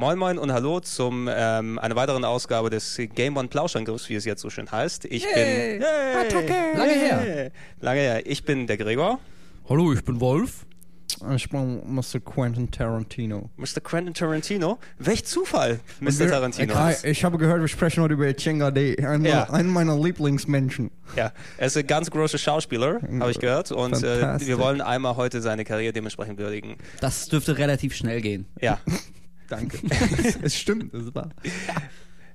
Moin 0.00 0.16
Moin 0.16 0.38
und 0.38 0.52
Hallo 0.52 0.78
zum 0.78 1.28
ähm, 1.30 1.76
einer 1.80 1.96
weiteren 1.96 2.24
Ausgabe 2.24 2.70
des 2.70 3.00
Game 3.16 3.36
One 3.36 3.48
Plauschangriffs, 3.48 4.08
wie 4.08 4.14
es 4.14 4.24
jetzt 4.24 4.42
so 4.42 4.48
schön 4.48 4.70
heißt. 4.70 5.06
Ich 5.06 5.24
Yay! 5.24 5.32
bin 5.34 5.82
Yay! 5.82 6.14
Attacke! 6.24 6.54
Lange 6.78 6.92
her. 6.92 7.50
Lange 7.80 8.00
her. 8.00 8.26
Ich 8.26 8.44
bin 8.44 8.68
der 8.68 8.76
Gregor. 8.76 9.18
Hallo, 9.68 9.92
ich 9.92 10.04
bin 10.04 10.20
Wolf. 10.20 10.66
Ich 11.34 11.48
bin 11.50 11.82
Mr. 11.92 12.20
Quentin 12.24 12.70
Tarantino. 12.70 13.50
Mr. 13.56 13.80
Quentin 13.82 14.14
Tarantino. 14.14 14.78
Welch 15.00 15.24
Zufall, 15.24 15.80
Mr. 15.98 16.18
Wir- 16.20 16.30
Tarantino. 16.30 16.74
Ah, 16.76 16.92
Ich 17.02 17.24
habe 17.24 17.36
gehört, 17.38 17.60
wir 17.60 17.66
sprechen 17.66 18.00
heute 18.04 18.14
über 18.14 18.32
Chenga 18.36 18.70
Day, 18.70 19.04
einen, 19.04 19.24
Ja. 19.24 19.50
einen 19.50 19.68
meiner 19.70 19.98
Lieblingsmenschen. 19.98 20.92
Ja, 21.16 21.32
er 21.56 21.66
ist 21.66 21.76
ein 21.76 21.86
ganz 21.88 22.08
großer 22.08 22.38
Schauspieler, 22.38 23.00
habe 23.18 23.32
ich 23.32 23.40
gehört. 23.40 23.72
Und 23.72 24.00
äh, 24.04 24.38
wir 24.46 24.58
wollen 24.60 24.80
einmal 24.80 25.16
heute 25.16 25.40
seine 25.40 25.64
Karriere 25.64 25.92
dementsprechend 25.92 26.38
würdigen. 26.38 26.76
Das 27.00 27.26
dürfte 27.26 27.58
relativ 27.58 27.96
schnell 27.96 28.20
gehen. 28.20 28.46
Ja, 28.60 28.78
Danke. 29.48 29.78
es 30.42 30.56
stimmt, 30.56 30.94
es 30.94 31.14
war. 31.14 31.30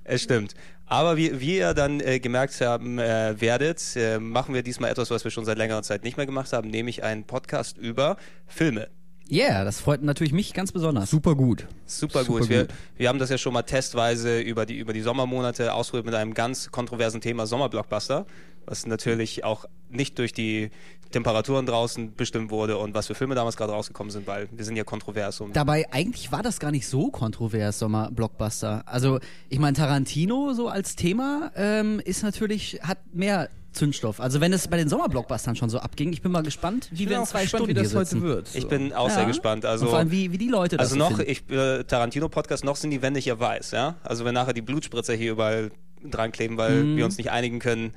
es 0.04 0.22
stimmt. 0.22 0.54
Aber 0.86 1.16
wie, 1.16 1.40
wie 1.40 1.56
ihr 1.56 1.72
dann 1.72 2.00
äh, 2.00 2.20
gemerkt 2.20 2.60
haben 2.60 2.98
äh, 2.98 3.40
werdet, 3.40 3.82
äh, 3.96 4.18
machen 4.18 4.54
wir 4.54 4.62
diesmal 4.62 4.90
etwas, 4.90 5.10
was 5.10 5.24
wir 5.24 5.30
schon 5.30 5.44
seit 5.44 5.56
längerer 5.56 5.82
Zeit 5.82 6.04
nicht 6.04 6.16
mehr 6.16 6.26
gemacht 6.26 6.52
haben, 6.52 6.68
nämlich 6.68 7.02
einen 7.02 7.24
Podcast 7.24 7.78
über 7.78 8.16
Filme. 8.46 8.88
Yeah, 9.30 9.64
das 9.64 9.80
freut 9.80 10.02
natürlich 10.02 10.34
mich 10.34 10.52
ganz 10.52 10.70
besonders. 10.70 11.08
Super 11.08 11.34
gut. 11.34 11.66
Super, 11.86 12.24
Super 12.24 12.40
gut. 12.40 12.48
Wir, 12.50 12.60
gut. 12.66 12.74
wir 12.96 13.08
haben 13.08 13.18
das 13.18 13.30
ja 13.30 13.38
schon 13.38 13.54
mal 13.54 13.62
testweise 13.62 14.40
über 14.40 14.66
die, 14.66 14.76
über 14.76 14.92
die 14.92 15.00
Sommermonate 15.00 15.72
ausprobiert 15.72 16.04
mit 16.04 16.14
einem 16.14 16.34
ganz 16.34 16.70
kontroversen 16.70 17.22
Thema 17.22 17.46
Sommerblockbuster, 17.46 18.26
was 18.66 18.86
natürlich 18.86 19.44
auch 19.44 19.64
nicht 19.90 20.18
durch 20.18 20.32
die 20.32 20.70
Temperaturen 21.10 21.64
draußen 21.66 22.14
bestimmt 22.16 22.50
wurde 22.50 22.76
und 22.76 22.94
was 22.94 23.06
für 23.06 23.14
Filme 23.14 23.34
damals 23.36 23.56
gerade 23.56 23.72
rausgekommen 23.72 24.10
sind, 24.10 24.26
weil 24.26 24.48
wir 24.50 24.64
sind 24.64 24.74
ja 24.74 24.82
kontrovers. 24.82 25.40
Und 25.40 25.54
Dabei, 25.54 25.86
eigentlich 25.92 26.32
war 26.32 26.42
das 26.42 26.58
gar 26.58 26.72
nicht 26.72 26.88
so 26.88 27.10
kontrovers, 27.10 27.78
Sommer-Blockbuster. 27.78 28.82
Also, 28.86 29.20
ich 29.48 29.58
meine, 29.60 29.76
Tarantino 29.76 30.52
so 30.54 30.68
als 30.68 30.96
Thema 30.96 31.52
ähm, 31.54 32.00
ist 32.04 32.22
natürlich, 32.24 32.80
hat 32.82 32.98
mehr 33.12 33.48
Zündstoff. 33.72 34.20
Also, 34.20 34.40
wenn 34.40 34.52
es 34.52 34.66
bei 34.68 34.76
den 34.76 34.88
Sommerblockbustern 34.88 35.54
schon 35.56 35.68
so 35.70 35.78
abging, 35.78 36.12
ich 36.12 36.22
bin 36.22 36.32
mal 36.32 36.42
gespannt, 36.42 36.88
wie 36.92 37.08
wir 37.08 37.18
in 37.18 37.24
zwei 37.26 37.46
Stunden 37.46 37.68
wie 37.68 37.74
das 37.74 37.90
hier 37.90 38.00
heute 38.00 38.22
wird. 38.22 38.50
ich 38.54 38.66
bin 38.68 38.92
auch 38.92 39.08
Ja. 39.08 39.14
sehr 39.14 39.26
gespannt. 39.26 39.64
Also, 39.64 39.84
Und 39.84 39.90
vor 39.90 39.98
allem, 40.00 40.10
wie, 40.10 40.32
wie 40.32 40.38
die 40.38 40.48
Leute 40.48 40.76
das 40.76 40.92
also 40.92 40.94
so 41.04 41.10
noch, 41.10 41.16
finden. 41.16 41.30
ich 41.30 41.48
äh, 41.50 41.84
Tarantino-Podcast, 41.84 42.64
noch 42.64 42.74
sind 42.76 42.90
die 42.90 43.02
Wände 43.02 43.20
hier 43.20 43.38
weiß, 43.38 43.70
ja? 43.72 43.96
Also 44.02 44.24
wenn 44.24 44.34
nachher 44.34 44.52
die 44.52 44.62
Blutspritzer 44.62 45.14
hier 45.14 45.32
überall 45.32 45.70
dran 46.04 46.32
kleben, 46.32 46.56
weil 46.56 46.82
Mhm. 46.84 46.96
wir 46.96 47.04
uns 47.04 47.18
nicht 47.18 47.30
einigen 47.30 47.58
können, 47.60 47.94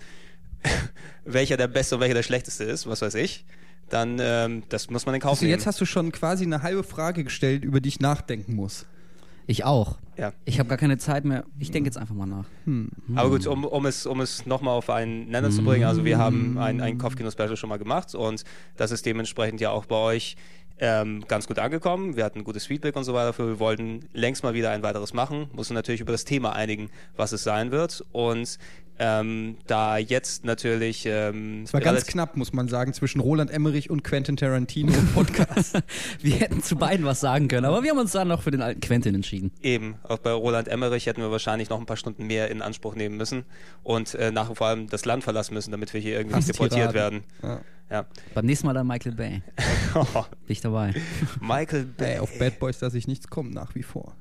welcher 1.26 1.58
der 1.58 1.68
beste 1.68 1.96
und 1.96 2.02
welcher 2.02 2.16
der 2.16 2.24
schlechteste 2.24 2.64
ist, 2.64 2.88
was 2.88 3.02
weiß 3.02 3.16
ich, 3.16 3.46
dann 3.90 4.18
ähm, 4.20 4.64
das 4.70 4.90
muss 4.90 5.06
man 5.06 5.16
in 5.16 5.22
Kauf 5.22 5.32
Also 5.32 5.46
nehmen. 5.46 5.58
jetzt 5.58 5.66
hast 5.68 5.80
du 5.82 5.86
schon 5.86 6.12
quasi 6.12 6.44
eine 6.46 6.62
halbe 6.62 6.84
Frage 6.84 7.24
gestellt, 7.24 7.64
über 7.64 7.80
die 7.80 7.90
ich 7.90 8.00
nachdenken 8.00 8.56
muss. 8.56 8.86
Ich 9.50 9.64
auch. 9.64 9.98
ja. 10.18 10.34
Ich 10.44 10.60
habe 10.60 10.68
gar 10.68 10.78
keine 10.78 10.98
Zeit 10.98 11.24
mehr. 11.24 11.46
Ich 11.58 11.72
denke 11.72 11.88
jetzt 11.88 11.98
einfach 11.98 12.14
mal 12.16 12.26
nach. 12.26 12.44
Aber 13.16 13.30
gut, 13.30 13.48
um, 13.48 13.64
um 13.64 13.86
es, 13.86 14.06
um 14.06 14.20
es 14.20 14.46
nochmal 14.46 14.74
auf 14.76 14.90
einen 14.90 15.30
Nenner 15.30 15.52
zu 15.52 15.64
bringen, 15.64 15.86
also 15.86 16.04
wir 16.04 16.18
haben 16.18 16.58
ein, 16.58 16.82
ein 16.82 16.98
Kopfkino-Special 16.98 17.56
schon 17.56 17.70
mal 17.70 17.78
gemacht 17.78 18.14
und 18.14 18.44
das 18.76 18.92
ist 18.92 19.06
dementsprechend 19.06 19.62
ja 19.62 19.70
auch 19.72 19.86
bei 19.86 19.96
euch 19.96 20.36
ähm, 20.80 21.24
ganz 21.30 21.48
gut 21.48 21.60
angekommen. 21.60 22.18
Wir 22.18 22.26
hatten 22.26 22.44
gutes 22.44 22.66
Feedback 22.66 22.98
und 22.98 23.06
so 23.06 23.14
weiter. 23.14 23.28
Dafür. 23.28 23.48
Wir 23.48 23.60
wollten 23.60 24.02
längst 24.12 24.44
mal 24.44 24.54
wieder 24.54 24.72
ein 24.72 24.84
weiteres 24.84 25.14
machen, 25.14 25.48
mussten 25.54 25.74
natürlich 25.76 26.02
über 26.02 26.12
das 26.12 26.26
Thema 26.26 26.52
einigen, 26.54 26.90
was 27.16 27.32
es 27.32 27.44
sein 27.44 27.72
wird 27.72 28.04
und 28.12 28.60
ähm, 29.00 29.58
da 29.68 29.98
jetzt 29.98 30.46
natürlich 30.46 31.06
ähm, 31.06 31.64
Es 31.64 31.74
war 31.74 31.82
ganz 31.82 32.06
knapp, 32.06 32.36
muss 32.36 32.54
man 32.54 32.68
sagen, 32.68 32.94
zwischen 32.94 33.20
Roland 33.20 33.52
Emmerich 33.52 33.90
und 33.90 34.04
Quentin 34.04 34.38
Tarantino 34.38 34.94
im 34.94 35.08
Podcast. 35.10 35.80
Wir 36.22 36.36
hätten 36.36 36.64
zu 36.64 36.76
beiden 36.76 37.06
was 37.06 37.20
sagen 37.20 37.48
können, 37.48 37.66
aber 37.66 37.84
wir 37.84 37.92
haben 37.92 38.00
uns 38.00 38.12
dann 38.12 38.28
noch 38.28 38.42
für 38.42 38.52
den 38.52 38.62
alten 38.62 38.82
Quentin 38.82 39.16
entschieden. 39.16 39.52
Eben, 39.62 39.96
auch 40.04 40.18
bei 40.18 40.32
Roland 40.32 40.68
Emmerich 40.68 41.06
hätten 41.06 41.22
wir 41.22 41.32
wahrscheinlich 41.32 41.70
noch 41.70 41.80
ein 41.80 41.86
paar 41.86 41.98
Stunden 41.98 42.26
mehr 42.28 42.50
in 42.50 42.62
Anspruch 42.62 42.96
nehmen 42.96 43.18
müssen 43.18 43.46
und 43.84 44.16
äh, 44.16 44.32
nach 44.32 44.54
vor 44.56 44.68
allem 44.68 44.88
das 44.88 45.06
Land 45.06 45.24
verlassen 45.24 45.54
müssen, 45.54 45.72
damit 45.72 45.94
wir 45.94 46.02
hier 46.02 46.18
irgendwie 46.18 46.38
nicht 46.38 46.50
deportiert 46.50 46.94
werden. 46.94 47.24
Ja. 47.42 47.62
Ja. 47.90 48.06
Beim 48.34 48.46
nächsten 48.46 48.68
Mal 48.68 48.74
dann 48.74 48.88
Michael 48.88 49.14
Bay. 49.16 49.42
Bin 49.94 50.26
ich 50.48 50.62
dabei. 50.62 50.94
Michael 51.40 51.86
Bay. 51.86 52.20
Auf 52.20 52.38
Bad 52.38 52.60
Boys 52.60 52.82
lasse 52.82 52.98
ich 52.98 53.08
nichts 53.08 53.28
kommen, 53.30 53.52
nach 53.52 53.76
wie 53.76 53.84
vor. 53.84 54.16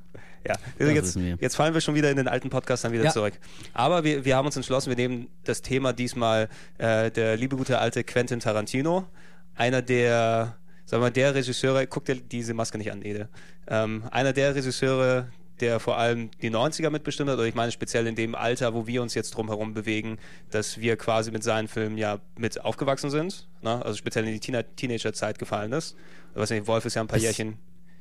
Ja, 0.47 0.55
also 0.79 0.93
jetzt, 0.93 1.17
jetzt 1.41 1.57
fallen 1.57 1.75
wir 1.75 1.81
schon 1.81 1.95
wieder 1.95 2.11
in 2.11 2.17
den 2.17 2.29
alten 2.29 2.51
Podcast 2.51 2.85
dann 2.85 2.93
wieder 2.93 3.05
Ja. 3.05 3.11
zurück. 3.13 3.35
Aber 3.75 4.05
wir, 4.05 4.25
wir 4.25 4.37
haben 4.37 4.47
uns 4.47 4.57
entschlossen, 4.57 4.91
wir 4.91 4.97
nehmen 4.97 5.29
das 5.45 5.63
Thema 5.63 5.93
diesmal 5.93 6.49
äh, 6.79 7.11
der 7.11 7.37
liebe 7.37 7.57
gute 7.57 7.79
alte 7.79 8.05
Quentin 8.05 8.41
Tarantino, 8.41 9.07
einer 9.55 9.83
der, 9.83 10.57
sagen 10.85 11.01
wir 11.03 11.07
mal, 11.07 11.11
der 11.11 11.35
Regisseure, 11.35 11.87
guck 11.87 12.05
dir 12.05 12.17
diese 12.17 12.55
Maske 12.55 12.79
nicht 12.79 12.93
an, 12.93 13.03
Ede, 13.03 13.29
ähm, 13.69 14.05
einer 14.11 14.33
der 14.33 14.55
Regisseure, 14.55 15.29
der 15.61 15.81
vor 15.81 15.97
allem 15.97 16.31
die 16.43 16.51
90er 16.51 16.91
mitbestimmt 16.91 17.31
hat, 17.31 17.39
oder 17.39 17.47
ich 17.47 17.55
meine 17.55 17.73
speziell 17.73 18.07
in 18.07 18.15
dem 18.15 18.35
Alter, 18.35 18.75
wo 18.75 18.87
wir 18.87 19.01
uns 19.01 19.15
jetzt 19.15 19.31
drum 19.31 19.49
herum 19.49 19.73
bewegen, 19.73 20.19
dass 20.51 20.79
wir 20.79 20.97
quasi 20.99 21.31
mit 21.31 21.43
seinen 21.43 21.67
Filmen 21.67 21.97
ja 21.97 22.19
mit 22.37 22.63
aufgewachsen 22.63 23.09
sind, 23.09 23.49
ne? 23.63 23.83
also 23.83 23.97
speziell 23.97 24.27
in 24.27 24.33
die 24.35 24.41
Teen 24.41 24.63
Teenagerzeit 24.77 25.39
gefallen 25.39 25.73
ist. 25.73 25.97
Weiß 26.35 26.51
nicht, 26.51 26.67
Wolf 26.67 26.85
ist 26.85 26.95
ja 26.95 27.01
ein 27.01 27.07
paar 27.09 27.17
Das- 27.17 27.23
Jährchen. 27.25 27.57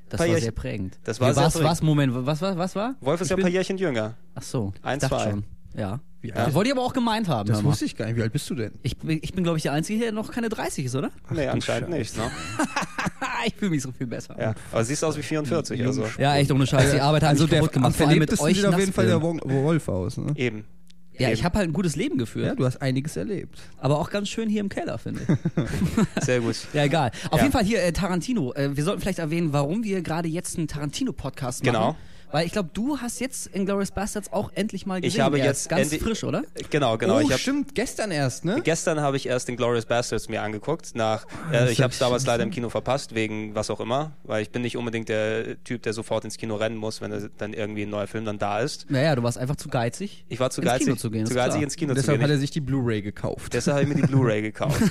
Das 0.10 0.20
war 0.20 0.28
Jährchen- 0.28 0.42
sehr 0.44 0.52
prägend. 0.52 1.00
Das 1.04 1.20
war 1.20 1.34
sehr 1.34 1.44
was, 1.46 1.54
prägend. 1.54 1.70
was, 1.72 1.82
Moment, 1.82 2.14
was 2.16 2.42
war, 2.42 2.58
was 2.58 2.76
war? 2.76 2.96
Wolf 3.02 3.22
ist 3.22 3.26
Ich 3.26 3.32
ja 3.32 3.38
ein 3.38 3.42
paar 3.42 3.50
Jährchen 3.52 3.78
jünger. 3.78 4.16
Ach 4.36 4.42
so, 4.44 4.74
Ein, 4.82 4.98
ich 4.98 5.02
dachte 5.02 5.16
zwei. 5.24 5.30
schon. 5.32 5.44
Ja. 5.76 6.00
Ja. 6.22 6.52
Wollte 6.56 6.70
ich 6.70 6.76
aber 6.76 6.84
auch 6.84 6.94
gemeint 6.94 7.28
haben. 7.28 7.48
Das 7.48 7.64
wusste 7.64 7.86
ich 7.86 7.96
gar 7.96 8.06
nicht. 8.08 8.16
Wie 8.16 8.22
alt 8.24 8.34
bist 8.34 8.50
du 8.50 8.56
denn? 8.56 8.72
Ich, 8.82 8.98
bin- 8.98 9.20
ich 9.22 9.34
bin, 9.34 9.44
glaube 9.44 9.58
ich, 9.58 9.64
der 9.64 9.74
Einzige, 9.74 10.00
der 10.00 10.12
noch 10.12 10.32
keine 10.32 10.50
30 10.50 10.86
ist, 10.86 10.96
oder? 10.96 11.12
nee, 11.30 11.46
du 11.46 11.52
anscheinend 11.52 11.90
Scheiße. 11.90 12.00
nicht. 12.00 12.18
Ne? 12.18 12.24
ich 13.46 13.54
fühle 13.56 13.72
mich 13.72 13.84
so 13.84 13.92
viel 13.92 14.08
besser. 14.08 14.36
Ja, 14.40 14.56
aber 14.72 14.84
siehst 14.84 15.04
aus 15.04 15.18
wie 15.18 15.22
44, 15.22 15.86
also 15.86 16.06
Ja, 16.18 16.36
echt 16.38 16.52
ohne 16.52 16.66
Scheiß. 16.66 16.94
Die 16.94 17.00
Arbeit 17.00 17.22
hat 17.24 17.30
also 17.30 17.44
mich 17.44 17.52
der 17.52 17.60
kaputt 17.60 17.76
am 17.76 17.82
gemacht. 17.84 17.96
Vor 17.98 18.08
allem 18.08 18.20
mit 18.20 18.30
verlebtesten 18.30 18.48
euch 18.48 18.56
sieht 18.58 18.66
auf 18.66 18.80
jeden 18.80 18.94
Fall 18.94 19.06
der 19.06 19.22
Wolf 19.22 19.88
aus. 19.90 20.18
Ne? 20.18 20.34
eben. 20.36 20.66
Ja, 21.18 21.30
ich 21.31 21.44
habe 21.44 21.58
halt 21.58 21.70
ein 21.70 21.74
gutes 21.74 21.96
Leben 21.96 22.18
geführt. 22.18 22.46
Ja, 22.48 22.56
du 22.56 22.66
hast 22.66 22.81
einiges 22.81 23.16
erlebt. 23.18 23.58
Aber 23.78 24.00
auch 24.00 24.09
ganz 24.09 24.30
schön 24.30 24.50
hier 24.50 24.62
im 24.62 24.70
Keller, 24.70 24.98
finde 24.98 25.22
ich. 25.22 26.24
Sehr 26.24 26.42
gut. 26.42 26.56
Ja, 26.74 26.84
egal. 26.84 27.12
Auf 27.31 27.38
Ja. 27.40 27.44
jeden 27.44 27.52
Fall 27.53 27.64
hier 27.64 27.84
äh, 27.84 27.92
Tarantino. 27.94 28.53
Äh, 28.53 28.76
wir 28.76 28.84
sollten 28.84 29.02
vielleicht 29.02 29.20
erwähnen, 29.20 29.54
warum 29.54 29.84
wir 29.84 30.02
gerade 30.02 30.28
jetzt 30.28 30.58
einen 30.58 30.68
Tarantino-Podcast 30.68 31.64
machen. 31.64 31.74
Genau. 31.74 31.96
Weil 32.31 32.46
ich 32.46 32.52
glaube, 32.52 32.69
du 32.74 32.97
hast 32.97 33.19
jetzt 33.19 33.47
Inglourious 33.53 33.91
Bastards 33.91 34.31
auch 34.34 34.52
endlich 34.56 34.86
mal 34.86 35.00
gesehen. 35.02 35.16
Ich 35.18 35.22
habe 35.24 35.38
jetzt 35.38 35.62
ist 35.62 35.69
ganz 35.69 35.96
frisch, 35.96 36.24
oder? 36.24 36.44
Genau, 36.69 36.97
genau. 36.97 37.18
oh, 37.18 37.19
ich 37.22 37.31
hab, 37.31 37.40
stimmt, 37.40 37.75
gestern 37.75 38.12
erst, 38.12 38.44
ne? 38.46 38.62
Gestern 38.63 39.00
habe 39.00 39.16
ich 39.18 39.28
erst 39.28 39.47
den 39.47 39.56
Glorious 39.58 39.86
Bastards 39.86 40.28
mir 40.30 40.41
angeguckt. 40.41 40.96
Nach, 40.96 41.25
äh, 41.52 41.72
ich 41.72 41.80
hab 41.80 41.86
habe 41.86 41.94
es 41.94 42.00
damals 42.00 42.25
leider 42.25 42.44
im 42.44 42.52
Kino 42.52 42.69
verpasst, 42.69 43.16
wegen 43.16 43.56
was 43.56 43.69
auch 43.69 43.80
immer. 43.80 44.13
Weil 44.24 44.41
ich 44.41 44.50
bin 44.50 44.62
nicht 44.63 44.75
unbedingt 44.78 45.08
der 45.09 45.63
Typ, 45.63 45.84
der 45.84 45.94
sofort 45.94 46.25
ins 46.25 46.38
Kino 46.38 46.56
rennen 46.56 46.78
muss, 46.78 47.00
wenn 47.02 47.12
er 47.12 47.30
dann 47.38 47.53
irgendwie 47.53 47.84
ein 47.84 47.90
neuer 47.90 48.08
Film 48.08 48.25
dann 48.25 48.38
da 48.38 48.59
ist. 48.59 48.90
Naja, 48.90 49.16
du 49.16 49.24
warst 49.24 49.38
einfach 49.38 49.56
zu 49.56 49.69
geizig. 49.69 50.25
Ich 50.28 50.40
war 50.40 50.50
zu 50.50 50.62
ins 50.62 50.69
geizig, 50.72 50.86
Kino 50.88 50.96
zu 50.97 51.12
gehen, 51.12 51.25
zu 51.25 51.34
geizig 51.36 51.62
ins 51.62 51.75
Kino 51.75 51.92
Und 51.92 51.96
zu 51.97 52.02
deshalb 52.02 52.18
gehen. 52.19 52.24
hat 52.24 52.30
er 52.31 52.36
Ich, 52.36 52.42
sich 52.42 52.52
die 52.52 52.62
Blu-ray 52.62 53.02
gekauft. 53.02 53.53
deshalb 53.53 53.75
habe 53.78 53.84
ich 53.88 53.96
mir 53.96 54.02
die 54.02 54.07
Blu-ray 54.07 54.42
gekauft. 54.42 54.81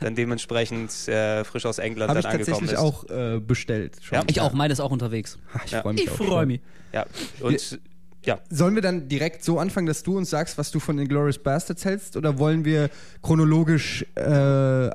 dann 0.00 0.14
dementsprechend 0.14 0.90
äh, 1.08 1.44
frisch 1.44 1.66
aus 1.66 1.78
England 1.78 2.10
Habe 2.10 2.20
dann 2.22 2.30
ich 2.32 2.40
angekommen 2.40 2.66
tatsächlich 2.68 3.10
ist. 3.10 3.10
auch 3.10 3.36
äh, 3.36 3.40
bestellt. 3.40 3.96
Schon. 4.02 4.18
Ja. 4.18 4.24
Ich 4.28 4.40
auch, 4.40 4.52
meine 4.52 4.72
ist 4.72 4.80
auch 4.80 4.90
unterwegs. 4.90 5.38
Ah, 5.54 5.60
Ich 5.64 5.72
Ja. 5.72 5.82
freue 5.82 5.94
mich 5.94 6.04
Ich 6.04 6.10
auch 6.10 6.16
freue 6.16 6.28
schon. 6.28 6.46
mich. 6.48 6.60
Ja, 6.92 7.06
und 7.40 7.80
ja, 8.24 8.38
Sollen 8.50 8.76
wir 8.76 8.82
dann 8.82 9.08
direkt 9.08 9.42
so 9.42 9.58
anfangen, 9.58 9.86
dass 9.88 10.04
du 10.04 10.16
uns 10.16 10.30
sagst, 10.30 10.56
was 10.56 10.70
du 10.70 10.78
von 10.78 10.96
den 10.96 11.08
Glorious 11.08 11.38
Bastards 11.38 11.84
hältst? 11.84 12.16
Oder 12.16 12.38
wollen 12.38 12.64
wir 12.64 12.88
chronologisch 13.20 14.06
äh, 14.14 14.22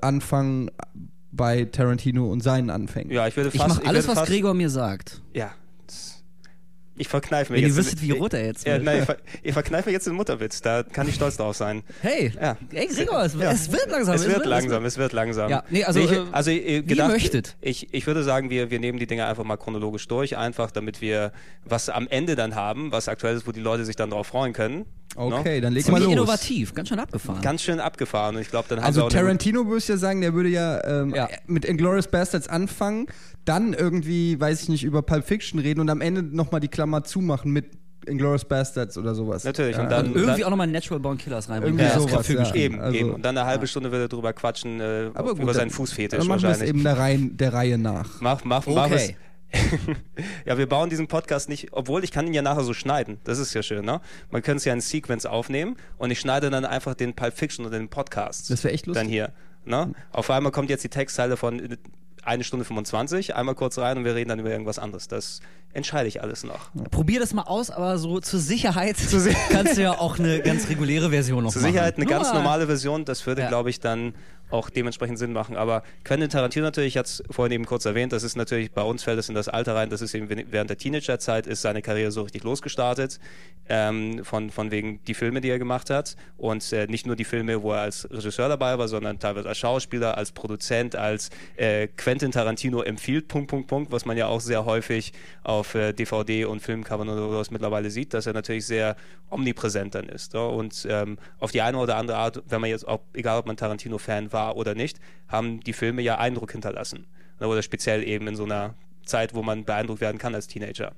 anfangen 0.02 0.72
bei 1.34 1.66
Tarantino 1.66 2.32
und 2.32 2.42
seinen 2.42 2.70
Anfängen? 2.70 3.12
ja, 3.12 3.28
ich 3.28 3.36
würde 3.36 3.50
Ich 3.52 3.58
fast. 3.60 3.76
mache 3.76 3.86
alles, 3.88 4.04
würde 4.06 4.08
was 4.16 4.20
fast, 4.20 4.32
Gregor 4.32 4.54
mir 4.54 4.70
sagt. 4.70 5.22
Ja. 5.34 5.52
Ich 6.98 7.08
verkneife 7.08 7.52
mir 7.54 7.58
Wenn 7.58 7.64
ihr 7.64 7.68
jetzt. 7.70 7.78
wüsstet, 7.78 8.02
wie 8.02 8.12
rot 8.12 8.34
er 8.34 8.46
jetzt 8.46 8.66
Ja, 8.66 8.78
nein, 8.80 9.00
ich, 9.00 9.06
ver 9.06 9.18
ich 9.44 9.54
verkneife 9.54 9.90
mir 9.90 9.94
jetzt 9.94 10.08
den 10.08 10.16
Mutterwitz. 10.16 10.62
Da 10.62 10.84
kann 10.84 11.08
ich 11.08 11.16
stolz 11.16 11.38
drauf 11.38 11.56
sein. 11.56 11.84
Hey, 12.02 12.32
Ja. 12.42 12.58
hey 12.74 12.88
Gregor, 12.88 13.24
es, 13.24 13.34
Ja. 13.36 13.52
es 13.52 13.72
wird 13.72 13.90
langsam. 13.90 14.16
Es 14.16 14.28
wird 14.28 14.46
langsam, 14.46 14.86
es 14.86 14.98
wird 14.98 15.14
langsam. 15.14 15.50
Ja, 15.50 15.64
nee, 15.70 15.84
also, 15.84 16.00
ich, 16.00 16.12
äh, 16.12 16.22
also 16.32 16.50
äh, 16.52 16.56
ihr 16.58 16.84
gedacht, 16.84 17.10
möchtet. 17.10 17.56
Ich, 17.62 17.94
ich 17.94 18.08
würde 18.08 18.24
sagen, 18.24 18.50
wir, 18.50 18.72
wir 18.72 18.80
nehmen 18.80 18.98
die 19.00 19.08
Dinge 19.08 19.26
einfach 19.28 19.44
mal 19.44 19.58
chronologisch 19.58 20.08
durch, 20.08 20.38
einfach 20.38 20.72
damit 20.72 21.02
wir 21.02 21.32
was 21.66 21.90
am 21.90 22.08
Ende 22.08 22.36
dann 22.36 22.56
haben, 22.56 22.92
was 22.92 23.08
aktuell 23.08 23.36
ist, 23.38 23.46
wo 23.48 23.52
die 23.52 23.60
Leute 23.62 23.86
sich 23.86 23.96
dann 23.96 24.10
drauf 24.10 24.28
freuen 24.28 24.54
können. 24.54 24.86
Okay, 25.16 25.56
Ne? 25.56 25.62
dann 25.62 25.74
leg 25.74 25.88
mal 25.88 26.00
Ziemlich 26.00 26.04
los. 26.06 26.14
innovativ, 26.28 26.74
ganz 26.76 26.90
schön 26.90 27.00
abgefahren. 27.00 27.42
Ganz 27.42 27.62
schön 27.64 27.80
abgefahren 27.80 28.36
und 28.36 28.42
ich 28.42 28.50
glaube, 28.50 28.68
dann 28.70 28.80
haben 28.84 28.96
wir 28.96 29.04
Also 29.04 29.10
Tarantino 29.16 29.66
würde 29.66 29.78
ich 29.80 29.88
ja 29.88 29.98
sagen, 29.98 30.22
der 30.22 30.34
würde 30.34 30.50
ja, 30.50 30.84
ähm, 30.84 31.14
Ja. 31.16 31.28
mit 31.48 31.66
Inglourious 31.66 32.08
Bastards 32.08 32.48
anfangen, 32.48 33.08
dann 33.48 33.74
irgendwie, 33.74 34.40
weiß 34.40 34.64
ich 34.64 34.70
nicht, 34.70 34.84
über 34.84 35.02
Pulp 35.02 35.26
Fiction 35.26 35.60
reden 35.60 35.80
und 35.82 35.90
am 35.90 36.02
Ende 36.02 36.22
nochmal 36.24 36.60
die 36.62 36.68
Klammer 36.68 37.04
zumachen 37.04 37.52
mit 37.52 37.66
Inglourious 38.06 38.46
Bastards 38.46 38.98
oder 38.98 39.14
sowas. 39.16 39.44
Natürlich, 39.44 39.76
Ja, 39.76 39.84
und 39.84 39.92
dann- 39.92 40.08
Und 40.08 40.16
irgendwie 40.16 40.46
auch 40.46 40.50
nochmal 40.50 40.68
Natural 40.68 41.00
Born 41.02 41.18
Killers 41.18 41.50
reinbringen. 41.50 41.78
Irgendwie 41.80 41.94
das 41.94 42.10
sowas, 42.12 42.28
ja. 42.28 42.36
geschrieben. 42.40 42.76
Eben, 42.76 42.80
Also- 42.84 42.98
eben. 42.98 43.14
Und 43.16 43.26
dann 43.26 43.38
eine 43.38 43.46
halbe 43.48 43.68
Stunde 43.68 43.92
will 43.92 44.00
er 44.00 44.08
drüber 44.08 44.32
quatschen, 44.34 44.80
äh, 44.80 45.10
Aber 45.14 45.32
gut, 45.34 45.42
über 45.44 45.54
seinen 45.54 45.68
dann- 45.68 45.70
Fußfetisch 45.72 46.18
Dann 46.20 46.28
machen 46.28 46.42
wir 46.42 46.50
es 46.50 46.60
wahrscheinlich. 46.60 46.70
eben 46.70 46.84
der 46.84 46.98
Reihe, 46.98 47.18
der 47.20 47.54
Reihe 47.54 47.78
nach. 47.78 48.22
Mach, 48.22 48.44
mach, 48.46 48.66
mach 48.68 48.92
es. 48.92 49.10
Okay. 49.10 49.16
ja, 50.46 50.58
wir 50.58 50.68
bauen 50.68 50.90
diesen 50.90 51.08
Podcast 51.08 51.48
nicht, 51.50 51.70
obwohl 51.72 52.04
ich 52.04 52.12
kann 52.12 52.28
ihn 52.28 52.34
ja 52.34 52.42
nachher 52.42 52.64
so 52.64 52.74
schneiden. 52.74 53.18
Das 53.24 53.40
ist 53.40 53.54
ja 53.54 53.64
schön, 53.64 53.86
ne? 53.86 54.02
Man 54.30 54.42
könnte 54.42 54.58
es 54.58 54.66
ja 54.66 54.74
in 54.74 54.82
Sequence 54.82 55.26
aufnehmen 55.26 55.78
und 55.98 56.12
ich 56.12 56.20
schneide 56.20 56.50
dann 56.50 56.66
einfach 56.66 56.96
den 56.96 57.14
Pulp 57.14 57.34
Fiction 57.34 57.66
oder 57.66 57.78
den 57.78 57.88
Podcast. 57.90 58.50
Das 58.50 58.64
wäre 58.64 58.74
echt 58.74 58.88
lustig. 58.88 59.04
Dann 59.04 59.10
hier, 59.12 59.32
ne? 59.66 59.94
Auf 60.12 60.30
einmal 60.32 60.52
kommt 60.52 60.70
jetzt 60.70 60.84
die 60.84 60.90
Textzeile 60.90 61.38
von 61.38 61.62
eine 62.28 62.44
Stunde 62.44 62.66
25, 62.66 63.36
einmal 63.36 63.56
kurz 63.56 63.78
rein 63.78 63.98
und 63.98 64.06
wir 64.06 64.14
reden 64.14 64.30
dann 64.30 64.40
über 64.40 64.52
irgendwas 64.52 64.80
anderes. 64.80 65.08
Das 65.08 65.40
entscheide 65.74 66.08
ich 66.08 66.22
alles 66.22 66.44
noch. 66.44 66.70
Probier 66.92 67.20
das 67.20 67.34
mal 67.34 67.44
aus, 67.44 67.72
aber 67.72 67.98
so 67.98 68.20
zur 68.20 68.40
Sicherheit 68.40 68.98
kannst 69.50 69.78
du 69.78 69.82
ja 69.82 69.94
auch 69.94 70.20
eine 70.20 70.42
ganz 70.42 70.70
reguläre 70.70 71.10
Version 71.10 71.44
noch 71.44 71.52
Zur 71.52 71.62
machen. 71.62 71.72
Sicherheit 71.74 71.96
eine 71.98 72.06
ganz 72.06 72.28
mal- 72.28 72.36
normale 72.36 72.68
Version, 72.68 73.06
das 73.06 73.26
würde, 73.26 73.44
Ja. 73.44 73.48
glaube 73.48 73.70
ich, 73.70 73.80
dann 73.80 74.14
auch 74.50 74.70
dementsprechend 74.70 75.20
Sinn 75.20 75.34
machen. 75.34 75.56
Aber 75.56 75.84
Quentin 76.04 76.30
Tarantino 76.30 76.66
natürlich, 76.66 76.96
ich 76.96 76.98
hatte 76.98 77.10
es 77.10 77.24
vorhin 77.30 77.54
eben 77.54 77.66
kurz 77.66 77.86
erwähnt, 77.86 78.14
das 78.14 78.24
ist 78.24 78.36
natürlich, 78.36 78.72
bei 78.72 78.82
uns 78.82 79.04
fällt 79.04 79.20
es 79.20 79.30
in 79.30 79.36
das 79.36 79.50
Alter 79.50 79.76
rein, 79.76 79.90
das 79.90 80.02
ist 80.02 80.14
eben 80.14 80.30
während 80.52 80.70
der 80.70 80.78
Teenagerzeit 80.78 81.48
ist 81.48 81.62
seine 81.62 81.82
Karriere 81.82 82.12
so 82.12 82.22
richtig 82.22 82.44
losgestartet, 82.44 83.20
ähm, 83.70 84.24
von, 84.24 84.50
von 84.50 84.72
wegen 84.72 85.04
die 85.06 85.14
Filme, 85.14 85.42
die 85.42 85.50
er 85.50 85.60
gemacht 85.60 85.90
hat 85.90 86.16
und 86.38 86.72
äh, 86.72 86.88
nicht 86.88 87.06
nur 87.06 87.16
die 87.16 87.26
Filme, 87.26 87.62
wo 87.62 87.74
er 87.74 87.82
als 87.82 88.10
Regisseur 88.10 88.48
dabei 88.48 88.78
war, 88.78 88.88
sondern 88.88 89.20
teilweise 89.20 89.50
als 89.50 89.58
Schauspieler, 89.58 90.18
als 90.18 90.32
Produzent, 90.32 90.96
als 90.96 91.30
äh, 91.58 91.88
Quentin 91.98 92.32
Tarantino 92.32 92.82
empfiehlt, 92.82 93.28
Punkt, 93.28 93.50
Punkt, 93.50 93.68
Punkt, 93.68 93.92
was 93.92 94.06
man 94.06 94.16
ja 94.16 94.28
auch 94.28 94.42
sehr 94.42 94.66
häufig 94.66 95.12
auf 95.44 95.76
äh, 95.76 95.94
DVD 95.94 96.46
und 96.46 96.62
Filmcovern 96.62 97.10
oder 97.10 97.22
sowas 97.30 97.52
mittlerweile 97.52 97.90
sieht, 97.90 98.14
dass 98.14 98.26
er 98.26 98.34
natürlich 98.34 98.66
sehr 98.66 98.96
omnipräsent 99.30 99.96
dann 99.96 100.08
ist. 100.08 100.34
Ja? 100.34 100.46
Und 100.46 100.88
ähm, 100.90 101.18
auf 101.40 101.52
die 101.52 101.62
eine 101.62 101.78
oder 101.78 101.98
andere 101.98 102.18
Art, 102.18 102.42
wenn 102.48 102.62
man 102.62 102.70
jetzt 102.70 102.88
auch, 102.88 103.02
egal 103.14 103.40
ob 103.40 103.46
man 103.46 103.58
Tarantino-Fan 103.58 104.32
war 104.32 104.37
oder 104.56 104.76
nicht, 104.76 105.00
haben 105.28 105.60
die 105.62 105.74
Filme 105.74 106.02
ja 106.02 106.18
Eindruck 106.18 106.52
hinterlassen. 106.52 107.06
Oder 107.40 107.62
speziell 107.62 108.04
eben 108.08 108.28
in 108.28 108.36
so 108.36 108.46
einer 108.46 108.74
Zeit, 109.06 109.34
wo 109.36 109.44
man 109.44 109.64
beeindruckt 109.66 110.02
werden 110.02 110.18
kann 110.18 110.34
als 110.36 110.48
Teenager. 110.48 110.94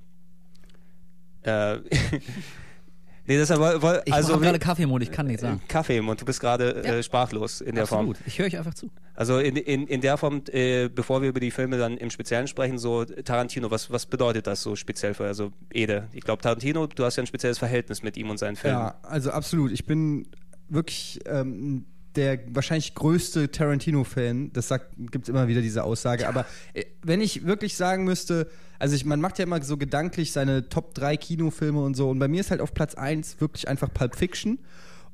Äh, 1.43 1.77
nee, 3.25 3.37
deshalb, 3.37 3.59
woll- 3.59 3.81
woll- 3.81 4.01
Ich 4.05 4.13
also 4.13 4.33
habe 4.33 4.43
gerade 4.45 4.59
Kaffeemond, 4.59 5.03
ich 5.03 5.11
kann 5.11 5.27
nichts 5.27 5.41
sagen. 5.41 5.61
Kaffee 5.67 5.97
im 5.97 6.05
Mund, 6.05 6.19
du 6.21 6.25
bist 6.25 6.39
gerade 6.39 6.81
Ja. 6.85 6.95
äh, 6.95 7.03
sprachlos 7.03 7.61
in 7.61 7.75
der 7.75 7.87
Form. 7.87 8.09
Absolut. 8.09 8.27
Ich 8.27 8.39
höre 8.39 8.45
euch 8.47 8.57
einfach 8.57 8.73
zu. 8.73 8.89
Also 9.15 9.39
in, 9.39 9.55
in, 9.57 9.85
in 9.87 10.01
der 10.01 10.17
Form, 10.17 10.41
äh, 10.51 10.87
bevor 10.89 11.21
wir 11.21 11.29
über 11.29 11.39
die 11.41 11.51
Filme 11.51 11.77
dann 11.77 11.97
im 11.97 12.09
Speziellen 12.09 12.47
sprechen, 12.47 12.77
so 12.77 13.03
Tarantino, 13.05 13.69
was, 13.69 13.91
was 13.91 14.05
bedeutet 14.05 14.47
das 14.47 14.61
so 14.61 14.75
speziell 14.75 15.13
für, 15.13 15.25
also 15.25 15.51
Ede? 15.71 16.07
Ich 16.13 16.21
glaube, 16.23 16.41
Tarantino, 16.41 16.87
du 16.87 17.03
hast 17.03 17.17
ja 17.17 17.23
ein 17.23 17.27
spezielles 17.27 17.57
Verhältnis 17.59 18.01
mit 18.01 18.15
ihm 18.17 18.29
und 18.29 18.37
seinen 18.37 18.55
Filmen. 18.55 18.77
Ja, 18.79 18.95
also 19.03 19.31
absolut. 19.31 19.71
Ich 19.71 19.85
bin 19.85 20.27
wirklich 20.69 21.19
ähm, 21.25 21.85
der 22.15 22.39
wahrscheinlich 22.53 22.95
größte 22.95 23.51
Tarantino-Fan. 23.51 24.51
Das 24.53 24.73
gibt 24.97 25.23
es 25.23 25.29
immer 25.29 25.47
wieder 25.47 25.61
diese 25.61 25.83
Aussage. 25.83 26.27
Aber 26.27 26.45
äh, 26.73 26.85
wenn 27.03 27.21
ich 27.21 27.45
wirklich 27.45 27.75
sagen 27.75 28.03
müsste, 28.03 28.49
also 28.79 28.95
ich, 28.95 29.05
man 29.05 29.21
macht 29.21 29.37
ja 29.39 29.43
immer 29.43 29.61
so 29.61 29.77
gedanklich 29.77 30.31
seine 30.31 30.69
Top 30.69 30.93
3 30.95 31.17
Kinofilme 31.17 31.81
und 31.81 31.95
so. 31.95 32.09
Und 32.09 32.19
bei 32.19 32.27
mir 32.27 32.41
ist 32.41 32.51
halt 32.51 32.61
auf 32.61 32.73
Platz 32.73 32.95
1 32.95 33.39
wirklich 33.41 33.67
einfach 33.67 33.93
Pulp 33.93 34.15
Fiction. 34.15 34.59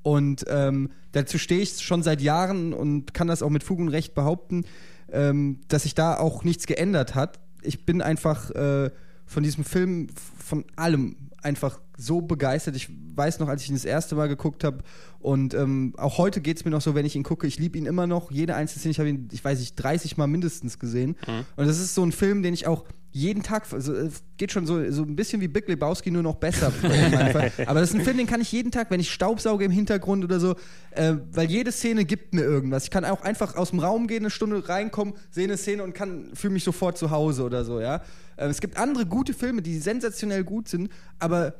Und 0.04 0.46
ähm, 0.50 0.92
dazu 1.14 1.40
stehe 1.40 1.62
ich 1.62 1.82
schon 1.82 2.04
seit 2.04 2.22
Jahren 2.22 2.74
und 2.74 3.14
kann 3.14 3.28
das 3.28 3.42
auch 3.42 3.50
mit 3.50 3.64
Fug 3.64 3.80
und 3.80 3.88
Recht 3.88 4.14
behaupten, 4.14 4.66
ähm, 5.12 5.62
dass 5.68 5.84
sich 5.84 5.96
da 5.96 6.18
auch 6.18 6.44
nichts 6.44 6.68
geändert 6.68 7.16
hat. 7.16 7.40
Ich 7.64 7.86
bin 7.86 8.04
einfach 8.04 8.52
äh, 8.52 8.92
von 9.26 9.42
diesem 9.42 9.64
Film, 9.64 10.08
von 10.38 10.64
allem 10.76 11.16
einfach 11.42 11.80
so 11.98 12.22
begeistert. 12.22 12.76
Ich 12.76 12.90
weiß 13.16 13.40
noch, 13.40 13.48
als 13.48 13.64
ich 13.64 13.70
ihn 13.70 13.76
das 13.76 13.86
erste 13.86 14.16
Mal 14.16 14.28
geguckt 14.28 14.64
habe 14.64 14.80
und 15.20 15.54
ähm, 15.54 15.94
auch 15.98 16.20
heute 16.20 16.40
geht 16.40 16.58
es 16.58 16.66
mir 16.66 16.72
noch 16.72 16.82
so, 16.82 16.94
wenn 16.94 17.06
ich 17.06 17.16
ihn 17.16 17.24
gucke, 17.24 17.48
ich 17.48 17.58
liebe 17.58 17.78
ihn 17.78 17.88
immer 17.88 18.06
noch. 18.06 18.30
Jede 18.30 18.56
einzelne 18.56 18.80
Szene, 18.80 18.92
ich 18.92 19.00
habe 19.00 19.10
ihn, 19.10 19.28
ich 19.32 19.44
weiß 19.44 19.60
nicht, 19.60 19.76
30 19.76 20.18
Mal 20.18 20.28
mindestens 20.28 20.78
gesehen. 20.78 21.16
Und 21.56 21.68
das 21.68 21.80
ist 21.80 21.96
so 21.96 22.04
ein 22.04 22.12
Film, 22.12 22.44
den 22.44 22.54
ich 22.54 22.68
auch 22.68 22.86
jeden 23.16 23.44
Tag, 23.44 23.72
also 23.72 23.94
es 23.94 24.24
geht 24.36 24.52
schon 24.52 24.68
so, 24.68 24.92
so 24.92 25.04
ein 25.04 25.16
bisschen 25.16 25.40
wie 25.40 25.48
Big 25.48 25.70
Lebowski, 25.70 26.12
nur 26.12 26.22
noch 26.22 26.36
besser. 26.36 26.72
Aber 27.66 27.80
das 27.80 27.92
ist 27.92 27.96
ein 27.96 28.02
Film, 28.02 28.18
den 28.18 28.28
kann 28.28 28.42
ich 28.42 28.52
jeden 28.52 28.72
Tag, 28.72 28.92
wenn 28.92 29.00
ich 29.00 29.10
Staubsauge 29.10 29.64
im 29.64 29.72
Hintergrund 29.72 30.26
oder 30.26 30.42
so, 30.42 30.56
äh, 30.92 31.14
weil 31.32 31.50
jede 31.50 31.72
Szene 31.72 32.04
gibt 32.04 32.34
mir 32.34 32.42
irgendwas. 32.42 32.84
Ich 32.84 32.92
kann 32.92 33.06
auch 33.06 33.22
einfach 33.22 33.56
aus 33.56 33.70
dem 33.70 33.80
Raum 33.80 34.08
gehen, 34.08 34.24
eine 34.24 34.30
Stunde 34.30 34.68
reinkommen, 34.68 35.14
sehe 35.32 35.46
eine 35.46 35.56
Szene 35.56 35.84
und 35.84 35.96
kann 35.96 36.32
fühle 36.34 36.54
mich 36.54 36.66
sofort 36.66 36.98
zu 36.98 37.10
Hause 37.10 37.44
oder 37.44 37.64
so, 37.64 37.80
ja. 37.80 38.02
Äh, 38.36 38.48
es 38.48 38.60
gibt 38.60 38.78
andere 38.78 39.06
gute 39.06 39.34
Filme, 39.34 39.62
die 39.62 39.80
sensationell 39.80 40.44
gut 40.44 40.68
sind, 40.68 40.90
aber 41.18 41.56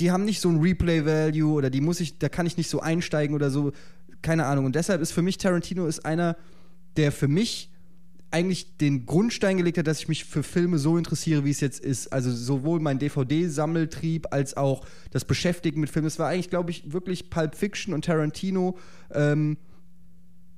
die 0.00 0.10
haben 0.10 0.24
nicht 0.24 0.40
so 0.40 0.48
ein 0.48 0.60
Replay-Value 0.60 1.52
oder 1.52 1.70
die 1.70 1.80
muss 1.80 2.00
ich, 2.00 2.18
da 2.18 2.28
kann 2.28 2.46
ich 2.46 2.56
nicht 2.56 2.70
so 2.70 2.80
einsteigen 2.80 3.34
oder 3.34 3.50
so. 3.50 3.72
Keine 4.22 4.46
Ahnung. 4.46 4.64
Und 4.64 4.74
deshalb 4.74 5.00
ist 5.00 5.12
für 5.12 5.22
mich 5.22 5.38
Tarantino 5.38 5.86
ist 5.86 6.04
einer, 6.04 6.36
der 6.96 7.12
für 7.12 7.28
mich 7.28 7.70
eigentlich 8.30 8.76
den 8.78 9.06
Grundstein 9.06 9.56
gelegt 9.56 9.78
hat, 9.78 9.86
dass 9.86 10.00
ich 10.00 10.08
mich 10.08 10.24
für 10.24 10.42
Filme 10.42 10.78
so 10.78 10.96
interessiere, 10.96 11.44
wie 11.44 11.50
es 11.50 11.60
jetzt 11.60 11.80
ist. 11.80 12.12
Also 12.12 12.30
sowohl 12.30 12.80
mein 12.80 12.98
DVD-Sammeltrieb 12.98 14.32
als 14.32 14.56
auch 14.56 14.86
das 15.10 15.24
Beschäftigen 15.24 15.80
mit 15.80 15.90
Filmen. 15.90 16.06
Es 16.06 16.18
war 16.18 16.28
eigentlich, 16.28 16.50
glaube 16.50 16.70
ich, 16.70 16.92
wirklich 16.92 17.28
Pulp 17.28 17.56
Fiction 17.56 17.92
und 17.92 18.04
Tarantino, 18.04 18.78
ähm, 19.12 19.58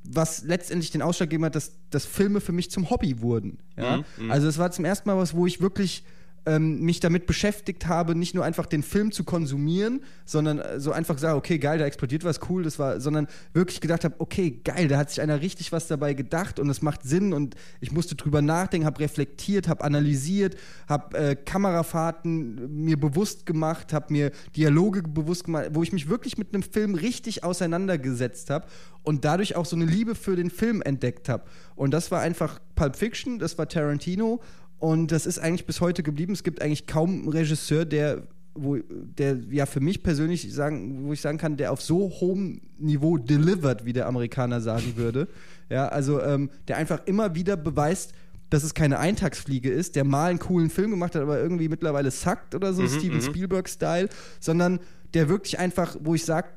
was 0.04 0.44
letztendlich 0.44 0.90
den 0.90 1.00
Ausschlag 1.00 1.30
gegeben 1.30 1.46
hat, 1.46 1.54
dass, 1.54 1.72
dass 1.90 2.04
Filme 2.04 2.40
für 2.40 2.52
mich 2.52 2.70
zum 2.70 2.90
Hobby 2.90 3.22
wurden. 3.22 3.58
Ja? 3.76 4.04
Also 4.28 4.48
es 4.48 4.58
war 4.58 4.70
zum 4.70 4.84
ersten 4.84 5.08
Mal 5.08 5.16
was, 5.16 5.34
wo 5.34 5.46
ich 5.46 5.60
wirklich 5.60 6.04
ähm, 6.46 6.80
mich 6.80 7.00
damit 7.00 7.26
beschäftigt 7.26 7.86
habe, 7.86 8.14
nicht 8.14 8.34
nur 8.34 8.44
einfach 8.44 8.66
den 8.66 8.82
Film 8.82 9.12
zu 9.12 9.24
konsumieren, 9.24 10.02
sondern 10.24 10.58
äh, 10.58 10.80
so 10.80 10.92
einfach 10.92 11.18
sagen, 11.18 11.38
okay, 11.38 11.58
geil, 11.58 11.78
da 11.78 11.86
explodiert 11.86 12.24
was, 12.24 12.40
cool, 12.48 12.62
das 12.62 12.78
war, 12.78 13.00
sondern 13.00 13.28
wirklich 13.52 13.80
gedacht 13.80 14.04
habe, 14.04 14.16
okay, 14.18 14.60
geil, 14.64 14.88
da 14.88 14.98
hat 14.98 15.10
sich 15.10 15.20
einer 15.20 15.40
richtig 15.40 15.72
was 15.72 15.86
dabei 15.86 16.14
gedacht 16.14 16.58
und 16.58 16.68
es 16.68 16.82
macht 16.82 17.02
Sinn 17.02 17.32
und 17.32 17.54
ich 17.80 17.92
musste 17.92 18.16
drüber 18.16 18.42
nachdenken, 18.42 18.86
habe 18.86 19.00
reflektiert, 19.00 19.68
habe 19.68 19.84
analysiert, 19.84 20.56
habe 20.88 21.16
äh, 21.16 21.36
Kamerafahrten 21.36 22.84
mir 22.84 22.98
bewusst 22.98 23.46
gemacht, 23.46 23.92
habe 23.92 24.12
mir 24.12 24.32
Dialoge 24.56 25.02
bewusst 25.02 25.44
gemacht, 25.44 25.70
wo 25.72 25.82
ich 25.82 25.92
mich 25.92 26.08
wirklich 26.08 26.38
mit 26.38 26.54
einem 26.54 26.62
Film 26.62 26.94
richtig 26.94 27.44
auseinandergesetzt 27.44 28.50
habe 28.50 28.66
und 29.02 29.24
dadurch 29.24 29.56
auch 29.56 29.66
so 29.66 29.76
eine 29.76 29.84
Liebe 29.84 30.14
für 30.14 30.36
den 30.36 30.50
Film 30.50 30.82
entdeckt 30.82 31.28
habe. 31.28 31.44
Und 31.74 31.92
das 31.92 32.10
war 32.10 32.20
einfach 32.20 32.60
Pulp 32.74 32.96
Fiction, 32.96 33.38
das 33.38 33.58
war 33.58 33.68
Tarantino 33.68 34.40
und 34.82 35.12
das 35.12 35.26
ist 35.26 35.38
eigentlich 35.38 35.64
bis 35.64 35.80
heute 35.80 36.02
geblieben. 36.02 36.32
Es 36.32 36.42
gibt 36.42 36.60
eigentlich 36.60 36.88
kaum 36.88 37.10
einen 37.10 37.28
Regisseur, 37.28 37.84
der, 37.84 38.24
wo, 38.52 38.78
der 38.78 39.38
ja 39.48 39.64
für 39.64 39.78
mich 39.78 40.02
persönlich 40.02 40.52
sagen, 40.52 41.06
wo 41.06 41.12
ich 41.12 41.20
sagen 41.20 41.38
kann, 41.38 41.56
der 41.56 41.70
auf 41.70 41.80
so 41.80 42.10
hohem 42.10 42.60
Niveau 42.78 43.16
delivered, 43.16 43.84
wie 43.84 43.92
der 43.92 44.08
Amerikaner 44.08 44.60
sagen 44.60 44.94
würde. 44.96 45.28
Ja, 45.70 45.86
also 45.86 46.20
ähm, 46.20 46.50
der 46.66 46.78
einfach 46.78 47.06
immer 47.06 47.36
wieder 47.36 47.56
beweist, 47.56 48.12
dass 48.50 48.64
es 48.64 48.74
keine 48.74 48.98
Eintagsfliege 48.98 49.70
ist, 49.70 49.94
der 49.94 50.02
mal 50.02 50.30
einen 50.30 50.40
coolen 50.40 50.68
Film 50.68 50.90
gemacht 50.90 51.14
hat, 51.14 51.22
aber 51.22 51.38
irgendwie 51.38 51.68
mittlerweile 51.68 52.10
sackt 52.10 52.56
oder 52.56 52.72
so, 52.72 52.84
Steven 52.88 53.22
Spielberg-Style, 53.22 54.08
sondern 54.40 54.80
der 55.14 55.28
wirklich 55.28 55.60
einfach, 55.60 55.96
wo 56.00 56.16
ich 56.16 56.24
sage, 56.24 56.48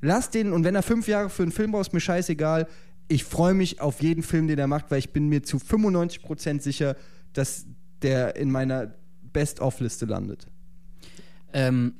lass 0.00 0.30
den, 0.30 0.52
und 0.52 0.64
wenn 0.64 0.74
er 0.74 0.82
fünf 0.82 1.06
Jahre 1.06 1.30
für 1.30 1.44
einen 1.44 1.52
Film 1.52 1.70
braucht, 1.70 1.86
ist 1.86 1.92
mir 1.92 2.00
scheißegal. 2.00 2.66
Ich 3.06 3.22
freue 3.22 3.54
mich 3.54 3.80
auf 3.80 4.02
jeden 4.02 4.24
Film, 4.24 4.48
den 4.48 4.58
er 4.58 4.66
macht, 4.66 4.90
weil 4.90 4.98
ich 4.98 5.12
bin 5.12 5.28
mir 5.28 5.44
zu 5.44 5.58
95% 5.58 6.62
sicher, 6.62 6.96
dass 7.32 7.66
der 8.02 8.36
in 8.36 8.50
meiner 8.50 8.94
Best-of-Liste 9.32 10.06
landet. 10.06 10.46
Ähm, 11.52 11.94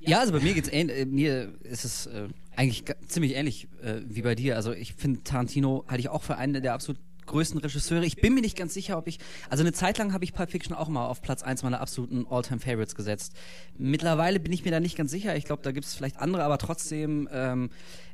ja, 0.00 0.20
also 0.20 0.32
bei 0.32 0.40
mir 0.40 0.54
geht's 0.54 0.70
ähn 0.70 0.88
äh, 0.88 1.04
mir 1.04 1.52
ist 1.62 1.84
es 1.84 2.06
äh, 2.06 2.28
eigentlich 2.54 2.84
ziemlich 3.08 3.34
ähnlich 3.34 3.68
äh, 3.82 4.00
wie 4.06 4.22
bei 4.22 4.34
dir. 4.34 4.56
Also 4.56 4.72
ich 4.72 4.94
finde 4.94 5.22
Tarantino 5.24 5.84
halte 5.88 6.00
ich 6.00 6.08
auch 6.08 6.22
für 6.22 6.36
einen 6.36 6.62
der 6.62 6.74
absolut 6.74 7.00
größten 7.26 7.58
Regisseure. 7.60 8.04
Ich 8.04 8.16
bin 8.16 8.34
mir 8.34 8.40
nicht 8.40 8.56
ganz 8.56 8.72
sicher, 8.72 8.96
ob 8.96 9.08
ich 9.08 9.18
also 9.50 9.64
eine 9.64 9.72
Zeit 9.72 9.98
lang 9.98 10.12
habe 10.12 10.22
ich 10.24 10.32
Pulp 10.32 10.50
Fiction 10.50 10.76
auch 10.76 10.88
mal 10.88 11.06
auf 11.06 11.22
Platz 11.22 11.42
eins 11.42 11.64
meiner 11.64 11.80
absoluten 11.80 12.24
All-Time 12.30 12.60
Favorites 12.60 12.94
gesetzt. 12.94 13.34
Mittlerweile 13.76 14.38
bin 14.38 14.52
ich 14.52 14.64
mir 14.64 14.70
da 14.70 14.78
nicht 14.78 14.96
ganz 14.96 15.10
sicher. 15.10 15.36
Ich 15.36 15.44
glaube, 15.44 15.62
da 15.62 15.72
gibt 15.72 15.86
es 15.86 15.94
vielleicht 15.94 16.18
andere, 16.18 16.44
aber 16.44 16.58
trotzdem 16.58 17.28
ähm, 17.32 17.70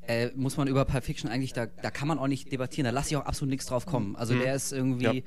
äh, 0.06 0.30
muss 0.34 0.56
man 0.56 0.66
über 0.66 0.86
Pulp 0.86 1.04
Fiction 1.04 1.30
eigentlich 1.30 1.52
da 1.52 1.66
da 1.66 1.90
kann 1.90 2.08
man 2.08 2.18
auch 2.18 2.26
nicht 2.26 2.50
debattieren. 2.50 2.86
Da 2.86 2.90
lasse 2.90 3.10
ich 3.10 3.16
auch 3.16 3.26
absolut 3.26 3.50
nichts 3.50 3.66
drauf 3.66 3.84
kommen. 3.84 4.16
Also 4.16 4.34
der 4.34 4.54
ist 4.54 4.72
irgendwie 4.72 5.04
Ja. 5.04 5.22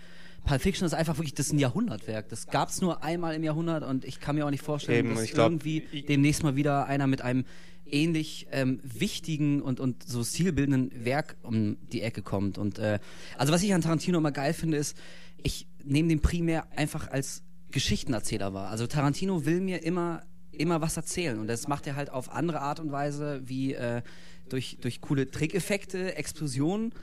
Pulp 0.45 0.61
Fiction 0.61 0.85
ist 0.85 0.93
einfach 0.93 1.17
wirklich, 1.17 1.33
das 1.33 1.47
ist 1.47 1.53
ein 1.53 1.59
Jahrhundertwerk. 1.59 2.29
Das 2.29 2.47
gab 2.47 2.69
es 2.69 2.81
nur 2.81 3.03
einmal 3.03 3.35
im 3.35 3.43
Jahrhundert 3.43 3.83
und 3.83 4.05
ich 4.05 4.19
kann 4.19 4.35
mir 4.35 4.45
auch 4.45 4.51
nicht 4.51 4.63
vorstellen, 4.63 5.07
Eben, 5.07 5.15
dass 5.15 5.31
glaub- 5.31 5.51
irgendwie 5.51 6.03
demnächst 6.07 6.43
mal 6.43 6.55
wieder 6.55 6.85
einer 6.85 7.07
mit 7.07 7.21
einem 7.21 7.45
ähnlich 7.87 8.47
ähm, 8.51 8.79
wichtigen 8.83 9.61
und, 9.61 9.79
und 9.79 10.07
so 10.07 10.23
stilbildenden 10.23 11.05
Werk 11.05 11.35
um 11.43 11.77
die 11.91 12.01
Ecke 12.01 12.21
kommt. 12.21 12.57
Und 12.57 12.79
äh, 12.79 12.99
also 13.37 13.53
was 13.53 13.61
ich 13.63 13.73
an 13.73 13.81
Tarantino 13.81 14.17
immer 14.17 14.31
geil 14.31 14.53
finde, 14.53 14.77
ist, 14.77 14.97
ich 15.43 15.67
nehme 15.83 16.09
den 16.09 16.21
primär 16.21 16.65
einfach 16.75 17.09
als 17.09 17.43
Geschichtenerzähler 17.71 18.53
wahr. 18.53 18.69
Also 18.69 18.87
Tarantino 18.87 19.45
will 19.45 19.61
mir 19.61 19.83
immer 19.83 20.23
immer 20.51 20.79
was 20.79 20.95
erzählen 20.95 21.37
und 21.37 21.47
das 21.47 21.67
macht 21.67 21.85
er 21.85 21.97
halt 21.97 22.09
auf 22.09 22.31
andere 22.31 22.61
Art 22.61 22.79
und 22.79 22.89
Weise 22.89 23.41
wie 23.43 23.73
äh, 23.73 24.01
durch 24.47 24.77
durch 24.79 25.01
coole 25.01 25.29
Trickeffekte, 25.29 26.15
Explosionen 26.15 26.93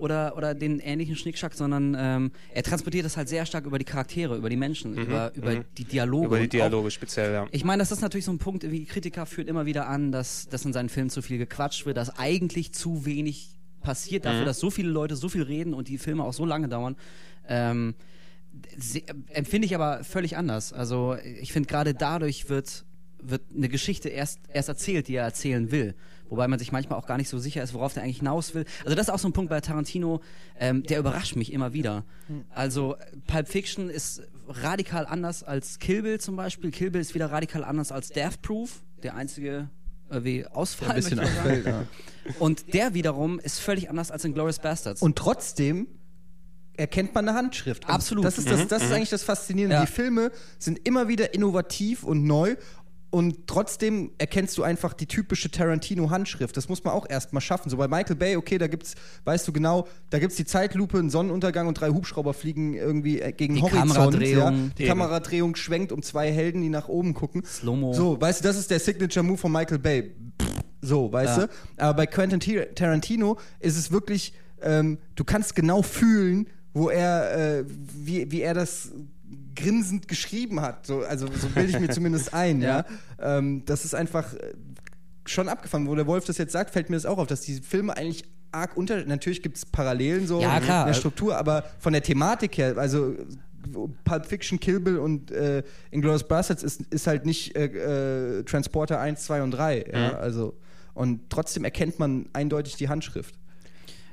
oder, 0.00 0.36
oder 0.36 0.54
den 0.54 0.80
ähnlichen 0.80 1.14
Schnickschack, 1.16 1.54
sondern 1.54 1.96
ähm, 1.98 2.32
er 2.52 2.62
transportiert 2.62 3.04
das 3.04 3.16
halt 3.16 3.28
sehr 3.28 3.46
stark 3.46 3.66
über 3.66 3.78
die 3.78 3.84
Charaktere, 3.84 4.36
über 4.36 4.48
die 4.50 4.56
Menschen, 4.56 4.96
über, 4.96 5.32
über 5.34 5.56
die 5.76 5.84
Dialoge. 5.84 6.26
Über 6.26 6.36
die 6.38 6.42
und 6.44 6.48
auch- 6.48 6.50
Dialoge 6.68 6.90
speziell, 6.90 7.32
ja. 7.32 7.46
ich 7.50 7.64
meine, 7.64 7.80
das 7.80 7.92
ist 7.92 8.00
natürlich 8.00 8.24
so 8.24 8.32
ein 8.32 8.38
Punkt, 8.38 8.70
wie 8.70 8.84
Kritiker 8.84 9.26
führen 9.26 9.48
immer 9.48 9.66
wieder 9.66 9.88
an, 9.88 10.12
dass, 10.12 10.48
dass 10.48 10.64
in 10.64 10.72
seinen 10.72 10.88
Filmen 10.88 11.10
zu 11.10 11.22
viel 11.22 11.38
gequatscht 11.38 11.86
wird, 11.86 11.96
dass 11.96 12.18
eigentlich 12.18 12.72
zu 12.72 13.04
wenig 13.06 13.50
passiert 13.80 14.24
dafür, 14.26 14.44
dass 14.44 14.58
so 14.60 14.70
viele 14.70 14.90
Leute 14.90 15.16
so 15.16 15.28
viel 15.28 15.42
reden 15.42 15.72
und 15.74 15.88
die 15.88 15.96
Filme 15.98 16.24
auch 16.24 16.34
so 16.34 16.44
lange 16.44 16.68
dauern. 16.68 16.96
Ähm, 17.48 17.94
se- 18.76 19.02
empfinde 19.28 19.66
ich 19.66 19.74
aber 19.74 20.04
völlig 20.04 20.36
anders. 20.36 20.72
Also 20.72 21.16
ich 21.40 21.52
finde 21.52 21.66
gerade 21.68 21.94
dadurch 21.94 22.48
wird, 22.48 22.84
wird 23.22 23.42
eine 23.54 23.68
Geschichte 23.68 24.08
erst, 24.08 24.38
erst 24.52 24.68
erzählt, 24.68 25.08
die 25.08 25.14
er 25.14 25.24
erzählen 25.24 25.70
will. 25.70 25.94
Wobei 26.30 26.48
man 26.48 26.58
sich 26.58 26.72
manchmal 26.72 26.98
auch 26.98 27.06
gar 27.06 27.18
nicht 27.18 27.28
so 27.28 27.38
sicher 27.38 27.62
ist, 27.62 27.74
worauf 27.74 27.92
der 27.92 28.04
eigentlich 28.04 28.18
hinaus 28.18 28.54
will. 28.54 28.64
Also 28.84 28.96
das 28.96 29.08
ist 29.08 29.12
auch 29.12 29.18
so 29.18 29.28
ein 29.28 29.32
Punkt 29.32 29.50
bei 29.50 29.60
Tarantino, 29.60 30.20
ähm, 30.58 30.84
der 30.84 31.00
überrascht 31.00 31.36
mich 31.36 31.52
immer 31.52 31.72
wieder. 31.72 32.04
Also 32.54 32.96
Pulp 33.26 33.48
Fiction 33.48 33.90
ist 33.90 34.22
radikal 34.48 35.06
anders 35.06 35.42
als 35.42 35.78
Kill 35.78 36.02
Bill 36.02 36.20
zum 36.20 36.36
Beispiel. 36.36 36.70
Kill 36.70 36.90
Bill 36.90 37.00
ist 37.00 37.14
wieder 37.14 37.30
radikal 37.30 37.64
anders 37.64 37.92
als 37.92 38.08
Death 38.10 38.40
Proof, 38.42 38.82
der 39.02 39.16
einzige 39.16 39.68
äh, 40.10 40.24
wie 40.24 40.46
Ausfall. 40.46 40.90
Ein 40.90 40.96
bisschen 40.96 41.20
abfällt, 41.20 41.66
ja. 41.66 41.84
Und 42.38 42.74
der 42.74 42.94
wiederum 42.94 43.40
ist 43.40 43.58
völlig 43.58 43.90
anders 43.90 44.10
als 44.10 44.24
in 44.24 44.34
Glorious 44.34 44.58
Bastards. 44.58 45.02
Und 45.02 45.16
trotzdem 45.16 45.88
erkennt 46.76 47.14
man 47.14 47.28
eine 47.28 47.36
Handschrift. 47.36 47.84
Und 47.84 47.90
Absolut. 47.90 48.24
Das 48.24 48.38
ist, 48.38 48.50
das, 48.50 48.66
das 48.68 48.82
ist 48.84 48.92
eigentlich 48.92 49.10
das 49.10 49.22
Faszinierende. 49.22 49.76
Ja. 49.76 49.84
Die 49.84 49.92
Filme 49.92 50.32
sind 50.58 50.86
immer 50.86 51.08
wieder 51.08 51.34
innovativ 51.34 52.04
und 52.04 52.24
neu. 52.24 52.56
Und 53.10 53.48
trotzdem 53.48 54.12
erkennst 54.18 54.56
du 54.56 54.62
einfach 54.62 54.92
die 54.92 55.06
typische 55.06 55.50
Tarantino-Handschrift. 55.50 56.56
Das 56.56 56.68
muss 56.68 56.84
man 56.84 56.94
auch 56.94 57.08
erstmal 57.10 57.40
schaffen. 57.40 57.68
So 57.68 57.76
bei 57.76 57.88
Michael 57.88 58.14
Bay, 58.14 58.36
okay, 58.36 58.56
da 58.56 58.68
gibt's, 58.68 58.94
weißt 59.24 59.48
du 59.48 59.52
genau, 59.52 59.88
da 60.10 60.20
gibt's 60.20 60.36
die 60.36 60.44
Zeitlupe, 60.44 60.96
einen 60.98 61.10
Sonnenuntergang 61.10 61.66
und 61.66 61.74
drei 61.74 61.88
Hubschrauber 61.88 62.34
fliegen 62.34 62.74
irgendwie 62.74 63.20
äh, 63.20 63.32
gegen 63.32 63.56
Die 63.56 63.62
Horizont. 63.62 63.90
Kameradrehung. 63.94 64.42
Ja? 64.44 64.70
Die 64.78 64.82
Eben. 64.82 64.88
Kameradrehung 64.88 65.56
schwenkt 65.56 65.90
um 65.90 66.02
zwei 66.02 66.30
Helden, 66.30 66.62
die 66.62 66.68
nach 66.68 66.86
oben 66.88 67.12
gucken. 67.14 67.42
Slow-Mo. 67.44 67.94
So, 67.94 68.20
weißt 68.20 68.44
du, 68.44 68.48
das 68.48 68.56
ist 68.56 68.70
der 68.70 68.78
Signature-Move 68.78 69.38
von 69.38 69.50
Michael 69.50 69.80
Bay. 69.80 70.12
So, 70.80 71.12
weißt 71.12 71.38
Ja. 71.38 71.46
du? 71.46 71.52
Aber 71.78 71.94
bei 71.94 72.06
Quentin 72.06 72.38
Tar- 72.38 72.74
Tarantino 72.76 73.38
ist 73.58 73.76
es 73.76 73.90
wirklich, 73.90 74.32
ähm, 74.62 74.98
du 75.16 75.24
kannst 75.24 75.56
genau 75.56 75.82
fühlen, 75.82 76.46
wo 76.72 76.88
er, 76.90 77.58
äh, 77.58 77.64
wie, 77.66 78.30
wie 78.30 78.42
er 78.42 78.54
das 78.54 78.92
grinsend 79.54 80.08
geschrieben 80.08 80.60
hat. 80.60 80.86
So, 80.86 81.00
also 81.00 81.26
so 81.26 81.48
bilde 81.48 81.70
ich 81.70 81.80
mir 81.80 81.88
zumindest 81.90 82.34
ein, 82.34 82.62
ja. 82.62 82.84
Ähm, 83.20 83.64
das 83.66 83.84
ist 83.84 83.94
einfach 83.94 84.34
äh, 84.34 84.54
schon 85.26 85.48
abgefangen. 85.48 85.88
Wo 85.88 85.94
der 85.94 86.06
Wolf 86.06 86.24
das 86.24 86.38
jetzt 86.38 86.52
sagt, 86.52 86.70
fällt 86.70 86.90
mir 86.90 86.96
das 86.96 87.06
auch 87.06 87.18
auf, 87.18 87.26
dass 87.26 87.42
die 87.42 87.60
Filme 87.60 87.96
eigentlich 87.96 88.24
arg 88.52 88.76
unter. 88.76 89.04
Natürlich 89.04 89.42
gibt 89.42 89.56
es 89.56 89.66
Parallelen 89.66 90.26
so 90.26 90.40
Ja, 90.40 90.60
klar. 90.60 90.82
in 90.82 90.88
der 90.88 90.94
Struktur, 90.94 91.36
aber 91.36 91.64
von 91.78 91.92
der 91.92 92.02
Thematik 92.02 92.58
her, 92.58 92.76
also 92.76 93.14
Pulp 94.04 94.26
Fiction, 94.26 94.58
Kill 94.58 94.80
Bill 94.80 94.98
und 94.98 95.30
äh, 95.30 95.62
Inglourious 95.90 96.26
Bastards 96.26 96.62
ist, 96.62 96.82
ist 96.90 97.06
halt 97.06 97.26
nicht 97.26 97.56
äh, 97.56 98.38
äh, 98.38 98.42
Transporter 98.44 99.00
1, 99.00 99.22
2 99.24 99.42
und 99.42 99.50
3. 99.52 99.84
Ja, 99.92 100.12
also, 100.16 100.56
und 100.94 101.28
trotzdem 101.30 101.64
erkennt 101.64 101.98
man 101.98 102.28
eindeutig 102.32 102.76
die 102.76 102.88
Handschrift. 102.88 103.34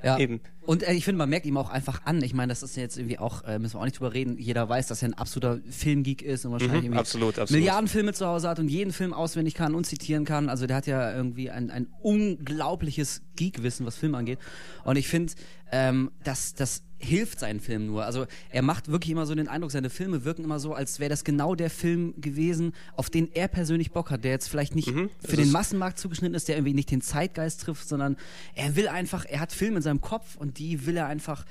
Ja. 0.03 0.17
Eben. 0.17 0.41
Und 0.67 0.83
äh, 0.83 0.91
ich 0.93 1.05
finde, 1.05 1.17
man 1.19 1.29
merkt 1.29 1.45
ihm 1.45 1.55
auch 1.55 1.69
einfach 1.69 2.01
an. 2.03 2.21
Ich 2.21 2.33
meine, 2.33 2.50
das 2.51 2.62
ist 2.62 2.75
jetzt 2.75 2.97
irgendwie 2.97 3.17
auch, 3.19 3.45
äh, 3.45 3.57
müssen 3.57 3.75
wir 3.75 3.79
auch 3.79 3.86
nicht 3.86 3.97
drüber 3.97 4.13
reden. 4.13 4.38
Jeder 4.38 4.67
weiß, 4.67 4.88
dass 4.88 5.01
er 5.01 5.07
ein 5.07 5.13
absoluter 5.13 5.62
Filmgeek 5.69 6.21
ist 6.21 6.45
und 6.45 6.51
wahrscheinlich 6.51 6.83
irgendwie 6.83 7.00
absolut, 7.00 7.39
absolut. 7.39 7.51
Milliarden 7.51 7.88
Filme 7.88 8.12
zu 8.12 8.27
Hause 8.27 8.50
hat 8.50 8.59
und 8.59 8.67
jeden 8.67 8.91
Film 8.91 9.13
auswendig 9.13 9.53
kann 9.53 9.74
und 9.74 9.86
zitieren 9.86 10.25
kann. 10.25 10.50
Also 10.50 10.67
der 10.67 10.75
hat 10.75 10.86
ja 10.86 11.15
irgendwie 11.15 11.50
ein, 11.50 11.71
ein 11.71 11.88
unglaubliches 12.01 13.21
Geekwissen, 13.38 13.86
was 13.86 13.95
Film 13.95 14.13
angeht. 14.13 14.39
Und 14.83 14.97
ich 14.97 15.07
finde, 15.07 15.31
ähm, 15.71 16.12
das, 16.24 16.53
das 16.53 16.83
hilft 17.00 17.39
seinen 17.39 17.59
Filmen 17.59 17.88
nur. 17.88 18.05
Also 18.05 18.25
er 18.50 18.62
macht 18.62 18.89
wirklich 18.89 19.12
immer 19.12 19.25
so 19.25 19.36
den 19.36 19.47
Eindruck, 19.47 19.71
seine 19.71 19.89
Filme 19.89 20.25
wirken 20.25 20.43
immer 20.43 20.59
so, 20.59 20.74
als 20.74 21.00
wäre 21.00 21.09
das 21.09 21.24
genau 21.24 21.53
der 21.55 21.69
Film 21.69 22.13
gewesen, 22.17 22.74
auf 22.95 23.09
den 23.09 23.29
er 23.33 23.47
persönlich 23.47 23.91
Bock 23.91 24.09
hat, 24.09 24.24
der 24.24 24.31
jetzt 24.31 24.50
vielleicht 24.50 24.75
nicht 24.75 24.89
für 24.89 25.36
den 25.36 25.51
Massenmarkt 25.51 26.00
zugeschnitten 26.00 26.36
ist, 26.36 26.47
der 26.47 26.57
irgendwie 26.57 26.74
nicht 26.74 26.89
den 26.89 27.01
Zeitgeist 27.01 27.62
trifft, 27.62 27.88
sondern 27.88 28.17
er 28.55 28.75
will 28.75 28.88
einfach, 28.88 29.25
er 29.25 29.39
hat 29.39 29.51
Filme 29.51 29.77
in 29.77 29.83
seinem 29.83 30.01
Kopf 30.01 30.36
und 30.38 30.56
die 30.57 30.85
will 30.85 30.97
er 30.97 31.07
einfach, 31.07 31.45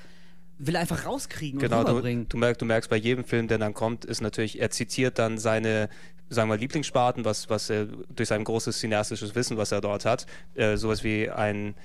will 0.57 0.75
er 0.75 0.81
einfach 0.81 1.05
rauskriegen 1.05 1.59
Genau, 1.59 1.79
und 1.79 1.85
du, 1.85 1.91
rüberbringen. 1.91 2.29
du, 2.29 2.37
merkst, 2.37 2.61
du 2.61 2.65
merkst 2.65 2.89
bei 2.89 2.97
jedem 2.97 3.23
Film, 3.23 3.47
der 3.47 3.57
dann 3.57 3.73
kommt, 3.73 4.05
ist 4.05 4.21
natürlich, 4.21 4.59
er 4.59 4.69
zitiert 4.71 5.19
dann 5.19 5.37
seine, 5.37 5.89
sagen 6.29 6.49
wir, 6.49 6.57
Lieblingssparten, 6.57 7.25
was, 7.25 7.49
was 7.49 7.69
er 7.69 7.87
durch 8.15 8.29
sein 8.29 8.43
großes 8.43 8.79
cineastisches 8.79 9.35
Wissen, 9.35 9.57
was 9.57 9.71
er 9.71 9.81
dort 9.81 10.05
hat, 10.05 10.25
äh, 10.55 10.77
sowas 10.77 11.03
wie 11.03 11.29
ein 11.29 11.75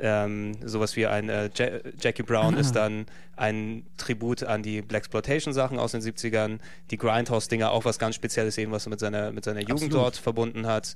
ähm, 0.00 0.56
sowas 0.64 0.96
wie 0.96 1.06
ein 1.06 1.28
äh, 1.28 1.50
ja 1.54 1.68
Jackie 2.00 2.22
Brown 2.22 2.56
ist 2.56 2.72
dann 2.74 3.06
ein 3.36 3.84
Tribut 3.96 4.42
an 4.42 4.62
die 4.62 4.82
Blaxploitation-Sachen 4.82 5.78
aus 5.78 5.92
den 5.92 6.00
70ern, 6.00 6.58
die 6.90 6.96
Grindhouse-Dinger 6.96 7.70
auch 7.70 7.84
was 7.84 7.98
ganz 7.98 8.14
Spezielles 8.14 8.58
eben, 8.58 8.72
was 8.72 8.86
er 8.86 8.90
mit 8.90 9.00
seiner, 9.00 9.30
mit 9.30 9.44
seiner 9.44 9.60
Jugend 9.60 9.84
Absolut. 9.84 9.94
dort 9.94 10.16
verbunden 10.16 10.66
hat. 10.66 10.94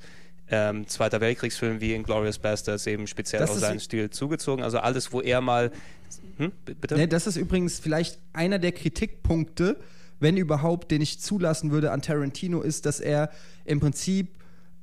Ähm, 0.49 0.87
Zweiter 0.87 1.21
Weltkriegsfilm 1.21 1.81
wie 1.81 1.95
Inglourious 1.95 2.39
Bastards 2.39 2.87
eben 2.87 3.07
speziell 3.07 3.41
Das 3.41 3.51
auf 3.51 3.59
seinen 3.59 3.81
Stil 3.81 4.11
zugezogen. 4.11 4.63
Also 4.63 4.79
alles, 4.79 5.13
wo 5.13 5.21
er 5.21 5.41
mal 5.41 5.71
hm, 6.37 6.53
bitte? 6.65 6.97
Ne, 6.97 7.09
das 7.09 7.27
ist 7.27 7.37
übrigens 7.37 7.79
vielleicht 7.79 8.19
einer 8.33 8.59
der 8.59 8.73
Kritikpunkte, 8.73 9.79
wenn 10.21 10.37
überhaupt, 10.37 10.91
den 10.91 11.01
ich 11.01 11.21
zulassen 11.21 11.71
würde 11.71 11.93
an 11.93 12.03
Tarantino, 12.03 12.61
ist, 12.61 12.87
dass 12.87 13.01
er 13.01 13.31
im 13.65 13.81
Prinzip 13.81 14.29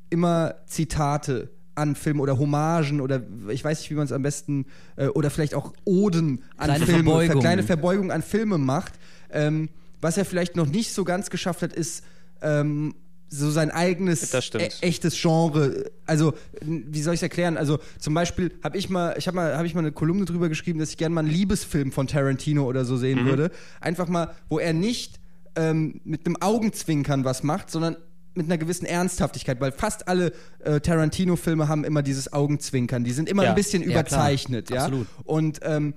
immer 0.10 0.56
Zitate 0.66 1.50
an 1.76 1.96
Filme 1.96 2.22
oder 2.22 2.38
Hommagen 2.38 3.00
oder 3.00 3.22
ich 3.50 3.64
weiß 3.64 3.80
nicht, 3.80 3.90
wie 3.92 3.96
man 3.96 4.06
es 4.06 4.12
am 4.12 4.22
besten 4.22 4.66
äh, 4.98 5.08
oder 5.08 5.30
vielleicht 5.30 5.56
auch 5.56 5.74
Oden 5.86 6.44
an 6.58 6.66
Kleine 6.66 6.86
Filme, 6.86 7.04
Verbeugungen. 7.04 7.40
kleine 7.40 7.64
Verbeugungen 7.64 8.12
an 8.12 8.22
Filme 8.22 8.58
macht. 8.58 8.94
Ähm, 9.32 9.70
was 10.02 10.18
er 10.18 10.26
vielleicht 10.26 10.56
noch 10.56 10.68
nicht 10.68 10.94
so 10.94 11.04
ganz 11.04 11.30
geschafft 11.30 11.62
hat, 11.62 11.74
ist 11.74 12.04
ähm, 12.42 12.96
so 13.34 13.50
sein 13.50 13.72
eigenes 13.72 14.34
e 14.34 14.70
echtes 14.82 15.20
Genre. 15.20 15.90
Also 16.06 16.34
wie 16.62 17.02
soll 17.02 17.14
ich 17.14 17.20
es 17.20 17.24
erklären? 17.24 17.56
Also 17.58 17.80
zum 17.98 18.14
Beispiel 18.14 18.52
habe 18.62 18.78
ich 18.78 18.90
mal, 18.90 19.16
ich 19.18 19.28
habe 19.28 19.36
mal, 19.36 19.56
habe 19.58 19.66
ich 19.66 19.74
mal 19.74 19.80
eine 19.80 19.94
Kolumne 19.94 20.26
drüber 20.26 20.50
geschrieben, 20.50 20.80
dass 20.80 20.90
ich 20.90 20.98
gerne 20.98 21.16
mal 21.16 21.22
einen 21.22 21.30
Liebesfilm 21.32 21.92
von 21.94 22.08
Tarantino 22.08 22.66
oder 22.66 22.84
so 22.84 22.98
sehen 22.98 23.26
würde. 23.26 23.50
Einfach 23.80 24.10
mal, 24.10 24.36
wo 24.50 24.60
er 24.60 24.74
nicht 24.74 25.20
ähm, 25.56 26.02
mit 26.04 26.26
einem 26.26 26.36
Augenzwinkern 26.42 27.24
was 27.24 27.42
macht, 27.44 27.72
sondern 27.72 27.96
mit 28.34 28.46
einer 28.46 28.58
gewissen 28.58 28.86
Ernsthaftigkeit, 28.86 29.60
weil 29.60 29.72
fast 29.72 30.08
alle 30.08 30.32
äh, 30.60 30.80
Tarantino-Filme 30.80 31.68
haben 31.68 31.84
immer 31.84 32.02
dieses 32.02 32.32
Augenzwinkern. 32.32 33.04
Die 33.04 33.12
sind 33.12 33.28
immer 33.30 33.44
Ja. 33.44 33.50
ein 33.50 33.56
bisschen 33.56 33.82
Ja, 33.84 33.90
klar. 33.90 34.02
überzeichnet, 34.02 34.70
ja. 34.70 34.84
Absolut. 34.86 35.08
Und 35.24 35.60
ähm, 35.64 35.94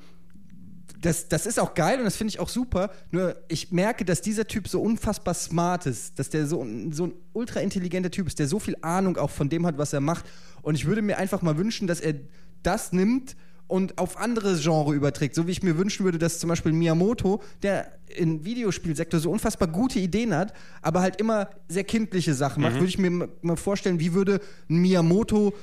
das, 1.05 1.29
das 1.29 1.47
ist 1.47 1.59
auch 1.61 1.75
geil 1.75 1.99
und 1.99 2.05
das 2.05 2.17
finde 2.17 2.31
ich 2.31 2.41
auch 2.41 2.49
super. 2.49 2.91
Nur 3.11 3.37
ich 3.49 3.71
merke, 3.73 4.05
dass 4.05 4.21
dieser 4.23 4.47
Typ 4.47 4.69
so 4.69 4.81
unfassbar 4.81 5.35
smart 5.35 5.87
ist, 5.87 6.19
dass 6.19 6.31
der 6.31 6.47
so, 6.47 6.63
ein- 6.63 6.93
so 6.93 7.07
ein 7.07 7.13
ultra 7.33 7.61
intelligenter 7.61 8.11
Typ 8.11 8.27
ist, 8.27 8.39
der 8.39 8.49
so 8.49 8.59
viel 8.59 8.77
Ahnung 8.81 9.17
auch 9.17 9.31
von 9.31 9.49
dem 9.49 9.67
hat, 9.67 9.79
was 9.79 9.93
er 9.93 10.01
macht. 10.01 10.25
Und 10.63 10.75
ich 10.75 10.87
würde 10.87 11.03
mir 11.03 11.19
einfach 11.19 11.43
mal 11.43 11.57
wünschen, 11.59 11.87
dass 11.87 12.01
er 12.01 12.15
das 12.63 12.93
nimmt 12.93 13.37
und 13.67 13.99
auf 13.99 14.19
andere 14.19 14.59
Genre 14.59 14.95
überträgt. 14.95 15.35
So 15.35 15.47
wie 15.47 15.53
ich 15.53 15.63
mir 15.63 15.79
wünschen 15.79 16.05
würde, 16.05 16.19
dass 16.19 16.39
zum 16.39 16.49
Beispiel 16.49 16.73
Miyamoto, 16.73 17.43
der 17.63 17.91
im 18.17 18.45
Videospielsektor 18.45 19.21
so 19.21 19.31
unfassbar 19.31 19.69
gute 19.69 19.99
Ideen 19.99 20.35
hat, 20.35 20.53
aber 20.83 21.01
halt 21.01 21.17
immer 21.21 21.49
sehr 21.69 21.85
kindliche 21.85 22.35
Sachen 22.35 22.63
macht, 22.63 22.75
würde 22.75 22.89
ich 22.89 22.99
mir 22.99 23.29
mal 23.43 23.57
vorstellen, 23.57 24.01
wie 24.01 24.13
würde 24.15 24.41
ein 24.69 24.77
Miyamoto 24.77 25.55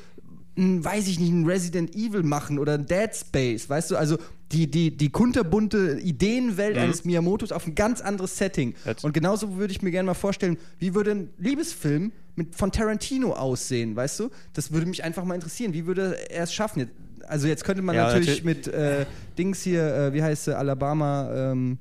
ein, 0.57 0.83
weiß 0.83 1.07
ich 1.07 1.19
nicht, 1.19 1.31
ein 1.31 1.45
Resident 1.45 1.95
Evil 1.95 2.23
machen 2.23 2.59
oder 2.59 2.73
ein 2.73 2.85
Dead 2.85 3.09
Space, 3.15 3.69
weißt 3.69 3.91
du? 3.91 3.95
Also 3.95 4.17
die, 4.51 4.69
die, 4.69 4.95
die 4.95 5.09
kunterbunte 5.09 5.99
Ideenwelt 6.01 6.77
eines 6.77 7.05
Miyamotos 7.05 7.51
auf 7.51 7.65
ein 7.67 7.75
ganz 7.75 8.01
anderes 8.01 8.37
Setting. 8.37 8.73
Jetzt- 8.85 9.03
Und 9.03 9.13
genauso 9.13 9.55
würde 9.57 9.71
ich 9.71 9.81
mir 9.81 9.91
gerne 9.91 10.07
mal 10.07 10.13
vorstellen, 10.13 10.57
wie 10.79 10.93
würde 10.93 11.11
ein 11.11 11.29
Liebesfilm 11.37 12.11
mit, 12.35 12.55
von 12.55 12.71
Tarantino 12.71 13.33
aussehen, 13.33 13.95
weißt 13.95 14.19
du? 14.19 14.29
Das 14.53 14.71
würde 14.71 14.85
mich 14.87 15.03
einfach 15.03 15.23
mal 15.23 15.35
interessieren. 15.35 15.73
Wie 15.73 15.85
würde 15.85 16.15
er 16.29 16.43
es 16.43 16.53
schaffen? 16.53 16.89
Also 17.27 17.47
jetzt 17.47 17.63
könnte 17.63 17.81
man 17.81 17.95
Ja, 17.95 18.05
natürlich 18.07 18.43
natürlich- 18.43 18.65
mit 18.65 18.67
äh, 18.67 19.05
Dings 19.37 19.61
hier, 19.61 19.83
äh, 19.95 20.13
wie 20.13 20.21
heißt 20.23 20.45
sie, 20.45 20.57
Alabama, 20.57 21.31
ähm, 21.51 21.77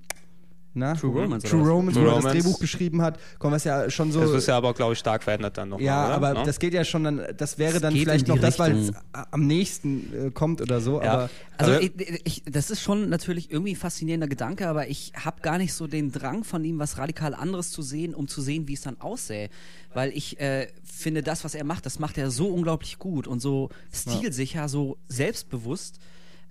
na? 0.72 0.94
True 0.94 1.10
Romance 1.22 1.44
True? 1.48 1.62
Romance, 1.68 1.98
True 1.98 2.06
wo 2.10 2.16
er 2.16 2.22
das. 2.22 2.32
Drehbuch 2.32 2.58
geschrieben 2.60 3.02
hat, 3.02 3.18
kommen 3.38 3.54
was 3.54 3.64
ja 3.64 3.90
schon 3.90 4.12
so. 4.12 4.20
Das 4.20 4.30
ist 4.30 4.46
ja 4.46 4.56
aber, 4.56 4.72
glaube 4.74 4.92
ich, 4.92 4.98
stark 4.98 5.22
verändert 5.22 5.58
dann 5.58 5.70
noch. 5.70 5.80
Ja, 5.80 5.94
mal, 5.94 6.06
oder? 6.06 6.14
aber 6.14 6.34
No? 6.40 6.44
das 6.44 6.58
geht 6.58 6.72
ja 6.74 6.84
schon 6.84 7.04
dann, 7.04 7.22
das 7.36 7.58
wäre 7.58 7.76
Es 7.76 7.82
dann 7.82 7.92
vielleicht 7.94 8.28
noch 8.28 8.36
die 8.36 8.40
das, 8.40 8.58
weil 8.58 8.72
es 8.76 8.88
Richtung. 8.88 9.02
am 9.30 9.46
nächsten 9.46 10.26
äh, 10.28 10.30
kommt 10.30 10.60
oder 10.60 10.80
so, 10.80 11.02
Ja. 11.02 11.12
aber 11.12 11.30
Also 11.58 11.72
Aber- 11.72 11.82
ich, 11.82 11.92
ich, 12.24 12.42
das 12.50 12.70
ist 12.70 12.80
schon 12.82 13.08
natürlich 13.08 13.50
irgendwie 13.50 13.72
ein 13.72 13.76
faszinierender 13.76 14.28
Gedanke, 14.28 14.68
aber 14.68 14.88
ich 14.88 15.12
habe 15.16 15.40
gar 15.42 15.58
nicht 15.58 15.74
so 15.74 15.86
den 15.86 16.10
Drang 16.12 16.44
von 16.44 16.64
ihm, 16.64 16.78
was 16.78 16.96
radikal 16.98 17.34
anderes 17.34 17.70
zu 17.70 17.82
sehen, 17.82 18.14
um 18.14 18.28
zu 18.28 18.40
sehen, 18.40 18.66
wie 18.68 18.74
es 18.74 18.80
dann 18.82 19.00
aussähe. 19.00 19.50
Weil 19.92 20.10
ich 20.16 20.40
äh, 20.40 20.68
finde, 20.84 21.22
das, 21.22 21.42
was 21.44 21.54
er 21.56 21.64
macht, 21.64 21.84
das 21.84 21.98
macht 21.98 22.16
er 22.16 22.30
so 22.30 22.46
unglaublich 22.46 22.98
gut 22.98 23.26
und 23.26 23.40
so 23.40 23.70
stilsicher, 23.92 24.68
so 24.68 24.98
selbstbewusst. 25.08 25.98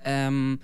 Ähm, 0.03 0.59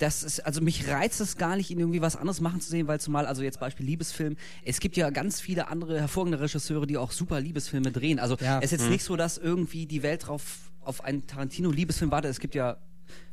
das 0.00 0.22
ist, 0.22 0.40
also 0.46 0.60
mich 0.60 0.88
reizt 0.88 1.20
es 1.20 1.36
gar 1.36 1.56
nicht, 1.56 1.70
ihn 1.70 1.78
irgendwie 1.78 2.00
was 2.00 2.16
anderes 2.16 2.40
machen 2.40 2.60
zu 2.60 2.70
sehen, 2.70 2.88
weil 2.88 3.00
zumal, 3.00 3.26
also 3.26 3.42
jetzt 3.42 3.60
Beispiel 3.60 3.84
Liebesfilm, 3.86 4.36
es 4.64 4.80
gibt 4.80 4.96
ja 4.96 5.10
ganz 5.10 5.40
viele 5.40 5.68
andere 5.68 6.00
hervorragende 6.00 6.40
Regisseure, 6.40 6.86
die 6.86 6.96
auch 6.96 7.12
super 7.12 7.40
Liebesfilme 7.40 7.92
drehen. 7.92 8.18
Also 8.18 8.36
Ja. 8.40 8.58
es 8.58 8.72
ist 8.72 8.80
jetzt 8.80 8.90
nicht 8.90 9.04
so, 9.04 9.16
dass 9.16 9.36
irgendwie 9.38 9.86
die 9.86 10.02
Welt 10.02 10.26
drauf 10.26 10.72
auf 10.82 11.04
einen 11.04 11.26
Tarantino-Liebesfilm 11.26 12.10
wartet. 12.10 12.30
Es 12.30 12.40
gibt 12.40 12.54
ja 12.54 12.78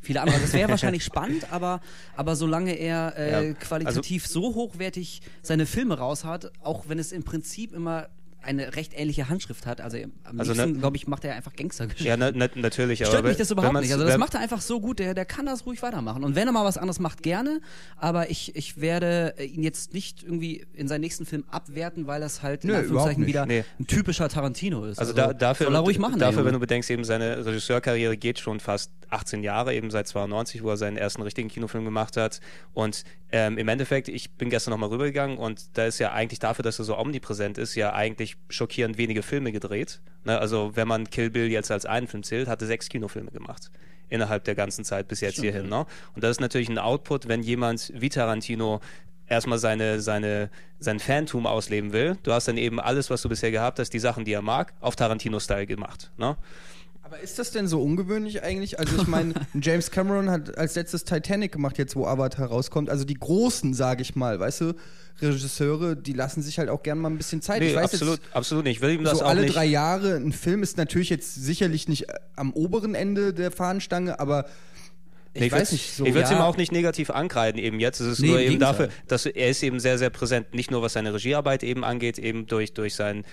viele 0.02 0.22
andere. 0.22 0.40
Das 0.42 0.54
wäre 0.54 0.70
wahrscheinlich 0.70 1.04
spannend, 1.04 1.52
aber, 1.54 1.80
aber 2.16 2.36
solange 2.36 2.74
er 2.74 3.14
äh, 3.18 3.48
Ja, 3.50 3.54
qualitativ 3.54 4.28
so 4.28 4.54
hochwertig 4.56 5.22
seine 5.42 5.66
Filme 5.66 5.98
raushat, 5.98 6.52
auch 6.62 6.90
wenn 6.90 7.00
es 7.00 7.12
im 7.14 7.24
Prinzip 7.24 7.72
immer 7.74 8.10
eine 8.48 8.76
recht 8.76 8.98
ähnliche 8.98 9.30
Handschrift 9.30 9.66
hat, 9.66 9.82
also 9.82 9.98
am 10.24 10.40
Also 10.40 10.54
liebsten, 10.54 10.80
glaube 10.80 10.98
ich, 10.98 11.08
macht 11.08 11.26
er 11.26 11.36
einfach 11.36 11.54
Gangstergeschichten. 11.56 12.08
Ja, 12.08 12.18
na, 12.18 12.32
na, 12.34 12.48
natürlich. 12.56 13.00
Stört 13.00 13.16
aber 13.16 13.28
mich 13.28 13.38
das 13.38 13.52
überhaupt 13.52 13.74
nicht. 13.82 13.92
Also 13.92 14.06
das 14.06 14.18
macht 14.18 14.34
er 14.34 14.40
einfach 14.40 14.62
so 14.62 14.80
gut, 14.80 15.00
der, 15.00 15.14
der 15.14 15.26
kann 15.26 15.46
das 15.46 15.66
ruhig 15.66 15.82
weitermachen. 15.82 16.24
Und 16.24 16.36
wenn 16.36 16.48
er 16.48 16.54
mal 16.54 16.66
was 16.66 16.78
anderes 16.78 17.00
macht, 17.00 17.24
gerne. 17.24 17.62
Aber 17.98 18.30
ich, 18.30 18.56
ich 18.56 18.80
werde 18.80 19.36
äh, 19.38 19.46
ihn 19.46 19.64
jetzt 19.64 19.94
nicht 19.94 20.24
irgendwie 20.24 20.66
in 20.74 20.88
seinen 20.88 21.02
nächsten 21.02 21.26
Film 21.26 21.44
abwerten, 21.50 22.08
weil 22.08 22.22
das 22.22 22.42
halt 22.42 22.64
in 22.64 22.72
Nö, 22.72 22.78
Anführungszeichen 22.78 23.26
wieder 23.26 23.46
nicht. 23.46 23.66
ein 23.80 23.88
typischer 23.88 24.30
Tarantino 24.30 24.86
ist. 24.86 25.00
Also, 25.00 25.14
da, 25.14 25.34
dafür, 25.34 25.66
soll 25.68 25.76
er 25.76 25.82
ruhig 25.82 26.00
machen. 26.00 26.20
dafür 26.20 26.46
wenn 26.46 26.54
du 26.54 26.60
bedenkst, 26.60 26.90
eben 26.90 27.04
seine 27.04 27.46
Regisseurkarriere 27.46 28.18
geht 28.18 28.40
schon 28.40 28.60
fast 28.60 28.92
18 29.10 29.44
Jahre, 29.44 29.74
eben 29.74 29.92
seit 29.92 30.08
92, 30.08 30.64
wo 30.64 30.70
er 30.70 30.78
seinen 30.78 30.98
ersten 30.98 31.22
richtigen 31.22 31.50
Kinofilm 31.50 31.86
gemacht 31.86 32.18
hat. 32.18 32.40
Und 32.74 33.04
ähm, 33.32 33.58
im 33.58 33.68
Endeffekt, 33.68 34.08
ich 34.08 34.32
bin 34.32 34.50
gestern 34.50 34.72
nochmal 34.72 34.90
rübergegangen 34.90 35.38
und 35.38 35.78
da 35.78 35.86
ist 35.86 36.00
ja 36.00 36.14
eigentlich 36.14 36.40
dafür, 36.40 36.64
dass 36.64 36.80
er 36.80 36.86
so 36.86 36.98
omnipräsent 36.98 37.58
ist, 37.58 37.76
ja 37.76 37.94
eigentlich 37.94 38.37
schockierend 38.50 38.98
wenige 38.98 39.24
Filme 39.24 39.52
gedreht. 39.52 40.00
Ne? 40.24 40.38
Also 40.40 40.76
wenn 40.76 40.88
man 40.88 41.10
Kill 41.10 41.30
Bill 41.30 41.48
jetzt 41.48 41.72
als 41.72 41.86
einen 41.86 42.08
Film 42.08 42.24
zählt, 42.24 42.48
hat 42.48 42.62
er 42.62 42.68
sechs 42.68 42.90
Kinofilme 42.90 43.32
gemacht. 43.32 43.72
Innerhalb 44.10 44.46
der 44.46 44.56
ganzen 44.56 44.86
Zeit 44.86 45.08
bis 45.08 45.20
jetzt 45.20 45.34
Stimmt, 45.34 45.52
hierhin. 45.52 45.70
Ne? 45.70 45.86
Und 46.16 46.24
das 46.24 46.32
ist 46.32 46.40
natürlich 46.40 46.70
ein 46.70 46.80
Output, 46.80 47.28
wenn 47.28 47.44
jemand 47.44 47.92
wie 47.94 48.10
Tarantino 48.10 48.80
erstmal 49.28 49.60
seine, 49.60 50.00
seine, 50.00 50.50
sein 50.80 51.00
Fantum 51.00 51.46
ausleben 51.46 51.92
will. 51.92 52.18
Du 52.24 52.32
hast 52.32 52.48
dann 52.48 52.58
eben 52.58 52.80
alles, 52.80 53.10
was 53.10 53.22
du 53.22 53.30
bisher 53.30 53.52
gehabt 53.52 53.80
hast, 53.80 53.90
die 53.90 54.00
Sachen, 54.00 54.24
die 54.24 54.34
er 54.34 54.42
mag, 54.42 54.74
auf 54.80 54.96
Tarantino-Style 54.96 55.68
gemacht. 55.68 56.12
Ne? 56.18 56.38
Aber 57.10 57.22
ist 57.22 57.40
das 57.40 57.52
denn 57.52 57.68
so 57.70 57.82
ungewöhnlich 57.82 58.44
eigentlich? 58.44 58.80
Also 58.80 58.98
ich 59.02 59.08
meine, 59.08 59.34
James 59.62 59.92
Cameron 59.92 60.30
hat 60.30 60.58
als 60.58 60.76
letztes 60.76 61.06
Titanic 61.06 61.54
gemacht, 61.54 61.78
jetzt 61.78 61.96
wo 61.96 62.06
Avatar 62.06 62.48
rauskommt. 62.48 62.90
Also 62.90 63.06
die 63.06 63.14
großen, 63.14 63.74
sage 63.74 64.02
ich 64.02 64.18
mal, 64.18 64.38
weißt 64.42 64.60
du, 64.62 64.74
Regisseure, 65.22 65.96
die 65.96 66.12
lassen 66.14 66.42
sich 66.42 66.60
halt 66.60 66.68
auch 66.70 66.84
gern 66.84 67.00
mal 67.00 67.10
ein 67.10 67.18
bisschen 67.18 67.42
Zeit. 67.42 67.62
Nee, 67.62 67.70
ich 67.70 67.76
weiß 67.76 67.94
absolut, 67.94 68.20
absolut 68.34 68.66
nicht. 68.66 68.76
Ich 68.78 68.82
will 68.82 68.92
ihm 68.92 69.00
jetzt, 69.02 69.12
das 69.14 69.20
so 69.20 69.26
auch 69.26 69.30
alle 69.30 69.44
nicht. 69.44 69.56
drei 69.56 69.66
Jahre 69.66 70.16
ein 70.18 70.34
Film 70.34 70.62
ist 70.64 70.76
natürlich 70.78 71.10
jetzt 71.10 71.34
sicherlich 71.36 71.88
nicht 71.88 72.10
äh, 72.10 72.14
am 72.36 72.52
oberen 72.52 72.94
Ende 72.94 73.34
der 73.34 73.52
Fahnenstange, 73.52 74.20
aber 74.20 74.46
ich 75.34 75.42
Nee, 75.44 75.52
weiß 75.52 75.60
würd's- 75.62 75.72
nicht 75.72 75.94
so. 75.96 76.06
ich 76.06 76.14
würde 76.14 76.26
es 76.26 76.30
ja, 76.32 76.38
ihm 76.38 76.42
auch 76.42 76.58
nicht 76.58 76.72
negativ 76.72 77.10
ankreiden 77.10 77.60
eben 77.62 77.80
jetzt. 77.80 78.00
Es 78.00 78.08
ist 78.14 78.20
Nee, 78.20 78.28
nur 78.28 78.40
eben 78.42 78.60
dafür, 78.60 78.90
dass 79.08 79.26
er 79.26 79.50
ist 79.50 79.64
eben 79.64 79.80
sehr, 79.80 79.98
sehr 79.98 80.10
präsent, 80.10 80.54
nicht 80.54 80.72
nur 80.72 80.82
was 80.82 80.94
seine 80.94 81.14
Regiearbeit 81.14 81.64
eben 81.64 81.84
angeht, 81.84 82.20
eben 82.20 82.46
durch, 82.48 82.74
durch 82.74 82.94
sein 82.96 83.24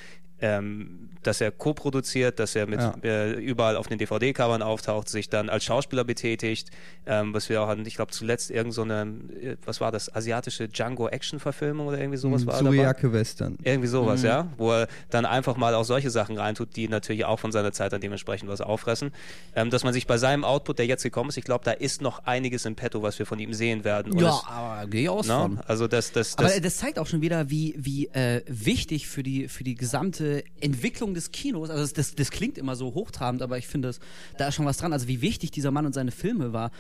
ähm, 0.49 1.01
dass 1.23 1.41
er 1.41 1.51
co-produziert, 1.53 2.39
dass 2.39 2.55
er 2.55 2.67
mit 2.67 2.81
Ja. 2.81 2.95
äh, 3.03 3.33
überall 3.33 3.77
auf 3.79 3.87
den 3.89 3.97
DVD-Covern 3.97 4.61
auftaucht, 4.61 5.09
sich 5.09 5.31
dann 5.31 5.49
als 5.49 5.65
Schauspieler 5.65 6.05
betätigt, 6.05 6.69
ähm, 7.07 7.33
was 7.33 7.49
wir 7.49 7.63
auch 7.63 7.69
hatten, 7.69 7.87
ich 7.87 7.95
glaube 7.97 8.13
zuletzt 8.13 8.51
irgend 8.51 8.75
so 8.75 8.83
eine, 8.83 9.07
äh, 9.43 9.57
was 9.65 9.81
war 9.81 9.91
das, 9.91 10.15
asiatische 10.15 10.69
Django-Action-Verfilmung 10.69 11.87
oder 11.87 11.99
irgendwie 11.99 12.19
sowas 12.19 12.45
war 12.47 12.59
dabei? 12.59 12.77
Suriake 12.77 13.11
Western. 13.13 13.57
Irgendwie 13.63 13.89
sowas, 13.89 14.21
Mhm. 14.21 14.27
ja. 14.27 14.49
Wo 14.59 14.73
er 14.73 14.89
dann 15.09 15.25
einfach 15.25 15.57
mal 15.57 15.75
auch 15.75 15.85
solche 15.85 16.11
Sachen 16.11 16.37
reintut, 16.37 16.77
die 16.77 16.89
natürlich 16.89 17.25
auch 17.25 17.39
von 17.41 17.53
seiner 17.53 17.73
Zeit 17.73 17.95
dann 17.95 18.03
dementsprechend 18.03 18.51
was 18.51 18.61
auffressen. 18.61 19.11
Ähm, 19.57 19.71
dass 19.71 19.83
man 19.83 19.95
sich 19.95 20.07
bei 20.07 20.19
seinem 20.19 20.45
Output, 20.45 20.79
der 20.79 20.87
jetzt 20.87 21.05
gekommen 21.05 21.31
ist, 21.31 21.39
ich 21.39 21.45
glaube, 21.45 21.65
da 21.65 21.71
ist 21.73 22.03
noch 22.03 22.27
einiges 22.27 22.67
im 22.67 22.77
Petto, 22.77 23.03
was 23.03 23.19
wir 23.19 23.25
von 23.25 23.39
ihm 23.39 23.55
sehen 23.55 23.85
werden. 23.85 24.13
Und 24.13 24.21
Ja, 24.21 24.29
es, 24.29 24.43
aber 24.47 24.87
gehe 24.89 25.03
ich 25.05 25.09
aus 25.09 25.27
ne? 25.27 25.39
von. 25.39 25.61
Also 25.67 25.89
das, 25.89 26.13
das, 26.13 26.37
Aber 26.37 26.49
das, 26.49 26.61
das 26.61 26.77
zeigt 26.77 26.99
auch 26.99 27.07
schon 27.07 27.23
wieder, 27.23 27.49
wie, 27.49 27.75
wie 27.79 28.09
äh, 28.09 28.43
wichtig 28.47 29.07
für 29.09 29.23
die, 29.23 29.49
für 29.49 29.65
die 29.65 29.75
gesamte 29.75 30.34
Entwicklung 30.61 31.15
des 31.15 31.33
Kinos, 31.33 31.71
also 31.71 31.83
das, 31.83 31.93
das, 31.93 32.15
das 32.15 32.31
klingt 32.31 32.59
immer 32.59 32.77
so 32.77 32.95
hochtrabend, 32.95 33.43
aber 33.43 33.59
ich 33.59 33.67
finde, 33.67 33.95
da 34.39 34.49
ist 34.49 34.55
schon 34.55 34.67
was 34.67 34.79
dran, 34.79 34.93
also 34.93 35.09
wie 35.09 35.21
wichtig 35.21 35.51
dieser 35.51 35.71
Mann 35.71 35.87
und 35.87 35.93
seine 35.93 36.11
Filme 36.11 36.53
war. 36.53 36.71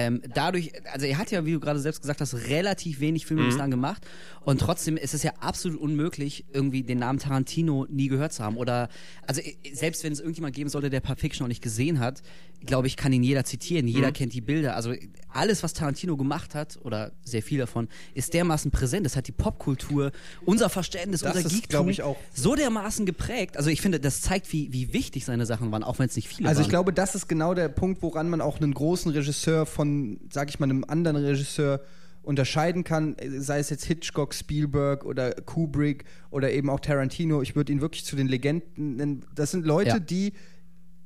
Ähm, 0.00 0.22
dadurch, 0.32 0.70
also 0.92 1.06
er 1.06 1.18
hat 1.18 1.32
ja, 1.32 1.44
wie 1.44 1.52
du 1.52 1.58
gerade 1.60 1.80
selbst 1.80 2.00
gesagt 2.00 2.20
hast, 2.20 2.32
relativ 2.48 3.00
wenig 3.00 3.26
Filme 3.26 3.42
Mhm. 3.42 3.46
bislang 3.48 3.70
gemacht 3.72 4.06
und 4.42 4.60
trotzdem 4.60 4.96
ist 4.96 5.12
es 5.12 5.24
ja 5.24 5.32
absolut 5.40 5.80
unmöglich, 5.80 6.44
irgendwie 6.52 6.84
den 6.84 6.98
Namen 7.00 7.18
Tarantino 7.18 7.84
nie 7.90 8.06
gehört 8.06 8.32
zu 8.32 8.44
haben 8.44 8.56
oder, 8.56 8.88
also 9.26 9.40
äh, 9.40 9.54
selbst 9.72 10.04
wenn 10.04 10.12
es 10.12 10.20
irgendjemand 10.20 10.54
geben 10.54 10.70
sollte, 10.70 10.88
der 10.88 11.00
Pulp 11.00 11.18
Fiction 11.18 11.42
noch 11.44 11.48
nicht 11.48 11.62
gesehen 11.62 11.98
hat, 11.98 12.22
glaube 12.64 12.86
ich, 12.86 12.96
kann 12.96 13.12
ihn 13.12 13.24
jeder 13.24 13.44
zitieren, 13.44 13.86
Mhm. 13.86 13.92
jeder 13.92 14.12
kennt 14.12 14.32
die 14.34 14.40
Bilder, 14.40 14.76
also 14.76 14.94
alles, 15.30 15.62
was 15.64 15.72
Tarantino 15.74 16.16
gemacht 16.16 16.54
hat 16.54 16.78
oder 16.82 17.10
sehr 17.24 17.42
viel 17.42 17.58
davon, 17.58 17.88
ist 18.14 18.34
dermaßen 18.34 18.70
präsent, 18.70 19.04
das 19.04 19.16
hat 19.16 19.26
die 19.26 19.32
Popkultur, 19.32 20.12
unser 20.44 20.68
Verständnis, 20.70 21.22
Das 21.22 21.36
unser 21.36 21.48
Geektum 21.48 21.88
ich, 21.88 22.02
so 22.34 22.54
dermaßen 22.54 23.04
geprägt, 23.04 23.56
also 23.56 23.68
ich 23.68 23.80
finde, 23.80 23.98
das 23.98 24.20
zeigt, 24.20 24.52
wie, 24.52 24.72
wie 24.72 24.92
wichtig 24.92 25.24
seine 25.24 25.44
Sachen 25.44 25.72
waren, 25.72 25.82
auch 25.82 25.98
wenn 25.98 26.06
es 26.06 26.14
nicht 26.14 26.28
viele 26.28 26.48
Also 26.48 26.60
ich 26.60 26.66
waren. 26.66 26.70
glaube, 26.70 26.92
das 26.92 27.16
ist 27.16 27.28
genau 27.28 27.54
der 27.54 27.68
Punkt, 27.68 28.00
woran 28.02 28.28
man 28.30 28.40
auch 28.40 28.60
einen 28.60 28.72
großen 28.74 29.10
Regisseur 29.12 29.66
von, 29.66 29.87
sag 30.32 30.48
ich 30.48 30.58
mal, 30.60 30.64
einem 30.68 30.84
anderen 30.86 31.16
Regisseur 31.16 31.80
unterscheiden 32.22 32.84
kann, 32.84 33.16
sei 33.38 33.58
es 33.58 33.70
jetzt 33.70 33.84
Hitchcock, 33.84 34.34
Spielberg 34.34 35.04
oder 35.04 35.32
Kubrick 35.32 36.04
oder 36.30 36.50
eben 36.52 36.68
auch 36.68 36.80
Tarantino. 36.80 37.40
Ich 37.42 37.56
würde 37.56 37.72
ihn 37.72 37.80
wirklich 37.80 38.04
zu 38.04 38.16
den 38.16 38.28
Legenden 38.28 38.96
nennen. 38.96 39.24
Das 39.34 39.50
sind 39.50 39.64
Leute, 39.64 39.88
Ja. 39.90 39.98
die 39.98 40.32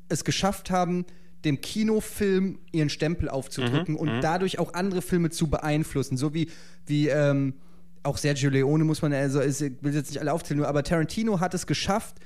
es 0.09 0.25
geschafft 0.25 0.71
haben, 0.71 1.05
dem 1.45 1.61
Kinofilm 1.61 2.59
ihren 2.73 2.89
Stempel 2.89 3.29
aufzudrücken 3.29 3.97
und 3.97 4.21
dadurch 4.21 4.59
auch 4.59 4.75
andere 4.75 5.03
Filme 5.03 5.31
zu 5.31 5.49
beeinflussen. 5.49 6.17
So 6.17 6.35
wie, 6.35 6.49
wie 6.87 7.09
ähm, 7.09 7.55
auch 8.03 8.17
Sergio 8.17 8.51
Leone 8.51 8.85
muss 8.85 9.03
man, 9.03 9.13
also 9.13 9.41
ist, 9.41 9.61
ich 9.61 9.73
will 9.81 9.95
jetzt 9.95 10.11
nicht 10.11 10.21
alle 10.21 10.33
aufzählen, 10.33 10.59
nur, 10.59 10.69
aber 10.69 10.83
Tarantino 10.83 11.41
hat 11.41 11.55
es 11.55 11.67
geschafft, 11.67 12.17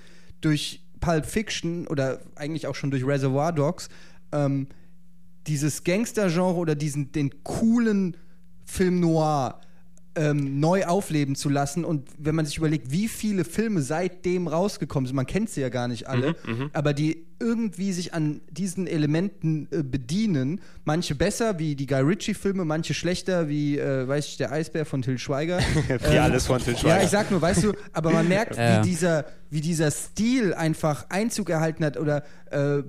durch 0.40 0.82
Pulp 1.00 1.26
Fiction 1.26 1.86
oder 1.86 2.20
eigentlich 2.34 2.66
auch 2.66 2.74
schon 2.74 2.90
durch 2.90 3.06
Reservoir 3.06 3.52
Dogs, 3.52 3.88
ähm, 4.32 4.68
dieses 5.46 5.84
Gangster-Genre 5.84 6.56
oder 6.56 6.74
diesen, 6.74 7.12
den 7.12 7.42
coolen 7.44 8.16
Film 8.64 9.00
Noir 9.00 9.60
ähm, 10.16 10.60
neu 10.60 10.86
aufleben 10.86 11.34
zu 11.36 11.50
lassen. 11.50 11.84
Und 11.84 12.08
wenn 12.18 12.34
man 12.34 12.46
sich 12.46 12.56
überlegt, 12.56 12.90
wie 12.90 13.06
viele 13.06 13.44
Filme 13.44 13.82
seitdem 13.82 14.48
rausgekommen 14.48 15.06
sind, 15.06 15.14
man 15.14 15.26
kennt 15.26 15.50
sie 15.50 15.60
ja 15.60 15.68
gar 15.68 15.88
nicht 15.88 16.08
alle, 16.08 16.34
aber 16.72 16.94
die 16.94 17.26
irgendwie 17.38 17.92
sich 17.92 18.14
an 18.14 18.40
diesen 18.50 18.86
Elementen 18.86 19.68
äh, 19.70 19.82
bedienen. 19.82 20.62
Manche 20.86 21.14
besser, 21.14 21.58
wie 21.58 21.74
die 21.76 21.86
Guy 21.86 22.00
Ritchie-Filme, 22.00 22.64
manche 22.64 22.94
schlechter, 22.94 23.50
wie, 23.50 23.78
äh, 23.78 24.08
weiß 24.08 24.26
ich, 24.28 24.36
der 24.38 24.52
Eisbär 24.52 24.86
von 24.86 25.02
Till 25.02 25.18
Schweiger. 25.18 25.58
wie 26.10 26.18
alles 26.18 26.46
von 26.46 26.62
Til 26.62 26.72
Ja, 26.72 26.78
Schweiger. 26.78 27.04
ich 27.04 27.10
sag 27.10 27.30
nur, 27.30 27.42
weißt 27.42 27.64
du, 27.64 27.72
aber 27.92 28.10
man 28.10 28.26
merkt, 28.26 28.56
Ja. 28.56 28.82
wie, 28.82 28.88
dieser, 28.88 29.26
wie 29.50 29.60
dieser 29.60 29.90
Stil 29.90 30.54
einfach 30.54 31.04
Einzug 31.10 31.50
erhalten 31.50 31.84
hat 31.84 31.98
oder 31.98 32.24
äh, 32.50 32.82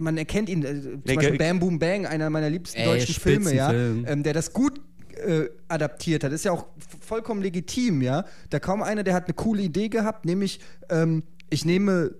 man 0.00 0.16
erkennt 0.18 0.48
ihn, 0.48 0.64
äh, 0.64 0.80
zum 0.82 1.02
Nee, 1.06 1.14
Beispiel 1.14 1.38
Bam 1.38 1.58
Boom 1.60 1.78
Bang, 1.78 2.06
einer 2.06 2.30
meiner 2.30 2.50
liebsten 2.50 2.78
Ey, 2.80 2.86
deutschen 2.86 3.14
Filme, 3.14 3.54
ja, 3.54 3.72
ähm, 3.72 4.22
der 4.22 4.32
das 4.32 4.52
gut 4.52 4.80
äh, 5.26 5.44
adaptiert 5.68 6.24
hat. 6.24 6.32
Ist 6.32 6.44
ja 6.44 6.52
auch 6.52 6.66
vollkommen 7.00 7.42
legitim, 7.42 8.00
ja. 8.02 8.24
Da 8.50 8.58
kaum 8.58 8.82
einer, 8.82 9.02
der 9.02 9.14
hat 9.14 9.26
eine 9.26 9.34
coole 9.34 9.62
Idee 9.62 9.88
gehabt, 9.88 10.24
nämlich 10.24 10.60
ähm, 10.88 11.22
ich 11.50 11.64
nehme 11.64 12.12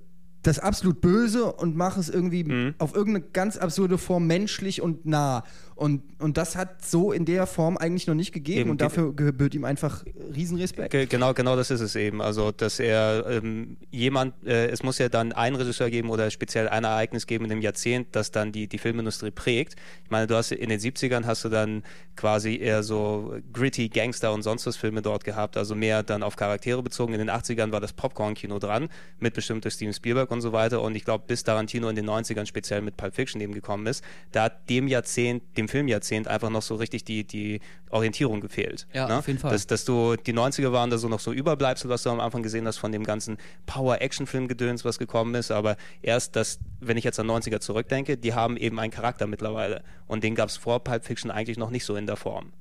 das 0.42 0.58
absolut 0.58 1.00
Böse 1.02 1.52
und 1.52 1.76
mache 1.76 2.00
es 2.00 2.08
irgendwie 2.08 2.44
Mhm. 2.44 2.74
auf 2.78 2.94
irgendeine 2.94 3.26
ganz 3.32 3.56
absurde 3.58 3.98
Form 3.98 4.26
menschlich 4.26 4.80
und 4.80 5.04
nah. 5.06 5.44
Und, 5.80 6.02
und 6.20 6.36
das 6.36 6.56
hat 6.56 6.84
so 6.84 7.10
in 7.10 7.24
der 7.24 7.46
Form 7.46 7.78
eigentlich 7.78 8.06
noch 8.06 8.14
nicht 8.14 8.32
gegeben 8.32 8.60
Eben, 8.60 8.70
und 8.70 8.82
dafür 8.82 9.14
gebührt 9.14 9.54
ihm 9.54 9.64
einfach 9.64 10.04
Riesenrespekt. 10.36 10.90
Ge- 10.90 11.06
Genau, 11.06 11.32
genau 11.32 11.56
das 11.56 11.70
ist 11.70 11.80
es 11.80 11.96
eben. 11.96 12.20
Also, 12.20 12.52
dass 12.52 12.78
er 12.80 13.24
ähm, 13.26 13.78
jemand, 13.90 14.34
äh, 14.46 14.66
es 14.68 14.82
muss 14.82 14.98
ja 14.98 15.08
dann 15.08 15.32
einen 15.32 15.56
Regisseur 15.56 15.88
geben 15.88 16.10
oder 16.10 16.30
speziell 16.30 16.68
ein 16.68 16.84
Ereignis 16.84 17.26
geben 17.26 17.44
in 17.46 17.50
dem 17.50 17.62
Jahrzehnt, 17.62 18.08
das 18.12 18.30
dann 18.30 18.52
die, 18.52 18.66
die 18.68 18.76
Filmindustrie 18.76 19.30
prägt. 19.30 19.76
Ich 20.04 20.10
meine, 20.10 20.26
du 20.26 20.34
hast 20.34 20.52
in 20.52 20.68
den 20.68 20.78
70ern 20.78 21.24
hast 21.24 21.46
du 21.46 21.48
dann 21.48 21.82
quasi 22.14 22.58
eher 22.58 22.82
so 22.82 23.36
gritty 23.50 23.88
Gangster 23.88 24.34
und 24.34 24.42
sonst 24.42 24.66
was 24.66 24.76
Filme 24.76 25.00
dort 25.00 25.24
gehabt, 25.24 25.56
also 25.56 25.74
mehr 25.74 26.02
dann 26.02 26.22
auf 26.22 26.36
Charaktere 26.36 26.82
bezogen. 26.82 27.14
In 27.14 27.20
den 27.20 27.30
80ern 27.30 27.72
war 27.72 27.80
das 27.80 27.94
Popcorn-Kino 27.94 28.58
dran, 28.58 28.90
mit 29.18 29.32
bestimmt 29.32 29.64
durch 29.64 29.72
Steven 29.72 29.94
Spielberg 29.94 30.30
und 30.30 30.42
so 30.42 30.52
weiter. 30.52 30.82
Und 30.82 30.94
ich 30.94 31.06
glaube, 31.06 31.24
bis 31.26 31.42
Tarantino 31.42 31.88
in 31.88 31.96
den 31.96 32.04
90ern 32.06 32.44
speziell 32.44 32.82
mit 32.82 32.98
Pulp 32.98 33.14
Fiction 33.14 33.40
eben 33.40 33.54
gekommen 33.54 33.86
ist, 33.86 34.04
da 34.32 34.42
hat 34.44 34.68
dem 34.68 34.86
Jahrzehnt, 34.86 35.42
dem 35.56 35.69
Filmjahrzehnt 35.70 36.28
einfach 36.28 36.50
noch 36.50 36.62
so 36.62 36.74
richtig 36.74 37.04
die, 37.04 37.24
die 37.24 37.60
Orientierung 37.90 38.40
gefehlt. 38.40 38.86
Ja, 38.92 39.08
ne? 39.08 39.18
auf 39.18 39.26
jeden 39.26 39.38
Fall. 39.38 39.52
Das, 39.52 39.66
dass 39.66 39.84
du, 39.84 40.16
die 40.16 40.34
90er 40.34 40.72
waren 40.72 40.90
da 40.90 40.98
so 40.98 41.08
noch 41.08 41.20
so 41.20 41.32
Überbleibsel, 41.32 41.88
was 41.88 42.02
du 42.02 42.10
am 42.10 42.20
Anfang 42.20 42.42
gesehen 42.42 42.66
hast 42.66 42.78
von 42.78 42.92
dem 42.92 43.04
ganzen 43.04 43.38
Power-Action-Film-Gedöns, 43.66 44.84
was 44.84 44.98
gekommen 44.98 45.34
ist, 45.34 45.50
aber 45.50 45.76
erst 46.02 46.36
das, 46.36 46.58
wenn 46.80 46.96
ich 46.96 47.04
jetzt 47.04 47.18
an 47.18 47.26
90er 47.30 47.60
zurückdenke, 47.60 48.16
die 48.16 48.34
haben 48.34 48.56
eben 48.56 48.78
einen 48.78 48.92
Charakter 48.92 49.26
mittlerweile 49.26 49.82
und 50.06 50.24
den 50.24 50.34
gab 50.34 50.48
es 50.48 50.56
vor 50.56 50.84
Pulp 50.84 51.04
Fiction 51.04 51.30
eigentlich 51.30 51.56
noch 51.56 51.70
nicht 51.70 51.84
so 51.84 51.96
in 51.96 52.06
der 52.06 52.16
Form. 52.16 52.52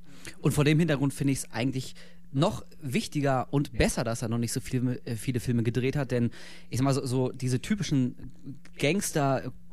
Und 0.42 0.54
vor 0.54 0.64
dem 0.64 0.80
Hintergrund 0.80 1.14
finde 1.14 1.34
ich 1.34 1.40
es 1.40 1.52
eigentlich 1.52 1.96
noch 2.32 2.64
wichtiger 2.82 3.48
und 3.52 3.74
besser, 3.74 4.04
dass 4.04 4.22
er 4.22 4.30
noch 4.30 4.38
nicht 4.38 4.52
so 4.52 4.60
viele, 4.60 5.00
äh, 5.06 5.16
viele 5.16 5.40
Filme 5.40 5.64
gedreht 5.64 5.96
hat, 5.96 6.12
denn 6.12 6.30
ich 6.70 6.78
sag 6.78 6.84
mal 6.86 6.94
so, 6.94 7.06
so 7.06 7.32
diese 7.32 7.62
typischen 7.62 8.32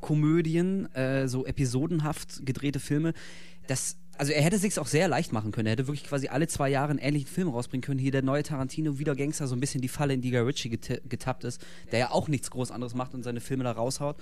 Gangster-Komödien, 0.07 0.95
äh, 0.95 1.29
so 1.29 1.47
episodenhaft 1.47 2.45
gedrehte 2.45 2.81
Filme, 2.81 3.13
das 3.67 3.97
also 4.19 4.33
er 4.33 4.41
hätte 4.41 4.57
sich's 4.57 4.79
auch 4.79 4.87
sehr 4.87 5.09
leicht 5.09 5.35
machen 5.35 5.53
können. 5.53 5.67
Er 5.67 5.73
hätte 5.73 5.89
wirklich 5.89 6.05
quasi 6.05 6.29
alle 6.29 6.49
zwei 6.49 6.71
Jahre 6.71 6.89
einen 6.89 6.99
ähnlichen 7.01 7.29
Film 7.29 7.49
rausbringen 7.49 7.83
können. 7.83 7.99
Hier 7.99 8.13
der 8.13 8.23
neue 8.23 8.43
Tarantino, 8.43 8.99
wieder 8.99 9.15
Gangster, 9.15 9.47
so 9.47 9.55
ein 9.55 9.61
bisschen 9.61 9.83
die 9.83 9.89
Falle, 9.89 10.15
in 10.15 10.23
die 10.23 10.31
Guy 10.31 10.41
Ritchie 10.41 10.71
geta- 10.71 11.07
getappt 11.07 11.45
ist, 11.45 11.61
der 11.93 11.99
ja 11.99 12.11
auch 12.13 12.27
nichts 12.27 12.51
groß 12.51 12.71
anderes 12.71 12.95
macht 12.95 13.13
und 13.13 13.25
seine 13.25 13.43
Filme 13.43 13.65
da 13.65 13.73
raushaut. 13.73 14.17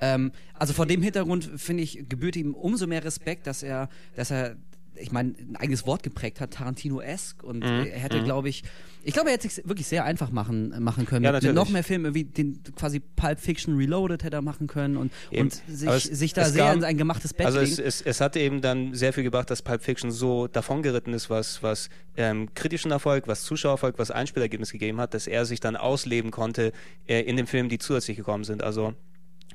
Ähm, 0.00 0.30
also 0.54 0.74
vor 0.74 0.86
dem 0.86 1.02
Hintergrund 1.02 1.50
finde 1.56 1.82
ich, 1.82 2.08
gebührt 2.08 2.36
ihm 2.36 2.54
umso 2.54 2.86
mehr 2.86 3.02
Respekt, 3.02 3.48
dass 3.48 3.64
er, 3.64 3.88
dass 4.14 4.30
er 4.30 4.58
ich 4.98 5.12
meine, 5.12 5.34
ein 5.38 5.56
eigenes 5.56 5.86
Wort 5.86 6.02
geprägt 6.02 6.40
hat, 6.40 6.52
Tarantino-esque. 6.52 7.42
Und 7.44 7.58
Mhm. 7.60 7.86
er 7.86 7.98
hätte, 7.98 8.22
glaube 8.22 8.48
ich, 8.48 8.62
ich 9.04 9.12
glaube, 9.12 9.28
er 9.28 9.34
hätte 9.34 9.48
sich 9.48 9.64
wirklich 9.68 9.86
sehr 9.86 10.04
einfach 10.04 10.30
machen, 10.32 10.74
machen 10.82 11.06
können. 11.06 11.24
Ja, 11.24 11.30
mit, 11.30 11.42
mit 11.42 11.52
natürlich. 11.52 11.54
noch 11.54 11.70
mehr 11.72 11.84
Filmen, 11.84 12.14
wie 12.14 12.24
den 12.24 12.60
quasi 12.74 12.98
Pulp 13.00 13.38
Fiction 13.38 13.76
Reloaded 13.76 14.24
hätte 14.24 14.36
er 14.36 14.42
machen 14.42 14.66
können 14.66 14.96
und, 14.96 15.12
Eben. 15.30 15.42
und 15.42 15.62
sich, 15.68 15.88
es- 15.88 16.04
sich 16.04 16.32
da 16.32 16.44
sehr 16.46 16.64
kam- 16.64 16.74
in 16.76 16.80
sein 16.80 16.96
gemachtes 16.98 17.32
Bett 17.32 17.46
Also 17.46 17.60
es, 17.60 17.78
es, 17.78 18.02
es 18.02 18.20
hatte 18.20 18.40
eben 18.40 18.60
dann 18.62 18.94
sehr 18.94 19.12
viel 19.12 19.22
gebracht, 19.22 19.48
dass 19.50 19.62
Pulp 19.62 19.82
Fiction 19.82 20.10
so 20.10 20.48
davongeritten 20.48 21.12
ist, 21.14 21.30
was, 21.30 21.62
was 21.62 21.88
ähm, 22.16 22.52
kritischen 22.54 22.90
Erfolg, 22.90 23.28
was 23.28 23.42
Zuschauererfolg, 23.44 23.98
was 23.98 24.10
Einspielergebnis 24.10 24.72
gegeben 24.72 25.00
hat, 25.00 25.14
dass 25.14 25.26
er 25.28 25.44
sich 25.44 25.60
dann 25.60 25.76
ausleben 25.76 26.32
konnte 26.32 26.72
äh, 27.06 27.20
in 27.20 27.36
den 27.36 27.46
Filmen, 27.46 27.68
die 27.68 27.78
zusätzlich 27.78 28.16
gekommen 28.16 28.42
sind. 28.42 28.62
Also 28.64 28.94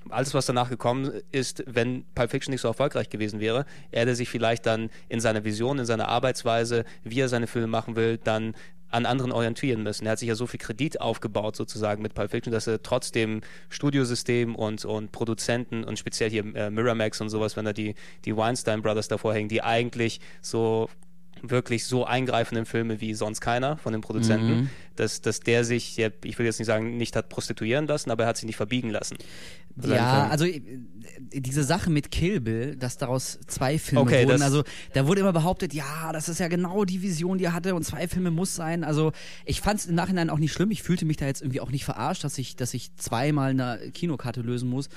alles, 0.10 0.34
was 0.34 0.46
danach 0.46 0.70
gekommen 0.70 1.12
ist, 1.32 1.64
wenn 1.68 2.06
Pulp 2.16 2.32
Fiction 2.32 2.52
nicht 2.52 2.62
so 2.62 2.68
erfolgreich 2.68 3.10
gewesen 3.10 3.40
wäre, 3.40 3.66
er 3.92 4.02
hätte 4.02 4.16
sich 4.16 4.30
vielleicht 4.30 4.66
dann 4.66 4.90
in 5.10 5.20
seiner 5.20 5.44
Vision, 5.44 5.80
in 5.80 5.86
seiner 5.86 6.08
Arbeitsweise, 6.08 6.86
wie 7.04 7.20
er 7.20 7.30
seine 7.30 7.48
Filme 7.48 7.68
machen 7.68 7.96
will, 7.96 8.18
dann 8.18 8.56
an 8.92 9.06
anderen 9.06 9.32
orientieren 9.32 9.84
müssen. 9.84 10.06
Er 10.06 10.14
hat 10.14 10.20
sich 10.20 10.28
ja 10.28 10.36
so 10.36 10.48
viel 10.48 10.60
Kredit 10.60 11.00
aufgebaut 11.00 11.56
sozusagen 11.56 12.02
mit 12.02 12.14
Pulp 12.14 12.32
Fiction, 12.32 12.52
dass 12.52 12.68
er 12.68 12.84
trotzdem 12.84 13.42
Studiosystem 13.70 14.56
und, 14.56 14.84
und 14.86 15.12
Produzenten 15.12 15.84
und 15.84 15.98
speziell 15.98 16.30
hier 16.30 16.44
äh, 16.56 16.70
Miramax 16.70 17.22
und 17.22 17.30
sowas, 17.30 17.56
wenn 17.56 17.66
da 17.66 17.74
die, 17.74 17.96
die 18.26 18.36
Weinstein 18.36 18.82
Brothers 18.82 19.08
davor 19.08 19.34
hängen, 19.34 19.50
die 19.50 19.64
eigentlich 19.64 20.20
so 20.42 20.90
wirklich 21.42 21.86
so 21.86 22.06
eingreifenden 22.06 22.66
Filme 22.66 23.02
wie 23.02 23.14
sonst 23.16 23.42
keiner 23.42 23.78
von 23.78 23.94
den 23.94 24.02
Produzenten, 24.02 24.52
Mhm. 24.62 24.70
dass, 24.96 25.22
dass 25.22 25.40
der 25.40 25.64
sich, 25.64 25.98
ja, 25.98 26.10
ich 26.24 26.38
will 26.38 26.46
jetzt 26.46 26.60
nicht 26.60 26.68
sagen, 26.68 26.98
nicht 26.98 27.16
hat 27.16 27.30
prostituieren 27.30 27.88
lassen, 27.88 28.12
aber 28.12 28.24
er 28.24 28.30
hat 28.30 28.38
sich 28.38 28.46
nicht 28.46 28.58
verbiegen 28.58 28.90
lassen. 28.92 29.18
Ja, 29.82 30.28
also 30.28 30.46
äh, 30.46 30.62
diese 31.32 31.64
Sache 31.64 31.90
mit 31.90 32.12
Kill 32.12 32.42
Bill, 32.42 32.76
dass 32.76 32.98
daraus 32.98 33.40
zwei 33.48 33.80
Filme 33.80 34.02
Okay, 34.02 34.28
wurden, 34.28 34.42
also 34.42 34.64
da 34.94 35.08
wurde 35.08 35.22
immer 35.22 35.34
behauptet, 35.34 35.74
ja, 35.74 36.12
das 36.12 36.30
ist 36.30 36.40
ja 36.40 36.48
genau 36.48 36.84
die 36.86 37.02
Vision, 37.02 37.38
die 37.38 37.46
er 37.46 37.54
hatte 37.54 37.74
und 37.74 37.84
zwei 37.84 38.08
Filme 38.08 38.30
muss 38.32 38.56
sein. 38.56 38.84
Also 38.84 39.12
ich 39.46 39.62
fand 39.62 39.80
es 39.80 39.86
im 39.88 39.96
Nachhinein 39.96 40.30
auch 40.30 40.38
nicht 40.40 40.52
schlimm, 40.52 40.70
ich 40.72 40.84
fühlte 40.84 41.06
mich 41.06 41.18
da 41.18 41.26
jetzt 41.26 41.42
irgendwie 41.42 41.62
auch 41.62 41.72
nicht 41.72 41.86
verarscht, 41.86 42.24
dass 42.24 42.38
ich, 42.38 42.56
dass 42.56 42.74
ich 42.74 42.96
zweimal 42.98 43.52
eine 43.52 43.80
Kinokarte 43.94 44.42
lösen 44.42 44.70
muss. 44.70 44.90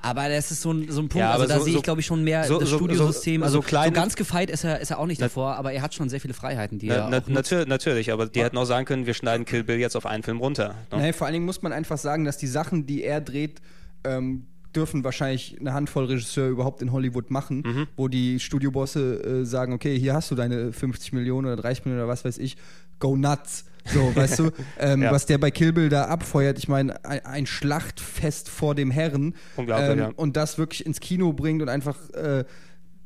Aber 0.00 0.28
das 0.28 0.50
ist 0.52 0.62
so 0.62 0.70
ein, 0.72 0.90
so 0.90 1.00
ein 1.00 1.08
Punkt, 1.08 1.16
Ja, 1.16 1.32
also 1.32 1.46
da 1.46 1.58
so- 1.58 1.64
sehe 1.64 1.76
ich, 1.76 1.82
glaube 1.82 2.00
ich, 2.00 2.06
schon 2.06 2.22
mehr 2.22 2.44
so- 2.44 2.60
das 2.60 2.68
Studiosystem. 2.70 3.40
so- 3.40 3.44
also 3.46 3.58
so 3.60 3.62
kleine- 3.66 3.86
so 3.94 4.00
ganz 4.00 4.14
gefeit 4.14 4.48
ist 4.48 4.62
er, 4.64 4.80
ist 4.80 4.90
er 4.90 4.98
auch 5.00 5.06
nicht 5.06 5.20
davor, 5.20 5.56
aber 5.56 5.72
er 5.72 5.82
hat 5.82 5.92
schon 5.94 6.08
sehr 6.08 6.20
viele 6.20 6.34
Freiheiten, 6.34 6.78
die 6.78 6.86
Na, 6.86 6.94
er 6.94 7.00
na, 7.10 7.16
auch 7.18 7.26
nutzt. 7.28 7.30
natür 7.30 7.66
natürlich, 7.66 8.12
aber 8.12 8.26
die 8.26 8.42
hätten 8.42 8.56
auch 8.58 8.64
sagen 8.64 8.84
können, 8.86 9.06
wir 9.06 9.14
schneiden 9.14 9.44
Kill 9.44 9.64
Bill 9.64 9.78
jetzt 9.78 9.96
auf 9.96 10.06
einen 10.06 10.22
Film 10.22 10.38
runter. 10.38 10.76
Ne? 10.92 10.98
Nee, 10.98 11.12
vor 11.12 11.26
allen 11.26 11.34
Dingen 11.34 11.46
muss 11.46 11.62
man 11.62 11.72
einfach 11.72 11.98
sagen, 11.98 12.24
dass 12.24 12.38
die 12.38 12.46
Sachen, 12.46 12.86
die 12.86 13.02
er 13.02 13.20
dreht, 13.20 13.60
ähm, 14.04 14.46
dürfen 14.76 15.02
wahrscheinlich 15.02 15.56
eine 15.58 15.72
Handvoll 15.72 16.04
Regisseure 16.04 16.50
überhaupt 16.50 16.82
in 16.82 16.92
Hollywood 16.92 17.30
machen, 17.30 17.62
Mhm. 17.66 17.86
wo 17.96 18.06
die 18.06 18.38
Studiobosse 18.38 19.40
äh, 19.40 19.44
sagen, 19.44 19.72
okay, 19.72 19.98
hier 19.98 20.14
hast 20.14 20.30
du 20.30 20.34
deine 20.36 20.72
50 20.72 21.12
Millionen 21.12 21.46
oder 21.46 21.56
30 21.56 21.86
Millionen 21.86 22.04
oder 22.04 22.12
was 22.12 22.24
weiß 22.24 22.38
ich, 22.38 22.56
go 22.98 23.16
nuts. 23.16 23.64
So, 23.86 24.14
weißt 24.14 24.38
du, 24.38 24.50
ähm, 24.78 25.02
Ja. 25.02 25.12
was 25.12 25.26
der 25.26 25.38
bei 25.38 25.50
Kill 25.50 25.72
Bill 25.72 25.88
da 25.88 26.04
abfeuert, 26.06 26.58
ich 26.58 26.68
meine, 26.68 27.04
ein, 27.04 27.24
ein 27.24 27.46
Schlachtfest 27.46 28.48
vor 28.50 28.74
dem 28.74 28.90
Herren 28.90 29.34
Unglaublich, 29.56 29.90
ähm, 29.90 29.98
ja. 29.98 30.10
und 30.14 30.36
das 30.36 30.58
wirklich 30.58 30.84
ins 30.84 31.00
Kino 31.00 31.32
bringt 31.32 31.62
und 31.62 31.68
einfach 31.70 32.10
äh, 32.10 32.44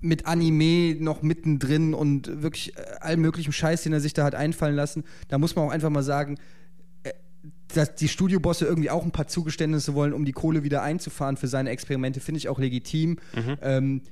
mit 0.01 0.27
Anime 0.27 0.97
noch 0.99 1.23
mittendrin 1.23 1.95
und 1.95 2.43
wirklich 2.43 2.77
äh, 2.77 2.81
allem 3.01 3.21
möglichen 3.21 3.53
Scheiß, 3.53 3.83
den 3.83 3.93
er 3.93 4.01
sich 4.01 4.13
da 4.13 4.25
hat 4.25 4.35
einfallen 4.35 4.75
lassen, 4.75 5.05
da 5.29 5.39
muss 5.39 5.55
man 5.55 5.67
auch 5.67 5.71
einfach 5.71 5.91
mal 5.91 6.03
sagen, 6.03 6.37
dass 7.75 7.95
die 7.95 8.09
Studiobosse 8.09 8.67
irgendwie 8.67 8.91
auch 8.91 9.05
ein 9.05 9.13
paar 9.13 9.29
Zugeständnisse 9.29 9.95
wollen, 9.95 10.13
um 10.13 10.25
die 10.25 10.33
Kohle 10.33 10.63
wieder 10.63 10.83
einzufahren 10.83 11.37
für 11.37 11.49
seine 11.49 11.71
Experimente, 11.71 12.21
finde 12.21 12.39
ich 12.39 12.49
auch 12.49 12.59
legitim. 12.59 13.19
Mhm. 13.35 13.57
Ähm, 13.63 14.03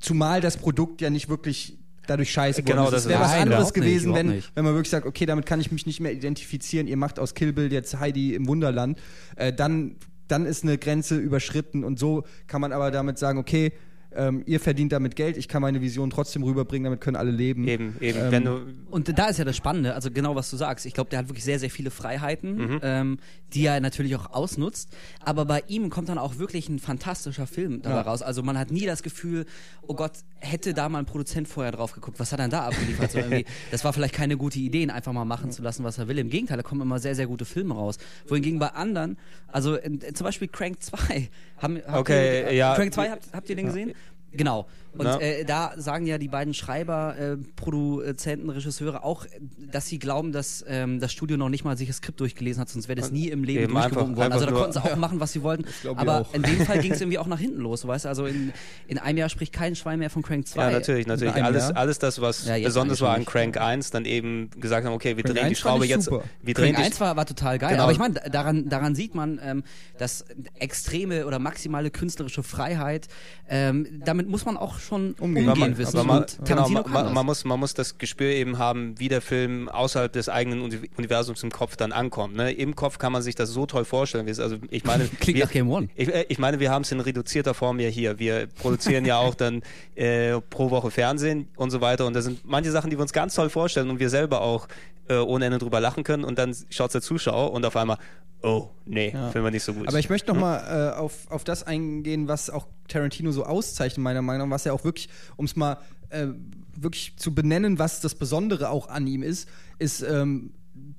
zumal 0.00 0.40
das 0.40 0.56
Produkt 0.56 1.00
ja 1.00 1.10
nicht 1.10 1.28
wirklich 1.28 1.78
dadurch 2.06 2.30
scheiße 2.30 2.62
Genau, 2.62 2.76
geworden 2.86 2.92
das 2.92 3.00
ist. 3.02 3.06
Ist- 3.06 3.10
wäre 3.10 3.20
was 3.22 3.32
anderes 3.32 3.64
nicht, 3.66 3.74
gewesen, 3.74 4.14
wenn, 4.14 4.42
wenn 4.54 4.64
man 4.64 4.74
wirklich 4.74 4.90
sagt, 4.90 5.06
okay, 5.06 5.26
damit 5.26 5.46
kann 5.46 5.60
ich 5.60 5.70
mich 5.72 5.86
nicht 5.86 6.00
mehr 6.00 6.12
identifizieren, 6.12 6.86
ihr 6.86 6.96
macht 6.96 7.18
aus 7.18 7.34
Kill 7.34 7.52
Bill 7.52 7.72
jetzt 7.72 7.98
Heidi 7.98 8.34
im 8.34 8.46
Wunderland. 8.48 8.98
Äh, 9.36 9.52
dann, 9.52 9.96
dann 10.28 10.46
ist 10.46 10.64
eine 10.64 10.78
Grenze 10.78 11.16
überschritten 11.16 11.84
und 11.84 11.98
so 11.98 12.24
kann 12.46 12.60
man 12.60 12.72
aber 12.72 12.90
damit 12.90 13.18
sagen, 13.18 13.38
okay, 13.38 13.72
ähm, 14.16 14.42
ihr 14.46 14.60
verdient 14.60 14.92
damit 14.92 15.16
Geld, 15.16 15.36
ich 15.36 15.48
kann 15.48 15.62
meine 15.62 15.80
Vision 15.80 16.10
trotzdem 16.10 16.42
rüberbringen, 16.42 16.84
damit 16.84 17.00
können 17.00 17.16
alle 17.16 17.30
leben. 17.30 17.66
Eben, 17.68 17.96
eben. 18.00 18.18
Ähm, 18.18 18.30
wenn 18.32 18.44
du, 18.44 18.60
Und 18.90 19.18
da 19.18 19.26
ist 19.28 19.38
ja 19.38 19.44
das 19.44 19.56
Spannende, 19.56 19.94
also 19.94 20.10
genau 20.10 20.34
was 20.34 20.50
du 20.50 20.56
sagst. 20.56 20.86
Ich 20.86 20.94
glaube, 20.94 21.10
der 21.10 21.20
hat 21.20 21.28
wirklich 21.28 21.44
sehr, 21.44 21.58
sehr 21.58 21.70
viele 21.70 21.90
Freiheiten, 21.90 22.80
ähm, 22.82 23.18
die 23.52 23.64
er 23.66 23.80
natürlich 23.80 24.16
auch 24.16 24.32
ausnutzt. 24.32 24.88
Aber 25.24 25.44
bei 25.44 25.62
ihm 25.68 25.90
kommt 25.90 26.08
dann 26.08 26.18
auch 26.18 26.38
wirklich 26.38 26.68
ein 26.68 26.78
fantastischer 26.78 27.46
Film 27.46 27.82
dabei 27.82 27.96
Ja. 27.96 28.00
raus. 28.02 28.22
Also 28.22 28.42
man 28.42 28.58
hat 28.58 28.70
nie 28.70 28.86
das 28.86 29.02
Gefühl, 29.02 29.46
oh 29.86 29.94
Gott, 29.94 30.12
hätte 30.40 30.74
da 30.74 30.88
mal 30.88 30.98
ein 31.00 31.06
Produzent 31.06 31.48
vorher 31.48 31.72
drauf 31.72 31.92
geguckt, 31.92 32.18
was 32.18 32.32
hat 32.32 32.38
er 32.40 32.44
denn 32.44 32.50
da 32.50 32.66
abgeliefert? 32.66 33.10
So 33.12 33.18
irgendwie, 33.26 33.44
das 33.70 33.84
war 33.84 33.92
vielleicht 33.92 34.14
keine 34.14 34.36
gute 34.36 34.58
Idee, 34.58 34.82
ihn 34.82 34.90
einfach 34.90 35.12
mal 35.12 35.24
machen 35.24 35.50
zu 35.50 35.62
lassen, 35.62 35.84
was 35.84 35.98
er 35.98 36.08
will. 36.08 36.18
Im 36.18 36.30
Gegenteil, 36.30 36.56
da 36.56 36.62
kommen 36.62 36.80
immer 36.80 36.98
sehr, 36.98 37.14
sehr 37.14 37.26
gute 37.26 37.44
Filme 37.44 37.74
raus. 37.74 37.98
Wohingegen 38.28 38.58
bei 38.58 38.68
anderen, 38.68 39.16
also 39.48 39.76
in, 39.76 40.00
in, 40.00 40.14
zum 40.14 40.24
Beispiel 40.24 40.48
Crank 40.48 40.82
2, 40.82 41.28
haben, 41.58 41.76
habt 41.86 41.98
Okay, 41.98 42.42
ihr, 42.42 42.52
ja. 42.54 42.74
Crank 42.74 42.92
2, 42.92 43.10
habt, 43.10 43.24
habt 43.32 43.48
ihr 43.50 43.56
den 43.56 43.66
gesehen? 43.66 43.92
Genau. 44.36 44.66
Und 44.98 45.06
äh, 45.20 45.44
da 45.44 45.72
sagen 45.76 46.06
ja 46.06 46.18
die 46.18 46.28
beiden 46.28 46.54
Schreiber, 46.54 47.16
äh, 47.18 47.36
Produzenten, 47.56 48.50
Regisseure 48.50 49.04
auch, 49.04 49.26
dass 49.70 49.86
sie 49.86 49.98
glauben, 49.98 50.32
dass 50.32 50.64
ähm, 50.68 51.00
das 51.00 51.12
Studio 51.12 51.36
noch 51.36 51.48
nicht 51.48 51.64
mal 51.64 51.76
sich 51.76 51.88
das 51.88 51.96
Skript 51.98 52.20
durchgelesen 52.20 52.60
hat, 52.60 52.68
sonst 52.68 52.88
wäre 52.88 53.00
das 53.00 53.10
nie 53.10 53.28
im 53.28 53.44
Leben 53.44 53.64
Eben, 53.64 53.72
durchgewunken 53.74 54.10
einfach- 54.10 54.16
worden. 54.16 54.32
Also 54.32 54.44
da 54.46 54.50
einfach 54.50 54.60
konnten 54.62 54.72
sie 54.72 54.92
auch 54.92 54.96
machen, 54.96 55.20
was 55.20 55.32
sie 55.32 55.42
wollten. 55.42 55.64
Aber 55.96 56.26
in 56.32 56.42
dem 56.42 56.60
Fall 56.66 56.78
ging 56.80 56.92
es 56.92 57.00
irgendwie 57.00 57.18
auch 57.18 57.26
nach 57.26 57.38
hinten 57.40 57.60
los, 57.60 57.86
weißt 57.86 58.04
du? 58.04 58.08
Also 58.08 58.26
in, 58.26 58.52
in 58.86 58.98
einem 58.98 59.18
Jahr 59.18 59.28
spricht 59.28 59.52
kein 59.52 59.76
Schwein 59.76 59.98
mehr 59.98 60.10
von 60.10 60.22
Crank 60.22 60.46
2. 60.46 60.60
ja, 60.62 60.70
natürlich, 60.70 61.06
natürlich. 61.06 61.34
Alles, 61.42 61.68
Jahr? 61.68 61.76
alles 61.76 61.98
das, 61.98 62.20
was 62.20 62.46
Ja, 62.46 62.58
besonders 62.58 63.00
war 63.00 63.14
an 63.14 63.24
Crank 63.24 63.56
1, 63.58 63.90
dann 63.90 64.04
eben 64.04 64.50
gesagt 64.58 64.86
haben, 64.86 64.94
okay, 64.94 65.16
wir 65.16 65.24
Crank 65.24 65.36
drehen 65.36 65.44
die 65.48 65.50
1 65.50 65.58
fand 65.60 65.72
Schraube 65.74 65.86
jetzt, 65.86 66.04
super. 66.04 66.24
wir 66.42 66.54
drehen 66.54 66.74
Crank 66.74 66.76
die 66.78 66.90
1 66.92 67.00
war, 67.00 67.16
war 67.16 67.26
total 67.26 67.58
geil. 67.58 67.70
Genau. 67.72 67.82
Aber 67.84 67.92
ich 67.92 67.98
meine, 67.98 68.14
daran, 68.14 68.68
daran 68.68 68.94
sieht 68.94 69.14
man, 69.14 69.38
ähm, 69.42 69.62
dass 69.98 70.24
extreme 70.58 71.26
oder 71.26 71.38
maximale 71.38 71.90
künstlerische 71.90 72.42
Freiheit, 72.42 73.08
ähm, 73.48 74.02
damit 74.04 74.28
muss 74.28 74.44
man 74.44 74.56
auch 74.56 74.78
schon 74.86 75.14
umgehen, 75.18 75.48
Umgehen. 75.48 75.58
man, 75.60 75.78
wissen. 75.78 75.98
aber 75.98 76.06
man, 76.06 76.26
genau, 76.44 76.68
man, 76.68 77.12
man, 77.12 77.26
muss, 77.26 77.44
man 77.44 77.60
muss 77.60 77.74
das 77.74 77.98
Gespür 77.98 78.28
eben 78.30 78.58
haben, 78.58 78.98
wie 78.98 79.08
der 79.08 79.20
Film 79.20 79.68
außerhalb 79.68 80.12
des 80.12 80.28
eigenen 80.28 80.62
Uni- 80.62 80.88
Universums 80.96 81.42
im 81.42 81.50
Kopf 81.50 81.76
dann 81.76 81.92
ankommt. 81.92 82.36
Ne? 82.36 82.52
Im 82.52 82.74
Kopf 82.74 82.98
kann 82.98 83.12
man 83.12 83.22
sich 83.22 83.34
das 83.34 83.50
so 83.50 83.66
toll 83.66 83.84
vorstellen. 83.84 84.26
Also 84.26 84.56
ich 84.70 84.84
meine, 84.84 85.04
Klingt 85.20 85.38
wir, 85.38 85.44
nach 85.44 85.52
Game 85.52 85.70
One. 85.70 85.88
Ich, 85.96 86.08
äh, 86.08 86.24
ich 86.28 86.38
meine, 86.38 86.60
wir 86.60 86.70
haben 86.70 86.82
es 86.82 86.92
in 86.92 87.00
reduzierter 87.00 87.54
Form 87.54 87.80
ja 87.80 87.88
hier. 87.88 88.18
Wir 88.18 88.46
produzieren 88.46 89.04
ja 89.04 89.18
auch 89.18 89.34
dann 89.34 89.62
äh, 89.94 90.40
pro 90.50 90.70
Woche 90.70 90.90
Fernsehen 90.90 91.48
und 91.56 91.70
so 91.70 91.80
weiter. 91.80 92.06
Und 92.06 92.14
da 92.14 92.22
sind 92.22 92.40
manche 92.44 92.70
Sachen, 92.70 92.90
die 92.90 92.96
wir 92.96 93.02
uns 93.02 93.12
ganz 93.12 93.34
toll 93.34 93.50
vorstellen 93.50 93.90
und 93.90 93.98
wir 94.00 94.10
selber 94.10 94.40
auch 94.40 94.68
äh, 95.08 95.16
ohne 95.16 95.46
Ende 95.46 95.58
drüber 95.58 95.80
lachen 95.80 96.04
können. 96.04 96.24
Und 96.24 96.38
dann 96.38 96.54
schaut 96.70 96.92
der 96.94 97.02
Zuschauer 97.02 97.52
und 97.52 97.64
auf 97.64 97.76
einmal, 97.76 97.98
oh, 98.42 98.68
nee, 98.84 99.10
finden 99.10 99.44
wir 99.44 99.50
nicht 99.50 99.64
so 99.64 99.74
gut. 99.74 99.88
Aber 99.88 99.98
ich 99.98 100.10
möchte 100.10 100.32
noch 100.32 100.40
mal 100.40 100.92
äh, 100.92 100.96
auf, 100.96 101.30
auf 101.30 101.44
das 101.44 101.62
eingehen, 101.62 102.28
was 102.28 102.50
auch 102.50 102.66
Tarantino 102.88 103.32
so 103.32 103.44
auszeichnet, 103.44 104.02
meiner 104.02 104.22
Meinung 104.22 104.48
nach, 104.48 104.54
was 104.54 104.66
er 104.66 104.74
auch 104.74 104.84
wirklich, 104.84 105.08
um 105.36 105.44
es 105.44 105.56
mal 105.56 105.78
äh, 106.10 106.26
wirklich 106.74 107.16
zu 107.16 107.34
benennen, 107.34 107.78
was 107.78 108.00
das 108.00 108.14
Besondere 108.14 108.70
auch 108.70 108.88
an 108.88 109.06
ihm 109.06 109.22
ist, 109.22 109.48
ist, 109.78 110.02
ähm, 110.02 110.52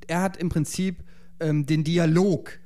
er 0.07 0.21
hat 0.21 0.37
im 0.37 0.49
Prinzip 0.49 1.03
ähm, 1.39 1.65
den 1.65 1.83
Dialog 1.83 2.59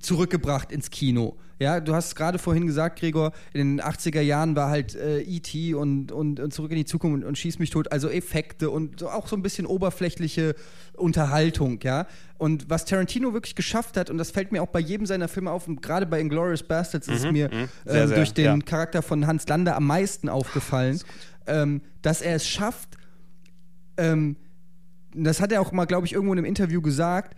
zurückgebracht 0.00 0.72
ins 0.72 0.90
Kino. 0.90 1.36
Ja, 1.62 1.80
du 1.80 1.94
hast 1.94 2.16
gerade 2.16 2.38
vorhin 2.38 2.66
gesagt, 2.66 2.98
Gregor, 2.98 3.32
in 3.52 3.76
den 3.76 3.86
80er 3.86 4.20
Jahren 4.20 4.56
war 4.56 4.68
halt 4.68 4.96
äh, 4.96 5.20
E.T. 5.20 5.74
Und, 5.74 6.10
und, 6.10 6.40
und 6.40 6.52
Zurück 6.52 6.72
in 6.72 6.76
die 6.76 6.84
Zukunft 6.84 7.14
und, 7.14 7.24
und 7.24 7.38
Schieß 7.38 7.58
mich 7.58 7.70
tot, 7.70 7.92
also 7.92 8.08
Effekte 8.08 8.68
und 8.68 9.00
so 9.00 9.08
auch 9.08 9.28
so 9.28 9.36
ein 9.36 9.42
bisschen 9.42 9.64
oberflächliche 9.66 10.54
Unterhaltung, 10.96 11.78
ja. 11.82 12.06
Und 12.36 12.68
was 12.68 12.84
Tarantino 12.84 13.32
wirklich 13.32 13.54
geschafft 13.54 13.96
hat, 13.96 14.10
und 14.10 14.18
das 14.18 14.32
fällt 14.32 14.50
mir 14.50 14.62
auch 14.62 14.68
bei 14.68 14.80
jedem 14.80 15.06
seiner 15.06 15.28
Filme 15.28 15.52
auf, 15.52 15.68
und 15.68 15.80
gerade 15.80 16.04
bei 16.06 16.20
Inglourious 16.20 16.64
Bastards 16.64 17.06
ist 17.06 17.24
es 17.24 17.32
mir 17.32 17.48
Sehr, 17.48 18.02
ähm, 18.02 18.08
sehr, 18.08 18.16
durch 18.16 18.34
den 18.34 18.44
ja. 18.44 18.58
Charakter 18.58 19.00
von 19.00 19.26
Hans 19.26 19.46
Lander 19.46 19.76
am 19.76 19.86
meisten 19.86 20.28
aufgefallen, 20.28 21.00
ähm, 21.46 21.80
dass 22.02 22.20
er 22.22 22.34
es 22.34 22.46
schafft, 22.46 22.98
ähm, 23.96 24.36
das 25.14 25.40
hat 25.40 25.52
er 25.52 25.60
auch 25.60 25.72
mal, 25.72 25.84
glaube 25.84 26.06
ich, 26.06 26.14
irgendwo 26.14 26.32
in 26.32 26.38
einem 26.38 26.46
Interview 26.46 26.80
gesagt, 26.80 27.36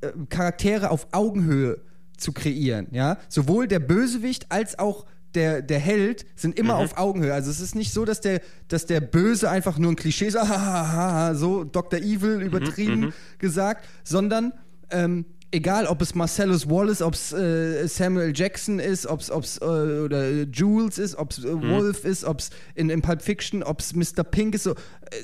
äh, 0.00 0.10
Charaktere 0.28 0.90
auf 0.90 1.06
Augenhöhe 1.12 1.80
zu 2.20 2.32
kreieren. 2.32 2.86
Ja? 2.90 3.18
Sowohl 3.28 3.66
der 3.66 3.80
Bösewicht 3.80 4.46
als 4.50 4.78
auch 4.78 5.06
der, 5.34 5.62
der 5.62 5.78
Held 5.78 6.26
sind 6.36 6.58
immer 6.58 6.76
auf 6.76 6.98
Augenhöhe. 6.98 7.32
Also 7.32 7.50
es 7.50 7.60
ist 7.60 7.74
nicht 7.74 7.92
so, 7.92 8.04
dass 8.04 8.20
der, 8.20 8.40
dass 8.68 8.86
der 8.86 9.00
Böse 9.00 9.48
einfach 9.48 9.78
nur 9.78 9.92
ein 9.92 9.96
Klischee 9.96 10.26
ist, 10.26 10.36
"Ahahaha", 10.38 11.34
so 11.34 11.64
Dr. 11.64 12.00
Evil 12.00 12.42
übertrieben 12.42 13.12
gesagt, 13.38 13.86
sondern 14.02 14.52
ähm, 14.90 15.24
egal, 15.52 15.86
ob 15.86 16.02
es 16.02 16.14
Marcellus 16.14 16.68
Wallace, 16.68 17.02
ob 17.02 17.14
es 17.14 17.32
äh, 17.32 17.86
Samuel 17.86 18.32
Jackson 18.34 18.78
ist, 18.78 19.06
ob 19.06 19.20
es 19.20 19.58
äh, 19.58 19.64
oder 19.64 20.30
Jules 20.52 20.98
ist, 20.98 21.16
ob 21.16 21.32
es 21.32 21.44
äh, 21.44 21.62
Wolf 21.62 22.04
ist, 22.04 22.24
ob 22.24 22.40
es 22.40 22.50
in, 22.74 22.90
in 22.90 23.02
Pulp 23.02 23.22
Fiction, 23.22 23.62
ob 23.62 23.80
es 23.80 23.94
Mr. 23.94 24.24
Pink 24.24 24.54
ist, 24.54 24.64
so 24.64 24.72
äh, 24.72 24.76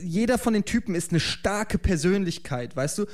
jeder 0.02 0.38
von 0.38 0.54
den 0.54 0.64
Typen 0.64 0.94
ist 0.94 1.10
eine 1.10 1.20
starke 1.20 1.78
Persönlichkeit, 1.78 2.76
weißt 2.76 2.98
du? 2.98 3.06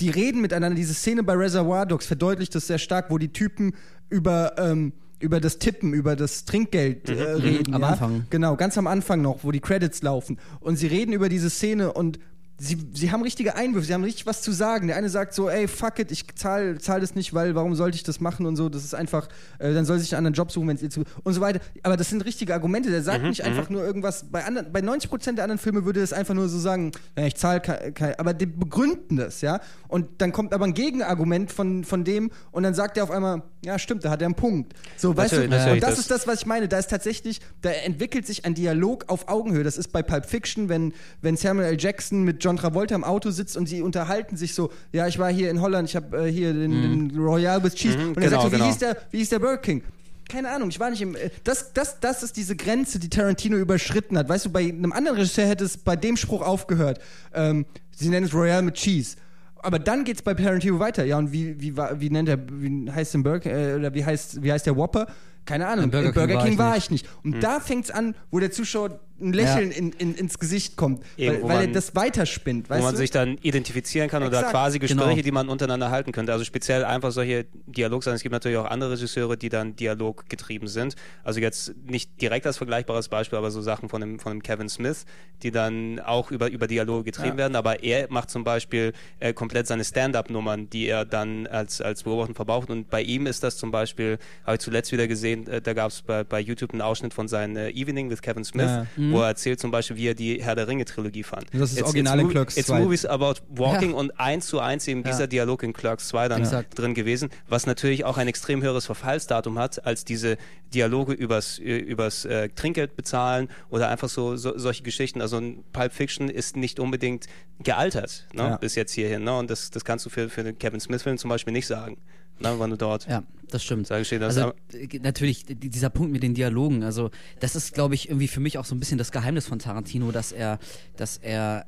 Die 0.00 0.10
reden 0.10 0.40
miteinander. 0.40 0.76
Diese 0.76 0.94
Szene 0.94 1.22
bei 1.22 1.34
Reservoir 1.34 1.86
Dogs 1.86 2.06
verdeutlicht 2.06 2.54
das 2.54 2.66
sehr 2.66 2.78
stark, 2.78 3.10
wo 3.10 3.18
die 3.18 3.32
Typen 3.32 3.74
über 4.10 4.54
ähm, 4.58 4.92
über 5.20 5.40
das 5.40 5.58
Tippen, 5.58 5.94
über 5.94 6.16
das 6.16 6.44
Trinkgeld 6.44 7.08
äh, 7.08 7.22
reden. 7.22 7.74
Am 7.74 7.80
ja? 7.80 7.88
Anfang. 7.88 8.26
Genau, 8.30 8.56
ganz 8.56 8.76
am 8.76 8.86
Anfang 8.86 9.22
noch, 9.22 9.42
wo 9.42 9.52
die 9.52 9.60
Credits 9.60 10.02
laufen. 10.02 10.38
Und 10.60 10.76
sie 10.76 10.86
reden 10.86 11.12
über 11.12 11.28
diese 11.28 11.48
Szene 11.48 11.92
und 11.92 12.18
sie, 12.58 12.78
sie 12.92 13.10
haben 13.10 13.22
richtige 13.22 13.56
Einwürfe, 13.56 13.86
sie 13.86 13.94
haben 13.94 14.04
richtig 14.04 14.26
was 14.26 14.42
zu 14.42 14.52
sagen. 14.52 14.86
Der 14.86 14.96
eine 14.96 15.08
sagt 15.08 15.34
so, 15.34 15.48
ey, 15.50 15.66
fuck 15.68 15.98
it, 15.98 16.12
ich 16.12 16.24
zahl, 16.36 16.78
zahl 16.80 17.00
das 17.00 17.14
nicht, 17.14 17.34
weil 17.34 17.54
warum 17.54 17.74
sollte 17.74 17.96
ich 17.96 18.02
das 18.04 18.20
machen 18.20 18.46
und 18.46 18.56
so. 18.56 18.68
Das 18.68 18.84
ist 18.84 18.94
einfach, 18.94 19.28
äh, 19.58 19.72
dann 19.74 19.84
soll 19.84 19.98
sich 19.98 20.12
einen 20.14 20.26
anderen 20.26 20.34
Job 20.34 20.52
suchen, 20.52 20.68
wenn 20.68 20.76
es 20.76 20.82
ihr 20.82 20.90
zu. 20.90 21.04
und 21.24 21.32
so 21.34 21.40
weiter. 21.40 21.60
Aber 21.82 21.96
das 21.96 22.10
sind 22.10 22.24
richtige 22.24 22.54
Argumente. 22.54 22.90
Der 22.90 23.02
sagt 23.02 23.24
nicht 23.24 23.42
einfach 23.44 23.70
nur 23.70 23.84
irgendwas. 23.84 24.24
Bei, 24.30 24.44
anderen, 24.44 24.72
bei 24.72 24.80
90% 24.80 25.32
der 25.34 25.44
anderen 25.44 25.58
Filme 25.58 25.84
würde 25.84 26.00
es 26.00 26.12
einfach 26.12 26.34
nur 26.34 26.48
so 26.48 26.58
sagen, 26.58 26.92
ja, 27.18 27.26
ich 27.26 27.34
zahle 27.36 27.60
kein, 27.60 28.14
aber 28.18 28.34
die 28.34 28.46
begründen 28.46 29.16
das, 29.16 29.40
ja. 29.40 29.60
Und 29.88 30.06
dann 30.18 30.32
kommt 30.32 30.52
aber 30.54 30.64
ein 30.64 30.74
Gegenargument 30.74 31.50
von, 31.52 31.84
von 31.84 32.04
dem 32.04 32.30
und 32.52 32.62
dann 32.62 32.74
sagt 32.74 32.96
er 32.96 33.04
auf 33.04 33.10
einmal, 33.10 33.42
ja, 33.64 33.78
stimmt, 33.78 34.04
da 34.04 34.10
hat 34.10 34.20
er 34.22 34.26
einen 34.26 34.34
Punkt. 34.34 34.74
So, 34.96 35.16
weißt 35.16 35.32
du, 35.34 35.48
das 35.48 35.80
das- 35.80 35.98
ist 35.98 36.10
das, 36.10 36.26
was 36.26 36.40
ich 36.40 36.46
meine. 36.46 36.68
Da 36.68 36.78
ist 36.78 36.90
tatsächlich, 36.90 37.40
da 37.62 37.70
entwickelt 37.70 38.26
sich 38.26 38.44
ein 38.44 38.54
Dialog 38.54 39.04
auf 39.08 39.28
Augenhöhe. 39.28 39.64
Das 39.64 39.76
ist 39.78 39.88
bei 39.92 40.02
Pulp 40.02 40.26
Fiction, 40.26 40.68
wenn, 40.68 40.92
wenn 41.22 41.36
Samuel 41.36 41.66
L. 41.68 41.76
Jackson 41.80 42.22
mit 42.24 42.43
John 42.44 42.56
Travolta 42.56 42.94
im 42.94 43.04
Auto 43.04 43.30
sitzt 43.30 43.56
und 43.56 43.66
sie 43.66 43.80
unterhalten 43.82 44.36
sich 44.36 44.54
so, 44.54 44.70
ja, 44.92 45.06
ich 45.06 45.18
war 45.18 45.32
hier 45.32 45.50
in 45.50 45.60
Holland, 45.60 45.88
ich 45.88 45.96
habe 45.96 46.26
äh, 46.28 46.30
hier 46.30 46.52
den, 46.52 47.10
den 47.10 47.18
Royal 47.18 47.62
with 47.64 47.74
Cheese. 47.74 47.96
und 47.98 48.16
er 48.18 48.28
genau, 48.28 48.30
sagt 48.30 48.42
so, 48.42 48.52
wie, 48.52 48.56
genau. 48.56 48.66
hieß 48.66 48.78
der, 48.78 48.96
wie 49.10 49.18
hieß 49.18 49.28
der 49.30 49.38
Burger 49.38 49.58
King? 49.58 49.82
Keine 50.28 50.50
Ahnung, 50.50 50.68
ich 50.70 50.80
war 50.80 50.90
nicht 50.90 51.02
im. 51.02 51.16
äh, 51.16 51.30
Das, 51.44 51.72
das, 51.72 52.00
das 52.00 52.22
ist 52.22 52.36
diese 52.36 52.56
Grenze, 52.56 52.98
die 52.98 53.08
Tarantino 53.10 53.56
überschritten 53.56 54.16
hat. 54.18 54.28
Weißt 54.28 54.46
du, 54.46 54.50
bei 54.50 54.60
einem 54.60 54.92
anderen 54.92 55.18
Regisseur 55.18 55.46
hätte 55.46 55.64
es 55.64 55.76
bei 55.76 55.96
dem 55.96 56.16
Spruch 56.16 56.42
aufgehört. 56.42 56.98
Ähm, 57.34 57.66
sie 57.94 58.08
nennen 58.08 58.26
es 58.26 58.34
Royal 58.34 58.62
mit 58.62 58.74
Cheese. 58.74 59.16
Aber 59.56 59.78
dann 59.78 60.04
geht's 60.04 60.22
bei 60.22 60.34
Tarantino 60.34 60.78
weiter. 60.78 61.04
Ja, 61.04 61.18
und 61.18 61.32
wie, 61.32 61.60
wie, 61.60 61.76
wie 61.76 62.10
nennt 62.10 62.28
er, 62.28 62.38
wie 62.50 62.90
heißt 62.90 63.14
der 63.14 63.18
Burger, 63.20 63.50
äh, 63.50 63.74
oder 63.76 63.94
wie 63.94 64.04
heißt, 64.04 64.42
wie 64.42 64.52
heißt 64.52 64.66
der 64.66 64.76
Whopper? 64.76 65.06
Keine 65.44 65.66
Ahnung. 65.66 65.84
Im 65.84 65.90
Burger 65.90 66.12
Burger 66.12 66.36
King 66.38 66.50
King 66.50 66.58
war 66.58 66.70
war 66.70 66.76
ich 66.76 66.84
ich 66.84 66.90
nicht. 66.90 67.08
Und 67.22 67.42
da 67.42 67.60
fängt's 67.60 67.90
an, 67.90 68.14
wo 68.30 68.40
der 68.40 68.50
Zuschauer 68.50 69.00
ein 69.20 69.32
Lächeln 69.32 69.70
Ja. 69.70 69.76
in, 69.76 69.92
in, 69.92 70.14
ins 70.14 70.38
Gesicht 70.38 70.76
kommt. 70.76 71.04
Eben, 71.16 71.34
weil 71.36 71.42
wo 71.42 71.48
weil 71.48 71.56
er 71.56 71.62
man- 71.64 71.72
das 71.72 71.94
weiterspinnt. 71.94 72.68
wo 72.68 72.74
Weißt 72.74 72.82
man 72.82 72.92
du? 72.94 72.98
sich 72.98 73.10
dann 73.10 73.38
identifizieren 73.42 74.08
kann 74.08 74.22
oder 74.22 74.38
Exakt. 74.38 74.50
quasi 74.52 74.78
Gespräche, 74.78 75.08
Genau. 75.10 75.22
die 75.22 75.30
man 75.30 75.48
untereinander 75.48 75.90
halten 75.90 76.12
könnte. 76.12 76.32
Also 76.32 76.44
speziell 76.44 76.84
einfach 76.84 77.12
solche 77.12 77.46
Dialogsachen. 77.66 78.16
Es 78.16 78.22
gibt 78.22 78.32
natürlich 78.32 78.58
auch 78.58 78.64
andere 78.70 78.92
Regisseure, 78.92 79.36
die 79.36 79.48
dann 79.48 79.76
dialoggetrieben 79.76 80.68
sind. 80.68 80.96
Also 81.22 81.40
jetzt 81.40 81.74
nicht 81.86 82.20
direkt 82.20 82.46
als 82.46 82.56
vergleichbares 82.58 83.08
Beispiel, 83.08 83.38
aber 83.38 83.50
so 83.50 83.60
Sachen 83.62 83.88
von 83.88 84.00
dem, 84.00 84.18
von 84.18 84.32
dem 84.32 84.42
Kevin 84.42 84.68
Smith, 84.68 85.04
die 85.42 85.50
dann 85.50 86.00
auch 86.00 86.30
über, 86.30 86.50
über 86.50 86.66
Dialoge 86.66 87.04
getrieben 87.04 87.28
Ja. 87.30 87.36
werden. 87.36 87.56
Aber 87.56 87.82
er 87.82 88.06
macht 88.10 88.30
zum 88.30 88.44
Beispiel 88.44 88.92
äh, 89.20 89.32
komplett 89.32 89.66
seine 89.66 89.84
Stand-up-Nummern, 89.84 90.68
die 90.70 90.86
er 90.86 91.04
dann 91.04 91.46
als, 91.46 91.80
als 91.80 92.02
Beobachter 92.02 92.34
verbraucht. 92.34 92.70
Und 92.70 92.90
bei 92.90 93.02
ihm 93.02 93.26
ist 93.26 93.42
das 93.42 93.56
zum 93.56 93.70
Beispiel, 93.70 94.18
habe 94.44 94.56
ich 94.56 94.60
zuletzt 94.60 94.92
wieder 94.92 95.06
gesehen, 95.06 95.46
äh, 95.46 95.60
da 95.60 95.72
gab 95.72 95.90
es 95.90 96.02
bei, 96.02 96.24
bei 96.24 96.40
YouTube 96.40 96.72
einen 96.72 96.82
Ausschnitt 96.82 97.14
von 97.14 97.28
seinem 97.28 97.56
äh, 97.56 97.70
Evening 97.70 98.10
with 98.10 98.22
Kevin 98.22 98.44
Smith, 98.44 98.66
Ja. 98.66 98.86
Wo 99.12 99.20
er 99.20 99.28
erzählt 99.28 99.60
zum 99.60 99.70
Beispiel, 99.70 99.96
wie 99.96 100.06
er 100.08 100.14
die 100.14 100.42
Herr 100.42 100.54
der 100.54 100.68
Ringe-Trilogie 100.68 101.22
fand. 101.22 101.46
Das 101.52 101.72
ist 101.72 101.78
It's- 101.78 101.84
original 101.84 102.18
it's 102.18 102.22
in 102.24 102.30
Clerks 102.30 102.56
It's 102.56 102.66
2. 102.68 102.80
movies 102.80 103.06
about 103.06 103.34
walking 103.48 103.90
Ja. 103.90 103.96
und 103.96 104.18
eins 104.20 104.46
zu 104.46 104.60
eins 104.60 104.86
eben 104.88 105.02
dieser 105.02 105.20
Ja. 105.22 105.26
Dialog 105.26 105.62
in 105.62 105.72
Clerks 105.72 106.08
2 106.08 106.28
dann 106.28 106.40
Exakt. 106.42 106.78
drin 106.78 106.94
gewesen, 106.94 107.30
was 107.48 107.66
natürlich 107.66 108.04
auch 108.04 108.16
ein 108.18 108.28
extrem 108.28 108.62
höheres 108.62 108.86
Verfallsdatum 108.86 109.58
hat, 109.58 109.84
als 109.86 110.04
diese 110.04 110.36
Dialoge 110.72 111.12
übers, 111.12 111.58
übers 111.58 112.24
äh, 112.24 112.48
Trinkgeld 112.48 112.96
bezahlen 112.96 113.48
oder 113.70 113.88
einfach 113.88 114.08
so, 114.08 114.36
so 114.36 114.56
solche 114.58 114.82
Geschichten. 114.82 115.20
Also 115.20 115.36
ein 115.38 115.62
Pulp 115.72 115.92
Fiction 115.92 116.28
ist 116.28 116.56
nicht 116.56 116.80
unbedingt 116.80 117.26
gealtert, 117.62 118.26
ne, 118.32 118.42
Ja. 118.42 118.56
bis 118.56 118.74
jetzt 118.74 118.92
hierhin. 118.92 119.24
Ne? 119.24 119.36
Und 119.36 119.50
das, 119.50 119.70
das 119.70 119.84
kannst 119.84 120.04
du 120.06 120.10
für, 120.10 120.28
für 120.28 120.42
den 120.42 120.58
Kevin 120.58 120.80
Smith-Film 120.80 121.18
zum 121.18 121.30
Beispiel 121.30 121.52
nicht 121.52 121.66
sagen, 121.66 121.96
ne, 122.40 122.58
wenn 122.58 122.70
du 122.70 122.76
dort 122.76 123.06
Ja, 123.08 123.22
das 123.50 123.62
stimmt. 123.62 123.90
Ich 123.90 124.08
dir 124.08 124.18
das, 124.18 124.36
also 124.36 124.52
äh, 124.72 124.98
natürlich 125.00 125.44
die- 125.44 125.54
dieser 125.54 125.90
Punkt 125.90 126.12
mit 126.12 126.22
den 126.22 126.34
Dialogen, 126.34 126.82
also 126.82 127.10
das 127.40 127.54
ist, 127.56 127.74
glaube 127.74 127.94
ich, 127.94 128.08
irgendwie 128.08 128.28
für 128.28 128.40
mich 128.40 128.58
auch 128.58 128.64
so 128.64 128.74
ein 128.74 128.80
bisschen 128.80 128.98
das 128.98 129.12
Geheimnis 129.12 129.46
von 129.46 129.58
Tarantino, 129.58 130.10
dass 130.12 130.32
er, 130.32 130.58
dass 130.96 131.16
er, 131.18 131.64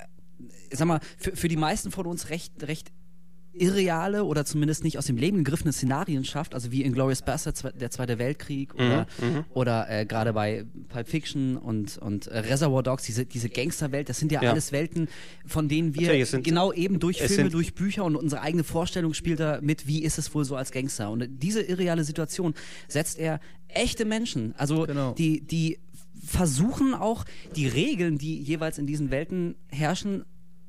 äh, 0.71 0.77
sag 0.77 0.87
mal, 0.89 1.01
für, 1.19 1.35
für 1.37 1.49
die 1.49 1.57
meisten 1.57 1.91
von 1.91 2.07
uns 2.07 2.31
recht, 2.31 2.53
recht 2.65 2.91
irreale 3.59 4.25
oder 4.25 4.45
zumindest 4.45 4.85
nicht 4.85 4.99
aus 4.99 5.07
dem 5.07 5.17
Leben 5.17 5.39
gegriffene 5.45 5.73
Szenarien 5.73 6.25
schafft, 6.25 6.55
also 6.55 6.73
wie 6.73 6.83
in 6.83 6.93
Glorious 6.93 7.23
Bastard, 7.23 7.57
zwe- 7.57 7.73
der 7.73 7.91
Zweite 7.91 8.19
Weltkrieg 8.19 8.75
oder, 8.75 9.07
oder 9.55 9.91
äh, 9.91 10.07
gerade 10.07 10.33
bei 10.33 10.65
Pulp 10.89 11.09
Fiction 11.09 11.57
und, 11.57 11.99
und 11.99 12.27
äh, 12.29 12.39
Reservoir 12.39 12.83
Dogs, 12.83 13.05
diese, 13.05 13.27
diese 13.27 13.49
Gangsterwelt, 13.49 14.09
das 14.09 14.19
sind 14.19 14.33
ja, 14.33 14.43
Ja. 14.43 14.51
alles 14.51 14.73
Welten, 14.73 15.09
von 15.47 15.69
denen 15.69 15.95
wir 15.95 16.27
sind- 16.27 16.45
genau 16.45 16.73
eben 16.73 16.99
durch 16.99 17.19
Filme, 17.19 17.35
sind- 17.35 17.55
durch 17.55 17.75
Bücher 17.75 18.05
und 18.05 18.17
unsere 18.17 18.43
eigene 18.43 18.65
Vorstellung 18.65 19.15
spielt 19.15 19.41
er 19.41 19.61
mit, 19.63 19.87
wie 19.87 20.03
ist 20.03 20.19
es 20.19 20.35
wohl 20.35 20.45
so 20.45 20.57
als 20.57 20.71
Gangster. 20.73 21.11
Und 21.11 21.27
diese 21.43 21.63
irreale 21.63 22.05
Situation 22.05 22.55
setzt 22.89 23.19
er 23.19 23.41
echte 23.69 24.05
Menschen, 24.05 24.55
also 24.57 24.85
Genau. 24.87 25.13
die, 25.13 25.41
die 25.41 25.79
versuchen 26.25 26.95
auch 26.95 27.25
die 27.57 27.69
Regeln, 27.69 28.19
die 28.19 28.41
jeweils 28.41 28.79
in 28.79 28.87
diesen 28.87 29.11
Welten 29.11 29.55
herrschen, 29.69 30.25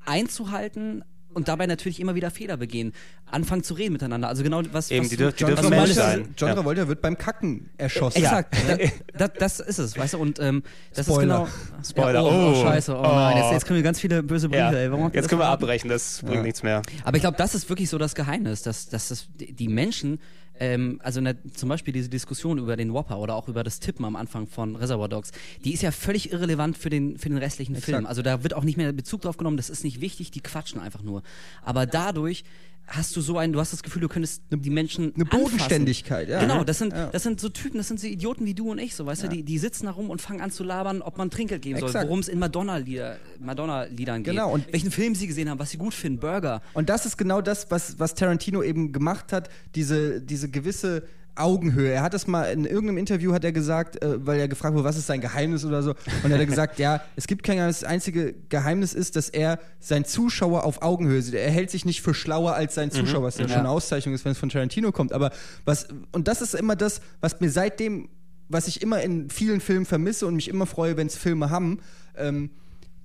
einzuhalten 0.05 1.03
und 1.37 1.47
dabei 1.47 1.67
natürlich 1.67 1.99
immer 2.01 2.15
wieder 2.15 2.31
Fehler 2.31 2.57
begehen. 2.57 2.91
Anfangen 3.29 3.63
zu 3.63 3.73
reden 3.75 3.93
miteinander. 3.93 4.27
Also 4.27 4.43
genau 4.43 4.61
was, 4.71 4.91
Eben, 4.91 5.03
was 5.05 5.09
die 5.11 5.17
du- 5.17 5.27
dür- 5.27 5.31
die 5.31 5.43
John 5.43 5.55
dürfen 5.55 5.69
Mensch 5.69 5.91
sein. 5.91 6.33
John 6.37 6.49
Ja. 6.49 6.55
Travolta 6.55 6.87
wird 6.87 7.01
beim 7.01 7.17
Kacken 7.17 7.69
erschossen. 7.77 8.17
Exakt, 8.17 8.55
da, 8.67 8.77
da, 9.17 9.27
das 9.29 9.59
ist 9.59 9.77
es, 9.77 9.97
weißt 9.97 10.15
du, 10.15 10.17
und 10.17 10.39
ähm, 10.39 10.63
das 10.93 11.05
Spoiler. 11.05 11.43
ist 11.43 11.53
genau. 11.69 11.83
Spoiler. 11.87 12.13
Ja, 12.19 12.23
oh, 12.23 12.29
oh, 12.29 12.53
Oh. 12.57 12.63
scheiße, 12.63 12.97
oh 12.97 13.01
nein, 13.01 13.37
jetzt, 13.37 13.45
Oh. 13.47 13.51
jetzt 13.53 13.65
kriegen 13.65 13.75
wir 13.77 13.83
ganz 13.83 13.99
viele 13.99 14.23
böse 14.23 14.49
Briefe, 14.49 14.59
ja. 14.63 14.71
ey. 14.71 14.89
Jetzt 14.91 15.15
das 15.15 15.27
können 15.27 15.41
wir 15.41 15.47
abbrechen, 15.47 15.89
das 15.89 16.19
bringt 16.21 16.35
Ja. 16.37 16.41
nichts 16.43 16.63
mehr. 16.63 16.81
Aber 17.03 17.15
ich 17.17 17.21
glaube, 17.21 17.37
das 17.37 17.53
ist 17.55 17.69
wirklich 17.69 17.89
so 17.89 17.97
das 17.97 18.15
Geheimnis, 18.15 18.63
dass, 18.63 18.89
dass 18.89 19.09
das, 19.09 19.27
die 19.37 19.67
Menschen, 19.67 20.19
ähm, 20.59 20.99
also 21.03 21.21
ne, 21.21 21.37
zum 21.53 21.69
Beispiel 21.69 21.93
diese 21.93 22.09
Diskussion 22.09 22.57
über 22.57 22.75
den 22.75 22.93
Whopper 22.93 23.19
oder 23.19 23.35
auch 23.35 23.47
über 23.47 23.63
das 23.63 23.79
Tippen 23.79 24.05
am 24.05 24.15
Anfang 24.15 24.47
von 24.47 24.75
Reservoir 24.75 25.09
Dogs, 25.09 25.31
die 25.63 25.73
ist 25.73 25.83
ja 25.83 25.91
völlig 25.91 26.31
irrelevant 26.31 26.77
für 26.77 26.89
den, 26.89 27.17
für 27.17 27.29
den 27.29 27.37
restlichen 27.37 27.75
Film. 27.75 28.05
Also 28.05 28.21
da 28.21 28.43
wird 28.43 28.53
auch 28.53 28.63
nicht 28.63 28.77
mehr 28.77 28.91
Bezug 28.93 29.21
drauf 29.21 29.37
genommen, 29.37 29.57
das 29.57 29.69
ist 29.69 29.83
nicht 29.83 30.01
wichtig, 30.01 30.31
die 30.31 30.41
quatschen 30.41 30.79
einfach 30.79 31.03
nur. 31.03 31.23
Aber 31.63 31.85
dadurch 31.85 32.43
hast 32.87 33.15
du 33.15 33.21
so 33.21 33.37
ein, 33.37 33.51
du 33.51 33.59
hast 33.59 33.73
das 33.73 33.83
Gefühl, 33.83 34.01
du 34.01 34.07
könntest 34.07 34.41
die 34.49 34.69
Menschen 34.69 35.13
eine 35.13 35.25
anfassen. 35.25 35.43
Bodenständigkeit, 35.43 36.29
ja. 36.29 36.39
Genau, 36.39 36.63
das 36.63 36.77
sind, 36.77 36.93
Ja. 36.93 37.07
das 37.07 37.23
sind 37.23 37.39
so 37.41 37.49
Typen, 37.49 37.77
das 37.77 37.89
sind 37.89 37.99
so 37.99 38.07
Idioten 38.07 38.45
wie 38.45 38.53
du 38.53 38.71
und 38.71 38.79
ich, 38.79 38.95
so 38.95 39.05
weißt 39.05 39.23
du, 39.23 39.27
die, 39.27 39.43
die 39.43 39.57
sitzen 39.57 39.85
da 39.87 39.91
rum 39.91 40.09
und 40.09 40.21
fangen 40.21 40.39
an 40.41 40.51
zu 40.51 40.63
labern, 40.63 41.01
ob 41.01 41.17
man 41.17 41.29
Trinkgeld 41.29 41.61
geben 41.61 41.79
soll, 41.79 41.89
Exakt. 41.89 42.05
worum 42.07 42.19
es 42.19 42.29
in 42.29 42.39
Madonna-Lieder, 42.39 43.17
Madonna-Liedern 43.39 44.23
geht, 44.23 44.33
Genau, 44.33 44.53
und- 44.53 44.71
welchen 44.71 44.91
Film 44.91 45.15
sie 45.15 45.27
gesehen 45.27 45.49
haben, 45.49 45.59
was 45.59 45.71
sie 45.71 45.77
gut 45.77 45.93
finden, 45.93 46.19
Burger. 46.19 46.61
Und 46.73 46.89
das 46.89 47.05
ist 47.05 47.17
genau 47.17 47.41
das, 47.41 47.69
was, 47.71 47.99
was 47.99 48.15
Tarantino 48.15 48.63
eben 48.63 48.91
gemacht 48.93 49.33
hat, 49.33 49.49
diese, 49.75 50.21
diese 50.21 50.49
gewisse 50.49 51.03
Augenhöhe. 51.39 51.91
Er 51.91 52.01
hat 52.01 52.13
es 52.13 52.27
mal 52.27 52.43
in 52.51 52.65
irgendeinem 52.65 52.97
Interview 52.97 53.33
hat 53.33 53.43
er 53.43 53.51
gesagt, 53.51 54.01
äh, 54.01 54.25
weil 54.25 54.39
er 54.39 54.47
gefragt 54.47 54.73
wurde, 54.75 54.83
was 54.83 54.97
ist 54.97 55.07
sein 55.07 55.21
Geheimnis 55.21 55.65
oder 55.65 55.83
so, 55.83 55.91
und 55.91 56.31
er 56.31 56.33
hat 56.33 56.39
er 56.39 56.45
gesagt, 56.45 56.79
ja, 56.79 57.01
es 57.15 57.27
gibt 57.27 57.43
kein 57.43 57.57
Geheimnis. 57.57 57.79
Das 57.79 57.89
einzige 57.89 58.33
Geheimnis 58.49 58.93
ist, 58.93 59.15
dass 59.15 59.29
er 59.29 59.59
seinen 59.79 60.05
Zuschauer 60.05 60.63
auf 60.63 60.81
Augenhöhe 60.81 61.21
sieht. 61.21 61.35
Er 61.35 61.51
hält 61.51 61.71
sich 61.71 61.85
nicht 61.85 62.01
für 62.01 62.13
schlauer 62.13 62.53
als 62.53 62.75
sein 62.75 62.91
Zuschauer, 62.91 63.23
was 63.23 63.37
ja 63.37 63.47
schon 63.47 63.59
eine 63.59 63.69
Auszeichnung 63.69 64.13
ist, 64.13 64.25
wenn 64.25 64.31
es 64.31 64.37
von 64.37 64.49
Tarantino 64.49 64.91
kommt. 64.91 65.13
Aber 65.13 65.31
was 65.65 65.87
und 66.11 66.27
das 66.27 66.41
ist 66.41 66.55
immer 66.55 66.75
das, 66.75 67.01
was 67.21 67.39
mir 67.39 67.49
seitdem, 67.49 68.09
was 68.49 68.67
ich 68.67 68.81
immer 68.81 69.01
in 69.01 69.29
vielen 69.29 69.61
Filmen 69.61 69.85
vermisse 69.85 70.27
und 70.27 70.35
mich 70.35 70.47
immer 70.47 70.65
freue, 70.65 70.97
wenn 70.97 71.07
es 71.07 71.17
Filme 71.17 71.49
haben. 71.49 71.79
Ähm, 72.15 72.49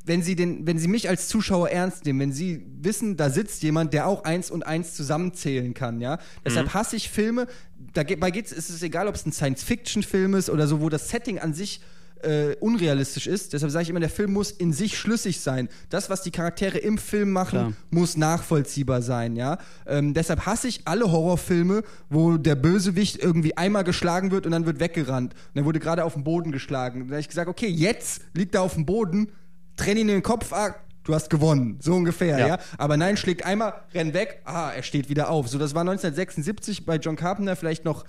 wenn 0.04 0.22
sie, 0.22 0.34
den, 0.34 0.66
wenn 0.66 0.78
sie 0.78 0.88
mich 0.88 1.08
als 1.08 1.28
Zuschauer 1.28 1.70
ernst 1.70 2.04
nehmen, 2.04 2.20
wenn 2.20 2.32
sie 2.32 2.66
wissen, 2.80 3.16
da 3.16 3.30
sitzt 3.30 3.62
jemand, 3.62 3.94
der 3.94 4.06
auch 4.08 4.24
eins 4.24 4.50
und 4.50 4.66
eins 4.66 4.94
zusammenzählen 4.94 5.74
kann, 5.74 6.00
ja. 6.00 6.18
Deshalb 6.44 6.74
hasse 6.74 6.96
ich 6.96 7.08
Filme, 7.08 7.46
dabei 7.92 8.30
geht's, 8.30 8.52
ist 8.52 8.70
es 8.70 8.82
egal, 8.82 9.08
ob 9.08 9.14
es 9.14 9.26
ein 9.26 9.32
Science-Fiction-Film 9.32 10.34
ist 10.34 10.50
oder 10.50 10.66
so, 10.66 10.80
wo 10.80 10.88
das 10.88 11.08
Setting 11.08 11.38
an 11.38 11.54
sich 11.54 11.80
äh, 12.22 12.56
unrealistisch 12.60 13.26
ist. 13.26 13.52
Deshalb 13.52 13.72
sage 13.72 13.84
ich 13.84 13.90
immer, 13.90 14.00
der 14.00 14.08
Film 14.08 14.32
muss 14.32 14.50
in 14.50 14.72
sich 14.72 14.96
schlüssig 14.96 15.40
sein. 15.40 15.68
Das, 15.90 16.10
was 16.10 16.22
die 16.22 16.30
Charaktere 16.30 16.78
im 16.78 16.98
Film 16.98 17.32
machen, 17.32 17.58
Klar. 17.58 17.72
muss 17.90 18.16
nachvollziehbar 18.16 19.02
sein, 19.02 19.36
ja. 19.36 19.58
Ähm, 19.86 20.14
deshalb 20.14 20.46
hasse 20.46 20.68
ich 20.68 20.82
alle 20.84 21.10
Horrorfilme, 21.10 21.82
wo 22.08 22.36
der 22.36 22.54
Bösewicht 22.54 23.22
irgendwie 23.22 23.56
einmal 23.56 23.84
geschlagen 23.84 24.30
wird 24.30 24.46
und 24.46 24.52
dann 24.52 24.66
wird 24.66 24.80
weggerannt. 24.80 25.34
Und 25.34 25.60
er 25.60 25.64
wurde 25.64 25.80
gerade 25.80 26.04
auf 26.04 26.14
den 26.14 26.24
Boden 26.24 26.52
geschlagen. 26.52 27.02
Und 27.02 27.08
dann 27.08 27.14
habe 27.14 27.20
ich 27.20 27.28
gesagt, 27.28 27.48
okay, 27.48 27.68
jetzt 27.68 28.22
liegt 28.34 28.54
er 28.54 28.62
auf 28.62 28.74
dem 28.74 28.86
Boden, 28.86 29.32
trenn 29.76 29.96
ihn 29.96 30.08
den 30.08 30.22
Kopf 30.22 30.52
ab, 30.52 30.84
du 31.04 31.14
hast 31.14 31.30
gewonnen. 31.30 31.78
So 31.80 31.94
ungefähr, 31.94 32.38
ja. 32.38 32.46
Ja. 32.46 32.58
Aber 32.78 32.96
nein, 32.96 33.16
schlägt 33.16 33.44
einmal, 33.44 33.74
renn 33.94 34.14
weg, 34.14 34.42
ah, 34.44 34.70
er 34.70 34.82
steht 34.82 35.08
wieder 35.08 35.30
auf. 35.30 35.48
So, 35.48 35.58
das 35.58 35.74
war 35.74 35.82
1976 35.82 36.86
bei 36.86 36.96
John 36.96 37.16
Carpenter 37.16 37.56
vielleicht 37.56 37.84
noch 37.84 38.04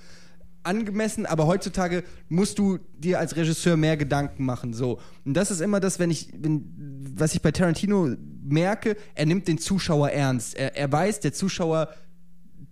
angemessen, 0.63 1.25
aber 1.25 1.45
heutzutage 1.45 2.03
musst 2.29 2.57
du 2.57 2.79
dir 2.97 3.19
als 3.19 3.35
Regisseur 3.35 3.77
mehr 3.77 3.97
Gedanken 3.97 4.45
machen. 4.45 4.73
So. 4.73 4.99
Und 5.25 5.35
das 5.35 5.51
ist 5.51 5.59
immer 5.59 5.79
das, 5.79 5.99
wenn 5.99 6.09
ich, 6.09 6.29
wenn, 6.37 7.13
was 7.17 7.35
ich 7.35 7.41
bei 7.41 7.51
Tarantino 7.51 8.15
merke, 8.43 8.95
er 9.15 9.25
nimmt 9.25 9.47
den 9.47 9.57
Zuschauer 9.57 10.09
ernst. 10.09 10.55
Er, 10.55 10.75
er 10.75 10.91
weiß, 10.91 11.19
der 11.19 11.33
Zuschauer 11.33 11.89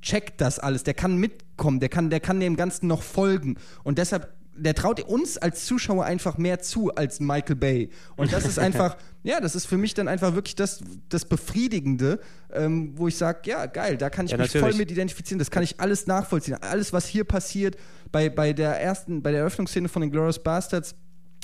checkt 0.01 0.41
das 0.41 0.57
alles, 0.57 0.83
der 0.83 0.93
kann 0.93 1.17
mitkommen, 1.17 1.79
der 1.79 1.89
kann, 1.89 2.09
der 2.09 2.19
kann 2.19 2.39
dem 2.39 2.55
Ganzen 2.55 2.87
noch 2.87 3.03
folgen. 3.03 3.57
Und 3.83 3.97
deshalb 3.97 4.33
der 4.55 4.75
traut 4.75 4.99
uns 5.01 5.37
als 5.37 5.65
Zuschauer 5.65 6.05
einfach 6.05 6.37
mehr 6.37 6.59
zu 6.59 6.93
als 6.93 7.19
Michael 7.19 7.55
Bay. 7.55 7.89
Und 8.15 8.33
das 8.33 8.45
ist 8.45 8.59
einfach, 8.59 8.97
ja, 9.23 9.39
das 9.39 9.55
ist 9.55 9.65
für 9.65 9.77
mich 9.77 9.93
dann 9.93 10.07
einfach 10.07 10.35
wirklich 10.35 10.55
das, 10.55 10.81
das 11.09 11.25
Befriedigende, 11.25 12.19
ähm, 12.51 12.93
wo 12.95 13.07
ich 13.07 13.15
sage, 13.17 13.49
ja, 13.49 13.65
geil, 13.65 13.97
da 13.97 14.09
kann 14.09 14.25
ich 14.25 14.31
Ja, 14.31 14.37
mich 14.37 14.53
natürlich. 14.53 14.73
voll 14.73 14.77
mit 14.77 14.91
identifizieren, 14.91 15.39
das 15.39 15.51
kann 15.51 15.63
ich 15.63 15.79
alles 15.79 16.07
nachvollziehen. 16.07 16.57
Alles, 16.61 16.93
was 16.93 17.07
hier 17.07 17.23
passiert, 17.23 17.77
bei, 18.11 18.29
bei 18.29 18.53
der 18.53 18.79
ersten, 18.81 19.21
bei 19.23 19.31
der 19.31 19.41
Eröffnungsszene 19.41 19.87
von 19.87 20.01
den 20.01 20.11
Glorious 20.11 20.41
Bastards 20.43 20.95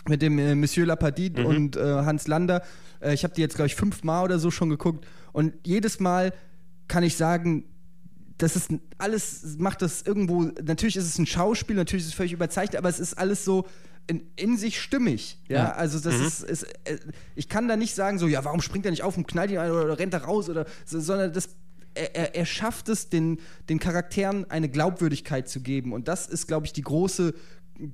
mit 0.08 0.22
dem 0.22 0.38
äh, 0.40 0.56
Monsieur 0.56 0.86
Lapardite 0.86 1.46
und 1.46 1.76
äh, 1.76 1.82
Hans 1.82 2.28
Lander, 2.28 2.62
äh, 3.02 3.14
ich 3.14 3.24
habe 3.24 3.34
die 3.34 3.42
jetzt, 3.42 3.56
glaube 3.56 3.68
ich, 3.68 3.76
fünfmal 3.76 4.24
oder 4.26 4.40
so 4.40 4.52
schon 4.52 4.70
geguckt 4.70 5.06
und 5.34 5.54
jedes 5.66 6.00
Mal 6.00 6.34
kann 6.88 7.04
ich 7.04 7.18
sagen, 7.18 7.66
das 8.38 8.56
ist 8.56 8.70
alles, 8.98 9.58
macht 9.58 9.82
das 9.82 10.02
irgendwo, 10.04 10.44
natürlich 10.64 10.96
ist 10.98 11.06
es 11.06 11.18
ein 11.18 11.26
Schauspiel, 11.26 11.76
natürlich 11.76 12.04
ist 12.04 12.10
es 12.10 12.16
völlig 12.16 12.34
überzeichnet, 12.34 12.78
aber 12.78 12.90
es 12.90 13.00
ist 13.00 13.18
alles 13.18 13.44
so 13.46 13.66
in, 14.08 14.22
in 14.36 14.58
sich 14.58 14.80
stimmig. 14.80 15.40
Ja, 15.50 15.56
Ja. 15.58 15.72
also 15.74 16.00
das 16.00 16.16
ist, 16.16 16.44
ist 16.44 16.64
äh, 16.86 16.98
ich 17.36 17.50
kann 17.50 17.68
da 17.68 17.76
nicht 17.76 17.94
sagen, 17.96 18.20
so, 18.20 18.28
ja, 18.28 18.46
warum 18.46 18.62
springt 18.62 18.86
er 18.86 18.92
nicht 18.92 19.04
auf 19.04 19.18
und 19.18 19.28
knallt 19.28 19.52
ihn 19.52 19.58
ein 19.58 19.72
oder 19.72 19.98
rennt 20.00 20.14
er 20.14 20.24
raus 20.24 20.50
oder, 20.50 20.66
so, 20.86 21.00
sondern 21.00 21.34
das. 21.34 21.50
Er, 21.96 22.16
er, 22.16 22.36
er 22.36 22.46
schafft 22.46 22.90
es, 22.90 23.10
den, 23.10 23.40
den 23.70 23.80
Charakteren 23.80 24.46
eine 24.52 24.70
Glaubwürdigkeit 24.70 25.50
zu 25.50 25.62
geben. 25.62 25.94
Und 25.94 26.08
das 26.08 26.28
ist, 26.28 26.46
glaube 26.48 26.68
ich, 26.68 26.74
die 26.74 26.84
große, 26.84 27.34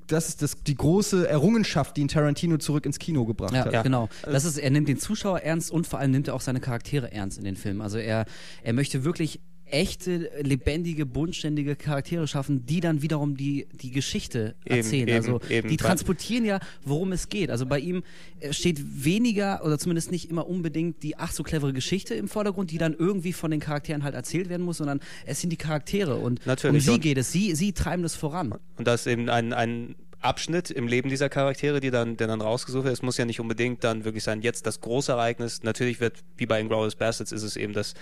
das 0.08 0.28
ist 0.28 0.42
das, 0.42 0.62
die 0.68 0.76
große 0.76 1.26
Errungenschaft, 1.30 1.96
die 1.96 2.02
ihn 2.02 2.10
Tarantino 2.10 2.58
zurück 2.58 2.86
ins 2.86 3.00
Kino 3.00 3.24
gebracht 3.24 3.54
Ja, 3.54 3.64
hat. 3.64 3.72
Ja. 3.72 3.82
genau. 3.82 4.10
Das 4.24 4.44
ist, 4.44 4.58
er 4.58 4.70
nimmt 4.72 4.90
den 4.90 5.00
Zuschauer 5.00 5.40
ernst 5.40 5.72
und 5.72 5.88
vor 5.88 6.00
allem 6.00 6.12
nimmt 6.12 6.28
er 6.28 6.34
auch 6.36 6.42
seine 6.42 6.60
Charaktere 6.60 7.14
ernst 7.14 7.38
in 7.38 7.46
den 7.46 7.56
Film. 7.56 7.80
Also 7.80 7.98
er, 7.98 8.26
er 8.62 8.74
möchte 8.74 9.06
wirklich 9.06 9.40
echte, 9.66 10.30
lebendige, 10.42 11.06
bodenständige 11.06 11.76
Charaktere 11.76 12.28
schaffen, 12.28 12.66
die 12.66 12.80
dann 12.80 13.02
wiederum 13.02 13.36
die, 13.38 13.68
die 13.74 13.92
Geschichte 13.92 14.56
erzählen. 14.66 15.08
eben, 15.08 15.18
also 15.18 15.42
eben. 15.50 15.70
die 15.70 15.78
transportieren 15.78 16.46
ja, 16.46 16.60
worum 16.84 17.12
es 17.12 17.30
geht. 17.30 17.50
Also 17.50 17.66
bei 17.66 17.80
ihm 17.80 18.04
äh, 18.40 18.54
steht 18.54 19.04
weniger 19.04 19.66
oder 19.66 19.80
zumindest 19.80 20.12
nicht 20.12 20.30
immer 20.30 20.48
unbedingt 20.48 21.02
die 21.04 21.18
ach 21.18 21.32
so 21.32 21.44
clevere 21.44 21.74
Geschichte 21.74 22.14
im 22.14 22.28
Vordergrund, 22.28 22.72
die 22.72 22.78
dann 22.78 22.94
irgendwie 22.94 23.34
von 23.34 23.52
den 23.52 23.60
Charakteren 23.60 24.04
halt 24.04 24.16
erzählt 24.16 24.50
werden 24.50 24.64
muss, 24.64 24.78
sondern 24.78 25.00
es 25.26 25.42
sind 25.42 25.50
die 25.50 25.58
Charaktere 25.58 26.16
und 26.18 26.46
Natürlich, 26.46 26.88
um 26.88 26.94
sie 26.94 27.00
geht 27.00 27.18
es. 27.18 27.32
Sie, 27.32 27.56
sie 27.56 27.74
treiben 27.74 28.04
das 28.04 28.16
voran. 28.16 28.54
Und 28.78 28.88
das 28.88 29.02
ist 29.02 29.08
eben 29.08 29.30
ein, 29.30 29.54
ein 29.54 29.96
Abschnitt 30.24 30.72
im 30.72 30.88
Leben 30.88 31.10
dieser 31.10 31.30
Charaktere, 31.30 31.80
die 31.80 31.92
dann, 31.92 32.18
der 32.18 32.28
dann 32.28 32.42
rausgesucht 32.42 32.86
wird. 32.86 32.94
Es 32.94 33.02
muss 33.02 33.18
ja 33.18 33.26
nicht 33.26 33.40
unbedingt 33.40 33.84
dann 33.84 34.06
wirklich 34.06 34.24
sein, 34.24 34.42
jetzt 34.42 34.66
das 34.66 34.82
große 34.82 35.12
Ereignis. 35.12 35.64
Natürlich 35.64 36.00
wird, 36.00 36.24
wie 36.38 36.46
bei 36.46 36.60
Inglourious 36.60 36.96
Bastards, 36.96 37.32
ist 37.32 37.44
es 37.44 37.56
eben 37.56 37.74
das, 37.74 37.94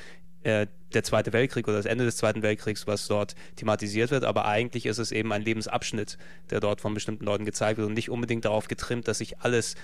äh, 0.44 0.68
der 0.94 1.04
Zweite 1.04 1.34
Weltkrieg 1.34 1.68
oder 1.68 1.78
das 1.78 1.86
Ende 1.86 2.06
des 2.06 2.18
Zweiten 2.18 2.42
Weltkriegs, 2.42 2.88
was 2.88 3.08
dort 3.08 3.36
thematisiert 3.56 4.12
wird. 4.12 4.24
Aber 4.24 4.46
eigentlich 4.46 4.86
ist 4.86 4.98
es 4.98 5.12
eben 5.12 5.32
ein 5.34 5.42
Lebensabschnitt, 5.42 6.18
der 6.50 6.60
dort 6.60 6.82
von 6.82 6.94
bestimmten 6.94 7.26
Leuten 7.26 7.46
gezeigt 7.46 7.78
wird 7.78 7.88
und 7.88 7.94
nicht 7.94 8.10
unbedingt 8.10 8.46
darauf 8.46 8.68
getrimmt, 8.68 9.08
dass 9.08 9.20
sich 9.20 9.40
alles 9.40 9.76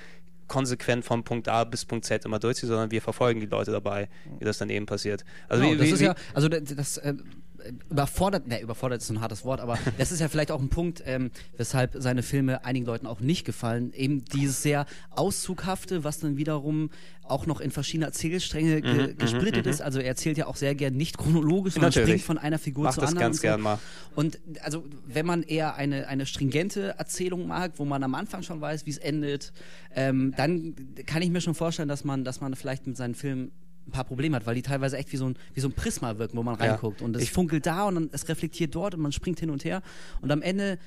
konsequent 0.48 1.06
von 1.06 1.24
Punkt 1.24 1.50
A 1.50 1.64
bis 1.64 1.86
Punkt 1.86 2.06
Z 2.06 2.26
immer 2.26 2.40
durchzieht, 2.40 2.70
sondern 2.70 2.92
wir 2.92 3.02
verfolgen 3.02 3.40
die 3.40 3.48
Leute 3.48 3.72
dabei, 3.72 4.10
wie 4.40 4.46
das 4.46 4.58
dann 4.58 4.70
eben 4.70 4.86
passiert. 4.86 5.26
Also 5.50 5.64
Genau, 5.64 5.74
wie, 5.74 5.78
das 5.78 5.88
wie, 5.88 5.92
ist 5.92 6.00
wie, 6.00 6.06
ja, 6.06 6.16
also 6.34 6.50
das, 6.50 6.64
das 6.76 6.98
äh, 6.98 7.14
überfordert, 7.90 8.48
ne, 8.48 8.62
überfordert 8.62 9.02
ist 9.02 9.08
so 9.08 9.14
ein 9.14 9.22
hartes 9.22 9.46
Wort, 9.46 9.60
aber 9.60 9.78
das 9.98 10.12
ist 10.12 10.20
ja 10.20 10.28
vielleicht 10.28 10.52
auch 10.52 10.62
ein 10.62 10.70
Punkt, 10.70 11.04
ähm, 11.06 11.32
weshalb 11.58 11.96
seine 11.98 12.24
Filme 12.24 12.66
einigen 12.66 12.86
Leuten 12.86 13.08
auch 13.08 13.20
nicht 13.20 13.46
gefallen. 13.46 13.94
Eben 13.94 14.26
dieses 14.26 14.62
sehr 14.62 14.86
Auszughafte, 15.12 16.04
was 16.04 16.20
dann 16.20 16.38
wiederum 16.38 16.90
auch 17.30 17.46
noch 17.46 17.60
in 17.60 17.72
verschiedene 17.72 18.06
Erzählstränge 18.06 18.82
ge 18.82 19.14
gesplittet 19.14 19.66
ist. 19.68 19.82
Also 19.82 20.00
er 20.00 20.08
erzählt 20.08 20.38
ja 20.38 20.48
auch 20.48 20.56
sehr 20.56 20.76
gern 20.76 20.96
nicht 20.96 21.18
chronologisch, 21.18 21.74
sondern 21.74 21.92
springt 21.92 22.22
von 22.22 22.38
einer 22.38 22.60
Figur 22.60 22.86
Macht 22.86 22.96
zur 22.96 23.02
das 23.02 23.12
anderen. 23.12 23.28
ganz 23.28 23.38
und 23.38 23.42
so. 23.42 23.48
gern 23.48 23.62
mal. 23.62 23.80
Und 24.16 24.40
also, 24.62 24.86
wenn 25.06 25.26
man 25.26 25.44
eher 25.44 25.76
eine, 25.76 26.08
eine 26.08 26.26
stringente 26.26 26.96
Erzählung 26.98 27.48
mag, 27.48 27.74
wo 27.78 27.86
man 27.86 28.04
am 28.04 28.16
Anfang 28.16 28.44
schon 28.44 28.62
weiß, 28.62 28.86
wie 28.86 28.92
es 28.92 28.98
endet, 28.98 29.52
ähm, 29.96 30.34
dann 30.38 30.76
kann 31.06 31.22
ich 31.22 31.30
mir 31.30 31.42
schon 31.42 31.56
vorstellen, 31.56 31.90
dass 31.90 32.04
man, 32.04 32.24
dass 32.24 32.42
man 32.42 32.56
vielleicht 32.56 32.88
mit 32.88 32.98
seinen 32.98 33.16
Filmen 33.16 33.52
ein 33.88 33.92
paar 33.92 34.04
Probleme 34.04 34.36
hat, 34.36 34.46
weil 34.46 34.56
die 34.56 34.62
teilweise 34.62 34.98
echt 34.98 35.12
wie 35.14 35.18
so 35.18 35.28
ein, 35.28 35.36
wie 35.54 35.60
so 35.62 35.68
ein 35.70 35.74
Prisma 35.74 36.18
wirken, 36.18 36.38
wo 36.38 36.44
man 36.44 36.58
Ja. 36.60 36.72
reinguckt. 36.72 37.02
Und 37.02 37.16
es 37.16 37.24
Ich- 37.24 37.32
funkelt 37.32 37.66
da 37.66 37.86
und 37.86 37.96
dann, 37.96 38.10
es 38.12 38.28
reflektiert 38.30 38.76
dort 38.76 38.94
und 38.96 39.02
man 39.02 39.12
springt 39.12 39.40
hin 39.40 39.50
und 39.50 39.64
her. 39.66 39.82
Und 40.22 40.32
am 40.32 40.42
Ende, 40.42 40.78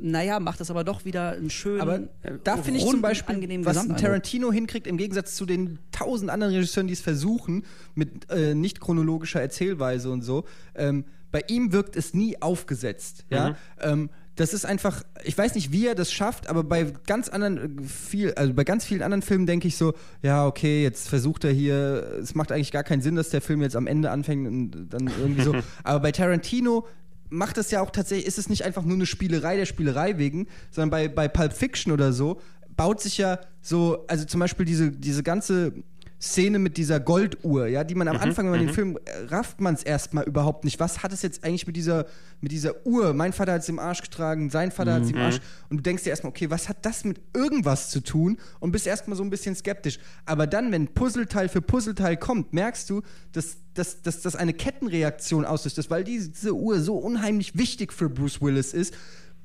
naja, 0.00 0.38
macht 0.38 0.60
das 0.60 0.70
aber 0.70 0.84
doch 0.84 1.04
wieder 1.04 1.32
einen 1.32 1.50
schönen, 1.50 1.80
Aber 1.80 1.98
da 2.44 2.56
finde 2.56 2.78
ich 2.78 2.86
zum 2.86 3.02
Beispiel, 3.02 3.34
angenehmen 3.34 3.66
was. 3.66 3.86
Tarantino 3.88 4.52
hinkriegt, 4.52 4.86
im 4.86 4.96
Gegensatz 4.96 5.34
zu 5.34 5.44
den 5.44 5.80
tausend 5.90 6.30
anderen 6.30 6.54
Regisseuren, 6.54 6.86
die 6.86 6.92
es 6.92 7.00
versuchen, 7.00 7.64
mit 7.96 8.30
äh, 8.30 8.54
nicht 8.54 8.80
chronologischer 8.80 9.40
Erzählweise 9.40 10.10
und 10.10 10.22
so, 10.22 10.44
ähm, 10.76 11.04
bei 11.32 11.42
ihm 11.48 11.72
wirkt 11.72 11.96
es 11.96 12.14
nie 12.14 12.40
aufgesetzt. 12.40 13.24
Ja? 13.28 13.56
Ähm, 13.80 14.08
das 14.38 14.54
ist 14.54 14.64
einfach, 14.64 15.02
ich 15.24 15.36
weiß 15.36 15.56
nicht, 15.56 15.72
wie 15.72 15.86
er 15.86 15.96
das 15.96 16.12
schafft, 16.12 16.48
aber 16.48 16.62
bei 16.62 16.92
ganz 17.06 17.28
anderen, 17.28 17.78
äh, 17.78 17.82
viel, 17.82 18.34
also 18.34 18.54
bei 18.54 18.62
ganz 18.62 18.84
vielen 18.84 19.02
anderen 19.02 19.22
Filmen 19.22 19.46
denke 19.46 19.66
ich 19.66 19.76
so, 19.76 19.94
ja, 20.22 20.46
okay, 20.46 20.82
jetzt 20.82 21.08
versucht 21.08 21.44
er 21.44 21.50
hier, 21.50 22.18
es 22.22 22.36
macht 22.36 22.52
eigentlich 22.52 22.70
gar 22.70 22.84
keinen 22.84 23.02
Sinn, 23.02 23.16
dass 23.16 23.30
der 23.30 23.40
Film 23.40 23.62
jetzt 23.62 23.74
am 23.74 23.88
Ende 23.88 24.10
anfängt 24.10 24.46
und 24.46 24.88
dann 24.90 25.10
irgendwie 25.20 25.42
so. 25.42 25.54
aber 25.84 26.00
bei 26.00 26.12
Tarantino 26.12 26.86
macht 27.30 27.58
es 27.58 27.72
ja 27.72 27.80
auch 27.80 27.90
tatsächlich, 27.90 28.26
ist 28.26 28.38
es 28.38 28.48
nicht 28.48 28.64
einfach 28.64 28.84
nur 28.84 28.94
eine 28.94 29.06
Spielerei 29.06 29.56
der 29.56 29.66
Spielerei 29.66 30.18
wegen, 30.18 30.46
sondern 30.70 30.90
bei, 30.90 31.08
bei 31.08 31.26
Pulp 31.26 31.52
Fiction 31.52 31.92
oder 31.92 32.12
so 32.12 32.40
baut 32.78 33.00
sich 33.00 33.18
ja 33.18 33.40
so, 33.60 34.06
also 34.06 34.24
zum 34.24 34.38
Beispiel 34.38 34.64
diese, 34.64 34.92
diese 34.92 35.24
ganze 35.24 35.72
Szene 36.20 36.58
mit 36.58 36.76
dieser 36.76 36.98
Golduhr, 36.98 37.68
ja, 37.68 37.84
die 37.84 37.94
man 37.94 38.08
am 38.08 38.16
Anfang, 38.16 38.46
wenn 38.46 38.58
man 38.58 38.66
den 38.66 38.74
Film 38.74 38.98
äh, 39.04 39.26
rafft 39.26 39.60
man 39.60 39.74
es 39.74 39.84
erstmal 39.84 40.24
überhaupt 40.24 40.64
nicht. 40.64 40.80
Was 40.80 41.04
hat 41.04 41.12
es 41.12 41.22
jetzt 41.22 41.44
eigentlich 41.44 41.66
mit 41.66 41.76
dieser, 41.76 42.06
mit 42.40 42.50
dieser 42.50 42.84
Uhr? 42.84 43.14
Mein 43.14 43.32
Vater 43.32 43.52
hat 43.52 43.62
es 43.62 43.68
im 43.68 43.78
Arsch 43.78 44.02
getragen, 44.02 44.50
sein 44.50 44.72
Vater 44.72 44.94
hat 44.94 45.02
es 45.02 45.10
im 45.12 45.18
Arsch. 45.18 45.38
Und 45.70 45.76
du 45.76 45.82
denkst 45.82 46.02
dir 46.02 46.10
erstmal, 46.10 46.30
okay, 46.30 46.50
was 46.50 46.68
hat 46.68 46.84
das 46.84 47.04
mit 47.04 47.20
irgendwas 47.34 47.90
zu 47.90 48.00
tun? 48.00 48.38
Und 48.58 48.72
bist 48.72 48.86
erstmal 48.86 49.16
so 49.16 49.22
ein 49.22 49.30
bisschen 49.30 49.54
skeptisch. 49.54 50.00
Aber 50.26 50.48
dann, 50.48 50.72
wenn 50.72 50.88
Puzzleteil 50.88 51.48
für 51.48 51.62
Puzzleteil 51.62 52.16
kommt, 52.16 52.52
merkst 52.52 52.90
du, 52.90 53.02
dass, 53.30 53.58
dass, 53.74 54.02
dass 54.02 54.20
das 54.20 54.34
eine 54.34 54.54
Kettenreaktion 54.54 55.44
auslöst, 55.44 55.78
dass, 55.78 55.88
weil 55.88 56.02
diese 56.02 56.52
Uhr 56.52 56.80
so 56.80 56.96
unheimlich 56.96 57.56
wichtig 57.56 57.92
für 57.92 58.10
Bruce 58.10 58.42
Willis 58.42 58.74
ist, 58.74 58.92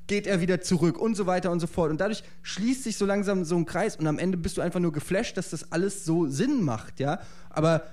geht 0.06 0.26
er 0.26 0.40
wieder 0.40 0.60
zurück 0.60 0.98
und 0.98 1.14
so 1.14 1.26
weiter 1.26 1.50
und 1.50 1.60
so 1.60 1.66
fort. 1.66 1.90
Und 1.90 2.00
dadurch 2.00 2.22
schließt 2.42 2.84
sich 2.84 2.96
so 2.96 3.06
langsam 3.06 3.44
so 3.44 3.56
ein 3.56 3.64
Kreis 3.64 3.96
und 3.96 4.06
am 4.06 4.18
Ende 4.18 4.36
bist 4.36 4.56
du 4.56 4.60
einfach 4.60 4.80
nur 4.80 4.92
geflasht, 4.92 5.36
dass 5.36 5.50
das 5.50 5.72
alles 5.72 6.04
so 6.04 6.26
Sinn 6.26 6.62
macht, 6.62 7.00
ja. 7.00 7.20
Aber 7.50 7.84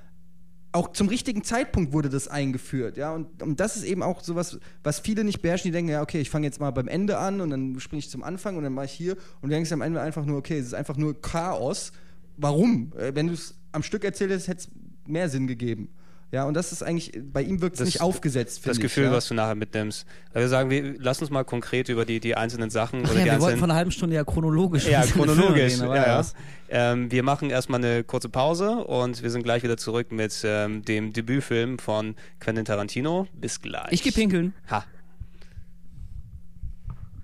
auch 0.74 0.93
zum 0.93 1.10
richtigen 1.10 1.43
Zeitpunkt 1.43 1.91
wurde 1.91 2.10
das 2.10 2.28
eingeführt, 2.28 2.97
ja. 2.97 3.13
Und, 3.13 3.41
und 3.41 3.60
das 3.60 3.76
ist 3.76 3.84
eben 3.84 4.04
auch 4.04 4.21
sowas, 4.24 4.60
was 4.84 5.00
viele 5.00 5.24
nicht 5.24 5.41
beherrschen, 5.41 5.69
die 5.69 5.71
denken, 5.71 5.91
ja, 5.91 6.02
okay, 6.02 6.19
ich 6.19 6.30
fange 6.30 6.47
jetzt 6.47 6.60
mal 6.60 6.71
beim 6.71 6.88
Ende 6.88 7.17
an 7.17 7.41
und 7.41 7.50
dann 7.50 7.80
springe 7.80 8.00
ich 8.00 8.10
zum 8.10 8.24
Anfang 8.24 8.58
und 8.58 8.63
dann 8.63 8.74
mache 8.74 8.86
ich 8.86 8.93
hier 8.93 9.13
und 9.41 9.50
du 9.50 9.50
denkst 9.50 9.71
am 9.71 9.82
Ende 9.82 10.02
einfach 10.02 10.26
nur, 10.26 10.38
okay, 10.38 10.60
es 10.60 10.67
ist 10.67 10.74
einfach 10.74 10.97
nur 10.97 11.19
Chaos. 11.21 11.91
Warum? 12.38 12.93
Äh, 12.97 13.13
Wenn 13.15 13.28
du 13.28 13.34
es 13.34 13.56
am 13.71 13.84
Stück 13.84 14.04
erzählt 14.04 14.32
hättest, 14.32 14.47
hätte 14.47 14.62
es 14.62 14.69
mehr 15.08 15.30
Sinn 15.30 15.47
gegeben. 15.47 15.89
Ja, 16.32 16.46
und 16.46 16.54
das 16.54 16.72
ist 16.72 16.82
eigentlich, 16.82 17.12
bei 17.22 17.41
ihm 17.41 17.62
wirkt 17.62 17.78
es 17.80 17.86
nicht 17.86 18.00
aufgesetzt, 18.00 18.60
das 18.60 18.63
finde 18.63 18.78
ich. 18.78 18.82
Gefühl, 18.84 19.06
ja. 19.06 19.12
was 19.12 19.28
du 19.28 19.34
nachher 19.34 19.56
mitnimmst. 19.56 20.06
Also 20.30 20.39
wir 20.39 20.48
sagen, 20.48 20.70
wir, 20.70 20.96
lass 20.98 21.20
uns 21.22 21.30
mal 21.30 21.44
konkret 21.44 21.89
über 21.89 22.06
die, 22.06 22.22
die 22.22 22.38
einzelnen 22.38 22.70
Sachen 22.70 23.04
Ach 23.06 23.12
oder 23.12 23.20
ja, 23.20 23.26
die 23.26 23.32
wir 23.32 23.32
wollten 23.32 23.44
einzelnen 23.44 23.60
vor 23.60 23.67
einer 23.67 23.76
halben 23.76 23.91
Stunde 23.91 24.15
ja 24.15 24.24
chronologisch. 24.24 24.88
Ja, 24.88 25.02
chronologisch. 25.06 25.74
gehen, 25.74 25.82
aber 25.82 25.98
ja, 25.98 26.22
ja. 26.22 26.26
Ähm, 26.70 27.12
wir 27.12 27.24
machen 27.24 27.50
erstmal 27.50 27.84
eine 27.84 28.06
kurze 28.06 28.30
Pause 28.30 28.78
und 28.86 29.22
wir 29.22 29.30
sind 29.30 29.44
gleich 29.44 29.63
wieder 29.63 29.76
zurück 29.76 30.13
mit 30.13 30.41
ähm, 30.46 30.86
dem 30.86 31.12
Debütfilm 31.12 31.80
von 31.80 32.15
Quentin 32.39 32.63
Tarantino. 32.63 33.28
Bis 33.34 33.62
gleich. 33.62 33.91
Ich 33.91 34.02
geh 34.02 34.12
pinkeln. 34.12 34.54
Ha. 34.70 34.86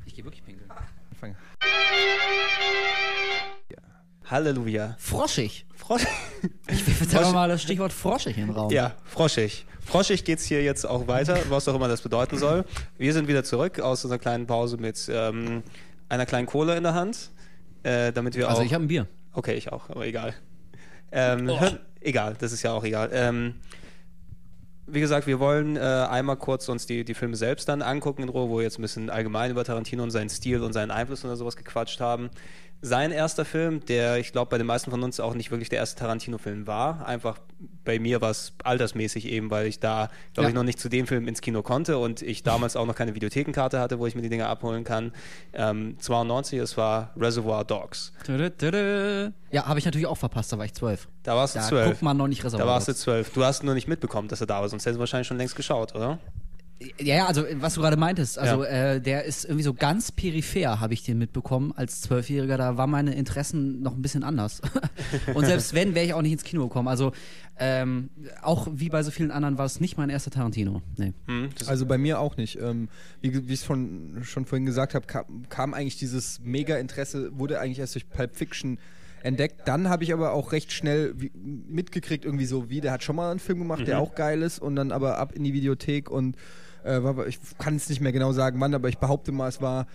Ich 0.05 0.15
geh 0.15 0.25
wirklich 0.25 0.43
pinkeln. 0.43 0.69
Anfang. 1.11 1.35
Halleluja. 4.29 4.95
Froschig. 4.99 5.65
Frosch. 5.75 6.05
Ich 6.69 7.13
werfe 7.13 7.31
mal 7.33 7.47
das 7.47 7.61
Stichwort 7.63 7.93
froschig 7.93 8.37
in 8.37 8.47
den 8.47 8.55
Raum. 8.55 8.69
ja, 8.71 8.93
froschig. 9.05 9.65
Froschig 9.85 10.25
geht's 10.25 10.43
hier 10.43 10.61
jetzt 10.63 10.85
auch 10.85 11.07
weiter, 11.07 11.37
was 11.49 11.67
auch 11.69 11.75
immer 11.75 11.87
das 11.87 12.01
bedeuten 12.01 12.37
soll. 12.37 12.65
Wir 12.97 13.13
sind 13.13 13.27
wieder 13.29 13.43
zurück 13.45 13.79
aus 13.79 14.03
unserer 14.03 14.19
kleinen 14.19 14.45
Pause 14.45 14.75
mit 14.77 15.09
ähm, 15.09 15.63
einer 16.09 16.25
kleinen 16.25 16.45
Kohle 16.45 16.75
in 16.75 16.83
der 16.83 16.93
Hand, 16.93 17.31
äh, 17.83 18.11
damit 18.11 18.35
wir 18.35 18.49
Also 18.49 18.61
auch. 18.61 18.65
ich 18.65 18.73
habe 18.73 18.83
ein 18.83 18.87
Bier. 18.89 19.07
Okay, 19.33 19.53
ich 19.53 19.71
auch, 19.71 19.89
aber 19.89 20.05
egal. 20.05 20.33
Ähm, 21.11 21.49
Oh. 21.49 21.59
hör- 21.59 21.79
Egal, 22.01 22.35
das 22.39 22.51
ist 22.51 22.61
ja 22.63 22.73
auch 22.73 22.83
egal. 22.83 23.09
Ähm, 23.13 23.55
wie 24.85 24.99
gesagt, 25.01 25.25
wir 25.27 25.39
wollen 25.39 25.75
äh, 25.75 25.79
einmal 25.79 26.37
kurz 26.37 26.69
uns 26.69 26.85
die, 26.85 27.03
die 27.03 27.13
Filme 27.13 27.35
selbst 27.35 27.67
dann 27.67 27.81
angucken 27.81 28.23
in 28.23 28.29
Ruhe, 28.29 28.49
wo 28.49 28.57
wir 28.57 28.63
jetzt 28.63 28.77
ein 28.79 28.83
bisschen 28.83 29.09
allgemein 29.09 29.51
über 29.51 29.63
Tarantino 29.65 30.03
und 30.03 30.11
seinen 30.11 30.29
Stil 30.29 30.61
und 30.61 30.73
seinen 30.73 30.91
Einfluss 30.91 31.25
oder 31.25 31.35
sowas 31.35 31.57
gequatscht 31.57 31.99
haben. 31.99 32.29
Sein 32.81 33.11
erster 33.11 33.43
Film, 33.43 33.83
der 33.85 34.17
ich 34.19 34.31
glaube 34.31 34.49
bei 34.51 34.57
den 34.59 34.67
meisten 34.67 34.91
von 34.91 35.01
uns 35.01 35.19
auch 35.19 35.33
nicht 35.33 35.49
wirklich 35.49 35.69
der 35.69 35.79
erste 35.79 35.99
Tarantino-Film 35.99 36.67
war, 36.67 37.05
einfach 37.07 37.39
bei 37.83 37.97
mir 37.97 38.21
war 38.21 38.29
es 38.29 38.53
altersmäßig 38.63 39.25
eben, 39.27 39.49
weil 39.49 39.65
ich 39.65 39.79
da, 39.79 40.09
glaube 40.35 40.45
Ja. 40.45 40.49
ich, 40.49 40.53
noch 40.55 40.63
nicht 40.63 40.79
zu 40.79 40.87
dem 40.87 41.07
Film 41.07 41.27
ins 41.27 41.41
Kino 41.41 41.63
konnte 41.63 41.97
und 41.97 42.21
ich 42.21 42.43
damals 42.43 42.75
auch 42.75 42.85
noch 42.85 42.93
keine 42.95 43.15
Videothekenkarte 43.15 43.79
hatte, 43.79 43.97
wo 43.97 44.05
ich 44.05 44.13
mir 44.13 44.21
die 44.21 44.29
Dinge 44.29 44.45
abholen 44.47 44.83
kann. 44.83 45.11
Ähm, 45.53 45.97
92, 45.99 46.59
es 46.59 46.77
war 46.77 47.13
Reservoir 47.17 47.65
Dogs. 47.65 48.13
Ja, 49.51 49.65
habe 49.65 49.79
ich 49.79 49.85
natürlich 49.85 50.05
auch 50.07 50.17
verpasst, 50.17 50.53
da 50.53 50.57
war 50.59 50.65
ich 50.65 50.73
zwölf. 50.73 51.07
Da 51.23 51.35
warst 51.35 51.55
du 51.55 51.59
Da 51.59 51.65
zwölf. 51.67 51.87
guckt 51.87 52.01
man 52.03 52.15
noch 52.17 52.27
nicht 52.27 52.41
Da 52.41 52.47
Reservoir 52.47 52.67
warst 52.67 52.87
du 52.87 52.91
Dogs. 52.91 53.01
zwölf. 53.01 53.33
Du 53.33 53.43
hast 53.43 53.63
nur 53.63 53.73
nicht 53.73 53.87
mitbekommen, 53.87 54.27
dass 54.27 54.41
er 54.41 54.47
da 54.47 54.61
war, 54.61 54.69
sonst 54.69 54.85
hättest 54.85 54.97
du 54.97 54.99
wahrscheinlich 54.99 55.27
schon 55.27 55.37
längst 55.37 55.55
geschaut, 55.55 55.95
oder? 55.95 56.19
Ja, 56.99 57.15
ja, 57.15 57.25
also 57.25 57.43
was 57.55 57.73
du 57.73 57.81
gerade 57.81 57.97
meintest, 57.97 58.37
also 58.37 58.63
Ja. 58.63 58.93
äh, 58.95 59.01
der 59.01 59.23
ist 59.23 59.45
irgendwie 59.45 59.63
so 59.63 59.73
ganz 59.73 60.11
peripher, 60.11 60.79
habe 60.79 60.93
ich 60.93 61.03
den 61.03 61.17
mitbekommen 61.17 61.73
als 61.75 62.01
Zwölfjähriger. 62.01 62.55
Da 62.57 62.77
waren 62.77 62.91
meine 62.91 63.15
Interessen 63.15 63.81
noch 63.81 63.95
ein 63.95 64.01
bisschen 64.03 64.23
anders. 64.23 64.61
Und 65.33 65.45
selbst 65.45 65.73
wenn, 65.73 65.95
wäre 65.95 66.05
ich 66.05 66.13
auch 66.13 66.21
nicht 66.21 66.33
ins 66.33 66.43
Kino 66.43 66.67
gekommen. 66.67 66.87
Also 66.87 67.13
ähm, 67.57 68.09
auch 68.43 68.67
wie 68.71 68.89
bei 68.89 69.01
so 69.01 69.09
vielen 69.09 69.31
anderen 69.31 69.57
war 69.57 69.65
es 69.65 69.79
nicht 69.79 69.97
mein 69.97 70.11
erster 70.11 70.29
Tarantino. 70.29 70.83
Nee. 70.97 71.13
Hm, 71.25 71.49
Also 71.65 71.87
bei 71.87 71.97
mir 71.97 72.19
auch 72.19 72.37
nicht. 72.37 72.59
Ähm, 72.61 72.89
wie 73.21 73.47
wie 73.47 73.53
ich 73.53 73.61
es 73.61 73.65
schon 73.65 74.45
vorhin 74.45 74.67
gesagt 74.67 74.93
habe, 74.93 75.07
kam, 75.07 75.49
kam 75.49 75.73
eigentlich 75.73 75.97
dieses 75.97 76.39
Mega-Interesse, 76.43 77.31
wurde 77.39 77.59
eigentlich 77.59 77.79
erst 77.79 77.95
durch 77.95 78.07
Pulp 78.07 78.35
Fiction 78.35 78.77
entdeckt. 79.23 79.61
Dann 79.67 79.89
habe 79.89 80.03
ich 80.03 80.13
aber 80.13 80.31
auch 80.33 80.51
recht 80.51 80.71
schnell 80.71 81.15
wie, 81.17 81.31
mitgekriegt, 81.33 82.23
irgendwie 82.23 82.45
so, 82.45 82.69
wie 82.69 82.81
der 82.81 82.91
hat 82.91 83.03
schon 83.03 83.15
mal 83.15 83.31
einen 83.31 83.39
Film 83.39 83.57
gemacht, 83.57 83.87
der 83.87 83.99
auch 83.99 84.13
geil 84.13 84.43
ist 84.43 84.59
und 84.59 84.75
dann 84.75 84.91
aber 84.91 85.17
ab 85.17 85.33
in 85.33 85.43
die 85.43 85.53
Videothek 85.53 86.11
und 86.11 86.37
äh, 86.87 87.03
war, 87.03 87.27
ich 87.27 87.39
kann 87.57 87.75
es 87.75 87.89
nicht 87.89 88.01
mehr 88.01 88.11
genau 88.11 88.31
sagen, 88.31 88.59
wann, 88.59 88.73
aber 88.73 88.89
ich 88.89 88.97
behaupte 88.97 89.31
mal, 89.31 89.47
es 89.47 89.61
war 89.61 89.85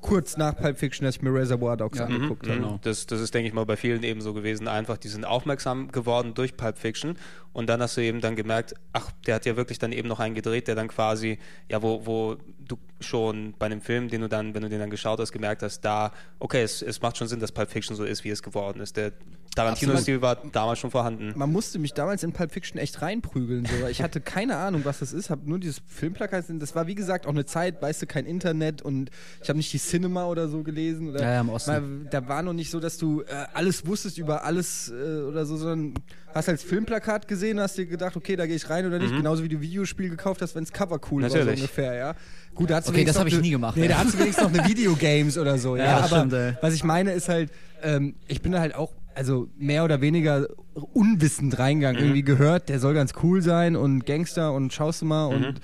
kurz 0.00 0.36
nach 0.36 0.56
Pulp 0.56 0.78
Fiction, 0.78 1.04
dass 1.04 1.14
ich 1.16 1.22
mir 1.22 1.32
Reservoir 1.32 1.76
Dogs 1.76 1.98
Ja. 1.98 2.06
angeguckt 2.06 2.48
habe. 2.48 2.58
Genau. 2.58 2.78
Das, 2.82 3.06
das 3.06 3.20
ist, 3.20 3.32
denke 3.34 3.46
ich 3.46 3.54
mal, 3.54 3.64
bei 3.64 3.76
vielen 3.76 4.02
eben 4.02 4.20
so 4.20 4.34
gewesen. 4.34 4.66
Einfach, 4.66 4.98
die 4.98 5.06
sind 5.06 5.24
aufmerksam 5.24 5.92
geworden 5.92 6.34
durch 6.34 6.56
Pulp 6.56 6.76
Fiction 6.76 7.16
und 7.52 7.68
dann 7.68 7.80
hast 7.80 7.96
du 7.96 8.00
eben 8.02 8.20
dann 8.20 8.34
gemerkt, 8.34 8.74
ach, 8.92 9.12
der 9.26 9.36
hat 9.36 9.46
ja 9.46 9.56
wirklich 9.56 9.78
dann 9.78 9.92
eben 9.92 10.08
noch 10.08 10.18
einen 10.18 10.34
gedreht, 10.34 10.66
der 10.66 10.74
dann 10.74 10.88
quasi, 10.88 11.38
ja, 11.68 11.82
wo, 11.82 12.04
wo 12.04 12.36
du 12.72 12.78
schon 13.00 13.54
bei 13.58 13.66
einem 13.66 13.80
Film, 13.80 14.08
den 14.08 14.20
du 14.22 14.28
dann, 14.28 14.54
wenn 14.54 14.62
du 14.62 14.68
den 14.68 14.80
dann 14.80 14.90
geschaut 14.90 15.18
hast, 15.20 15.32
gemerkt 15.32 15.62
hast, 15.62 15.80
da, 15.80 16.12
okay, 16.38 16.62
es, 16.62 16.82
es 16.82 17.00
macht 17.02 17.16
schon 17.16 17.28
Sinn, 17.28 17.40
dass 17.40 17.52
Pulp 17.52 17.70
Fiction 17.70 17.96
so 17.96 18.04
ist, 18.04 18.24
wie 18.24 18.30
es 18.30 18.42
geworden 18.42 18.80
ist. 18.80 18.96
Der 18.96 19.12
Tarantino-Stil 19.54 20.22
war 20.22 20.36
damals 20.36 20.78
schon 20.78 20.90
vorhanden. 20.90 21.32
Man 21.36 21.52
musste 21.52 21.78
mich 21.78 21.92
damals 21.92 22.22
in 22.22 22.32
Pulp 22.32 22.52
Fiction 22.52 22.78
echt 22.78 23.02
reinprügeln. 23.02 23.66
So. 23.66 23.86
Ich 23.86 24.02
hatte 24.02 24.20
keine 24.20 24.56
Ahnung, 24.56 24.84
was 24.84 25.00
das 25.00 25.12
ist, 25.12 25.30
habe 25.30 25.48
nur 25.48 25.58
dieses 25.58 25.82
Filmplakat. 25.86 26.44
Das 26.48 26.74
war 26.74 26.86
wie 26.86 26.94
gesagt 26.94 27.26
auch 27.26 27.30
eine 27.30 27.44
Zeit, 27.44 27.82
weißt 27.82 28.02
du, 28.02 28.06
kein 28.06 28.24
Internet 28.24 28.82
und 28.82 29.10
ich 29.42 29.48
habe 29.48 29.58
nicht 29.58 29.72
die 29.72 29.78
Cinema 29.78 30.26
oder 30.26 30.48
so 30.48 30.62
gelesen. 30.62 31.10
Oder 31.10 31.20
Ja, 31.20 31.32
ja, 31.32 31.40
im 31.40 31.50
Osten. 31.50 32.08
Da 32.10 32.28
war 32.28 32.42
noch 32.42 32.54
nicht 32.54 32.70
so, 32.70 32.80
dass 32.80 32.96
du 32.96 33.22
äh, 33.22 33.26
alles 33.52 33.86
wusstest 33.86 34.18
über 34.18 34.44
alles 34.44 34.90
äh, 34.90 35.22
oder 35.22 35.44
so, 35.44 35.56
sondern 35.56 35.94
hast 36.34 36.48
als 36.48 36.62
Filmplakat 36.62 37.28
gesehen, 37.28 37.60
hast 37.60 37.76
dir 37.76 37.86
gedacht, 37.86 38.16
okay, 38.16 38.36
da 38.36 38.46
gehe 38.46 38.56
ich 38.56 38.70
rein 38.70 38.86
oder 38.86 38.98
nicht. 38.98 39.14
Genauso 39.14 39.42
wie 39.42 39.48
du 39.48 39.60
Videospiel 39.60 40.08
gekauft 40.08 40.40
hast, 40.40 40.54
wenn 40.54 40.64
das 40.64 40.72
Cover 40.72 40.98
cool 41.10 41.22
war, 41.22 41.30
so 41.30 41.36
Natürlich. 41.36 41.60
ungefähr, 41.60 41.94
ja. 41.94 42.14
Gut, 42.54 42.70
da 42.70 42.76
hat's 42.76 42.88
Okay, 42.88 43.04
das 43.04 43.14
wenigstens 43.16 43.20
hab 43.20 43.26
ich 43.28 43.40
nie 43.40 43.50
gemacht, 43.50 43.76
Nee, 43.76 43.82
ja. 43.84 43.88
da 43.88 43.98
hast 43.98 44.14
du 44.14 44.18
wenigstens 44.18 44.44
noch 44.52 44.52
eine 44.58 44.68
Videogames 44.68 45.38
oder 45.38 45.58
so. 45.58 45.76
Ja, 45.76 45.84
Ja, 45.84 46.00
das 46.00 46.12
aber 46.12 46.20
stimmt, 46.20 46.32
ey. 46.34 46.56
was 46.60 46.74
ich 46.74 46.84
meine 46.84 47.12
ist 47.12 47.28
halt, 47.28 47.50
ähm, 47.82 48.14
ich 48.28 48.42
bin 48.42 48.52
da 48.52 48.60
halt 48.60 48.74
auch, 48.74 48.92
also 49.14 49.48
mehr 49.58 49.84
oder 49.84 50.00
weniger 50.00 50.46
unwissend 50.92 51.58
reingegangen. 51.58 52.00
Mhm. 52.00 52.06
Irgendwie 52.08 52.22
gehört, 52.22 52.68
der 52.68 52.78
soll 52.78 52.94
ganz 52.94 53.12
cool 53.22 53.42
sein 53.42 53.76
und 53.76 54.06
Gangster 54.06 54.52
und 54.52 54.72
schaust 54.72 55.02
du 55.02 55.06
mal 55.06 55.28
Mhm. 55.36 55.44
und 55.44 55.60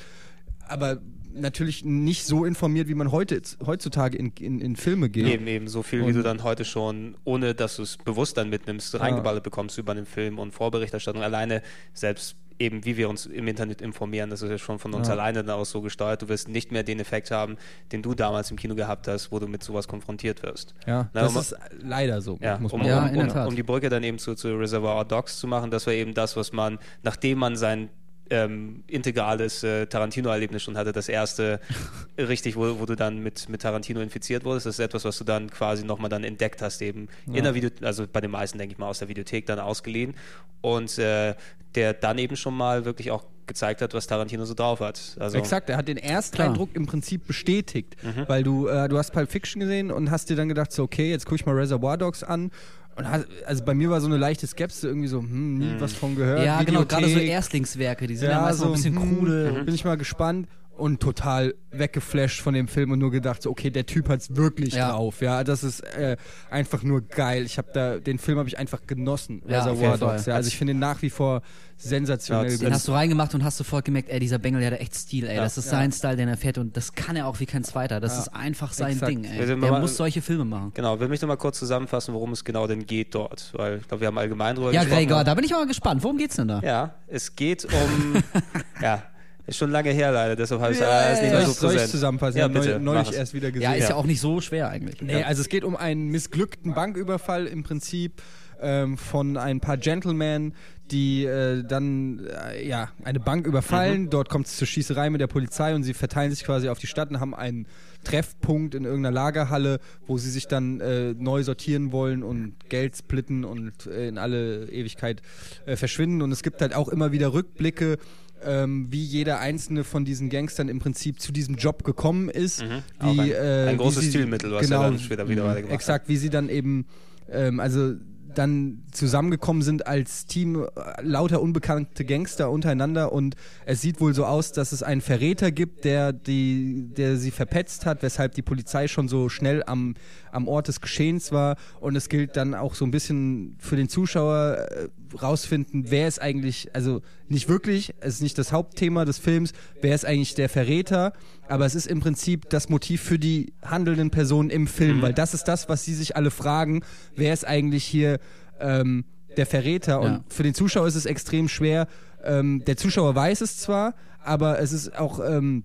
aber 0.66 0.98
natürlich 1.34 1.84
nicht 1.84 2.24
so 2.26 2.44
informiert, 2.44 2.88
wie 2.88 2.94
man 2.94 3.12
heute 3.12 3.40
heutzutage 3.64 4.18
in, 4.18 4.32
in, 4.40 4.60
in 4.60 4.76
Filme 4.76 5.08
geht. 5.08 5.26
Eben, 5.26 5.46
eben, 5.46 5.68
so 5.68 5.82
viel, 5.82 6.00
wie 6.00 6.06
Und- 6.08 6.14
du 6.14 6.22
dann 6.22 6.42
heute 6.42 6.64
schon, 6.64 7.16
ohne 7.24 7.54
dass 7.54 7.76
du 7.76 7.82
es 7.82 7.96
bewusst 7.96 8.36
dann 8.36 8.48
mitnimmst, 8.50 8.98
reingeballert 8.98 9.44
bekommst 9.44 9.78
über 9.78 9.92
einen 9.92 10.04
Film 10.06 10.38
und 10.38 10.52
Vorberichterstattung. 10.52 11.22
Alleine, 11.22 11.62
selbst 11.94 12.36
eben, 12.58 12.84
wie 12.84 12.96
wir 12.96 13.08
uns 13.08 13.26
im 13.26 13.46
Internet 13.46 13.80
informieren, 13.80 14.30
das 14.30 14.42
ist 14.42 14.50
ja 14.50 14.58
schon 14.58 14.78
von 14.78 14.92
uns 14.94 15.08
Ja. 15.08 15.14
alleine 15.14 15.44
dann 15.44 15.56
aus 15.56 15.70
so 15.70 15.80
gesteuert. 15.80 16.22
Du 16.22 16.28
wirst 16.28 16.48
nicht 16.48 16.72
mehr 16.72 16.82
den 16.82 16.98
Effekt 17.00 17.30
haben, 17.30 17.56
den 17.92 18.02
du 18.02 18.14
damals 18.14 18.50
im 18.50 18.56
Kino 18.56 18.74
gehabt 18.74 19.06
hast, 19.08 19.30
wo 19.30 19.38
du 19.38 19.46
mit 19.46 19.62
sowas 19.62 19.86
konfrontiert 19.88 20.42
wirst. 20.42 20.74
Ja, 20.86 21.08
Na, 21.12 21.22
das 21.22 21.34
um- 21.34 21.40
ist 21.40 21.54
leider 21.82 22.20
so, 22.20 22.38
Ja, 22.40 22.58
muss 22.58 22.72
um, 22.72 22.80
man 22.80 22.88
Ja, 22.88 23.02
um, 23.02 23.08
in 23.08 23.14
der 23.14 23.22
um, 23.24 23.28
Tat. 23.28 23.48
um 23.48 23.54
die 23.56 23.62
Brücke 23.62 23.88
dann 23.88 24.02
eben 24.02 24.18
zu, 24.18 24.34
zu 24.34 24.56
Reservoir 24.56 25.04
Dogs 25.04 25.38
zu 25.38 25.46
machen, 25.46 25.70
das 25.70 25.86
war 25.86 25.94
eben 25.94 26.14
das, 26.14 26.36
was 26.36 26.52
man, 26.52 26.78
nachdem 27.02 27.38
man 27.38 27.56
sein 27.56 27.90
ähm, 28.30 28.84
integrales 28.88 29.62
äh, 29.64 29.86
Tarantino-Erlebnis 29.86 30.62
schon 30.62 30.76
hatte, 30.76 30.92
das 30.92 31.08
erste 31.08 31.60
richtig, 32.18 32.56
wo, 32.56 32.78
wo 32.78 32.84
du 32.84 32.94
dann 32.94 33.22
mit, 33.22 33.48
mit 33.48 33.62
Tarantino 33.62 34.00
infiziert 34.02 34.44
wurdest, 34.44 34.66
das 34.66 34.74
ist 34.78 34.84
etwas, 34.84 35.06
was 35.06 35.16
du 35.16 35.24
dann 35.24 35.48
quasi 35.48 35.82
nochmal 35.84 36.10
dann 36.10 36.24
entdeckt 36.24 36.60
hast, 36.60 36.82
eben 36.82 37.08
in 37.32 37.44
der 37.44 37.54
Video, 37.54 37.70
also 37.80 38.06
bei 38.06 38.20
den 38.20 38.30
meisten, 38.30 38.58
denke 38.58 38.72
ich 38.72 38.78
mal, 38.78 38.88
aus 38.88 38.98
der 38.98 39.08
Videothek 39.08 39.46
dann 39.46 39.58
ausgeliehen 39.58 40.14
und 40.60 40.98
äh, 40.98 41.36
der 41.78 41.94
dann 41.94 42.18
eben 42.18 42.34
schon 42.34 42.56
mal 42.56 42.84
wirklich 42.84 43.12
auch 43.12 43.24
gezeigt 43.46 43.80
hat, 43.80 43.94
was 43.94 44.08
Tarantino 44.08 44.44
so 44.44 44.52
drauf 44.52 44.80
hat. 44.80 45.16
Also, 45.20 45.38
Exakt, 45.38 45.70
er 45.70 45.76
hat 45.76 45.86
den 45.86 45.96
Ersteindruck 45.96 46.74
im 46.74 46.86
Prinzip 46.86 47.26
bestätigt, 47.26 47.96
weil 48.26 48.42
du, 48.42 48.66
äh, 48.66 48.88
du 48.88 48.98
hast 48.98 49.12
Pulp 49.12 49.30
Fiction 49.30 49.60
gesehen 49.60 49.92
und 49.92 50.10
hast 50.10 50.28
dir 50.28 50.36
dann 50.36 50.48
gedacht, 50.48 50.72
so, 50.72 50.82
okay, 50.82 51.10
jetzt 51.10 51.24
gucke 51.24 51.36
ich 51.36 51.46
mal 51.46 51.54
Reservoir 51.54 51.96
Dogs 51.96 52.24
an. 52.24 52.50
Und 52.96 53.08
hast, 53.08 53.26
also 53.46 53.64
bei 53.64 53.74
mir 53.74 53.90
war 53.90 54.00
so 54.00 54.08
eine 54.08 54.16
leichte 54.16 54.46
Skepsis, 54.48 54.82
irgendwie 54.82 55.06
so, 55.06 55.20
hm, 55.20 55.58
nie 55.58 55.74
was 55.78 55.92
von 55.92 56.16
gehört. 56.16 56.44
Ja, 56.44 56.58
genau, 56.64 56.80
Videothek. 56.80 56.88
gerade 56.88 57.08
so 57.08 57.18
Erstlingswerke, 57.20 58.08
die 58.08 58.16
sind 58.16 58.30
ja, 58.30 58.40
meist 58.40 58.58
noch 58.58 58.66
ein 58.66 58.72
bisschen 58.72 59.00
hm, 59.00 59.16
krude. 59.16 59.62
Bin 59.64 59.74
ich 59.74 59.84
mal 59.84 59.96
gespannt 59.96 60.48
und 60.78 61.00
total 61.00 61.54
weggeflasht 61.70 62.40
von 62.40 62.54
dem 62.54 62.66
Film 62.68 62.92
und 62.92 62.98
nur 62.98 63.10
gedacht, 63.10 63.42
so, 63.42 63.50
okay, 63.50 63.70
der 63.70 63.84
Typ 63.86 64.08
hat's 64.08 64.34
wirklich 64.36 64.74
Ja. 64.74 64.92
drauf. 64.92 65.20
Ja, 65.20 65.44
das 65.44 65.62
ist 65.64 65.80
äh, 65.80 66.16
einfach 66.50 66.82
nur 66.82 67.02
geil. 67.02 67.44
Ich 67.44 67.58
habe 67.58 67.68
da, 67.74 67.98
den 67.98 68.18
Film 68.18 68.38
habe 68.38 68.48
ich 68.48 68.58
einfach 68.58 68.86
genossen, 68.86 69.42
Ja, 69.46 69.58
Reservoir. 69.64 69.98
Dogs. 69.98 70.26
Ja, 70.26 70.34
also 70.36 70.48
ich 70.48 70.56
finde 70.56 70.72
ihn 70.72 70.78
nach 70.78 71.02
wie 71.02 71.10
vor 71.10 71.42
sensationell. 71.76 72.50
Ja. 72.52 72.56
Den 72.58 72.72
hast 72.72 72.88
du 72.88 72.92
reingemacht 72.92 73.34
und 73.34 73.44
hast 73.44 73.56
sofort 73.56 73.84
gemerkt, 73.84 74.08
ey, 74.08 74.18
dieser 74.18 74.38
Bengel, 74.38 74.60
der 74.60 74.72
hat 74.72 74.80
echt 74.80 74.94
Stil, 74.94 75.26
ey. 75.26 75.36
Ja. 75.36 75.42
Das 75.42 75.58
ist 75.58 75.68
sein 75.68 75.92
Style, 75.92 76.16
den 76.16 76.28
er 76.28 76.36
fährt 76.36 76.58
und 76.58 76.76
das 76.76 76.92
kann 76.94 77.14
er 77.16 77.26
auch 77.26 77.38
wie 77.40 77.46
kein 77.46 77.64
zweiter. 77.64 78.00
Das 78.00 78.14
Ja. 78.14 78.20
ist 78.22 78.28
einfach 78.34 78.72
sein 78.72 78.92
Exakt. 78.92 79.10
Ding, 79.12 79.24
ey. 79.24 79.46
Der 79.46 79.56
mal- 79.56 79.80
muss 79.80 79.96
solche 79.96 80.22
Filme 80.22 80.44
machen. 80.44 80.72
Genau, 80.74 80.98
will 80.98 81.08
mich 81.08 81.20
noch 81.20 81.28
mal 81.28 81.36
kurz 81.36 81.58
zusammenfassen, 81.58 82.14
worum 82.14 82.32
es 82.32 82.44
genau 82.44 82.66
denn 82.66 82.86
geht 82.86 83.14
dort, 83.14 83.52
weil 83.56 83.78
ich 83.78 83.88
glaube, 83.88 84.00
wir 84.00 84.08
haben 84.08 84.18
allgemein 84.18 84.56
drüber 84.56 84.72
Ja, 84.72 84.82
gesprochen. 84.84 85.06
Gregor, 85.06 85.24
da 85.24 85.34
bin 85.34 85.44
ich 85.44 85.54
aber 85.54 85.66
gespannt. 85.66 86.02
Worum 86.02 86.18
geht's 86.18 86.36
denn 86.36 86.48
da? 86.48 86.60
Ja, 86.64 86.94
es 87.06 87.36
geht 87.36 87.64
um. 87.64 88.22
ja, 88.82 89.02
ist 89.48 89.56
schon 89.56 89.70
lange 89.70 89.90
her 89.90 90.12
leider, 90.12 90.36
deshalb 90.36 90.60
habe 90.60 90.72
ich 90.72 90.80
Ja, 90.80 90.86
alles 90.88 91.20
nicht 91.22 91.30
mehr 91.32 91.46
so 91.46 91.52
soll 91.52 91.70
ich 91.70 91.76
präsent. 91.76 91.90
zusammenfassen? 91.90 92.38
Ja, 92.38 92.48
bitte, 92.48 92.78
neu, 92.78 92.94
neulich 92.94 93.12
erst 93.14 93.34
wieder 93.34 93.50
gesehen. 93.50 93.62
Ja, 93.70 93.74
ist 93.74 93.84
ja 93.84 93.90
Ja. 93.90 93.94
auch 93.96 94.06
nicht 94.06 94.20
so 94.20 94.40
schwer 94.40 94.68
eigentlich. 94.68 95.00
Nee, 95.02 95.22
also 95.24 95.40
es 95.42 95.48
geht 95.48 95.64
um 95.64 95.76
einen 95.76 96.08
missglückten 96.08 96.74
Banküberfall 96.74 97.46
im 97.46 97.62
Prinzip 97.62 98.20
ähm, 98.60 98.98
von 98.98 99.36
ein 99.36 99.60
paar 99.60 99.76
Gentlemen, 99.76 100.52
die 100.90 101.24
äh, 101.24 101.62
dann 101.64 102.26
äh, 102.50 102.66
ja 102.66 102.88
eine 103.04 103.20
Bank 103.20 103.46
überfallen. 103.46 104.02
Mhm. 104.04 104.10
Dort 104.10 104.28
kommt 104.30 104.46
es 104.46 104.56
zur 104.56 104.66
Schießerei 104.66 105.10
mit 105.10 105.20
der 105.20 105.26
Polizei 105.26 105.74
und 105.74 105.82
sie 105.82 105.94
verteilen 105.94 106.30
sich 106.32 106.44
quasi 106.44 106.68
auf 106.68 106.78
die 106.78 106.86
Stadt 106.86 107.10
und 107.10 107.20
haben 107.20 107.34
einen 107.34 107.66
Treffpunkt 108.04 108.74
in 108.74 108.84
irgendeiner 108.84 109.14
Lagerhalle, 109.14 109.80
wo 110.06 110.18
sie 110.18 110.30
sich 110.30 110.46
dann 110.48 110.80
äh, 110.80 111.12
neu 111.14 111.42
sortieren 111.42 111.92
wollen 111.92 112.22
und 112.22 112.54
Geld 112.68 112.96
splitten 112.96 113.44
und 113.44 113.86
äh, 113.86 114.08
in 114.08 114.18
alle 114.18 114.66
Ewigkeit 114.70 115.20
äh, 115.66 115.76
verschwinden. 115.76 116.22
Und 116.22 116.32
es 116.32 116.42
gibt 116.42 116.60
halt 116.60 116.74
auch 116.74 116.88
immer 116.88 117.12
wieder 117.12 117.32
Rückblicke. 117.32 117.98
Ähm, 118.44 118.86
wie 118.90 119.02
jeder 119.02 119.40
einzelne 119.40 119.82
von 119.84 120.04
diesen 120.04 120.30
Gangstern 120.30 120.68
im 120.68 120.78
Prinzip 120.78 121.20
zu 121.20 121.32
diesem 121.32 121.56
Job 121.56 121.82
gekommen 121.84 122.28
ist. 122.28 122.62
Mhm. 122.62 122.82
Wie, 123.00 123.20
ein- 123.20 123.30
äh, 123.32 123.66
ein 123.68 123.74
wie 123.74 123.78
großes 123.78 124.04
sie- 124.04 124.10
Stilmittel, 124.10 124.52
was 124.52 124.62
er 124.62 124.68
genau, 124.68 124.82
dann 124.82 124.98
später 125.00 125.28
wieder 125.28 125.42
weitergemacht 125.44 125.72
hat. 125.72 125.74
Exakt, 125.74 126.08
wie 126.08 126.16
sie 126.16 126.30
dann 126.30 126.48
eben, 126.48 126.86
ähm, 127.30 127.58
also 127.58 127.94
dann 128.34 128.84
zusammengekommen 128.92 129.62
sind 129.62 129.86
als 129.88 130.26
Team 130.26 130.62
äh, 130.62 130.66
lauter 131.02 131.42
unbekannte 131.42 132.04
Gangster 132.04 132.50
untereinander 132.50 133.10
und 133.12 133.34
es 133.66 133.80
sieht 133.80 134.00
wohl 134.00 134.14
so 134.14 134.24
aus, 134.26 134.52
dass 134.52 134.70
es 134.70 134.82
einen 134.84 135.00
Verräter 135.00 135.50
gibt, 135.50 135.84
der 135.84 136.12
die, 136.12 136.84
der 136.96 137.16
sie 137.16 137.32
verpetzt 137.32 137.86
hat, 137.86 138.02
weshalb 138.02 138.34
die 138.34 138.42
Polizei 138.42 138.86
schon 138.86 139.08
so 139.08 139.28
schnell 139.28 139.64
am, 139.66 139.94
am 140.38 140.48
Ort 140.48 140.68
des 140.68 140.80
Geschehens 140.80 141.32
war. 141.32 141.56
Und 141.80 141.96
es 141.96 142.08
gilt 142.08 142.36
dann 142.36 142.54
auch 142.54 142.74
so 142.74 142.84
ein 142.86 142.90
bisschen 142.90 143.56
für 143.58 143.76
den 143.76 143.88
Zuschauer 143.88 144.66
äh, 144.70 144.88
rausfinden, 145.20 145.90
wer 145.90 146.08
ist 146.08 146.20
eigentlich, 146.22 146.70
also 146.74 147.02
nicht 147.28 147.48
wirklich, 147.48 147.94
es 148.00 148.14
ist 148.14 148.22
nicht 148.22 148.38
das 148.38 148.52
Hauptthema 148.52 149.04
des 149.04 149.18
Films, 149.18 149.52
wer 149.82 149.94
ist 149.94 150.04
eigentlich 150.04 150.34
der 150.34 150.48
Verräter, 150.48 151.12
aber 151.48 151.66
es 151.66 151.74
ist 151.74 151.86
im 151.86 152.00
Prinzip 152.00 152.48
das 152.50 152.68
Motiv 152.68 153.02
für 153.02 153.18
die 153.18 153.52
handelnden 153.62 154.10
Personen 154.10 154.50
im 154.50 154.66
Film, 154.66 155.02
weil 155.02 155.12
das 155.14 155.34
ist 155.34 155.44
das, 155.44 155.68
was 155.68 155.84
sie 155.84 155.94
sich 155.94 156.16
alle 156.16 156.30
fragen, 156.30 156.82
wer 157.16 157.32
ist 157.32 157.46
eigentlich 157.46 157.84
hier 157.84 158.18
ähm, 158.60 159.04
der 159.36 159.46
Verräter? 159.46 160.00
Und 160.00 160.12
Ja. 160.12 160.24
für 160.28 160.42
den 160.42 160.54
Zuschauer 160.54 160.86
ist 160.86 160.94
es 160.94 161.06
extrem 161.06 161.48
schwer, 161.48 161.86
ähm, 162.24 162.62
der 162.66 162.76
Zuschauer 162.76 163.14
weiß 163.14 163.40
es 163.40 163.58
zwar, 163.58 163.94
aber 164.22 164.58
es 164.60 164.72
ist 164.72 164.96
auch 164.98 165.20
ähm, 165.20 165.64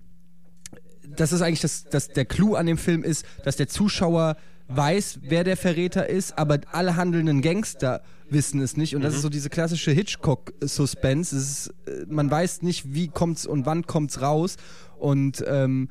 das 1.16 1.32
ist 1.32 1.42
eigentlich 1.42 1.60
das, 1.60 1.84
das, 1.84 2.08
der 2.08 2.24
Clou 2.24 2.54
an 2.54 2.66
dem 2.66 2.78
Film 2.78 3.04
ist, 3.04 3.24
dass 3.44 3.56
der 3.56 3.68
Zuschauer 3.68 4.36
weiß, 4.68 5.20
wer 5.22 5.44
der 5.44 5.56
Verräter 5.56 6.08
ist, 6.08 6.38
aber 6.38 6.58
alle 6.72 6.96
handelnden 6.96 7.42
Gangster 7.42 8.02
wissen 8.30 8.60
es 8.60 8.76
nicht. 8.76 8.96
Und 8.96 9.02
das 9.02 9.14
ist 9.14 9.22
so 9.22 9.28
diese 9.28 9.50
klassische 9.50 9.90
Hitchcock-Suspense. 9.92 11.72
Äh, 11.86 11.90
Man 12.08 12.30
weiß 12.30 12.62
nicht, 12.62 12.94
wie 12.94 13.08
kommt's 13.08 13.46
und 13.46 13.66
wann 13.66 13.86
kommt's 13.86 14.20
raus. 14.20 14.56
Und 14.98 15.44
ähm, 15.46 15.88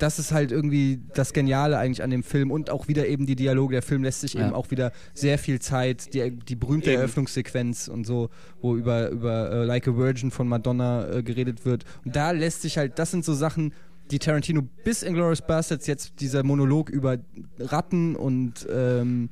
das 0.00 0.18
ist 0.18 0.32
halt 0.32 0.50
irgendwie 0.50 1.00
das 1.14 1.32
Geniale 1.32 1.78
eigentlich 1.78 2.02
an 2.02 2.10
dem 2.10 2.24
Film 2.24 2.50
und 2.50 2.68
auch 2.70 2.88
wieder 2.88 3.06
eben 3.06 3.26
die 3.26 3.36
Dialoge. 3.36 3.74
Der 3.74 3.82
Film 3.82 4.02
lässt 4.02 4.22
sich 4.22 4.34
Ja. 4.34 4.46
eben 4.46 4.54
auch 4.54 4.70
wieder 4.72 4.90
sehr 5.12 5.38
viel 5.38 5.60
Zeit, 5.60 6.12
die, 6.14 6.30
die 6.32 6.56
berühmte 6.56 6.90
Eben. 6.90 7.00
Eröffnungssequenz 7.00 7.86
und 7.88 8.04
so, 8.04 8.30
wo 8.60 8.76
über, 8.76 9.10
über 9.10 9.50
äh, 9.52 9.64
Like 9.64 9.86
a 9.86 9.96
Virgin 9.96 10.30
von 10.32 10.48
Madonna 10.48 11.08
äh, 11.08 11.22
geredet 11.22 11.64
wird. 11.64 11.84
Und 12.04 12.16
da 12.16 12.32
lässt 12.32 12.62
sich 12.62 12.76
halt, 12.76 12.98
das 12.98 13.12
sind 13.12 13.24
so 13.24 13.34
Sachen, 13.34 13.72
die 14.10 14.18
Tarantino 14.18 14.62
bis 14.84 15.02
Inglourious 15.02 15.42
Bastards 15.42 15.86
jetzt 15.86 16.20
dieser 16.20 16.42
Monolog 16.42 16.90
über 16.90 17.18
Ratten 17.58 18.16
und 18.16 18.66
ähm, 18.70 19.30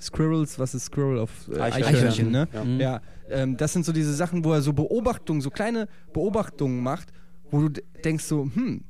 Squirrels, 0.00 0.58
was 0.58 0.74
ist 0.74 0.86
Squirrel 0.86 1.18
auf 1.18 1.30
äh, 1.48 1.60
Eichhörnchen. 1.60 1.96
Eichhörnchen, 1.96 2.30
ne? 2.30 2.48
Ja. 2.52 2.92
Ja, 2.92 3.00
ähm, 3.30 3.56
das 3.56 3.72
sind 3.72 3.84
so 3.84 3.92
diese 3.92 4.14
Sachen, 4.14 4.44
wo 4.44 4.52
er 4.52 4.60
so 4.60 4.72
Beobachtungen, 4.72 5.40
so 5.40 5.50
kleine 5.50 5.88
Beobachtungen 6.12 6.82
macht, 6.82 7.12
wo 7.50 7.68
du 7.68 7.80
denkst 8.04 8.24
so, 8.24 8.44
hm, 8.54 8.84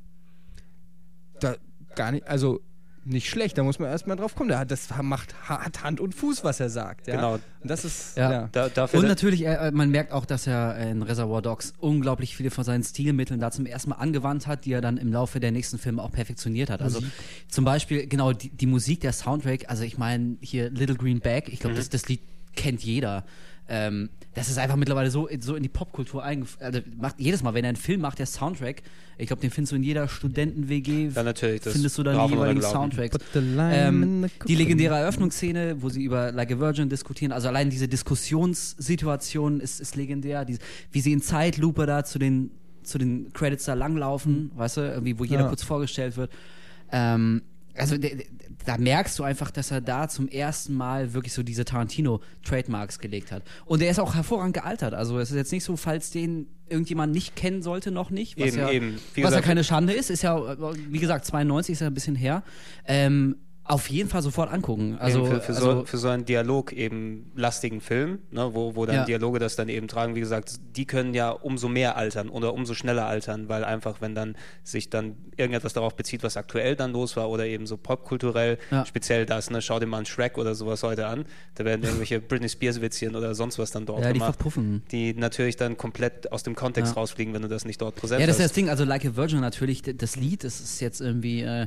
da 1.39 1.55
gar 1.95 2.11
nicht, 2.11 2.27
also 2.27 2.61
nicht 3.05 3.29
schlecht, 3.29 3.57
da 3.57 3.63
muss 3.63 3.79
man 3.79 3.89
erstmal 3.89 4.17
drauf 4.17 4.35
kommen. 4.35 4.49
Der 4.49 4.59
hat, 4.59 4.71
das 4.71 4.89
macht, 5.01 5.35
hat 5.47 5.83
Hand 5.83 5.99
und 5.99 6.15
Fuß, 6.15 6.43
was 6.43 6.59
er 6.59 6.69
sagt. 6.69 7.07
Ja? 7.07 7.15
Genau. 7.15 7.33
Und 7.33 7.41
das 7.63 7.85
ist, 7.85 8.17
Ja. 8.17 8.31
ja. 8.31 8.49
Da, 8.51 8.69
dafür 8.69 8.99
Und 8.99 9.07
natürlich, 9.07 9.45
äh, 9.45 9.71
man 9.71 9.89
merkt 9.91 10.11
auch, 10.11 10.25
dass 10.25 10.47
er 10.47 10.77
in 10.77 11.03
Reservoir 11.03 11.41
Dogs 11.41 11.73
unglaublich 11.79 12.35
viele 12.35 12.49
von 12.49 12.63
seinen 12.63 12.83
Stilmitteln 12.83 13.39
da 13.39 13.51
zum 13.51 13.65
ersten 13.65 13.91
Mal 13.91 13.97
angewandt 13.97 14.47
hat, 14.47 14.65
die 14.65 14.73
er 14.73 14.81
dann 14.81 14.97
im 14.97 15.13
Laufe 15.13 15.39
der 15.39 15.51
nächsten 15.51 15.77
Filme 15.77 16.01
auch 16.01 16.11
perfektioniert 16.11 16.69
hat. 16.69 16.81
Also 16.81 16.99
zum 17.47 17.63
Beispiel, 17.63 18.07
genau, 18.07 18.33
die, 18.33 18.49
die 18.49 18.65
Musik, 18.65 19.01
der 19.01 19.13
Soundtrack, 19.13 19.69
also 19.69 19.83
ich 19.83 19.97
meine, 19.97 20.37
hier 20.41 20.69
Little 20.71 20.95
Green 20.95 21.19
Bag, 21.19 21.43
ich 21.47 21.59
glaube, 21.59 21.75
das, 21.75 21.89
das 21.89 22.07
Lied 22.07 22.21
kennt 22.55 22.83
jeder. 22.83 23.23
Ähm, 23.67 24.09
das 24.35 24.49
ist 24.49 24.57
einfach 24.57 24.75
mittlerweile 24.75 25.09
so, 25.09 25.27
so 25.39 25.55
in 25.55 25.63
die 25.63 25.69
Popkultur 25.69 26.23
eingeführt. 26.23 26.61
Also 26.61 26.79
macht 26.99 27.19
jedes 27.19 27.41
Mal, 27.41 27.53
wenn 27.53 27.65
er 27.65 27.69
einen 27.69 27.77
Film 27.77 28.01
macht, 28.01 28.19
der 28.19 28.25
Soundtrack, 28.25 28.83
ich 29.17 29.27
glaube, 29.27 29.41
den 29.41 29.49
findest 29.49 29.71
du 29.71 29.77
in 29.77 29.83
jeder 29.83 30.07
Studenten-WG, 30.07 31.09
Ja, 31.15 31.23
natürlich, 31.23 31.61
das 31.61 31.73
findest 31.73 31.97
du 31.97 32.03
dann 32.03 32.15
rauf 32.17 32.29
die 32.29 32.35
jeweiligen. 32.37 32.61
Soundtracks. 32.61 33.17
Ähm, 33.33 34.03
in 34.03 34.23
the 34.23 34.29
die 34.47 34.55
legendäre 34.55 34.95
Eröffnungsszene, 34.95 35.81
wo 35.81 35.89
sie 35.89 36.03
über 36.03 36.31
Like 36.33 36.51
a 36.51 36.59
Virgin 36.59 36.89
diskutieren, 36.89 37.31
also 37.31 37.47
allein 37.47 37.69
diese 37.69 37.87
Diskussionssituation 37.87 39.59
ist, 39.59 39.79
ist 39.79 39.95
legendär. 39.95 40.45
Die, 40.45 40.57
wie 40.91 41.01
sie 41.01 41.13
in 41.13 41.21
Zeitlupe 41.21 41.85
da 41.85 42.03
zu 42.03 42.19
den, 42.19 42.51
zu 42.83 42.97
den 42.97 43.31
Credits 43.33 43.65
da 43.65 43.73
langlaufen, 43.73 44.51
weißt 44.55 44.77
du, 44.77 44.81
irgendwie, 44.81 45.17
wo 45.17 45.23
jeder 45.23 45.43
Ja. 45.43 45.47
kurz 45.47 45.63
vorgestellt 45.63 46.17
wird. 46.17 46.31
Ähm, 46.91 47.41
also 47.77 47.95
da 48.65 48.77
merkst 48.77 49.17
du 49.19 49.23
einfach, 49.23 49.51
dass 49.51 49.71
er 49.71 49.81
da 49.81 50.07
zum 50.07 50.27
ersten 50.27 50.73
Mal 50.73 51.13
wirklich 51.13 51.33
so 51.33 51.43
diese 51.43 51.65
Tarantino-Trademarks 51.65 52.99
gelegt 52.99 53.31
hat. 53.31 53.43
Und 53.65 53.81
er 53.81 53.91
ist 53.91 53.99
auch 53.99 54.15
hervorragend 54.15 54.55
gealtert. 54.55 54.93
Also 54.93 55.19
es 55.19 55.29
ist 55.31 55.35
jetzt 55.37 55.51
nicht 55.51 55.63
so, 55.63 55.75
falls 55.77 56.09
den 56.11 56.47
irgendjemand 56.67 57.13
nicht 57.13 57.35
kennen 57.35 57.61
sollte, 57.61 57.91
noch 57.91 58.09
nicht. 58.09 58.39
Was 58.39 58.47
Eben, 58.47 58.57
ja, 58.57 58.71
eben. 58.71 58.95
Was 58.95 59.15
ja 59.17 59.23
gesagt- 59.25 59.45
keine 59.45 59.63
Schande 59.63 59.93
ist, 59.93 60.09
ist 60.09 60.23
ja, 60.23 60.57
wie 60.89 60.99
gesagt, 60.99 61.25
92 61.25 61.73
ist 61.73 61.79
ja 61.81 61.87
ein 61.87 61.93
bisschen 61.93 62.15
her. 62.15 62.43
Ähm, 62.85 63.35
auf 63.67 63.89
jeden 63.89 64.09
Fall 64.09 64.21
sofort 64.21 64.51
angucken. 64.53 64.95
Also, 64.99 65.25
für, 65.25 65.41
für, 65.41 65.53
also 65.53 65.71
so, 65.79 65.85
für 65.85 65.97
so 65.97 66.07
einen 66.09 66.23
Dialog 66.23 66.71
eben 66.71 67.31
lastigen 67.35 67.81
Film, 67.81 68.19
ne, 68.29 68.51
wo, 68.53 68.75
wo 68.75 68.85
dann 68.85 68.95
Ja. 68.97 69.03
Dialoge 69.05 69.39
das 69.39 69.55
dann 69.55 69.69
eben 69.69 69.87
tragen, 69.87 70.13
wie 70.13 70.19
gesagt, 70.19 70.59
die 70.75 70.85
können 70.85 71.15
ja 71.15 71.31
umso 71.31 71.67
mehr 71.67 71.97
altern 71.97 72.29
oder 72.29 72.53
umso 72.53 72.75
schneller 72.75 73.07
altern, 73.07 73.49
weil 73.49 73.63
einfach, 73.63 74.01
wenn 74.01 74.13
dann 74.13 74.35
sich 74.63 74.91
dann 74.91 75.15
irgendetwas 75.35 75.73
darauf 75.73 75.95
bezieht, 75.95 76.21
was 76.21 76.37
aktuell 76.37 76.75
dann 76.75 76.91
los 76.93 77.15
war 77.17 77.27
oder 77.29 77.47
eben 77.47 77.65
so 77.65 77.75
popkulturell, 77.75 78.59
Ja. 78.69 78.85
speziell 78.85 79.25
das, 79.25 79.49
ne, 79.49 79.63
schau 79.63 79.79
dir 79.79 79.87
mal 79.87 79.97
einen 79.97 80.05
Shrek 80.05 80.37
oder 80.37 80.53
sowas 80.53 80.83
heute 80.83 81.07
an, 81.07 81.25
da 81.55 81.65
werden 81.65 81.83
irgendwelche 81.83 82.19
Britney 82.21 82.49
Spears 82.49 82.81
Witzchen 82.81 83.15
oder 83.15 83.33
sonst 83.33 83.57
was 83.57 83.71
dann 83.71 83.87
dort 83.87 84.01
Ja, 84.03 84.07
die 84.09 84.13
gemacht, 84.19 84.35
verpuffen. 84.35 84.83
die 84.91 85.15
natürlich 85.15 85.55
dann 85.55 85.75
komplett 85.75 86.31
aus 86.31 86.43
dem 86.43 86.53
Kontext 86.53 86.93
Ja. 86.93 87.01
rausfliegen, 87.01 87.33
wenn 87.33 87.41
du 87.41 87.47
das 87.47 87.65
nicht 87.65 87.81
dort 87.81 87.95
präsent 87.95 88.21
ja, 88.21 88.27
das 88.27 88.35
ist 88.37 88.43
hast. 88.43 88.49
das 88.51 88.55
Ding. 88.55 88.69
Also 88.69 88.83
Like 88.83 89.05
a 89.05 89.15
Virgin 89.15 89.39
natürlich, 89.39 89.81
das 89.81 90.15
Lied, 90.17 90.43
das 90.43 90.59
ist 90.59 90.79
jetzt 90.81 91.01
irgendwie 91.01 91.41
äh, 91.41 91.65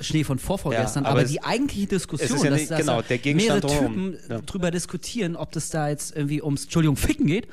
Schnee 0.00 0.24
von 0.24 0.38
vorvorgestern, 0.38 1.04
Ja, 1.04 1.10
aber, 1.10 1.20
aber 1.20 1.28
die 1.28 1.42
eigentliche 1.42 1.86
Diskussion, 1.86 2.38
ja 2.44 2.50
dass, 2.50 2.60
nicht- 2.60 2.70
dass 2.70 2.80
genau, 2.80 3.02
da 3.02 3.08
der 3.08 3.18
Gegenstand 3.18 3.64
mehrere. 3.64 3.82
Typen 3.86 4.16
Ja. 4.28 4.40
drüber 4.40 4.70
diskutieren, 4.70 5.36
ob 5.36 5.52
das 5.52 5.70
da 5.70 5.88
jetzt 5.88 6.16
irgendwie 6.16 6.42
ums, 6.42 6.64
Entschuldigung, 6.64 6.96
Ficken 6.96 7.26
geht. 7.26 7.46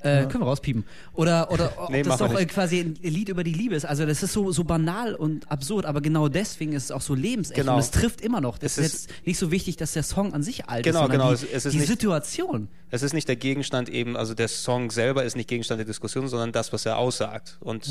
Äh, 0.00 0.26
Können 0.26 0.42
wir 0.42 0.48
rauspiepen. 0.48 0.84
Oder, 1.14 1.50
oder 1.50 1.72
ob 1.78 1.88
Nee, 1.88 2.02
das 2.02 2.18
doch 2.18 2.38
äh, 2.38 2.44
quasi 2.44 2.80
ein 2.80 2.98
Lied 3.02 3.30
über 3.30 3.42
die 3.42 3.54
Liebe 3.54 3.74
ist. 3.74 3.86
Also 3.86 4.04
das 4.04 4.22
ist 4.22 4.34
so, 4.34 4.52
so 4.52 4.62
banal 4.62 5.14
und 5.14 5.50
absurd, 5.50 5.86
aber 5.86 6.02
genau 6.02 6.28
deswegen 6.28 6.74
ist 6.74 6.84
es 6.84 6.90
auch 6.90 7.00
so 7.00 7.14
lebensecht 7.14 7.58
Genau. 7.58 7.72
und 7.76 7.80
es 7.80 7.90
trifft 7.90 8.20
immer 8.20 8.42
noch. 8.42 8.58
Das 8.58 8.76
Es 8.76 8.84
ist 8.86 8.94
ist- 8.94 9.10
jetzt 9.10 9.26
nicht 9.26 9.38
so 9.38 9.50
wichtig, 9.50 9.76
dass 9.78 9.94
der 9.94 10.02
Song 10.02 10.34
an 10.34 10.42
sich 10.42 10.68
alt 10.68 10.84
Genau, 10.84 10.98
ist, 10.98 11.02
sondern 11.04 11.18
genau, 11.20 11.28
die, 11.30 11.46
es- 11.46 11.50
es 11.50 11.64
ist 11.64 11.72
die 11.72 11.78
nicht- 11.78 11.86
Situation. 11.88 12.68
Es 12.90 13.02
ist 13.02 13.14
nicht 13.14 13.28
der 13.28 13.36
Gegenstand 13.36 13.88
eben, 13.88 14.14
also 14.18 14.34
der 14.34 14.48
Song 14.48 14.90
selber 14.90 15.24
ist 15.24 15.36
nicht 15.36 15.48
Gegenstand 15.48 15.78
der 15.78 15.86
Diskussion, 15.86 16.28
sondern 16.28 16.52
das, 16.52 16.70
was 16.74 16.84
er 16.84 16.98
aussagt. 16.98 17.56
Und 17.60 17.88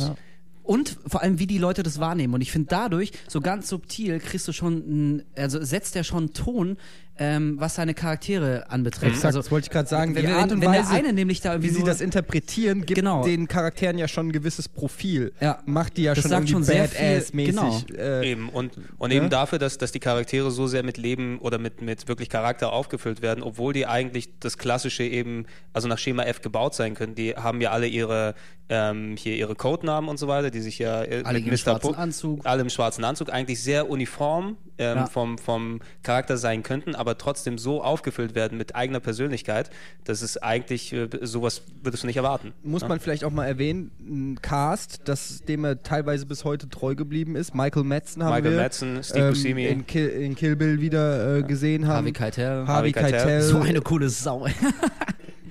Und 0.63 0.97
vor 1.05 1.21
allem, 1.21 1.39
wie 1.39 1.47
die 1.47 1.57
Leute 1.57 1.83
das 1.83 1.99
wahrnehmen. 1.99 2.33
Und 2.33 2.41
ich 2.41 2.51
finde, 2.51 2.69
dadurch, 2.69 3.11
so 3.27 3.41
ganz 3.41 3.67
subtil, 3.67 4.19
kriegst 4.19 4.47
du 4.47 4.53
schon, 4.53 5.23
also 5.35 5.61
setzt 5.61 5.95
er 5.95 6.03
schon 6.05 6.23
einen 6.23 6.33
Ton, 6.33 6.77
ähm, 7.19 7.55
was 7.59 7.75
seine 7.75 7.93
Charaktere 7.93 8.69
anbetrifft. 8.71 9.05
Exakt, 9.11 9.25
Also, 9.25 9.39
das 9.39 9.51
wollte 9.51 9.65
ich 9.65 9.71
gerade 9.71 9.87
sagen. 9.87 10.15
wenn, 10.15 10.25
die 10.25 10.31
Art 10.31 10.51
und 10.51 10.61
wenn 10.61 10.69
Weise, 10.69 10.89
der 10.89 10.99
eine 10.99 11.13
nämlich 11.13 11.41
da 11.41 11.51
irgendwie 11.53 11.69
wie 11.69 11.73
sie 11.73 11.79
nur, 11.81 11.87
das 11.87 12.01
interpretieren, 12.01 12.85
gibt 12.85 12.95
Genau. 12.99 13.23
den 13.23 13.47
Charakteren 13.47 13.97
ja 13.99 14.07
schon 14.07 14.27
ein 14.27 14.31
gewisses 14.31 14.67
Profil. 14.67 15.31
Ja. 15.39 15.59
Macht 15.65 15.97
die 15.97 16.03
ja 16.03 16.13
Das 16.15 16.23
schon 16.23 16.29
sagt 16.31 16.49
irgendwie 16.49 16.53
schon 16.53 16.63
sehr 16.63 16.87
viel- 16.87 16.99
Badass-mäßig. 17.19 17.55
genau. 17.55 17.81
Äh, 17.97 18.31
Eben, 18.31 18.49
und, 18.49 18.73
und 18.97 19.11
Ja. 19.11 19.17
eben 19.17 19.29
dafür, 19.29 19.59
dass, 19.59 19.77
dass 19.77 19.91
die 19.91 19.99
Charaktere 19.99 20.49
so 20.49 20.65
sehr 20.67 20.81
mit 20.83 20.97
Leben 20.97 21.37
oder 21.39 21.59
mit, 21.59 21.81
mit 21.83 22.07
wirklich 22.07 22.29
Charakter 22.29 22.73
aufgefüllt 22.73 23.21
werden, 23.21 23.43
obwohl 23.43 23.73
die 23.73 23.85
eigentlich 23.85 24.29
das 24.39 24.57
klassische 24.57 25.03
eben, 25.03 25.45
also 25.71 25.87
nach 25.87 25.97
Schema 25.99 26.23
F 26.23 26.41
gebaut 26.41 26.73
sein 26.73 26.95
können. 26.95 27.13
Die 27.15 27.35
haben 27.35 27.61
ja 27.61 27.71
alle 27.71 27.85
ihre, 27.87 28.33
ähm, 28.69 29.15
hier 29.17 29.35
ihre 29.35 29.55
Codenamen 29.55 30.09
und 30.09 30.17
so 30.17 30.27
weiter, 30.27 30.49
die 30.49 30.61
sich 30.61 30.79
ja 30.79 31.03
äh, 31.03 31.21
Alle 31.25 31.39
mit 31.39 31.47
im 31.47 31.57
schwarzen 31.57 31.93
Anzug. 31.95 32.45
alle 32.45 32.61
im 32.63 32.69
schwarzen 32.69 33.03
Anzug, 33.03 33.31
eigentlich 33.31 33.61
sehr 33.61 33.89
uniform 33.89 34.57
ähm, 34.79 34.97
Ja. 34.97 35.05
vom, 35.05 35.37
vom 35.37 35.81
Charakter 36.01 36.37
sein 36.37 36.63
könnten, 36.63 36.95
aber 37.03 37.17
trotzdem 37.17 37.57
so 37.57 37.83
aufgefüllt 37.83 38.33
werden 38.33 38.57
mit 38.57 38.75
eigener 38.75 39.01
Persönlichkeit, 39.01 39.69
dass 40.05 40.21
es 40.21 40.37
eigentlich, 40.37 40.93
äh, 40.93 41.09
sowas 41.21 41.61
würdest 41.83 42.03
du 42.03 42.07
nicht 42.07 42.17
erwarten. 42.17 42.53
muss 42.63 42.81
Ja? 42.81 42.87
man 42.87 42.99
vielleicht 43.01 43.25
auch 43.25 43.31
mal 43.31 43.45
erwähnen, 43.45 43.91
ein 43.99 44.41
Cast, 44.41 45.01
das, 45.05 45.43
dem 45.43 45.65
er 45.65 45.83
teilweise 45.83 46.25
bis 46.25 46.45
heute 46.45 46.69
treu 46.69 46.95
geblieben 46.95 47.35
ist. 47.35 47.53
Michael 47.53 47.83
Madsen 47.83 48.23
haben 48.23 48.33
Michael 48.35 48.55
wir 48.55 48.61
Madsen, 48.61 49.03
Steve 49.03 49.19
ähm, 49.25 49.29
Buscemi. 49.33 49.65
in, 49.65 49.85
Kill, 49.85 50.07
in 50.07 50.35
Kill 50.35 50.55
Bill 50.55 50.79
wieder 50.79 51.39
äh, 51.39 51.43
gesehen 51.43 51.87
haben. 51.87 51.97
Harvey 51.97 52.11
Keitel. 52.13 52.67
Harvey. 52.67 52.91
Keitel. 52.93 53.41
so 53.41 53.59
eine 53.59 53.81
coole 53.81 54.09
Sau. 54.09 54.47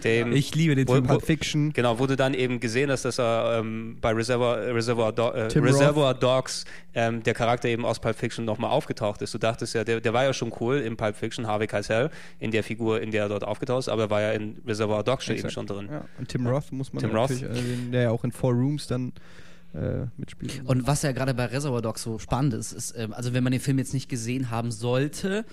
Dem- 0.05 0.33
ich 0.33 0.55
liebe 0.55 0.75
den 0.75 0.87
Wo- 0.89 0.93
Film. 0.95 1.07
Pulp 1.07 1.25
Fiction. 1.25 1.73
Genau, 1.73 1.99
wurde 1.99 2.17
dann 2.17 2.35
eben 2.35 2.61
gesehen, 2.61 2.89
dass 2.89 3.03
das 3.03 3.19
äh, 3.19 3.23
ähm, 3.23 3.99
bei 4.01 4.13
Reservoir, 4.13 4.59
äh, 4.59 4.71
Reservoir, 4.71 5.13
Do 5.13 5.29
äh, 5.31 5.43
Reservoir 5.59 6.15
Dogs 6.15 6.65
ähm, 6.95 7.23
der 7.23 7.35
Charakter 7.35 7.69
eben 7.69 7.85
aus 7.85 8.01
Pulp 8.01 8.17
Fiction 8.17 8.45
nochmal 8.45 8.71
aufgetaucht 8.71 9.23
ist. 9.23 9.33
Du 9.35 9.39
dachtest 9.39 9.75
ja, 9.75 9.85
der, 9.85 10.01
der 10.01 10.13
war 10.13 10.25
ja 10.25 10.33
schon 10.33 10.53
cool 10.61 10.77
in 10.79 10.97
Pulp 10.97 11.17
Fiction, 11.17 11.47
Harvey 11.47 11.67
Keitel, 11.67 12.11
in 12.39 12.51
der 12.51 12.63
Figur, 12.65 13.01
in 13.01 13.11
der 13.11 13.25
er 13.25 13.29
dort 13.29 13.45
aufgetaucht 13.45 13.81
ist, 13.81 13.89
aber 13.89 14.03
er 14.03 14.11
war 14.11 14.21
ja 14.21 14.33
in 14.33 14.59
Reservoir 14.67 15.03
Dogs 15.05 15.25
schon 15.25 15.37
eben 15.37 15.51
schon 15.51 15.67
drin. 15.67 15.89
Ja. 15.91 16.05
Und 16.19 16.29
Tim 16.29 16.47
Roth 16.47 16.73
muss 16.73 16.93
man 16.93 17.01
Tim 17.03 17.13
natürlich 17.13 17.43
Roth. 17.45 17.51
erwähnen, 17.51 17.93
der 17.93 18.03
ja 18.03 18.11
auch 18.11 18.25
in 18.25 18.33
Four 18.33 18.53
Rooms 18.53 18.87
dann 18.87 19.13
äh, 19.75 20.07
mitspielt. 20.19 20.63
Und 20.67 20.87
was 20.87 21.03
ja 21.03 21.13
gerade 21.13 21.33
bei 21.33 21.47
Reservoir 21.47 21.81
Dogs 21.81 22.03
so 22.03 22.19
spannend 22.19 22.53
ist, 22.55 22.73
ist, 22.73 22.95
ähm, 22.97 23.13
also 23.15 23.33
wenn 23.33 23.43
man 23.43 23.53
den 23.53 23.61
Film 23.61 23.79
jetzt 23.79 23.95
nicht 23.95 24.09
gesehen 24.09 24.51
haben 24.51 24.71
sollte, 24.71 25.45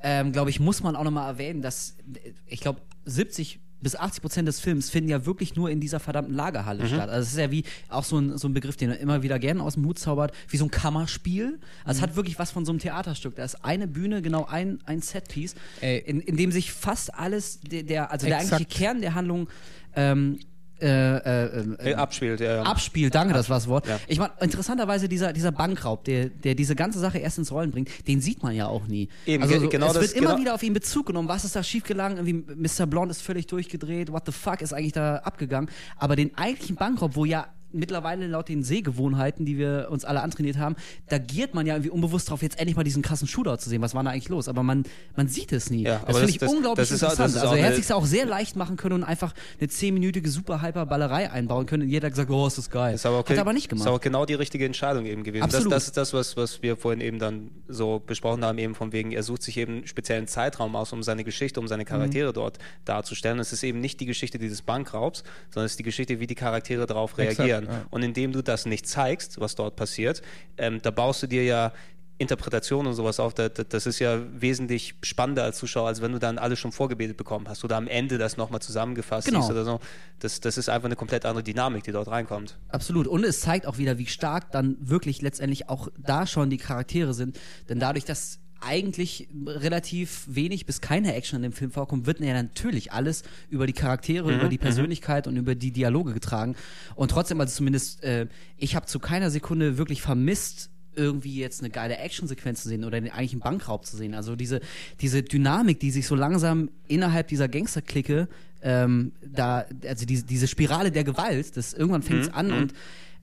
ähm, 0.00 0.30
glaube 0.32 0.50
ich, 0.50 0.60
muss 0.60 0.82
man 0.82 0.94
auch 0.96 1.02
nochmal 1.02 1.28
erwähnen, 1.28 1.60
dass 1.62 1.96
äh, 2.22 2.30
ich 2.46 2.60
glaube 2.60 2.80
70 3.04 3.58
bis 3.84 3.94
80 3.94 4.22
Prozent 4.22 4.48
des 4.48 4.58
Films 4.58 4.90
finden 4.90 5.10
ja 5.10 5.24
wirklich 5.26 5.54
nur 5.54 5.70
in 5.70 5.78
dieser 5.78 6.00
verdammten 6.00 6.34
Lagerhalle 6.34 6.88
statt. 6.88 7.08
Also 7.08 7.22
es 7.22 7.32
ist 7.32 7.38
ja 7.38 7.52
wie 7.52 7.62
auch 7.88 8.02
so 8.02 8.18
ein, 8.18 8.36
so 8.36 8.48
ein 8.48 8.54
Begriff, 8.54 8.76
den 8.76 8.90
er 8.90 8.98
immer 8.98 9.22
wieder 9.22 9.38
gerne 9.38 9.62
aus 9.62 9.74
dem 9.74 9.84
Hut 9.86 9.98
zaubert, 9.98 10.32
wie 10.48 10.56
so 10.56 10.64
ein 10.64 10.70
Kammerspiel. 10.70 11.60
Also 11.84 11.98
es 11.98 12.02
hat 12.02 12.16
wirklich 12.16 12.38
was 12.38 12.50
von 12.50 12.64
so 12.64 12.72
einem 12.72 12.80
Theaterstück. 12.80 13.36
Da 13.36 13.44
ist 13.44 13.64
eine 13.64 13.86
Bühne, 13.86 14.22
genau 14.22 14.46
ein, 14.46 14.80
ein 14.86 15.00
Setpiece, 15.00 15.54
in, 15.80 16.20
in 16.20 16.36
dem 16.36 16.50
sich 16.50 16.72
fast 16.72 17.14
alles, 17.14 17.60
der, 17.60 17.84
der 17.84 18.10
also 18.10 18.26
der 18.26 18.38
Exakt. 18.38 18.54
eigentliche 18.54 18.78
Kern 18.84 19.00
der 19.00 19.14
Handlung 19.14 19.48
ähm, 19.94 20.38
äh, 20.84 21.16
äh, 21.16 21.46
äh, 21.78 21.90
Äh, 21.90 21.94
abspielt, 21.94 22.40
ja. 22.40 22.56
ja. 22.56 22.62
abspielt, 22.62 23.14
danke, 23.14 23.34
das 23.34 23.48
war 23.48 23.56
das 23.56 23.68
Wort. 23.68 23.86
Ja. 23.88 23.98
Ich 24.06 24.18
meine, 24.18 24.32
interessanterweise 24.40 25.08
dieser, 25.08 25.32
dieser 25.32 25.50
Bankraub, 25.52 26.04
der, 26.04 26.26
der 26.28 26.54
diese 26.54 26.76
ganze 26.76 26.98
Sache 26.98 27.18
erst 27.18 27.38
ins 27.38 27.50
Rollen 27.50 27.70
bringt, 27.70 27.88
den 28.06 28.20
sieht 28.20 28.42
man 28.42 28.54
ja 28.54 28.66
auch 28.68 28.86
nie. 28.86 29.08
Eben, 29.26 29.42
also 29.42 29.58
so, 29.60 29.68
genau 29.68 29.86
es 29.88 29.92
das- 29.94 30.02
wird 30.02 30.12
immer 30.14 30.30
genau- 30.30 30.40
wieder 30.40 30.54
auf 30.54 30.62
ihn 30.62 30.74
Bezug 30.74 31.06
genommen, 31.06 31.28
was 31.28 31.44
ist 31.44 31.56
da 31.56 31.62
schiefgegangen, 31.62 32.18
irgendwie 32.26 32.54
Mr. 32.54 32.86
Blonde 32.86 33.12
ist 33.12 33.22
völlig 33.22 33.46
durchgedreht, 33.46 34.12
what 34.12 34.24
the 34.26 34.32
fuck 34.32 34.60
ist 34.60 34.72
eigentlich 34.72 34.92
da 34.92 35.16
abgegangen. 35.16 35.70
Aber 35.96 36.16
den 36.16 36.36
eigentlichen 36.36 36.76
Bankraub, 36.76 37.16
wo 37.16 37.24
ja 37.24 37.46
mittlerweile 37.74 38.26
laut 38.26 38.48
den 38.48 38.62
Sehgewohnheiten, 38.62 39.44
die 39.44 39.58
wir 39.58 39.88
uns 39.90 40.04
alle 40.04 40.22
antrainiert 40.22 40.58
haben, 40.58 40.76
da 41.08 41.18
giert 41.18 41.54
man 41.54 41.66
ja 41.66 41.74
irgendwie 41.74 41.90
unbewusst 41.90 42.30
drauf, 42.30 42.42
jetzt 42.42 42.58
endlich 42.58 42.76
mal 42.76 42.84
diesen 42.84 43.02
krassen 43.02 43.28
Shootout 43.28 43.56
zu 43.58 43.68
sehen. 43.68 43.82
Was 43.82 43.94
war 43.94 44.02
da 44.04 44.10
eigentlich 44.10 44.28
los? 44.28 44.48
Aber 44.48 44.62
man, 44.62 44.84
man 45.16 45.28
sieht 45.28 45.52
es 45.52 45.70
nie. 45.70 45.82
Ja, 45.82 45.98
das 46.06 46.16
finde 46.16 46.20
das- 46.22 46.30
ich 46.30 46.38
das- 46.38 46.52
unglaublich 46.52 46.88
das 46.88 46.92
ist 46.96 47.02
auch- 47.04 47.08
das 47.10 47.18
interessant. 47.18 47.36
ist 47.36 47.42
also 47.42 47.54
auch 47.54 47.58
er 47.58 47.66
eine- 47.66 47.76
sich 47.76 47.92
auch 47.92 48.06
sehr 48.06 48.26
leicht 48.26 48.56
machen 48.56 48.76
können 48.76 48.94
und 48.96 49.04
einfach 49.04 49.34
eine 49.58 49.68
zehnminütige 49.68 50.28
super 50.30 50.62
hyper 50.62 50.86
Ballerei 50.86 51.30
einbauen 51.30 51.66
können. 51.66 51.82
Und 51.84 51.88
jeder 51.90 52.06
hat 52.06 52.12
gesagt, 52.12 52.30
oh, 52.30 52.46
ist 52.46 52.58
das 52.58 52.70
geil. 52.70 52.94
Ist 52.94 53.06
aber 53.06 53.18
okay, 53.18 53.32
Hat 53.32 53.38
er 53.38 53.42
aber 53.42 53.52
nicht 53.52 53.64
Ist 53.66 53.70
gemacht. 53.70 53.88
aber 53.88 53.98
genau 53.98 54.24
die 54.24 54.34
richtige 54.34 54.64
Entscheidung 54.64 55.06
eben 55.06 55.22
gewesen. 55.24 55.42
Absolut. 55.44 55.72
Das, 55.72 55.84
das 55.84 55.86
ist 55.88 55.96
das, 55.96 56.12
was, 56.14 56.36
was 56.36 56.62
wir 56.62 56.76
vorhin 56.76 57.00
eben 57.00 57.18
dann 57.18 57.50
so 57.68 58.00
besprochen 58.04 58.44
haben, 58.44 58.58
eben 58.58 58.74
von 58.74 58.92
wegen, 58.92 59.12
er 59.12 59.22
sucht 59.22 59.42
sich 59.42 59.56
eben 59.56 59.74
einen 59.78 59.86
speziellen 59.86 60.26
Zeitraum 60.28 60.76
aus, 60.76 60.92
um 60.92 61.02
seine 61.02 61.24
Geschichte, 61.24 61.60
um 61.60 61.68
seine 61.68 61.84
Charaktere 61.84 62.30
Mhm. 62.30 62.34
dort 62.34 62.58
darzustellen. 62.84 63.38
Es 63.38 63.52
ist 63.52 63.62
eben 63.64 63.80
nicht 63.80 64.00
die 64.00 64.06
Geschichte 64.06 64.38
dieses 64.38 64.62
Bankraubs, 64.62 65.24
sondern 65.50 65.66
es 65.66 65.72
ist 65.72 65.78
die 65.78 65.82
Geschichte, 65.84 66.20
wie 66.20 66.26
die 66.26 66.34
Charaktere 66.34 66.86
darauf 66.86 67.18
Exakt, 67.18 67.63
reagieren. 67.66 67.82
ja. 67.84 67.88
Und 67.90 68.02
indem 68.02 68.32
du 68.32 68.42
das 68.42 68.66
nicht 68.66 68.86
zeigst, 68.86 69.40
was 69.40 69.54
dort 69.54 69.76
passiert, 69.76 70.22
ähm, 70.58 70.80
da 70.82 70.90
baust 70.90 71.22
du 71.22 71.26
dir 71.26 71.44
ja 71.44 71.72
Interpretation 72.16 72.86
und 72.86 72.94
sowas 72.94 73.18
auf, 73.18 73.34
da- 73.34 73.48
da- 73.48 73.64
das 73.64 73.86
ist 73.86 73.98
ja 73.98 74.20
wesentlich 74.40 74.94
spannender 75.02 75.42
als 75.42 75.58
Zuschauer, 75.58 75.88
als 75.88 76.00
wenn 76.00 76.12
du 76.12 76.20
dann 76.20 76.38
alles 76.38 76.60
schon 76.60 76.70
vorgebetet 76.70 77.16
bekommen 77.16 77.48
hast 77.48 77.64
oder 77.64 77.76
am 77.76 77.88
Ende 77.88 78.18
das 78.18 78.36
nochmal 78.36 78.62
zusammengefasst 78.62 79.26
Genau. 79.26 79.40
siehst 79.40 79.50
oder 79.50 79.64
so. 79.64 79.80
Das, 80.20 80.38
das 80.40 80.56
ist 80.56 80.68
einfach 80.68 80.86
eine 80.86 80.94
komplett 80.94 81.26
andere 81.26 81.42
Dynamik, 81.42 81.82
die 81.82 81.90
dort 81.90 82.06
reinkommt. 82.06 82.56
Absolut. 82.68 83.08
Und 83.08 83.24
es 83.24 83.40
zeigt 83.40 83.66
auch 83.66 83.78
wieder, 83.78 83.98
wie 83.98 84.06
stark 84.06 84.52
dann 84.52 84.76
wirklich 84.80 85.22
letztendlich 85.22 85.68
auch 85.68 85.88
da 85.98 86.24
schon 86.26 86.50
die 86.50 86.56
Charaktere 86.56 87.14
sind. 87.14 87.36
Denn 87.68 87.80
dadurch, 87.80 88.04
dass 88.04 88.38
eigentlich 88.64 89.28
relativ 89.46 90.24
wenig 90.26 90.66
bis 90.66 90.80
keine 90.80 91.14
Action 91.14 91.36
in 91.36 91.42
dem 91.42 91.52
Film 91.52 91.70
vorkommt, 91.70 92.06
wird 92.06 92.20
ja 92.20 92.34
natürlich 92.34 92.92
alles 92.92 93.22
über 93.50 93.66
die 93.66 93.72
Charaktere, 93.72 94.34
über 94.34 94.48
die 94.48 94.58
Persönlichkeit 94.58 95.26
und 95.26 95.36
über 95.36 95.54
die 95.54 95.70
Dialoge 95.70 96.12
getragen. 96.12 96.56
Und 96.94 97.10
trotzdem, 97.10 97.40
also 97.40 97.54
zumindest, 97.54 98.02
äh, 98.02 98.26
ich 98.56 98.76
habe 98.76 98.86
zu 98.86 98.98
keiner 98.98 99.30
Sekunde 99.30 99.78
wirklich 99.78 100.02
vermisst, 100.02 100.70
irgendwie 100.96 101.36
jetzt 101.36 101.60
eine 101.60 101.70
geile 101.70 101.98
Actionsequenz 101.98 102.62
zu 102.62 102.68
sehen 102.68 102.84
oder 102.84 103.00
den 103.00 103.10
eigentlichen 103.10 103.40
Bankraub 103.40 103.84
zu 103.84 103.96
sehen. 103.96 104.14
Also 104.14 104.36
diese, 104.36 104.60
diese 105.00 105.22
Dynamik, 105.22 105.80
die 105.80 105.90
sich 105.90 106.06
so 106.06 106.14
langsam 106.14 106.70
innerhalb 106.86 107.28
dieser 107.28 107.48
Gangsterklicke 107.48 108.28
ähm, 108.62 109.12
da, 109.22 109.66
also 109.86 110.06
diese, 110.06 110.24
diese 110.24 110.48
Spirale 110.48 110.90
der 110.90 111.04
Gewalt, 111.04 111.56
das 111.56 111.74
irgendwann 111.74 112.02
fängt 112.02 112.22
es 112.22 112.32
an 112.32 112.52
und 112.52 112.74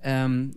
ähm, 0.03 0.53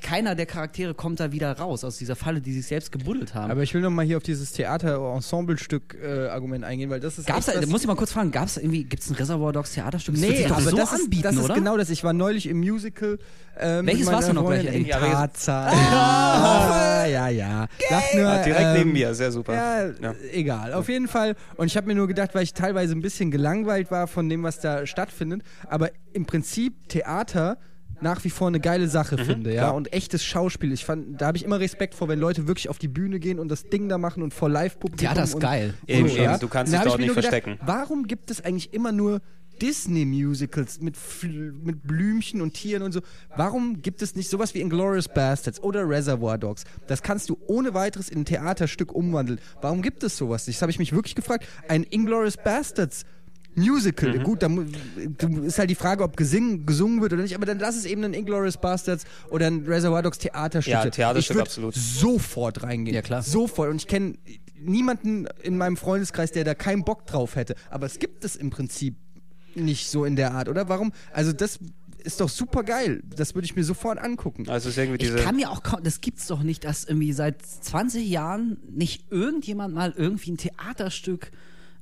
keiner 0.00 0.34
der 0.34 0.46
Charaktere 0.46 0.94
kommt 0.94 1.20
da 1.20 1.32
wieder 1.32 1.52
raus 1.58 1.84
aus 1.84 1.98
dieser 1.98 2.16
Falle, 2.16 2.40
die 2.40 2.52
sich 2.54 2.66
selbst 2.66 2.90
gebuddelt 2.92 3.34
haben. 3.34 3.50
Aber 3.50 3.62
ich 3.62 3.74
will 3.74 3.82
noch 3.82 3.90
mal 3.90 4.04
hier 4.06 4.16
auf 4.16 4.22
dieses 4.22 4.52
Theater-Ensemble-Stück-Argument 4.52 6.64
eingehen, 6.64 6.88
weil 6.90 6.98
das 7.00 7.18
ist. 7.18 7.26
Gab's 7.26 7.48
echt 7.48 7.62
da, 7.62 7.66
muss 7.66 7.82
ich 7.82 7.86
mal 7.86 7.94
kurz 7.94 8.12
fragen, 8.12 8.30
gab's 8.30 8.56
irgendwie, 8.56 8.84
gibt's 8.84 9.10
ein 9.10 9.16
Reservoir 9.16 9.52
Dogs 9.52 9.74
Theaterstück? 9.74 10.14
Das 10.14 10.22
Nee, 10.22 10.36
sich 10.36 10.46
doch 10.46 10.56
aber 10.56 10.70
so 10.70 10.76
das, 10.76 10.92
anbieten, 10.94 11.16
ist, 11.16 11.24
das 11.24 11.34
ist 11.36 11.44
oder? 11.44 11.54
genau 11.54 11.76
das. 11.76 11.90
Ich 11.90 12.02
war 12.04 12.12
neulich 12.14 12.46
im 12.46 12.58
Musical. 12.60 13.18
Äh, 13.58 13.82
mit 13.82 13.94
Welches 13.94 14.06
warst 14.10 14.28
du 14.28 14.32
noch 14.34 14.46
gleich, 14.46 14.66
In? 14.74 14.84
Ja, 14.86 14.98
Tarzan. 14.98 15.72
Ah, 15.74 17.06
ja, 17.10 17.28
ja. 17.28 17.66
Sag 17.88 18.02
nur, 18.14 18.26
Ah, 18.28 18.42
direkt 18.42 18.60
ähm, 18.66 18.72
neben 18.78 18.92
mir, 18.92 19.14
sehr 19.14 19.32
super. 19.32 19.54
Ja, 19.54 19.86
Ja. 19.88 20.14
egal. 20.32 20.72
Auf 20.74 20.88
jeden 20.88 21.08
Fall. 21.08 21.36
Und 21.56 21.66
ich 21.66 21.76
habe 21.76 21.86
mir 21.86 21.94
nur 21.94 22.06
gedacht, 22.08 22.34
weil 22.34 22.42
ich 22.42 22.54
teilweise 22.54 22.94
ein 22.94 23.02
bisschen 23.02 23.30
gelangweilt 23.30 23.90
war 23.90 24.06
von 24.08 24.28
dem, 24.28 24.42
was 24.42 24.60
da 24.60 24.86
stattfindet. 24.86 25.42
Aber 25.68 25.90
im 26.12 26.26
Prinzip 26.26 26.88
Theater 26.88 27.58
nach 28.00 28.24
wie 28.24 28.30
vor 28.30 28.48
eine 28.48 28.60
geile 28.60 28.88
Sache 28.88 29.18
finde, 29.18 29.52
ja, 29.52 29.62
klar. 29.62 29.74
und 29.74 29.92
echtes 29.92 30.24
Schauspiel. 30.24 30.72
Ich 30.72 30.84
fand, 30.84 31.20
da 31.20 31.26
habe 31.26 31.36
ich 31.36 31.44
immer 31.44 31.60
Respekt 31.60 31.94
vor, 31.94 32.08
wenn 32.08 32.18
Leute 32.18 32.46
wirklich 32.46 32.68
auf 32.68 32.78
die 32.78 32.88
Bühne 32.88 33.18
gehen 33.18 33.38
und 33.38 33.48
das 33.48 33.64
Ding 33.64 33.88
da 33.88 33.98
machen 33.98 34.22
und 34.22 34.34
vor 34.34 34.48
Live-Publikum. 34.48 34.98
Theater 34.98 35.24
ist 35.24 35.34
und, 35.34 35.40
geil. 35.40 35.74
Eben, 35.86 36.08
so, 36.08 36.14
eben. 36.14 36.24
ja. 36.24 36.38
Du 36.38 36.48
kannst 36.48 36.72
Und 36.72 36.78
dich 36.78 36.88
dort 36.88 36.98
nicht 36.98 37.06
nur 37.06 37.16
gedacht, 37.16 37.30
verstecken. 37.30 37.58
Warum 37.64 38.06
gibt 38.06 38.30
es 38.30 38.44
eigentlich 38.44 38.72
immer 38.72 38.92
nur 38.92 39.20
Disney-Musicals 39.60 40.80
mit, 40.80 40.96
mit 41.22 41.86
Blümchen 41.86 42.40
und 42.40 42.54
Tieren 42.54 42.82
und 42.82 42.92
so? 42.92 43.00
Warum 43.36 43.80
gibt 43.82 44.02
es 44.02 44.14
nicht 44.14 44.28
sowas 44.28 44.54
wie 44.54 44.60
Inglourious 44.60 45.08
Bastards 45.08 45.62
oder 45.62 45.88
Reservoir 45.88 46.38
Dogs? 46.38 46.64
Das 46.86 47.02
kannst 47.02 47.30
du 47.30 47.38
ohne 47.46 47.74
weiteres 47.74 48.08
in 48.08 48.20
ein 48.20 48.24
Theaterstück 48.24 48.92
umwandeln. 48.92 49.40
Warum 49.62 49.82
gibt 49.82 50.02
es 50.02 50.16
sowas 50.16 50.46
nicht? 50.46 50.58
Das 50.58 50.62
habe 50.62 50.70
ich 50.70 50.78
mich 50.78 50.92
wirklich 50.92 51.14
gefragt. 51.14 51.46
Ein 51.68 51.84
Inglourious 51.88 52.36
Bastards 52.36 53.04
Musical, 53.56 54.18
Mhm. 54.18 54.22
gut, 54.22 54.42
da 54.42 54.48
ist 55.44 55.58
halt 55.58 55.70
die 55.70 55.74
Frage, 55.74 56.04
ob 56.04 56.16
gesingen, 56.16 56.66
gesungen 56.66 57.00
wird 57.00 57.12
oder 57.14 57.22
nicht, 57.22 57.34
aber 57.34 57.46
dann 57.46 57.58
lass 57.58 57.76
es 57.76 57.84
eben 57.86 58.04
ein 58.04 58.14
Inglourious 58.14 58.58
Bastards 58.58 59.04
oder 59.30 59.46
ein 59.46 59.64
Reservoir 59.66 60.02
Dogs 60.02 60.18
Theaterstück. 60.18 60.72
Ja. 60.72 60.88
Theaterstück 60.90 61.36
ich 61.36 61.42
absolut. 61.42 61.74
sofort 61.74 62.62
reingehen. 62.62 62.94
Ja, 62.94 63.02
klar. 63.02 63.22
Sofort. 63.22 63.70
Und 63.70 63.76
ich 63.76 63.86
kenne 63.86 64.14
niemanden 64.60 65.26
in 65.42 65.56
meinem 65.56 65.76
Freundeskreis, 65.76 66.32
der 66.32 66.44
da 66.44 66.54
keinen 66.54 66.84
Bock 66.84 67.06
drauf 67.06 67.36
hätte. 67.36 67.54
Aber 67.70 67.86
es 67.86 67.98
gibt 67.98 68.24
es 68.24 68.36
im 68.36 68.50
Prinzip 68.50 68.96
nicht 69.54 69.88
so 69.88 70.04
in 70.04 70.16
der 70.16 70.32
Art, 70.32 70.48
oder? 70.48 70.68
Warum? 70.68 70.92
Also 71.12 71.32
das 71.32 71.58
ist 72.04 72.20
doch 72.20 72.28
super 72.28 72.62
geil. 72.62 73.02
Das 73.16 73.34
würde 73.34 73.46
ich 73.46 73.56
mir 73.56 73.64
sofort 73.64 73.98
angucken. 73.98 74.48
Also 74.48 74.68
es 74.68 74.76
ist 74.76 74.82
irgendwie 74.82 75.02
Ich 75.04 75.10
diese. 75.12 75.24
kann 75.24 75.36
mir 75.36 75.50
auch 75.50 75.62
kaum, 75.62 75.82
das 75.82 76.00
gibt's 76.00 76.26
doch 76.26 76.42
nicht, 76.42 76.64
dass 76.64 76.84
irgendwie 76.84 77.12
seit 77.12 77.42
20 77.44 78.06
Jahren 78.08 78.58
nicht 78.70 79.10
irgendjemand 79.10 79.74
mal 79.74 79.92
irgendwie 79.96 80.32
ein 80.32 80.36
Theaterstück 80.36 81.30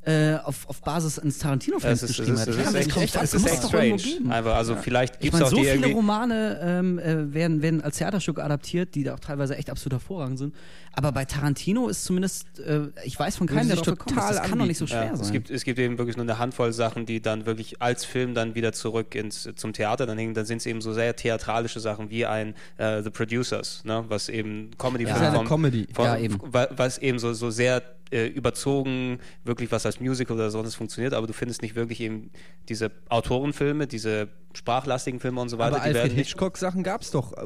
äh, 0.06 0.36
auf, 0.44 0.68
auf 0.68 0.82
Basis 0.82 1.18
eines 1.18 1.38
Tarantino-Films 1.38 2.02
Es 2.02 2.10
ist, 2.10 2.10
es 2.10 2.16
geschrieben 2.26 2.34
ist, 2.34 2.40
hat. 2.42 2.48
es 2.48 2.54
Ich 2.54 2.60
ist 2.60 2.64
kann 2.64 2.98
mir 3.00 3.04
echt, 3.04 3.14
das 3.16 3.22
es 3.22 3.30
Das 3.30 3.34
ist 3.34 3.42
muss 3.42 3.50
echt 3.52 3.64
strange. 3.64 3.96
geben. 3.96 4.32
Aber 4.32 4.54
also 4.56 4.76
vielleicht 4.76 5.14
Ich 5.16 5.20
gibt 5.20 5.34
es 5.34 5.40
meine, 5.40 5.46
auch 5.46 5.50
so 5.50 5.56
die 5.56 5.64
viele. 5.64 5.92
Romane 5.94 6.58
ähm, 6.62 6.98
äh, 6.98 7.32
werden, 7.34 7.62
werden 7.62 7.80
als 7.82 7.96
Theaterstück 7.98 8.38
adaptiert, 8.38 8.94
die 8.94 9.04
da 9.04 9.14
auch 9.14 9.20
teilweise 9.20 9.56
echt 9.56 9.70
absolut 9.70 9.94
hervorragend 9.94 10.38
sind. 10.38 10.54
Aber 10.96 11.12
bei 11.12 11.24
Tarantino 11.24 11.88
ist 11.88 12.04
zumindest, 12.04 12.58
äh, 12.60 12.88
ich 13.04 13.18
weiß 13.18 13.36
von 13.36 13.46
keinem, 13.46 13.66
der 13.68 13.76
drauf 13.76 13.86
gekommen 13.86 14.16
ist. 14.16 14.22
total 14.22 14.34
Das 14.34 14.42
kann 14.48 14.58
doch 14.58 14.66
nicht 14.66 14.78
so 14.78 14.86
schwer 14.86 15.06
Ja, 15.06 15.16
sein. 15.16 15.26
es, 15.26 15.32
gibt, 15.32 15.50
es 15.50 15.64
gibt 15.64 15.78
eben 15.78 15.98
wirklich 15.98 16.16
nur 16.16 16.24
eine 16.24 16.38
Handvoll 16.38 16.72
Sachen, 16.72 17.04
die 17.06 17.20
dann 17.20 17.46
wirklich 17.46 17.82
als 17.82 18.04
Film 18.04 18.34
dann 18.34 18.54
wieder 18.54 18.72
zurück 18.72 19.14
ins, 19.14 19.48
zum 19.56 19.72
Theater 19.72 20.06
dann 20.06 20.18
hängen. 20.18 20.34
Dann 20.34 20.46
sind 20.46 20.58
es 20.58 20.66
eben 20.66 20.80
so 20.80 20.92
sehr 20.92 21.14
theatralische 21.16 21.80
Sachen 21.80 22.10
wie 22.10 22.26
ein 22.26 22.54
äh, 22.78 23.02
The 23.02 23.10
Producers, 23.10 23.82
ne? 23.84 24.04
was 24.08 24.28
eben 24.28 24.70
comedy 24.78 25.04
ist 25.04 25.12
eine 25.12 25.44
Comedy. 25.44 25.86
Ja, 25.98 26.16
eben. 26.16 26.38
wa- 26.42 26.68
Was 26.76 26.98
eben 26.98 27.18
so, 27.18 27.32
so 27.32 27.50
sehr 27.50 27.82
äh, 28.10 28.26
überzogen, 28.26 29.18
wirklich 29.44 29.72
was 29.72 29.86
als 29.86 29.98
Musical 30.00 30.36
oder 30.36 30.50
sonst 30.50 30.74
funktioniert, 30.76 31.14
aber 31.14 31.26
du 31.26 31.32
findest 31.32 31.62
nicht 31.62 31.74
wirklich 31.74 32.00
eben 32.00 32.30
diese 32.68 32.90
Autorenfilme, 33.08 33.86
diese 33.86 34.28
sprachlastigen 34.56 35.20
Filme 35.20 35.40
und 35.40 35.48
so 35.48 35.58
weiter. 35.58 35.76
Aber 35.76 35.78
die 35.78 35.88
Alfred 35.88 35.94
werden 36.04 36.16
nicht 36.16 36.28
Hitchcock 36.28 36.56
Sachen 36.58 36.82
gab 36.82 37.02
es 37.02 37.10
doch, 37.10 37.32
äh, 37.32 37.42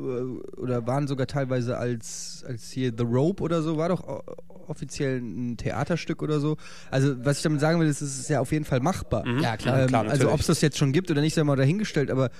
oder 0.60 0.86
waren 0.86 1.06
sogar 1.08 1.26
teilweise 1.26 1.78
als, 1.78 2.44
als 2.46 2.70
hier 2.70 2.92
The 2.96 3.04
Rope 3.04 3.42
oder 3.42 3.62
so, 3.62 3.76
war 3.76 3.88
doch 3.88 4.06
o- 4.06 4.22
offiziell 4.68 5.18
ein 5.20 5.56
Theaterstück 5.56 6.22
oder 6.22 6.40
so. 6.40 6.56
Also 6.90 7.24
was 7.24 7.38
ich 7.38 7.42
damit 7.42 7.60
sagen 7.60 7.80
will, 7.80 7.86
ist, 7.88 8.00
es 8.02 8.18
ist 8.18 8.28
ja 8.28 8.40
auf 8.40 8.52
jeden 8.52 8.64
Fall 8.64 8.80
machbar. 8.80 9.26
Ja, 9.40 9.56
klar. 9.56 9.80
Ähm, 9.82 9.86
klar, 9.88 10.06
also 10.08 10.30
ob 10.30 10.40
es 10.40 10.46
das 10.46 10.60
jetzt 10.60 10.76
schon 10.78 10.92
gibt 10.92 11.10
oder 11.10 11.20
nicht, 11.22 11.34
sei 11.34 11.42
mal 11.44 11.56
dahingestellt, 11.56 12.10
aber 12.10 12.30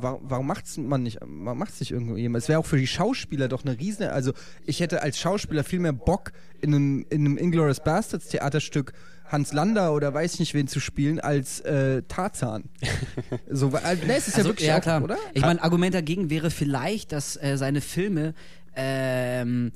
wa- 0.00 0.18
warum 0.22 0.46
macht's 0.46 0.78
man 0.78 1.02
nicht? 1.02 1.18
Warum 1.20 1.58
macht's 1.58 1.80
nicht 1.80 1.90
irgendwo 1.90 2.16
jemand? 2.16 2.42
Es 2.42 2.48
wäre 2.48 2.58
auch 2.58 2.66
für 2.66 2.78
die 2.78 2.86
Schauspieler 2.86 3.48
doch 3.48 3.64
eine 3.64 3.78
riesen. 3.78 4.04
Also 4.06 4.32
ich 4.64 4.80
hätte 4.80 5.02
als 5.02 5.18
Schauspieler 5.18 5.62
viel 5.64 5.80
mehr 5.80 5.92
Bock 5.92 6.32
in 6.62 6.74
einem 6.74 7.06
in 7.10 7.26
einem 7.26 7.36
Inglourious 7.36 7.80
Bastards 7.84 8.28
Theaterstück 8.28 8.92
Hans 9.30 9.52
Lander 9.52 9.94
oder 9.94 10.12
weiß 10.12 10.34
ich 10.34 10.40
nicht 10.40 10.54
wen 10.54 10.68
zu 10.68 10.80
spielen 10.80 11.20
als 11.20 11.60
äh, 11.60 12.02
Tarzan. 12.08 12.64
so, 13.50 13.72
weil, 13.72 13.96
ne, 13.98 14.16
es 14.16 14.28
ist 14.28 14.34
ja 14.34 14.38
Also, 14.38 14.50
wirklich 14.50 14.68
ja, 14.68 14.78
auch, 14.78 14.82
klar. 14.82 15.02
oder? 15.02 15.16
Ich 15.34 15.42
meine, 15.42 15.62
Argument 15.62 15.94
dagegen 15.94 16.30
wäre 16.30 16.50
vielleicht, 16.50 17.12
dass 17.12 17.36
äh, 17.36 17.56
seine 17.56 17.80
Filme 17.80 18.34
ähm, 18.74 19.72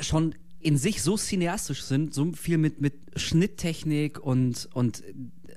schon 0.00 0.34
in 0.60 0.78
sich 0.78 1.02
so 1.02 1.16
cineastisch 1.16 1.82
sind, 1.82 2.14
so 2.14 2.32
viel 2.32 2.56
mit, 2.56 2.80
mit 2.80 2.94
Schnitttechnik 3.16 4.18
und, 4.18 4.68
und 4.72 5.02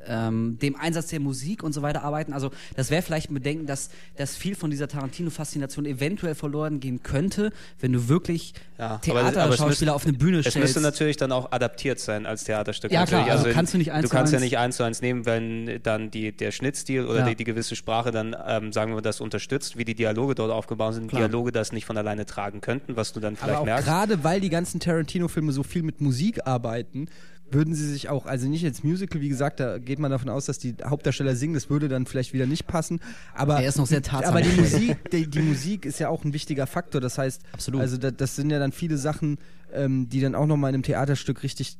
ähm, 0.07 0.57
dem 0.61 0.75
Einsatz 0.75 1.07
der 1.07 1.19
Musik 1.19 1.63
und 1.63 1.73
so 1.73 1.81
weiter 1.81 2.03
arbeiten. 2.03 2.33
Also 2.33 2.51
das 2.75 2.89
wäre 2.91 3.01
vielleicht 3.01 3.29
ein 3.29 3.33
Bedenken, 3.33 3.65
dass, 3.65 3.89
dass 4.15 4.35
viel 4.35 4.55
von 4.55 4.69
dieser 4.71 4.87
Tarantino-Faszination 4.87 5.85
eventuell 5.85 6.35
verloren 6.35 6.79
gehen 6.79 7.03
könnte, 7.03 7.51
wenn 7.79 7.93
du 7.93 8.07
wirklich 8.07 8.53
Ja, 8.77 8.95
es 8.95 9.01
Theaterschauspieler 9.01 9.93
auf 9.95 10.03
eine 10.05 10.13
Bühne 10.13 10.37
Es 10.39 10.45
stellst. 10.47 10.59
müsste 10.59 10.81
natürlich 10.81 11.17
dann 11.17 11.31
auch 11.31 11.51
adaptiert 11.51 11.99
sein 11.99 12.25
als 12.25 12.43
Theaterstück. 12.43 12.91
Ja, 12.91 13.05
klar, 13.05 13.21
natürlich. 13.21 13.45
also 13.45 13.53
kannst 13.55 13.73
du 13.73 13.77
nicht 13.77 13.91
eins 13.91 14.03
Du 14.03 14.09
kannst 14.15 14.33
ja 14.33 14.37
eins- 14.37 14.43
nicht 14.45 14.57
eins 14.57 14.77
zu 14.77 14.83
eins 14.83 15.01
nehmen, 15.01 15.25
wenn 15.25 15.79
dann 15.83 16.11
die, 16.11 16.31
der 16.31 16.51
Schnittstil 16.51 17.05
oder 17.05 17.19
Ja. 17.19 17.25
die, 17.29 17.35
die 17.35 17.43
gewisse 17.43 17.75
Sprache 17.75 18.11
dann, 18.11 18.35
ähm, 18.47 18.71
sagen 18.73 18.93
wir, 18.95 19.01
das 19.01 19.21
unterstützt, 19.21 19.77
wie 19.77 19.85
die 19.85 19.95
Dialoge 19.95 20.35
dort 20.35 20.51
aufgebaut 20.51 20.93
sind. 20.93 21.07
Klar. 21.09 21.23
Dialoge 21.27 21.51
das 21.51 21.71
nicht 21.71 21.85
von 21.85 21.97
alleine 21.97 22.25
tragen 22.25 22.61
könnten, 22.61 22.95
was 22.95 23.13
du 23.13 23.19
dann 23.19 23.35
vielleicht 23.35 23.51
Aber 23.53 23.61
auch 23.61 23.65
merkst. 23.65 23.85
gerade 23.87 24.23
weil 24.23 24.39
die 24.41 24.49
ganzen 24.49 24.79
Tarantino-Filme 24.79 25.51
so 25.51 25.63
viel 25.63 25.83
mit 25.83 26.01
Musik 26.01 26.45
arbeiten, 26.45 27.07
würden 27.51 27.73
sie 27.73 27.89
sich 27.89 28.09
auch, 28.09 28.25
also 28.25 28.47
nicht 28.47 28.65
als 28.65 28.83
Musical, 28.83 29.21
wie 29.21 29.29
gesagt, 29.29 29.59
da 29.59 29.77
geht 29.77 29.99
man 29.99 30.11
davon 30.11 30.29
aus, 30.29 30.45
dass 30.45 30.59
die 30.59 30.75
Hauptdarsteller 30.83 31.35
singen, 31.35 31.53
das 31.53 31.69
würde 31.69 31.87
dann 31.87 32.05
vielleicht 32.05 32.33
wieder 32.33 32.45
nicht 32.45 32.67
passen. 32.67 32.99
Aber, 33.33 33.61
Er 33.61 33.69
ist 33.69 33.77
noch 33.77 33.87
sehr 33.87 34.01
aber 34.11 34.41
die 34.41 34.59
Musik, 34.59 35.09
die, 35.11 35.27
die 35.27 35.41
Musik 35.41 35.85
ist 35.85 35.99
ja 35.99 36.09
auch 36.09 36.23
ein 36.23 36.33
wichtiger 36.33 36.67
Faktor. 36.67 37.01
Das 37.01 37.17
heißt, 37.17 37.41
Absolut. 37.53 37.81
also 37.81 37.97
da, 37.97 38.11
das 38.11 38.35
sind 38.35 38.49
ja 38.49 38.59
dann 38.59 38.71
viele 38.71 38.97
Sachen, 38.97 39.37
ähm, 39.73 40.09
die 40.09 40.21
dann 40.21 40.35
auch 40.35 40.45
nochmal 40.45 40.69
in 40.69 40.75
einem 40.75 40.83
Theaterstück 40.83 41.43
richtig 41.43 41.77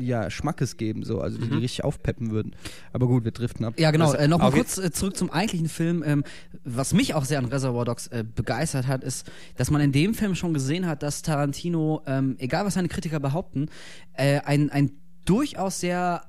ja, 0.00 0.30
Schmackes 0.30 0.76
geben, 0.76 1.04
so, 1.04 1.20
also 1.20 1.38
die, 1.38 1.48
die 1.48 1.56
richtig 1.56 1.84
aufpeppen 1.84 2.30
würden. 2.30 2.54
Aber 2.92 3.06
gut, 3.06 3.24
wir 3.24 3.32
driften 3.32 3.64
ab. 3.64 3.74
Ja, 3.78 3.90
genau. 3.90 4.06
Also, 4.06 4.18
äh, 4.18 4.28
Nochmal 4.28 4.52
kurz 4.52 4.78
äh, 4.78 4.90
zurück 4.90 5.16
zum 5.16 5.30
eigentlichen 5.30 5.68
Film. 5.68 6.02
Ähm, 6.06 6.24
was 6.64 6.92
mich 6.92 7.14
auch 7.14 7.24
sehr 7.24 7.38
an 7.38 7.46
Reservoir 7.46 7.84
Dogs 7.84 8.06
äh, 8.08 8.24
begeistert 8.24 8.86
hat, 8.86 9.04
ist, 9.04 9.30
dass 9.56 9.70
man 9.70 9.80
in 9.80 9.92
dem 9.92 10.14
Film 10.14 10.34
schon 10.34 10.54
gesehen 10.54 10.86
hat, 10.86 11.02
dass 11.02 11.22
Tarantino, 11.22 12.02
ähm, 12.06 12.36
egal 12.38 12.64
was 12.64 12.74
seine 12.74 12.88
Kritiker 12.88 13.20
behaupten, 13.20 13.68
äh, 14.14 14.40
ein, 14.40 14.70
ein 14.70 14.92
durchaus 15.24 15.80
sehr 15.80 16.22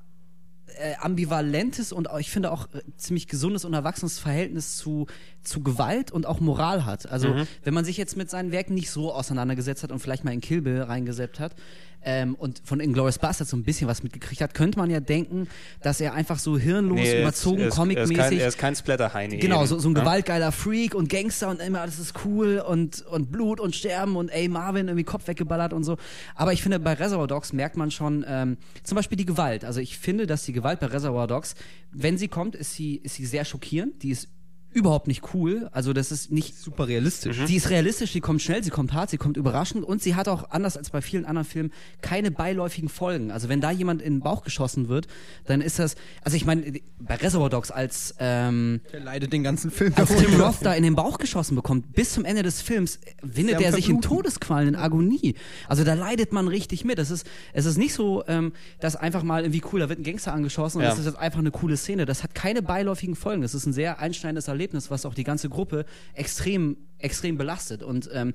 äh, 0.78 0.94
ambivalentes 1.00 1.92
und 1.92 2.08
ich 2.18 2.30
finde 2.30 2.52
auch 2.52 2.66
äh, 2.74 2.80
ziemlich 2.96 3.26
gesundes 3.26 3.64
und 3.64 3.74
erwachsenes 3.74 4.18
Verhältnis 4.18 4.76
zu, 4.76 5.06
zu 5.42 5.62
Gewalt 5.62 6.10
und 6.10 6.26
auch 6.26 6.40
Moral 6.40 6.84
hat. 6.84 7.10
Also 7.10 7.34
wenn 7.64 7.74
man 7.74 7.84
sich 7.84 7.96
jetzt 7.96 8.16
mit 8.16 8.30
seinen 8.30 8.52
Werken 8.52 8.74
nicht 8.74 8.90
so 8.90 9.12
auseinandergesetzt 9.12 9.82
hat 9.82 9.92
und 9.92 9.98
vielleicht 9.98 10.24
mal 10.24 10.32
in 10.32 10.40
Kill 10.40 10.62
Bill 10.62 10.82
reingeseppt 10.82 11.40
hat 11.40 11.54
ähm, 12.02 12.34
und 12.34 12.62
von 12.64 12.80
Inglourious 12.80 13.18
Basterds 13.18 13.50
so 13.50 13.56
ein 13.56 13.62
bisschen 13.62 13.88
was 13.88 14.02
mitgekriegt 14.02 14.40
hat, 14.40 14.54
könnte 14.54 14.78
man 14.78 14.90
ja 14.90 15.00
denken, 15.00 15.48
dass 15.82 16.00
er 16.00 16.14
einfach 16.14 16.38
so 16.38 16.58
hirnlos, 16.58 16.98
Nee, 16.98 17.06
er 17.08 17.14
ist- 17.14 17.20
überzogen, 17.22 17.60
er 17.60 17.68
ist, 17.68 17.76
kein, 17.76 17.88
comicmäßig 17.96 18.40
er 18.40 18.48
ist 18.48 18.58
kein 18.58 18.74
Splatter-Heini. 18.74 19.38
Genau, 19.38 19.66
so, 19.66 19.78
so 19.78 19.88
ein 19.88 19.92
ne? 19.92 20.00
gewaltgeiler 20.00 20.52
Freak 20.52 20.94
und 20.94 21.08
Gangster 21.08 21.48
und 21.50 21.60
immer 21.60 21.80
alles 21.82 21.98
ist 21.98 22.14
cool 22.24 22.58
und, 22.66 23.02
und 23.06 23.30
Blut 23.30 23.60
und 23.60 23.74
Sterben 23.76 24.16
und 24.16 24.28
ey, 24.30 24.48
Marvin 24.48 24.88
irgendwie 24.88 25.04
Kopf 25.04 25.26
weggeballert 25.28 25.72
und 25.72 25.84
so. 25.84 25.96
Aber 26.34 26.52
ich 26.52 26.62
finde, 26.62 26.80
bei 26.80 26.94
Reservoir 26.94 27.26
Dogs 27.26 27.52
merkt 27.52 27.76
man 27.76 27.90
schon 27.90 28.24
ähm, 28.26 28.56
zum 28.82 28.96
Beispiel 28.96 29.16
die 29.16 29.26
Gewalt. 29.26 29.64
Also 29.64 29.80
ich 29.80 29.98
finde, 29.98 30.26
dass 30.26 30.44
die 30.44 30.52
Gewalt 30.52 30.80
bei 30.80 30.86
Reservoir 30.86 31.26
Dogs, 31.26 31.54
wenn 31.92 32.16
sie 32.18 32.28
kommt, 32.28 32.54
ist 32.54 32.74
sie, 32.74 32.96
ist 32.96 33.16
sie 33.16 33.26
sehr 33.26 33.44
schockierend. 33.44 34.02
Die 34.02 34.10
ist 34.10 34.28
überhaupt 34.72 35.06
nicht 35.08 35.34
cool. 35.34 35.68
Also 35.72 35.92
das 35.92 36.12
ist 36.12 36.30
nicht 36.30 36.56
Super 36.56 36.88
realistisch. 36.88 37.38
Sie 37.46 37.56
ist 37.56 37.70
realistisch, 37.70 38.12
sie 38.12 38.20
kommt 38.20 38.40
schnell, 38.42 38.62
sie 38.62 38.70
kommt 38.70 38.92
hart, 38.92 39.10
sie 39.10 39.16
kommt 39.18 39.36
überraschend 39.36 39.84
und 39.84 40.02
sie 40.02 40.14
hat 40.14 40.28
auch, 40.28 40.50
anders 40.50 40.76
als 40.76 40.90
bei 40.90 41.00
vielen 41.02 41.24
anderen 41.24 41.46
Filmen, 41.46 41.72
keine 42.02 42.30
beiläufigen 42.30 42.88
Folgen. 42.88 43.30
Also 43.30 43.48
wenn 43.48 43.60
da 43.60 43.70
jemand 43.70 44.02
in 44.02 44.14
den 44.14 44.20
Bauch 44.20 44.42
geschossen 44.44 44.88
wird, 44.88 45.06
dann 45.46 45.60
ist 45.60 45.78
das, 45.78 45.96
also 46.22 46.36
ich 46.36 46.44
meine, 46.44 46.80
bei 46.98 47.16
Reservoir 47.16 47.50
Dogs, 47.50 47.70
als, 47.70 48.14
ähm, 48.18 48.80
Der 48.92 49.00
leidet 49.00 49.32
den 49.32 49.42
ganzen 49.42 49.70
Film. 49.70 49.92
als 49.96 50.14
Tim. 50.14 50.40
Roth 50.40 50.56
da 50.62 50.74
in 50.74 50.82
den 50.82 50.94
Bauch 50.94 51.18
geschossen 51.18 51.54
bekommt, 51.56 51.92
bis 51.92 52.12
zum 52.12 52.24
Ende 52.24 52.42
des 52.42 52.60
Films, 52.60 52.98
windet 53.22 53.60
er 53.60 53.72
sich 53.72 53.88
in. 53.88 54.00
Todesqualen, 54.00 54.68
in 54.68 54.76
Agonie. 54.76 55.34
Also 55.68 55.84
da 55.84 55.94
leidet 55.94 56.32
man 56.32 56.48
richtig 56.48 56.84
mit. 56.84 56.98
Das 56.98 57.10
ist, 57.10 57.26
es 57.52 57.66
ist 57.66 57.76
nicht 57.76 57.92
so, 57.94 58.24
ähm, 58.28 58.52
dass 58.80 58.96
einfach 58.96 59.22
mal 59.22 59.42
irgendwie 59.42 59.62
cool, 59.72 59.80
da 59.80 59.88
wird 59.88 59.98
ein 59.98 60.02
Gangster 60.04 60.32
angeschossen 60.32 60.78
und 60.78 60.84
Ja. 60.84 60.90
das 60.90 60.98
ist 60.98 61.06
jetzt 61.06 61.18
einfach 61.18 61.38
eine 61.40 61.50
coole 61.50 61.76
Szene. 61.76 62.06
Das 62.06 62.22
hat 62.22 62.34
keine 62.34 62.62
beiläufigen 62.62 63.14
Folgen. 63.14 63.42
Das 63.42 63.54
ist 63.54 63.66
ein 63.66 63.72
sehr 63.72 63.98
einschneidendes 63.98 64.48
Erlebnis, 64.48 64.59
was 64.90 65.06
auch 65.06 65.14
die 65.14 65.24
ganze 65.24 65.48
Gruppe 65.48 65.84
extrem, 66.14 66.76
extrem 66.98 67.38
belastet. 67.38 67.82
Und 67.82 68.08
ähm, 68.12 68.34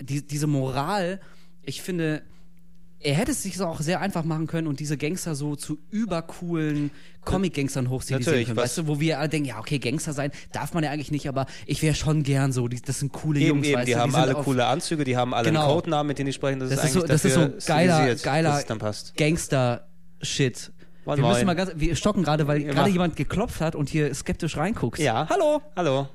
die, 0.00 0.26
diese 0.26 0.46
Moral, 0.46 1.20
ich 1.62 1.82
finde, 1.82 2.22
er 3.00 3.14
hätte 3.14 3.32
es 3.32 3.42
sich 3.42 3.58
so 3.58 3.66
auch 3.66 3.80
sehr 3.80 4.00
einfach 4.00 4.24
machen 4.24 4.46
können 4.46 4.66
und 4.66 4.80
diese 4.80 4.96
Gangster 4.96 5.34
so 5.34 5.56
zu 5.56 5.78
übercoolen 5.90 6.90
Comic-Gangstern 7.24 7.90
hochstilisieren 7.90 8.24
Natürlich, 8.24 8.46
können. 8.48 8.56
Weißt 8.56 8.78
du, 8.78 8.86
wo 8.86 8.98
wir 8.98 9.18
alle 9.18 9.28
denken, 9.28 9.48
ja, 9.48 9.58
okay, 9.58 9.78
Gangster 9.78 10.14
sein 10.14 10.30
darf 10.52 10.72
man 10.72 10.84
ja 10.84 10.90
eigentlich 10.90 11.10
nicht, 11.10 11.28
aber 11.28 11.44
ich 11.66 11.82
wäre 11.82 11.94
schon 11.94 12.22
gern 12.22 12.52
so. 12.52 12.66
Die, 12.66 12.80
das 12.80 13.00
sind 13.00 13.12
coole 13.12 13.40
Eben, 13.40 13.48
Jungs, 13.48 13.66
eben, 13.66 13.76
weißt 13.76 13.88
die 13.88 13.92
du, 13.92 13.98
haben 13.98 14.12
sind 14.12 14.20
alle 14.20 14.34
coole 14.34 14.66
Anzüge, 14.66 15.04
die 15.04 15.16
haben 15.18 15.34
alle 15.34 15.48
Genau. 15.48 15.66
einen 15.66 15.74
Codenamen, 15.74 16.08
mit 16.08 16.18
denen 16.18 16.26
die 16.26 16.32
sprechen. 16.32 16.60
Das, 16.60 16.70
Das 16.70 16.78
ist 16.78 16.84
ist 16.86 16.92
so, 16.94 17.06
das 17.06 17.24
ist 17.24 17.34
so 17.34 17.50
geiler, 17.66 18.14
geiler. 18.16 18.62
Gangster-Shit. 19.16 20.72
Moin, 21.04 21.18
Wir 21.18 21.28
müssen 21.28 21.46
mal 21.46 21.54
ganz, 21.54 21.72
wir 21.76 21.96
stocken 21.96 22.22
gerade, 22.22 22.46
weil 22.46 22.62
gerade 22.64 22.90
jemand 22.90 23.16
geklopft 23.16 23.60
hat 23.60 23.74
und 23.74 23.88
hier 23.88 24.14
skeptisch 24.14 24.56
reinguckt. 24.56 24.98
Ja. 24.98 25.26
Hallo. 25.28 25.60
Hallo. 25.76 26.08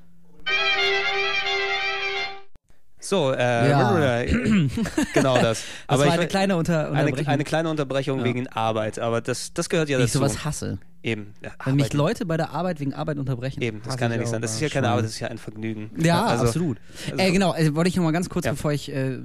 So, 3.02 3.32
Ja. 3.34 4.22
äh, 4.22 4.26
genau 5.14 5.36
das. 5.36 5.60
Das 5.60 5.66
Aber 5.88 6.00
war 6.00 6.08
ich 6.08 6.14
eine 6.14 6.28
kleine 6.28 6.58
Unter 6.58 6.92
eine, 6.92 7.02
Unterbrechung. 7.02 7.28
eine 7.34 7.44
kleine 7.46 7.70
Unterbrechung 7.70 8.20
Ja. 8.20 8.26
wegen 8.26 8.48
Arbeit, 8.48 9.00
aber 9.00 9.22
das, 9.22 9.54
das 9.54 9.70
gehört 9.70 9.88
ja 9.90 9.98
wie 10.00 10.04
ich 10.04 10.12
dazu. 10.12 10.20
sowas 10.20 10.44
hasse. 10.46 10.80
Eben. 11.02 11.34
Ja, 11.42 11.52
Wenn 11.64 11.76
mich. 11.78 11.94
Leute 11.94 12.26
bei 12.26 12.36
der 12.36 12.50
Arbeit 12.50 12.82
wegen 12.82 12.94
Arbeit 12.94 13.18
unterbrechen. 13.20 13.62
Eben, 13.62 13.78
das 13.80 13.88
Hasse 13.94 13.98
kann 14.00 14.12
ja 14.12 14.16
ich 14.16 14.20
nicht 14.22 14.30
sein. 14.32 14.42
Das 14.42 14.52
ist 14.54 14.60
ja 14.60 14.68
ja, 14.68 14.74
keine. 14.74 14.90
Arbeit, 14.90 15.06
das 15.06 15.12
ist 15.12 15.20
ja 15.22 15.30
ein 15.30 15.38
Vergnügen. 15.38 15.92
Ja, 15.98 16.26
also, 16.26 16.44
absolut. 16.44 16.78
also- 17.10 17.24
äh, 17.24 17.32
genau, 17.32 17.56
äh, 17.56 17.74
wollte 17.74 17.88
ich 17.88 17.96
noch 17.96 18.04
mal 18.04 18.12
ganz 18.12 18.28
kurz, 18.28 18.46
Ja. 18.46 18.52
bevor 18.52 18.74
ich 18.74 18.92
äh, 18.92 19.18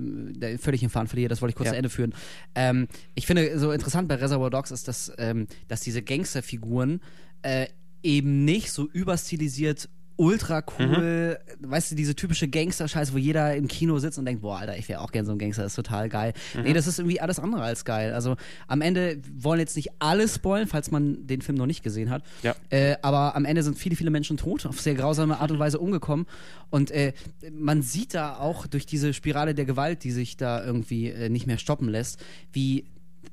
völlig 0.59 0.81
den 0.83 0.91
Faden 0.91 1.09
verliere, 1.09 1.31
das 1.31 1.43
wollte 1.43 1.51
ich 1.51 1.57
kurz 1.57 1.66
Ja. 1.66 1.72
zu 1.72 1.77
Ende 1.79 1.91
führen. 1.91 2.14
Ähm, 2.55 2.87
ich 3.16 3.27
finde, 3.27 3.59
so 3.59 3.72
interessant 3.72 4.07
bei 4.07 4.14
Reservoir 4.14 4.51
Dogs 4.51 4.70
ist, 4.70 4.87
dass, 4.87 5.12
ähm, 5.18 5.49
dass 5.66 5.81
diese 5.81 6.01
Gangsterfiguren 6.03 7.01
äh, 7.43 7.66
eben 8.05 8.45
nicht 8.45 8.70
so 8.70 8.87
überstilisiert 8.93 9.89
ultra 10.17 10.62
cool, 10.79 11.39
Mhm. 11.61 11.71
weißt 11.71 11.91
du, 11.91 11.95
diese 11.97 12.15
typische 12.15 12.47
Gangster-Scheiße, 12.49 13.12
wo 13.12 13.19
jeder 13.19 13.55
im 13.57 13.67
Kino 13.69 13.99
sitzt 13.99 14.19
und 14.19 14.25
denkt, 14.27 14.43
boah, 14.43 14.59
Alter, 14.59 14.77
ich 14.79 14.89
wäre 14.89 15.01
auch 15.01 15.11
gern 15.12 15.27
so 15.27 15.33
ein 15.33 15.39
Gangster, 15.39 15.62
das 15.62 15.73
ist 15.73 15.77
total 15.77 16.09
geil. 16.09 16.33
Mhm. 16.55 16.62
Nee, 16.62 16.73
das 16.73 16.87
ist 16.87 16.99
irgendwie 16.99 17.21
alles 17.21 17.39
andere 17.39 17.62
als 17.62 17.85
geil. 17.85 18.12
Also 18.15 18.37
am 18.69 18.81
Ende 18.81 19.19
wollen 19.37 19.59
jetzt 19.61 19.77
nicht 19.77 19.91
alle 19.99 20.29
spoilen, 20.29 20.69
falls 20.69 20.91
man 20.91 21.27
den 21.27 21.43
Film 21.43 21.59
noch 21.59 21.67
nicht 21.67 21.83
gesehen 21.83 22.11
hat. 22.11 22.23
Ja. 22.43 22.55
Äh, 22.71 22.97
aber 23.03 23.35
am 23.37 23.45
Ende 23.45 23.62
sind 23.62 23.77
viele, 23.79 23.97
viele 23.97 24.11
Menschen 24.11 24.37
tot, 24.37 24.67
auf 24.67 24.81
sehr 24.81 24.95
grausame 24.95 25.41
Art 25.41 25.51
und 25.51 25.59
Weise 25.59 25.79
umgekommen. 25.79 26.27
Und 26.71 26.91
äh, 26.91 27.12
man 27.53 27.83
sieht 27.83 28.15
da 28.15 28.37
auch 28.37 28.67
durch 28.67 28.87
diese 28.87 29.15
Spirale 29.15 29.55
der 29.55 29.65
Gewalt, 29.65 30.05
die 30.05 30.11
sich 30.12 30.37
da 30.37 30.65
irgendwie 30.65 31.09
äh, 31.09 31.29
nicht 31.29 31.47
mehr 31.47 31.59
stoppen 31.59 31.89
lässt, 31.89 32.21
wie 32.53 32.85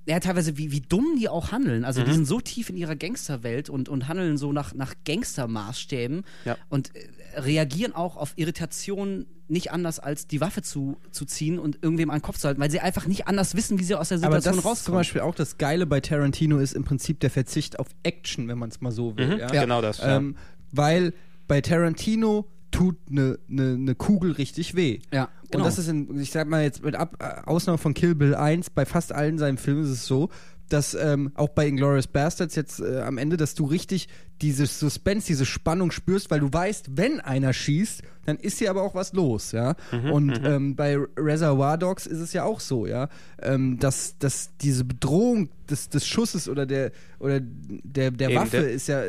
ja, 0.07 0.19
teilweise, 0.19 0.57
wie, 0.57 0.71
wie 0.71 0.81
dumm 0.81 1.15
die 1.19 1.29
auch 1.29 1.51
handeln. 1.51 1.85
Also, 1.85 2.01
Mhm. 2.01 2.05
die 2.05 2.13
sind 2.13 2.25
so 2.25 2.39
tief 2.41 2.69
in 2.69 2.77
ihrer 2.77 2.95
Gangsterwelt 2.95 3.69
und, 3.69 3.89
und 3.89 4.07
handeln 4.07 4.37
so 4.37 4.51
nach, 4.53 4.73
nach 4.73 4.93
Gangstermaßstäben 5.05 6.23
Ja. 6.45 6.57
und 6.69 6.91
äh, 6.95 7.39
reagieren 7.39 7.93
auch 7.93 8.17
auf 8.17 8.33
Irritationen 8.35 9.25
nicht 9.47 9.71
anders 9.71 9.99
als 9.99 10.27
die 10.27 10.39
Waffe 10.39 10.61
zu, 10.61 10.97
zu 11.11 11.25
ziehen 11.25 11.59
und 11.59 11.79
irgendwem 11.81 12.09
an 12.09 12.17
den 12.17 12.21
Kopf 12.21 12.37
zu 12.37 12.47
halten, 12.47 12.61
weil 12.61 12.71
sie 12.71 12.79
einfach 12.79 13.05
nicht 13.05 13.27
anders 13.27 13.55
wissen, 13.55 13.79
wie 13.79 13.83
sie 13.83 13.95
aus 13.95 14.09
der 14.09 14.17
Aber 14.23 14.39
Situation 14.41 14.41
das 14.41 14.57
ist 14.57 14.61
zum 14.63 14.69
rauskommen. 14.71 14.99
Beispiel 14.99 15.21
auch 15.21 15.35
das 15.35 15.57
Geile 15.57 15.85
bei 15.85 15.99
Tarantino 15.99 16.57
ist 16.59 16.73
im 16.73 16.83
Prinzip 16.85 17.19
der 17.19 17.29
Verzicht 17.29 17.77
auf 17.79 17.87
Action, 18.03 18.47
wenn 18.47 18.57
man 18.57 18.69
es 18.69 18.79
mal 18.81 18.91
so 18.91 19.17
will. 19.17 19.27
Mhm, 19.35 19.39
ja? 19.39 19.47
Genau 19.47 19.81
das. 19.81 19.97
ja. 19.99 20.17
Ähm, 20.17 20.35
weil 20.71 21.13
bei 21.47 21.59
Tarantino 21.59 22.45
tut 22.71 22.97
eine 23.09 23.37
ne, 23.47 23.77
ne 23.77 23.95
Kugel 23.95 24.31
richtig 24.31 24.75
weh. 24.75 24.99
Ja, 25.13 25.29
genau. 25.49 25.63
Und 25.63 25.65
das 25.65 25.77
ist, 25.77 25.87
in, 25.87 26.19
ich 26.19 26.31
sag 26.31 26.47
mal 26.47 26.63
jetzt 26.63 26.83
mit 26.83 26.95
Ab 26.95 27.17
äh, 27.19 27.47
Ausnahme 27.47 27.77
von 27.77 27.93
Kill 27.93 28.15
Bill 28.15 28.35
1, 28.35 28.69
bei 28.71 28.85
fast 28.85 29.11
allen 29.11 29.37
seinen 29.37 29.57
Filmen 29.57 29.83
ist 29.83 29.89
es 29.89 30.05
so, 30.05 30.29
dass 30.69 30.93
ähm, 30.93 31.31
auch 31.35 31.49
bei 31.49 31.67
Inglourious 31.67 32.07
Bastards 32.07 32.55
jetzt 32.55 32.79
äh, 32.79 33.01
am 33.01 33.17
Ende, 33.17 33.37
dass 33.37 33.55
du 33.55 33.65
richtig 33.65 34.07
dieses 34.41 34.79
Suspense, 34.79 35.27
diese 35.27 35.45
Spannung 35.45 35.91
spürst, 35.91 36.31
weil 36.31 36.39
du 36.39 36.51
weißt, 36.51 36.97
wenn 36.97 37.19
einer 37.19 37.53
schießt, 37.53 38.01
dann 38.25 38.37
ist 38.37 38.59
hier 38.59 38.69
aber 38.69 38.83
auch 38.83 38.93
was 38.93 39.13
los, 39.13 39.51
ja. 39.51 39.75
Mhm, 39.91 40.11
Und 40.11 40.41
ähm, 40.45 40.75
bei 40.75 40.97
Reservoir 41.17 41.77
Dogs 41.79 42.05
ist 42.05 42.19
es 42.19 42.33
ja 42.33 42.43
auch 42.43 42.59
so, 42.59 42.85
ja, 42.85 43.09
ähm, 43.41 43.79
dass, 43.79 44.15
dass 44.19 44.51
diese 44.61 44.83
Bedrohung 44.85 45.49
des, 45.69 45.89
des 45.89 46.05
Schusses 46.05 46.47
oder 46.47 46.65
der 46.67 46.91
oder 47.17 47.39
der, 47.41 48.11
der 48.11 48.29
Eben, 48.29 48.39
Waffe 48.39 48.57
der- 48.61 48.71
ist 48.71 48.87
ja, 48.87 49.01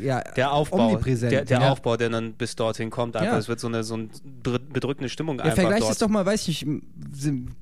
ja 0.00 0.20
der 0.36 0.52
Aufbau, 0.52 0.88
omnipräsent. 0.90 1.32
der, 1.32 1.44
der 1.44 1.60
ja. 1.60 1.70
Aufbau, 1.70 1.96
der 1.96 2.08
dann 2.08 2.34
bis 2.34 2.54
dorthin 2.54 2.90
kommt, 2.90 3.16
einfach, 3.16 3.32
Ja. 3.32 3.38
es 3.38 3.48
wird 3.48 3.58
so 3.60 3.66
eine, 3.66 3.82
so 3.82 3.94
eine 3.94 4.08
bedrückende 4.72 5.08
Stimmung 5.08 5.38
Ja, 5.38 5.44
einfach 5.46 5.56
vergleich 5.62 5.80
dort. 5.80 5.92
es 5.92 5.98
doch 5.98 6.08
mal, 6.08 6.24
weiß 6.26 6.46
ich 6.48 6.64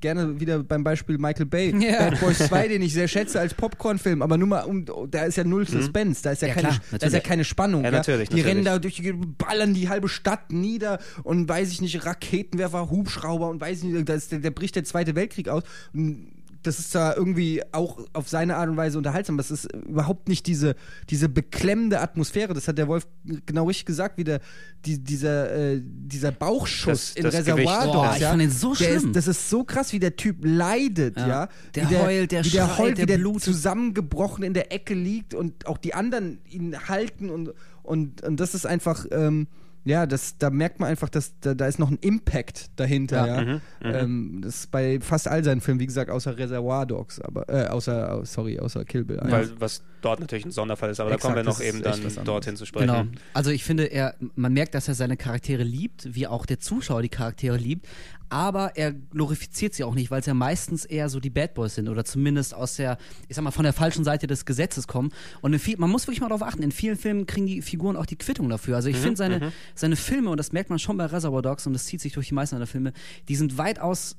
gerne 0.01 0.39
wieder 0.39 0.61
beim 0.63 0.83
Beispiel 0.83 1.17
Michael 1.17 1.45
Bay. 1.47 1.73
Ja. 1.79 2.09
Bad 2.09 2.19
Boys 2.19 2.37
2, 2.39 2.67
den 2.69 2.81
ich 2.81 2.93
sehr 2.93 3.07
schätze 3.07 3.39
als 3.39 3.53
Popcorn-Film, 3.53 4.21
aber 4.21 4.37
nur 4.37 4.47
mal, 4.47 4.61
um, 4.61 4.85
da 5.09 5.23
ist 5.23 5.37
ja 5.37 5.43
null 5.43 5.67
Suspense, 5.67 6.21
da 6.23 6.31
ist 6.31 6.41
ja, 6.41 6.49
Ja, 6.49 6.53
keine, 6.53 6.67
klar, 6.69 6.79
da 6.97 7.07
ist 7.07 7.13
ja 7.13 7.19
keine 7.19 7.43
Spannung. 7.43 7.83
Ja, 7.83 7.91
natürlich, 7.91 8.29
Die 8.29 8.35
natürlich. 8.35 8.55
rennen 8.55 8.65
da 8.65 8.79
durch, 8.79 8.95
die 8.95 9.13
ballern 9.13 9.73
die 9.73 9.89
halbe 9.89 10.09
Stadt 10.09 10.51
nieder 10.51 10.99
und 11.23 11.47
weiß 11.47 11.71
ich 11.71 11.81
nicht, 11.81 12.05
Raketenwerfer, 12.05 12.89
Hubschrauber 12.89 13.49
und 13.49 13.61
weiß 13.61 13.79
ich 13.79 13.83
nicht, 13.85 14.09
da, 14.09 14.13
ist, 14.13 14.31
der, 14.31 14.39
da 14.39 14.49
bricht 14.49 14.75
der 14.75 14.83
Zweite 14.83 15.15
Weltkrieg 15.15 15.49
aus. 15.49 15.63
Und 15.93 16.31
das 16.65 16.79
ist 16.79 16.91
zwar 16.91 17.15
irgendwie 17.17 17.61
auch 17.71 17.99
auf 18.13 18.27
seine 18.29 18.55
Art 18.55 18.69
und 18.69 18.77
Weise 18.77 18.97
unterhaltsam, 18.97 19.35
aber 19.35 19.41
es 19.41 19.51
ist 19.51 19.71
überhaupt 19.73 20.27
nicht 20.27 20.47
diese, 20.47 20.75
diese 21.09 21.29
beklemmende 21.29 21.99
Atmosphäre. 22.01 22.53
Das 22.53 22.67
hat 22.67 22.77
der 22.77 22.87
Wolf 22.87 23.07
genau 23.45 23.65
richtig 23.65 23.85
gesagt, 23.85 24.17
wie 24.17 24.23
der, 24.23 24.39
die, 24.85 24.99
dieser, 25.03 25.51
äh, 25.51 25.81
dieser 25.83 26.31
Bauchschuss 26.31 27.13
Das- 27.13 27.15
in 27.15 27.23
das 27.23 27.33
Reservoir 27.35 27.55
Gewicht. 27.79 27.93
Boah, 27.93 28.03
Dogs. 28.05 28.15
ich 28.15 28.21
ja, 28.21 28.29
fand 28.29 28.41
den 28.41 28.51
so 28.51 28.73
der 28.73 28.85
schlimm. 28.85 29.07
Ist, 29.07 29.15
das 29.15 29.27
ist 29.27 29.49
so 29.49 29.63
krass, 29.63 29.93
wie 29.93 29.99
der 29.99 30.15
Typ 30.15 30.37
leidet, 30.41 31.17
ja. 31.17 31.27
Ja. 31.27 31.49
Der 31.75 31.89
wie 31.89 31.95
heult, 31.97 32.31
der 32.31 32.45
wie 32.45 32.49
der 32.49 32.65
schreit, 32.67 32.77
heult, 32.77 32.97
der 32.97 33.03
wie 33.03 33.07
der 33.07 33.17
blutet. 33.17 33.43
zusammengebrochen 33.43 34.43
in 34.43 34.53
der 34.53 34.71
Ecke 34.73 34.93
liegt 34.93 35.33
und 35.33 35.67
auch 35.67 35.77
die 35.77 35.93
anderen 35.93 36.39
ihn 36.49 36.75
halten 36.87 37.29
und, 37.29 37.51
und, 37.83 38.21
und 38.23 38.39
das 38.39 38.55
ist 38.55 38.65
einfach, 38.65 39.05
ähm, 39.11 39.47
ja, 39.85 40.05
das, 40.07 40.37
da 40.39 40.49
merkt 40.49 40.79
man 40.79 40.89
einfach, 40.89 41.09
dass 41.09 41.39
da, 41.39 41.53
da 41.53 41.67
ist 41.67 41.77
noch 41.79 41.89
ein 41.91 41.97
Impact 42.01 42.71
dahinter, 42.75 43.27
Ja. 43.27 43.41
ja. 43.41 43.43
Mhm, 43.55 43.61
Ähm, 43.83 44.41
das 44.43 44.55
ist 44.61 44.71
bei 44.71 44.99
fast 44.99 45.27
all 45.27 45.43
seinen 45.43 45.61
Filmen, 45.61 45.79
wie 45.79 45.85
gesagt, 45.85 46.09
außer 46.09 46.37
Reservoir 46.37 46.85
Dogs, 46.85 47.21
aber 47.21 47.47
äh, 47.49 47.67
außer, 47.67 48.13
au- 48.15 48.25
sorry, 48.25 48.59
außer 48.59 48.83
Kill 48.85 49.05
Bill. 49.05 49.19
Weil, 49.21 49.49
was 49.59 49.83
dort 50.01 50.19
natürlich 50.19 50.45
ein 50.45 50.51
Sonderfall 50.51 50.89
ist, 50.89 50.99
aber 50.99 51.09
da 51.11 51.17
kommen 51.17 51.35
wir 51.35 51.41
Exakt, 51.41 51.59
noch 51.59 51.65
eben 51.65 51.81
dann 51.81 52.25
dorthin 52.25 52.55
zu 52.55 52.65
sprechen. 52.65 52.87
Genau. 52.87 53.05
Also 53.33 53.51
ich 53.51 53.63
finde, 53.63 53.85
er, 53.85 54.15
man 54.35 54.53
merkt, 54.53 54.75
dass 54.75 54.87
er 54.87 54.93
seine 54.95 55.17
Charaktere 55.17 55.63
liebt, 55.63 56.13
wie 56.15 56.27
auch 56.27 56.45
der 56.45 56.59
Zuschauer 56.59 57.01
die 57.01 57.09
Charaktere 57.09 57.57
liebt, 57.57 57.87
aber 58.29 58.75
er 58.75 58.93
glorifiziert 58.93 59.73
sie 59.73 59.83
auch 59.83 59.95
nicht, 59.95 60.11
weil 60.11 60.19
es 60.19 60.25
ja 60.25 60.33
meistens 60.33 60.85
eher 60.85 61.09
so 61.09 61.19
die 61.19 61.29
Bad 61.29 61.53
Boys 61.53 61.75
sind 61.75 61.89
oder 61.89 62.05
zumindest 62.05 62.53
aus 62.53 62.75
der, 62.75 62.97
ich 63.27 63.35
sag 63.35 63.43
mal, 63.43 63.51
von 63.51 63.63
der 63.63 63.73
falschen 63.73 64.03
Seite 64.03 64.27
des 64.27 64.45
Gesetzes 64.45 64.87
kommen. 64.87 65.11
Und 65.41 65.57
viel, 65.59 65.77
man 65.77 65.89
muss 65.89 66.07
wirklich 66.07 66.21
mal 66.21 66.29
darauf 66.29 66.43
achten, 66.43 66.63
in 66.63 66.71
vielen 66.71 66.97
Filmen 66.97 67.25
kriegen 67.25 67.45
die 67.45 67.61
Figuren 67.61 67.95
auch 67.95 68.05
die 68.05 68.17
Quittung 68.17 68.49
dafür. 68.49 68.75
Also 68.75 68.89
ich 68.89 68.97
finde 68.97 69.17
seine, 69.17 69.51
seine 69.75 69.95
Filme, 69.95 70.29
und 70.29 70.37
das 70.37 70.51
merkt 70.51 70.69
man 70.69 70.79
schon 70.79 70.97
bei 70.97 71.05
Reservoir 71.05 71.41
Dogs 71.41 71.67
und 71.67 71.73
das 71.73 71.85
zieht 71.85 72.01
sich 72.01 72.13
durch 72.13 72.27
die 72.27 72.33
meisten 72.33 72.55
seiner 72.55 72.67
Filme, 72.67 72.93
die 73.27 73.35
sind 73.35 73.57
weitaus 73.57 74.17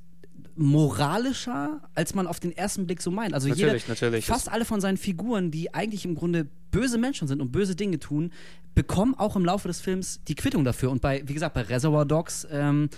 moralischer, 0.57 1.81
als 1.95 2.15
man 2.15 2.27
auf 2.27 2.41
den 2.41 2.57
ersten 2.57 2.87
Blick 2.87 3.03
so 3.03 3.11
meint. 3.11 3.35
Also 3.35 3.49
Natürlich, 3.49 3.83
jeder, 3.83 3.89
natürlich. 3.89 4.27
fast 4.27 4.51
alle 4.51 4.65
von 4.65 4.81
seinen 4.81 4.97
Figuren, 4.97 5.51
die 5.51 5.75
eigentlich 5.75 6.05
im 6.05 6.15
Grunde 6.15 6.47
böse 6.71 6.99
Menschen 6.99 7.29
sind 7.29 7.41
und 7.41 7.53
böse 7.53 7.77
Dinge 7.77 7.99
tun, 7.99 8.33
bekommen 8.75 9.15
auch 9.15 9.37
im 9.37 9.45
Laufe 9.45 9.69
des 9.69 9.81
Films 9.81 10.21
die 10.29 10.35
Quittung 10.35 10.65
dafür. 10.65 10.91
Und 10.91 11.01
bei, 11.01 11.23
wie 11.27 11.35
gesagt, 11.35 11.55
bei 11.55 11.63
Reservoir 11.63 12.05
Dogs, 12.05 12.47
ähm, 12.51 12.89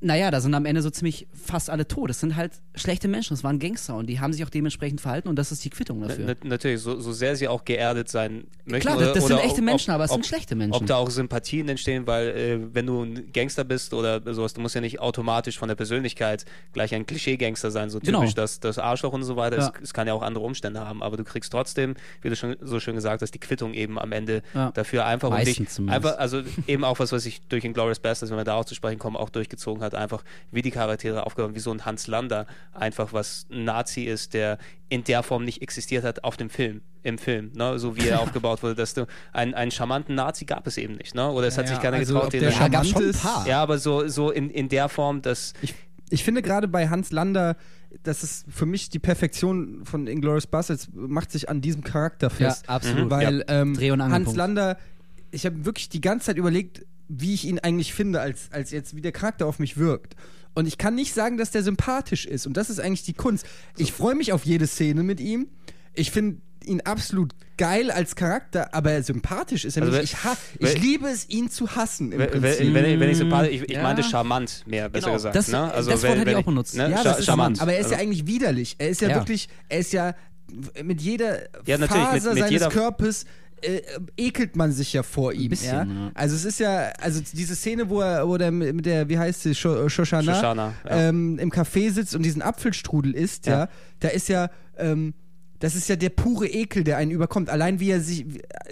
naja, 0.00 0.30
da 0.30 0.40
sind 0.40 0.54
am 0.54 0.66
Ende 0.66 0.82
so 0.82 0.90
ziemlich 0.90 1.26
fast 1.32 1.70
alle 1.70 1.88
tot. 1.88 2.10
Das 2.10 2.20
sind 2.20 2.36
halt 2.36 2.52
schlechte 2.74 3.08
Menschen, 3.08 3.34
das 3.34 3.42
waren 3.42 3.58
Gangster 3.58 3.96
und 3.96 4.06
die 4.06 4.20
haben 4.20 4.32
sich 4.34 4.44
auch 4.44 4.50
dementsprechend 4.50 5.00
verhalten 5.00 5.28
und 5.28 5.36
das 5.36 5.50
ist 5.50 5.64
die 5.64 5.70
Quittung 5.70 6.00
dafür. 6.02 6.26
Na, 6.42 6.48
natürlich, 6.48 6.80
so, 6.82 7.00
so 7.00 7.12
sehr 7.12 7.36
sie 7.36 7.48
auch 7.48 7.64
geerdet 7.64 8.08
sein 8.10 8.44
möchten. 8.66 8.88
Klar, 8.88 8.98
oder, 8.98 9.12
das 9.14 9.26
sind 9.26 9.38
echte 9.38 9.58
ob- 9.60 9.64
Menschen, 9.64 9.90
aber 9.92 10.04
es 10.04 10.10
ob, 10.10 10.16
sind 10.16 10.26
schlechte 10.26 10.54
Menschen. 10.56 10.74
Ob 10.74 10.86
da 10.86 10.96
auch 10.96 11.08
Sympathien 11.08 11.68
entstehen, 11.68 12.06
weil 12.06 12.28
äh, 12.28 12.58
wenn 12.74 12.86
du 12.86 13.02
ein 13.02 13.32
Gangster 13.32 13.64
bist 13.64 13.94
oder 13.94 14.20
sowas, 14.34 14.52
du 14.52 14.60
musst 14.60 14.74
ja 14.74 14.80
nicht 14.82 15.00
automatisch 15.00 15.58
von 15.58 15.68
der 15.68 15.74
Persönlichkeit 15.76 16.44
gleich 16.74 16.94
ein 16.94 17.06
Klischee-Gangster 17.06 17.70
sein, 17.70 17.88
so 17.88 17.98
Genau. 18.00 18.20
typisch 18.20 18.34
das, 18.34 18.60
das 18.60 18.78
Arschloch 18.78 19.12
und 19.14 19.22
so 19.22 19.36
weiter. 19.36 19.56
Ja. 19.58 19.72
Es, 19.76 19.82
es 19.84 19.94
kann 19.94 20.06
ja 20.06 20.12
auch 20.12 20.22
andere 20.22 20.44
Umstände 20.44 20.80
haben, 20.86 21.02
aber 21.02 21.16
du 21.16 21.24
kriegst 21.24 21.50
trotzdem, 21.52 21.94
wie 22.20 22.28
du 22.28 22.36
schon 22.36 22.56
so 22.60 22.78
schön 22.80 22.94
gesagt 22.96 23.22
hast, 23.22 23.30
die 23.32 23.38
Quittung 23.40 23.72
eben 23.72 23.98
am 23.98 24.12
Ende 24.12 24.42
Ja. 24.54 24.70
dafür 24.72 25.06
einfach 25.06 25.28
um 25.28 25.34
Meistens 25.34 25.56
dich, 25.56 25.68
zumindest. 25.70 26.04
einfach, 26.04 26.18
also 26.18 26.42
eben 26.66 26.84
auch 26.84 26.98
was, 26.98 27.12
was 27.12 27.24
ich 27.24 27.40
durch 27.48 27.64
Inglourious 27.64 28.00
Basterds, 28.00 28.30
wenn 28.30 28.38
wir 28.38 28.44
da 28.44 28.54
auch 28.56 28.64
zu 28.66 28.74
sprechen 28.74 28.98
kommen, 28.98 29.16
auch 29.16 29.30
durchgezogen 29.30 29.82
hat, 29.84 29.94
einfach 29.94 30.24
wie 30.50 30.62
die 30.62 30.70
Charaktere 30.70 31.24
aufgebaut, 31.26 31.54
wie 31.54 31.60
so 31.60 31.70
ein 31.70 31.84
Hans 31.84 32.06
Lander 32.06 32.46
einfach 32.72 33.12
was 33.12 33.46
ein 33.50 33.64
Nazi 33.64 34.02
ist, 34.04 34.34
der 34.34 34.58
in 34.88 35.04
der 35.04 35.22
Form 35.22 35.44
nicht 35.44 35.62
existiert 35.62 36.04
hat 36.04 36.24
auf 36.24 36.36
dem 36.36 36.50
Film, 36.50 36.80
im 37.02 37.18
Film, 37.18 37.52
ne? 37.54 37.78
so 37.78 37.96
wie 37.96 38.08
er 38.08 38.20
aufgebaut 38.22 38.62
wurde, 38.62 38.74
dass 38.74 38.94
du 38.94 39.06
einen, 39.32 39.54
einen 39.54 39.70
charmanten 39.70 40.14
Nazi 40.14 40.44
gab 40.44 40.66
es 40.66 40.76
eben 40.78 40.94
nicht, 40.96 41.14
ne? 41.14 41.30
oder 41.30 41.46
es 41.46 41.56
hat 41.58 41.66
Ja, 41.66 41.72
sich 41.74 41.82
keiner 41.82 41.98
also 41.98 42.14
getraut, 42.14 42.32
den 42.32 42.40
der 42.40 42.50
Ja, 42.50 42.56
charmant 42.56 43.00
ist- 43.00 43.22
paar. 43.22 43.46
ja, 43.46 43.62
aber 43.62 43.78
so, 43.78 44.08
so 44.08 44.30
in, 44.30 44.50
in 44.50 44.68
der 44.68 44.88
Form, 44.88 45.22
dass 45.22 45.52
Ich, 45.62 45.74
ich 46.10 46.24
finde 46.24 46.42
gerade 46.42 46.66
bei 46.68 46.88
Hans 46.88 47.12
Lander, 47.12 47.56
das 48.02 48.22
ist 48.24 48.44
für 48.50 48.66
mich 48.66 48.90
die 48.90 48.98
Perfektion 48.98 49.84
von 49.84 50.06
Inglourious 50.08 50.46
Basterds, 50.48 50.88
macht 50.94 51.30
sich 51.30 51.48
an 51.48 51.60
diesem 51.60 51.84
Charakter 51.84 52.28
fest. 52.28 52.64
Ja, 52.66 52.74
absolut. 52.74 53.08
Weil 53.10 53.44
ähm, 53.48 53.74
Dreh- 53.74 53.92
und 53.92 54.02
Hans. 54.02 54.34
Lander, 54.34 54.76
ich 55.30 55.46
habe 55.46 55.64
wirklich 55.64 55.88
die 55.90 56.00
ganze 56.00 56.26
Zeit 56.26 56.36
überlegt, 56.36 56.84
wie 57.08 57.34
ich 57.34 57.44
ihn 57.44 57.58
eigentlich 57.58 57.92
finde, 57.94 58.20
als, 58.20 58.48
als 58.50 58.70
jetzt, 58.70 58.96
wie 58.96 59.00
der 59.00 59.12
Charakter 59.12 59.46
auf 59.46 59.58
mich 59.58 59.76
wirkt. 59.76 60.14
Und 60.54 60.66
ich 60.66 60.78
kann 60.78 60.94
nicht 60.94 61.12
sagen, 61.14 61.36
dass 61.36 61.50
der 61.50 61.62
sympathisch 61.62 62.26
ist. 62.26 62.46
Und 62.46 62.56
das 62.56 62.70
ist 62.70 62.78
eigentlich 62.80 63.02
die 63.02 63.12
Kunst. 63.12 63.44
Ich 63.76 63.92
freue 63.92 64.14
mich 64.14 64.32
auf 64.32 64.44
jede 64.44 64.66
Szene 64.66 65.02
mit 65.02 65.20
ihm. 65.20 65.48
Ich 65.94 66.10
finde 66.12 66.40
ihn 66.64 66.80
absolut 66.80 67.32
geil 67.58 67.90
als 67.90 68.16
Charakter, 68.16 68.72
aber 68.72 69.02
sympathisch 69.02 69.64
ist 69.66 69.76
er 69.76 69.82
Also 69.82 69.98
nicht. 69.98 70.16
Ich, 70.58 70.66
ich 70.70 70.80
liebe 70.80 71.08
es, 71.08 71.28
ihn 71.28 71.50
zu 71.50 71.76
hassen. 71.76 72.10
Im 72.12 72.20
wenn, 72.20 72.30
Prinzip. 72.30 72.60
wenn, 72.60 72.74
wenn, 72.74 72.84
ich- 72.94 73.00
wenn 73.00 73.10
ich 73.10 73.18
sympathisch, 73.18 73.52
ich, 73.52 73.62
ich 73.62 73.70
Ja. 73.72 73.82
meinte 73.82 74.02
charmant 74.02 74.62
mehr, 74.66 74.88
besser 74.88 75.06
Genau, 75.06 75.16
gesagt. 75.16 75.36
das- 75.36 75.48
ne? 75.48 75.72
also 75.72 75.90
das 75.90 76.02
Wort 76.04 76.16
hätte 76.18 76.30
ich 76.30 76.36
auch 76.36 76.42
benutzt. 76.44 76.74
Ne? 76.76 76.90
Ja, 76.90 77.12
ist 77.12 77.24
charmant. 77.26 77.60
aber 77.60 77.74
er 77.74 77.80
ist 77.80 77.90
ja 77.90 77.96
Also- 77.98 78.02
eigentlich 78.08 78.26
widerlich. 78.26 78.76
Er 78.78 78.88
ist 78.88 79.00
ja, 79.02 79.08
Ja. 79.10 79.16
wirklich, 79.16 79.48
er 79.68 79.78
ist 79.80 79.92
ja 79.92 80.14
mit 80.82 81.00
jeder 81.02 81.42
Ja, 81.66 81.76
natürlich, 81.78 81.90
mit- 82.04 82.12
Faser 82.12 82.30
mit 82.30 82.38
seines 82.38 82.50
jeder- 82.50 82.68
Körpers 82.70 83.24
äh, 83.64 83.82
ekelt 84.16 84.56
man 84.56 84.72
sich 84.72 84.92
ja 84.92 85.02
vor 85.02 85.32
ihm. 85.32 85.50
bisschen, 85.50 85.68
ja? 85.72 85.84
ja. 85.84 86.10
Also 86.14 86.36
es 86.36 86.44
ist 86.44 86.60
ja, 86.60 86.92
also 87.00 87.20
diese 87.32 87.54
Szene, 87.56 87.88
wo 87.88 88.00
er, 88.00 88.28
wo 88.28 88.36
der 88.36 88.50
mit 88.50 88.86
der, 88.86 89.08
wie 89.08 89.18
heißt 89.18 89.42
sie, 89.42 89.54
Sho- 89.54 89.88
Shoshana, 89.88 90.34
Shoshana, 90.34 90.74
ja. 90.88 91.08
ähm, 91.08 91.38
im 91.38 91.50
Café 91.50 91.90
sitzt 91.90 92.14
und 92.14 92.22
diesen 92.24 92.42
Apfelstrudel 92.42 93.12
isst, 93.14 93.46
ja, 93.46 93.68
da 94.00 94.08
ist 94.08 94.28
ja, 94.28 94.50
ähm, 94.78 95.14
das 95.60 95.76
ist 95.76 95.88
ja 95.88 95.96
der 95.96 96.10
pure 96.10 96.46
Ekel, 96.46 96.84
der 96.84 96.98
einen 96.98 97.10
überkommt. 97.10 97.48
Allein 97.48 97.80
wie 97.80 97.88
er 97.90 98.00
sich, 98.00 98.26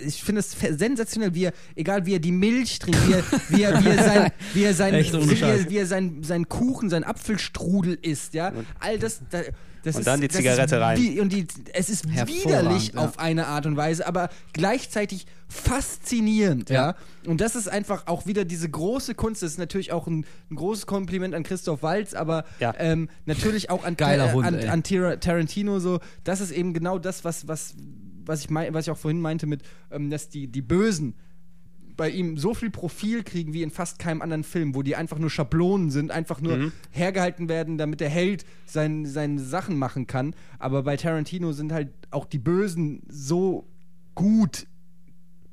ich 0.05 0.22
finde 0.22 0.40
es 0.40 0.51
sensationell, 0.78 1.34
wie 1.34 1.45
er, 1.45 1.53
egal 1.74 2.05
wie 2.05 2.14
er 2.14 2.18
die 2.18 2.32
Milch 2.32 2.80
trinkt, 2.80 2.99
wie 3.09 3.12
er, 3.14 3.22
wie 3.49 3.62
er, 3.62 3.82
wie 3.84 3.88
er 3.88 4.05
sein, 4.05 4.30
wie 4.55 4.64
er 4.64 4.74
sein, 4.74 4.93
wie 4.95 5.40
er, 5.40 5.70
wie 5.70 5.76
er 5.78 5.86
sein, 5.86 6.22
sein 6.22 6.49
Kuchen, 6.49 6.90
sein 6.90 7.05
Apfelstrudel 7.05 7.99
isst, 8.03 8.34
ja. 8.34 8.53
All 8.78 8.99
das, 8.99 9.22
da, 9.30 9.40
das 9.83 9.97
Und 9.97 10.01
ist, 10.03 10.07
dann 10.07 10.20
die 10.20 10.28
Zigarette 10.28 10.80
rein. 10.80 10.99
Wie, 10.99 11.20
und 11.20 11.33
die, 11.33 11.47
es 11.72 11.91
ist 11.91 12.09
widerlich 12.09 12.93
ja. 12.95 13.01
auf 13.01 13.18
eine 13.18 13.47
Art 13.49 13.66
und 13.66 13.76
Weise, 13.76 14.07
aber 14.07 14.28
gleichzeitig 14.53 15.26
faszinierend, 15.49 16.70
ja. 16.70 16.91
Ja. 16.91 16.97
Und 17.26 17.41
das 17.41 17.57
ist 17.57 17.68
einfach 17.68 18.07
auch 18.07 18.26
wieder 18.26 18.45
diese 18.45 18.68
große 18.68 19.14
Kunst. 19.14 19.43
Das 19.43 19.53
ist 19.53 19.59
natürlich 19.59 19.93
auch 19.93 20.07
ein, 20.07 20.24
ein 20.51 20.57
großes 20.57 20.87
Kompliment 20.87 21.35
an 21.35 21.43
Christoph 21.43 21.83
Waltz, 21.83 22.14
aber 22.14 22.45
Ja. 22.59 22.74
ähm, 22.78 23.09
natürlich 23.26 23.70
auch 23.70 23.85
an, 23.85 23.97
Geiler 23.97 24.33
Hund, 24.33 24.47
an, 24.47 24.59
an 24.68 24.83
Tarantino 24.83 25.78
so. 25.78 26.01
Das 26.24 26.41
ist 26.41 26.53
eben 26.53 26.72
genau 26.74 26.99
das, 26.99 27.24
was, 27.24 27.49
was, 27.49 27.74
was, 28.24 28.41
ich, 28.41 28.51
mein, 28.51 28.72
was 28.72 28.87
ich 28.87 28.91
auch 28.91 28.99
vorhin 28.99 29.20
meinte 29.20 29.47
mit, 29.47 29.62
ähm, 29.91 30.11
dass 30.11 30.28
die, 30.28 30.47
die 30.49 30.62
Bösen 30.62 31.14
bei 31.97 32.09
ihm 32.11 32.36
so 32.36 32.55
viel 32.55 32.70
Profil 32.70 33.22
kriegen 33.22 33.53
wie 33.53 33.62
in 33.62 33.70
fast 33.70 33.99
keinem 33.99 34.22
anderen 34.22 34.45
Film, 34.45 34.74
wo 34.74 34.82
die 34.82 34.97
einfach 34.97 35.18
nur 35.18 35.30
Schablonen 35.30 35.90
sind, 35.90 36.11
einfach 36.11 36.40
nur 36.40 36.57
Mhm. 36.57 36.72
hergehalten 36.90 37.49
werden, 37.49 37.78
damit 37.78 38.01
der 38.01 38.09
Held 38.09 38.45
sein, 38.66 39.07
seine 39.07 39.38
Sachen 39.40 39.78
machen 39.78 40.07
kann. 40.07 40.34
Aber 40.59 40.82
bei 40.82 40.97
Tarantino 40.97 41.53
sind 41.53 41.72
halt 41.72 41.90
auch 42.11 42.24
die 42.26 42.38
Bösen 42.38 43.03
so 43.09 43.66
gut 44.14 44.66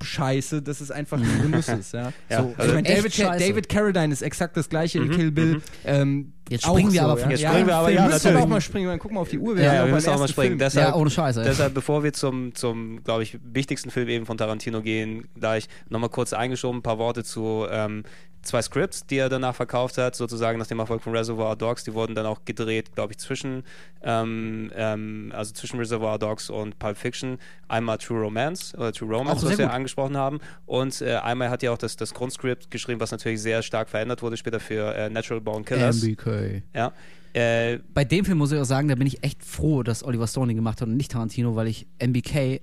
scheiße, 0.04 0.62
dass 0.62 0.82
es 0.82 0.92
einfach 0.92 1.18
ein 1.20 1.42
Genuss 1.42 1.68
ist. 1.68 1.94
Ja. 1.94 2.12
Ja, 2.30 2.42
so, 2.44 2.54
also 2.58 2.70
ich 2.70 2.76
meine, 2.76 2.88
David, 2.88 3.14
Ca- 3.16 3.24
scheiße. 3.34 3.48
David 3.50 3.70
Carradine 3.70 4.14
ist 4.14 4.22
exakt 4.22 4.56
das 4.58 4.70
gleiche 4.70 5.00
in 5.00 5.10
Kill 5.12 5.32
Bill. 5.32 5.62
Ähm, 5.86 6.34
Jetzt 6.50 6.66
springen 6.66 6.92
wir 6.92 7.02
so, 7.02 7.08
aber 7.08 7.18
ja. 7.20 7.24
von- 7.24 7.32
Jetzt 7.32 7.44
springen 7.46 7.68
wir 7.68 7.76
aber, 7.76 7.90
ja, 7.92 8.06
müssen 8.06 8.12
natürlich. 8.24 8.44
auch 8.44 8.48
mal 8.48 8.62
springen. 8.62 9.00
Guck 9.00 9.12
mal 9.12 9.20
auf 9.20 9.30
die 9.30 9.38
Uhr. 9.38 9.56
Ja, 9.56 9.58
sind 9.58 9.66
ja, 9.66 9.80
noch 9.82 9.86
wir 9.88 9.94
müssen 9.96 10.10
auch 10.10 10.20
mal 10.20 10.28
springen. 10.28 10.48
Film. 10.48 10.60
Deshalb, 10.60 10.88
Ja, 10.90 10.96
ohne 10.96 11.10
Scheiße. 11.12 11.44
Deshalb, 11.44 11.74
bevor 11.76 12.04
wir 12.04 12.12
zum, 12.14 12.56
zum 12.56 13.04
glaube 13.04 13.22
ich, 13.24 13.38
wichtigsten 13.44 13.92
Film 13.92 14.08
eben 14.10 14.26
von 14.26 14.38
Tarantino 14.38 14.82
gehen, 14.82 15.28
gleich 15.40 15.68
nochmal 15.90 16.10
kurz 16.10 16.34
eingeschoben, 16.34 16.80
ein 16.80 16.84
paar 16.84 16.98
Worte 16.98 17.24
zu 17.24 17.68
ähm, 17.70 18.04
zwei 18.42 18.62
Scripts, 18.62 19.06
die 19.06 19.18
er 19.18 19.30
danach 19.30 19.56
verkauft 19.56 19.98
hat, 19.98 20.16
sozusagen 20.16 20.60
nach 20.60 20.68
dem 20.68 20.80
Erfolg 20.80 21.02
von 21.02 21.16
Reservoir 21.16 21.56
Dogs. 21.56 21.84
Die 21.84 21.94
wurden 21.94 22.16
dann 22.16 22.26
auch 22.26 22.46
gedreht, 22.46 22.94
glaube 22.96 23.14
ich, 23.14 23.20
zwischen, 23.20 23.64
ähm, 24.04 24.72
ähm, 24.76 25.32
also 25.36 25.54
zwischen 25.54 25.80
Reservoir 25.80 26.20
Dogs 26.20 26.50
und 26.50 26.80
Pulp 26.80 26.98
Fiction. 26.98 27.38
Einmal 27.68 27.98
True 27.98 28.22
Romance 28.22 28.76
oder 28.76 28.92
True 28.94 29.16
Romance, 29.16 29.46
was 29.46 29.58
wir 29.58 29.66
gut. 29.66 29.74
angesprochen 29.74 30.18
haben. 30.18 30.40
Und 30.66 31.02
äh, 31.02 31.16
einmal 31.16 31.50
hat 31.50 31.64
er 31.64 31.74
auch 31.74 31.78
das, 31.78 31.96
das 31.96 32.14
Grundskript 32.14 32.72
geschrieben, 32.72 33.00
was 33.00 33.12
natürlich 33.12 33.42
sehr 33.42 33.62
stark 33.62 33.90
verändert 33.90 34.22
wurde 34.22 34.38
später 34.38 34.60
für 34.60 34.94
äh, 34.96 35.10
Natural 35.10 35.42
Born 35.42 35.66
Killers. 35.66 36.02
MBK. 36.04 36.64
Ja. 36.74 36.94
Äh, 37.34 37.80
Bei 37.94 38.06
dem 38.06 38.26
Film 38.26 38.40
muss 38.40 38.52
ich 38.52 38.60
auch 38.60 38.66
sagen, 38.66 38.88
da 38.88 38.96
bin 38.96 39.06
ich 39.06 39.24
echt 39.24 39.44
froh, 39.44 39.84
dass 39.84 40.04
Oliver 40.04 40.28
Stone 40.28 40.52
ihn 40.52 40.56
gemacht 40.56 40.82
hat 40.82 40.88
und 40.88 40.98
nicht 40.98 41.12
Tarantino, 41.12 41.56
weil 41.56 41.68
ich 41.68 41.86
MBK 42.00 42.62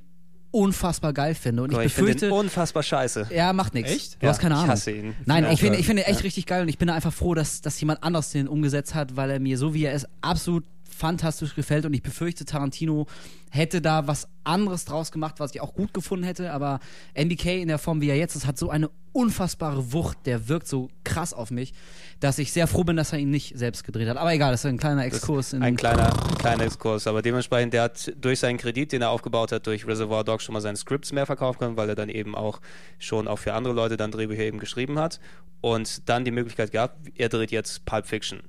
unfassbar 0.56 1.12
geil 1.12 1.34
finde. 1.34 1.62
Und 1.62 1.72
ich 1.72 1.78
ich 1.78 1.94
befürchte. 1.94 2.26
den 2.26 2.32
unfassbar 2.32 2.82
scheiße. 2.82 3.28
Ja, 3.34 3.52
macht 3.52 3.74
nichts. 3.74 3.92
Echt? 3.92 4.22
Du 4.22 4.26
hast 4.28 4.36
Ja, 4.36 4.42
keine 4.42 4.54
ich 4.54 4.58
Ahnung. 4.60 4.70
hasse 4.72 4.90
ihn. 4.90 5.14
Nein, 5.24 5.44
Ja, 5.44 5.52
ich 5.52 5.60
finde 5.60 5.78
ich 5.78 5.86
finde 5.86 6.06
echt 6.06 6.24
richtig 6.24 6.46
geil 6.46 6.62
und 6.62 6.68
ich 6.68 6.78
bin 6.78 6.88
da 6.88 6.94
einfach 6.94 7.12
froh, 7.12 7.34
dass, 7.34 7.60
dass 7.60 7.80
jemand 7.80 8.02
anders 8.02 8.30
den 8.30 8.48
umgesetzt 8.48 8.94
hat, 8.94 9.16
weil 9.16 9.30
er 9.30 9.40
mir 9.40 9.58
so 9.58 9.74
wie 9.74 9.84
er 9.84 9.92
ist 9.92 10.08
absolut 10.22 10.64
fantastisch 10.88 11.54
gefällt 11.54 11.84
und 11.84 11.92
ich 11.92 12.02
befürchte, 12.02 12.46
Tarantino 12.46 13.06
hätte 13.50 13.82
da 13.82 14.06
was 14.06 14.28
anderes 14.44 14.86
draus 14.86 15.12
gemacht, 15.12 15.34
was 15.38 15.54
ich 15.54 15.60
auch 15.60 15.74
gut 15.74 15.92
gefunden 15.92 16.24
hätte, 16.24 16.52
aber 16.52 16.80
MBK 17.14 17.60
in 17.60 17.68
der 17.68 17.78
Form, 17.78 18.00
wie 18.00 18.08
er 18.08 18.16
jetzt 18.16 18.34
ist, 18.34 18.46
hat 18.46 18.56
so 18.56 18.70
eine 18.70 18.88
unfassbare 19.12 19.92
Wucht, 19.92 20.18
der 20.24 20.48
wirkt 20.48 20.68
so 20.68 20.88
krass 21.04 21.34
auf 21.34 21.50
mich, 21.50 21.74
dass 22.20 22.38
ich 22.38 22.52
sehr 22.52 22.66
froh 22.66 22.84
bin, 22.84 22.96
dass 22.96 23.12
er 23.12 23.18
ihn 23.18 23.30
nicht 23.30 23.56
selbst 23.58 23.84
gedreht 23.84 24.08
hat. 24.08 24.16
Aber 24.16 24.32
egal, 24.32 24.50
das 24.50 24.60
ist 24.60 24.66
ein 24.66 24.78
kleiner 24.78 25.04
Exkurs. 25.04 25.52
in 25.52 25.62
Ein 25.62 25.76
kleiner, 25.76 26.10
kleiner 26.38 26.64
Exkurs, 26.64 27.06
aber 27.06 27.22
dementsprechend, 27.22 27.74
der 27.74 27.82
hat 27.82 28.12
durch 28.20 28.40
seinen 28.40 28.56
Kredit, 28.56 28.92
den 28.92 29.02
er 29.02 29.10
aufgebaut 29.10 29.52
hat, 29.52 29.66
durch 29.66 29.86
Reservoir 29.86 30.24
Dogs 30.24 30.44
schon 30.44 30.54
mal 30.54 30.60
seine 30.60 30.76
Scripts 30.76 31.12
mehr 31.12 31.26
verkaufen 31.26 31.58
können, 31.58 31.76
weil 31.76 31.88
er 31.88 31.94
dann 31.94 32.08
eben 32.08 32.34
auch 32.34 32.60
schon 32.98 33.28
auch 33.28 33.38
für 33.38 33.52
andere 33.52 33.74
Leute 33.74 33.96
dann 33.96 34.10
Drehbücher 34.10 34.42
eben 34.42 34.58
geschrieben 34.58 34.98
hat 34.98 35.20
und 35.60 36.08
dann 36.08 36.24
die 36.24 36.30
Möglichkeit 36.30 36.72
gehabt, 36.72 36.96
er 37.16 37.28
dreht 37.28 37.50
jetzt 37.50 37.84
Pulp 37.84 38.06
Fiction. 38.06 38.40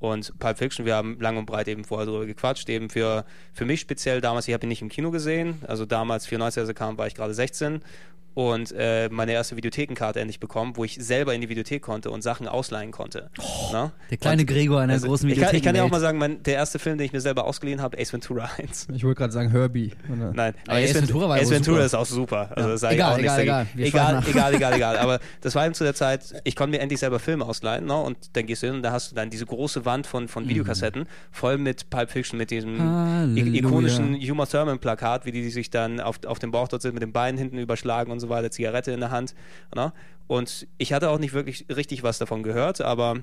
Und 0.00 0.38
Pulp 0.38 0.58
Fiction, 0.58 0.86
wir 0.86 0.94
haben 0.94 1.18
lang 1.20 1.36
und 1.36 1.46
breit 1.46 1.66
eben 1.66 1.84
vorher 1.84 2.06
drüber 2.06 2.26
gequatscht, 2.26 2.68
eben 2.68 2.88
für, 2.88 3.24
für 3.52 3.64
mich 3.64 3.80
speziell 3.80 4.20
damals, 4.20 4.46
ich 4.46 4.54
habe 4.54 4.64
ihn 4.64 4.68
nicht 4.68 4.82
im 4.82 4.88
Kino 4.88 5.10
gesehen, 5.10 5.62
also 5.66 5.86
damals 5.86 6.26
94, 6.26 6.60
als 6.60 6.68
er 6.68 6.74
kam, 6.74 6.98
war 6.98 7.06
ich 7.06 7.14
gerade 7.14 7.34
16 7.34 7.80
und 8.34 8.72
äh, 8.72 9.08
meine 9.10 9.32
erste 9.32 9.56
Videothekenkarte 9.56 10.20
endlich 10.20 10.38
bekommen, 10.38 10.72
wo 10.76 10.84
ich 10.84 10.94
selber 11.00 11.34
in 11.34 11.40
die 11.40 11.48
Videothek 11.48 11.82
konnte 11.82 12.10
und 12.10 12.22
Sachen 12.22 12.46
ausleihen 12.46 12.92
konnte. 12.92 13.30
Ne? 13.72 13.90
Der 14.10 14.16
kleine 14.18 14.42
Und- 14.42 14.46
Gregor 14.46 14.80
einer 14.80 14.92
also, 14.92 15.08
großen 15.08 15.28
Videothek. 15.28 15.54
ich 15.54 15.62
kann 15.62 15.74
ja 15.74 15.82
auch 15.82 15.90
mal 15.90 16.00
sagen, 16.00 16.18
mein, 16.18 16.42
der 16.44 16.54
erste 16.54 16.78
Film, 16.78 16.98
den 16.98 17.06
ich 17.06 17.12
mir 17.12 17.20
selber 17.20 17.44
ausgeliehen 17.46 17.82
habe, 17.82 17.98
Ace 17.98 18.12
Ventura 18.12 18.48
1. 18.58 18.88
Ich 18.94 19.02
wollte 19.04 19.18
gerade 19.18 19.32
sagen 19.32 19.50
Herbie. 19.50 19.92
Oder? 20.12 20.32
Nein, 20.32 20.54
Aber 20.68 20.76
Ace 20.78 20.94
Ventura 20.94 21.28
war 21.28 21.36
ja 21.36 21.42
Ace 21.42 21.50
Ventura 21.50 21.76
super. 21.76 21.86
ist 21.86 21.94
auch 21.94 22.06
super. 22.06 22.50
Also 22.54 22.68
das 22.70 22.80
sage 22.80 22.94
ich 22.94 23.00
Egal, 23.00 23.12
auch 23.12 23.16
nichts 23.16 23.38
egal, 23.38 23.66
dagegen. 23.66 23.86
egal. 23.88 24.22
Egal, 24.28 24.28
egal, 24.28 24.54
egal, 24.54 24.72
egal. 24.76 24.98
Aber 24.98 25.20
das 25.40 25.54
war 25.54 25.64
eben 25.66 25.74
zu 25.74 25.84
der 25.84 25.94
Zeit, 25.94 26.40
ich 26.44 26.54
konnte 26.54 26.76
mir 26.76 26.80
endlich 26.82 27.00
selber 27.00 27.18
Filme 27.18 27.44
ausleihen, 27.44 27.86
ne? 27.86 27.96
Und 27.96 28.16
dann 28.36 28.46
gehst 28.46 28.62
du 28.62 28.68
hin 28.68 28.76
und 28.76 28.82
da 28.82 28.92
hast 28.92 29.10
du 29.10 29.16
dann 29.16 29.30
diese 29.30 29.46
große 29.46 29.84
Wand 29.84 30.06
von, 30.06 30.28
von 30.28 30.48
Videokassetten, 30.48 31.06
voll 31.32 31.58
mit 31.58 31.90
Pulp 31.90 32.10
Fiction, 32.10 32.38
mit 32.38 32.50
diesem 32.50 32.78
Halleluja. 32.80 33.54
ikonischen 33.54 34.14
Huma 34.14 34.46
Thurman 34.46 34.78
Plakat, 34.78 35.26
wie 35.26 35.32
die, 35.32 35.42
die 35.42 35.50
sich 35.50 35.70
dann 35.70 35.98
auf, 36.00 36.20
auf 36.24 36.38
dem 36.38 36.50
Bauch 36.52 36.68
dort 36.68 36.82
sind, 36.82 36.94
mit 36.94 37.02
den 37.02 37.12
Beinen 37.12 37.36
hinten 37.38 37.58
überschlagen 37.58 38.12
und 38.12 38.20
so 38.20 38.27
weiter, 38.28 38.50
Zigarette 38.50 38.92
in 38.92 39.00
der 39.00 39.10
Hand. 39.10 39.34
Ne? 39.74 39.92
Und 40.26 40.66
ich 40.78 40.92
hatte 40.92 41.10
auch 41.10 41.18
nicht 41.18 41.32
wirklich 41.32 41.66
richtig 41.74 42.02
was 42.02 42.18
davon 42.18 42.42
gehört, 42.42 42.80
aber 42.80 43.18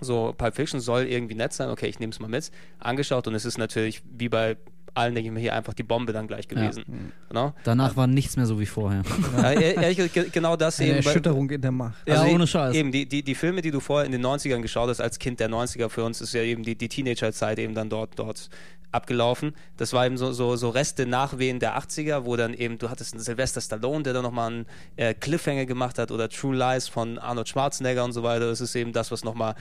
so 0.00 0.34
Pulp 0.36 0.54
Fiction 0.54 0.80
soll 0.80 1.04
irgendwie 1.04 1.34
nett 1.34 1.52
sein, 1.52 1.70
okay, 1.70 1.86
ich 1.86 1.98
nehme 1.98 2.12
es 2.12 2.20
mal 2.20 2.28
mit, 2.28 2.50
angeschaut 2.78 3.26
und 3.26 3.34
es 3.34 3.44
ist 3.44 3.56
natürlich, 3.58 4.02
wie 4.16 4.28
bei 4.28 4.56
allen, 4.94 5.14
denke 5.14 5.28
ich 5.28 5.34
mir, 5.34 5.40
hier 5.40 5.54
einfach 5.54 5.74
die 5.74 5.82
Bombe 5.82 6.12
dann 6.14 6.26
gleich 6.26 6.48
gewesen. 6.48 7.12
Ne? 7.30 7.52
Danach 7.64 7.96
war 7.96 8.06
nichts 8.06 8.36
mehr 8.38 8.46
so 8.46 8.58
wie 8.58 8.64
vorher. 8.66 9.02
Ja, 9.36 9.52
ehr- 9.52 9.74
ehrlich 9.76 9.96
gesagt, 9.98 10.14
ge- 10.14 10.28
genau 10.32 10.56
das 10.56 10.80
Eine 10.80 10.88
eben. 10.90 10.98
bei- 11.04 11.10
Erschütterung 11.10 11.50
in 11.50 11.60
der 11.60 11.70
Macht. 11.72 11.96
Ja, 12.08 12.24
die- 12.24 12.32
ohne 12.32 12.46
Scheiß. 12.46 12.74
Eben, 12.74 12.92
die, 12.92 13.04
die, 13.06 13.22
die 13.22 13.34
Filme, 13.34 13.60
die 13.60 13.70
du 13.70 13.80
vorher 13.80 14.06
in 14.06 14.12
den 14.12 14.24
90ern 14.24 14.62
geschaut 14.62 14.88
hast, 14.88 15.00
als 15.02 15.18
Kind 15.18 15.38
der 15.40 15.50
90er 15.50 15.90
für 15.90 16.02
uns, 16.02 16.22
ist 16.22 16.32
ja 16.32 16.40
eben 16.42 16.62
die, 16.62 16.76
die 16.76 16.88
Teenagerzeit 16.88 17.58
eben 17.58 17.74
dann 17.74 17.90
dort, 17.90 18.18
dort 18.18 18.48
abgelaufen. 18.92 19.54
Das 19.76 19.92
war 19.92 20.06
eben 20.06 20.16
so, 20.16 20.32
so, 20.32 20.56
so 20.56 20.70
Reste, 20.70 21.06
Nachwehen 21.06 21.60
der 21.60 21.78
80er, 21.78 22.24
wo 22.24 22.36
dann 22.36 22.54
eben, 22.54 22.78
du 22.78 22.90
hattest 22.90 23.14
einen 23.14 23.22
Sylvester 23.22 23.60
Stallone, 23.60 24.02
der 24.02 24.12
dann 24.12 24.22
nochmal 24.22 24.52
einen 24.52 24.66
äh, 24.96 25.14
Cliffhanger 25.14 25.66
gemacht 25.66 25.98
hat 25.98 26.10
oder 26.10 26.28
True 26.28 26.56
Lies 26.56 26.88
von 26.88 27.18
Arnold 27.18 27.48
Schwarzenegger 27.48 28.04
und 28.04 28.12
so 28.12 28.22
weiter. 28.22 28.46
Das 28.46 28.60
ist 28.60 28.74
eben 28.74 28.92
das, 28.92 29.10
was 29.10 29.24
nochmal 29.24 29.54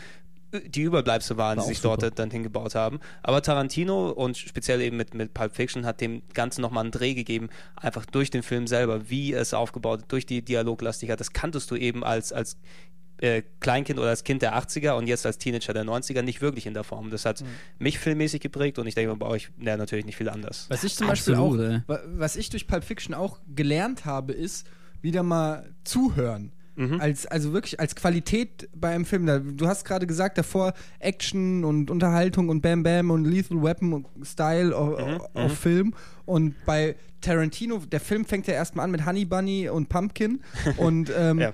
die 0.66 0.82
Überbleibsel 0.82 1.38
waren, 1.38 1.58
War 1.58 1.64
die 1.64 1.70
sich 1.70 1.82
dort 1.82 2.02
super. 2.02 2.16
dann 2.16 2.32
hingebaut 2.32 2.76
haben. 2.76 3.00
Aber 3.24 3.42
Tarantino 3.42 4.10
und 4.10 4.38
speziell 4.38 4.82
eben 4.82 4.98
mit, 4.98 5.14
mit 5.14 5.34
Pulp 5.34 5.56
Fiction 5.56 5.86
hat 5.86 6.02
dem 6.02 6.22
Ganzen 6.34 6.62
nochmal 6.62 6.84
einen 6.84 6.92
Dreh 6.92 7.14
gegeben, 7.14 7.50
einfach 7.76 8.06
durch 8.06 8.30
den 8.30 8.44
Film 8.44 8.68
selber, 8.68 9.10
wie 9.10 9.34
es 9.34 9.54
aufgebaut 9.54 10.06
durch 10.08 10.26
die 10.26 10.42
Dialoglastigkeit. 10.42 11.20
Das 11.20 11.34
kanntest 11.34 11.72
du 11.72 11.76
eben 11.76 12.04
als, 12.04 12.32
als 12.32 12.58
äh, 13.26 13.44
Kleinkind 13.60 14.00
oder 14.00 14.10
als 14.10 14.24
Kind 14.24 14.42
der 14.42 14.56
80er 14.58 14.94
und 14.94 15.08
jetzt 15.08 15.26
als 15.26 15.38
Teenager 15.38 15.74
der 15.74 15.84
90er 15.84 16.22
nicht 16.22 16.42
wirklich 16.42 16.66
in 16.68 16.74
der 16.74 16.84
Form. 16.84 17.10
Das 17.10 17.26
hat 17.26 17.44
mich 17.80 18.00
filmmäßig 18.00 18.40
geprägt 18.42 18.80
und 18.80 18.88
ich 18.88 18.96
denke 18.96 19.16
bei 19.16 19.26
euch 19.28 19.50
ja, 19.60 19.76
natürlich 19.76 20.06
nicht 20.06 20.16
viel 20.18 20.30
anders. 20.30 20.68
Was 20.70 20.84
ich 20.84 20.96
zum 20.96 21.10
Absolut, 21.10 21.58
Beispiel 21.58 21.76
auch, 21.76 21.90
wa- 21.90 22.00
was 22.18 22.36
ich 22.38 22.50
durch 22.50 22.68
Pulp 22.68 22.84
Fiction 22.84 23.14
auch 23.14 23.40
gelernt 23.54 24.06
habe, 24.06 24.32
ist 24.34 24.66
wieder 25.02 25.24
mal 25.24 25.70
zuhören. 25.84 26.52
Als, 27.00 27.26
also 27.26 27.54
wirklich 27.54 27.80
als 27.80 27.96
Qualität 27.96 28.68
bei 28.76 28.90
einem 28.94 29.06
Film. 29.06 29.26
Da- 29.26 29.40
Du 29.40 29.66
hast 29.66 29.86
gerade 29.86 30.06
gesagt, 30.06 30.38
davor 30.38 30.74
Action 31.00 31.64
und 31.64 31.90
Unterhaltung 31.90 32.50
und 32.50 32.60
Bam 32.60 32.84
Bam 32.84 33.12
und 33.12 33.24
Lethal 33.24 33.64
Weapon 33.64 33.94
und 33.94 34.28
Style 34.28 34.76
auf, 34.76 35.30
auf 35.34 35.58
Film. 35.58 35.94
Und 36.26 36.54
bei 36.66 36.98
Tarantino, 37.22 37.78
der 37.78 38.02
Film 38.02 38.26
fängt 38.26 38.48
ja 38.48 38.56
erstmal 38.56 38.84
an 38.84 38.92
mit 38.92 39.06
Honey 39.06 39.24
Bunny 39.24 39.70
und 39.70 39.88
Pumpkin. 39.88 40.42
Und 40.78 41.10
ähm, 41.18 41.40
Ja. 41.40 41.54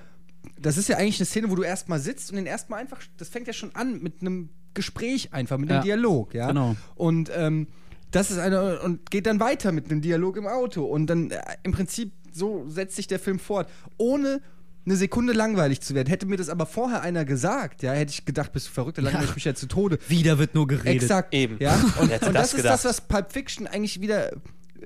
Das 0.62 0.78
ist 0.78 0.88
ja 0.88 0.96
eigentlich 0.96 1.18
eine 1.18 1.26
Szene, 1.26 1.50
wo 1.50 1.54
du 1.54 1.62
erstmal 1.62 2.00
sitzt 2.00 2.30
und 2.30 2.36
den 2.36 2.46
erstmal 2.46 2.80
einfach, 2.80 3.00
das 3.18 3.28
fängt 3.28 3.46
ja 3.46 3.52
schon 3.52 3.74
an 3.74 4.02
mit 4.02 4.20
einem 4.20 4.48
Gespräch 4.74 5.32
einfach, 5.32 5.58
mit 5.58 5.70
einem 5.70 5.80
Ja. 5.80 5.84
Dialog, 5.84 6.34
ja. 6.34 6.48
Genau. 6.48 6.76
Und 6.94 7.30
ähm, 7.34 7.66
das 8.10 8.30
ist 8.30 8.38
eine 8.38 8.80
und 8.80 9.10
geht 9.10 9.26
dann 9.26 9.40
weiter 9.40 9.72
mit 9.72 9.90
einem 9.90 10.00
Dialog 10.00 10.36
im 10.36 10.46
Auto 10.46 10.84
und 10.84 11.06
dann 11.06 11.30
äh, 11.30 11.40
im 11.62 11.72
Prinzip 11.72 12.12
so 12.32 12.64
setzt 12.68 12.96
sich 12.96 13.06
der 13.06 13.18
Film 13.18 13.38
fort, 13.38 13.68
ohne 13.98 14.40
eine 14.84 14.96
Sekunde 14.96 15.32
langweilig 15.32 15.80
zu 15.80 15.94
werden. 15.94 16.08
Hätte 16.08 16.26
mir 16.26 16.36
das 16.36 16.48
aber 16.48 16.66
vorher 16.66 17.02
einer 17.02 17.24
gesagt, 17.24 17.82
ja, 17.82 17.92
hätte 17.92 18.12
ich 18.12 18.24
gedacht, 18.24 18.52
bist 18.52 18.68
du 18.68 18.72
verrückt, 18.72 18.98
da 18.98 19.02
langweile 19.02 19.26
ich 19.26 19.34
mich 19.34 19.44
ja 19.44 19.54
zu 19.54 19.66
Tode. 19.66 19.98
Wieder 20.08 20.38
wird 20.38 20.54
nur 20.54 20.66
geredet. 20.66 21.02
Exakt. 21.02 21.32
Eben. 21.34 21.56
Ja? 21.60 21.74
Und, 22.00 22.10
und 22.10 22.10
das 22.10 22.32
das, 22.32 22.46
ist 22.50 22.56
gedacht? 22.56 22.74
das, 22.74 22.84
was 22.84 23.00
Pulp 23.02 23.32
Fiction 23.32 23.66
eigentlich 23.66 24.00
wieder 24.00 24.32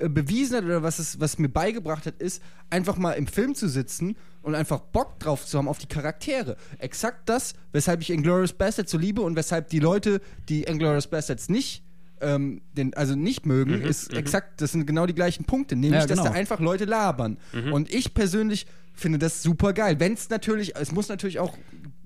äh, 0.00 0.08
bewiesen 0.08 0.56
hat 0.56 0.64
oder 0.64 0.82
was 0.82 0.98
es 0.98 1.20
was 1.20 1.38
mir 1.38 1.48
beigebracht 1.48 2.06
hat, 2.06 2.16
ist 2.20 2.42
einfach 2.70 2.96
mal 2.96 3.12
im 3.12 3.26
Film 3.26 3.54
zu 3.54 3.68
sitzen 3.68 4.16
und 4.42 4.54
einfach 4.54 4.80
Bock 4.80 5.18
drauf 5.18 5.44
zu 5.46 5.58
haben 5.58 5.68
auf 5.68 5.78
die 5.78 5.86
Charaktere. 5.86 6.56
Exakt 6.78 7.28
das, 7.28 7.54
weshalb 7.72 8.00
ich 8.02 8.10
Inglourious 8.10 8.52
Bastards 8.52 8.90
so 8.90 8.98
liebe 8.98 9.22
und 9.22 9.36
weshalb 9.36 9.68
die 9.68 9.80
Leute, 9.80 10.20
die 10.48 10.62
Inglourious 10.64 11.06
Bastards 11.08 11.48
nicht 11.48 11.82
ähm, 12.20 12.62
den, 12.72 12.94
also 12.94 13.14
nicht 13.14 13.44
mögen, 13.44 13.82
ist 13.82 14.12
exakt, 14.14 14.60
das 14.62 14.72
sind 14.72 14.86
genau 14.86 15.04
die 15.06 15.14
gleichen 15.14 15.44
Punkte, 15.44 15.76
nämlich, 15.76 16.00
Ja, 16.00 16.06
genau. 16.06 16.22
dass 16.22 16.32
da 16.32 16.38
einfach 16.38 16.60
Leute 16.60 16.86
labern. 16.86 17.36
Und 17.72 17.92
ich 17.92 18.14
persönlich 18.14 18.66
finde 18.94 19.18
das 19.18 19.42
super 19.42 19.74
geil. 19.74 20.00
Wenn 20.00 20.14
es 20.14 20.30
natürlich, 20.30 20.74
es 20.76 20.92
muss 20.92 21.08
natürlich 21.08 21.38
auch 21.38 21.58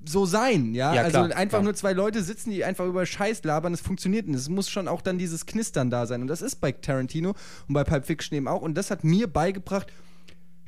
so 0.05 0.27
sein, 0.27 0.75
ja. 0.75 0.95
Ja, 0.95 1.03
also 1.03 1.19
klar, 1.19 1.37
einfach 1.37 1.59
klar. 1.59 1.63
nur 1.63 1.75
zwei 1.75 1.93
Leute 1.93 2.23
sitzen, 2.23 2.51
die 2.51 2.65
einfach 2.65 2.87
über 2.87 3.05
Scheiß 3.05 3.45
labern, 3.45 3.73
das 3.73 3.81
funktioniert 3.81 4.27
nicht. 4.29 4.39
Es 4.39 4.49
muss 4.49 4.69
schon 4.71 4.89
auch 4.89 5.03
dann 5.03 5.19
dieses 5.19 5.47
Knistern 5.47 5.91
da 5.91 6.07
sein. 6.07 6.23
Und 6.23 6.29
das 6.29 6.43
ist 6.43 6.57
bei 6.57 6.73
Tarantino 6.73 7.35
und 7.69 7.75
bei 7.75 7.85
Pulp 7.85 8.07
Fiction 8.07 8.37
eben 8.37 8.49
auch. 8.49 8.63
Und 8.63 8.75
das 8.75 8.91
hat 8.91 9.05
mir 9.05 9.27
beigebracht, 9.27 9.93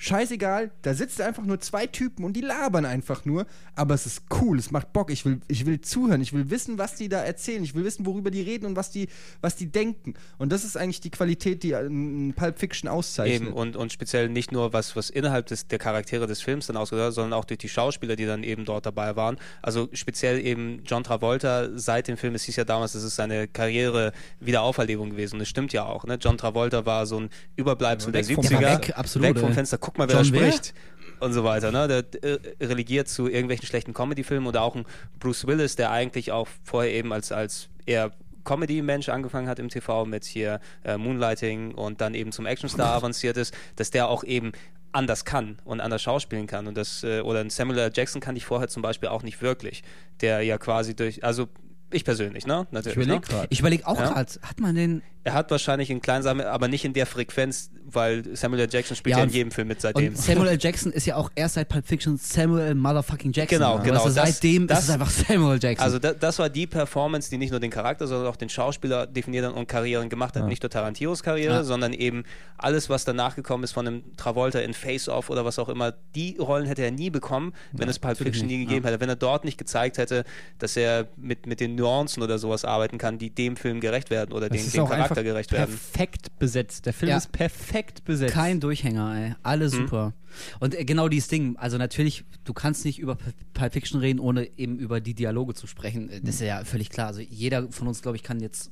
scheißegal, 0.03 0.73
da 0.83 0.95
sitzen 0.95 1.23
einfach 1.23 1.45
nur 1.45 1.61
zwei 1.61 1.87
Typen 1.87 2.25
und 2.25 2.33
die 2.33 2.41
labern 2.41 2.85
einfach 2.85 3.25
nur, 3.25 3.47
aber 3.77 3.95
es 3.95 4.05
ist 4.05 4.23
cool, 4.41 4.59
es 4.59 4.73
macht 4.73 4.93
Bock, 4.93 5.13
ich 5.13 5.25
will, 5.25 5.41
ich 5.47 5.65
will 5.65 5.81
zuhören, 5.81 6.21
ich 6.21 6.33
will 6.33 6.51
wissen, 6.51 6.77
was 6.77 6.97
die 6.97 7.09
da 7.09 7.21
erzählen, 7.21 7.63
ich 7.63 7.77
will 7.77 7.85
wissen, 7.85 8.05
worüber 8.05 8.33
die 8.33 8.41
reden 8.41 8.67
und 8.67 8.75
was 8.75 8.91
die, 8.91 9.07
was 9.43 9.55
die 9.55 9.71
denken. 9.71 10.15
Und 10.39 10.51
das 10.51 10.65
ist 10.65 10.77
eigentlich 10.77 11.01
die 11.01 11.11
Qualität, 11.11 11.63
die 11.63 11.77
ein 11.77 12.35
Pulp 12.35 12.59
Fiction 12.59 12.91
auszeichnet. 12.91 13.43
Eben, 13.43 13.53
und, 13.53 13.77
und 13.77 13.93
speziell 13.93 14.29
nicht 14.29 14.51
nur 14.51 14.73
was, 14.73 14.97
was 14.97 15.09
innerhalb 15.09 15.47
des, 15.47 15.69
der 15.69 15.79
Charaktere 15.79 16.27
des 16.27 16.43
Films 16.43 16.67
dann 16.67 16.77
ausgesagt 16.77 17.07
hat, 17.07 17.15
sondern 17.15 17.39
auch 17.39 17.45
durch 17.45 17.59
die 17.59 17.69
Schauspieler, 17.69 18.17
die 18.17 18.27
dann 18.27 18.43
eben 18.43 18.65
dort 18.65 18.87
dabei 18.87 19.15
waren. 19.15 19.37
Also 19.63 19.89
speziell 19.93 20.45
eben 20.45 20.83
John 20.85 21.05
Travolta 21.05 21.69
seit 21.79 22.09
dem 22.09 22.17
Film, 22.17 22.35
es 22.35 22.43
hieß 22.43 22.57
ja 22.57 22.65
damals, 22.65 22.97
es 22.97 23.05
ist 23.05 23.15
seine 23.15 23.47
Karriere 23.47 24.11
Wiederauferlebung 24.41 25.11
gewesen. 25.11 25.37
Und 25.37 25.43
es 25.43 25.49
stimmt 25.49 25.73
ja 25.73 25.85
auch. 25.85 26.03
Ne? 26.05 26.19
John 26.21 26.37
Travolta 26.37 26.85
war 26.87 27.07
so 27.07 27.21
ein 27.21 27.31
Überbleibsel 27.55 28.11
der 28.11 28.27
weg 28.27 28.35
vom 28.35 28.45
70er. 28.45 28.49
Der 28.49 28.63
war 28.63 28.79
weg, 28.79 28.93
absolut, 28.97 29.29
Weg 29.29 29.39
vom. 29.39 29.53
Fenster, 29.53 29.79
guck 29.79 29.92
mal, 29.99 30.09
wer 30.09 30.17
John 30.23 30.33
da 30.33 30.41
wer? 30.41 30.53
spricht. 30.53 30.75
Und 31.21 31.33
so 31.33 31.45
weiter. 31.45 31.71
Ne? 31.71 31.87
Der 31.87 32.25
äh, 32.25 32.39
relegiert 32.65 33.07
zu 33.09 33.29
irgendwelchen 33.29 33.67
schlechten 33.67 33.95
Comedy-Filmen 33.95 34.47
oder 34.49 34.63
auch 34.63 34.75
ein 34.75 34.85
Bruce 35.21 35.47
Willis, 35.47 35.77
der 35.77 35.93
eigentlich 35.93 36.33
auch 36.33 36.49
vorher 36.65 36.93
eben 36.93 37.13
als, 37.13 37.31
als 37.31 37.69
eher 37.87 38.11
Comedy-Mensch 38.45 39.09
angefangen 39.09 39.49
hat 39.49 39.61
im 39.61 39.69
TV 39.69 40.05
mit 40.05 40.25
hier 40.25 40.59
äh, 40.85 40.97
Moonlighting 40.97 41.75
und 41.75 42.01
dann 42.01 42.15
eben 42.15 42.33
zum 42.33 42.47
Actionstar 42.47 42.93
avanciert 42.97 43.37
ist, 43.37 43.55
dass 43.77 43.91
der 43.93 44.09
auch 44.09 44.25
eben 44.25 44.51
anders 44.91 45.25
kann 45.25 45.59
und 45.65 45.81
anders 45.81 46.03
schauspielen 46.03 46.49
kann. 46.49 46.67
Und 46.67 46.77
das, 46.77 47.05
äh, 47.05 47.21
oder 47.21 47.39
ein 47.41 47.51
Samuel 47.51 47.79
L. 47.79 47.93
Jackson 47.95 48.21
kannte 48.21 48.39
ich 48.39 48.45
vorher 48.45 48.67
zum 48.69 48.83
Beispiel 48.83 49.09
auch 49.09 49.23
nicht 49.23 49.41
wirklich, 49.43 49.85
der 50.23 50.43
ja 50.43 50.59
quasi 50.59 50.97
durch, 50.97 51.23
also 51.25 51.49
ich 51.93 52.05
persönlich, 52.05 52.47
ne? 52.47 52.67
Natürlich, 52.71 52.99
Ich 52.99 53.05
überleg 53.05 53.31
ne? 53.31 53.47
Ich 53.51 53.61
überlege 53.61 53.87
auch 53.87 53.99
Ja. 53.99 54.09
gerade, 54.09 54.33
hat 54.43 54.61
man 54.61 54.75
den. 54.75 55.03
Er 55.25 55.35
hat 55.35 55.51
wahrscheinlich 55.51 55.89
in 55.91 56.01
Kleinsamen, 56.01 56.45
aber 56.47 56.67
nicht 56.69 56.85
in 56.85 56.93
der 56.95 57.07
Frequenz, 57.07 57.71
weil 57.85 58.25
Samuel 58.37 58.63
L. 58.63 58.69
Jackson 58.71 58.97
spielt 58.97 59.13
Ja, 59.13 59.19
ja, 59.19 59.25
in 59.25 59.31
jedem 59.31 59.51
Film 59.53 59.69
mit 59.69 59.81
seitdem. 59.81 60.09
Und 60.09 60.19
Samuel 60.19 60.49
L. 60.49 60.59
Jackson 60.61 60.91
ist 60.93 61.07
ja 61.07 61.15
auch 61.17 61.31
erst 61.35 61.55
seit 61.55 61.69
Pulp 61.69 61.87
Fiction 61.87 62.17
Samuel 62.17 62.75
Motherfucking 62.75 63.33
Jackson. 63.33 63.59
Genau, 63.59 63.79
ne? 63.79 63.85
genau, 63.85 64.05
das- 64.05 64.15
seitdem 64.15 64.67
das- 64.67 64.81
ist 64.81 64.85
es 64.85 64.91
einfach 64.91 65.11
Samuel 65.11 65.59
Jackson. 65.63 65.85
Also 65.85 65.99
da, 65.99 66.13
das 66.13 66.39
war 66.39 66.49
die 66.49 66.67
Performance, 66.67 67.31
die 67.31 67.39
nicht 67.39 67.51
nur 67.51 67.61
den 67.61 67.71
Charakter, 67.71 68.07
sondern 68.07 68.27
auch 68.29 68.37
den 68.37 68.49
Schauspieler 68.49 69.07
definiert 69.07 69.53
und 69.53 69.69
Karrieren 69.69 70.09
gemacht 70.09 70.35
hat. 70.37 70.47
Nicht 70.49 70.63
nur 70.63 70.71
Tarantinos 70.71 71.23
Karriere, 71.23 71.55
Ja. 71.57 71.65
sondern 71.65 71.93
eben 71.93 72.25
alles, 72.59 72.89
was 72.91 73.05
danach 73.05 73.37
gekommen 73.37 73.63
ist 73.65 73.73
von 73.73 73.87
einem 73.87 74.17
Travolta 74.17 74.59
in 74.61 74.75
Face 74.75 75.09
Off 75.09 75.31
oder 75.31 75.45
was 75.45 75.59
auch 75.59 75.69
immer. 75.69 75.93
Die 76.15 76.37
Rollen 76.39 76.67
hätte 76.67 76.83
er 76.83 76.91
nie 76.91 77.11
bekommen, 77.11 77.53
wenn 77.73 77.89
es 77.89 77.99
Pulp 77.99 78.19
Fiction 78.19 78.47
nie 78.49 78.59
gegeben 78.65 78.85
hätte. 78.85 79.01
Wenn 79.01 79.09
er 79.09 79.17
dort 79.17 79.45
nicht 79.45 79.59
gezeigt 79.59 79.99
hätte, 79.99 80.25
dass 80.59 80.77
er 80.77 81.07
mit, 81.17 81.47
mit 81.47 81.61
den 81.61 81.75
Nuancen 81.77 82.23
oder 82.23 82.39
sowas 82.39 82.65
arbeiten 82.65 82.99
kann, 82.99 83.19
die 83.19 83.31
dem 83.31 83.57
Film 83.57 83.81
gerecht 83.81 84.11
werden 84.11 84.33
oder 84.33 84.49
Das 84.49 84.63
den, 84.63 84.71
dem 84.73 84.83
auch 84.83 85.12
Charakter 85.15 85.23
gerecht 85.25 85.53
werden. 85.53 85.71
perfekt 85.71 86.39
besetzt. 86.39 86.87
Der 86.87 86.93
Film 86.93 87.11
Ja. 87.11 87.17
ist 87.19 87.33
perfekt 87.33 88.05
besetzt. 88.05 88.35
Kein 88.35 88.61
Durchhänger, 88.61 89.15
ey. 89.17 89.35
Alle 89.43 89.69
super. 89.69 90.13
Und 90.61 90.75
äh, 90.79 90.85
genau 90.85 91.09
dieses 91.09 91.29
Ding, 91.29 91.57
also 91.57 91.79
natürlich, 91.79 92.25
du 92.45 92.53
kannst 92.53 92.85
nicht 92.85 92.99
über 92.99 93.17
Pulp 93.55 93.73
Fiction 93.73 94.01
reden, 94.01 94.19
ohne 94.21 94.49
eben 94.59 94.79
über 94.79 95.01
die 95.01 95.15
Dialoge 95.15 95.55
zu 95.55 95.67
sprechen. 95.67 96.09
Äh, 96.09 96.21
Das 96.23 96.37
ist 96.37 96.41
ja 96.43 96.65
völlig 96.65 96.91
klar. 96.91 97.09
Also 97.09 97.21
jeder 97.21 97.71
von 97.71 97.89
uns, 97.89 98.03
glaube 98.03 98.17
ich, 98.17 98.23
kann 98.23 98.41
jetzt 98.41 98.71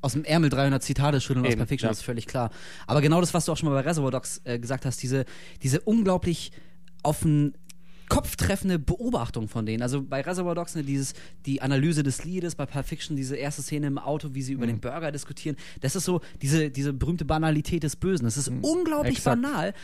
aus 0.00 0.12
dem 0.14 0.24
Ärmel 0.24 0.50
300 0.50 0.82
Zitate 0.82 1.20
schütteln 1.20 1.46
aus 1.46 1.54
Pulp 1.56 1.68
Fiction, 1.68 1.86
ja. 1.86 1.90
das 1.90 1.98
ist 1.98 2.04
völlig 2.04 2.26
klar. 2.26 2.50
Aber 2.86 3.00
genau 3.00 3.20
das, 3.20 3.34
was 3.34 3.44
du 3.44 3.52
auch 3.52 3.56
schon 3.56 3.68
mal 3.68 3.80
bei 3.82 3.88
Reservoir 3.88 4.10
Dogs 4.10 4.40
äh, 4.44 4.58
gesagt 4.58 4.84
hast, 4.84 5.02
diese, 5.02 5.24
diese 5.62 5.80
unglaublich 5.80 6.50
auf 7.04 7.24
den 8.12 8.16
Kopf 8.16 8.36
treffende 8.36 8.78
Beobachtung 8.78 9.48
von 9.48 9.64
denen. 9.66 9.82
Also 9.82 10.02
bei 10.02 10.20
Reservoir 10.20 10.54
Dogs 10.54 10.74
ne, 10.74 10.82
dieses, 10.84 11.14
die 11.46 11.62
Analyse 11.62 12.02
des 12.02 12.24
Liedes, 12.24 12.54
bei 12.54 12.66
Pulp 12.66 12.86
Fiction 12.86 13.16
diese 13.16 13.36
erste 13.36 13.62
Szene 13.62 13.86
im 13.86 13.98
Auto, 13.98 14.34
wie 14.34 14.42
sie 14.42 14.52
Mhm. 14.52 14.58
über 14.58 14.66
den 14.66 14.80
Burger 14.80 15.12
diskutieren. 15.12 15.56
Das 15.80 15.96
ist 15.96 16.04
so 16.04 16.20
diese, 16.42 16.70
diese 16.70 16.92
berühmte 16.92 17.24
Banalität 17.24 17.82
des 17.82 17.96
Bösen. 17.96 18.24
Das 18.24 18.36
ist 18.36 18.48
unglaublich 18.48 19.14
Mhm. 19.14 19.18
Exakt. 19.18 19.42
banal 19.42 19.74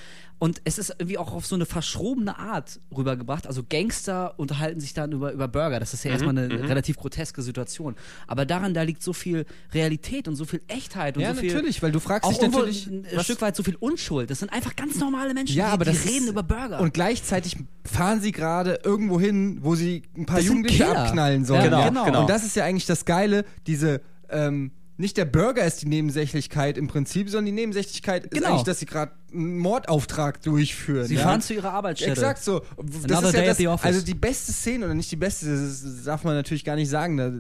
und 0.41 0.61
es 0.65 0.79
ist 0.79 0.91
irgendwie 0.99 1.19
auch 1.19 1.33
auf 1.33 1.47
so 1.47 1.57
eine 1.57 1.67
verschrobene 1.67 2.39
Art 2.39 2.79
rübergebracht. 2.97 3.47
Also 3.47 3.63
Gangster 3.69 4.39
unterhalten 4.39 4.79
sich 4.81 4.95
dann 4.95 5.11
über, 5.13 5.33
über 5.33 5.49
Burger. 5.49 5.81
Das 5.81 5.95
ist 5.95 6.05
Mhm, 6.05 6.09
ja 6.11 6.13
erstmal 6.15 6.39
eine 6.39 6.69
relativ 6.69 6.97
groteske 6.97 7.43
Situation. 7.43 7.97
Aber 8.29 8.45
daran, 8.47 8.73
da 8.75 8.83
liegt 8.83 9.03
so 9.03 9.13
viel 9.13 9.47
Realität 9.73 10.29
und 10.29 10.37
so 10.37 10.45
viel 10.45 10.61
Echtheit 10.69 11.17
und 11.17 11.23
Ja, 11.25 11.35
so 11.35 11.41
viel. 11.41 11.53
natürlich, 11.53 11.83
weil 11.83 11.91
du 11.93 11.99
fragst 12.01 12.31
dich 12.31 12.41
natürlich, 12.41 12.87
ein 12.87 13.05
was- 13.15 13.25
Stück 13.25 13.41
weit 13.43 13.57
so 13.57 13.63
viel 13.65 13.77
Unschuld. 13.81 14.31
Das 14.31 14.39
sind 14.39 14.53
einfach 14.53 14.77
ganz 14.77 14.99
normale 15.01 15.35
Menschen, 15.35 15.57
Ja, 15.57 15.67
die, 15.69 15.73
aber 15.73 15.85
die 15.87 15.97
reden 15.97 16.25
ist, 16.25 16.31
über 16.31 16.43
Burger. 16.45 16.81
Und 16.81 16.95
gleichzeitig 16.95 17.57
fahren 17.85 18.18
sie 18.21 18.33
gerade 18.33 18.81
irgendwo 18.85 19.21
hin, 19.21 19.59
wo 19.63 19.75
sie 19.75 20.03
ein 20.17 20.27
paar 20.27 20.39
Das 20.39 20.47
Jugendliche 20.47 20.89
abknallen 20.89 21.45
sollen. 21.45 21.71
Ja, 21.71 21.89
Genau, 21.89 22.05
genau. 22.05 22.21
Und 22.23 22.31
das 22.31 22.45
ist 22.45 22.57
ja 22.57 22.65
eigentlich 22.65 22.87
das 22.87 23.05
Geile, 23.05 23.45
diese 23.67 24.01
ähm, 24.29 24.73
nicht 24.99 25.17
der 25.17 25.27
Burger 25.27 25.65
ist 25.65 25.81
die 25.83 25.87
Nebensächlichkeit 25.87 26.77
im 26.77 26.89
Prinzip, 26.89 27.31
sondern 27.31 27.47
die 27.47 27.53
Nebensächlichkeit 27.53 28.25
ist 28.25 28.33
Genau. 28.33 28.49
eigentlich, 28.49 28.65
dass 28.65 28.81
sie 28.81 28.87
gerade 28.87 29.13
einen 29.33 29.59
Mordauftrag 29.59 30.43
durchführen. 30.43 31.07
Sie 31.07 31.15
ja? 31.15 31.23
fahren 31.23 31.41
zu 31.41 31.55
ihrer 31.55 31.73
Arbeitsstätte. 31.73 32.13
Exakt 32.13 32.43
so. 32.43 32.63
Das 32.77 33.05
Another 33.05 33.29
ist 33.29 33.61
ja 33.61 33.71
das. 33.71 33.85
Also 33.85 34.01
die 34.01 34.15
beste 34.15 34.53
Szene, 34.53 34.87
oder 34.87 34.95
nicht 34.95 35.11
die 35.13 35.17
beste, 35.17 35.47
das 35.47 36.05
darf 36.05 36.25
man 36.25 36.35
natürlich 36.35 36.65
gar 36.65 36.75
nicht 36.75 36.89
sagen, 36.89 37.17
da 37.17 37.33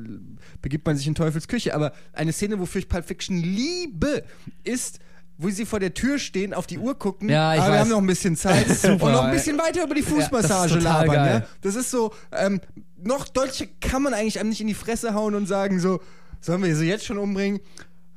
begibt 0.62 0.86
man 0.86 0.96
sich 0.96 1.08
in 1.08 1.16
Teufels 1.16 1.48
Küche, 1.48 1.74
aber 1.74 1.92
eine 2.12 2.32
Szene, 2.32 2.60
wofür 2.60 2.78
ich 2.78 2.88
Pulp 2.88 3.04
Fiction 3.04 3.36
liebe, 3.36 4.22
ist, 4.62 5.00
wo 5.38 5.48
sie 5.50 5.64
vor 5.64 5.78
der 5.80 5.94
Tür 5.94 6.18
stehen, 6.18 6.52
auf 6.52 6.66
die 6.66 6.78
Uhr 6.78 6.98
gucken, 6.98 7.28
Ja, 7.28 7.54
ich 7.54 7.60
aber 7.60 7.68
wir 7.68 7.72
weiß. 7.74 7.80
haben 7.82 7.88
noch 7.90 7.98
ein 7.98 8.06
bisschen 8.06 8.36
Zeit 8.36 8.66
und 8.84 8.98
noch 9.00 9.22
ein 9.24 9.30
bisschen 9.32 9.56
weiter 9.56 9.84
über 9.84 9.94
die 9.94 10.02
das 10.02 10.10
Fußmassage 10.10 10.74
total 10.74 11.06
labern. 11.06 11.14
geil. 11.14 11.40
Ja? 11.42 11.46
Das 11.62 11.76
ist 11.76 11.90
so, 11.90 12.12
ähm, 12.32 12.60
noch 13.02 13.28
deutlicher 13.28 13.66
kann 13.80 14.02
man 14.02 14.14
eigentlich 14.14 14.40
einem 14.40 14.48
nicht 14.50 14.60
in 14.60 14.66
die 14.66 14.74
Fresse 14.74 15.14
hauen 15.14 15.34
und 15.36 15.46
sagen 15.46 15.78
so, 15.80 16.00
sollen 16.40 16.62
wir 16.64 16.74
sie 16.74 16.88
jetzt 16.88 17.04
schon 17.06 17.18
umbringen? 17.18 17.60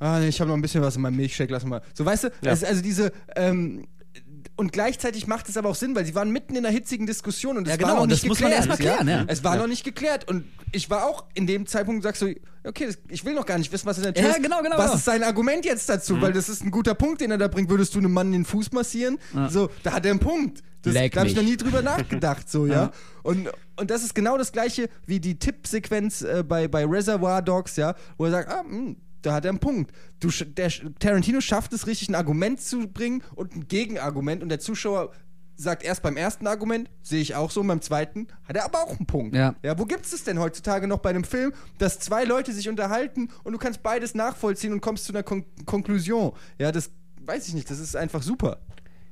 Ah, 0.00 0.18
nee, 0.18 0.28
ich 0.28 0.40
habe 0.40 0.48
noch 0.48 0.56
ein 0.56 0.62
bisschen 0.62 0.82
was 0.82 0.96
in 0.96 1.02
meinem 1.02 1.14
Milchshake, 1.16 1.50
lass 1.52 1.64
mal. 1.64 1.80
So, 1.94 2.04
weißt 2.04 2.24
du, 2.24 2.28
Ja. 2.42 2.50
also 2.50 2.82
diese, 2.82 3.12
ähm, 3.36 3.86
und 4.56 4.72
gleichzeitig 4.72 5.26
macht 5.26 5.48
es 5.48 5.56
aber 5.56 5.68
auch 5.70 5.74
Sinn, 5.74 5.94
weil 5.96 6.04
sie 6.04 6.14
waren 6.14 6.30
mitten 6.30 6.54
in 6.56 6.64
einer 6.64 6.74
hitzigen 6.74 7.06
Diskussion 7.06 7.56
und 7.56 7.64
es 7.66 7.70
Ja, 7.70 7.76
genau, 7.76 7.88
war 7.88 7.94
noch 7.96 8.02
und 8.02 8.08
nicht 8.10 8.22
das 8.22 8.28
muss 8.28 8.40
man 8.40 8.50
geklärt. 8.50 8.68
erst 8.68 8.80
mal 8.80 8.84
klären, 8.88 9.08
ja. 9.08 9.24
Es 9.26 9.42
war 9.44 9.56
noch 9.56 9.66
nicht 9.66 9.84
geklärt 9.84 10.28
und 10.28 10.44
ich 10.72 10.88
war 10.90 11.06
auch 11.06 11.24
in 11.34 11.46
dem 11.46 11.66
Zeitpunkt, 11.66 12.02
sagst 12.02 12.22
du, 12.22 12.34
okay, 12.64 12.86
das, 12.86 12.98
ich 13.08 13.24
will 13.24 13.34
noch 13.34 13.46
gar 13.46 13.58
nicht 13.58 13.72
wissen, 13.72 13.86
was 13.86 13.96
in 13.98 14.04
der 14.04 14.14
Tür 14.14 14.24
Ja, 14.24 14.30
ist. 14.30 14.42
genau, 14.42 14.62
genau, 14.62 14.76
Was 14.78 14.84
genau. 14.86 14.96
ist 14.96 15.04
sein 15.04 15.22
Argument 15.22 15.64
jetzt 15.64 15.88
dazu? 15.88 16.16
Mhm. 16.16 16.22
Weil 16.22 16.32
das 16.32 16.48
ist 16.48 16.62
ein 16.64 16.70
guter 16.70 16.94
Punkt, 16.94 17.20
den 17.20 17.30
er 17.30 17.38
da 17.38 17.48
bringt. 17.48 17.68
Würdest 17.70 17.94
du 17.94 17.98
einem 17.98 18.12
Mann 18.12 18.32
den 18.32 18.44
Fuß 18.44 18.72
massieren? 18.72 19.18
So, 19.48 19.70
da 19.82 19.92
hat 19.94 20.04
er 20.06 20.12
einen 20.12 20.20
Punkt. 20.20 20.62
Das, 20.82 20.94
Leck 20.94 21.12
da 21.12 21.20
habe 21.20 21.30
ich 21.30 21.36
noch 21.36 21.42
nie 21.44 21.56
drüber 21.56 21.80
nachgedacht, 21.82 22.50
so, 22.50 22.66
ja. 22.66 22.90
Und, 23.22 23.48
und 23.76 23.90
das 23.90 24.02
ist 24.02 24.14
genau 24.14 24.36
das 24.36 24.50
gleiche 24.52 24.88
wie 25.06 25.20
die 25.20 25.38
Tippsequenz 25.38 26.22
äh, 26.22 26.42
bei, 26.46 26.66
bei 26.68 26.84
Reservoir 26.84 27.40
Dogs, 27.40 27.76
ja, 27.76 27.94
wo 28.18 28.24
er 28.24 28.30
sagt, 28.32 28.50
ah, 28.50 28.62
mh, 28.64 28.96
da 29.22 29.34
hat 29.34 29.44
er 29.44 29.50
einen 29.50 29.58
Punkt. 29.58 29.92
Du, 30.20 30.30
der, 30.30 30.70
Tarantino 30.98 31.40
schafft 31.40 31.72
es 31.72 31.86
richtig, 31.86 32.08
ein 32.08 32.14
Argument 32.14 32.60
zu 32.60 32.88
bringen 32.88 33.22
und 33.34 33.54
ein 33.54 33.68
Gegenargument 33.68 34.42
und 34.42 34.48
der 34.48 34.60
Zuschauer 34.60 35.12
sagt 35.56 35.82
erst 35.84 36.02
beim 36.02 36.16
ersten 36.16 36.46
Argument, 36.46 36.90
sehe 37.02 37.20
ich 37.20 37.34
auch 37.34 37.50
so, 37.50 37.60
und 37.60 37.68
beim 37.68 37.80
zweiten 37.80 38.26
hat 38.44 38.56
er 38.56 38.64
aber 38.64 38.82
auch 38.82 38.96
einen 38.96 39.06
Punkt. 39.06 39.34
Ja. 39.34 39.54
ja 39.62 39.78
wo 39.78 39.84
gibt 39.84 40.04
es 40.04 40.10
das 40.10 40.24
denn 40.24 40.38
heutzutage 40.38 40.86
noch 40.86 40.98
bei 40.98 41.10
einem 41.10 41.24
Film, 41.24 41.52
dass 41.78 41.98
zwei 41.98 42.24
Leute 42.24 42.52
sich 42.52 42.68
unterhalten 42.68 43.28
und 43.44 43.52
du 43.52 43.58
kannst 43.58 43.82
beides 43.82 44.14
nachvollziehen 44.14 44.72
und 44.72 44.80
kommst 44.80 45.04
zu 45.04 45.12
einer 45.12 45.22
Kon 45.22 45.44
Konklusion? 45.64 46.32
Ja, 46.58 46.72
das 46.72 46.90
weiß 47.24 47.48
ich 47.48 47.54
nicht, 47.54 47.70
das 47.70 47.78
ist 47.78 47.96
einfach 47.96 48.22
super. 48.22 48.58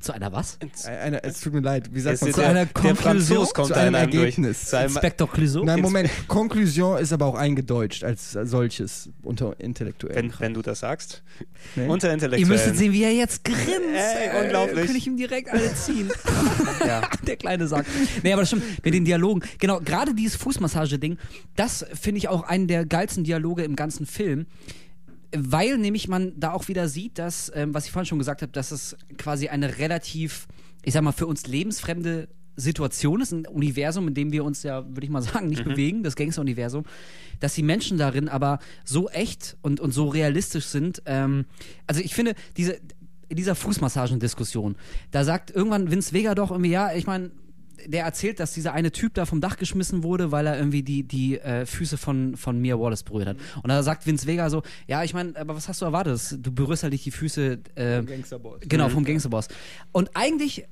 Zu 0.01 0.12
einer 0.14 0.32
was? 0.32 0.59
Eine, 0.86 1.22
es 1.22 1.40
tut 1.40 1.53
mir 1.53 1.61
leid, 1.61 1.90
wie 1.94 2.01
sagt 2.01 2.22
man 2.22 2.32
zu 2.32 2.40
der, 2.40 2.48
einer 2.48 2.64
Konklusion? 2.66 3.46
Zu 3.46 3.74
einem. 3.74 3.94
Ergebnis. 3.94 4.64
Zu 4.64 4.78
einem- 4.78 4.88
Inspektor 4.90 5.30
Clouseau? 5.30 5.62
Nein, 5.62 5.82
Moment, 5.82 6.09
Konklusion 6.26 6.98
ist 6.98 7.12
aber 7.12 7.26
auch 7.26 7.34
eingedeutscht 7.34 8.03
als 8.03 8.32
solches 8.32 9.11
unter 9.22 9.61
intellektuell. 9.61 10.16
wenn, 10.16 10.32
wenn 10.38 10.55
du 10.55 10.62
das 10.62 10.80
sagst. 10.80 11.22
Nee? 11.76 11.86
Unter 11.86 12.09
Ihr 12.09 12.14
Intellektuellen. 12.14 12.48
müsstet 12.48 12.76
sehen, 12.78 12.92
wie 12.94 13.03
er 13.05 13.12
jetzt 13.12 13.44
grinst. 13.44 13.61
Ey, 13.68 14.42
unglaublich. 14.42 14.76
Könnte 14.86 14.96
ich 14.96 15.07
ihm 15.07 15.16
direkt 15.18 15.51
alle 15.51 15.74
ziehen. 15.74 16.11
Ja. 16.86 17.03
Der 17.26 17.36
kleine 17.36 17.68
Sack. 17.68 17.84
Nee, 18.22 18.32
aber 18.32 18.40
das 18.42 18.48
stimmt, 18.48 18.82
mit 18.84 18.94
den 18.94 19.05
Dialogen. 19.05 19.42
Genau, 19.59 19.80
gerade 19.80 20.14
dieses 20.14 20.36
Fußmassage-Ding, 20.36 21.18
das 21.57 21.84
finde 22.01 22.18
ich 22.18 22.28
auch 22.28 22.44
einen 22.44 22.68
der 22.68 22.86
geilsten 22.86 23.22
Dialoge 23.24 23.64
im 23.64 23.76
ganzen 23.76 24.07
Film. 24.07 24.46
Weil 25.36 25.78
nämlich 25.78 26.08
man 26.08 26.32
da 26.38 26.52
auch 26.52 26.68
wieder 26.68 26.88
sieht, 26.88 27.18
dass, 27.18 27.52
ähm, 27.54 27.72
was 27.74 27.86
ich 27.86 27.92
vorhin 27.92 28.06
schon 28.06 28.18
gesagt 28.18 28.42
habe, 28.42 28.52
dass 28.52 28.72
es 28.72 28.96
quasi 29.16 29.48
eine 29.48 29.78
relativ, 29.78 30.48
ich 30.82 30.92
sag 30.92 31.02
mal, 31.02 31.12
für 31.12 31.26
uns 31.26 31.46
lebensfremde 31.46 32.28
Situation 32.56 33.20
ist, 33.20 33.32
ein 33.32 33.46
Universum, 33.46 34.08
in 34.08 34.14
dem 34.14 34.32
wir 34.32 34.44
uns 34.44 34.62
ja, 34.62 34.84
würde 34.86 35.04
ich 35.04 35.10
mal 35.10 35.22
sagen, 35.22 35.48
nicht 35.48 35.64
bewegen, 35.64 36.02
das 36.02 36.16
Gangster-Universum, 36.16 36.84
dass 37.38 37.54
die 37.54 37.62
Menschen 37.62 37.98
darin 37.98 38.28
aber 38.28 38.58
so 38.84 39.08
echt 39.08 39.56
und, 39.62 39.80
und 39.80 39.92
so 39.92 40.08
realistisch 40.08 40.66
sind. 40.66 41.02
Ähm, 41.06 41.46
also 41.86 42.00
ich 42.00 42.14
finde, 42.14 42.34
diese, 42.56 42.78
in 43.28 43.36
dieser 43.36 43.54
Fußmassagendiskussion, 43.54 44.76
da 45.10 45.24
sagt 45.24 45.50
irgendwann 45.50 45.90
Vince 45.90 46.12
Vega 46.12 46.34
doch 46.34 46.50
irgendwie, 46.50 46.70
ja, 46.70 46.92
ich 46.92 47.06
meine, 47.06 47.30
der 47.86 48.04
erzählt, 48.04 48.40
dass 48.40 48.52
dieser 48.52 48.72
eine 48.72 48.92
Typ 48.92 49.14
da 49.14 49.26
vom 49.26 49.40
Dach 49.40 49.56
geschmissen 49.56 50.02
wurde, 50.02 50.32
weil 50.32 50.46
er 50.46 50.56
irgendwie 50.56 50.82
die, 50.82 51.02
die 51.02 51.38
äh, 51.38 51.66
Füße 51.66 51.96
von, 51.96 52.36
von 52.36 52.60
Mia 52.60 52.78
Wallace 52.78 53.02
berührt 53.02 53.28
hat. 53.28 53.36
Und 53.62 53.68
da 53.68 53.82
sagt 53.82 54.06
Vince 54.06 54.26
Vega 54.26 54.50
so, 54.50 54.62
ja, 54.86 55.02
ich 55.04 55.14
meine, 55.14 55.36
aber 55.36 55.56
was 55.56 55.68
hast 55.68 55.80
du 55.80 55.84
erwartet? 55.84 56.38
Du 56.38 56.52
berührst 56.52 56.82
halt 56.82 56.92
nicht 56.92 57.04
die 57.04 57.10
Füße 57.10 57.58
äh, 57.74 58.02
Gangsterboss. 58.02 58.60
Genau, 58.68 58.88
vom 58.88 59.04
Gangsterboss. 59.04 59.48
Und 59.92 60.10
eigentlich 60.14 60.64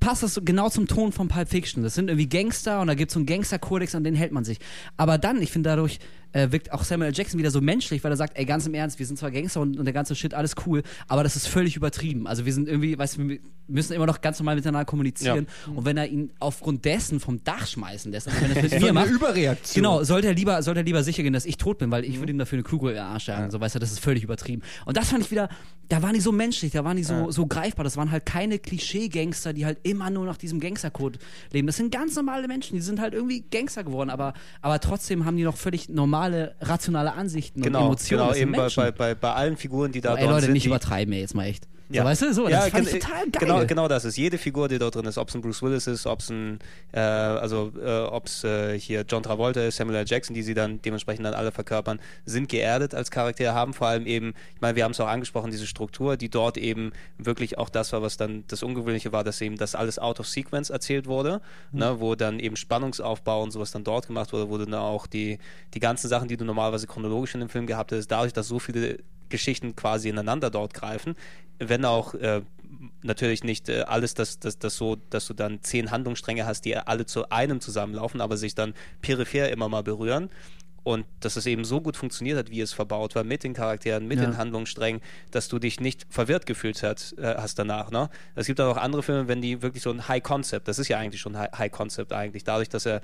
passt 0.00 0.22
das 0.22 0.34
so 0.34 0.42
genau 0.42 0.68
zum 0.68 0.86
Ton 0.86 1.12
von 1.12 1.28
Pulp 1.28 1.48
Fiction. 1.48 1.82
Das 1.82 1.94
sind 1.94 2.08
irgendwie 2.08 2.28
Gangster 2.28 2.80
und 2.80 2.88
da 2.88 2.94
gibt 2.94 3.10
es 3.10 3.14
so 3.14 3.20
einen 3.20 3.26
Gangsterkodex 3.26 3.94
an 3.94 4.04
den 4.04 4.14
hält 4.14 4.32
man 4.32 4.44
sich. 4.44 4.58
Aber 4.96 5.18
dann, 5.18 5.40
ich 5.40 5.52
finde, 5.52 5.70
dadurch 5.70 5.98
äh, 6.36 6.52
wirkt 6.52 6.72
auch 6.72 6.84
Samuel. 6.84 7.12
Jackson 7.14 7.38
wieder 7.38 7.50
so 7.50 7.60
menschlich, 7.60 8.04
weil 8.04 8.12
er 8.12 8.16
sagt, 8.16 8.36
ey, 8.36 8.44
ganz 8.44 8.66
im 8.66 8.74
Ernst, 8.74 8.98
wir 8.98 9.06
sind 9.06 9.18
zwar 9.18 9.30
Gangster 9.30 9.60
und, 9.60 9.78
und 9.78 9.84
der 9.84 9.94
ganze 9.94 10.14
Shit, 10.14 10.34
alles 10.34 10.54
cool, 10.66 10.82
aber 11.08 11.22
das 11.22 11.34
ist 11.34 11.48
völlig 11.48 11.76
übertrieben. 11.76 12.26
Also 12.26 12.44
wir 12.44 12.52
sind 12.52 12.68
irgendwie, 12.68 12.98
weißt 12.98 13.16
du, 13.16 13.28
wir 13.28 13.38
müssen 13.68 13.94
immer 13.94 14.06
noch 14.06 14.20
ganz 14.20 14.38
normal 14.38 14.56
miteinander 14.56 14.84
kommunizieren. 14.84 15.46
Und 15.74 15.84
wenn 15.84 15.96
er 15.96 16.06
ihn 16.06 16.30
aufgrund 16.38 16.84
dessen 16.84 17.20
vom 17.20 17.42
Dach 17.42 17.66
schmeißen 17.66 18.12
lässt, 18.12 18.28
also 18.28 18.40
wenn 18.40 18.50
er 18.54 18.62
das 18.62 18.70
mit 18.72 18.82
mir 18.82 18.92
macht, 18.92 19.10
Überreaktion. 19.10 19.82
Genau, 19.82 20.04
sollte 20.04 20.28
er 20.28 20.34
lieber, 20.34 20.62
sollte 20.62 20.80
er 20.80 20.84
lieber 20.84 21.02
sicher 21.02 21.22
gehen, 21.22 21.32
dass 21.32 21.46
ich 21.46 21.56
tot 21.56 21.78
bin, 21.78 21.90
weil 21.90 22.04
ich 22.04 22.18
würde 22.18 22.32
ihm 22.32 22.38
dafür 22.38 22.56
eine 22.56 22.64
Kugel 22.64 22.90
in 22.90 22.96
den 22.96 23.04
Arsch 23.04 23.28
jagen. 23.28 23.50
So, 23.50 23.60
weißt 23.60 23.76
du, 23.76 23.78
das 23.78 23.92
ist 23.92 24.00
völlig 24.00 24.22
übertrieben. 24.22 24.62
Und 24.84 24.96
das 24.96 25.08
fand 25.08 25.24
ich 25.24 25.30
wieder, 25.30 25.48
da 25.88 26.02
waren 26.02 26.14
die 26.14 26.20
so 26.20 26.32
menschlich, 26.32 26.72
da 26.72 26.84
waren 26.84 26.96
die 26.96 27.04
so, 27.04 27.30
so 27.30 27.46
greifbar. 27.46 27.84
Das 27.84 27.96
waren 27.96 28.10
halt 28.10 28.26
keine 28.26 28.58
Klischee-Gangster, 28.58 29.52
die 29.52 29.64
halt 29.64 29.78
immer 29.84 30.10
nur 30.10 30.26
nach 30.26 30.36
diesem 30.36 30.60
Gangstercode 30.60 31.18
leben. 31.52 31.66
Das 31.66 31.76
sind 31.76 31.92
ganz 31.92 32.16
normale 32.16 32.48
Menschen, 32.48 32.74
die 32.74 32.82
sind 32.82 33.00
halt 33.00 33.14
irgendwie 33.14 33.42
Gangster 33.50 33.84
geworden, 33.84 34.10
aber, 34.10 34.34
aber 34.62 34.80
trotzdem 34.80 35.24
haben 35.24 35.36
die 35.36 35.44
noch 35.44 35.56
völlig 35.56 35.88
normale, 35.88 36.25
rationale 36.60 37.12
Ansichten 37.14 37.60
und 37.60 37.64
Genau, 37.64 37.86
Emotionen. 37.86 38.22
genau 38.28 38.34
eben 38.34 38.52
bei, 38.52 38.68
bei, 38.74 38.90
bei, 38.92 39.14
bei 39.14 39.32
allen 39.32 39.56
Figuren, 39.56 39.92
die 39.92 40.00
da 40.00 40.14
Oh, 40.14 40.16
ey 40.16 40.26
Leute, 40.26 40.42
sind. 40.46 40.52
nicht 40.52 40.66
übertreiben, 40.66 41.12
ey, 41.12 41.20
jetzt 41.20 41.34
mal 41.34 41.44
echt. 41.46 41.68
Ja. 41.88 42.02
So, 42.02 42.08
weißt 42.08 42.22
du, 42.22 42.34
so, 42.34 42.48
ja, 42.48 42.60
das 42.62 42.68
fand 42.70 42.86
ich 42.88 42.98
total 42.98 43.30
geil. 43.30 43.32
Genau, 43.38 43.64
genau 43.66 43.88
das 43.88 44.04
ist. 44.04 44.16
Jede 44.16 44.38
Figur, 44.38 44.68
die 44.68 44.78
dort 44.78 44.94
drin 44.96 45.04
ist, 45.04 45.18
ob 45.18 45.28
es 45.28 45.34
ein 45.34 45.40
Bruce 45.40 45.62
Willis 45.62 45.86
ist, 45.86 46.06
ob 46.06 46.20
es 46.20 46.30
ein, 46.30 46.58
äh, 46.92 46.98
also 46.98 47.72
äh, 47.80 48.00
ob 48.06 48.26
es 48.26 48.42
äh, 48.44 48.78
hier 48.78 49.04
John 49.08 49.22
Travolta 49.22 49.60
ist, 49.62 49.76
Samuel 49.76 49.98
L. 49.98 50.04
Jackson, 50.06 50.34
die 50.34 50.42
sie 50.42 50.54
dann 50.54 50.82
dementsprechend 50.82 51.24
dann 51.26 51.34
alle 51.34 51.52
verkörpern, 51.52 52.00
sind 52.24 52.48
geerdet 52.48 52.94
als 52.94 53.10
Charaktere, 53.10 53.54
haben 53.54 53.72
vor 53.72 53.86
allem 53.86 54.06
eben, 54.06 54.34
ich 54.54 54.60
meine, 54.60 54.74
wir 54.76 54.84
haben 54.84 54.92
es 54.92 55.00
auch 55.00 55.06
angesprochen, 55.08 55.50
diese 55.50 55.66
Struktur, 55.66 56.16
die 56.16 56.28
dort 56.28 56.56
eben 56.58 56.92
wirklich 57.18 57.58
auch 57.58 57.68
das 57.68 57.92
war, 57.92 58.02
was 58.02 58.16
dann 58.16 58.44
das 58.48 58.62
Ungewöhnliche 58.62 59.12
war, 59.12 59.22
dass 59.22 59.40
eben 59.40 59.56
das 59.56 59.74
alles 59.74 59.98
out 59.98 60.18
of 60.18 60.26
sequence 60.26 60.70
erzählt 60.70 61.06
wurde, 61.06 61.40
Mhm. 61.72 61.78
ne, 61.78 62.00
wo 62.00 62.14
dann 62.16 62.40
eben 62.40 62.56
Spannungsaufbau 62.56 63.42
und 63.42 63.50
sowas 63.52 63.70
dann 63.70 63.84
dort 63.84 64.06
gemacht 64.08 64.32
wurde, 64.32 64.48
wo 64.50 64.58
dann 64.58 64.74
auch 64.74 65.06
die, 65.06 65.38
die 65.74 65.80
ganzen 65.80 66.08
Sachen, 66.08 66.28
die 66.28 66.36
du 66.36 66.44
normalerweise 66.44 66.86
chronologisch 66.86 67.34
in 67.34 67.40
dem 67.40 67.48
Film 67.48 67.66
gehabt 67.66 67.92
hättest, 67.92 68.10
dadurch, 68.10 68.32
dass 68.32 68.48
so 68.48 68.58
viele 68.58 68.98
Geschichten 69.28 69.76
quasi 69.76 70.08
ineinander 70.08 70.50
dort 70.50 70.74
greifen, 70.74 71.14
wenn 71.58 71.84
auch 71.84 72.14
äh, 72.14 72.42
natürlich 73.02 73.44
nicht 73.44 73.68
äh, 73.68 73.82
alles, 73.82 74.14
dass 74.14 74.38
das, 74.38 74.58
das 74.58 74.76
so, 74.76 74.96
dass 75.10 75.26
du 75.26 75.34
dann 75.34 75.62
zehn 75.62 75.90
Handlungsstränge 75.90 76.46
hast, 76.46 76.62
die 76.64 76.76
alle 76.76 77.06
zu 77.06 77.28
einem 77.30 77.60
zusammenlaufen, 77.60 78.20
aber 78.20 78.36
sich 78.36 78.54
dann 78.54 78.74
peripher 79.00 79.50
immer 79.50 79.68
mal 79.68 79.82
berühren. 79.82 80.30
Und 80.82 81.04
dass 81.18 81.34
es 81.34 81.46
eben 81.46 81.64
so 81.64 81.80
gut 81.80 81.96
funktioniert 81.96 82.38
hat, 82.38 82.48
wie 82.50 82.60
es 82.60 82.72
verbaut 82.72 83.16
war, 83.16 83.24
mit 83.24 83.42
den 83.42 83.54
Charakteren, 83.54 84.06
mit 84.06 84.20
Ja. 84.20 84.26
den 84.26 84.36
Handlungssträngen, 84.36 85.02
dass 85.32 85.48
du 85.48 85.58
dich 85.58 85.80
nicht 85.80 86.06
verwirrt 86.10 86.46
gefühlt 86.46 86.80
hat, 86.84 87.12
äh, 87.18 87.34
hast 87.36 87.58
danach. 87.58 87.90
Ne? 87.90 88.08
Es 88.36 88.46
gibt 88.46 88.60
auch 88.60 88.76
andere 88.76 89.02
Filme, 89.02 89.26
wenn 89.26 89.42
die 89.42 89.62
wirklich 89.62 89.82
so 89.82 89.90
ein 89.90 90.06
High 90.06 90.22
Concept, 90.22 90.68
das 90.68 90.78
ist 90.78 90.86
ja 90.86 90.98
eigentlich 90.98 91.20
schon 91.20 91.36
High, 91.36 91.50
High 91.58 91.72
Concept 91.72 92.12
eigentlich, 92.12 92.44
dadurch, 92.44 92.68
dass 92.68 92.86
er, 92.86 93.00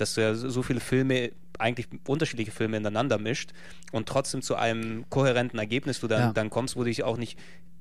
dass 0.00 0.16
er 0.16 0.34
so 0.34 0.62
viele 0.62 0.80
Filme, 0.80 1.32
eigentlich 1.58 1.88
unterschiedliche 2.06 2.50
Filme 2.52 2.76
ineinander 2.78 3.18
mischt 3.18 3.50
und 3.92 4.08
trotzdem 4.08 4.40
zu 4.42 4.56
einem 4.56 5.04
kohärenten 5.10 5.58
Ergebnis 5.58 6.00
du 6.00 6.06
dann, 6.08 6.20
Ja. 6.20 6.32
dann 6.32 6.48
kommst, 6.50 6.74
wo 6.76 6.80
du 6.80 6.86
dich 6.86 7.02
auch 7.02 7.16
nicht 7.18 7.38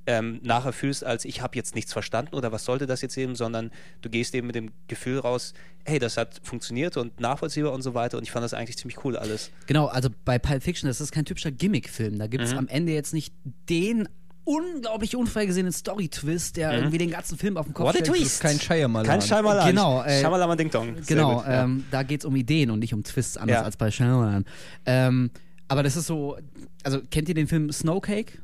ähm, 0.08 0.40
nachher 0.42 0.74
fühlst, 0.74 1.04
als 1.04 1.24
ich 1.24 1.42
habe 1.42 1.56
jetzt 1.56 1.76
nichts 1.76 1.94
verstanden 1.94 2.34
oder 2.34 2.52
was 2.52 2.66
sollte 2.66 2.88
das 2.88 3.02
jetzt 3.04 3.16
eben, 3.16 3.36
sondern 3.36 3.70
du 4.02 4.10
gehst 4.10 4.34
eben 4.34 4.48
mit 4.48 4.56
dem 4.56 4.72
Gefühl 4.88 5.20
raus, 5.20 5.54
hey, 5.86 6.00
das 6.00 6.18
hat 6.18 6.40
funktioniert 6.44 6.98
und 6.98 7.20
nachvollziehbar 7.20 7.74
und 7.74 7.84
so 7.84 7.94
weiter 7.94 8.18
und 8.18 8.24
ich 8.24 8.32
fand 8.32 8.44
das 8.44 8.56
eigentlich 8.56 8.78
ziemlich 8.78 9.04
cool 9.06 9.16
alles. 9.16 9.52
Genau, 9.68 9.86
also 9.86 10.10
bei 10.26 10.40
Pulp 10.40 10.64
Fiction, 10.64 10.88
das 10.88 11.00
ist 11.00 11.12
kein 11.12 11.26
typischer 11.26 11.52
Gimmick-Film. 11.52 12.18
Da 12.18 12.26
Mhm. 12.26 12.30
gibt 12.32 12.44
es 12.44 12.54
am 12.54 12.68
Ende 12.68 12.92
jetzt 12.94 13.14
nicht 13.14 13.34
den 13.70 14.10
unglaublich 14.50 15.16
unvorhergesehenen 15.16 15.72
Story-Twist, 15.72 16.58
der 16.58 16.74
irgendwie 16.74 16.98
den 16.98 17.12
ganzen 17.12 17.38
Film 17.38 17.56
auf 17.58 17.68
den 17.68 17.74
Kopf 17.74 17.86
Mhm. 17.86 17.90
What 17.90 18.02
a 18.02 18.06
stellt. 18.06 18.22
Das 18.22 18.34
ist 18.34 18.42
kein 18.42 18.60
Shyamalan. 18.60 19.06
Kein 19.08 19.22
Shyamalan. 19.22 19.68
Genau, 19.70 20.04
äh, 20.04 20.20
Shyamalan 20.22 20.58
Ding 20.58 20.72
Dong. 20.72 20.96
Genau, 21.06 21.36
gut, 21.38 21.46
ja. 21.46 21.64
ähm, 21.66 21.86
da 21.92 22.04
geht 22.04 22.22
es 22.22 22.26
um 22.26 22.36
Ideen 22.36 22.72
und 22.72 22.80
nicht 22.80 22.94
um 22.94 23.04
Twists, 23.04 23.38
anders 23.38 23.58
Ja. 23.58 23.64
als 23.64 23.78
bei 23.78 23.92
Shyamalan. 23.92 24.46
Ähm, 24.86 25.30
aber 25.68 25.84
das 25.84 25.96
ist 25.96 26.08
so, 26.08 26.38
also 26.84 27.00
kennt 27.12 27.30
ihr 27.30 27.36
den 27.36 27.48
Film 27.48 27.72
Snowcake? 27.72 28.40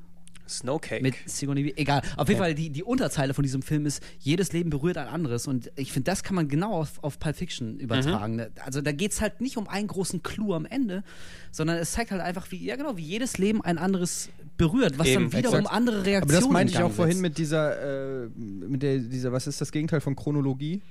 Snowcake. 0.48 1.02
Mit 1.02 1.16
Sigourney 1.26 1.66
Weaver. 1.66 1.78
Egal. 1.78 2.02
Auf 2.18 2.28
jeden 2.28 2.40
Fall, 2.40 2.56
die, 2.56 2.70
die 2.70 2.84
Unterzeile 2.84 3.34
von 3.34 3.44
diesem 3.44 3.62
Film 3.62 3.86
ist, 3.86 4.04
jedes 4.20 4.54
Leben 4.54 4.70
berührt 4.70 4.98
ein 4.98 5.08
anderes. 5.08 5.48
Und 5.48 5.72
ich 5.76 5.92
finde, 5.92 6.12
das 6.12 6.24
kann 6.24 6.36
man 6.36 6.48
genau 6.48 6.74
auf, 6.74 7.04
auf 7.04 7.20
Pulp 7.20 7.36
Fiction 7.36 7.80
übertragen. 7.80 8.36
Mhm. 8.36 8.46
Also 8.64 8.82
da 8.82 8.92
geht 8.92 9.12
es 9.12 9.22
halt 9.22 9.42
nicht 9.42 9.58
um 9.58 9.68
einen 9.68 9.88
großen 9.88 10.24
Clou 10.24 10.54
am 10.54 10.66
Ende, 10.66 11.04
sondern 11.52 11.78
es 11.78 11.92
zeigt 11.94 12.12
halt 12.12 12.22
einfach, 12.22 12.52
wie, 12.52 12.64
ja 12.64 12.76
genau, 12.76 12.98
wie 12.98 13.04
jedes 13.04 13.38
Leben 13.38 13.64
ein 13.64 13.78
anderes 13.78 14.30
berührt, 14.58 14.98
was 14.98 15.08
Eben, 15.08 15.24
dann 15.24 15.34
wiederum 15.34 15.60
exakt. 15.60 15.76
andere 15.76 15.98
Aber 15.98 16.06
Reaktionen 16.06 16.42
das 16.42 16.50
meinte 16.50 16.74
ich 16.74 16.80
auch 16.82 16.92
vorhin 16.92 17.22
mit 17.22 17.38
dieser, 17.38 18.24
äh, 18.24 18.30
mit 18.38 18.84
der, 18.84 19.00
dieser, 19.00 19.32
was 19.32 19.48
ist 19.48 19.60
das 19.62 19.72
Gegenteil 19.72 20.02
von 20.02 20.16
Chronologie? 20.16 20.82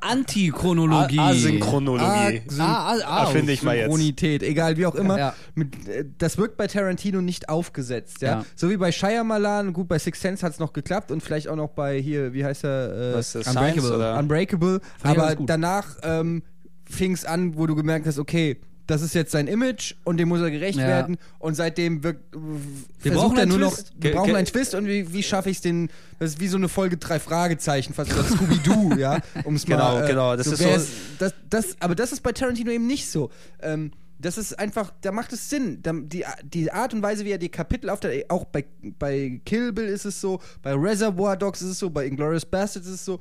Antichronologie. 0.00 1.18
A- 1.18 1.28
Asynchronologie. 1.28 2.42
Asyn- 2.48 2.60
Ah, 2.60 2.92
ah, 2.92 2.98
ah, 3.06 3.20
Erfinde 3.24 3.52
ich 3.52 3.62
mal 3.62 3.76
jetzt. 3.76 3.84
Synchronität, 3.86 4.42
egal 4.42 4.76
wie 4.76 4.86
auch 4.86 4.94
immer. 4.94 5.18
Ja. 5.18 5.34
Mit, 5.54 5.88
äh, 5.88 6.04
das 6.18 6.38
wirkt 6.38 6.56
bei 6.56 6.66
Tarantino 6.66 7.20
nicht 7.20 7.48
aufgesetzt, 7.48 8.22
ja. 8.22 8.28
Ja. 8.40 8.44
So 8.56 8.70
wie 8.70 8.76
bei 8.76 8.92
Shyamalan, 8.92 9.72
gut, 9.72 9.88
bei 9.88 9.98
Six 9.98 10.20
Sense 10.20 10.44
hat 10.44 10.52
es 10.52 10.58
noch 10.58 10.72
geklappt 10.72 11.10
und 11.10 11.22
vielleicht 11.22 11.48
auch 11.48 11.56
noch 11.56 11.70
bei 11.70 12.00
hier, 12.00 12.32
wie 12.32 12.44
heißt 12.44 12.64
er? 12.64 13.12
Äh, 13.12 13.14
Was 13.14 13.34
ist 13.34 13.46
das, 13.46 13.54
Unbreakable. 13.56 13.88
Science? 13.96 14.18
Unbreakable. 14.20 14.80
Aber 15.02 15.34
danach 15.36 15.86
ähm, 16.02 16.42
fing 16.84 17.12
es 17.12 17.24
an, 17.24 17.56
wo 17.56 17.66
du 17.66 17.74
gemerkt 17.74 18.06
hast, 18.06 18.18
okay, 18.18 18.58
das 18.90 19.02
ist 19.02 19.14
jetzt 19.14 19.32
sein 19.32 19.46
Image 19.46 19.94
und 20.04 20.16
dem 20.18 20.28
muss 20.28 20.40
er 20.40 20.50
gerecht 20.50 20.78
Ja. 20.78 20.86
werden. 20.86 21.16
Und 21.38 21.54
seitdem 21.54 22.02
wirkt, 22.02 22.22
Wir 22.34 23.12
versucht 23.12 23.14
brauchen 23.28 23.38
er 23.38 23.46
nur 23.46 23.58
Twist. 23.58 23.92
noch, 23.94 24.02
wir 24.02 24.12
brauchen 24.12 24.36
einen 24.36 24.46
Twist 24.46 24.74
und 24.74 24.86
wie, 24.86 25.12
wie 25.12 25.22
schaffe 25.22 25.48
ich 25.50 25.56
es 25.58 25.62
den, 25.62 25.88
das 26.18 26.32
ist 26.32 26.40
wie 26.40 26.48
so 26.48 26.56
eine 26.56 26.68
Folge 26.68 26.96
drei 26.96 27.18
Fragezeichen, 27.18 27.94
fast 27.94 28.12
oder 28.12 28.24
Scooby-Doo, 28.24 28.94
ja, 28.98 29.20
um 29.44 29.54
es 29.54 29.64
Genau, 29.64 29.94
mal, 29.94 30.04
äh, 30.04 30.08
genau, 30.08 30.36
das 30.36 30.46
ist 30.48 30.58
so- 30.62 30.86
das, 31.18 31.34
das, 31.48 31.76
aber 31.80 31.94
das 31.94 32.12
ist 32.12 32.22
bei 32.22 32.32
Tarantino 32.32 32.70
eben 32.70 32.86
nicht 32.86 33.08
so. 33.10 33.30
Ähm, 33.62 33.92
das 34.22 34.36
ist 34.36 34.58
einfach, 34.58 34.92
da 35.00 35.12
macht 35.12 35.32
es 35.32 35.48
Sinn. 35.48 35.78
Da, 35.82 35.94
die, 35.94 36.26
die 36.44 36.70
Art 36.70 36.92
und 36.92 37.02
Weise, 37.02 37.24
wie 37.24 37.30
er 37.30 37.38
die 37.38 37.48
Kapitel 37.48 37.88
aufteilt, 37.88 38.28
auch 38.28 38.44
bei, 38.44 38.66
bei 38.98 39.40
Kill 39.46 39.72
Bill 39.72 39.86
ist 39.86 40.04
es 40.04 40.20
so, 40.20 40.40
bei 40.62 40.74
Reservoir 40.74 41.38
Dogs 41.38 41.62
ist 41.62 41.70
es 41.70 41.78
so, 41.78 41.88
bei 41.88 42.04
Inglourious 42.06 42.44
Bastards 42.44 42.86
ist 42.86 42.94
es 42.96 43.04
so. 43.06 43.18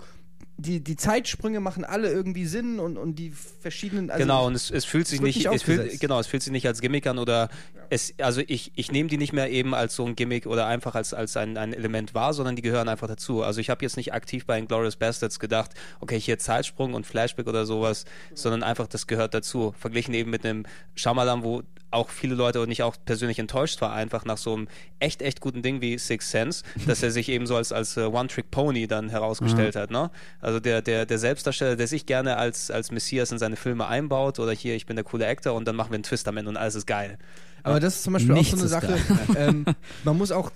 Die, 0.61 0.83
die 0.83 0.95
Zeitsprünge 0.95 1.59
machen 1.59 1.85
alle 1.85 2.11
irgendwie 2.11 2.45
Sinn 2.45 2.79
und, 2.79 2.97
und 2.97 3.15
die 3.15 3.31
verschiedenen. 3.31 4.09
Also 4.09 4.21
genau, 4.21 4.47
und 4.47 4.55
es, 4.55 4.69
es 4.69 4.85
fühlt 4.85 5.07
sich 5.07 5.21
nicht, 5.21 5.37
nicht 5.37 5.53
es 5.53 5.63
fühlt, 5.63 5.99
genau, 5.99 6.19
es 6.19 6.27
fühlt 6.27 6.43
sich 6.43 6.51
nicht 6.51 6.67
als 6.67 6.81
Gimmick 6.81 7.07
an 7.07 7.17
oder 7.17 7.49
es, 7.89 8.13
also 8.19 8.41
ich, 8.45 8.71
ich 8.75 8.91
nehme 8.91 9.09
die 9.09 9.17
nicht 9.17 9.33
mehr 9.33 9.49
eben 9.49 9.73
als 9.73 9.95
so 9.95 10.05
ein 10.05 10.15
Gimmick 10.15 10.45
oder 10.45 10.67
einfach 10.67 10.95
als, 10.95 11.13
als 11.13 11.37
ein, 11.37 11.57
ein 11.57 11.73
Element 11.73 12.13
wahr, 12.13 12.33
sondern 12.33 12.55
die 12.55 12.61
gehören 12.61 12.87
einfach 12.87 13.07
dazu. 13.07 13.43
Also 13.43 13.61
ich 13.61 13.69
habe 13.69 13.83
jetzt 13.83 13.97
nicht 13.97 14.13
aktiv 14.13 14.45
bei 14.45 14.59
Inglourious 14.59 14.95
Bastards 14.95 15.39
gedacht, 15.39 15.71
okay, 15.99 16.19
hier 16.19 16.37
Zeitsprung 16.37 16.93
und 16.93 17.05
Flashback 17.05 17.47
oder 17.47 17.65
sowas, 17.65 18.05
sondern 18.33 18.63
einfach 18.63 18.87
das 18.87 19.07
gehört 19.07 19.33
dazu. 19.33 19.73
Verglichen 19.79 20.13
eben 20.13 20.29
mit 20.29 20.45
einem 20.45 20.65
Shyamalan, 20.95 21.43
wo 21.43 21.63
auch 21.91 22.09
viele 22.09 22.35
Leute 22.35 22.61
und 22.61 22.71
ich 22.71 22.83
auch 22.83 22.95
persönlich 23.05 23.39
enttäuscht 23.39 23.81
war, 23.81 23.93
einfach 23.93 24.25
nach 24.25 24.37
so 24.37 24.53
einem 24.53 24.67
echt, 24.99 25.21
echt 25.21 25.41
guten 25.41 25.61
Ding 25.61 25.81
wie 25.81 25.97
Six 25.97 26.31
Sense, 26.31 26.63
dass 26.87 27.03
er 27.03 27.11
sich 27.11 27.29
eben 27.29 27.47
so 27.47 27.55
als, 27.55 27.71
als 27.71 27.97
äh, 27.97 28.01
One-Trick-Pony 28.01 28.87
dann 28.87 29.09
herausgestellt 29.09 29.75
hat. 29.75 29.91
Ne? 29.91 30.11
Also 30.39 30.59
der, 30.59 30.81
der, 30.81 31.05
der 31.05 31.17
Selbstdarsteller, 31.17 31.75
der 31.75 31.87
sich 31.87 32.05
gerne 32.05 32.37
als, 32.37 32.71
als 32.71 32.91
Messias 32.91 33.31
in 33.31 33.39
seine 33.39 33.55
Filme 33.55 33.87
einbaut 33.87 34.39
oder 34.39 34.51
hier, 34.51 34.75
ich 34.75 34.85
bin 34.85 34.95
der 34.95 35.05
coole 35.05 35.27
Actor 35.27 35.53
und 35.53 35.67
dann 35.67 35.75
machen 35.75 35.91
wir 35.91 35.95
einen 35.95 36.03
Twist 36.03 36.27
am 36.27 36.37
Ende 36.37 36.49
und 36.49 36.57
alles 36.57 36.75
ist 36.75 36.85
geil. 36.87 37.17
Aber 37.63 37.79
das 37.79 37.97
ist 37.97 38.03
zum 38.03 38.13
Beispiel 38.13 38.33
Nichts 38.33 38.53
auch 38.53 38.57
so 38.57 38.75
eine 38.75 38.97
Sache. 38.97 38.97
ähm, 39.37 39.65
man 40.03 40.17
muss 40.17 40.31
auch 40.31 40.51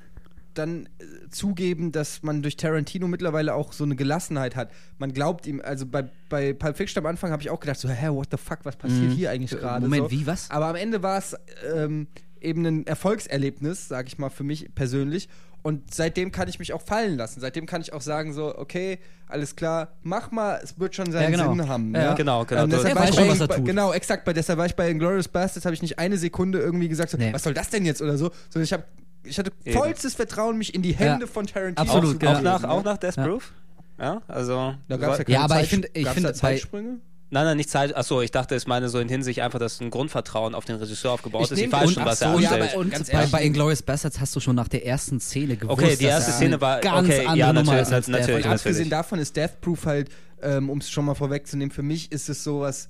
dann 0.54 0.86
äh, 1.00 1.30
zugeben, 1.30 1.92
dass 1.92 2.24
man 2.24 2.42
durch 2.42 2.56
Tarantino 2.58 3.08
mittlerweile 3.08 3.54
auch 3.56 3.74
so 3.74 3.84
eine 3.84 3.96
Gelassenheit 3.96 4.56
hat. 4.56 4.72
Man 4.98 5.14
glaubt 5.14 5.46
ihm, 5.48 5.62
also 5.64 5.86
bei, 5.86 6.06
bei 6.30 6.54
Pulp 6.54 6.78
Fiction 6.78 7.04
am 7.04 7.10
Anfang 7.10 7.32
habe 7.32 7.42
ich 7.42 7.50
auch 7.50 7.60
gedacht, 7.60 7.80
so, 7.80 7.90
hä, 7.90 8.10
what 8.10 8.28
the 8.32 8.38
fuck, 8.38 8.60
was 8.64 8.76
passiert 8.76 9.12
hier 9.12 9.32
eigentlich 9.32 9.52
gerade? 9.52 9.86
Mhm. 9.86 9.92
Moment, 9.92 10.12
so. 10.12 10.20
wie, 10.20 10.28
was? 10.28 10.50
Aber 10.52 10.68
am 10.68 10.76
Ende 10.76 11.04
war 11.04 11.18
es 11.18 11.36
ähm, 11.76 12.08
eben 12.42 12.66
ein 12.66 12.88
Erfolgserlebnis, 12.88 13.88
sage 13.88 14.08
ich 14.08 14.18
mal, 14.18 14.30
für 14.30 14.44
mich 14.44 14.74
persönlich. 14.76 15.30
Und 15.62 15.94
seitdem 15.94 16.34
kann 16.34 16.50
ich 16.50 16.60
mich 16.60 16.74
auch 16.74 16.82
fallen 16.82 17.16
lassen. 17.16 17.40
Seitdem 17.40 17.66
kann 17.66 17.80
ich 17.80 17.94
auch 17.94 18.02
sagen, 18.02 18.34
so, 18.34 18.58
okay, 18.58 19.00
alles 19.28 19.56
klar, 19.56 19.94
mach 20.02 20.30
mal, 20.30 20.60
es 20.62 20.78
wird 20.78 20.94
schon 20.94 21.10
seinen 21.10 21.24
Ja, 21.24 21.30
genau. 21.30 21.56
Sinn 21.56 21.70
haben. 21.70 21.96
Ja, 21.96 22.10
ne? 22.10 22.16
genau, 22.18 22.44
genau. 22.44 22.64
Ähm, 22.66 22.70
deshalb 22.70 22.90
Er 22.90 22.96
war 22.96 23.02
weiß 23.04 23.10
ich 23.12 23.16
schon, 23.16 23.28
bei- 23.28 23.34
was 23.34 23.40
er 23.40 23.48
tut. 23.48 23.66
Genau, 23.66 23.94
exakt. 23.94 24.26
Bei, 24.26 24.34
deshalb 24.34 24.60
war 24.60 24.66
ich 24.66 24.76
bei 24.76 24.90
Inglourious 24.90 25.30
Bastards, 25.30 25.66
habe 25.66 25.74
ich 25.74 25.82
nicht 25.82 25.98
eine 26.00 26.18
Sekunde 26.18 26.60
irgendwie 26.60 26.90
gesagt, 26.90 27.12
so, 27.12 27.18
Nee. 27.18 27.32
was 27.32 27.44
soll 27.44 27.54
das 27.54 27.70
denn 27.70 27.86
jetzt 27.86 28.02
oder 28.02 28.18
so, 28.18 28.32
sondern 28.50 28.66
ich 28.66 28.74
habe 28.74 28.84
ich 29.24 29.38
hatte 29.40 29.52
Eben. 29.66 29.78
vollstes 29.78 30.16
Vertrauen, 30.16 30.58
mich 30.58 30.74
in 30.74 30.82
die 30.82 30.94
Hände 30.94 31.28
von 31.28 31.46
Tarantino 31.48 31.82
Absolut, 31.82 32.12
zu 32.14 32.20
genau. 32.20 32.34
Auch 32.38 32.42
nach, 32.42 32.64
auch 32.64 32.84
nach 32.84 32.98
Death 32.98 33.16
Ja. 33.18 33.26
Proof? 33.28 33.52
Ja, 34.00 34.22
also. 34.28 34.74
Da 34.88 34.98
gab's 34.98 35.20
ja, 35.20 35.24
Ja, 35.28 35.40
keine 35.40 35.40
aber 35.54 35.62
ich 35.64 35.70
Zeit- 35.70 35.90
ich 35.94 36.04
gab's 36.04 36.14
find 36.16 36.26
da 36.26 36.30
bei- 36.32 36.38
Zeitsprünge? 36.38 36.98
Nein, 37.30 37.46
nein, 37.46 37.58
nicht 37.58 37.70
Zeit. 37.72 37.96
Achso, 37.96 38.22
ich 38.22 38.30
dachte, 38.30 38.54
es 38.54 38.68
meine 38.68 38.90
so 38.90 39.00
in 39.00 39.10
Hinsicht 39.10 39.42
einfach, 39.42 39.58
dass 39.58 39.80
ein 39.82 39.90
Grundvertrauen 39.90 40.54
auf 40.54 40.66
den 40.66 40.76
Regisseur 40.76 41.12
aufgebaut 41.14 41.46
Ich 41.46 41.52
ist. 41.52 41.60
Ich 41.60 41.72
weiß 41.72 41.92
schon, 41.94 42.06
was 42.06 42.20
so, 42.20 42.26
er 42.26 42.32
ja, 42.40 42.50
anstellt. 42.52 42.70
aber- 42.74 42.80
Und 42.80 42.92
Ganz 42.92 43.10
bei, 43.10 43.26
bei 43.26 43.44
Inglourious 43.44 43.82
Bastards 43.82 44.20
hast 44.20 44.36
du 44.36 44.40
schon 44.40 44.56
nach 44.56 44.68
der 44.68 44.86
ersten 44.86 45.20
Szene 45.20 45.58
gewusst, 45.58 45.82
Okay, 45.82 45.96
die 45.96 46.06
erste 46.06 46.32
Szene 46.32 46.62
war- 46.62 46.80
ganz 46.82 47.08
okay, 47.10 47.20
andere 47.26 47.38
ja, 47.38 47.48
Nummer 47.54 47.72
natürlich, 47.74 47.94
als 47.94 48.08
natürlich, 48.08 48.46
Und 48.46 48.52
abgesehen 48.52 48.72
natürlich. 48.74 48.90
davon 48.90 49.20
ist 49.20 49.36
Death 49.36 49.62
Proof 49.62 49.86
halt, 49.88 50.10
ähm, 50.44 50.70
um 50.70 50.78
es 50.78 50.92
schon 50.92 51.06
mal 51.06 51.16
vorwegzunehmen, 51.16 51.72
für 51.72 51.82
mich 51.82 52.12
ist 52.12 52.30
es 52.30 52.44
sowas, 52.44 52.88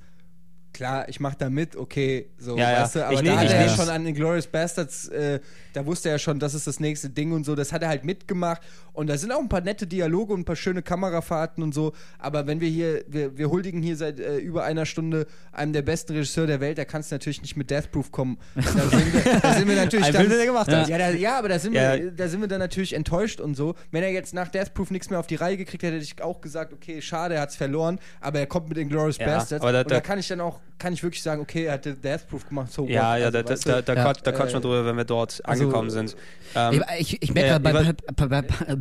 klar, 0.74 1.08
ich 1.08 1.20
mache 1.20 1.36
da 1.38 1.50
mit, 1.50 1.76
okay, 1.76 2.30
so, 2.38 2.58
Ja, 2.58 2.72
ja. 2.72 2.82
weißt 2.84 2.96
du, 2.96 3.04
aber 3.06 3.14
Ich 3.14 3.20
da 3.20 3.24
nehm- 3.26 3.38
hat 3.40 3.50
er 3.50 3.62
ja 3.62 3.68
nehm- 3.68 3.76
schon 3.76 3.90
an 3.90 4.06
Inglourious 4.06 4.48
Bastards, 4.48 5.08
äh, 5.10 5.40
da 5.74 5.86
wusste 5.86 6.10
er 6.10 6.16
ja 6.16 6.20
schon, 6.20 6.40
das 6.40 6.54
ist 6.54 6.68
das 6.68 6.80
nächste 6.80 7.10
Ding 7.10 7.32
und 7.32 7.46
so, 7.46 7.56
das 7.56 7.72
hat 7.72 7.82
er 7.84 7.90
halt 7.90 8.04
mitgemacht 8.04 8.62
und 8.94 9.08
da 9.08 9.18
sind 9.18 9.32
auch 9.32 9.40
ein 9.40 9.50
paar 9.50 9.62
nette 9.62 9.88
Dialoge 9.88 10.34
und 10.34 10.42
ein 10.42 10.46
paar 10.46 10.56
schöne 10.56 10.82
Kamerafahrten 10.82 11.64
und 11.64 11.74
so, 11.74 11.94
aber 12.20 12.48
wenn 12.48 12.60
wir 12.60 12.70
hier, 12.70 13.04
wir, 13.08 13.38
wir 13.38 13.50
huldigen 13.50 13.82
hier 13.82 13.96
seit 13.96 14.20
äh, 14.20 14.38
über 14.38 14.64
einer 14.64 14.86
Stunde 14.86 15.28
einem 15.52 15.74
der 15.74 15.82
besten 15.84 16.14
Regisseure 16.14 16.48
der 16.48 16.60
Welt, 16.60 16.78
da 16.78 16.86
kannst 16.86 17.12
du 17.12 17.16
natürlich 17.16 17.42
nicht 17.42 17.56
mit 17.58 17.70
Death 17.70 17.92
Proof 17.92 18.12
kommen. 18.12 18.38
Da 18.56 18.90
sind 18.90 19.14
wir, 19.14 19.40
da 19.42 19.54
sind 19.54 19.68
wir 19.68 19.76
natürlich 19.76 20.08
dann, 20.08 20.22
Film, 20.26 20.30
den 20.38 20.46
gemacht 20.48 20.68
hat. 20.72 20.88
Ja, 20.90 20.98
da, 20.98 21.10
ja 21.12 21.38
aber 21.40 21.50
da 21.50 21.60
sind, 21.60 21.74
Ja. 21.74 21.96
wir, 21.96 22.12
da 22.12 22.28
sind 22.28 22.42
wir 22.42 22.48
dann 22.48 22.60
natürlich 22.60 22.94
enttäuscht 22.94 23.40
und 23.40 23.56
so. 23.56 23.76
Wenn 23.92 24.04
er 24.04 24.10
jetzt 24.12 24.34
nach 24.34 24.48
Death 24.50 24.74
Proof 24.74 24.92
nichts 24.92 25.10
mehr 25.10 25.20
auf 25.20 25.28
die 25.28 25.36
Reihe 25.36 25.58
gekriegt 25.58 25.84
hätte, 25.84 25.96
hätte 25.96 26.04
ich 26.04 26.22
auch 26.22 26.42
gesagt, 26.42 26.74
okay, 26.74 27.02
schade, 27.02 27.36
er 27.36 27.42
hat 27.42 27.50
es 27.50 27.56
verloren, 27.56 28.00
aber 28.22 28.40
er 28.40 28.48
kommt 28.48 28.70
mit 28.70 28.78
Inglourious 28.78 29.18
Ja, 29.18 29.26
Bastards. 29.28 29.62
aber 29.64 29.72
da- 29.72 29.82
und 29.82 29.92
da 29.92 29.96
da- 29.96 30.02
kann 30.02 30.20
ich 30.20 30.28
dann 30.28 30.42
auch, 30.42 30.60
kann 30.80 30.94
ich 30.94 31.02
wirklich 31.04 31.22
sagen, 31.24 31.42
okay, 31.42 31.66
er 31.66 31.74
hatte 31.74 31.94
Death 31.94 32.28
Proof 32.30 32.48
gemacht, 32.48 32.72
so 32.74 32.86
Ja, 32.88 33.14
what? 33.14 33.20
ja, 33.20 33.26
Also, 33.28 33.42
da, 33.44 33.50
weißt 33.50 33.68
da, 33.70 33.76
du? 33.78 33.84
da, 33.84 33.94
Ja. 33.94 34.04
quatsch, 34.04 34.20
da 34.24 34.32
quatschen 34.32 34.54
wir 34.54 34.58
Äh, 34.58 34.62
drüber, 34.62 34.86
wenn 34.86 34.98
wir 34.98 35.06
dort 35.06 35.42
also, 35.46 35.64
angekommen 35.64 35.90
sind. 35.90 36.16
Ähm, 36.56 36.84
Ich, 37.00 37.14
ich, 37.14 37.22
ich 37.24 37.34
merke 37.34 37.50
gerade 37.62 37.64
bei, 37.64 37.94
bei, 38.28 38.28
bei, 38.28 38.42
bei, 38.42 38.78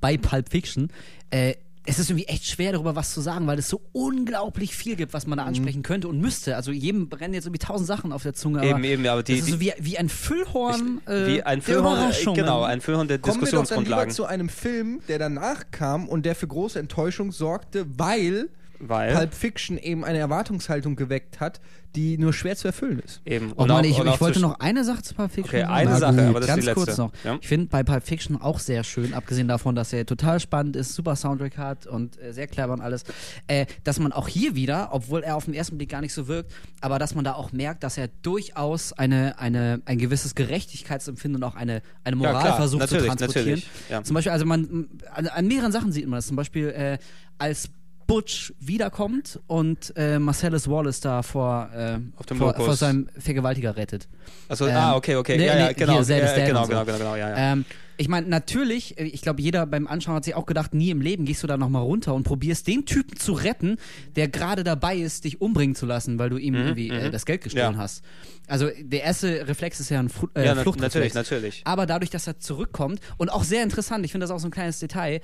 bei 0.00 0.16
Pulp 0.18 0.48
Fiction, 0.50 0.88
äh, 1.30 1.54
es 1.84 1.98
ist 1.98 2.10
irgendwie 2.10 2.26
echt 2.28 2.46
schwer, 2.46 2.70
darüber 2.72 2.94
was 2.94 3.12
zu 3.12 3.20
sagen, 3.20 3.48
weil 3.48 3.58
es 3.58 3.68
so 3.68 3.80
unglaublich 3.90 4.76
viel 4.76 4.94
gibt, 4.94 5.12
was 5.14 5.26
man 5.26 5.36
Mhm. 5.36 5.42
da 5.42 5.46
ansprechen 5.48 5.82
könnte 5.82 6.06
und 6.06 6.20
müsste. 6.20 6.54
Also 6.54 6.70
jedem 6.70 7.08
brennen 7.08 7.34
jetzt 7.34 7.46
irgendwie 7.46 7.58
tausend 7.58 7.88
Sachen 7.88 8.12
auf 8.12 8.22
der 8.22 8.34
Zunge. 8.34 8.60
Aber 8.60 8.68
Eben, 8.68 8.84
eben, 8.84 9.06
aber 9.08 9.24
die- 9.24 9.36
das 9.36 9.46
ist 9.48 9.54
so 9.54 9.60
wie, 9.60 9.72
wie 9.80 9.98
ein 9.98 10.08
Füllhorn 10.08 11.00
äh, 11.06 11.26
wie 11.26 11.42
ein 11.42 11.58
der 11.58 11.62
Füllhorn, 11.64 11.96
äh, 11.96 12.00
Überraschungen. 12.02 12.40
genau, 12.40 12.62
ein 12.62 12.80
Füllhorn 12.80 13.08
der 13.08 13.18
Kommen 13.18 13.40
wir 13.40 13.50
doch 13.50 13.66
dann 13.66 13.82
lieber 13.82 14.04
Diskussionsgrundlagen. 14.06 14.14
zu 14.14 14.24
einem 14.26 14.48
Film, 14.48 15.00
der 15.08 15.18
danach 15.18 15.64
kam 15.72 16.08
und 16.08 16.24
der 16.24 16.36
für 16.36 16.46
große 16.46 16.78
Enttäuschung 16.78 17.32
sorgte, 17.32 17.84
weil 17.98 18.48
Weil, 18.84 19.14
Pulp 19.14 19.32
Fiction 19.34 19.78
eben 19.78 20.04
eine 20.04 20.18
Erwartungshaltung 20.18 20.96
geweckt 20.96 21.38
hat, 21.40 21.60
die 21.94 22.16
nur 22.16 22.32
schwer 22.32 22.56
zu 22.56 22.66
erfüllen 22.68 23.00
ist. 23.00 23.20
eben. 23.26 23.52
Oh 23.56 23.66
Mann, 23.66 23.84
ich, 23.84 24.00
und 24.00 24.06
ich 24.08 24.20
wollte 24.20 24.40
noch 24.40 24.58
eine 24.60 24.82
Sache 24.82 25.02
zu 25.02 25.14
Pulp 25.14 25.30
Fiction 25.30 25.50
Okay, 25.54 25.60
sagen. 25.60 25.72
eine 25.74 25.90
Na 25.90 25.98
Sache, 25.98 26.22
aber 26.28 26.40
das 26.40 26.42
ist 26.42 26.46
ganz 26.48 26.60
die 26.60 26.66
letzte. 26.66 26.84
kurz 26.84 26.96
noch. 26.98 27.12
Ja. 27.22 27.38
Ich 27.40 27.46
finde 27.48 27.66
bei 27.66 27.82
Pulp 27.82 28.02
Fiction 28.04 28.40
auch 28.40 28.58
sehr 28.58 28.82
schön, 28.82 29.12
abgesehen 29.14 29.46
davon, 29.46 29.74
dass 29.74 29.92
er 29.92 30.04
total 30.06 30.40
spannend 30.40 30.74
ist, 30.76 30.94
super 30.94 31.16
Soundtrack 31.16 31.58
hat 31.58 31.86
und 31.86 32.18
äh, 32.20 32.32
sehr 32.32 32.46
clever 32.46 32.72
und 32.72 32.80
alles, 32.80 33.04
äh, 33.46 33.66
dass 33.84 33.98
man 34.00 34.12
auch 34.12 34.26
hier 34.26 34.54
wieder, 34.54 34.88
obwohl 34.92 35.22
er 35.22 35.36
auf 35.36 35.44
den 35.44 35.54
ersten 35.54 35.76
Blick 35.76 35.90
gar 35.90 36.00
nicht 36.00 36.14
so 36.14 36.26
wirkt, 36.28 36.50
aber 36.80 36.98
dass 36.98 37.14
man 37.14 37.24
da 37.24 37.34
auch 37.34 37.52
merkt, 37.52 37.84
dass 37.84 37.98
er 37.98 38.08
durchaus 38.22 38.92
eine, 38.94 39.38
eine, 39.38 39.82
ein 39.84 39.98
gewisses 39.98 40.34
Gerechtigkeitsempfinden 40.34 41.42
und 41.42 41.48
auch 41.48 41.54
eine, 41.56 41.82
eine 42.04 42.16
Ja, 42.16 42.28
Moral 42.30 42.42
klar, 42.42 42.56
versucht 42.56 42.88
zu 42.88 42.96
transportieren. 42.98 43.28
natürlich, 43.44 43.68
ja. 43.90 44.02
Zum 44.02 44.14
Beispiel, 44.14 44.32
also 44.32 44.46
man, 44.46 44.88
an, 45.14 45.26
an 45.28 45.46
mehreren 45.46 45.72
Sachen 45.72 45.92
sieht 45.92 46.06
man 46.06 46.16
das. 46.18 46.26
Zum 46.26 46.36
Beispiel, 46.36 46.68
äh, 46.70 46.98
als 47.38 47.68
Butch 48.12 48.52
wiederkommt 48.60 49.40
und 49.46 49.92
äh, 49.96 50.18
Marcellus 50.18 50.68
Wallace 50.68 51.00
da 51.00 51.22
vor, 51.22 51.70
äh, 51.74 51.98
vor, 52.34 52.54
vor 52.54 52.76
seinem 52.76 53.08
Vergewaltiger 53.18 53.76
rettet. 53.76 54.08
Also, 54.48 54.66
Ähm, 54.66 54.76
ah, 54.76 54.96
okay, 54.96 55.16
okay. 55.16 55.36
nee, 55.38 55.46
ja, 55.46 55.56
ja, 55.58 55.68
nee, 55.68 55.74
genau. 55.74 56.02
hier, 56.04 56.16
ja, 56.18 56.46
genau, 56.46 56.62
so. 56.64 56.68
genau, 56.68 56.84
genau, 56.84 56.98
genau, 56.98 57.16
ja, 57.16 57.30
ja. 57.30 57.52
Ähm, 57.52 57.64
ich 57.98 58.08
meine, 58.08 58.26
natürlich, 58.26 58.98
äh, 58.98 59.04
ich 59.04 59.22
glaube, 59.22 59.40
jeder 59.42 59.64
beim 59.66 59.86
Anschauen 59.86 60.16
hat 60.16 60.24
sich 60.24 60.34
auch 60.34 60.46
gedacht, 60.46 60.74
nie 60.74 60.90
im 60.90 61.00
Leben 61.00 61.24
gehst 61.24 61.42
du 61.42 61.46
da 61.46 61.56
nochmal 61.56 61.82
runter 61.82 62.14
und 62.14 62.24
probierst 62.24 62.66
den 62.66 62.84
Typen 62.84 63.16
zu 63.18 63.32
retten, 63.32 63.76
der 64.16 64.28
gerade 64.28 64.64
dabei 64.64 64.96
ist, 64.96 65.24
dich 65.24 65.40
umbringen 65.40 65.74
zu 65.74 65.86
lassen, 65.86 66.18
weil 66.18 66.30
du 66.30 66.36
ihm 66.36 66.54
irgendwie 66.54 66.88
äh, 66.90 67.10
das 67.10 67.24
Geld 67.26 67.42
gestohlen 67.42 67.72
Mhm, 67.72 67.76
Ja. 67.76 67.82
hast. 67.82 68.02
Also 68.48 68.68
der 68.80 69.02
erste 69.04 69.46
Reflex 69.48 69.78
ist 69.80 69.88
ja 69.90 70.00
ein 70.00 70.08
Fu 70.08 70.28
äh, 70.34 70.44
ja, 70.44 70.54
Fluchtreflex. 70.54 71.14
natürlich, 71.14 71.14
natürlich. 71.14 71.62
Aber 71.64 71.86
dadurch, 71.86 72.10
dass 72.10 72.26
er 72.26 72.38
zurückkommt 72.38 73.00
und 73.16 73.30
auch 73.30 73.44
sehr 73.44 73.62
interessant, 73.62 74.04
ich 74.04 74.12
finde 74.12 74.24
das 74.24 74.30
auch 74.30 74.40
so 74.40 74.48
ein 74.48 74.50
kleines 74.50 74.80
Detail, 74.80 75.20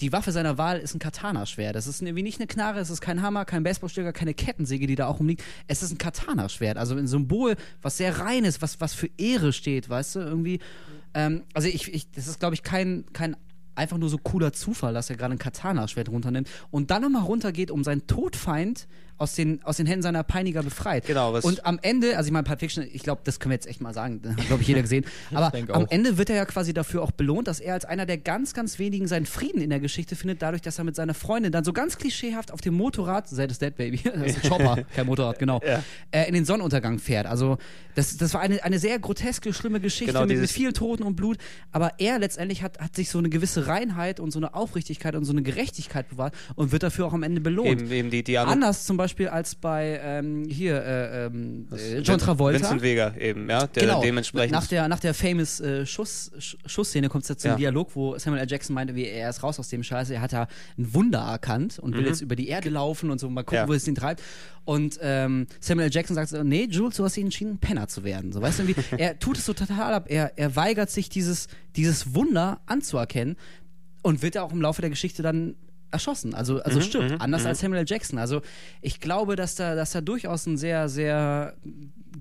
die 0.00 0.12
Waffe 0.12 0.32
seiner 0.32 0.58
Wahl 0.58 0.78
ist 0.78 0.94
ein 0.94 0.98
Katana-Schwert. 0.98 1.74
Das 1.74 1.86
ist 1.86 2.02
irgendwie 2.02 2.22
nicht 2.22 2.38
eine 2.38 2.46
Knarre, 2.46 2.78
es 2.80 2.90
ist 2.90 3.00
kein 3.00 3.22
Hammer, 3.22 3.44
kein 3.44 3.62
Baseballstücker, 3.62 4.12
keine 4.12 4.34
Kettensäge, 4.34 4.86
die 4.86 4.94
da 4.94 5.06
auch 5.06 5.18
rumliegt. 5.18 5.42
Es 5.66 5.82
ist 5.82 5.92
ein 5.92 5.98
Katana-Schwert, 5.98 6.76
also 6.76 6.94
ein 6.94 7.06
Symbol, 7.06 7.56
was 7.82 7.96
sehr 7.96 8.20
rein 8.20 8.44
ist, 8.44 8.62
was, 8.62 8.80
was 8.80 8.94
für 8.94 9.08
Ehre 9.18 9.52
steht, 9.52 9.88
weißt 9.88 10.16
du, 10.16 10.20
irgendwie. 10.20 10.60
Ähm, 11.14 11.42
also 11.54 11.68
ich, 11.68 11.92
ich, 11.92 12.10
das 12.12 12.28
ist, 12.28 12.40
glaube 12.40 12.54
ich, 12.54 12.62
kein, 12.62 13.04
kein 13.12 13.36
einfach 13.74 13.96
nur 13.96 14.08
so 14.08 14.18
cooler 14.18 14.52
Zufall, 14.52 14.92
dass 14.92 15.08
er 15.08 15.16
gerade 15.16 15.34
ein 15.34 15.38
Katana-Schwert 15.38 16.08
runternimmt 16.08 16.48
und 16.70 16.90
dann 16.90 17.02
nochmal 17.02 17.22
runtergeht, 17.22 17.70
um 17.70 17.84
seinen 17.84 18.06
Todfeind 18.06 18.88
aus 19.18 19.34
den, 19.34 19.62
aus 19.64 19.76
den 19.76 19.86
Händen 19.86 20.02
seiner 20.02 20.22
Peiniger 20.22 20.62
befreit. 20.62 21.06
Genau, 21.06 21.32
was- 21.32 21.44
Und 21.44 21.66
am 21.66 21.78
Ende, 21.82 22.16
also 22.16 22.28
ich 22.28 22.32
meine, 22.32 22.44
Pulp 22.44 22.60
Fiction, 22.60 22.84
ich 22.92 23.02
glaube, 23.02 23.20
das 23.24 23.40
können 23.40 23.50
wir 23.50 23.56
jetzt 23.56 23.66
echt 23.66 23.80
mal 23.80 23.92
sagen, 23.92 24.22
das 24.22 24.36
hat, 24.36 24.46
glaube 24.46 24.62
ich, 24.62 24.68
jeder 24.68 24.82
gesehen. 24.82 25.04
Aber 25.34 25.52
am. 25.72 25.86
Ende 25.90 26.18
wird 26.18 26.30
er 26.30 26.36
ja 26.36 26.44
quasi 26.44 26.72
dafür 26.72 27.02
auch 27.02 27.10
belohnt, 27.10 27.48
dass 27.48 27.60
er 27.60 27.74
als 27.74 27.84
einer 27.84 28.06
der 28.06 28.18
ganz, 28.18 28.54
ganz 28.54 28.78
wenigen 28.78 29.06
seinen 29.08 29.26
Frieden 29.26 29.60
in 29.60 29.70
der 29.70 29.80
Geschichte 29.80 30.16
findet, 30.16 30.40
dadurch, 30.42 30.62
dass 30.62 30.78
er 30.78 30.84
mit 30.84 30.96
seiner 30.96 31.14
Freundin 31.14 31.52
dann 31.52 31.64
so 31.64 31.72
ganz 31.72 31.98
klischeehaft 31.98 32.52
auf 32.52 32.60
dem 32.60 32.74
Motorrad, 32.74 33.28
Zed 33.28 33.50
is 33.50 33.58
Dead 33.58 33.74
Baby, 33.74 33.98
das 34.04 34.14
ist 34.36 34.44
ein 34.44 34.50
Chopper, 34.50 34.78
kein 34.94 35.06
Motorrad, 35.06 35.38
genau, 35.38 35.60
Ja. 35.66 35.82
äh, 36.12 36.28
in 36.28 36.34
den 36.34 36.44
Sonnenuntergang 36.44 36.98
fährt. 37.00 37.26
Also 37.26 37.58
das, 37.96 38.16
das 38.16 38.32
war 38.34 38.40
eine, 38.40 38.62
eine 38.62 38.78
sehr 38.78 38.98
groteske, 39.00 39.52
schlimme 39.52 39.80
Geschichte 39.80 40.12
Genau, 40.12 40.20
mit, 40.20 40.28
mit 40.28 40.36
dieses- 40.38 40.52
viel 40.52 40.72
Toten 40.72 41.02
und 41.02 41.16
Blut. 41.16 41.38
Aber 41.72 41.94
er 41.98 42.20
letztendlich 42.20 42.62
hat, 42.62 42.78
hat 42.78 42.94
sich 42.94 43.10
so 43.10 43.18
eine 43.18 43.28
gewisse 43.28 43.66
Reinheit 43.66 44.20
und 44.20 44.30
so 44.30 44.38
eine 44.38 44.54
Aufrichtigkeit 44.54 45.16
und 45.16 45.24
so 45.24 45.32
eine 45.32 45.42
Gerechtigkeit 45.42 46.08
bewahrt 46.08 46.34
und 46.54 46.70
wird 46.70 46.84
dafür 46.84 47.06
auch 47.06 47.12
am 47.12 47.24
Ende 47.24 47.40
belohnt. 47.40 47.68
Eben, 47.82 47.90
eben 47.90 48.10
die, 48.10 48.22
die. 48.22 48.38
Anders 48.38 48.84
zum 48.84 48.96
Beispiel 48.96 49.07
als 49.32 49.54
bei 49.54 50.00
ähm, 50.02 50.44
hier 50.48 50.82
äh, 50.82 51.26
ähm, 51.26 51.66
äh, 51.72 51.98
John 51.98 52.18
Travolta. 52.18 52.60
Vincent 52.60 52.82
Vega 52.82 53.14
eben, 53.18 53.48
ja, 53.48 53.66
der 53.66 53.82
genau. 53.82 54.00
dementsprechend. 54.02 54.52
Nach 54.52 54.66
der, 54.66 54.88
nach 54.88 55.00
der 55.00 55.14
famous 55.14 55.60
äh, 55.60 55.84
Schuss, 55.86 56.30
Sch 56.38 56.56
Schussszene 56.66 57.08
kommt 57.08 57.24
es 57.24 57.28
ja 57.28 57.36
zum 57.36 57.50
Ja. 57.52 57.56
Dialog, 57.56 57.94
wo 57.94 58.18
Samuel 58.18 58.42
L. 58.42 58.50
Jackson 58.50 58.74
meinte, 58.74 58.94
wie 58.94 59.06
er 59.06 59.30
ist 59.30 59.42
raus 59.42 59.58
aus 59.58 59.68
dem 59.68 59.82
Scheiße, 59.82 60.14
er 60.14 60.20
hat 60.20 60.32
da 60.32 60.48
ein 60.78 60.94
Wunder 60.94 61.20
erkannt 61.20 61.78
und 61.78 61.94
will 61.96 62.06
jetzt 62.06 62.20
über 62.20 62.36
die 62.36 62.48
Erde 62.48 62.68
laufen 62.70 63.10
und 63.10 63.18
so, 63.18 63.28
mal 63.30 63.42
gucken, 63.42 63.58
Mhm. 63.58 63.62
Ja. 63.62 63.68
wo 63.68 63.72
es 63.74 63.88
ihn 63.88 63.94
treibt. 63.94 64.22
Und 64.64 64.98
ähm, 65.02 65.46
Samuel 65.60 65.86
L. 65.86 65.92
Jackson 65.92 66.14
sagt 66.14 66.28
so, 66.28 66.42
nee, 66.42 66.66
Jules, 66.70 66.96
du 66.96 67.04
hast 67.04 67.16
dich 67.16 67.24
entschieden, 67.24 67.58
Penner 67.58 67.88
zu 67.88 68.04
werden. 68.04 68.32
So, 68.32 68.42
weißt 68.42 68.58
du, 68.58 68.64
irgendwie, 68.64 68.82
er 68.98 69.18
tut 69.18 69.38
es 69.38 69.46
so 69.46 69.54
total 69.54 69.94
ab, 69.94 70.06
er, 70.08 70.32
er 70.36 70.54
weigert 70.56 70.90
sich, 70.90 71.08
dieses, 71.08 71.48
dieses 71.76 72.14
Wunder 72.14 72.60
anzuerkennen 72.66 73.36
und 74.02 74.22
wird 74.22 74.34
ja 74.34 74.42
auch 74.42 74.52
im 74.52 74.60
Laufe 74.60 74.80
der 74.82 74.90
Geschichte 74.90 75.22
dann 75.22 75.54
erschossen, 75.90 76.34
also, 76.34 76.54
Mhm, 76.54 76.60
also 76.64 76.80
stirbt, 76.80 77.20
anders 77.20 77.46
als 77.46 77.60
Samuel 77.60 77.80
L. 77.80 77.86
Jackson. 77.88 78.18
Also 78.18 78.42
ich 78.82 79.00
glaube, 79.00 79.36
dass 79.36 79.54
da, 79.54 79.74
dass 79.74 79.92
da 79.92 80.00
durchaus 80.00 80.46
ein 80.46 80.56
sehr, 80.56 80.88
sehr 80.88 81.54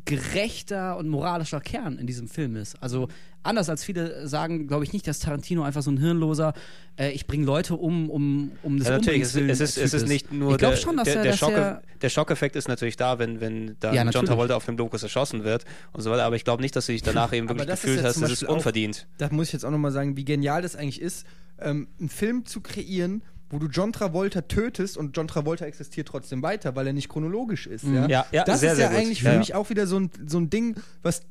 gerechter 0.05 0.97
und 0.97 1.09
moralischer 1.09 1.59
Kern 1.59 1.97
in 1.97 2.07
diesem 2.07 2.27
Film 2.27 2.55
ist. 2.55 2.81
Also 2.81 3.07
anders 3.43 3.69
als 3.69 3.83
viele 3.83 4.27
sagen, 4.27 4.67
glaube 4.67 4.83
ich 4.83 4.93
nicht, 4.93 5.07
dass 5.07 5.19
Tarantino 5.19 5.63
einfach 5.63 5.81
so 5.81 5.91
ein 5.91 5.97
hirnloser, 5.97 6.53
äh, 6.97 7.11
ich 7.11 7.27
bringe 7.27 7.45
Leute 7.45 7.75
um, 7.75 8.09
um, 8.09 8.51
um 8.63 8.77
des 8.77 8.87
Ja, 8.87 8.97
natürlich, 8.97 9.21
es, 9.21 9.29
es, 9.29 9.35
ist, 9.35 9.77
willen 9.77 9.85
es 9.85 9.93
ist 9.93 10.01
Typ 10.01 10.07
nicht 10.09 10.31
nur 10.31 10.51
Ich 10.51 10.57
der, 10.57 10.75
schon, 10.75 10.97
dass 10.97 11.05
der, 11.05 11.15
er, 11.17 11.21
der, 11.23 11.31
dass 11.31 11.39
Schock, 11.39 11.51
er 11.53 11.81
der 12.01 12.09
Schockeffekt 12.09 12.55
ist 12.55 12.67
natürlich 12.67 12.95
da, 12.97 13.19
wenn, 13.19 13.39
wenn 13.41 13.75
dann 13.79 13.93
Ja, 13.95 14.01
John 14.01 14.05
natürlich. 14.07 14.29
Travolta 14.29 14.55
auf 14.55 14.65
dem 14.65 14.77
Locus 14.77 15.03
erschossen 15.03 15.43
wird 15.43 15.65
und 15.93 16.01
so 16.01 16.11
weiter, 16.11 16.23
aber 16.25 16.35
ich 16.35 16.43
glaube 16.43 16.61
nicht, 16.61 16.75
dass 16.75 16.85
du 16.85 16.91
dich 16.91 17.01
danach 17.01 17.33
eben 17.33 17.47
wirklich 17.49 17.67
das 17.67 17.81
gefühlt 17.81 18.03
hast, 18.03 18.21
das 18.21 18.31
ist 18.31 18.47
auch- 18.47 18.55
unverdient. 18.55 19.07
Da 19.17 19.29
muss 19.31 19.47
ich 19.47 19.53
jetzt 19.53 19.65
auch 19.65 19.71
nochmal 19.71 19.91
sagen, 19.91 20.15
wie 20.17 20.25
genial 20.25 20.61
das 20.61 20.75
eigentlich 20.75 21.01
ist, 21.01 21.25
ähm, 21.59 21.87
einen 21.99 22.09
Film 22.09 22.45
zu 22.45 22.61
kreieren, 22.61 23.23
wo 23.49 23.59
du 23.59 23.67
John 23.67 23.93
Travolta 23.93 24.41
tötest 24.41 24.97
und 24.97 25.15
John 25.15 25.27
Travolta 25.27 25.65
existiert 25.65 26.07
trotzdem 26.09 26.41
weiter, 26.41 26.75
weil 26.75 26.87
er 26.87 26.93
nicht 26.93 27.07
chronologisch 27.09 27.65
ist. 27.67 27.85
Ja, 27.85 28.07
Ja, 28.07 28.25
ja, 28.31 28.43
das 28.43 28.59
sehr, 28.59 28.71
ist 28.71 28.77
sehr 28.77 28.85
ja 28.87 28.91
gut. 28.91 28.99
eigentlich 28.99 29.21
für 29.23 29.29
Ja. 29.31 29.37
mich 29.37 29.53
auch 29.55 29.69
wieder 29.69 29.87
so 29.87 29.99
ein, 29.99 30.09
so 30.25 30.37
ein 30.39 30.49
Ding, 30.49 30.75
was 31.01 31.21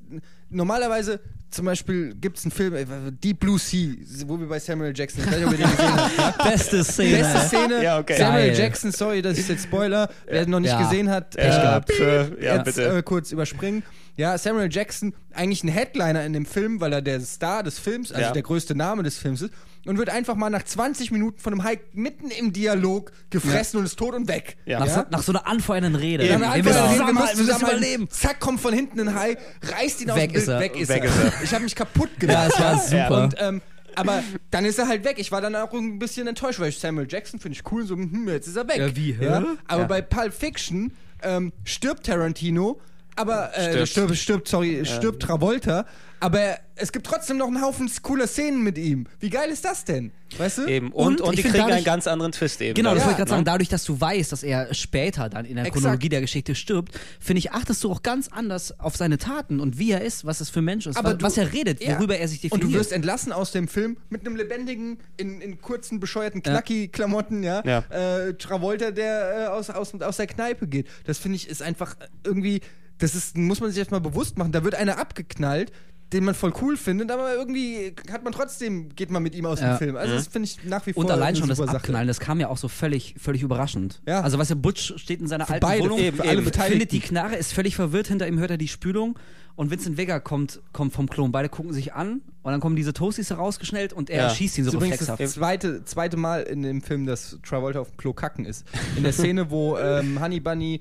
normalerweise 0.51 1.21
zum 1.51 1.65
Beispiel 1.67 2.15
gibt 2.15 2.39
es 2.39 2.45
einen 2.45 2.53
Film, 2.53 2.75
äh, 2.75 2.85
Deep 3.23 3.41
Blue 3.41 3.59
Sea, 3.59 3.95
wo 4.27 4.39
wir 4.39 4.49
bei 4.49 4.59
Samuel 4.59 4.93
Jackson, 4.97 5.21
ich 5.25 5.31
weiß 5.31 5.37
nicht, 5.39 5.47
ob 5.47 5.53
ihr 5.53 5.59
den 5.59 5.71
gesehen 5.71 5.97
habt. 6.19 6.39
Beste 6.45 6.85
Szene. 6.85 7.19
Beste 7.19 7.39
Szene, 7.49 7.83
Ja, 7.83 7.99
okay. 7.99 8.17
Samuel 8.19 8.49
Geil. 8.49 8.59
Jackson, 8.59 8.93
sorry, 8.93 9.23
das 9.23 9.39
ist 9.39 9.49
jetzt 9.49 9.65
Spoiler, 9.65 10.09
wer 10.27 10.43
ihn 10.43 10.51
noch 10.51 10.61
nicht 10.61 10.71
Ja. 10.73 10.83
gesehen 10.83 11.09
hat, 11.11 11.31
Pech 11.37 11.45
äh, 11.47 11.61
gehabt. 11.61 11.91
Äh, 11.91 12.45
ja, 12.45 12.55
jetzt 12.57 12.65
bitte. 12.65 12.97
Äh, 12.99 13.03
kurz 13.03 13.33
überspringen. 13.33 13.83
Ja, 14.17 14.37
Samuel 14.39 14.69
Jackson, 14.73 15.15
eigentlich 15.35 15.63
ein 15.63 15.69
Headliner 15.69 16.25
in 16.25 16.33
dem 16.33 16.47
Film, 16.47 16.81
weil 16.81 16.93
er 16.93 17.03
der 17.03 17.21
Star 17.21 17.63
des 17.63 17.79
Films, 17.79 18.11
also 18.13 18.23
Ja. 18.23 18.33
der 18.33 18.43
größte 18.43 18.75
Name 18.75 19.03
des 19.03 19.19
Films 19.19 19.43
ist, 19.43 19.53
und 19.87 19.99
wird 19.99 20.11
einfach 20.11 20.35
mal 20.35 20.51
nach 20.51 20.63
20 20.65 21.11
Minuten 21.11 21.39
von 21.39 21.53
einem 21.53 21.65
Hai 21.65 21.79
mitten 21.93 22.31
im 22.31 22.53
Dialog 22.53 23.13
gefressen 23.31 23.79
und 23.79 23.87
ist 23.87 23.99
tot 23.99 24.15
und 24.15 24.29
weg. 24.29 24.57
Ja. 24.67 24.81
Nach, 24.81 24.89
so, 24.89 25.03
nach 25.11 25.23
so 25.23 25.33
einer 25.33 25.47
anfeuernden 25.47 25.95
Rede. 25.95 26.27
Dann 26.29 26.41
Wir 26.41 26.51
einfach 26.51 26.71
müssen 26.71 26.83
müssen 26.91 27.07
wir 27.07 27.13
müssen 27.15 27.37
zusammenhalten. 27.37 27.79
überleben. 27.79 28.11
Zack, 28.11 28.41
kommt 28.41 28.61
von 28.61 28.75
hinten 28.75 29.01
ein 29.01 29.15
Hai, 29.15 29.37
reißt 29.63 30.01
ihn 30.03 30.11
aus 30.11 30.17
Weg 30.17 30.31
dem 30.31 30.33
Bild, 30.33 30.43
ist 30.43 30.49
er. 30.49 30.61
weg 30.61 30.77
ist 30.77 30.89
Weg 30.89 31.05
er. 31.05 31.09
ist 31.11 31.17
er. 31.19 31.43
Ich 31.45 31.53
habe 31.55 31.65
mich 31.65 31.75
kaputt 31.75 32.11
gedacht. 32.19 32.53
Ja, 32.59 32.75
es 32.75 32.93
war 32.93 33.07
super. 33.09 33.25
Und, 33.25 33.35
ähm, 33.39 33.63
aber 33.95 34.23
dann 34.51 34.65
ist 34.67 34.79
er 34.79 34.89
halt 34.89 35.05
weg. 35.05 35.17
Ich 35.19 35.33
war 35.33 35.41
dann 35.41 35.57
auch 35.57 35.73
ein 35.73 35.99
bisschen 35.99 36.27
enttäuscht, 36.27 36.61
weil 36.61 36.69
ich 36.69 36.79
Samuel 36.79 37.07
Jackson 37.11 37.41
finde 37.41 37.57
ich 37.59 37.73
cool, 37.73 37.87
so, 37.87 37.95
hm, 37.97 38.29
jetzt 38.29 38.47
ist 38.47 38.57
er 38.57 38.69
weg. 38.69 38.77
Ja, 38.79 38.95
wie, 38.97 39.15
hä? 39.15 39.27
Aber 39.69 39.81
Ja. 39.83 39.87
bei 39.87 40.03
Pulp 40.03 40.35
Fiction 40.35 40.93
ähm, 41.23 41.53
stirbt 41.65 42.05
Tarantino, 42.07 42.79
aber 43.17 43.57
äh, 43.57 43.71
Stirbt. 43.87 43.89
stirbt, 43.89 44.17
stirbt, 44.17 44.49
sorry, 44.49 44.85
stirbt 44.85 45.23
Travolta, 45.23 45.87
aber 46.21 46.57
es 46.77 46.93
gibt 46.93 47.07
trotzdem 47.07 47.37
noch 47.39 47.47
einen 47.47 47.61
Haufen 47.63 47.91
cooler 48.03 48.27
Szenen 48.27 48.63
mit 48.63 48.79
ihm. 48.79 49.07
Wie 49.21 49.29
geil 49.31 49.51
ist 49.51 49.65
das 49.65 49.85
denn? 49.85 50.13
Weißt 50.39 50.59
du? 50.59 50.67
Eben. 50.67 50.91
Und, 50.93 51.21
Und 51.21 51.29
und, 51.29 51.35
ich 51.35 51.37
die 51.37 51.43
kriegen 51.43 51.59
dadurch- 51.59 51.77
einen 51.77 51.85
ganz 51.85 52.07
anderen 52.07 52.33
Twist 52.33 52.61
eben. 52.61 52.75
Genau, 52.75 52.91
das 52.95 53.01
Ja, 53.01 53.07
wollte 53.07 53.13
ich 53.13 53.17
gerade 53.19 53.31
ne? 53.31 53.37
sagen. 53.37 53.45
Dadurch, 53.45 53.69
dass 53.69 53.85
du 53.85 54.01
weißt, 54.01 54.33
dass 54.33 54.43
er 54.43 54.73
später 54.75 55.29
dann 55.29 55.45
in 55.45 55.57
der 55.57 55.65
Exakt. 55.67 55.83
Chronologie 55.83 56.09
der 56.09 56.21
Geschichte 56.23 56.55
stirbt, 56.55 56.99
finde 57.21 57.39
ich, 57.39 57.53
achtest 57.53 57.83
du 57.85 57.91
auch 57.93 58.03
ganz 58.03 58.29
anders 58.29 58.79
auf 58.81 58.97
seine 58.97 59.19
Taten 59.19 59.61
und 59.61 59.79
wie 59.79 59.93
er 59.93 60.01
ist, 60.03 60.25
was 60.27 60.41
es 60.41 60.51
für 60.51 60.61
ein 60.61 60.65
Mensch 60.65 60.87
ist, 60.87 60.97
Aber 60.97 61.11
wa- 61.11 61.15
du- 61.15 61.25
was 61.25 61.37
er 61.39 61.53
redet, 61.53 61.83
Ja. 61.83 61.97
worüber 61.99 62.17
er 62.19 62.29
sich 62.29 62.41
definiert. 62.41 62.65
Und 62.65 62.73
du 62.73 62.79
wirst 62.79 62.93
entlassen 62.93 63.33
aus 63.33 63.53
dem 63.53 63.69
Film 63.69 63.97
mit 64.09 64.27
einem 64.27 64.37
lebendigen, 64.37 64.99
in, 65.19 65.41
in 65.41 65.61
kurzen, 65.61 66.01
bescheuerten 66.01 66.43
Knacki-Klamotten, 66.43 67.43
ja. 67.43 67.63
Ja. 67.65 67.85
Äh, 67.91 68.35
Travolta, 68.35 68.91
der 68.91 69.45
äh, 69.45 69.47
aus, 69.47 69.71
aus, 69.71 69.95
aus 70.01 70.17
der 70.17 70.27
Kneipe 70.27 70.67
geht. 70.67 70.89
Das 71.05 71.19
finde 71.19 71.37
ich 71.37 71.49
ist 71.49 71.63
einfach 71.63 71.97
irgendwie, 72.25 72.61
das 72.99 73.15
ist, 73.15 73.37
muss 73.37 73.61
man 73.61 73.71
sich 73.71 73.79
erstmal 73.79 74.01
bewusst 74.01 74.39
machen. 74.39 74.53
Da 74.53 74.65
wird 74.65 74.75
einer 74.75 74.99
abgeknallt, 74.99 75.73
den 76.13 76.23
man 76.25 76.35
voll 76.37 76.53
cool 76.63 76.77
findet, 76.77 77.11
aber 77.11 77.35
irgendwie 77.35 77.93
hat 78.13 78.23
man 78.23 78.33
trotzdem, 78.33 78.95
geht 78.95 79.11
man 79.11 79.25
mit 79.25 79.35
ihm 79.35 79.45
aus 79.45 79.61
Ja. 79.61 79.75
dem 79.75 79.79
Film. 79.79 79.97
Also 79.97 80.15
das 80.15 80.29
finde 80.29 80.47
ich 80.49 80.63
nach 80.65 80.87
wie 80.87 80.93
vor 80.93 81.05
und 81.05 81.11
allein 81.11 81.35
schon 81.35 81.49
das. 81.49 81.61
Abknallen, 81.61 82.07
das 82.07 82.21
kam 82.21 82.39
ja 82.39 82.49
auch 82.49 82.59
so 82.59 82.69
völlig, 82.69 83.17
völlig 83.19 83.43
überraschend. 83.43 84.01
Ja. 84.07 84.21
Also 84.21 84.39
was 84.39 84.47
der 84.49 84.55
Butch 84.55 84.95
steht 84.99 85.21
in 85.21 85.27
seiner 85.27 85.51
alten 85.51 85.61
beide, 85.67 85.83
Wohnung, 85.83 85.99
eben, 85.99 86.17
für 86.17 86.23
alle 86.23 86.43
Beteiligten. 86.43 86.71
findet 86.79 86.93
die 86.93 87.01
Knarre, 87.01 87.35
ist 87.35 87.53
völlig 87.53 87.75
verwirrt, 87.75 88.07
hinter 88.07 88.29
ihm 88.29 88.39
hört 88.39 88.53
er 88.53 88.57
die 88.57 88.69
Spülung 88.69 89.19
und 89.57 89.71
Vincent 89.73 89.97
Vega 89.97 90.21
kommt, 90.21 90.61
kommt 90.73 90.93
vom 90.93 91.09
Klon. 91.11 91.33
Beide 91.33 91.49
gucken 91.49 91.73
sich 91.73 91.95
an 91.95 92.21
und 92.45 92.53
dann 92.53 92.61
kommen 92.61 92.77
diese 92.77 92.93
Toasties 92.93 93.31
herausgeschnellt 93.31 93.93
und 93.93 94.09
er 94.09 94.25
Ja. 94.29 94.31
schießt 94.31 94.59
ihn 94.59 94.65
Das 94.65 94.73
so 94.73 94.79
ist 94.79 94.83
übrigens 94.85 95.01
reflexhaft. 95.01 95.21
das 95.21 95.33
zweite, 95.33 95.85
zweite 95.87 96.17
Mal 96.17 96.45
in 96.45 96.63
dem 96.63 96.83
Film, 96.83 97.07
dass 97.07 97.37
Travolta 97.45 97.81
auf 97.81 97.89
dem 97.91 97.97
Klo 97.97 98.13
kacken 98.13 98.45
ist. 98.45 98.65
In 98.97 99.03
der 99.03 99.13
Szene, 99.13 99.51
wo 99.51 99.77
ähm, 99.79 100.21
Honey 100.23 100.39
Bunny 100.39 100.81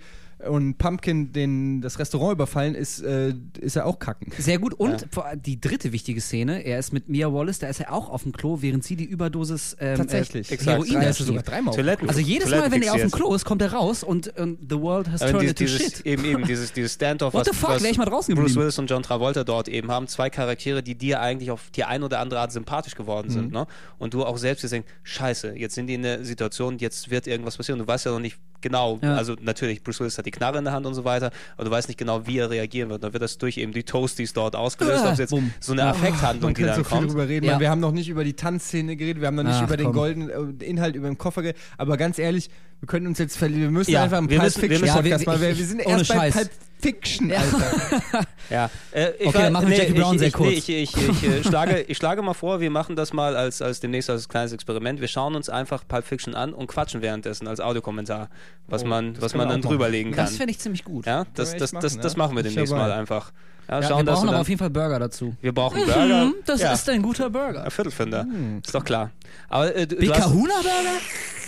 und 0.49 0.77
Pumpkin 0.77 1.31
den, 1.31 1.81
das 1.81 1.99
Restaurant 1.99 2.33
überfallen, 2.33 2.75
ist, 2.75 3.01
äh, 3.01 3.33
ist 3.59 3.75
er 3.75 3.85
auch 3.85 3.99
kacken. 3.99 4.31
Sehr 4.37 4.59
gut. 4.59 4.73
Und 4.73 5.05
vor- 5.11 5.35
die 5.35 5.59
dritte 5.59 5.91
wichtige 5.91 6.21
Szene, 6.21 6.61
er 6.65 6.79
ist 6.79 6.93
mit 6.93 7.09
Mia 7.09 7.31
Wallace, 7.33 7.59
da 7.59 7.67
ist 7.67 7.79
er 7.79 7.91
auch 7.93 8.09
auf 8.09 8.23
dem 8.23 8.31
Klo, 8.31 8.61
während 8.61 8.83
sie 8.83 8.95
die 8.95 9.05
Überdosis 9.05 9.75
ähm, 9.79 9.97
Tatsächlich. 9.97 10.51
Äh. 10.51 10.57
Heroin 10.57 10.89
Drei, 10.91 11.09
ist 11.09 11.19
er 11.19 11.25
sogar 11.25 11.43
dreimal. 11.43 11.73
Toiletten. 11.75 12.07
Also 12.07 12.21
jedes 12.21 12.49
Toiletten 12.49 12.69
Mal, 12.69 12.75
wenn 12.75 12.83
er 12.83 12.93
auf 12.93 13.01
dem. 13.01 13.11
Klo 13.11 13.33
ist, 13.33 13.45
kommt 13.45 13.61
er 13.61 13.73
raus 13.73 14.03
und, 14.03 14.27
und 14.37 14.59
the 14.69 14.79
world 14.79 15.09
has 15.09 15.21
turned 15.21 15.43
into 15.43 15.67
shit. 15.67 16.05
eben, 16.05 16.25
eben 16.25 16.43
dieses, 16.45 16.71
dieses 16.73 16.93
Standoff, 16.93 17.33
What 17.33 17.47
was, 17.47 17.53
the 17.53 17.59
fuck, 17.59 17.69
was 17.71 17.83
ich 17.83 17.97
mal 17.97 18.05
draußen 18.05 18.33
Bruce 18.35 18.45
geblieben. 18.45 18.61
Willis 18.61 18.79
und 18.79 18.89
John 18.89 19.03
Travolta 19.03 19.43
dort 19.43 19.67
eben 19.67 19.89
haben, 19.91 20.07
zwei 20.07 20.29
Charaktere, 20.29 20.81
die 20.83 20.95
dir 20.95 21.21
eigentlich 21.21 21.51
auf 21.51 21.69
die 21.75 21.83
ein 21.83 22.03
oder 22.03 22.19
andere 22.19 22.39
Art 22.39 22.51
sympathisch 22.51 22.95
geworden 22.95 23.27
Mhm. 23.29 23.31
sind. 23.33 23.51
Ne? 23.51 23.67
Und 23.97 24.13
du 24.13 24.23
auch 24.25 24.37
selbst 24.37 24.63
dir 24.63 24.69
denkst, 24.69 24.87
scheiße, 25.03 25.55
jetzt 25.57 25.75
sind 25.75 25.87
die 25.87 25.95
in 25.95 26.05
einer 26.05 26.23
Situation, 26.23 26.77
jetzt 26.79 27.09
wird 27.09 27.27
irgendwas 27.27 27.57
passieren. 27.57 27.79
Du 27.79 27.87
weißt 27.87 28.05
ja 28.05 28.11
noch 28.11 28.19
nicht 28.19 28.37
genau, 28.65 28.99
Ja. 29.03 29.15
also 29.15 29.35
natürlich, 29.41 29.83
Bruce 29.83 29.99
Willis 29.99 30.17
hat 30.17 30.25
die 30.25 30.31
Knarre 30.31 30.57
in 30.57 30.63
der 30.63 30.73
Hand 30.73 30.85
und 30.87 30.95
so 30.95 31.03
weiter, 31.05 31.29
aber 31.55 31.65
du 31.65 31.71
weißt 31.71 31.87
nicht 31.87 31.97
genau, 31.97 32.25
wie 32.25 32.39
er 32.39 32.49
reagieren 32.49 32.89
wird. 32.89 33.03
Dann 33.03 33.13
wird 33.13 33.21
das 33.21 33.37
durch 33.37 33.57
eben 33.57 33.71
die 33.73 33.83
Toasties 33.83 34.33
dort 34.33 34.55
ausgelöst, 34.55 35.03
Ah, 35.03 35.07
ob 35.07 35.13
es 35.13 35.19
jetzt 35.19 35.29
bumm. 35.29 35.53
so 35.59 35.73
eine 35.73 35.83
Affekthandlung, 35.85 36.49
Man 36.51 36.53
die 36.55 36.61
kann 36.63 36.73
dann 36.75 36.83
so 36.83 36.89
kommt. 36.89 37.09
drüber 37.11 37.27
reden. 37.27 37.45
Ja. 37.45 37.59
Wir 37.59 37.69
haben 37.69 37.79
noch 37.79 37.91
nicht 37.91 38.09
über 38.09 38.23
die 38.23 38.33
Tanzszene 38.33 38.95
geredet, 38.95 39.21
wir 39.21 39.27
haben 39.27 39.35
noch 39.35 39.43
nicht 39.43 39.53
Ach, 39.55 39.63
über 39.67 39.77
den 39.77 39.85
komm. 39.87 39.95
goldenen 39.95 40.59
äh, 40.59 40.65
Inhalt 40.65 40.95
über 40.95 41.07
den 41.07 41.17
Koffer 41.17 41.41
geredet. 41.43 41.61
Aber 41.77 41.95
ganz 41.97 42.17
ehrlich, 42.17 42.49
wir 42.85 42.87
können 42.87 43.07
uns 43.07 43.17
jetzt 43.17 43.35
verlieren. 43.37 43.63
Wir 43.63 43.71
müssen 43.71 43.91
Ja, 43.91 44.03
einfach 44.03 44.21
wir 44.21 44.27
Pulp 44.37 44.43
müssen- 44.43 44.61
wir 44.61 44.69
Fiction 44.69 44.93
Podcast 44.93 45.25
Ja, 45.25 45.33
wir-. 45.33 45.41
Wir, 45.41 45.49
ich- 45.49 45.57
wir 45.57 45.65
sind 45.65 45.79
erst 45.79 46.07
bei 46.07 46.15
Scheiß. 46.15 46.33
Pulp 46.35 46.49
Fiction, 46.79 47.31
Alter. 47.31 48.25
Ja, 48.51 48.69
äh, 48.91 49.09
ich 49.17 49.25
Okay, 49.25 49.37
dann 49.41 49.53
machen 49.53 49.69
wir 49.69 49.75
Jackie 49.77 49.93
ich, 49.93 49.99
Brown 49.99 50.13
ich, 50.13 50.19
sehr 50.19 50.27
ich, 50.27 50.33
kurz. 50.35 50.49
Nee, 50.49 50.57
ich, 50.57 50.69
ich, 50.69 50.95
ich, 50.95 51.23
äh, 51.23 51.43
schlage, 51.47 51.81
ich 51.81 51.97
schlage 51.97 52.21
mal 52.21 52.35
vor, 52.35 52.59
wir 52.59 52.69
machen 52.69 52.95
das 52.95 53.11
mal 53.11 53.35
als, 53.35 53.63
als 53.63 53.79
demnächst 53.79 54.07
als 54.11 54.29
kleines 54.29 54.53
Experiment. 54.53 55.01
Wir 55.01 55.07
schauen 55.07 55.33
uns 55.35 55.49
einfach 55.49 55.87
Pulp 55.87 56.05
Fiction 56.05 56.35
an 56.35 56.53
und 56.53 56.67
quatschen 56.67 57.01
währenddessen 57.01 57.47
als 57.47 57.59
Audiokommentar, 57.59 58.29
was 58.67 58.83
Oh, 58.83 58.87
man, 58.87 59.15
das 59.15 59.23
was 59.23 59.33
man 59.33 59.47
wir 59.47 59.53
dann 59.53 59.61
drüberlegen 59.63 60.11
kann. 60.11 60.25
Das 60.25 60.37
finde 60.37 60.51
ich 60.51 60.59
ziemlich 60.59 60.83
gut. 60.83 61.07
ja, 61.07 61.25
das, 61.33 61.53
wir 61.53 61.59
das, 61.59 61.71
das, 61.71 61.73
machen, 61.73 62.01
das 62.03 62.13
ja. 62.13 62.17
machen 62.19 62.35
wir 62.35 62.43
demnächst 62.43 62.71
mal 62.71 62.91
einfach. 62.91 63.31
Ja, 63.67 63.79
Ja, 63.81 63.87
schauen, 63.87 64.05
wir 64.05 64.13
brauchen 64.13 64.29
aber 64.29 64.39
auf 64.41 64.49
jeden 64.49 64.59
Fall 64.59 64.69
Burger 64.69 64.99
dazu. 64.99 65.35
wir 65.41 65.53
brauchen 65.53 65.83
Burger. 65.85 66.25
Mhm, 66.25 66.35
das 66.45 66.61
ja, 66.61 66.73
ist 66.73 66.87
ein 66.89 67.01
guter 67.01 67.29
Burger. 67.29 67.63
ein 67.63 67.71
Viertelfinder. 67.71 68.25
Ist 68.63 68.73
doch 68.75 68.83
klar. 68.83 69.11
Aber 69.49 69.75
äh, 69.75 69.87
du, 69.87 69.95
du, 69.95 70.13
hast, 70.13 70.27
Huna 70.29 70.53
Burger? 70.61 70.99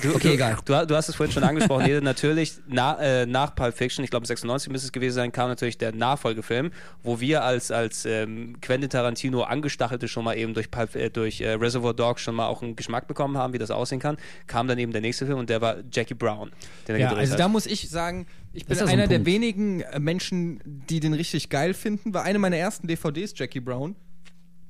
du, 0.02 0.16
Okay, 0.16 0.28
du, 0.30 0.34
egal. 0.34 0.58
Du, 0.66 0.96
hast 0.96 1.10
es 1.10 1.16
vorhin 1.16 1.34
schon 1.34 1.44
angesprochen, 1.44 1.86
Ede, 1.86 2.02
natürlich 2.02 2.54
na, 2.68 2.98
äh, 3.00 3.26
nach 3.26 3.56
Pulp 3.56 3.76
Fiction, 3.76 4.04
ich 4.04 4.10
glaube 4.12 4.26
96 4.26 4.72
müsste 4.72 4.88
es 4.88 4.92
gewesen 4.92 5.16
sein, 5.16 5.32
kam 5.32 5.50
natürlich 5.50 5.78
der 5.78 5.94
Nachfolgefilm, 5.94 6.72
wo 7.04 7.20
wir 7.20 7.44
als, 7.44 7.72
als 7.72 8.06
ähm, 8.06 8.60
Quentin 8.62 8.90
Tarantino 8.90 9.44
Angestachelte 9.44 10.08
schon 10.08 10.24
mal 10.24 10.36
eben 10.38 10.54
durch, 10.54 10.70
Pulp, 10.72 10.96
äh, 10.96 11.10
durch 11.10 11.42
äh, 11.42 11.52
Reservoir 11.54 11.94
Dogs 11.94 12.22
schon 12.22 12.36
mal 12.36 12.48
auch 12.48 12.62
einen 12.62 12.76
Geschmack 12.76 13.08
bekommen 13.08 13.38
haben, 13.38 13.54
wie 13.54 13.58
das 13.60 13.72
aussehen 13.72 14.00
kann, 14.00 14.18
kam 14.48 14.68
dann 14.68 14.78
eben 14.80 14.92
der 14.92 15.02
nächste 15.02 15.26
Film 15.26 15.38
und 15.40 15.50
der 15.50 15.62
war 15.62 15.78
Jackie 15.92 16.14
Brown, 16.16 16.52
Ja, 16.88 17.14
also 17.14 17.34
hat. 17.34 17.40
da 17.40 17.48
muss 17.48 17.66
ich 17.68 17.90
sagen, 17.90 18.28
ich 18.58 18.66
bin 18.66 18.76
so 18.76 18.86
ein 18.86 18.90
einer 18.90 19.08
der 19.08 19.26
wenigen 19.26 19.82
äh, 19.82 20.00
Menschen, 20.00 20.60
die 20.66 21.00
den 21.00 21.14
richtig 21.14 21.50
geil 21.50 21.76
finden. 21.76 22.14
War 22.16 22.24
eine 22.24 22.40
meiner 22.40 22.58
ersten 22.58 22.88
DVDs, 22.88 23.34
Jackie 23.36 23.60
Brown. 23.60 23.96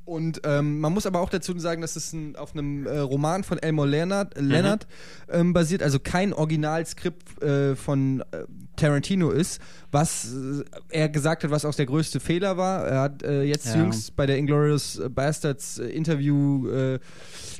Und 0.04 0.42
ähm, 0.44 0.80
man 0.80 0.94
muss 0.94 1.06
aber 1.06 1.22
auch 1.22 1.30
dazu 1.30 1.58
sagen, 1.58 1.82
dass 1.82 1.96
es 1.96 2.12
ein, 2.12 2.36
auf 2.36 2.54
einem 2.54 2.86
äh, 2.86 2.98
Roman 3.00 3.44
von 3.44 3.58
Elmore 3.60 3.88
Leonard, 3.88 4.40
Mhm. 4.40 4.48
Leonard 4.48 4.88
ähm, 5.30 5.54
basiert, 5.54 5.84
also 5.84 6.00
kein 6.00 6.34
Originalskript 6.34 7.42
äh, 7.42 7.76
von 7.76 8.22
äh, 8.32 8.44
Tarantino 8.78 9.32
ist, 9.32 9.60
was 9.92 10.34
äh, 10.34 10.64
er 10.90 11.10
gesagt 11.10 11.44
hat, 11.44 11.52
was 11.52 11.66
auch 11.66 11.76
der 11.76 11.86
größte 11.88 12.20
Fehler 12.22 12.56
war. 12.56 12.86
Er 12.88 13.02
hat 13.02 13.24
äh, 13.24 13.44
jetzt 13.44 13.68
Ja. 13.68 13.76
jüngst 13.82 14.16
bei 14.16 14.26
der 14.26 14.38
Inglourious 14.38 15.02
Bastards 15.10 15.80
äh, 15.80 15.88
Interview 15.90 16.70
äh, 16.70 17.00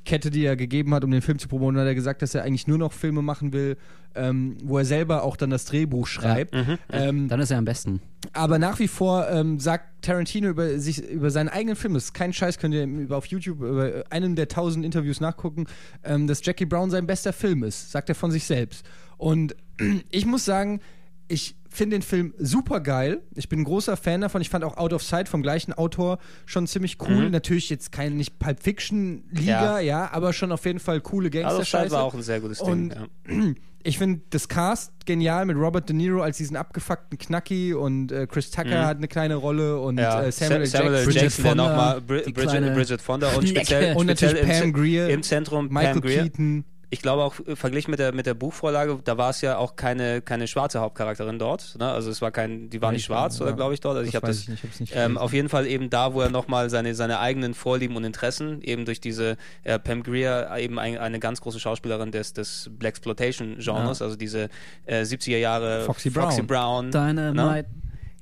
Kette, 0.06 0.30
die 0.32 0.46
er 0.46 0.56
gegeben 0.56 0.94
hat, 0.94 1.04
um 1.04 1.12
den 1.12 1.22
Film 1.22 1.38
zu 1.40 1.48
promoten, 1.50 1.78
hat 1.78 1.86
er 1.88 1.96
gesagt, 1.96 2.22
dass 2.22 2.34
er 2.34 2.44
eigentlich 2.44 2.68
nur 2.68 2.78
noch 2.78 2.94
Filme 2.94 3.22
machen 3.22 3.52
will, 3.52 3.76
ähm, 4.16 4.58
wo 4.64 4.78
er 4.78 4.86
selber 4.86 5.24
auch 5.24 5.36
dann 5.36 5.50
das 5.50 5.66
Drehbuch 5.66 6.08
schreibt. 6.08 6.54
Mhm. 6.56 6.78
Ähm, 6.92 7.28
Dann 7.28 7.40
ist 7.42 7.52
er 7.52 7.58
am 7.58 7.66
besten. 7.66 8.02
aber 8.34 8.58
nach 8.58 8.80
wie 8.80 8.88
vor 8.88 9.28
ähm, 9.30 9.60
sagt 9.60 9.84
Tarantino 10.04 10.48
über 10.50 10.80
sich 10.80 11.04
über 11.10 11.30
seinen 11.30 11.50
eigenen 11.50 11.76
Film, 11.76 11.94
das 11.94 12.06
ist 12.06 12.14
kein 12.14 12.32
Scheiß, 12.34 12.58
könnt 12.58 12.74
ihr 12.74 12.84
über, 12.86 13.18
auf 13.18 13.26
YouTube 13.26 13.60
über 13.62 14.04
einem 14.10 14.36
der 14.36 14.48
tausend 14.48 14.86
Interviews 14.86 15.20
nachgucken, 15.20 15.66
ähm, 16.04 16.26
dass 16.26 16.44
Jackie 16.46 16.66
Brown 16.66 16.90
sein 16.90 17.06
bester 17.06 17.34
Film 17.34 17.64
ist, 17.64 17.92
sagt 17.92 18.10
er 18.10 18.16
von 18.16 18.32
sich 18.32 18.46
selbst. 18.46 18.86
Und 19.18 19.56
ich 20.10 20.26
muss 20.26 20.46
sagen, 20.46 20.80
ich 21.28 21.56
finde 21.70 21.98
den 21.98 22.02
Film 22.02 22.34
super 22.38 22.80
geil. 22.80 23.22
Ich 23.36 23.50
bin 23.50 23.60
ein 23.60 23.64
großer 23.66 23.98
Fan 23.98 24.22
davon. 24.22 24.42
Ich 24.42 24.50
fand 24.50 24.64
auch 24.64 24.78
Out 24.78 24.94
of 24.94 25.04
Sight 25.04 25.28
vom 25.30 25.44
gleichen 25.44 25.74
Autor 25.74 26.18
schon 26.46 26.66
ziemlich 26.66 26.98
cool. 27.02 27.26
Mhm. 27.26 27.32
Natürlich 27.32 27.70
jetzt 27.70 27.92
kein 27.92 28.16
nicht 28.18 28.40
Pulp 28.40 28.64
Fiction 28.64 29.24
Liga, 29.32 29.80
ja. 29.80 29.80
Ja. 29.80 30.10
aber 30.14 30.34
schon 30.34 30.52
auf 30.52 30.66
jeden 30.66 30.80
Fall 30.80 31.02
coole 31.02 31.28
also 31.30 31.40
Gangster-Scheiße. 31.58 31.92
war 31.92 32.04
auch 32.04 32.14
ein 32.16 32.24
sehr 32.24 32.40
gutes 32.40 32.62
Und 32.62 32.90
Ding. 32.90 33.46
Ja. 33.48 33.54
ich 33.84 33.98
finde 34.00 34.22
das 34.32 34.48
Cast 34.48 34.92
genial 35.06 35.46
mit 35.46 35.56
Robert 35.58 35.88
De 35.90 35.96
Niro 35.96 36.22
als 36.22 36.38
diesen 36.38 36.56
abgefuckten 36.58 37.18
Knacki 37.20 37.74
und 37.74 38.12
äh, 38.12 38.26
Chris 38.28 38.50
Tucker 38.50 38.70
Mhm. 38.70 38.86
hat 38.86 38.98
eine 38.98 39.08
kleine 39.08 39.36
Rolle 39.36 39.80
und 39.80 39.98
Ja, 40.00 40.24
äh, 40.24 40.32
Samuel, 40.32 40.62
L. 40.62 40.66
Samuel. 40.68 40.92
Jackson. 40.94 41.06
Bridget 41.06 41.22
Jackson, 41.24 41.46
Fonda, 41.46 41.70
nochmal 41.70 42.02
Bri 42.02 42.22
die 42.26 42.32
Bridget, 42.34 42.50
kleine 42.52 42.72
Bridget 42.72 43.02
Fonda 43.02 43.30
und 43.34 43.48
speziell, 43.50 43.96
Und 43.96 44.06
speziell 44.10 44.34
natürlich 44.34 44.58
im, 44.58 44.62
Pam 44.62 44.74
Grier, 44.82 45.10
im 45.10 45.22
Zentrum 45.24 45.68
Michael 45.70 45.94
Pam 45.94 46.02
Grier. 46.02 46.64
Ich 46.90 47.02
glaube 47.02 47.24
auch 47.24 47.36
äh, 47.46 47.58
verglichen 47.58 47.92
mit 47.92 48.00
der 48.00 48.14
mit 48.14 48.26
der 48.26 48.34
Buchvorlage, 48.34 48.98
da 49.04 49.18
war 49.18 49.32
es 49.32 49.42
ja 49.42 49.58
auch 49.58 49.76
keine 49.76 50.22
keine 50.22 50.48
schwarze 50.48 50.80
Hauptcharakterin 50.80 51.38
dort. 51.38 51.76
Ne? 51.78 51.86
Also 51.92 52.10
es 52.10 52.22
war 52.22 52.32
kein, 52.32 52.70
die 52.70 52.82
war 52.82 52.92
nicht 52.94 53.02
Ich- 53.02 53.06
schwarz 53.08 53.40
ja, 53.40 53.46
oder 53.46 53.54
glaube 53.56 53.74
ich 53.74 53.82
dort. 53.82 53.98
Also 53.98 54.08
ich 54.08 54.16
habe 54.16 54.28
das 54.28 54.40
ich 54.44 54.48
nicht, 54.48 54.80
nicht 54.80 54.94
ähm, 54.96 55.18
auf 55.18 55.34
jeden 55.34 55.50
Fall 55.50 55.68
eben 55.68 55.90
da, 55.90 56.14
wo 56.14 56.22
er 56.22 56.30
nochmal 56.30 56.70
seine, 56.70 56.96
seine 56.96 57.20
eigenen 57.20 57.54
Vorlieben 57.56 57.98
und 57.98 58.06
Interessen 58.06 58.62
eben 58.62 58.86
durch 58.86 59.02
diese 59.02 59.36
äh, 59.66 59.78
Pam 59.80 60.02
Grier 60.02 60.50
eben 60.58 60.80
ein, 60.80 60.98
eine 60.98 61.20
ganz 61.20 61.42
große 61.42 61.60
Schauspielerin 61.60 62.12
des, 62.12 62.32
des 62.32 62.70
Black 62.72 62.92
Exploitation 62.94 63.58
Genres, 63.60 64.02
also 64.02 64.16
diese 64.16 64.48
äh, 64.86 65.02
70er 65.02 65.38
Jahre 65.38 65.82
Foxy 65.84 66.10
Brown, 66.10 66.48
Brown. 66.48 66.92
Dynamite. 66.92 67.68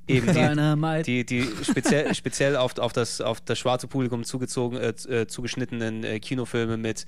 eben 0.07 0.33
die, 1.03 1.23
die, 1.23 1.43
die 1.43 1.63
speziell, 1.63 2.13
speziell 2.15 2.55
auf, 2.57 2.77
auf, 2.79 2.93
das, 2.93 3.21
auf 3.21 3.41
das 3.41 3.59
schwarze 3.59 3.87
Publikum 3.87 4.23
zugezogen, 4.23 4.77
äh, 4.79 4.89
äh, 5.07 5.27
zugeschnittenen 5.27 6.03
äh, 6.03 6.19
Kinofilme 6.19 6.77
mit 6.77 7.05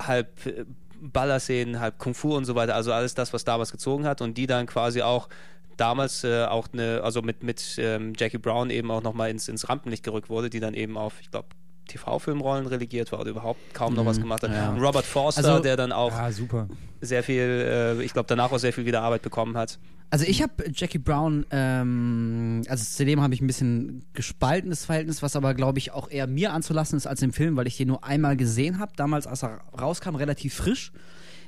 halb 0.00 0.46
äh, 0.46 0.64
Ballerszenen, 1.00 1.80
halb 1.80 1.98
Kung 1.98 2.14
Fu 2.14 2.36
und 2.36 2.44
so 2.44 2.54
weiter, 2.54 2.74
also 2.74 2.92
alles 2.92 3.14
das, 3.14 3.32
was 3.32 3.44
damals 3.44 3.72
gezogen 3.72 4.06
hat 4.06 4.20
und 4.20 4.36
die 4.38 4.46
dann 4.46 4.66
quasi 4.66 5.02
auch 5.02 5.28
damals 5.76 6.24
äh, 6.24 6.44
auch 6.44 6.68
eine, 6.72 7.00
also 7.02 7.22
mit, 7.22 7.42
mit 7.42 7.76
ähm, 7.78 8.12
Jackie 8.16 8.38
Brown 8.38 8.70
eben 8.70 8.90
auch 8.90 9.02
nochmal 9.02 9.30
ins, 9.30 9.48
ins 9.48 9.68
Rampenlicht 9.68 10.02
gerückt 10.04 10.28
wurde, 10.28 10.50
die 10.50 10.60
dann 10.60 10.74
eben 10.74 10.98
auf, 10.98 11.14
ich 11.20 11.30
glaube, 11.30 11.48
TV-Filmrollen 11.88 12.66
relegiert 12.66 13.10
war 13.12 13.20
oder 13.20 13.30
überhaupt 13.30 13.58
kaum 13.74 13.94
noch 13.94 14.04
was 14.06 14.20
gemacht 14.20 14.42
hat. 14.42 14.52
ja. 14.52 14.74
Robert 14.74 15.04
Forster, 15.04 15.44
Also- 15.44 15.62
der 15.62 15.76
dann 15.76 15.90
auch 15.92 16.12
super. 16.30 16.68
sehr 17.00 17.22
viel, 17.22 17.96
äh, 17.98 18.02
ich 18.02 18.12
glaube, 18.12 18.26
danach 18.28 18.52
auch 18.52 18.58
sehr 18.58 18.72
viel 18.72 18.86
wieder 18.86 19.02
Arbeit 19.02 19.22
bekommen 19.22 19.56
hat. 19.56 19.78
Also 20.12 20.24
ich 20.26 20.42
habe 20.42 20.64
Jackie 20.74 20.98
Brown, 20.98 21.46
ähm, 21.52 22.62
also 22.68 22.84
zu 22.84 23.04
dem 23.04 23.20
habe 23.20 23.32
ich 23.32 23.40
ein 23.40 23.46
bisschen 23.46 24.04
gespaltenes 24.12 24.84
Verhältnis, 24.84 25.22
was 25.22 25.36
aber 25.36 25.54
glaube 25.54 25.78
ich 25.78 25.92
auch 25.92 26.10
eher 26.10 26.26
mir 26.26 26.52
anzulassen 26.52 26.96
ist 26.96 27.06
als 27.06 27.22
im 27.22 27.32
Film, 27.32 27.56
weil 27.56 27.68
ich 27.68 27.76
den 27.76 27.88
nur 27.88 28.02
einmal 28.02 28.36
gesehen 28.36 28.80
habe, 28.80 28.92
damals 28.96 29.28
als 29.28 29.44
er 29.44 29.60
rauskam, 29.78 30.16
relativ 30.16 30.54
frisch. 30.54 30.92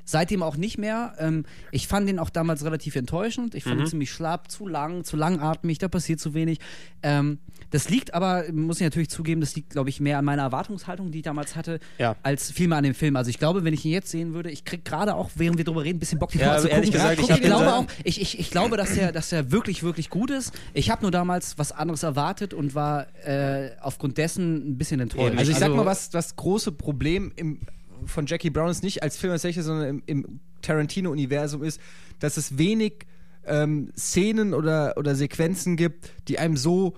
Seitdem 0.04 0.42
auch 0.42 0.56
nicht 0.56 0.78
mehr. 0.78 1.14
Ähm, 1.18 1.44
ich 1.70 1.86
fand 1.86 2.08
den 2.08 2.18
auch 2.18 2.30
damals 2.30 2.64
relativ 2.64 2.96
enttäuschend. 2.96 3.54
Ich 3.54 3.64
fand 3.64 3.80
ihn 3.80 3.86
ziemlich 3.86 4.10
schlapp, 4.10 4.50
zu 4.50 4.66
lang, 4.66 5.04
zu 5.04 5.16
langatmig, 5.16 5.78
da 5.78 5.88
passiert 5.88 6.18
zu 6.20 6.34
wenig. 6.34 6.58
Ähm, 7.02 7.38
das 7.70 7.88
liegt 7.88 8.12
aber, 8.12 8.44
muss 8.52 8.76
ich 8.80 8.84
natürlich 8.84 9.08
zugeben, 9.08 9.40
das 9.40 9.54
liegt, 9.54 9.70
glaube 9.70 9.88
ich, 9.88 9.98
mehr 10.00 10.18
an 10.18 10.24
meiner 10.26 10.42
Erwartungshaltung, 10.42 11.10
die 11.10 11.18
ich 11.18 11.24
damals 11.24 11.56
hatte, 11.56 11.78
Ja. 11.98 12.16
als 12.22 12.50
vielmehr 12.50 12.78
an 12.78 12.84
dem 12.84 12.94
Film. 12.94 13.16
Also 13.16 13.30
ich 13.30 13.38
glaube, 13.38 13.64
wenn 13.64 13.72
ich 13.72 13.84
ihn 13.84 13.92
jetzt 13.92 14.10
sehen 14.10 14.34
würde, 14.34 14.50
ich 14.50 14.64
krieg 14.64 14.84
gerade 14.84 15.14
auch, 15.14 15.30
während 15.36 15.56
wir 15.56 15.64
drüber 15.64 15.82
reden, 15.84 15.96
ein 15.96 16.00
bisschen 16.00 16.18
Bock, 16.18 16.32
den 16.32 16.40
Ja, 16.40 16.58
zu 16.58 16.68
ehrlich 16.68 16.90
gucken. 16.92 17.00
gesagt, 17.08 17.20
ich 17.20 17.30
ich, 17.30 17.36
den 17.36 17.44
glaube 17.46 17.72
auch, 17.74 17.86
ich, 18.04 18.20
ich, 18.20 18.38
ich 18.40 18.50
glaube, 18.50 18.76
dass 18.76 18.96
er, 18.96 19.12
dass 19.12 19.32
er 19.32 19.52
wirklich, 19.52 19.82
wirklich 19.82 20.10
gut 20.10 20.30
ist. 20.30 20.52
Ich 20.74 20.90
habe 20.90 21.02
nur 21.02 21.10
damals 21.10 21.56
was 21.58 21.72
anderes 21.72 22.02
erwartet 22.02 22.52
und 22.52 22.74
war 22.74 23.06
äh, 23.24 23.70
aufgrund 23.80 24.18
dessen 24.18 24.72
ein 24.72 24.76
bisschen 24.78 25.00
enttäuscht. 25.00 25.38
Also 25.38 25.50
ich 25.52 25.58
sag 25.58 25.74
mal, 25.74 25.86
was 25.86 26.10
das 26.10 26.36
große 26.36 26.72
Problem 26.72 27.32
im, 27.36 27.60
von 28.06 28.26
Jackie 28.26 28.50
Brown 28.50 28.70
ist 28.70 28.82
nicht 28.82 29.02
als 29.02 29.16
Film 29.16 29.32
als 29.32 29.42
solches, 29.42 29.64
sondern 29.66 29.88
im, 29.88 30.02
im 30.06 30.40
Tarantino-Universum 30.62 31.62
ist, 31.62 31.80
dass 32.18 32.36
es 32.36 32.58
wenig 32.58 33.06
ähm, 33.44 33.90
Szenen 33.96 34.54
oder, 34.54 34.94
oder 34.96 35.14
Sequenzen 35.14 35.76
gibt, 35.76 36.10
die 36.28 36.38
einem 36.38 36.56
so 36.56 36.96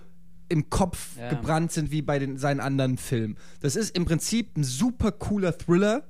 im 0.49 0.69
Kopf 0.71 1.17
Ja. 1.19 1.29
gebrannt 1.31 1.73
sind 1.73 1.91
wie 1.91 2.03
bei 2.03 2.19
den, 2.19 2.37
seinen 2.39 2.61
anderen 2.61 2.99
Filmen. 2.99 3.37
Das 3.61 3.77
ist 3.77 3.97
im 3.97 4.05
Prinzip 4.05 4.57
ein 4.57 4.65
super 4.65 5.11
cooler 5.13 5.57
Thriller 5.57 6.05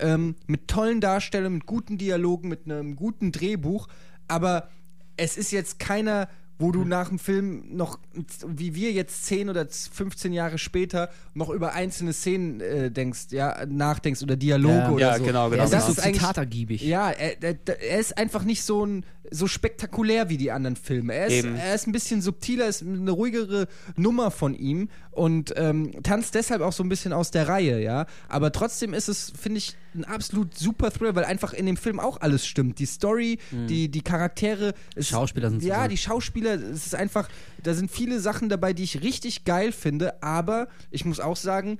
ähm, 0.00 0.36
mit 0.46 0.68
tollen 0.68 1.00
Darstellungen, 1.02 1.58
mit 1.58 1.66
guten 1.66 1.98
Dialogen, 1.98 2.48
mit 2.48 2.64
einem 2.64 2.96
guten 2.96 3.30
Drehbuch, 3.30 3.88
aber 4.26 4.70
es 5.18 5.36
ist 5.36 5.50
jetzt 5.52 5.78
keiner, 5.78 6.28
wo 6.58 6.72
du 6.72 6.84
nach 6.84 7.08
dem 7.08 7.18
Film 7.18 7.64
noch, 7.76 7.98
wie 8.46 8.74
wir 8.74 8.92
jetzt 8.92 9.26
10 9.26 9.50
oder 9.50 9.66
15 9.68 10.32
Jahre 10.32 10.56
später, 10.58 11.10
noch 11.34 11.50
über 11.50 11.74
einzelne 11.74 12.12
Szenen 12.12 12.60
äh, 12.60 12.90
denkst, 12.90 13.26
ja, 13.30 13.66
nachdenkst 13.66 14.22
oder 14.22 14.36
Dialoge 14.36 14.74
Ja. 14.74 14.90
oder 14.90 15.00
Ja, 15.00 15.18
so. 15.18 15.24
genau, 15.24 15.50
genau, 15.50 15.62
er 15.64 15.68
Das 15.70 15.86
so 15.86 15.92
ist 15.92 16.00
eigentlich- 16.00 16.20
zitatergiebig. 16.20 16.80
Ja, 16.82 17.10
er, 17.10 17.42
er, 17.42 17.56
er 17.80 17.98
ist 17.98 18.16
einfach 18.16 18.42
nicht 18.44 18.62
so 18.62 18.84
ein 18.86 19.04
so 19.30 19.48
spektakulär 19.48 20.28
wie 20.28 20.36
die 20.36 20.52
anderen 20.52 20.76
Filme. 20.76 21.12
Er 21.12 21.26
ist, 21.26 21.44
er 21.44 21.74
ist 21.74 21.86
ein 21.88 21.92
bisschen 21.92 22.22
subtiler, 22.22 22.68
ist 22.68 22.82
eine 22.82 23.10
ruhigere 23.10 23.66
Nummer 23.96 24.30
von 24.30 24.54
ihm 24.54 24.88
und 25.10 25.52
ähm, 25.56 26.00
tanzt 26.04 26.36
deshalb 26.36 26.62
auch 26.62 26.72
so 26.72 26.84
ein 26.84 26.88
bisschen 26.88 27.12
aus 27.12 27.32
der 27.32 27.48
Reihe, 27.48 27.80
ja. 27.82 28.06
Aber 28.28 28.52
trotzdem 28.52 28.94
ist 28.94 29.08
es, 29.08 29.32
finde 29.36 29.58
ich, 29.58 29.76
ein 29.96 30.04
absolut 30.04 30.56
super 30.56 30.90
Thriller, 30.90 31.14
weil 31.14 31.24
einfach 31.24 31.52
in 31.52 31.66
dem 31.66 31.76
Film 31.76 31.98
auch 32.00 32.20
alles 32.20 32.46
stimmt. 32.46 32.78
Die 32.78 32.86
Story, 32.86 33.38
die, 33.50 33.88
die 33.88 34.02
Charaktere. 34.02 34.74
Es, 34.94 35.08
Schauspieler 35.08 35.50
sind 35.50 35.62
Ja, 35.62 35.76
super. 35.76 35.88
die 35.88 35.96
Schauspieler, 35.96 36.54
es 36.54 36.86
ist 36.86 36.94
einfach, 36.94 37.28
da 37.62 37.74
sind 37.74 37.90
viele 37.90 38.20
Sachen 38.20 38.48
dabei, 38.48 38.72
die 38.72 38.82
ich 38.84 39.02
richtig 39.02 39.44
geil 39.44 39.72
finde, 39.72 40.22
aber 40.22 40.68
ich 40.90 41.04
muss 41.04 41.20
auch 41.20 41.36
sagen, 41.36 41.78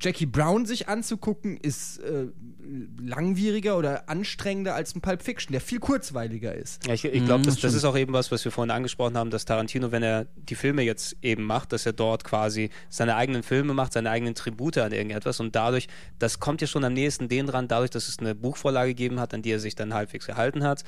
Jackie 0.00 0.26
Brown 0.26 0.66
sich 0.66 0.88
anzugucken, 0.88 1.56
ist 1.56 1.98
äh, 1.98 2.26
langwieriger 3.00 3.78
oder 3.78 4.08
anstrengender 4.08 4.74
als 4.74 4.94
ein 4.94 5.00
Pulp 5.00 5.22
Fiction, 5.22 5.52
der 5.52 5.60
viel 5.60 5.78
kurzweiliger 5.78 6.54
ist. 6.54 6.86
Ja, 6.86 6.94
ich 6.94 7.04
ich 7.04 7.24
glaube, 7.24 7.44
das, 7.44 7.54
das 7.54 7.58
stimmt. 7.58 7.74
ist 7.74 7.84
auch 7.84 7.96
eben 7.96 8.12
was, 8.12 8.30
was 8.30 8.44
wir 8.44 8.52
vorhin 8.52 8.70
angesprochen 8.70 9.16
haben, 9.16 9.30
dass 9.30 9.44
Tarantino, 9.44 9.92
wenn 9.92 10.02
er 10.02 10.26
die 10.36 10.54
Filme 10.54 10.82
jetzt 10.82 11.16
eben 11.22 11.44
macht, 11.44 11.72
dass 11.72 11.86
er 11.86 11.92
dort 11.92 12.24
quasi 12.24 12.70
seine 12.88 13.16
eigenen 13.16 13.42
Filme 13.42 13.74
macht, 13.74 13.92
seine 13.92 14.10
eigenen 14.10 14.34
Tribute 14.34 14.78
an 14.78 14.92
irgendetwas 14.92 15.40
und 15.40 15.54
dadurch, 15.54 15.88
das 16.18 16.40
kommt 16.40 16.60
ja 16.60 16.66
schon 16.66 16.84
am 16.84 16.92
nächsten 16.92 17.28
den 17.28 17.46
dran, 17.46 17.68
dadurch, 17.68 17.90
dass 17.90 18.08
es 18.08 18.18
eine 18.18 18.34
Buchvorlage 18.34 18.90
gegeben 18.90 19.20
hat, 19.20 19.34
an 19.34 19.42
die 19.42 19.50
er 19.50 19.60
sich 19.60 19.74
dann 19.74 19.94
halbwegs 19.94 20.26
gehalten 20.26 20.64
hat, 20.64 20.84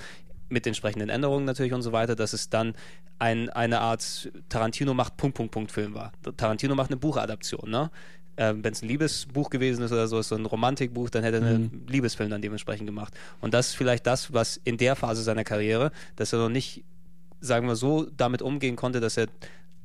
mit 0.49 0.67
entsprechenden 0.67 1.09
Änderungen 1.09 1.45
natürlich 1.45 1.73
und 1.73 1.83
so 1.83 1.93
weiter, 1.93 2.15
dass 2.15 2.33
es 2.33 2.49
dann 2.49 2.75
ein, 3.19 3.51
eine 3.51 3.81
Art 3.81 4.31
Tarantino 4.49 4.95
macht 4.95 5.17
Punkt, 5.17 5.37
Punkt, 5.37 5.53
Punkt 5.53 5.73
Film 5.73 5.95
war. 5.95 6.13
Tarantino 6.37 6.75
macht 6.75 6.91
eine 6.91 6.99
Buchadaption, 6.99 7.71
ne? 7.71 7.91
Ähm, 8.37 8.63
Wenn 8.63 8.73
es 8.73 8.83
ein 8.83 8.89
Liebesbuch 8.89 9.51
gewesen 9.51 9.83
ist 9.83 9.93
oder 9.93 10.09
so, 10.09 10.21
so 10.23 10.35
ein 10.35 10.45
Romantikbuch, 10.45 11.11
dann 11.11 11.23
hätte 11.23 11.39
er 11.39 11.47
einen 11.47 11.87
Liebesfilm 11.89 12.31
dann 12.31 12.43
dementsprechend 12.43 12.87
gemacht. 12.87 13.15
Und 13.41 13.55
das 13.55 13.69
ist 13.69 13.75
vielleicht 13.77 14.07
das, 14.07 14.33
was 14.33 14.61
in 14.65 14.77
der 14.77 14.95
Phase 14.95 15.23
seiner 15.23 15.45
Karriere, 15.45 15.91
dass 16.17 16.33
er 16.33 16.41
noch 16.41 16.49
nicht, 16.51 16.85
sagen 17.41 17.67
wir 17.67 17.77
so, 17.77 18.07
damit 18.17 18.43
umgehen 18.43 18.77
konnte, 18.77 19.01
dass 19.01 19.17
er 19.17 19.29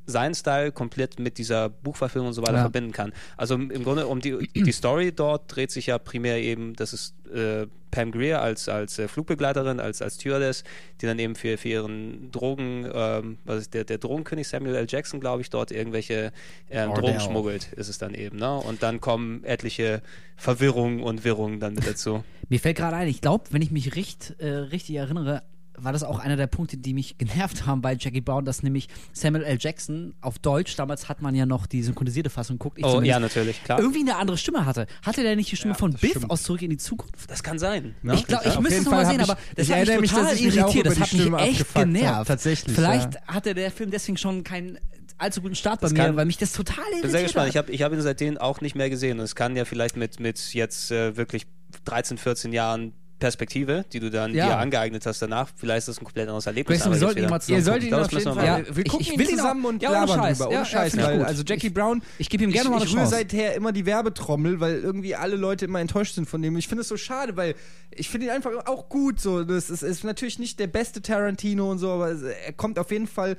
seinen 0.06 0.34
Style 0.34 0.72
komplett 0.72 1.18
mit 1.18 1.38
dieser 1.38 1.68
Buchverfilmung 1.68 2.28
und 2.28 2.34
so 2.34 2.42
weiter 2.42 2.54
Ja. 2.54 2.60
verbinden 2.62 2.92
kann. 2.92 3.12
Also 3.36 3.54
im 3.54 3.84
Grunde 3.84 4.06
um 4.06 4.20
die, 4.20 4.48
die 4.52 4.72
Story 4.72 5.12
dort 5.12 5.54
dreht 5.54 5.70
sich 5.70 5.86
ja 5.86 5.98
primär 5.98 6.38
eben, 6.42 6.74
das 6.74 6.92
ist 6.92 7.14
äh, 7.32 7.66
Pam 7.90 8.10
Greer 8.10 8.40
als, 8.42 8.68
als 8.70 8.98
äh, 8.98 9.06
Flugbegleiterin, 9.06 9.78
als, 9.78 10.00
als 10.00 10.14
Stewardess, 10.16 10.64
die 11.00 11.06
dann 11.06 11.18
eben 11.18 11.34
für, 11.34 11.58
für 11.58 11.68
ihren 11.68 12.30
Drogen, 12.32 12.88
ähm, 12.92 13.38
was 13.44 13.60
ist 13.60 13.74
der, 13.74 13.84
der 13.84 13.98
Drogenkönig 13.98 14.48
Samuel 14.48 14.74
L. 14.74 14.86
Jackson, 14.88 15.20
glaube 15.20 15.42
ich, 15.42 15.50
dort 15.50 15.70
irgendwelche 15.70 16.32
ähm, 16.70 16.90
Ordell. 16.90 17.04
Drogen 17.04 17.20
schmuggelt, 17.20 17.72
ist 17.74 17.88
es 17.88 17.98
dann 17.98 18.14
eben. 18.14 18.38
Ne? 18.38 18.56
Und 18.56 18.82
dann 18.82 19.00
kommen 19.00 19.44
etliche 19.44 20.00
Verwirrungen 20.36 21.02
und 21.02 21.24
Wirrungen 21.24 21.60
dann 21.60 21.74
mit 21.74 21.86
dazu. 21.86 22.24
Mir 22.48 22.60
fällt 22.60 22.78
gerade 22.78 22.96
ein, 22.96 23.08
ich 23.08 23.20
glaube, 23.20 23.44
wenn 23.50 23.62
ich 23.62 23.70
mich 23.70 23.94
richt, 23.94 24.34
äh, 24.38 24.48
richtig 24.48 24.96
erinnere, 24.96 25.42
war 25.78 25.92
das 25.92 26.02
auch 26.04 26.18
einer 26.18 26.36
der 26.36 26.46
Punkte, 26.46 26.76
die 26.76 26.92
mich 26.94 27.16
genervt 27.18 27.66
haben 27.66 27.80
bei 27.82 27.96
Jackie 27.98 28.20
Brown, 28.20 28.44
dass 28.44 28.62
nämlich 28.62 28.88
Samuel 29.12 29.42
L. 29.44 29.56
Jackson 29.58 30.14
auf 30.20 30.38
Deutsch, 30.38 30.76
damals 30.76 31.08
hat 31.08 31.22
man 31.22 31.34
ja 31.34 31.46
noch 31.46 31.66
die 31.66 31.82
synchronisierte 31.82 32.30
Fassung 32.30 32.58
geguckt, 32.58 32.78
ich 32.78 32.84
Oh, 32.84 33.00
ja, 33.00 33.18
natürlich, 33.18 33.62
klar. 33.64 33.78
irgendwie 33.80 34.00
eine 34.00 34.16
andere 34.16 34.36
Stimme 34.36 34.66
hatte. 34.66 34.86
Hatte 35.02 35.22
der 35.22 35.34
nicht 35.36 35.50
die 35.50 35.56
Stimme 35.56 35.72
Ja, 35.74 35.78
von 35.78 35.92
Biff 35.94 36.10
stimmt. 36.10 36.30
aus 36.30 36.42
Zurück 36.42 36.62
in 36.62 36.70
die 36.70 36.76
Zukunft? 36.76 37.30
Das 37.30 37.42
kann 37.42 37.58
sein. 37.58 37.94
Ja. 38.02 38.14
Ich 38.14 38.26
glaube, 38.26 38.44
ich 38.48 38.56
Auf 38.56 38.60
müsste 38.62 38.78
es 38.80 38.84
nochmal 38.84 39.06
sehen, 39.06 39.20
hab 39.22 39.30
aber 39.30 39.38
ich- 39.50 39.54
das 39.56 39.66
ich 39.68 39.72
hat 39.74 40.00
mich 40.00 40.10
total 40.10 40.24
dass 40.24 40.34
ich 40.40 40.44
mich 40.46 40.56
irritiert. 40.56 40.86
Das 40.86 41.00
hat 41.00 41.12
mich 41.12 41.20
Stimme 41.22 41.38
echt 41.38 41.74
genervt. 41.74 42.28
tatsächlich, 42.28 42.74
Vielleicht 42.76 43.14
ja. 43.14 43.20
hatte 43.28 43.54
der 43.54 43.70
Film 43.70 43.90
deswegen 43.90 44.18
schon 44.18 44.44
keinen 44.44 44.78
allzu 45.18 45.40
guten 45.40 45.54
Start 45.54 45.80
bei 45.80 45.86
Das 45.86 45.92
mir, 45.92 45.98
kann- 46.04 46.16
weil 46.16 46.26
mich 46.26 46.36
das 46.38 46.52
total 46.52 46.84
irritiert 46.84 47.02
bin 47.02 47.10
sehr 47.12 47.22
gespannt. 47.22 47.48
Ich 47.48 47.56
hat. 47.56 47.64
habe 47.66 47.72
ich 47.72 47.82
hab 47.82 47.92
ihn 47.92 48.00
seitdem 48.02 48.38
auch 48.38 48.60
nicht 48.60 48.74
mehr 48.74 48.90
gesehen. 48.90 49.18
Und 49.18 49.24
es 49.24 49.34
kann 49.34 49.56
ja 49.56 49.64
vielleicht 49.64 49.96
mit, 49.96 50.20
mit 50.20 50.52
jetzt 50.52 50.90
äh, 50.90 51.16
wirklich 51.16 51.46
13, 51.84 52.18
14 52.18 52.52
Jahren 52.52 52.92
Perspektive, 53.22 53.84
die 53.92 54.00
du 54.00 54.10
dann 54.10 54.34
Ja. 54.34 54.46
dir 54.46 54.58
angeeignet 54.58 55.06
hast 55.06 55.22
danach, 55.22 55.48
vielleicht 55.56 55.78
ist 55.78 55.88
das 55.88 55.98
ein 56.00 56.04
komplett 56.04 56.28
anderes 56.28 56.46
Erlebnis. 56.46 56.78
Grayson, 56.80 56.92
wir 56.92 56.98
sollten 56.98 57.22
ihn 57.22 57.30
mal 57.30 57.40
zusammen 57.40 57.56
Ihr 57.56 57.76
Ich 57.76 57.82
ihn 57.84 57.88
glaub, 57.88 58.00
auf 58.04 58.12
jeden 58.12 58.24
wir 58.24 58.34
Fall. 58.34 58.46
machen. 58.62 58.76
wir 58.76 58.84
Ich- 58.84 58.90
gucken 58.90 59.06
ich 59.06 59.12
ihn 59.12 59.18
will 59.18 59.26
ihn 59.28 59.34
auch- 59.34 59.42
zusammen 59.42 59.64
und 59.64 59.82
Ja, 59.82 59.88
ohne 59.90 59.98
labern 60.00 60.18
Scheiß. 60.20 60.38
drüber. 60.38 60.50
Ja, 60.50 60.58
Ohne 60.58 60.58
ja, 60.58 60.64
Scheiß, 60.72 60.94
ich 60.94 61.02
weil 61.02 61.18
gut. 61.18 61.26
also 61.26 61.42
Jackie 61.46 61.70
Brown. 61.70 62.02
Ich 62.18 62.28
gebe 62.28 62.44
ihm 62.44 62.50
gerne 62.50 62.64
ich, 62.64 62.70
mal 62.70 62.76
eine 62.76 62.84
ich 62.86 62.94
rühre 62.96 63.06
seither 63.06 63.54
immer 63.54 63.72
die 63.72 63.86
Werbetrommel, 63.86 64.60
weil 64.60 64.80
irgendwie 64.80 65.14
alle 65.14 65.36
Leute 65.36 65.64
immer 65.64 65.80
enttäuscht 65.80 66.14
sind 66.16 66.28
von 66.28 66.42
dem. 66.42 66.56
Ich 66.56 66.68
finde 66.68 66.82
es 66.82 66.88
so 66.88 66.96
schade, 66.96 67.36
weil 67.36 67.54
ich 67.90 68.08
finde 68.08 68.26
ihn 68.26 68.32
einfach 68.32 68.50
auch 68.66 68.88
gut. 68.88 69.20
So, 69.20 69.44
das 69.44 69.70
ist, 69.70 69.82
ist 69.82 70.04
natürlich 70.04 70.38
nicht 70.38 70.58
der 70.58 70.66
beste 70.66 71.00
Tarantino 71.00 71.70
und 71.70 71.78
so, 71.78 71.90
aber 71.90 72.10
er 72.12 72.52
kommt 72.52 72.78
auf 72.78 72.90
jeden 72.90 73.06
Fall. 73.06 73.36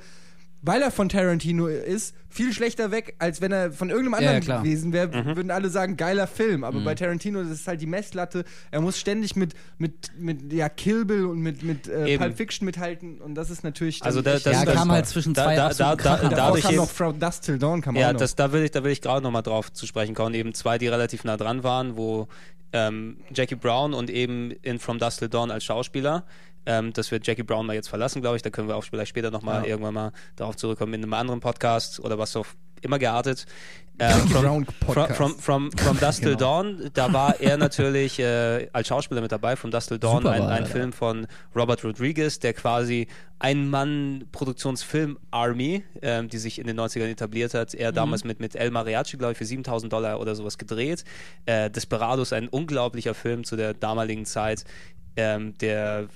Weil 0.66 0.80
er 0.80 0.90
von 0.90 1.10
Tarantino 1.10 1.66
ist, 1.66 2.14
viel 2.30 2.52
schlechter 2.54 2.90
weg, 2.90 3.16
als 3.18 3.42
wenn 3.42 3.52
er 3.52 3.70
von 3.70 3.90
irgendeinem 3.90 4.14
anderen 4.14 4.42
ja, 4.42 4.58
gewesen 4.62 4.94
wäre, 4.94 5.08
Mhm. 5.08 5.36
würden 5.36 5.50
alle 5.50 5.68
sagen, 5.68 5.98
geiler 5.98 6.26
Film. 6.26 6.64
Aber 6.64 6.80
bei 6.80 6.94
Tarantino 6.94 7.42
das 7.42 7.50
ist 7.52 7.68
halt 7.68 7.82
die 7.82 7.86
Messlatte. 7.86 8.44
Er 8.70 8.80
muss 8.80 8.98
ständig 8.98 9.36
mit, 9.36 9.52
mit, 9.76 10.10
mit 10.18 10.52
ja, 10.54 10.70
Kill 10.70 11.04
Bill 11.04 11.26
und 11.26 11.40
mit, 11.40 11.62
mit 11.62 11.86
äh. 11.86 12.16
Pulp 12.16 12.36
Fiction 12.38 12.64
mithalten. 12.64 13.20
Und 13.20 13.34
das 13.34 13.50
ist 13.50 13.62
natürlich. 13.62 14.02
Also 14.02 14.22
da- 14.22 14.32
das- 14.32 14.44
Ja, 14.44 14.64
das- 14.64 14.74
kam 14.74 14.90
halt 14.90 15.06
zwischen 15.06 15.34
da- 15.34 15.44
zwei 15.44 15.56
da- 15.56 15.68
da- 15.68 15.96
da-. 15.96 16.16
Davor 16.16 16.30
dadurch 16.30 16.62
kam 16.64 16.74
noch 16.76 16.90
From 16.90 17.18
Dust 17.20 17.44
Till 17.44 17.58
Dawn, 17.58 17.82
kam 17.82 17.94
Ja, 17.96 18.14
das, 18.14 18.34
da 18.34 18.50
will 18.52 18.62
ich, 18.64 18.70
da 18.70 18.82
will 18.82 18.92
ich 18.92 19.02
gerade 19.02 19.22
nochmal 19.22 19.42
drauf 19.42 19.70
zu 19.70 19.86
sprechen 19.86 20.14
kommen. 20.14 20.34
Eben 20.34 20.54
zwei, 20.54 20.78
die 20.78 20.88
relativ 20.88 21.24
nah 21.24 21.36
dran 21.36 21.62
waren, 21.62 21.96
wo 21.98 22.28
ähm, 22.72 23.18
Jackie 23.32 23.54
Brown 23.54 23.92
und 23.94 24.08
eben 24.10 24.50
in 24.62 24.78
From 24.78 24.98
Dust 24.98 25.18
Till 25.18 25.28
Dawn 25.28 25.50
als 25.50 25.62
Schauspieler. 25.64 26.24
Ähm, 26.66 26.92
dass 26.92 27.10
wir 27.10 27.20
Jackie 27.22 27.42
Brown 27.42 27.66
mal 27.66 27.74
jetzt 27.74 27.88
verlassen, 27.88 28.22
glaube 28.22 28.36
ich. 28.36 28.42
Da 28.42 28.50
können 28.50 28.68
wir 28.68 28.76
auch 28.76 28.84
vielleicht 28.84 29.10
später 29.10 29.30
nochmal 29.30 29.62
Ja. 29.62 29.68
irgendwann 29.68 29.94
mal 29.94 30.12
darauf 30.36 30.56
zurückkommen 30.56 30.94
in 30.94 31.02
einem 31.02 31.12
anderen 31.14 31.40
Podcast 31.40 32.00
oder 32.00 32.18
was 32.18 32.34
auch 32.36 32.46
immer 32.80 32.98
geartet. 32.98 33.46
Ähm, 33.98 34.28
From, 34.28 34.66
Podcast. 34.80 35.16
from, 35.16 35.38
from, 35.38 35.70
from 35.72 35.98
Dust 36.00 36.22
Till 36.22 36.34
Dawn, 36.36 36.90
da 36.94 37.12
war 37.12 37.40
er 37.40 37.56
natürlich 37.56 38.18
äh, 38.18 38.68
als 38.72 38.88
Schauspieler 38.88 39.20
mit 39.20 39.30
dabei. 39.30 39.54
From 39.54 39.70
Dust 39.70 39.88
Till 39.88 40.00
Dawn, 40.00 40.22
Super 40.24 40.32
ein, 40.32 40.42
ein. 40.42 40.66
Film 40.66 40.92
von 40.92 41.28
Robert 41.54 41.84
Rodriguez, 41.84 42.40
der 42.40 42.54
quasi 42.54 43.06
ein 43.38 43.70
Mann 43.70 44.24
Produktionsfilm 44.32 45.16
Army, 45.30 45.84
ähm, 46.02 46.28
die 46.28 46.38
sich 46.38 46.58
in 46.58 46.66
den 46.66 46.78
90ern 46.80 47.06
etabliert 47.08 47.54
hat. 47.54 47.72
Er 47.74 47.92
damals 47.92 48.24
mit, 48.24 48.40
mit 48.40 48.56
El 48.56 48.72
Mariachi, 48.72 49.16
glaube 49.16 49.32
ich, 49.32 49.38
für 49.38 49.44
7000 49.46 49.92
Dollar 49.92 50.18
oder 50.18 50.34
sowas 50.34 50.58
gedreht. 50.58 51.04
Äh, 51.46 51.70
Desperados, 51.70 52.32
ein 52.32 52.48
unglaublicher 52.48 53.14
Film 53.14 53.44
zu 53.44 53.54
der 53.54 53.74
damaligen 53.74 54.24
Zeit, 54.24 54.64
ähm, 55.16 55.56
der 55.58 56.08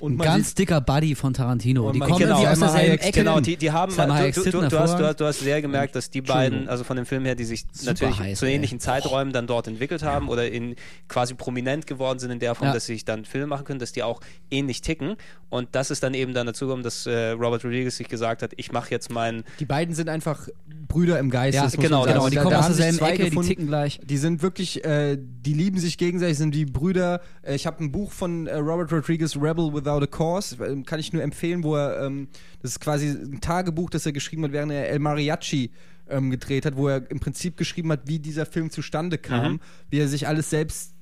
Und 0.00 0.12
Ein 0.14 0.18
ganz 0.18 0.48
sieht- 0.50 0.58
dicker 0.60 0.80
Buddy 0.80 1.14
von 1.14 1.32
Tarantino. 1.34 1.86
Und 1.88 1.94
Die 1.94 1.98
kommen 2.00 2.12
kennt 2.18 2.30
irgendwie 2.30 2.46
auch 2.46 2.52
aus 2.52 2.58
derselben 2.58 2.98
Ecke. 2.98 3.10
Genau, 3.12 3.40
die, 3.40 3.56
die 3.56 3.70
haben, 3.72 3.90
du, 3.90 3.96
du, 4.44 4.50
du, 4.68 4.78
hast, 4.78 4.98
du, 4.98 5.04
hast, 5.06 5.20
du 5.20 5.24
hast 5.24 5.40
sehr 5.40 5.60
gemerkt, 5.60 5.94
dass 5.96 6.10
die 6.10 6.20
beiden, 6.20 6.68
also 6.68 6.84
von 6.84 6.96
dem 6.96 7.06
Film 7.06 7.24
her, 7.24 7.34
die 7.34 7.44
sich 7.44 7.64
natürlich 7.84 8.18
heiß, 8.18 8.38
zu 8.38 8.46
ey. 8.46 8.54
ähnlichen 8.54 8.80
Zeiträumen 8.80 9.32
dann 9.32 9.46
dort 9.46 9.66
entwickelt 9.68 10.02
haben 10.02 10.28
oder 10.28 10.50
in 10.50 10.76
quasi 11.08 11.34
prominent 11.34 11.86
geworden 11.86 12.18
sind 12.18 12.30
in 12.30 12.38
der 12.38 12.54
Form, 12.54 12.68
Ja. 12.68 12.74
dass 12.74 12.86
sie 12.86 12.94
sich 12.94 13.04
dann 13.04 13.24
Filme 13.24 13.46
machen 13.46 13.64
können, 13.64 13.80
dass 13.80 13.92
die 13.92 14.02
auch 14.02 14.20
ähnlich 14.50 14.80
ticken. 14.82 15.16
Und 15.48 15.68
das 15.72 15.90
ist 15.90 16.02
dann 16.02 16.14
eben 16.14 16.32
dann 16.34 16.46
dazu 16.46 16.66
gekommen, 16.66 16.82
dass 16.84 17.06
äh, 17.06 17.30
Robert 17.30 17.64
Rodriguez 17.64 17.96
sich 17.96 18.08
gesagt 18.08 18.42
hat, 18.42 18.52
ich 18.56 18.70
mache 18.70 18.90
jetzt 18.90 19.10
meinen 19.10 19.42
Die 19.58 19.64
beiden 19.64 19.94
sind 19.94 20.08
einfach 20.08 20.48
Brüder 20.86 21.18
im 21.18 21.30
Geiste. 21.30 21.56
Ja, 21.62 21.68
genau, 21.68 22.04
genau. 22.04 22.28
Die 22.28 22.36
Da- 22.36 22.42
kommen 22.42 22.52
da 22.54 22.60
aus 22.60 22.66
derselben 22.66 22.98
Ecke, 23.04 23.24
die 23.24 23.30
gefunden. 23.30 23.48
ticken 23.48 23.66
gleich. 23.66 24.00
Die 24.04 24.16
sind 24.16 24.42
wirklich, 24.42 24.84
äh, 24.84 25.16
die 25.18 25.52
lieben 25.54 25.78
sich 25.78 25.98
gegenseitig, 25.98 26.38
sind 26.38 26.54
wie 26.54 26.64
Brüder. 26.64 27.20
Äh, 27.42 27.54
ich 27.56 27.66
habe 27.66 27.82
ein 27.82 27.90
Buch 27.92 28.12
von 28.12 28.46
äh, 28.46 28.56
Robert 28.56 28.92
Rodriguez, 28.92 29.36
Rebel 29.36 29.72
Without 29.80 30.02
a 30.02 30.06
Cause, 30.06 30.56
ähm, 30.64 30.84
kann 30.84 31.00
ich 31.00 31.12
nur 31.12 31.22
empfehlen, 31.22 31.62
wo 31.64 31.76
er, 31.76 32.06
ähm, 32.06 32.28
das 32.62 32.72
ist 32.72 32.80
quasi 32.80 33.08
ein 33.08 33.40
Tagebuch, 33.40 33.90
das 33.90 34.06
er 34.06 34.12
geschrieben 34.12 34.44
hat, 34.44 34.52
während 34.52 34.72
er 34.72 34.88
El 34.90 34.98
Mariachi 34.98 35.70
ähm, 36.08 36.30
gedreht 36.30 36.66
hat, 36.66 36.76
wo 36.76 36.88
er 36.88 37.08
im 37.10 37.20
Prinzip 37.20 37.56
geschrieben 37.56 37.92
hat, 37.92 38.00
wie 38.06 38.18
dieser 38.18 38.44
Film 38.44 38.70
zustande 38.70 39.16
kam, 39.16 39.52
Mhm. 39.52 39.60
wie 39.90 39.98
er 40.00 40.08
sich 40.08 40.26
alles 40.26 40.50
selbst 40.50 40.92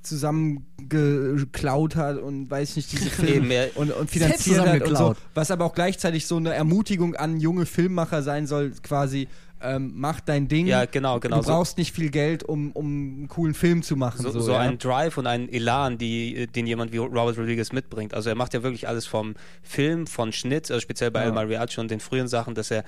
zusammengeklaut 0.88 1.96
hat 1.96 2.18
und 2.18 2.50
weiß 2.50 2.76
nicht, 2.76 2.92
diese 2.92 3.10
Filme 3.10 3.70
und, 3.74 3.90
und 3.92 4.10
finanziert 4.10 4.60
hat 4.66 4.82
und 4.82 4.96
so, 4.96 5.14
was 5.34 5.50
aber 5.50 5.64
auch 5.64 5.74
gleichzeitig 5.74 6.26
so 6.26 6.36
eine 6.36 6.52
Ermutigung 6.54 7.14
an 7.16 7.40
junge 7.40 7.66
Filmmacher 7.66 8.22
sein 8.22 8.46
soll, 8.46 8.72
quasi 8.82 9.28
ähm, 9.60 9.92
mach 9.94 10.20
dein 10.20 10.48
Ding. 10.48 10.66
Ja, 10.66 10.84
genau, 10.84 11.18
genau 11.20 11.38
Du 11.38 11.42
so. 11.42 11.50
brauchst 11.50 11.78
nicht 11.78 11.94
viel 11.94 12.10
Geld, 12.10 12.42
um, 12.44 12.72
um 12.72 12.86
einen 12.86 13.28
coolen 13.28 13.54
Film 13.54 13.82
zu 13.82 13.96
machen. 13.96 14.22
so, 14.22 14.30
So, 14.30 14.40
so 14.40 14.52
ja. 14.52 14.58
ein 14.60 14.78
Drive 14.78 15.18
und 15.18 15.26
ein 15.26 15.48
Elan, 15.48 15.98
die, 15.98 16.46
den 16.46 16.66
jemand 16.66 16.92
wie 16.92 16.98
Robert 16.98 17.36
Rodriguez 17.38 17.72
mitbringt. 17.72 18.14
Also 18.14 18.28
er 18.28 18.36
macht 18.36 18.54
ja 18.54 18.62
wirklich 18.62 18.86
alles 18.88 19.06
vom 19.06 19.34
Film, 19.62 20.06
von 20.06 20.32
Schnitt, 20.32 20.70
also 20.70 20.80
speziell 20.80 21.10
bei 21.10 21.20
Ja. 21.20 21.26
El 21.26 21.32
Mariachi 21.32 21.80
und 21.80 21.90
den 21.90 22.00
frühen 22.00 22.28
Sachen, 22.28 22.54
dass 22.54 22.70
er 22.70 22.84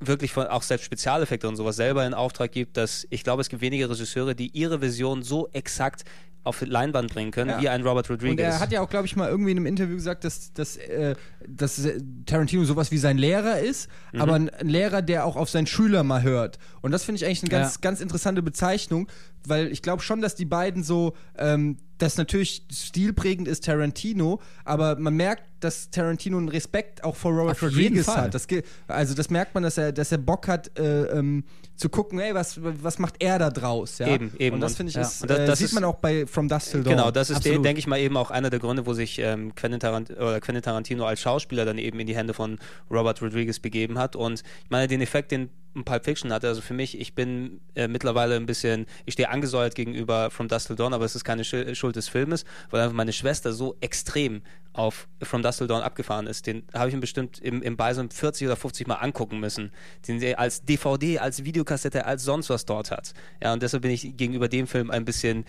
wirklich 0.00 0.32
von, 0.32 0.46
auch 0.46 0.62
selbst 0.62 0.84
Spezialeffekte 0.84 1.48
und 1.48 1.56
sowas 1.56 1.76
selber 1.76 2.06
in 2.06 2.14
Auftrag 2.14 2.52
gibt, 2.52 2.76
dass 2.76 3.06
ich 3.10 3.24
glaube, 3.24 3.40
es 3.40 3.48
gibt 3.48 3.62
wenige 3.62 3.88
Regisseure, 3.88 4.34
die 4.34 4.48
ihre 4.48 4.82
Vision 4.82 5.22
so 5.22 5.48
exakt 5.52 6.04
auf 6.44 6.58
die 6.60 6.66
Leinwand 6.66 7.12
bringen 7.12 7.30
können, 7.30 7.50
Ja. 7.50 7.60
wie 7.60 7.68
ein 7.68 7.82
Robert 7.82 8.08
Und 8.10 8.16
Rodriguez. 8.22 8.40
er 8.44 8.60
hat 8.60 8.70
ja 8.70 8.80
auch, 8.82 8.88
glaube 8.90 9.06
ich, 9.06 9.16
mal 9.16 9.28
irgendwie 9.28 9.50
in 9.50 9.56
einem 9.56 9.66
Interview 9.66 9.96
gesagt, 9.96 10.24
dass, 10.24 10.52
dass, 10.52 10.76
äh, 10.76 11.14
dass 11.48 11.84
äh, 11.84 11.98
Tarantino 12.26 12.64
sowas 12.64 12.90
wie 12.90 12.98
sein 12.98 13.18
Lehrer 13.18 13.58
ist, 13.60 13.88
Mhm. 14.12 14.20
aber 14.20 14.34
ein, 14.34 14.50
Lehrer, 14.60 15.02
der 15.02 15.24
auch 15.26 15.36
auf 15.36 15.48
seinen 15.50 15.66
Schüler 15.66 16.02
mal 16.04 16.22
hört. 16.22 16.58
Und 16.82 16.92
das 16.92 17.04
finde 17.04 17.16
ich 17.16 17.24
eigentlich 17.26 17.42
eine 17.42 17.50
ganz, 17.50 17.74
Ja. 17.74 17.78
ganz 17.80 18.00
interessante 18.00 18.42
Bezeichnung, 18.42 19.08
weil 19.46 19.68
ich 19.72 19.82
glaube 19.82 20.02
schon, 20.02 20.20
dass 20.20 20.34
die 20.34 20.44
beiden 20.46 20.82
so, 20.84 21.14
ähm, 21.38 21.78
das 21.98 22.16
natürlich 22.16 22.66
stilprägend 22.72 23.46
ist 23.48 23.64
Tarantino, 23.64 24.40
aber 24.64 24.96
man 24.98 25.14
merkt, 25.14 25.44
dass 25.60 25.90
Tarantino 25.90 26.36
einen 26.38 26.48
Respekt 26.48 27.04
auch 27.04 27.14
vor 27.16 27.32
Robert 27.32 27.62
Rodriguez 27.62 28.08
hat. 28.08 28.34
Das, 28.34 28.46
also 28.88 29.14
das 29.14 29.30
merkt 29.30 29.54
man, 29.54 29.62
dass 29.62 29.78
er, 29.78 29.92
dass 29.92 30.12
er 30.12 30.18
Bock 30.18 30.48
hat, 30.48 30.78
äh, 30.78 31.04
ähm, 31.04 31.44
zu 31.76 31.88
gucken, 31.88 32.18
ey, 32.20 32.34
was, 32.34 32.58
was 32.62 32.98
macht 32.98 33.16
er 33.20 33.38
da 33.38 33.50
draus? 33.50 33.98
Ja? 33.98 34.08
Eben, 34.08 34.32
eben. 34.38 34.54
Und 34.56 34.60
das 34.60 34.72
Und- 34.72 34.76
finde 34.76 34.90
ich, 34.90 34.96
ja. 34.96 35.02
ist, 35.02 35.22
Und 35.22 35.30
das- 35.30 35.38
äh, 35.40 35.46
das 35.46 35.58
sieht 35.60 35.72
man 35.72 35.84
auch 35.84 35.96
bei 35.96 36.26
From 36.34 36.48
Dust 36.48 36.72
Till 36.72 36.82
Dawn. 36.82 36.96
Genau, 36.96 37.10
das 37.10 37.30
ist, 37.30 37.44
denke 37.44 37.78
ich 37.78 37.86
mal, 37.86 37.98
eben 38.00 38.16
auch 38.16 38.30
einer 38.30 38.50
der 38.50 38.58
Gründe, 38.58 38.86
wo 38.86 38.92
sich 38.92 39.18
ähm, 39.20 39.54
Quentin, 39.54 39.78
Tarant 39.80 40.08
Quentin 40.08 40.62
Tarantino 40.62 41.04
als 41.06 41.20
Schauspieler 41.20 41.64
dann 41.64 41.78
eben 41.78 41.98
in 42.00 42.06
die 42.08 42.16
Hände 42.16 42.34
von 42.34 42.58
Robert 42.90 43.22
Rodriguez 43.22 43.60
begeben 43.60 43.98
hat. 43.98 44.16
Und 44.16 44.42
ich 44.64 44.70
meine, 44.70 44.88
den 44.88 45.00
Effekt, 45.00 45.30
den 45.30 45.48
Pulp 45.84 46.04
Fiction 46.04 46.32
hatte, 46.32 46.46
also 46.48 46.60
für 46.60 46.74
mich, 46.74 47.00
ich 47.00 47.14
bin 47.14 47.60
äh, 47.74 47.88
mittlerweile 47.88 48.36
ein 48.36 48.46
bisschen, 48.46 48.86
ich 49.06 49.14
stehe 49.14 49.28
angesäuert 49.28 49.74
gegenüber 49.74 50.30
From 50.30 50.46
Dust 50.48 50.68
Till 50.68 50.76
Dawn, 50.76 50.92
aber 50.92 51.04
es 51.04 51.14
ist 51.16 51.24
keine 51.24 51.42
Schul- 51.44 51.74
Schuld 51.74 51.96
des 51.96 52.08
Filmes, 52.08 52.44
weil 52.70 52.80
einfach 52.80 52.94
meine 52.94 53.12
Schwester 53.12 53.52
so 53.52 53.76
extrem 53.80 54.42
auf 54.72 55.08
From 55.22 55.42
Dust 55.42 55.58
Till 55.58 55.66
Dawn 55.66 55.82
abgefahren 55.82 56.26
ist. 56.28 56.46
Den 56.46 56.64
habe 56.74 56.88
ich 56.88 56.94
ihm 56.94 57.00
bestimmt 57.00 57.38
im, 57.40 57.60
im 57.62 57.76
Beisein 57.76 58.10
40 58.10 58.46
oder 58.48 58.56
50 58.56 58.86
Mal 58.86 58.96
angucken 58.96 59.38
müssen, 59.40 59.72
den 60.06 60.20
sie 60.20 60.36
als 60.36 60.62
DVD, 60.64 61.18
als 61.18 61.44
Videokassette, 61.44 62.06
als 62.06 62.22
sonst 62.24 62.50
was 62.50 62.64
dort 62.66 62.90
hat. 62.92 63.12
Ja, 63.42 63.52
und 63.52 63.62
deshalb 63.62 63.82
bin 63.82 63.90
ich 63.92 64.16
gegenüber 64.16 64.48
dem 64.48 64.66
Film 64.68 64.90
ein 64.92 65.04
bisschen 65.04 65.44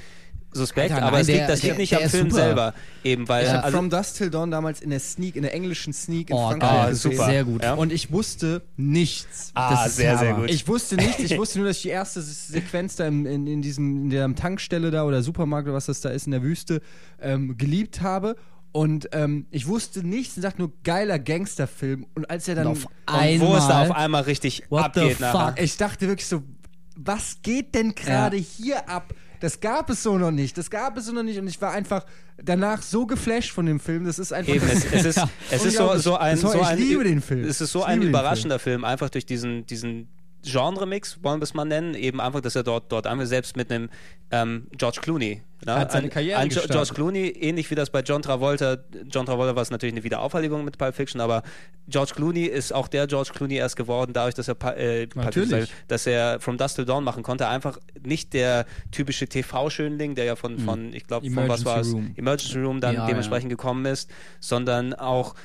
suspekt, 0.60 0.92
Alter, 0.92 1.06
aber 1.06 1.12
nein, 1.18 1.22
es 1.22 1.28
liegt, 1.28 1.50
das 1.50 1.64
liegt 1.64 1.78
nicht 1.78 1.92
der 1.92 2.04
am 2.04 2.10
Film 2.10 2.30
super. 2.30 2.44
selber. 2.44 2.74
Eben, 3.04 3.28
weil 3.28 3.44
Ich 3.46 3.50
habe 3.52 3.64
also, 3.64 3.78
From 3.78 3.90
Dust 3.90 4.18
Till 4.18 4.30
Dawn 4.30 4.52
damals 4.52 4.82
in 4.82 4.90
der 4.90 5.00
Sneak, 5.00 5.36
in 5.36 5.42
der 5.44 5.54
englischen 5.54 5.94
Sneak 5.94 6.30
in 6.30 6.36
Oh, 6.36 6.50
Frankreich 6.50 6.90
gesehen. 6.90 7.12
super. 7.12 7.26
Sehr 7.30 7.44
gut. 7.44 7.64
Ja. 7.64 7.74
Und 7.76 7.92
ich 7.94 8.12
wusste 8.12 8.62
nichts. 8.78 9.52
ah, 9.54 9.72
das 9.72 9.88
ist 9.88 9.96
sehr, 9.98 10.18
sehr 10.18 10.34
gut. 10.34 10.50
Ich 10.50 10.68
wusste 10.68 10.96
nichts, 10.96 11.20
ich 11.20 11.38
wusste 11.38 11.60
nur, 11.60 11.68
dass 11.68 11.78
ich 11.78 11.84
die 11.84 11.90
erste 11.90 12.22
Sequenz 12.22 12.96
da 12.96 13.06
in, 13.08 13.26
in, 13.26 13.48
in 13.48 13.62
diesem, 13.62 14.04
in 14.06 14.10
der 14.10 14.34
Tankstelle 14.36 14.92
da 14.92 15.04
oder 15.04 15.22
Supermarkt 15.22 15.68
oder 15.68 15.76
was 15.76 15.86
das 15.88 16.02
da 16.02 16.10
ist 16.10 16.26
in 16.26 16.32
der 16.32 16.44
Wüste 16.44 16.82
ähm, 17.22 17.58
geliebt 17.58 18.02
habe. 18.02 18.36
Und 18.72 19.08
ähm, 19.14 19.46
ich 19.52 19.68
wusste 19.68 20.04
nichts 20.06 20.36
und 20.36 20.42
sagte 20.42 20.60
nur 20.60 20.72
geiler 20.84 21.18
Gangsterfilm. 21.18 22.08
Und 22.14 22.30
als 22.30 22.48
er 22.50 22.56
dann. 22.56 22.68
Und 22.68 22.72
auf 22.74 22.86
und 22.86 23.40
wo 23.42 23.56
es 23.56 23.68
da 23.68 23.82
einmal- 23.82 23.90
auf 23.90 23.96
einmal 23.96 24.22
richtig 24.24 24.64
abgeht 24.70 25.20
nachher. 25.22 25.64
ich 25.64 25.78
dachte 25.78 26.08
wirklich 26.10 26.28
so, 26.28 26.44
was 26.98 27.38
geht 27.42 27.74
denn 27.76 27.96
gerade 27.96 28.38
Ja. 28.38 28.44
hier 28.58 28.90
ab? 28.90 29.14
Das 29.40 29.60
gab 29.60 29.90
es 29.90 30.04
so 30.04 30.18
noch 30.18 30.32
nicht. 30.32 30.58
Das 30.58 30.70
gab 30.70 30.98
es 30.98 31.06
so 31.06 31.12
noch 31.14 31.24
nicht. 31.24 31.40
Und 31.40 31.48
ich 31.48 31.62
war 31.62 31.72
einfach 31.72 32.06
danach 32.38 32.82
so 32.82 33.06
geflasht 33.06 33.52
von 33.52 33.66
dem 33.66 33.80
Film. 33.80 34.06
Das 34.06 34.20
ist 34.20 34.34
einfach. 34.34 34.54
Eben, 34.54 34.68
es, 34.68 34.86
es 34.86 35.06
ist, 35.18 35.22
es 35.52 35.66
ist 35.66 35.78
so, 35.78 35.96
so 35.98 36.18
ein, 36.18 36.38
so 36.38 36.54
ich 36.54 36.62
ein, 36.62 36.78
liebe 36.78 37.04
den 37.04 37.22
Film. 37.22 37.44
Es 37.44 37.62
ist 37.62 37.72
so 37.72 37.80
Ich 37.80 37.86
ein 37.86 38.02
überraschender 38.02 38.60
Film. 38.60 38.84
einfach 38.84 39.10
durch 39.10 39.26
diesen, 39.26 39.66
diesen 39.66 40.08
Genre-Mix, 40.46 41.24
wollen 41.24 41.40
wir 41.40 41.44
es 41.44 41.54
mal 41.54 41.66
nennen, 41.66 41.96
eben 41.96 42.22
einfach, 42.22 42.42
dass 42.42 42.56
er 42.56 42.64
dort, 42.64 42.92
dort 42.92 43.08
einfach 43.08 43.26
selbst 43.26 43.58
mit 43.58 43.72
einem 43.72 43.90
ähm, 44.32 44.68
George 44.72 45.00
Clooney, 45.02 45.42
ne? 45.66 45.76
Hat 45.76 45.92
seine 45.92 46.06
ein, 46.06 46.10
Karriere 46.10 46.40
ein 46.40 46.50
gestartet. 46.50 46.72
George 46.72 46.94
Clooney, 46.94 47.28
ähnlich 47.28 47.70
wie 47.70 47.76
das 47.76 47.90
bei 47.90 48.02
John 48.02 48.22
Travolta, 48.22 48.78
John 49.10 49.26
Travolta 49.26 49.56
war 49.56 49.62
es 49.62 49.72
natürlich 49.72 49.94
eine 49.94 50.04
Wiederaufheiligung 50.04 50.64
mit 50.66 50.78
Pulp 50.78 50.96
Fiction, 50.96 51.22
aber 51.22 51.44
George 51.88 52.14
Clooney 52.16 52.46
ist 52.46 52.74
auch 52.74 52.88
der 52.88 53.08
George 53.08 53.32
Clooney 53.34 53.56
erst 53.56 53.76
geworden, 53.76 54.14
dadurch, 54.14 54.34
dass 54.36 54.48
er, 54.48 54.56
äh, 54.78 55.02
Fiction, 55.02 55.24
Natürlich. 55.24 55.74
dass 55.88 56.08
er 56.08 56.40
From 56.40 56.58
Dust 56.58 56.76
Till 56.76 56.86
Dawn 56.86 57.04
machen 57.04 57.24
konnte, 57.24 57.48
einfach 57.48 57.80
nicht 58.04 58.34
der 58.34 58.66
typische 58.92 59.28
TV-Schönling, 59.28 60.16
der 60.16 60.26
ja 60.26 60.36
von, 60.36 60.58
von 60.60 60.94
ich 60.94 61.06
glaube, 61.06 61.30
von 61.30 61.48
was 61.48 61.66
war 61.66 61.80
es. 61.80 61.94
Emergency 62.16 62.60
Room 62.60 62.82
dann 62.82 62.96
Ja, 62.96 63.08
dementsprechend 63.08 63.50
gekommen 63.50 63.86
ist, 63.86 64.10
sondern 64.40 64.94
auch 64.94 65.36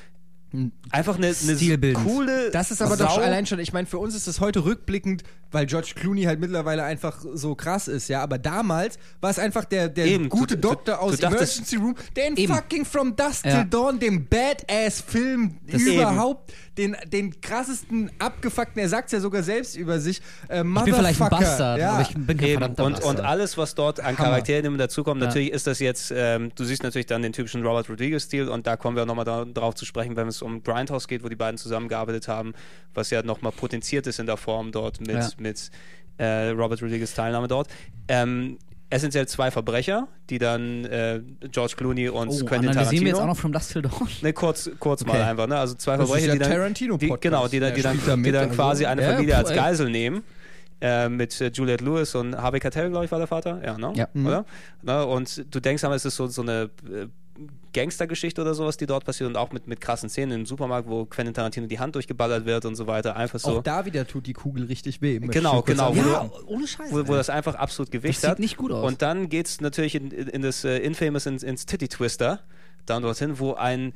einfach 0.91 1.17
eine, 1.17 1.29
eine 1.29 1.93
coole 1.95 2.51
Das 2.51 2.71
ist 2.71 2.83
aber 2.83 2.97
Sau. 2.97 3.05
doch 3.05 3.19
allein 3.19 3.47
schon, 3.47 3.59
ich 3.59 3.73
meine, 3.73 3.87
für 3.87 3.99
uns 3.99 4.15
ist 4.15 4.27
das 4.27 4.41
heute 4.41 4.65
rückblickend, 4.65 5.23
weil 5.53 5.67
George 5.67 5.93
Clooney 5.95 6.23
halt 6.25 6.41
mittlerweile 6.41 6.85
einfach 6.85 7.19
so 7.35 7.55
krass 7.55 7.89
ist, 7.89 8.09
ja. 8.09 8.23
Aber 8.23 8.39
damals 8.39 8.99
war 9.21 9.31
es 9.31 9.39
einfach 9.39 9.65
der, 9.65 9.89
der 9.89 10.07
Eben, 10.07 10.29
gute 10.29 10.57
du- 10.57 10.61
du- 10.63 10.69
Doktor 10.75 10.95
du 10.95 11.01
aus 11.01 11.17
dachtest- 11.19 11.59
Emergency 11.73 11.77
Room, 11.77 11.95
der 12.17 12.27
in 12.29 12.37
Eben. 12.37 12.55
fucking 12.55 12.85
From 12.85 13.17
Dusk 13.17 13.45
Ja. 13.47 13.63
Till 13.63 13.71
Dawn, 13.71 13.99
dem 13.99 14.27
Badass-Film 14.27 15.57
Das 15.67 15.83
überhaupt, 15.83 16.53
den, 16.79 16.97
den 17.13 17.41
krassesten, 17.41 18.11
abgefuckten, 18.19 18.81
er 18.81 18.89
sagt 18.89 19.13
ja 19.13 19.21
sogar 19.21 19.43
selbst 19.43 19.77
über 19.77 19.99
sich, 20.01 20.21
äh, 20.49 20.59
Ich 20.61 20.85
bin 20.85 20.95
vielleicht 20.95 21.21
ein. 21.21 21.29
Bastard, 21.29 21.79
ja. 21.81 21.93
aber 21.93 22.03
ich 22.03 22.15
bin 22.15 22.37
kein 22.39 22.63
Und, 22.63 22.77
Bastard. 22.77 23.05
und 23.05 23.21
alles, 23.21 23.59
was 23.59 23.75
dort 23.75 24.01
an. 24.01 24.17
Charakteren 24.17 24.65
immer 24.65 24.79
dazukommt, 24.79 25.21
Ja. 25.21 25.27
natürlich 25.27 25.51
ist 25.53 25.67
das 25.67 25.79
jetzt, 25.81 26.13
ähm, 26.15 26.53
du 26.55 26.65
siehst 26.65 26.83
natürlich 26.83 27.07
dann 27.07 27.23
den 27.23 27.33
typischen 27.33 27.65
Robert 27.67 27.89
Rodriguez-Stil 27.89 28.49
und 28.49 28.67
da 28.67 28.77
kommen 28.77 28.97
wir 28.97 29.05
nochmal 29.07 29.25
da, 29.25 29.45
drauf 29.45 29.75
zu 29.75 29.85
sprechen, 29.85 30.17
wenn 30.17 30.29
es 30.29 30.43
um 30.43 30.63
Grindhouse 30.63 31.09
geht, 31.09 31.23
wo 31.25 31.29
die 31.29 31.37
beiden 31.37 31.59
zusammengearbeitet 31.59 32.29
haben, 32.29 32.53
was 32.95 33.11
ja 33.11 33.23
nochmal 33.23 33.53
potenziert 33.53 34.07
ist 34.07 34.19
in 34.19 34.27
der 34.27 34.37
Form 34.37 34.73
dort 34.73 35.01
mit, 35.01 35.11
Ja. 35.11 35.29
Mit 35.41 35.71
äh, 36.19 36.49
Robert 36.51 36.83
Rodriguez 36.83 37.15
Teilnahme 37.15 37.49
dort. 37.49 37.69
Ähm, 38.09 38.59
essentiell 38.91 39.27
zwei 39.29 39.51
Verbrecher, 39.53 40.09
die 40.31 40.39
dann 40.39 40.85
äh, 40.85 41.21
George 41.53 41.75
Clooney 41.77 42.09
und 42.09 42.29
oh, 42.29 42.45
Quentin 42.45 42.73
Tarantino. 42.73 43.03
wir 43.03 43.09
jetzt 43.09 43.21
auch 43.21 43.27
noch 43.27 43.37
From 43.37 43.53
Dust 43.53 43.73
Till 43.73 43.83
Dawn? 43.83 44.09
Ne, 44.23 44.33
kurz, 44.33 44.69
kurz 44.81 45.05
mal 45.05 45.13
Okay. 45.13 45.23
einfach, 45.23 45.47
ne? 45.47 45.59
Also 45.59 45.75
zwei 45.75 45.97
Das 45.97 46.07
Verbrecher, 46.09 46.27
ja 46.29 46.33
die 46.35 46.39
dann, 46.41 46.51
Tarantino-Podcast. 46.51 47.23
die, 47.23 47.29
genau, 47.29 47.49
die, 47.49 47.61
dann- 47.61 47.69
Der 47.69 47.77
die 47.77 47.83
dann, 47.83 47.97
spielt 47.99 48.09
da 48.09 48.17
die 48.17 48.33
dann 48.33 48.45
also. 48.51 48.55
quasi 48.57 48.87
eine 48.87 49.03
Ja, 49.03 49.13
Familie 49.13 49.37
als 49.37 49.51
ey. 49.51 49.57
Geisel 49.57 49.91
nehmen. 49.91 50.25
Äh, 50.83 51.11
mit 51.11 51.39
äh, 51.43 51.51
Juliette 51.53 51.85
Lewis 51.85 52.15
und 52.15 52.35
Harvey 52.37 52.59
Keitel, 52.59 52.89
glaube 52.89 53.05
ich, 53.05 53.13
war 53.13 53.19
der 53.19 53.29
Vater. 53.29 53.61
Ja, 53.63 53.77
ne? 53.77 53.93
Ja. 53.97 54.09
Mhm. 54.15 54.27
Oder? 54.27 54.45
Ne? 54.83 55.05
Und 55.07 55.45
du 55.55 55.61
denkst 55.61 55.85
aber, 55.85 55.95
es 55.95 56.07
ist 56.07 56.17
so, 56.17 56.27
so 56.27 56.41
eine 56.41 56.71
äh, 56.91 57.07
Gangstergeschichte 57.73 58.41
oder 58.41 58.55
sowas, 58.55 58.77
die 58.77 58.87
dort 58.87 59.05
passiert 59.05 59.29
und 59.29 59.37
auch 59.37 59.53
mit, 59.53 59.67
mit 59.67 59.81
krassen 59.81 60.09
Szenen 60.09 60.41
im 60.41 60.47
Supermarkt, 60.47 60.89
wo 60.89 61.05
Quentin 61.05 61.35
Tarantino 61.35 61.67
die 61.67 61.79
Hand 61.79 61.95
durchgeballert 61.95 62.45
wird 62.45 62.65
und 62.65 62.75
so 62.75 62.87
weiter. 62.87 63.17
Einfach 63.17 63.39
so. 63.39 63.59
Auch 63.59 63.63
da 63.63 63.85
wieder 63.85 64.07
tut 64.07 64.27
die 64.27 64.33
Kugel 64.33 64.65
richtig 64.65 65.01
weh. 65.03 65.19
Genau, 65.21 65.63
genau, 65.63 65.95
wo 65.95 66.01
Ja, 66.01 66.31
ohne 66.47 66.67
Scheiß. 66.67 66.93
wo, 66.93 67.07
wo 67.09 67.15
das 67.15 67.31
einfach 67.31 67.55
absolut 67.55 67.91
Gewicht 67.93 68.17
Das 68.17 68.23
sieht 68.23 68.31
hat. 68.31 68.39
nicht 68.41 68.57
gut 68.57 68.73
aus. 68.73 68.85
Und 68.87 69.03
dann 69.03 69.29
geht 69.29 69.47
es 69.47 69.61
natürlich 69.61 69.95
in, 69.95 70.11
in, 70.11 70.29
in 70.29 70.43
das 70.43 70.65
äh, 70.65 70.79
Infamous, 70.79 71.27
ins, 71.27 71.43
ins 71.43 71.65
Titty 71.67 71.89
Twister, 71.89 72.41
dann 72.87 73.03
dorthin, 73.03 73.39
wo 73.39 73.55
ein, 73.55 73.93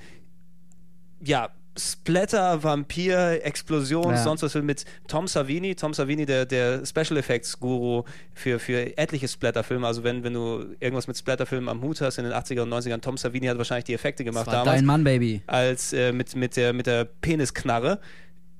ja, 1.21 1.49
Splatter, 1.76 2.62
Vampir, 2.62 3.44
Explosion, 3.44 4.10
Ja. 4.12 4.22
sonst 4.22 4.42
was 4.42 4.55
mit 4.55 4.84
Tom 5.09 5.26
Savini. 5.26 5.74
Tom 5.74 5.92
Savini, 5.92 6.24
der, 6.24 6.46
der 6.46 6.86
Special 6.86 7.16
Effects 7.16 7.59
Guru 7.59 8.05
für, 8.32 8.59
für 8.60 8.96
etliche 8.96 9.26
Splatter-Filme. 9.26 9.86
Also, 9.86 10.05
wenn, 10.05 10.22
wenn 10.22 10.34
du 10.34 10.66
irgendwas 10.78 11.09
mit 11.09 11.16
Splatter-Filmen 11.16 11.68
am 11.68 11.82
Hut 11.82 12.01
hast 12.01 12.18
in 12.18 12.24
den 12.24 12.32
80er 12.32 12.60
und 12.62 12.72
90ern, 12.72 13.01
Tom 13.01 13.16
Savini 13.16 13.46
hat 13.46 13.59
wahrscheinlich 13.59 13.84
die 13.84 13.94
Effekte 13.94 14.22
das 14.24 14.32
gemacht 14.32 14.46
war 14.46 14.55
damals 14.64 14.78
dein 14.78 14.86
Mann, 14.86 15.02
Baby. 15.05 15.42
als 15.46 15.92
äh, 15.92 16.12
mit, 16.12 16.36
mit 16.36 16.56
der, 16.56 16.72
mit 16.72 16.86
der 16.86 17.05
Penisknarre. 17.05 17.98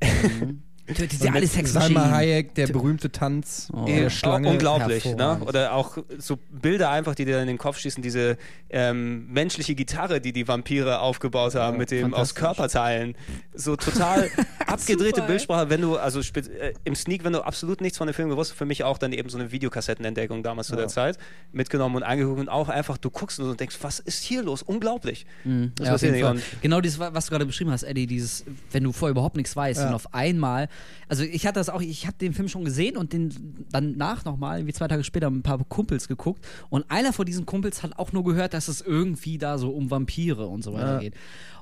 Tötet 0.86 1.12
sie 1.12 1.31
alle 1.31 1.47
Sex 1.47 1.73
Salma. 1.73 2.11
Hayek, 2.11 2.55
der 2.55 2.66
berühmte 2.66 3.11
Tanz 3.11 3.69
Oh. 3.73 3.86
der 3.86 4.06
Eh, 4.06 4.11
Schlange. 4.11 4.51
Unglaublich, 4.51 5.05
ne? 5.06 5.40
Oder 5.47 5.73
auch 5.73 5.97
so 6.19 6.36
Bilder 6.51 6.90
einfach, 6.90 7.15
die 7.15 7.24
dir 7.24 7.40
in 7.40 7.47
den 7.47 7.56
Kopf 7.59 7.78
schießen, 7.78 8.02
diese 8.02 8.36
ähm, 8.69 9.27
menschliche 9.32 9.74
Gitarre, 9.74 10.20
die 10.20 10.32
die 10.32 10.47
Vampire 10.47 11.01
aufgebaut 11.01 11.55
haben, 11.55 11.78
mit 11.78 11.90
dem 11.90 12.12
aus. 12.12 12.35
Körperteilen. 12.35 13.15
So 13.55 13.77
total 13.77 14.31
abgedrehte 14.66 15.16
Super. 15.16 15.27
Bildsprache, 15.28 15.70
wenn 15.70 15.81
du, 15.81 15.97
also 15.97 16.20
äh, 16.20 16.74
im 16.85 16.94
Sneak, 16.94 17.24
wenn 17.24 17.32
du 17.32 17.40
absolut 17.43 17.81
nichts 17.81 17.97
von 17.97 18.06
dem 18.06 18.15
Film 18.15 18.28
gewusst, 18.28 18.52
für 18.52 18.66
mich 18.66 18.85
auch 18.85 18.98
dann 18.98 19.12
eben 19.12 19.28
so 19.31 19.39
eine 19.39 19.52
Videokassettenentdeckung 19.52 20.43
damals 20.43 20.66
zu 20.66 20.77
der 20.77 20.89
Zeit, 20.89 21.16
mitgenommen 21.52 21.97
und 21.97 22.02
angeguckt 22.02 22.40
und 22.40 22.48
auch 22.48 22.69
einfach, 22.69 22.98
du 22.98 23.11
guckst 23.11 23.40
und 23.40 23.59
denkst, 23.59 23.77
was 23.81 24.01
ist 24.01 24.23
hier 24.23 24.43
los? 24.43 24.62
Unglaublich. 24.62 25.24
Das 25.77 26.02
Ja, 26.02 26.35
Genau 26.61 26.81
dieses, 26.81 26.98
was 26.98 27.24
du 27.27 27.31
gerade 27.31 27.47
beschrieben 27.47 27.70
hast, 27.70 27.85
Eddie, 27.85 28.06
dieses, 28.06 28.44
wenn 28.70 28.85
du 28.85 28.93
vorher 28.93 29.12
überhaupt 29.12 29.36
nichts 29.36 29.56
weißt 29.56 29.81
Ja. 29.81 29.89
und 29.89 29.94
auf 29.94 30.12
einmal, 30.12 30.69
also 31.09 31.22
ich 31.22 31.46
hatte 31.46 31.60
das 31.60 31.68
auch, 31.68 31.80
ich 31.80 32.06
habe 32.06 32.16
den 32.18 32.32
Film 32.32 32.48
schon 32.48 32.64
gesehen 32.64 32.96
und 32.96 33.12
den 33.12 33.66
danach 33.70 34.24
nochmal, 34.24 34.66
wie 34.66 34.72
zwei 34.72 34.88
Tage 34.88 35.05
später, 35.05 35.28
mit 35.30 35.40
ein 35.40 35.42
paar 35.42 35.59
Kumpels 35.64 36.09
geguckt 36.09 36.46
und 36.70 36.90
einer 36.90 37.12
von 37.12 37.26
diesen 37.26 37.46
Kumpels 37.46 37.82
hat 37.82 37.98
auch 37.98 38.12
nur 38.12 38.24
gehört, 38.24 38.55
dass 38.55 38.68
es 38.68 38.80
irgendwie 38.80 39.38
da 39.38 39.59
so 39.59 39.70
um 39.70 39.90
Vampire 39.90 40.46
und 40.46 40.62
so 40.62 40.72
weiter 40.72 40.94
Ja. 40.94 40.98
geht. 41.01 41.14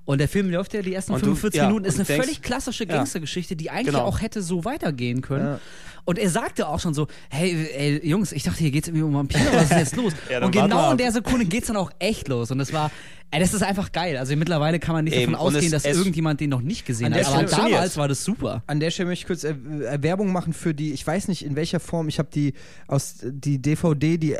Und 0.04 0.18
der 0.18 0.28
Film 0.28 0.50
läuft 0.50 0.74
ja 0.74 0.82
die 0.82 0.92
ersten 0.94 1.12
Und 1.12 1.20
du- 1.22 1.26
45 1.26 1.58
ja, 1.60 1.66
Minuten, 1.68 1.84
ist 1.84 1.94
eine 1.94 2.04
du 2.04 2.08
denkst- 2.12 2.24
völlig 2.26 2.42
klassische. 2.42 2.86
Gangstergeschichte, 2.86 3.54
die 3.54 3.70
eigentlich 3.70 3.86
Genau. 3.94 4.04
auch 4.04 4.20
hätte 4.20 4.42
so 4.42 4.64
weitergehen 4.64 5.20
können. 5.20 5.46
Ja. 5.46 5.60
Und 6.04 6.18
er 6.18 6.28
sagte 6.28 6.66
auch 6.66 6.80
schon 6.80 6.94
so, 6.94 7.06
hey, 7.30 7.68
ey, 7.76 8.00
Jungs, 8.08 8.32
ich 8.32 8.42
dachte, 8.42 8.58
hier 8.58 8.72
geht's 8.72 8.88
irgendwie 8.88 9.04
um 9.04 9.14
Vampire, 9.14 9.44
was 9.52 9.64
ist 9.70 9.70
jetzt 9.76 9.96
los? 9.96 10.12
Ja, 10.30 10.44
und 10.44 10.50
genau 10.50 10.90
in 10.90 10.98
der 10.98 11.12
Sekunde 11.12 11.44
geht's 11.44 11.68
dann 11.68 11.76
auch 11.76 11.92
echt 12.00 12.26
los. 12.26 12.50
Und 12.50 12.58
das 12.58 12.72
war, 12.72 12.90
ey, 13.30 13.38
das 13.38 13.54
ist 13.54 13.62
einfach 13.62 13.92
geil. 13.92 14.16
Also 14.16 14.34
mittlerweile 14.34 14.80
kann 14.80 14.96
man 14.96 15.04
nicht 15.04 15.14
Eben. 15.16 15.32
davon 15.34 15.46
ausgehen, 15.46 15.66
es- 15.66 15.70
dass 15.70 15.84
es- 15.84 15.96
irgendjemand 15.96 16.40
den 16.40 16.50
noch 16.50 16.60
nicht 16.62 16.84
gesehen 16.84 17.06
An 17.06 17.14
hat. 17.14 17.20
der 17.20 17.28
Aber 17.28 17.46
Stelle- 17.46 17.70
damals 17.70 17.96
war 17.96 18.08
das 18.08 18.24
super. 18.24 18.64
An 18.66 18.80
der 18.80 18.90
Stelle 18.90 19.10
möchte 19.10 19.22
ich 19.22 19.26
kurz 19.28 19.44
äh, 19.44 19.50
äh, 19.50 20.02
Werbung 20.02 20.32
machen 20.32 20.52
für 20.52 20.74
die, 20.74 20.92
ich 20.92 21.06
weiß 21.06 21.28
nicht 21.28 21.44
in 21.44 21.54
welcher 21.54 21.78
Form, 21.78 22.08
ich 22.08 22.18
habe 22.18 22.28
die 22.34 22.54
aus 22.88 23.18
die 23.22 23.58
DVD, 23.62 24.18
die 24.18 24.36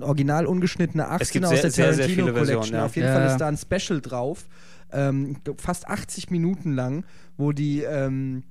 original 0.00 0.46
ungeschnittene 0.46 1.06
18 1.08 1.32
gibt 1.42 1.44
aus 1.44 1.50
sehr- 1.52 1.62
der 1.62 1.70
sehr, 1.70 1.84
sehr 1.94 2.06
Tarantino 2.06 2.24
viele 2.26 2.32
Collection. 2.32 2.56
Versionen, 2.56 2.80
ja. 2.80 2.86
Auf 2.86 2.96
jeden 2.96 3.06
Ja, 3.08 3.14
Fall 3.14 3.26
ist 3.28 3.36
da 3.38 3.46
ein 3.46 3.56
Special 3.56 4.00
drauf, 4.00 4.46
ähm, 4.92 5.36
fast 5.56 5.88
80 5.88 6.30
Minuten 6.30 6.72
lang, 6.72 7.04
wo 7.36 7.52
die 7.52 7.82
ähm, 7.82 8.42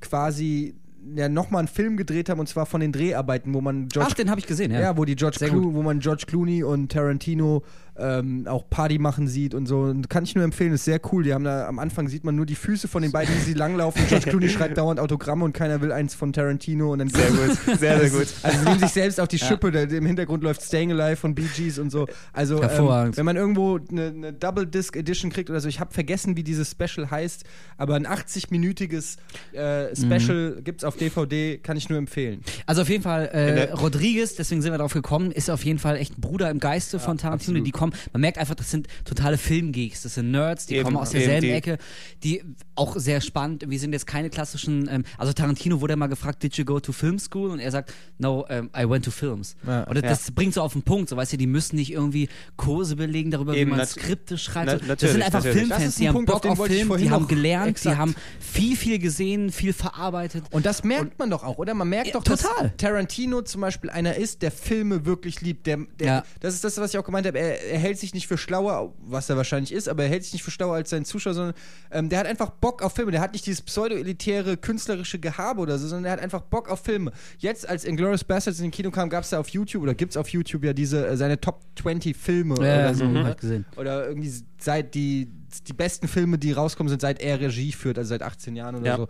quasi 0.00 0.74
ja, 1.14 1.28
nochmal 1.28 1.60
einen 1.60 1.68
Film 1.68 1.96
gedreht 1.96 2.28
haben 2.28 2.40
und 2.40 2.48
zwar 2.48 2.66
von 2.66 2.80
den 2.80 2.92
Dreharbeiten, 2.92 3.54
wo 3.54 3.60
man 3.60 3.88
George 3.88 4.08
Ach, 4.10 4.14
den 4.14 4.30
habe 4.30 4.40
ich 4.40 4.46
gesehen, 4.46 4.72
ja. 4.72 4.80
Ja, 4.80 4.96
wo 4.96 5.04
die 5.04 5.16
George 5.16 5.38
Sehr 5.38 5.48
Clo 5.48 5.62
gut. 5.62 5.74
wo 5.74 5.82
man 5.82 6.00
George 6.00 6.24
Clooney 6.26 6.62
und 6.62 6.90
Tarantino 6.92 7.62
ähm, 7.98 8.46
auch 8.48 8.68
Party 8.70 8.98
machen 8.98 9.28
sieht 9.28 9.54
und 9.54 9.66
so. 9.66 9.80
Und 9.80 10.08
kann 10.10 10.24
ich 10.24 10.34
nur 10.34 10.44
empfehlen, 10.44 10.72
ist 10.72 10.84
sehr 10.84 11.00
cool. 11.12 11.22
Die 11.24 11.34
haben 11.34 11.44
da 11.44 11.66
am 11.66 11.78
Anfang 11.78 12.08
sieht 12.08 12.24
man 12.24 12.36
nur 12.36 12.46
die 12.46 12.54
Füße 12.54 12.88
von 12.88 13.02
den 13.02 13.12
beiden, 13.12 13.34
wie 13.36 13.40
sie 13.40 13.54
langlaufen. 13.54 14.02
George 14.08 14.26
Clooney 14.30 14.48
schreibt 14.48 14.78
dauernd 14.78 15.00
Autogramme 15.00 15.44
und 15.44 15.52
keiner 15.52 15.80
will 15.80 15.92
eins 15.92 16.14
von 16.14 16.32
Tarantino 16.32 16.92
und 16.92 17.00
dann 17.00 17.08
sehr 17.08 17.28
gut, 17.30 17.78
sehr, 17.78 18.00
sehr 18.00 18.10
gut. 18.10 18.26
Also 18.42 18.58
sie 18.58 18.64
nehmen 18.64 18.80
sich 18.80 18.90
selbst 18.90 19.20
auf 19.20 19.28
die 19.28 19.38
Schippe, 19.38 19.70
da, 19.70 19.82
im 19.82 20.06
Hintergrund 20.06 20.42
läuft 20.42 20.62
Staying 20.62 20.92
Alive 20.92 21.16
von 21.16 21.34
Bee 21.34 21.48
Gees 21.56 21.78
und 21.78 21.90
so. 21.90 22.06
Also 22.32 22.62
ähm, 22.62 23.16
wenn 23.16 23.24
man 23.24 23.36
irgendwo 23.36 23.78
eine, 23.90 24.06
eine 24.06 24.32
Double 24.32 24.66
Disc 24.66 24.96
Edition 24.96 25.30
kriegt 25.30 25.50
oder 25.50 25.60
so, 25.60 25.68
ich 25.68 25.80
habe 25.80 25.92
vergessen, 25.92 26.36
wie 26.36 26.42
dieses 26.42 26.70
Special 26.70 27.10
heißt, 27.10 27.44
aber 27.76 27.94
ein 27.96 28.06
80-minütiges 28.06 29.16
äh, 29.52 29.94
Special 29.96 30.28
Mhm. 30.28 30.64
gibt's 30.64 30.84
auf 30.84 30.96
DVD, 30.96 31.58
kann 31.58 31.76
ich 31.76 31.88
nur 31.88 31.98
empfehlen. 31.98 32.42
Also 32.66 32.82
auf 32.82 32.88
jeden 32.88 33.02
Fall, 33.02 33.26
äh, 33.26 33.72
Rodriguez, 33.72 34.34
deswegen 34.36 34.62
sind 34.62 34.72
wir 34.72 34.78
darauf 34.78 34.92
gekommen, 34.92 35.30
ist 35.32 35.50
auf 35.50 35.64
jeden 35.64 35.78
Fall 35.78 35.96
echt 35.96 36.18
ein 36.18 36.20
Bruder 36.20 36.50
im 36.50 36.60
Geiste 36.60 36.98
von 36.98 37.18
Tarantino. 37.18 37.58
absolut. 37.58 37.66
Die 37.66 37.70
kommen, 37.70 37.87
man 38.12 38.20
merkt 38.20 38.38
einfach, 38.38 38.54
das 38.54 38.70
sind 38.70 38.86
totale 39.04 39.38
Filmgeeks, 39.38 40.02
das 40.02 40.14
sind 40.14 40.30
Nerds, 40.30 40.66
die 40.66 40.74
Eben, 40.76 40.84
kommen 40.84 40.96
aus 40.96 41.10
derselben 41.10 41.42
die- 41.42 41.50
Ecke, 41.52 41.78
die 42.22 42.42
auch 42.74 42.96
sehr 42.96 43.20
spannend, 43.20 43.64
wir 43.68 43.78
sind 43.78 43.92
jetzt 43.92 44.06
keine 44.06 44.30
klassischen, 44.30 44.88
ähm, 44.90 45.04
also 45.16 45.32
Tarantino 45.32 45.80
wurde 45.80 45.96
mal 45.96 46.06
gefragt, 46.06 46.42
did 46.42 46.54
you 46.56 46.64
go 46.64 46.80
to 46.80 46.92
film 46.92 47.18
school? 47.18 47.50
Und 47.50 47.60
er 47.60 47.70
sagt, 47.70 47.92
no, 48.18 48.46
um, 48.48 48.70
I 48.76 48.88
went 48.88 49.04
to 49.04 49.10
films. 49.10 49.56
Ja. 49.66 49.84
Und 49.84 49.96
das, 49.96 50.24
das 50.24 50.30
bringt 50.32 50.54
so 50.54 50.62
auf 50.62 50.72
den 50.72 50.82
Punkt, 50.82 51.08
so 51.08 51.16
weißt 51.16 51.32
du, 51.32 51.36
die 51.36 51.46
müssen 51.46 51.76
nicht 51.76 51.92
irgendwie 51.92 52.28
Kurse 52.56 52.96
belegen 52.96 53.30
darüber, 53.30 53.54
Eben, 53.54 53.72
wie 53.72 53.76
man 53.76 53.86
Skripte 53.86 54.38
schreibt. 54.38 54.82
na- 54.86 54.94
das 54.94 55.12
sind 55.12 55.22
einfach 55.22 55.44
natürlich. 55.44 55.58
Filmfans, 55.68 55.96
ein 55.96 56.00
die 56.00 56.08
haben 56.08 56.14
Punkt, 56.14 56.30
auf 56.30 56.40
Bock 56.42 56.50
auf 56.52 56.68
ich 56.70 56.76
Film, 56.76 56.96
die 56.98 57.10
haben 57.10 57.26
gelernt, 57.28 57.68
exakt. 57.70 57.94
die 57.96 57.98
haben 57.98 58.14
viel, 58.40 58.76
viel 58.76 58.98
gesehen, 58.98 59.50
viel 59.52 59.72
verarbeitet. 59.72 60.44
Und 60.50 60.66
das 60.66 60.84
merkt 60.84 61.18
man 61.18 61.30
doch 61.30 61.44
auch, 61.44 61.58
oder? 61.58 61.74
Man 61.74 61.88
merkt 61.88 62.08
Ja, 62.08 62.12
doch, 62.14 62.24
total. 62.24 62.50
dass 62.62 62.76
Tarantino 62.76 63.42
zum 63.42 63.60
Beispiel 63.60 63.90
einer 63.90 64.14
ist, 64.16 64.42
der 64.42 64.50
Filme 64.50 65.04
wirklich 65.06 65.40
liebt. 65.40 65.66
Der, 65.66 65.78
der, 65.98 66.06
Ja. 66.06 66.24
Das 66.40 66.54
ist 66.54 66.64
das, 66.64 66.78
was 66.78 66.92
ich 66.92 66.98
auch 66.98 67.04
gemeint 67.04 67.26
habe. 67.26 67.38
Er, 67.38 67.62
er 67.64 67.77
hält 67.78 67.98
sich 67.98 68.14
nicht 68.14 68.26
für 68.28 68.38
schlauer, 68.38 68.94
was 68.98 69.28
er 69.30 69.36
wahrscheinlich 69.36 69.72
ist, 69.72 69.88
aber 69.88 70.04
er 70.04 70.08
hält 70.08 70.24
sich 70.24 70.32
nicht 70.34 70.42
für 70.42 70.50
schlauer 70.50 70.74
als 70.74 70.90
sein 70.90 71.04
Zuschauer, 71.04 71.34
sondern 71.34 71.54
ähm, 71.90 72.08
der 72.08 72.18
hat 72.20 72.26
einfach 72.26 72.50
Bock 72.50 72.82
auf 72.82 72.94
Filme. 72.94 73.10
Der 73.12 73.20
hat 73.20 73.32
nicht 73.32 73.46
dieses 73.46 73.62
pseudo-elitäre 73.62 74.56
künstlerische 74.56 75.18
Gehabe 75.18 75.60
oder 75.60 75.78
so, 75.78 75.86
sondern 75.88 76.04
der 76.04 76.12
hat 76.12 76.20
einfach 76.20 76.42
Bock 76.42 76.68
auf 76.70 76.80
Filme. 76.84 77.12
Jetzt, 77.38 77.68
als 77.68 77.84
Inglourious 77.84 78.24
Bastards 78.24 78.58
in 78.58 78.66
den 78.66 78.70
Kino 78.70 78.90
kam, 78.90 79.08
gab 79.08 79.24
es 79.24 79.30
da 79.30 79.40
auf 79.40 79.48
YouTube 79.48 79.82
oder 79.82 79.94
gibt 79.94 80.12
es 80.12 80.16
auf 80.16 80.28
YouTube 80.28 80.64
ja 80.64 80.72
diese 80.72 81.06
äh, 81.06 81.16
seine 81.16 81.40
Top 81.40 81.60
20 81.80 82.16
Filme 82.16 82.54
oder 82.54 82.94
so. 82.94 83.04
mhm, 83.04 83.12
ne? 83.14 83.36
gesehen. 83.38 83.66
Oder 83.76 84.06
irgendwie 84.08 84.32
seit 84.58 84.94
die, 84.94 85.30
die 85.66 85.72
besten 85.72 86.08
Filme, 86.08 86.38
die 86.38 86.52
rauskommen, 86.52 86.88
sind 86.88 87.00
seit 87.00 87.20
er 87.20 87.40
Regie 87.40 87.72
führt, 87.72 87.98
also 87.98 88.08
seit 88.08 88.22
18 88.22 88.56
Jahren 88.56 88.76
oder 88.76 88.86
Ja. 88.86 88.96
so. 88.96 89.08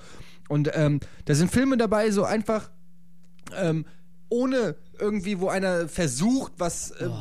Und 0.48 0.70
ähm, 0.74 1.00
da 1.26 1.34
sind 1.34 1.50
Filme 1.50 1.76
dabei, 1.76 2.10
so 2.10 2.24
einfach 2.24 2.70
ähm, 3.56 3.84
ohne 4.30 4.76
irgendwie, 5.00 5.40
wo 5.40 5.48
einer 5.48 5.88
versucht, 5.88 6.52
was 6.58 6.90
äh, 6.92 7.08
Oh. 7.08 7.14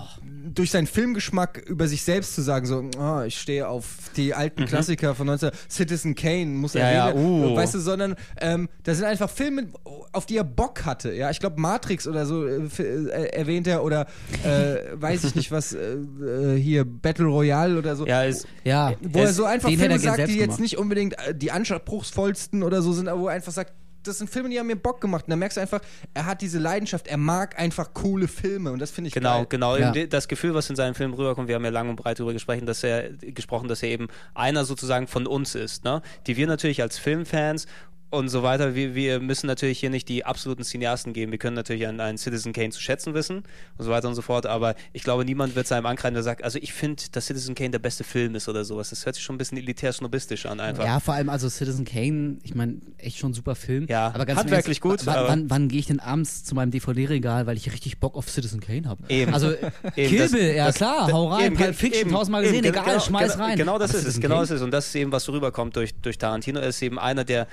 durch 0.54 0.72
seinen 0.72 0.88
Filmgeschmack 0.88 1.58
über 1.68 1.88
sich 1.88 2.04
selbst 2.04 2.36
zu 2.36 2.42
sagen, 2.42 2.66
so, 2.66 2.84
oh, 3.00 3.22
ich 3.22 3.40
stehe 3.40 3.68
auf 3.68 3.86
die 4.16 4.34
alten 4.34 4.66
Klassiker 4.66 5.14
von 5.16 5.28
19 5.28 5.52
Citizen 5.70 6.16
Kane, 6.16 6.46
muss 6.48 6.76
er 6.76 6.82
Mhm. 6.88 6.88
Ja, 6.88 6.94
ja, 6.94 7.08
erwähnen, 7.10 7.52
uh. 7.52 7.56
weißt 7.56 7.74
du, 7.76 7.80
sondern 7.80 8.16
ähm, 8.42 8.70
da 8.84 8.94
sind 8.96 9.06
einfach 9.06 9.30
Filme, 9.30 9.68
auf 10.14 10.26
die 10.26 10.38
er 10.38 10.44
Bock 10.44 10.86
hatte, 10.86 11.14
ja, 11.14 11.30
ich 11.30 11.40
glaube 11.40 11.60
Matrix 11.60 12.08
oder 12.08 12.26
so 12.26 12.46
äh, 12.46 12.62
äh, 12.80 13.26
erwähnt 13.34 13.68
er 13.68 13.84
oder 13.84 14.08
äh, 14.44 14.78
weiß 14.94 15.24
ich 15.26 15.36
nicht 15.36 15.52
was, 15.52 15.74
äh, 15.74 15.96
äh, 15.96 16.60
hier 16.60 16.86
Battle 16.86 17.26
Royale 17.28 17.78
oder 17.78 17.96
so, 17.96 18.06
Ja, 18.08 18.24
ist, 18.24 18.48
Ja, 18.64 18.94
wo 19.02 19.20
er 19.20 19.34
so 19.34 19.46
einfach 19.46 19.70
Filme 19.70 20.00
sagt, 20.00 20.20
die 20.28 20.34
jetzt 20.38 20.44
gemacht. 20.46 20.60
nicht 20.60 20.78
unbedingt 20.78 21.16
die 21.36 21.52
anspruchsvollsten 21.52 22.64
oder 22.64 22.82
so 22.82 22.94
sind, 22.94 23.08
aber 23.08 23.22
wo 23.22 23.28
er 23.28 23.34
einfach 23.34 23.52
sagt, 23.52 23.74
das 24.08 24.18
sind 24.20 24.30
Filme, 24.30 24.50
die 24.50 24.60
haben 24.60 24.68
mir 24.68 24.76
Bock 24.76 25.02
gemacht. 25.02 25.26
Und 25.26 25.32
da 25.32 25.36
merkst 25.36 25.58
du 25.58 25.62
einfach, 25.62 25.82
er 26.14 26.26
hat 26.26 26.42
diese 26.42 26.60
Leidenschaft, 26.60 27.08
er 27.08 27.18
mag 27.18 27.60
einfach 27.60 27.94
coole 27.94 28.28
Filme 28.28 28.72
und 28.72 28.80
das 28.80 28.92
finde 28.92 29.10
ich 29.10 29.14
Genau, 29.14 29.38
geil. 29.40 29.46
genau. 29.50 29.76
Ja. 29.76 29.86
Eben 29.88 29.94
die- 29.94 30.10
Das 30.10 30.28
Gefühl, 30.28 30.54
was 30.54 30.70
in 30.70 30.76
seinem 30.76 30.96
Film 30.96 31.14
rüberkommt, 31.14 31.48
wir 31.48 31.56
haben 31.56 31.66
ja 31.66 31.72
lang 31.72 31.90
und 31.90 31.96
breit 31.96 32.20
darüber 32.20 32.34
gesprochen, 32.34 32.66
dass 32.66 32.84
er 32.84 33.10
gesprochen, 33.14 33.68
dass 33.68 33.84
er 33.84 33.90
eben 33.90 34.08
einer 34.34 34.66
sozusagen 34.66 35.08
von 35.08 35.28
uns 35.28 35.56
ist, 35.56 35.84
ne? 35.84 36.02
Die 36.28 36.38
wir 36.38 36.48
natürlich 36.48 36.82
als 36.82 36.98
Filmfans 36.98 37.68
und 38.10 38.30
so 38.30 38.42
weiter, 38.42 38.74
wir, 38.74 38.96
wir 38.96 39.20
müssen 39.20 39.48
natürlich 39.48 39.80
hier 39.80 39.90
nicht 39.90 40.08
die 40.08 40.24
absoluten 40.24 40.64
Cineasten 40.64 41.12
geben. 41.12 41.32
Wir 41.34 41.40
können 41.40 41.56
natürlich 41.56 41.86
einen, 41.88 42.00
einen 42.00 42.18
Citizen 42.18 42.54
Kane 42.54 42.70
zu 42.70 42.82
schätzen 42.82 43.14
wissen 43.14 43.44
und 43.78 43.86
so 43.86 43.92
weiter 43.92 44.08
und 44.08 44.16
so 44.16 44.22
fort, 44.22 44.46
aber 44.46 44.76
ich 44.94 45.04
glaube, 45.04 45.26
niemand 45.26 45.56
wird 45.56 45.68
seinem 45.68 45.86
ankreiden, 45.86 46.14
der 46.14 46.24
sagt, 46.24 46.44
also 46.44 46.58
ich 46.62 46.72
finde, 46.72 47.04
dass 47.12 47.26
Citizen 47.26 47.54
Kane 47.54 47.72
der 47.72 47.80
beste 47.80 48.06
Film 48.06 48.36
ist 48.36 48.48
oder 48.48 48.64
sowas. 48.64 48.92
Das 48.92 49.06
hört 49.06 49.16
sich 49.16 49.24
schon 49.26 49.36
ein 49.36 49.38
bisschen 49.38 49.58
elitär 49.58 49.92
snobistisch 49.92 50.46
an 50.46 50.60
einfach. 50.62 50.86
Ja, 50.86 51.00
vor 51.02 51.16
allem 51.16 51.28
also 51.28 51.50
Citizen 51.50 51.84
Kane, 51.84 52.38
ich 52.44 52.56
meine, 52.56 52.78
echt 52.98 53.18
schon 53.18 53.32
ein 53.32 53.34
super 53.34 53.56
Film. 53.56 53.88
Ja, 53.90 54.08
aber 54.14 54.26
ganz 54.26 54.40
handwerklich 54.40 54.80
gut, 54.80 55.06
Wann, 55.06 55.28
wann, 55.28 55.50
wann 55.50 55.68
gehe 55.68 55.80
ich 55.80 55.88
denn 55.88 56.00
abends 56.00 56.46
zu 56.46 56.56
meinem 56.56 56.72
DVD-Regal, 56.72 57.46
weil 57.46 57.58
ich 57.58 57.72
richtig 57.74 58.00
Bock 58.00 58.16
auf 58.16 58.30
Citizen 58.30 58.62
Kane 58.62 58.88
habe? 58.88 59.04
Eben. 59.10 59.34
Also 59.34 59.52
Eben, 59.52 60.10
Kill 60.10 60.18
das- 60.20 60.32
Bill, 60.32 60.56
ja 60.56 60.68
das- 60.68 60.76
klar, 60.76 61.08
da- 61.08 61.14
hau 61.14 61.28
rein, 61.28 61.48
eben, 61.48 61.56
Pulp 61.58 61.76
Fiction, 61.76 62.02
eben, 62.04 62.12
tausendmal 62.12 62.44
gesehen, 62.44 62.64
eben, 62.64 62.68
egal, 62.74 62.86
genau, 62.86 63.00
schmeiß 63.00 63.34
genau, 63.34 63.44
rein. 63.44 63.58
Genau 63.58 63.78
das 63.80 63.92
Aber 63.92 64.00
ist 64.00 64.06
es, 64.08 64.20
genau 64.20 64.36
Kane? 64.36 64.48
das 64.48 64.52
ist. 64.52 64.62
Und 64.62 64.72
das 64.72 64.88
ist 64.88 64.96
eben, 64.96 65.12
was 65.12 65.26
so 65.26 65.34
rüberkommt 65.34 65.76
durch, 65.76 65.94
durch 65.96 66.18
Tarantino. 66.18 66.60
Er 66.62 66.70
ist 66.70 66.82
eben 66.82 66.98
einer, 67.00 67.26
der 67.26 67.48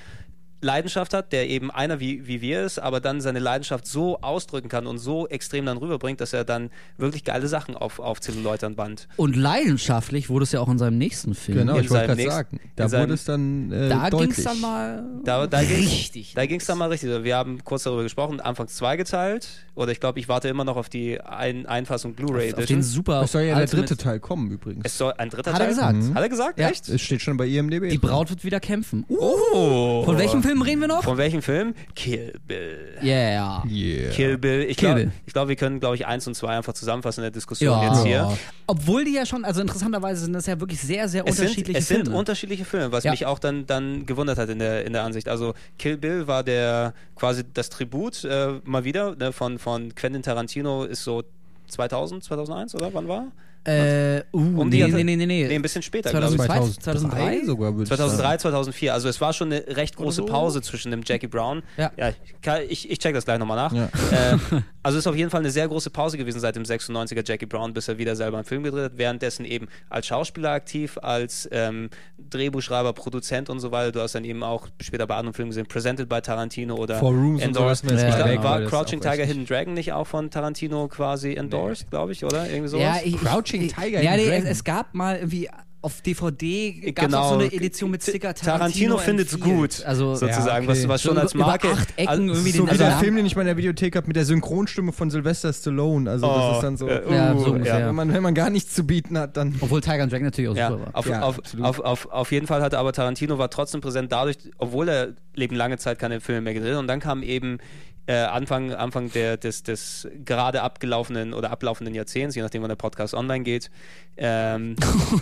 Leidenschaft 0.65 1.15
hat, 1.15 1.33
der 1.33 1.49
eben 1.49 1.71
einer 1.71 2.01
wie, 2.01 2.27
wie 2.27 2.41
wir 2.41 2.63
ist, 2.65 2.79
aber 2.79 3.01
dann 3.01 3.21
seine 3.21 3.39
Leidenschaft 3.39 3.87
so 3.87 4.19
ausdrücken 4.21 4.69
kann 4.69 4.87
und 4.87 4.99
so 4.99 5.29
extrem 5.29 5.67
dann 5.67 5.77
rüberbringt, 5.77 6.21
dass 6.21 6.33
er 6.33 6.45
dann 6.45 6.71
wirklich 6.97 7.23
geile 7.25 7.47
Sachen 7.49 7.77
auf, 7.77 8.01
auf 8.01 8.21
Zelluloid 8.21 8.65
an 8.65 8.75
Band. 8.75 9.07
Und 9.17 9.37
leidenschaftlich 9.37 10.29
wurde 10.31 10.45
es 10.45 10.53
ja 10.53 10.61
auch 10.61 10.69
in 10.69 10.79
seinem 10.79 10.99
nächsten 10.99 11.35
Film. 11.35 11.59
Genau, 11.59 11.77
In 11.77 11.85
ich 11.85 11.91
wollte 11.91 12.07
gerade 12.07 12.23
sagen. 12.31 12.61
Da 12.77 12.89
seinem- 12.89 13.03
wurde 13.03 13.15
es 13.15 13.25
dann 13.25 13.73
äh, 13.73 13.89
Da 13.89 14.09
ging 14.11 14.31
es 14.31 14.43
dann 14.43 14.61
mal 14.61 15.05
Da, 15.25 15.47
da 15.47 15.61
ging's- 15.63 15.71
richtig. 15.91 16.33
Da 16.35 16.47
ging 16.47 16.61
es 16.61 16.67
dann 16.67 16.79
mal 16.79 16.89
richtig. 16.89 17.23
Wir 17.25 17.37
haben 17.37 17.63
kurz 17.65 17.85
darüber 17.85 18.03
gesprochen, 18.03 18.41
anfangs 18.41 18.75
zweigeteilt. 18.75 19.49
Oder 19.75 19.91
ich 19.93 20.01
glaube, 20.01 20.21
ich 20.21 20.29
warte 20.29 20.49
immer 20.49 20.65
noch 20.65 20.77
auf 20.77 20.89
die 20.89 21.21
ein 21.21 21.67
Einfassung 21.67 22.15
Blu-ray 22.15 22.53
auf 22.53 22.59
Edition. 22.59 22.79
den 22.79 22.83
super. 22.83 23.23
Es 23.23 23.33
soll 23.33 23.43
ja 23.43 23.57
der 23.57 23.67
dritte 23.67 23.97
Teil 23.97 24.21
kommen 24.21 24.51
übrigens. 24.51 24.85
es 24.87 24.97
soll 24.97 25.13
ein 25.19 25.31
dritter 25.31 25.53
Hat 25.53 25.61
er 25.61 25.67
Teil. 25.67 25.75
gesagt. 25.75 26.15
Hat 26.15 26.23
er 26.23 26.29
gesagt? 26.29 26.59
Ja. 26.61 26.69
Echt? 26.69 26.89
Es 26.89 27.01
steht 27.03 27.21
schon 27.23 27.37
bei 27.37 27.47
IMDb. 27.47 27.89
Die 27.91 27.99
Braut 27.99 28.31
wird 28.31 28.45
wieder 28.45 28.61
kämpfen. 28.61 29.05
Uh, 29.09 29.33
Oh. 29.53 30.03
von 30.05 30.17
welchem 30.19 30.43
Film 30.43 30.54
reden 30.63 30.81
wir 30.81 30.89
noch? 30.89 31.03
Von 31.05 31.17
welchem 31.17 31.43
Film? 31.43 31.75
Kill 31.95 32.33
Bill. 32.47 32.97
Yeah. 33.03 33.63
Yeah. 33.69 34.11
Kill 34.11 34.39
Bill. 34.39 34.63
Ich 34.63 34.77
glaube, 34.77 35.11
glaub, 35.27 35.49
wir 35.49 35.57
können, 35.57 35.81
glaube 35.81 35.97
ich, 35.97 36.07
eins 36.07 36.27
und 36.27 36.35
zwei 36.35 36.57
einfach 36.57 36.73
zusammenfassen 36.75 37.21
in 37.21 37.25
der 37.25 37.31
Diskussion 37.31 37.71
Ja. 37.81 37.89
jetzt 37.93 38.03
hier. 38.05 38.17
Ja. 38.17 38.37
Obwohl 38.67 39.05
die 39.05 39.15
ja 39.15 39.27
schon, 39.27 39.45
also 39.45 39.61
interessanterweise 39.61 40.25
sind 40.25 40.33
das 40.33 40.47
ja 40.47 40.59
wirklich 40.61 40.81
sehr, 40.81 41.09
sehr 41.09 41.25
Es 41.27 41.37
sind, 41.37 41.45
unterschiedliche 41.45 41.79
es 41.79 41.89
sind 41.89 42.03
Filme. 42.05 42.19
unterschiedliche 42.19 42.65
Filme, 42.65 42.93
was 42.93 43.05
Ja. 43.05 43.11
mich 43.11 43.27
auch 43.27 43.39
dann, 43.39 43.67
dann 43.67 44.07
gewundert 44.07 44.39
hat 44.39 44.49
in 44.49 44.59
der, 44.59 44.85
in 44.87 44.93
der 44.93 45.05
Ansicht. 45.05 45.29
Also 45.29 45.55
Kill 45.79 45.97
Bill 45.97 46.27
war 46.27 46.43
der 46.43 46.95
quasi 47.17 47.43
das 47.53 47.71
Tribut 47.71 48.25
äh, 48.25 48.61
mal 48.65 48.85
wieder 48.85 49.15
ne, 49.17 49.33
von, 49.33 49.59
von 49.59 49.95
Quentin 49.95 50.23
Tarantino 50.23 50.85
ist 50.85 51.05
so 51.05 51.23
2000, 51.69 52.23
2001 52.25 52.75
oder 52.75 52.93
wann 52.93 53.09
war? 53.09 53.27
Äh, 53.67 54.23
uh, 54.33 54.39
Um 54.61 54.69
nee, 54.69 54.85
die- 54.85 54.93
nee, 54.93 55.05
nee, 55.05 55.17
nee, 55.17 55.27
nee. 55.27 55.47
Nee, 55.49 55.55
ein 55.55 55.63
bisschen 55.63 55.83
später, 55.83 56.11
glaube 56.11 56.35
ich. 56.35 56.41
2002, 56.41 56.83
2003? 56.83 57.45
sogar, 57.47 57.73
würde 57.75 57.83
ich 57.85 57.89
sagen. 57.89 58.11
2003, 58.11 58.37
2004. 58.39 58.93
Also 58.95 59.09
es 59.09 59.21
war 59.21 59.33
schon 59.33 59.53
eine 59.53 59.65
recht 59.77 59.97
große 59.97 60.17
so. 60.17 60.27
Pause 60.27 60.61
zwischen 60.61 60.91
dem 60.91 61.01
Jackie 61.05 61.29
Brown. 61.29 61.63
Ja. 61.77 61.91
ich, 61.97 62.15
kann- 62.43 62.63
ich, 62.69 62.91
ich 62.91 62.99
check 62.99 63.15
das 63.15 63.25
gleich 63.25 63.39
nochmal 63.39 63.57
nach. 63.57 63.73
Ja. 63.73 63.85
Äh, 63.85 64.37
also 64.83 64.99
es 64.99 65.05
ist 65.05 65.07
auf 65.07 65.17
jeden 65.17 65.31
Fall 65.31 65.41
eine 65.41 65.51
sehr 65.51 65.67
große 65.67 65.89
Pause 65.91 66.19
gewesen 66.19 66.41
seit 66.41 66.57
dem 66.57 66.65
96er 66.65 67.27
Jackie 67.27 67.47
Brown, 67.47 67.73
bis 67.73 67.89
er 67.89 67.97
wieder 67.97 68.17
selber 68.17 68.37
einen 68.37 68.45
Film 68.45 68.63
gedreht 68.65 68.85
hat. 68.85 68.99
Währenddessen 68.99 69.45
eben 69.47 69.69
als 69.89 70.07
Schauspieler 70.07 70.51
aktiv, 70.51 70.99
als 71.01 71.49
ähm, 71.51 71.89
Drehbuchschreiber, 72.31 72.93
Produzent 72.93 73.49
und 73.51 73.61
so 73.61 73.71
weiter. 73.73 73.93
Du 73.93 74.01
hast 74.01 74.15
dann 74.15 74.25
eben 74.25 74.43
auch 74.43 74.69
später 74.81 75.07
bei 75.07 75.17
anderen 75.17 75.35
Filmen 75.35 75.51
gesehen, 75.51 75.67
Presented 75.67 76.09
by 76.09 76.21
Tarantino 76.21 76.75
oder 76.75 76.99
For 76.99 77.11
Rooms 77.11 77.41
und 77.43 77.49
endorsed. 77.49 77.85
Ja, 77.91 78.09
ich 78.09 78.15
glaube, 78.17 78.31
genau, 78.31 78.43
war 78.45 78.61
Crouching 78.63 79.01
Tiger, 79.01 79.25
Hidden 79.25 79.47
Dragon 79.47 79.75
nicht 79.75 79.93
auch 79.93 80.07
von 80.07 80.31
Tarantino 80.31 80.89
quasi 80.89 81.35
endorsed, 81.35 81.91
glaube 81.91 82.13
ich, 82.13 82.25
oder? 82.25 82.49
Irgendwie 82.49 82.69
sowas? 82.69 82.83
Ja, 82.85 83.01
ich, 83.05 83.17
Crouching 83.17 83.54
ich, 83.63 83.75
Tiger 83.75 84.03
Ja, 84.03 84.17
nee, 84.17 84.29
es, 84.29 84.45
es 84.45 84.65
gab 84.65 84.95
mal 84.95 85.17
irgendwie 85.17 85.49
auf 85.83 86.01
DVD 86.01 86.93
gab 86.93 87.05
es 87.05 87.11
Genau. 87.11 87.19
auch 87.21 87.29
so 87.35 87.39
eine 87.41 87.53
Edition 87.53 87.91
mit 87.91 88.03
Sticker 88.03 88.33
Tarantino 88.33 88.57
Tarantino, 88.57 88.97
findet's 88.97 89.35
empfiehlt. 89.35 89.55
gut, 89.57 89.83
Also 89.85 90.15
sozusagen, 90.15 90.47
Ja, 90.47 90.57
okay. 90.57 90.67
was, 90.67 90.89
was 90.89 91.03
schon 91.03 91.15
So 91.17 91.21
als 91.21 91.35
über 91.35 91.45
Marke. 91.45 91.69
acht 91.73 91.89
Ecken 91.99 92.09
also- 92.09 92.23
irgendwie 92.23 92.51
So 92.53 92.57
den 92.63 92.67
wie 92.67 92.71
also 92.71 92.79
der 92.85 92.89
Namen- 92.93 93.03
Film, 93.05 93.17
den 93.17 93.27
ich 93.27 93.37
mal 93.37 93.43
in 93.43 93.47
der 93.49 93.57
Videothek 93.59 93.95
habe, 93.97 94.07
mit 94.07 94.17
der 94.17 94.25
Synchronstimme 94.25 94.93
von 94.93 95.11
Sylvester 95.11 95.53
Stallone. 95.53 96.09
Also 96.11 96.27
Oh, 96.27 96.35
das 96.39 96.57
ist 96.57 96.63
dann 96.63 96.77
so, 96.79 96.89
äh, 96.89 97.03
Ja, 97.15 97.35
uh, 97.35 97.39
so 97.39 97.51
ungefähr. 97.53 97.87
wenn, 97.87 97.95
man, 97.95 98.11
wenn 98.15 98.23
man 98.23 98.33
gar 98.35 98.49
nichts 98.49 98.73
zu 98.75 98.87
bieten 98.87 99.19
hat, 99.19 99.37
dann... 99.37 99.57
Obwohl 99.61 99.83
Tiger 99.83 100.05
and 100.05 100.11
Dragon 100.11 100.25
natürlich 100.25 100.49
auch 100.53 100.57
Ja, 100.57 100.71
super 100.71 100.87
war. 100.87 100.97
auf, 100.97 101.07
Ja, 101.07 101.21
auf, 101.21 101.39
auf, 101.61 101.81
auf, 101.81 102.07
auf 102.11 102.33
jeden 102.33 102.47
Fall 102.47 102.63
hatte 102.63 102.79
aber 102.79 102.95
Tarantino 102.95 103.37
war 103.37 103.51
trotzdem 103.51 103.83
präsent 103.83 104.11
dadurch, 104.11 104.37
obwohl 104.57 104.89
er 104.89 105.09
eben 105.37 105.55
lange 105.55 105.77
Zeit 105.77 105.99
keine 105.99 106.23
Filme 106.23 106.41
mehr 106.41 106.55
gedreht 106.55 106.73
hat. 106.73 106.79
Und 106.81 106.87
dann 106.89 107.01
kam 107.01 107.23
eben 107.23 107.59
äh, 108.07 108.15
Anfang, 108.15 108.73
Anfang 108.73 109.11
der, 109.13 109.37
des, 109.37 109.63
des 109.63 110.09
gerade 110.25 110.63
abgelaufenen 110.63 111.33
oder 111.33 111.51
ablaufenden 111.51 111.95
Jahrzehnts, 111.95 112.35
je 112.35 112.43
nachdem 112.43 112.63
wann 112.63 112.69
der 112.69 112.77
Podcast 112.77 113.15
online 113.15 113.45
geht. 113.45 113.71
Ähm, 114.17 114.77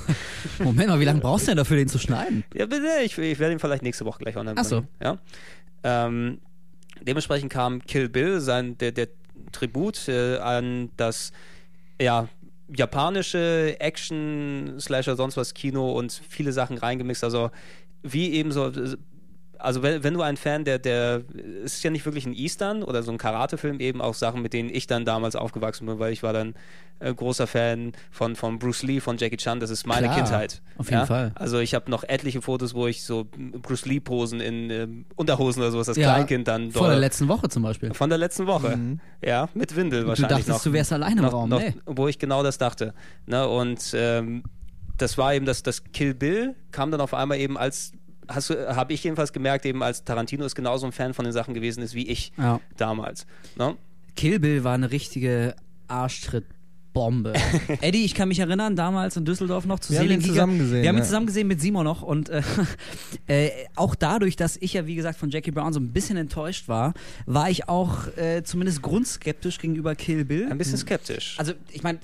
Moment 0.58 0.88
mal, 0.88 1.00
wie 1.00 1.04
lange 1.04 1.20
brauchst 1.20 1.46
du 1.46 1.50
denn 1.50 1.58
dafür, 1.58 1.76
den 1.76 1.88
zu 1.88 1.98
schneiden? 1.98 2.44
ja, 2.54 2.66
bitte, 2.66 2.88
ich, 3.04 3.16
ich 3.16 3.38
werde 3.38 3.52
ihn 3.52 3.60
vielleicht 3.60 3.82
nächste 3.82 4.04
Woche 4.04 4.18
gleich 4.18 4.36
online 4.36 4.56
Ach 4.58 4.64
so. 4.64 4.76
bringen. 4.76 4.88
Ja? 5.02 5.18
Ähm, 5.84 6.40
dementsprechend 7.00 7.52
kam 7.52 7.82
Kill 7.82 8.08
Bill, 8.08 8.40
sein, 8.40 8.76
der, 8.78 8.92
der 8.92 9.08
Tribut 9.52 10.08
äh, 10.08 10.38
an 10.38 10.90
das 10.96 11.32
ja, 12.00 12.28
japanische 12.74 13.76
Action, 13.78 14.76
Slasher, 14.80 15.16
sonst 15.16 15.36
was 15.36 15.54
Kino 15.54 15.92
und 15.92 16.20
viele 16.28 16.52
Sachen 16.52 16.78
reingemixt. 16.78 17.22
Also 17.22 17.50
wie 18.02 18.32
eben 18.32 18.50
so. 18.50 18.72
Also 19.62 19.82
wenn, 19.82 20.02
wenn 20.02 20.14
du 20.14 20.22
ein 20.22 20.36
Fan 20.36 20.64
der, 20.64 20.78
der, 20.78 21.22
es 21.64 21.74
ist 21.74 21.82
ja 21.84 21.90
nicht 21.90 22.04
wirklich 22.04 22.26
ein 22.26 22.34
Eastern 22.34 22.82
oder 22.82 23.02
so 23.02 23.12
ein 23.12 23.18
Karate-Film, 23.18 23.80
eben 23.80 24.00
auch 24.00 24.14
Sachen, 24.14 24.42
mit 24.42 24.52
denen 24.52 24.68
ich 24.68 24.86
dann 24.86 25.04
damals 25.04 25.36
aufgewachsen 25.36 25.86
bin, 25.86 25.98
weil 25.98 26.12
ich 26.12 26.22
war 26.22 26.32
dann 26.32 26.54
äh, 26.98 27.12
großer 27.14 27.46
Fan 27.46 27.92
von, 28.10 28.36
von 28.36 28.58
Bruce 28.58 28.82
Lee, 28.82 29.00
von 29.00 29.16
Jackie 29.18 29.36
Chan, 29.36 29.60
das 29.60 29.70
ist 29.70 29.86
meine 29.86 30.08
Klar, 30.08 30.16
Kindheit. 30.18 30.60
auf 30.78 30.86
jeden 30.86 31.00
ja? 31.00 31.06
Fall. 31.06 31.32
Also 31.34 31.58
ich 31.60 31.74
habe 31.74 31.90
noch 31.90 32.04
etliche 32.04 32.42
Fotos, 32.42 32.74
wo 32.74 32.86
ich 32.86 33.02
so 33.04 33.26
Bruce 33.62 33.86
Lee-Posen 33.86 34.40
in 34.40 34.70
ähm, 34.70 35.04
Unterhosen 35.16 35.62
oder 35.62 35.70
sowas 35.72 35.88
als 35.88 35.96
Ja, 35.98 36.12
Kleinkind 36.14 36.46
dann 36.48 36.70
Vor 36.72 36.88
der 36.88 36.98
letzten 36.98 37.28
Woche 37.28 37.48
zum 37.48 37.62
Beispiel. 37.62 37.94
von 37.94 38.08
der 38.08 38.18
letzten 38.18 38.46
Woche. 38.46 38.78
Ja, 39.24 39.48
mit 39.54 39.74
Windel 39.76 40.02
Du 40.02 40.08
wahrscheinlich 40.08 40.30
dachtest, 40.38 40.48
noch. 40.48 40.62
du 40.62 40.72
wärst 40.72 40.92
alleine 40.92 41.16
im 41.20 41.24
noch, 41.26 41.32
Raum. 41.32 41.48
Noch, 41.48 41.60
Nee. 41.60 41.74
Wo 41.86 42.08
ich 42.08 42.18
genau 42.18 42.42
das 42.42 42.58
dachte. 42.58 42.94
Ne? 43.26 43.46
Und 43.48 43.92
ähm, 43.94 44.42
das 44.98 45.18
war 45.18 45.34
eben 45.34 45.46
das, 45.46 45.62
das 45.62 45.82
Kill 45.92 46.14
Bill, 46.14 46.54
kam 46.70 46.90
dann 46.90 47.00
auf 47.00 47.14
einmal 47.14 47.38
eben 47.38 47.56
als, 47.58 47.92
du, 47.92 47.98
habe 48.28 48.92
ich 48.92 49.04
jedenfalls 49.04 49.32
gemerkt, 49.32 49.66
eben 49.66 49.82
als 49.82 50.04
Tarantino 50.04 50.44
ist 50.44 50.54
genauso 50.54 50.86
ein 50.86 50.92
Fan 50.92 51.14
von 51.14 51.24
den 51.24 51.32
Sachen 51.32 51.54
gewesen 51.54 51.82
ist 51.82 51.94
wie 51.94 52.08
ich 52.08 52.32
Ja. 52.38 52.60
damals. 52.76 53.26
Ne? 53.56 53.76
Kill 54.16 54.38
Bill 54.38 54.64
war 54.64 54.74
eine 54.74 54.90
richtige 54.90 55.54
Arschtrittbombe. 55.88 57.32
Eddie, 57.80 58.04
ich 58.04 58.14
kann 58.14 58.28
mich 58.28 58.38
erinnern, 58.38 58.76
damals 58.76 59.16
in 59.16 59.24
Düsseldorf 59.24 59.64
noch 59.66 59.80
zu 59.80 59.92
Wir 59.92 60.00
haben 60.00 60.10
ihn 60.10 60.20
zusammen 60.20 60.58
gesehen, 60.58 60.82
Wir 60.82 60.88
haben 60.88 60.96
ihn 60.96 61.00
ja. 61.00 61.04
zusammen 61.04 61.26
gesehen 61.26 61.48
mit 61.48 61.60
Simon 61.60 61.84
noch 61.84 62.02
und 62.02 62.28
äh, 62.28 62.42
äh, 63.26 63.50
auch 63.74 63.94
dadurch, 63.94 64.36
dass 64.36 64.56
ich 64.58 64.74
ja 64.74 64.86
wie 64.86 64.94
gesagt 64.94 65.18
von 65.18 65.30
Jackie 65.30 65.50
Brown 65.50 65.72
so 65.72 65.80
ein 65.80 65.92
bisschen 65.92 66.16
enttäuscht 66.16 66.68
war, 66.68 66.94
war 67.26 67.50
ich 67.50 67.68
auch 67.68 68.08
äh, 68.16 68.42
zumindest 68.44 68.82
grundskeptisch 68.82 69.58
gegenüber 69.58 69.94
Kill 69.94 70.24
Bill. 70.24 70.50
Ein 70.50 70.58
bisschen 70.58 70.78
skeptisch. 70.78 71.36
Also 71.38 71.52
ich 71.70 71.82
meine, 71.82 71.98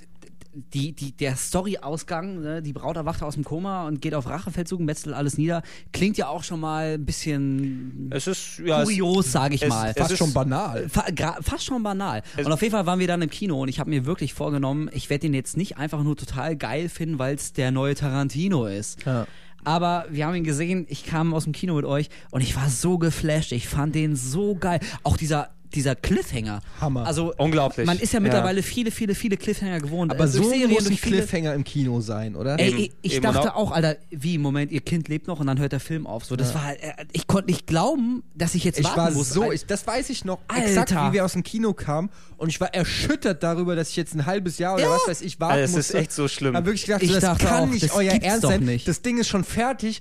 die, 0.75 0.93
die, 0.93 1.13
der 1.13 1.37
Story-Ausgang, 1.37 2.41
ne, 2.41 2.63
die 2.63 2.73
Braut 2.73 2.97
erwacht 2.97 3.23
aus 3.23 3.35
dem 3.35 3.45
Koma 3.45 3.87
und 3.87 4.01
geht 4.01 4.15
auf 4.15 4.27
Rachefeldzug 4.29 4.81
und 4.81 4.87
metzelt 4.87 5.15
alles 5.15 5.39
nieder, 5.39 5.63
klingt 5.93 6.17
ja 6.19 6.29
auch 6.29 6.43
schon 6.45 6.61
mal 6.61 6.95
ein 6.95 7.05
bisschen 7.05 8.09
es 8.11 8.27
ist 8.27 8.59
ja, 8.65 8.83
kurios, 8.83 9.33
sage 9.33 9.55
ich 9.55 9.63
es- 9.63 9.69
mal. 9.69 9.91
es 9.91 9.97
Fast 9.97 10.13
ist- 10.13 10.19
schon 10.19 10.33
banal. 10.33 10.89
Fa 10.89 11.05
fast 11.43 11.65
schon 11.65 11.83
banal. 11.83 12.23
Es- 12.37 12.47
und 12.47 12.53
auf 12.53 12.63
jeden 12.63 12.73
Fall 12.73 12.87
waren 12.87 12.99
wir 12.99 13.07
dann 13.07 13.23
im 13.23 13.31
Kino 13.31 13.61
und 13.61 13.69
ich 13.69 13.81
habe 13.81 13.91
mir 13.91 14.07
wirklich 14.07 14.35
vorgenommen, 14.35 14.89
ich 14.93 15.11
werde 15.11 15.23
den 15.23 15.35
jetzt 15.35 15.57
nicht 15.57 15.77
einfach 15.79 16.03
nur 16.03 16.17
total 16.17 16.57
geil 16.57 16.89
finden, 16.89 17.19
weil 17.19 17.35
es 17.35 17.53
der 17.53 17.71
neue 17.71 17.95
Tarantino 17.95 18.67
ist. 18.67 19.05
Ja. 19.05 19.27
Aber 19.65 20.07
wir 20.09 20.25
haben 20.27 20.35
ihn 20.37 20.45
gesehen, 20.45 20.87
ich 20.89 21.05
kam 21.05 21.35
aus 21.35 21.45
dem 21.45 21.53
Kino 21.53 21.75
mit 21.75 21.85
euch 21.85 22.09
und 22.31 22.41
ich 22.43 22.55
war 22.57 22.69
so 22.71 22.97
geflasht. 22.97 23.53
Ich 23.53 23.67
fand 23.69 23.95
den 23.95 24.15
so 24.17 24.55
geil. 24.55 24.79
Auch 25.03 25.17
dieser, 25.17 25.51
dieser 25.75 25.95
Cliffhanger. 25.97 26.61
Hammer. 26.81 27.07
Also, 27.07 27.35
Unglaublich. 27.37 27.87
Man 27.87 27.99
ist 27.99 28.13
ja 28.13 28.19
Ja. 28.19 28.23
mittlerweile 28.23 28.63
viele, 28.63 28.91
viele, 28.91 29.15
viele 29.15 29.37
Cliffhanger 29.37 29.81
gewohnt. 29.81 30.13
Aber 30.13 30.25
äh, 30.25 30.29
so 30.29 30.43
Serien, 30.43 30.71
muss 30.71 30.89
ein 30.89 30.97
Cliffhanger 30.97 31.55
im 31.55 31.65
Kino 31.65 32.01
sein, 32.01 32.35
oder? 32.37 32.59
Ey, 32.59 32.69
Eben, 32.71 32.79
ich, 32.79 32.93
ich 33.03 33.15
eben 33.15 33.23
dachte 33.25 33.41
genau. 33.49 33.55
auch, 33.55 33.71
Alter, 33.73 33.97
wie, 34.11 34.39
Moment, 34.39 34.73
ihr 34.73 34.81
Kind 34.81 35.09
lebt 35.09 35.27
noch 35.27 35.41
und 35.41 35.47
dann 35.47 35.59
hört 35.59 35.73
der 35.73 35.81
Film 35.81 36.07
auf. 36.07 36.25
So, 36.25 36.37
das 36.37 36.55
war, 36.55 36.73
äh, 36.73 36.93
ich 37.13 37.27
konnte 37.27 37.47
nicht 37.51 37.67
glauben, 37.67 38.23
dass 38.35 38.55
ich 38.55 38.65
jetzt 38.65 38.79
Ich 38.79 38.85
warten 38.87 38.99
war 38.99 39.11
muss. 39.13 39.31
so, 39.31 39.53
ich, 39.53 39.67
das 39.67 39.87
weiß 39.87 40.11
ich 40.11 40.25
noch 40.25 40.39
Alter. 40.49 40.67
exakt, 40.67 40.91
wie 40.93 41.13
wir 41.13 41.25
aus 41.25 41.33
dem 41.33 41.43
Kino 41.43 41.73
kamen 41.75 42.11
und 42.37 42.49
ich 42.49 42.61
war 42.61 42.73
erschüttert 42.75 43.43
darüber, 43.43 43.77
dass 43.77 43.91
ich 43.91 43.97
jetzt 43.97 44.15
ein 44.15 44.27
halbes 44.27 44.59
Jahr 44.59 44.75
oder 44.75 44.85
Ja. 44.85 44.91
was 44.91 45.07
weiß 45.09 45.21
ich 45.23 45.39
warten 45.41 45.55
Also 45.55 45.65
es 45.65 45.71
ist 45.71 45.77
musste. 45.95 45.99
echt 45.99 46.13
so 46.13 46.29
schlimm. 46.29 46.55
Hab 46.57 46.65
wirklich 46.65 46.85
gedacht, 46.87 47.03
Ich 47.03 47.09
so, 47.09 47.15
das 47.15 47.25
dachte 47.25 47.45
kann 47.47 47.63
auch, 47.65 47.67
nicht 47.73 47.83
das 47.85 47.91
euer 47.93 48.13
Ernst 48.13 48.43
sein. 48.43 48.63
nicht. 48.65 48.89
Das 48.89 49.03
Ding 49.03 49.19
ist 49.19 49.29
schon 49.29 49.45
fertig. 49.45 50.01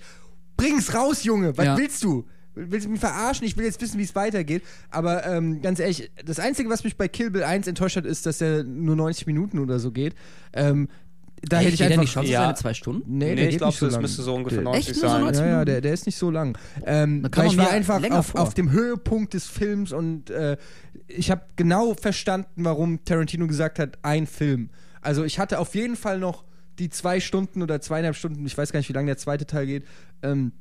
Bring's 0.56 0.94
raus, 0.94 1.24
Junge. 1.24 1.58
Was 1.58 1.66
Ja. 1.66 1.78
willst 1.78 2.04
du? 2.04 2.26
Willst 2.58 2.86
du 2.86 2.90
mich 2.90 3.00
verarschen? 3.00 3.46
Ich 3.46 3.56
will 3.58 3.66
jetzt 3.66 3.82
wissen, 3.82 3.98
wie 4.00 4.04
es 4.04 4.16
weitergeht. 4.16 4.64
Aber 4.90 5.26
ähm, 5.26 5.62
ganz 5.62 5.80
ehrlich, 5.80 6.12
das 6.26 6.40
Einzige, 6.40 6.70
was 6.70 6.84
mich 6.84 6.98
bei 6.98 7.08
Kill 7.08 7.30
Bill 7.32 7.44
1 7.44 7.68
enttäuscht 7.68 7.96
hat, 7.98 8.06
ist, 8.06 8.26
dass 8.26 8.42
er 8.42 8.64
nur 8.64 8.96
90 8.96 9.28
Minuten 9.28 9.60
oder 9.60 9.80
so 9.80 9.92
geht. 9.92 10.16
Ähm, 10.54 10.90
da 11.44 11.58
hätte 11.60 11.70
ich 11.70 11.74
geht 11.74 11.82
der 11.82 11.88
einfach. 11.90 12.02
nicht 12.02 12.12
schon 12.12 12.26
so 12.26 12.32
Ja. 12.32 12.42
seine 12.42 12.56
zwei 12.56 12.74
Stunden? 12.74 13.18
Nee, 13.18 13.30
nee, 13.30 13.36
der 13.36 13.50
ich 13.50 13.58
glaube, 13.58 13.70
nicht 13.72 13.80
so 13.80 13.86
das 13.86 13.94
lang. 13.94 14.02
müsste 14.02 14.22
so 14.24 14.34
ungefähr 14.34 14.58
Der- 14.58 14.64
90 14.64 14.90
Echt 14.90 15.02
nur 15.04 15.10
so 15.10 15.16
sein. 15.16 15.22
90? 15.24 15.42
Ja, 15.44 15.48
ja, 15.50 15.66
der, 15.66 15.82
der 15.82 15.94
ist 15.94 16.06
nicht 16.08 16.18
so 16.18 16.32
lang. 16.32 16.58
Ähm, 16.86 17.22
Da 17.22 17.30
kann 17.30 17.44
weil 17.46 17.52
ich 17.52 17.58
man 17.58 17.66
war 17.68 17.72
mir 17.72 17.78
einfach 17.78 18.12
auf, 18.12 18.36
auf 18.36 18.54
dem 18.56 18.72
Höhepunkt 18.72 19.36
des 19.36 19.46
Films 19.48 19.92
und 19.92 20.32
äh, 20.32 20.58
ich 21.08 21.30
habe 21.30 21.42
genau 21.56 21.94
verstanden, 21.94 22.66
warum 22.66 23.04
Tarantino 23.06 23.46
gesagt 23.48 23.78
hat, 23.78 24.00
ein 24.02 24.26
Film. 24.26 24.72
Also 25.02 25.24
ich 25.24 25.38
hatte 25.38 25.60
auf 25.60 25.76
jeden 25.76 25.96
Fall 25.96 26.18
noch 26.18 26.44
die 26.80 26.90
zwei 26.90 27.20
Stunden 27.20 27.62
oder 27.62 27.82
zweieinhalb 27.82 28.16
Stunden, 28.16 28.44
ich 28.46 28.58
weiß 28.58 28.72
gar 28.72 28.80
nicht, 28.80 28.90
wie 28.90 28.94
lange 28.94 29.06
der 29.08 29.18
zweite 29.18 29.46
Teil 29.46 29.68
geht, 29.68 29.84
ähm, 30.24 30.52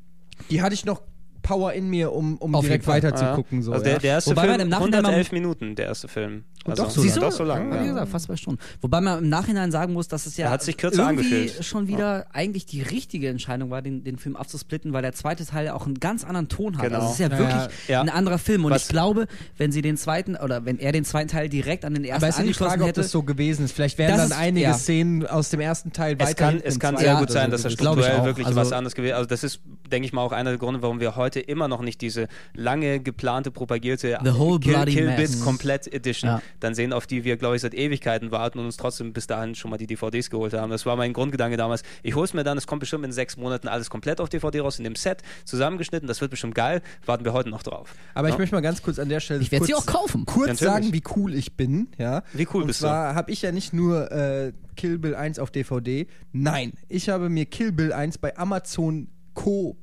die 0.50 0.60
hatte 0.60 0.74
ich 0.74 0.84
noch 0.84 1.00
Power 1.46 1.72
in 1.72 1.88
mir, 1.88 2.12
um, 2.12 2.36
um 2.38 2.54
Auf 2.54 2.62
direkt 2.64 2.84
jeden 2.84 2.92
Fall. 2.92 3.02
weiter 3.02 3.14
zu 3.16 3.34
gucken. 3.36 3.62
So, 3.62 3.72
also 3.72 3.84
der, 3.84 3.94
ja. 3.94 3.98
der 4.00 4.10
erste 4.14 4.30
Wobei 4.32 4.42
man 4.42 4.50
Film, 4.56 4.60
im 4.62 4.68
Nachhinein 4.68 5.02
mal- 5.02 5.08
111 5.10 5.32
Minuten, 5.32 5.74
der 5.76 5.86
erste 5.86 6.08
Film. 6.08 6.44
Also, 6.64 6.82
doch 6.82 6.90
so 6.90 7.00
Siehst 7.00 7.16
du? 7.16 7.20
Doch 7.20 7.30
so 7.30 7.44
lang, 7.44 7.72
ja. 7.72 7.80
Wie 7.84 7.86
gesagt, 7.86 8.08
fast 8.08 8.24
zwei 8.26 8.34
Stunden. 8.36 8.60
Wobei 8.80 9.00
man 9.00 9.20
im 9.22 9.28
Nachhinein 9.28 9.70
sagen 9.70 9.92
muss, 9.92 10.08
dass 10.08 10.26
es 10.26 10.36
ja 10.36 10.46
Er 10.46 10.50
hat 10.50 10.62
sich 10.64 10.76
kürzer 10.76 11.08
irgendwie 11.08 11.24
angefühlt. 11.36 11.64
schon 11.64 11.86
wieder 11.86 12.26
eigentlich 12.32 12.66
die 12.66 12.82
richtige 12.82 13.28
Entscheidung 13.28 13.70
war, 13.70 13.82
den, 13.82 14.02
den 14.02 14.18
Film 14.18 14.34
abzusplitten, 14.34 14.92
weil 14.92 15.02
der 15.02 15.12
zweite 15.12 15.46
Teil 15.46 15.66
ja 15.66 15.74
auch 15.74 15.86
einen 15.86 16.00
ganz 16.00 16.24
anderen 16.24 16.48
Ton 16.48 16.76
hat. 16.76 16.82
Genau. 16.86 16.96
Also 16.96 17.06
es 17.06 17.12
ist 17.12 17.18
ja 17.20 17.28
Ja, 17.28 17.38
wirklich 17.38 17.78
ja. 17.86 18.00
ein 18.00 18.08
anderer 18.08 18.38
Film. 18.38 18.64
Und 18.64 18.72
Was- 18.72 18.82
ich 18.82 18.88
glaube, 18.88 19.26
wenn 19.56 19.70
sie 19.70 19.80
den 19.80 19.96
zweiten 19.96 20.34
oder 20.34 20.64
wenn 20.64 20.80
er 20.80 20.90
den 20.90 21.04
zweiten 21.04 21.28
Teil 21.28 21.48
direkt 21.48 21.84
an 21.84 21.94
den 21.94 22.02
ersten 22.04 22.16
Aber 22.24 22.28
es 22.28 22.34
ist 22.34 22.38
die 22.38 22.42
angeschlossen 22.42 22.70
Frage, 22.70 22.82
ob 22.82 22.88
hätte, 22.88 23.00
das 23.02 23.10
so 23.12 23.22
gewesen 23.22 23.64
ist. 23.64 23.70
Vielleicht 23.72 23.96
wären 23.98 24.10
Das 24.16 24.22
dann 24.22 24.30
ist- 24.30 24.36
einige 24.44 24.66
ja. 24.66 24.74
Szenen 24.74 25.24
aus 25.24 25.50
dem 25.50 25.60
ersten 25.60 25.92
Teil 25.92 26.16
Es 26.18 26.26
weiter 26.30 26.34
kann, 26.34 26.50
hinten 26.54 26.66
es 26.66 26.74
im 26.74 26.80
kann 26.80 26.94
zweiten 26.96 27.04
sehr 27.04 27.12
Ja, 27.14 27.20
gut 27.20 27.30
sein, 27.30 27.50
dass 27.52 27.62
das 27.62 27.76
gewesen 27.76 27.84
ich 27.84 27.86
strukturell 28.02 28.20
auch. 28.20 28.24
wirklich 28.24 28.46
Also- 28.48 28.60
was 28.60 28.72
anderes 28.72 28.94
gewesen 28.96 29.10
ist. 29.12 29.16
Also 29.18 29.28
das 29.28 29.44
ist, 29.44 29.60
denke 29.92 30.06
ich 30.06 30.12
mal, 30.12 30.22
auch 30.22 30.32
einer 30.32 30.50
der 30.50 30.58
Gründe, 30.58 30.82
warum 30.82 30.98
wir 30.98 31.14
heute 31.14 31.35
immer 31.40 31.68
noch 31.68 31.80
nicht 31.82 32.00
diese 32.00 32.28
lange 32.54 33.00
geplante, 33.00 33.50
propagierte 33.50 34.18
The 34.24 34.34
whole 34.38 34.60
Kill, 34.60 34.84
Kill. 34.86 35.12
Bit 35.16 35.40
Komplett 35.42 35.92
Edition 35.92 36.30
Ja. 36.30 36.42
dann 36.60 36.74
sehen, 36.74 36.92
auf 36.92 37.06
die 37.06 37.24
wir, 37.24 37.36
glaube 37.36 37.56
ich, 37.56 37.62
seit 37.62 37.74
Ewigkeiten 37.74 38.30
warten 38.30 38.58
und 38.58 38.64
uns 38.66 38.76
trotzdem 38.76 39.12
bis 39.12 39.26
dahin 39.26 39.54
schon 39.54 39.70
mal 39.70 39.76
die 39.76 39.86
DVDs 39.86 40.30
geholt 40.30 40.52
haben. 40.54 40.70
Das 40.70 40.86
war 40.86 40.96
mein 40.96 41.12
Grundgedanke 41.12 41.56
damals. 41.56 41.82
Ich 42.02 42.14
hole 42.14 42.24
es 42.24 42.34
mir 42.34 42.44
dann, 42.44 42.58
es 42.58 42.66
kommt 42.66 42.80
bestimmt 42.80 43.04
in 43.04 43.12
sechs 43.12 43.36
Monaten 43.36 43.68
alles 43.68 43.90
komplett 43.90 44.20
auf 44.20 44.28
DVD 44.28 44.60
raus, 44.60 44.78
in 44.78 44.84
dem 44.84 44.94
Set, 44.96 45.22
zusammengeschnitten, 45.44 46.06
das 46.08 46.20
wird 46.20 46.30
bestimmt 46.30 46.54
geil, 46.54 46.82
warten 47.04 47.24
wir 47.24 47.32
heute 47.32 47.48
noch 47.50 47.62
drauf. 47.62 47.94
Aber 48.14 48.28
ich 48.28 48.34
Ja. 48.34 48.38
möchte 48.38 48.54
mal 48.54 48.60
ganz 48.62 48.82
kurz 48.82 48.98
an 48.98 49.08
der 49.08 49.20
Stelle 49.20 49.40
Ich 49.42 49.52
werd 49.52 49.64
sie 49.64 49.72
kurz- 49.72 49.88
auch 49.88 49.92
kaufen. 49.92 50.24
kurz 50.26 50.48
Natürlich. 50.48 50.72
sagen, 50.72 50.92
wie 50.92 51.02
cool 51.16 51.34
ich 51.34 51.54
bin. 51.56 51.88
Ja? 51.98 52.22
Wie 52.32 52.46
cool 52.54 52.62
Und 52.62 52.68
bist 52.68 52.80
du? 52.80 52.84
zwar 52.86 53.14
habe 53.14 53.30
ich 53.30 53.42
ja 53.42 53.52
nicht 53.52 53.72
nur 53.72 54.10
äh, 54.12 54.52
Kill 54.76 54.98
Bill 54.98 55.14
1 55.14 55.38
auf 55.38 55.50
DVD. 55.50 56.06
Nein, 56.32 56.72
ich 56.88 57.08
habe 57.08 57.28
mir 57.28 57.46
Kill 57.46 57.72
Bill 57.72 57.92
1 57.92 58.18
bei 58.18 58.36
Amazon 58.36 59.08
Co. 59.34 59.76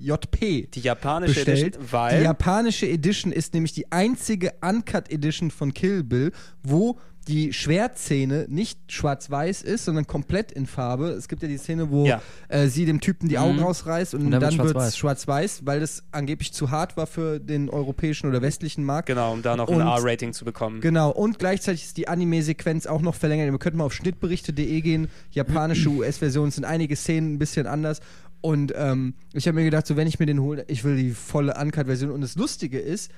JP. 0.00 0.68
Die 0.74 0.80
japanische 0.80 1.34
bestellt. 1.34 1.58
Edition, 1.76 1.92
weil 1.92 2.18
Die 2.18 2.24
japanische 2.24 2.88
Edition 2.88 3.32
ist 3.32 3.54
nämlich 3.54 3.72
die 3.72 3.90
einzige 3.92 4.52
Uncut 4.62 5.10
Edition 5.10 5.50
von 5.50 5.74
Kill 5.74 6.02
Bill, 6.04 6.32
wo 6.62 6.98
die 7.28 7.52
Schwertszene 7.52 8.46
nicht 8.48 8.80
schwarz-weiß 8.90 9.60
ist, 9.62 9.84
sondern 9.84 10.06
komplett 10.06 10.50
in 10.50 10.66
Farbe. 10.66 11.10
Es 11.10 11.28
gibt 11.28 11.42
ja 11.42 11.48
die 11.48 11.58
Szene, 11.58 11.90
wo 11.90 12.06
Ja. 12.06 12.22
äh, 12.48 12.66
sie 12.68 12.86
dem 12.86 13.00
Typen 13.00 13.28
die 13.28 13.38
Augen 13.38 13.60
rausreißt 13.60 14.14
und, 14.14 14.24
Und 14.24 14.30
dann 14.30 14.40
dann 14.40 14.58
wird 14.58 14.74
es 14.76 14.96
schwarz-weiß, 14.96 15.62
weil 15.66 15.80
das 15.80 16.02
angeblich 16.12 16.52
zu 16.54 16.70
hart 16.70 16.96
war 16.96 17.06
für 17.06 17.38
den 17.38 17.68
europäischen 17.68 18.26
oder 18.26 18.40
westlichen 18.42 18.84
Markt. 18.84 19.06
genau, 19.06 19.32
um 19.34 19.42
da 19.42 19.54
noch 19.54 19.68
Und- 19.68 19.82
ein 19.82 19.86
R-Rating 19.86 20.32
zu 20.32 20.44
bekommen. 20.46 20.80
Genau, 20.80 21.10
und 21.10 21.38
gleichzeitig 21.38 21.84
ist 21.84 21.98
die 21.98 22.08
Anime-Sequenz 22.08 22.86
auch 22.86 23.02
noch 23.02 23.14
verlängert. 23.14 23.50
Wir 23.52 23.58
könnten 23.58 23.78
mal 23.78 23.84
auf 23.84 23.92
schnittberichte.de 23.94 24.80
gehen. 24.80 25.08
Japanische 25.30 25.88
US-Versionen 25.90 26.50
sind 26.50 26.64
einige 26.64 26.96
Szenen 26.96 27.34
ein 27.34 27.38
bisschen 27.38 27.66
anders. 27.66 28.00
Und 28.40 28.72
ähm, 28.76 29.14
ich 29.32 29.46
habe 29.46 29.56
mir 29.56 29.64
gedacht, 29.64 29.86
so 29.86 29.96
wenn 29.96 30.06
ich 30.06 30.18
mir 30.18 30.26
den 30.26 30.40
hole, 30.40 30.64
ich 30.68 30.84
will 30.84 30.96
die 30.96 31.10
volle 31.10 31.54
Uncut-Version. 31.54 32.10
Und 32.10 32.20
das 32.22 32.36
Lustige 32.36 32.78
ist, 32.78 33.10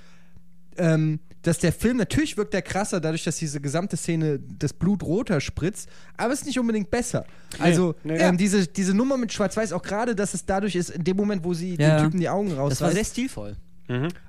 ähm, 0.76 1.20
dass 1.42 1.58
der 1.58 1.72
Film 1.72 1.96
natürlich 1.96 2.36
wirkt 2.36 2.54
der 2.54 2.62
krasser, 2.62 3.00
dadurch, 3.00 3.24
dass 3.24 3.36
diese 3.36 3.60
gesamte 3.60 3.96
Szene 3.96 4.38
das 4.58 4.72
Blut 4.72 5.02
roter 5.02 5.40
spritzt, 5.40 5.88
aber 6.16 6.32
es 6.32 6.40
ist 6.40 6.46
nicht 6.46 6.58
unbedingt 6.58 6.90
besser. 6.90 7.24
Also 7.58 7.94
nee. 8.04 8.16
ähm, 8.16 8.38
diese, 8.38 8.66
diese 8.66 8.94
Nummer 8.94 9.16
mit 9.16 9.32
Schwarz-Weiß, 9.32 9.72
auch 9.72 9.82
gerade, 9.82 10.14
dass 10.14 10.34
es 10.34 10.46
dadurch 10.46 10.74
ist, 10.74 10.90
in 10.90 11.04
dem 11.04 11.16
Moment, 11.16 11.44
wo 11.44 11.52
sie 11.52 11.76
Ja. 11.76 11.96
dem 11.98 12.04
Typen 12.04 12.20
die 12.20 12.28
Augen 12.28 12.50
Das 12.56 12.80
war 12.80 12.92
sehr 12.92 13.04
stilvoll. 13.04 13.56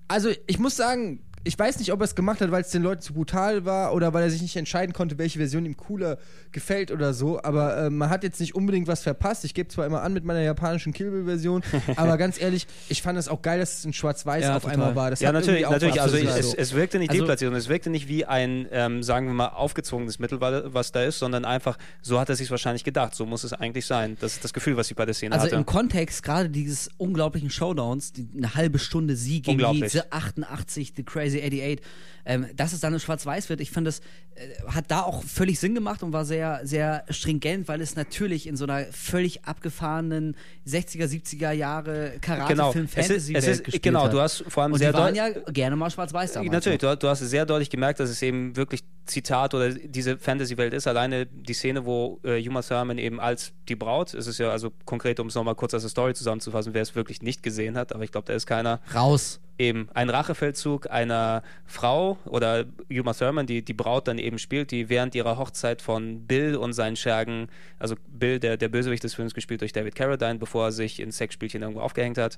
Also 0.08 0.30
ich 0.48 0.60
muss 0.60 0.76
sagen, 0.76 1.22
ich 1.46 1.60
weiß 1.60 1.80
nicht, 1.80 1.92
ob 1.92 2.00
er 2.00 2.06
es 2.06 2.16
gemacht 2.16 2.40
hat, 2.42 2.52
weil 2.52 2.62
es 2.62 2.70
den 2.70 2.84
Leuten 2.84 3.02
zu 3.02 3.14
brutal 3.14 3.66
war 3.66 3.94
oder 3.94 4.14
weil 4.14 4.24
er 4.24 4.30
sich 4.30 4.42
nicht 4.42 4.56
entscheiden 4.56 4.94
konnte, 4.94 5.18
welche 5.18 5.40
Version 5.40 5.66
ihm 5.66 5.76
cooler 5.76 6.18
gefällt 6.52 6.90
oder 6.92 7.14
so. 7.14 7.42
Aber 7.44 7.78
äh, 7.78 7.90
man 7.90 8.10
hat 8.10 8.24
jetzt 8.24 8.40
nicht 8.40 8.56
unbedingt 8.56 8.88
was 8.88 9.02
verpasst. 9.04 9.44
Ich 9.44 9.54
gebe 9.54 9.68
zwar 9.70 9.86
immer 9.86 10.02
an 10.04 10.14
mit 10.14 10.24
meiner 10.24 10.42
japanischen 10.42 10.94
Kill 10.94 11.12
Bill-Version, 11.12 11.62
aber 11.98 12.18
ganz 12.18 12.40
ehrlich, 12.40 12.66
ich 12.90 13.02
fand 13.02 13.18
es 13.20 13.28
auch 13.28 13.42
geil, 13.42 13.60
dass 13.60 13.80
es 13.80 13.86
in 13.86 13.92
Schwarz-Weiß 13.94 14.44
Ja, 14.44 14.56
auf 14.56 14.62
total. 14.64 14.74
einmal 14.74 14.96
war. 14.96 15.10
Das 15.10 15.20
Ja, 15.20 15.28
hat 15.30 15.36
natürlich, 15.36 15.64
natürlich. 15.70 15.96
was 15.96 16.02
Also 16.02 16.16
sich 16.18 16.28
es, 16.30 16.54
es 16.54 16.74
wirkte 16.74 16.98
nicht 17.00 17.10
Also- 17.12 17.24
deplatziert 17.24 17.52
und 17.52 17.58
es 17.58 17.68
wirkte 17.68 17.90
nicht 17.90 18.08
wie 18.08 18.26
ein, 18.26 18.68
ähm, 18.72 19.04
sagen 19.04 19.28
wir 19.28 19.34
mal, 19.34 19.48
aufgezwungenes 19.50 20.20
Mittel, 20.20 20.40
wa- 20.40 20.64
was 20.68 20.92
da 20.92 21.04
ist, 21.04 21.20
sondern 21.20 21.44
einfach, 21.46 21.78
so 22.02 22.20
hat 22.20 22.30
er 22.30 22.36
sich 22.36 22.50
wahrscheinlich 22.52 22.84
gedacht. 22.84 23.16
So 23.16 23.26
muss 23.26 23.44
es 23.44 23.52
eigentlich 23.54 23.86
sein. 23.86 24.18
Das 24.22 24.34
ist 24.36 24.44
das 24.44 24.54
Gefühl, 24.54 24.78
was 24.78 24.90
ich 24.90 24.96
bei 24.96 25.06
der 25.06 25.14
Szene 25.14 25.36
Also 25.36 25.48
hatte. 25.48 25.56
im 25.56 25.66
Kontext 25.66 26.24
gerade 26.24 26.50
dieses 26.50 26.90
unglaublichen 26.98 27.50
Showdowns, 27.50 28.14
die, 28.14 28.28
eine 28.38 28.56
halbe 28.56 28.80
Stunde 28.80 29.16
sie 29.16 29.42
gegen 29.42 29.58
diese 29.74 30.12
88, 30.12 30.94
The 30.96 31.04
Crazy 31.04 31.33
88, 31.42 31.82
ähm, 32.26 32.48
dass 32.56 32.72
es 32.72 32.80
dann 32.80 32.94
in 32.94 33.00
Schwarz-Weiß 33.02 33.50
wird, 33.50 33.60
ich 33.60 33.70
finde, 33.72 33.90
das 33.90 34.00
äh, 34.36 34.48
hat 34.72 34.86
da 34.90 35.02
auch 35.02 35.24
völlig 35.24 35.60
Sinn 35.60 35.76
gemacht 35.76 36.04
und 36.04 36.14
war 36.14 36.24
sehr, 36.24 36.62
sehr 36.64 37.04
stringent, 37.10 37.68
weil 37.68 37.82
es 37.82 37.98
natürlich 37.98 38.48
in 38.48 38.56
so 38.56 38.64
einer 38.64 38.86
völlig 38.92 39.44
abgefahrenen 39.44 40.36
60er, 40.66 41.06
70er 41.06 41.52
Jahre 41.52 42.14
Genau. 42.22 42.48
Karate-Film, 42.48 42.86
Es 42.86 42.98
ist- 42.98 43.08
fantasy 43.08 43.34
es 43.36 43.48
ist- 43.48 43.64
gespielt 43.66 43.84
genau, 43.84 44.08
du 44.08 44.22
hast 44.22 44.46
vor 44.48 44.64
allem 44.64 44.72
und 44.74 44.80
sehr 44.80 44.94
die 44.94 44.98
waren 44.98 45.16
ja 45.16 45.30
gerne 45.52 45.76
mal 45.76 45.90
Schwarz-Weiß 45.90 46.34
damals. 46.34 46.52
Natürlich, 46.54 46.80
du, 46.80 46.96
du 46.96 47.08
hast 47.10 47.20
sehr 47.20 47.46
deutlich 47.46 47.70
gemerkt, 47.70 48.00
dass 48.00 48.10
es 48.10 48.22
eben 48.22 48.56
wirklich 48.56 48.84
Zitat 49.06 49.54
oder 49.54 49.72
diese 49.72 50.18
Fantasy-Welt 50.18 50.74
ist. 50.74 50.88
Alleine 50.88 51.26
die 51.26 51.54
Szene, 51.54 51.86
wo 51.86 52.22
äh, 52.24 52.48
Uma 52.48 52.62
Thurman 52.62 52.98
eben 52.98 53.20
als 53.20 53.52
die 53.68 53.76
Braut, 53.76 54.14
es 54.14 54.28
ist 54.28 54.38
ja 54.38 54.50
also 54.50 54.72
konkret, 54.86 55.20
um 55.20 55.28
es 55.28 55.36
nochmal 55.36 55.56
kurz 55.56 55.74
als 55.74 55.84
eine 55.84 55.90
Story 55.90 56.14
zusammenzufassen, 56.14 56.74
wer 56.74 56.82
es 56.82 56.96
wirklich 56.96 57.22
nicht 57.22 57.44
gesehen 57.44 57.78
hat, 57.78 57.94
aber 57.94 58.06
ich 58.06 58.12
glaube, 58.14 58.28
da 58.28 58.34
ist 58.34 58.46
keiner, 58.46 58.80
Raus. 58.96 59.42
Eben 59.58 59.88
ein 59.94 60.10
Rachefeldzug 60.10 60.90
einer 60.90 61.44
Frau 61.66 62.18
oder 62.26 62.66
Uma 62.90 63.14
Thurman, 63.14 63.46
die 63.46 63.64
die 63.64 63.74
Braut 63.74 64.08
dann 64.08 64.18
eben 64.18 64.40
spielt, 64.40 64.72
die 64.72 64.90
während 64.90 65.16
ihrer 65.16 65.38
Hochzeit 65.38 65.82
von 65.82 66.26
Bill 66.26 66.56
und 66.56 66.74
seinen 66.74 66.96
Schergen, 66.96 67.48
also 67.80 67.96
Bill, 68.08 68.40
der, 68.40 68.58
der 68.58 68.70
Bösewicht 68.70 69.04
des 69.04 69.14
Films, 69.14 69.34
gespielt 69.34 69.62
durch 69.62 69.74
David 69.74 69.96
Carradine, 69.96 70.40
bevor 70.40 70.66
er 70.66 70.72
sich 70.72 71.00
in 71.00 71.12
Sexspielchen 71.12 71.62
irgendwo 71.62 71.82
aufgehängt 71.82 72.18
hat, 72.18 72.38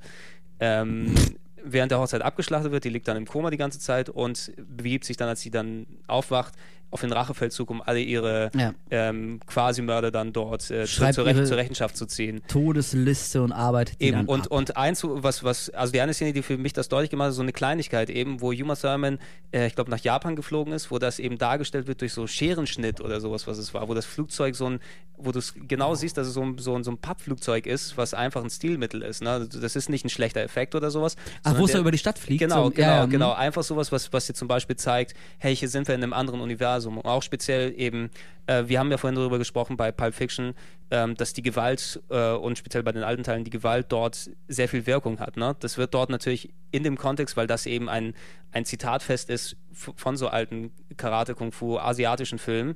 ähm, 0.60 1.16
während 1.64 1.92
der 1.92 2.00
Hochzeit 2.00 2.22
abgeschlachtet 2.22 2.72
wird, 2.72 2.84
die 2.84 2.90
liegt 2.90 3.08
dann 3.08 3.18
im 3.18 3.26
Koma 3.26 3.50
die 3.50 3.58
ganze 3.58 3.80
Zeit 3.80 4.10
und 4.10 4.52
begibt 4.58 5.06
sich 5.06 5.18
dann, 5.18 5.30
als 5.30 5.42
sie 5.42 5.50
dann 5.50 5.88
aufwacht, 6.08 6.54
auf 6.96 7.02
den 7.02 7.12
Rachefeldzug, 7.12 7.70
um 7.70 7.82
alle 7.82 8.00
ihre 8.00 8.50
Ja. 8.56 8.74
ähm, 8.90 9.42
Quasi-Mörder 9.46 10.12
dann 10.12 10.32
dort 10.32 10.72
äh, 10.72 10.86
zur, 10.86 11.26
Rech 11.26 11.46
zur 11.46 11.58
Rechenschaft 11.58 11.98
zu 11.98 12.06
ziehen. 12.06 12.42
Todesliste 12.48 13.42
und 13.44 13.52
arbeitet 13.52 14.00
die 14.00 14.06
Eben, 14.06 14.26
und, 14.26 14.46
ab. 14.46 14.52
und 14.52 14.78
eins, 14.78 15.04
was, 15.04 15.44
was, 15.44 15.70
also 15.72 15.92
die 15.92 16.00
eine 16.00 16.14
Szene, 16.14 16.32
die 16.32 16.42
für 16.42 16.58
mich 16.58 16.72
das 16.74 16.88
deutlich 16.88 17.10
gemacht 17.10 17.28
hat, 17.28 17.34
so 17.34 17.42
eine 17.42 17.52
Kleinigkeit 17.52 18.10
eben, 18.10 18.40
wo 18.40 18.52
Uma 18.52 18.76
Thurman, 18.76 19.20
äh, 19.52 19.68
ich 19.68 19.76
glaube, 19.76 19.92
nach 19.92 20.00
Japan 20.00 20.36
geflogen 20.38 20.72
ist, 20.74 20.90
wo 20.90 21.00
das 21.00 21.20
eben 21.20 21.38
dargestellt 21.38 21.88
wird 21.88 22.00
durch 22.00 22.14
so 22.14 22.28
Scherenschnitt 22.28 23.02
oder 23.02 23.20
sowas, 23.20 23.46
was 23.46 23.58
es 23.58 23.74
war, 23.74 23.88
wo 23.90 23.94
das 23.94 24.06
Flugzeug 24.06 24.56
so 24.56 24.68
ein, 24.70 24.80
wo 25.18 25.32
du 25.32 25.40
es 25.40 25.54
genau 25.68 25.96
siehst, 25.96 26.18
dass 26.18 26.28
es 26.28 26.34
so 26.34 26.42
ein, 26.42 26.58
so, 26.58 26.76
ein, 26.76 26.84
so 26.84 26.92
ein 26.92 26.98
Pappflugzeug 26.98 27.66
ist, 27.68 27.98
was 27.98 28.14
einfach 28.14 28.44
ein 28.44 28.50
Stilmittel 28.50 29.02
ist. 29.02 29.22
Ne? 29.22 29.30
Also 29.32 29.60
Das 29.60 29.76
ist 29.76 29.90
nicht 29.90 30.06
ein 30.06 30.10
schlechter 30.10 30.42
Effekt 30.42 30.76
oder 30.76 30.92
sowas. 30.92 31.16
Ach, 31.44 31.58
wo 31.58 31.66
es 31.66 31.74
über 31.74 31.92
die 31.92 31.98
Stadt 31.98 32.20
fliegt? 32.20 32.42
Genau, 32.42 32.66
so, 32.66 32.72
genau, 32.72 32.88
ja, 32.88 33.06
genau. 33.06 33.32
hm. 33.34 33.40
Einfach 33.40 33.64
sowas, 33.64 33.92
was, 33.92 34.12
was 34.14 34.28
dir 34.28 34.34
zum 34.34 34.48
Beispiel 34.48 34.76
zeigt, 34.76 35.14
hey, 35.38 35.56
hier 35.56 35.70
sind 35.70 35.88
wir 35.88 35.96
in 35.96 36.04
einem 36.04 36.14
anderen 36.14 36.42
Universum. 36.42 36.85
Und 36.86 37.06
auch 37.06 37.24
speziell 37.24 37.74
eben, 37.78 38.10
äh, 38.48 38.64
wir 38.68 38.80
haben 38.80 38.92
ja 38.92 38.98
vorhin 38.98 39.16
darüber 39.16 39.38
gesprochen 39.38 39.78
bei 39.78 39.92
Pulp 39.92 40.14
Fiction, 40.14 40.54
ähm, 40.92 41.16
dass 41.16 41.34
die 41.34 41.42
Gewalt 41.42 42.02
äh, 42.10 42.32
und 42.32 42.58
speziell 42.58 42.84
bei 42.84 42.92
den 42.92 43.04
alten 43.04 43.24
Teilen 43.24 43.44
die 43.44 43.50
Gewalt 43.50 43.88
dort 43.90 44.30
sehr 44.48 44.70
viel 44.70 44.86
Wirkung 44.86 45.20
hat. 45.20 45.38
Ne? 45.38 45.56
Das 45.60 45.78
wird 45.78 45.94
dort 45.94 46.10
natürlich 46.10 46.54
in 46.72 46.84
dem 46.84 46.98
Kontext, 46.98 47.38
weil 47.38 47.48
das 47.48 47.66
eben 47.66 47.90
ein, 47.90 48.14
ein 48.52 48.66
Zitatfest 48.66 49.30
ist 49.30 49.58
von 49.74 50.16
so 50.16 50.28
alten 50.28 50.72
Karate, 50.98 51.36
Kung 51.36 51.52
Fu, 51.52 51.78
asiatischen 51.78 52.40
Filmen. 52.40 52.76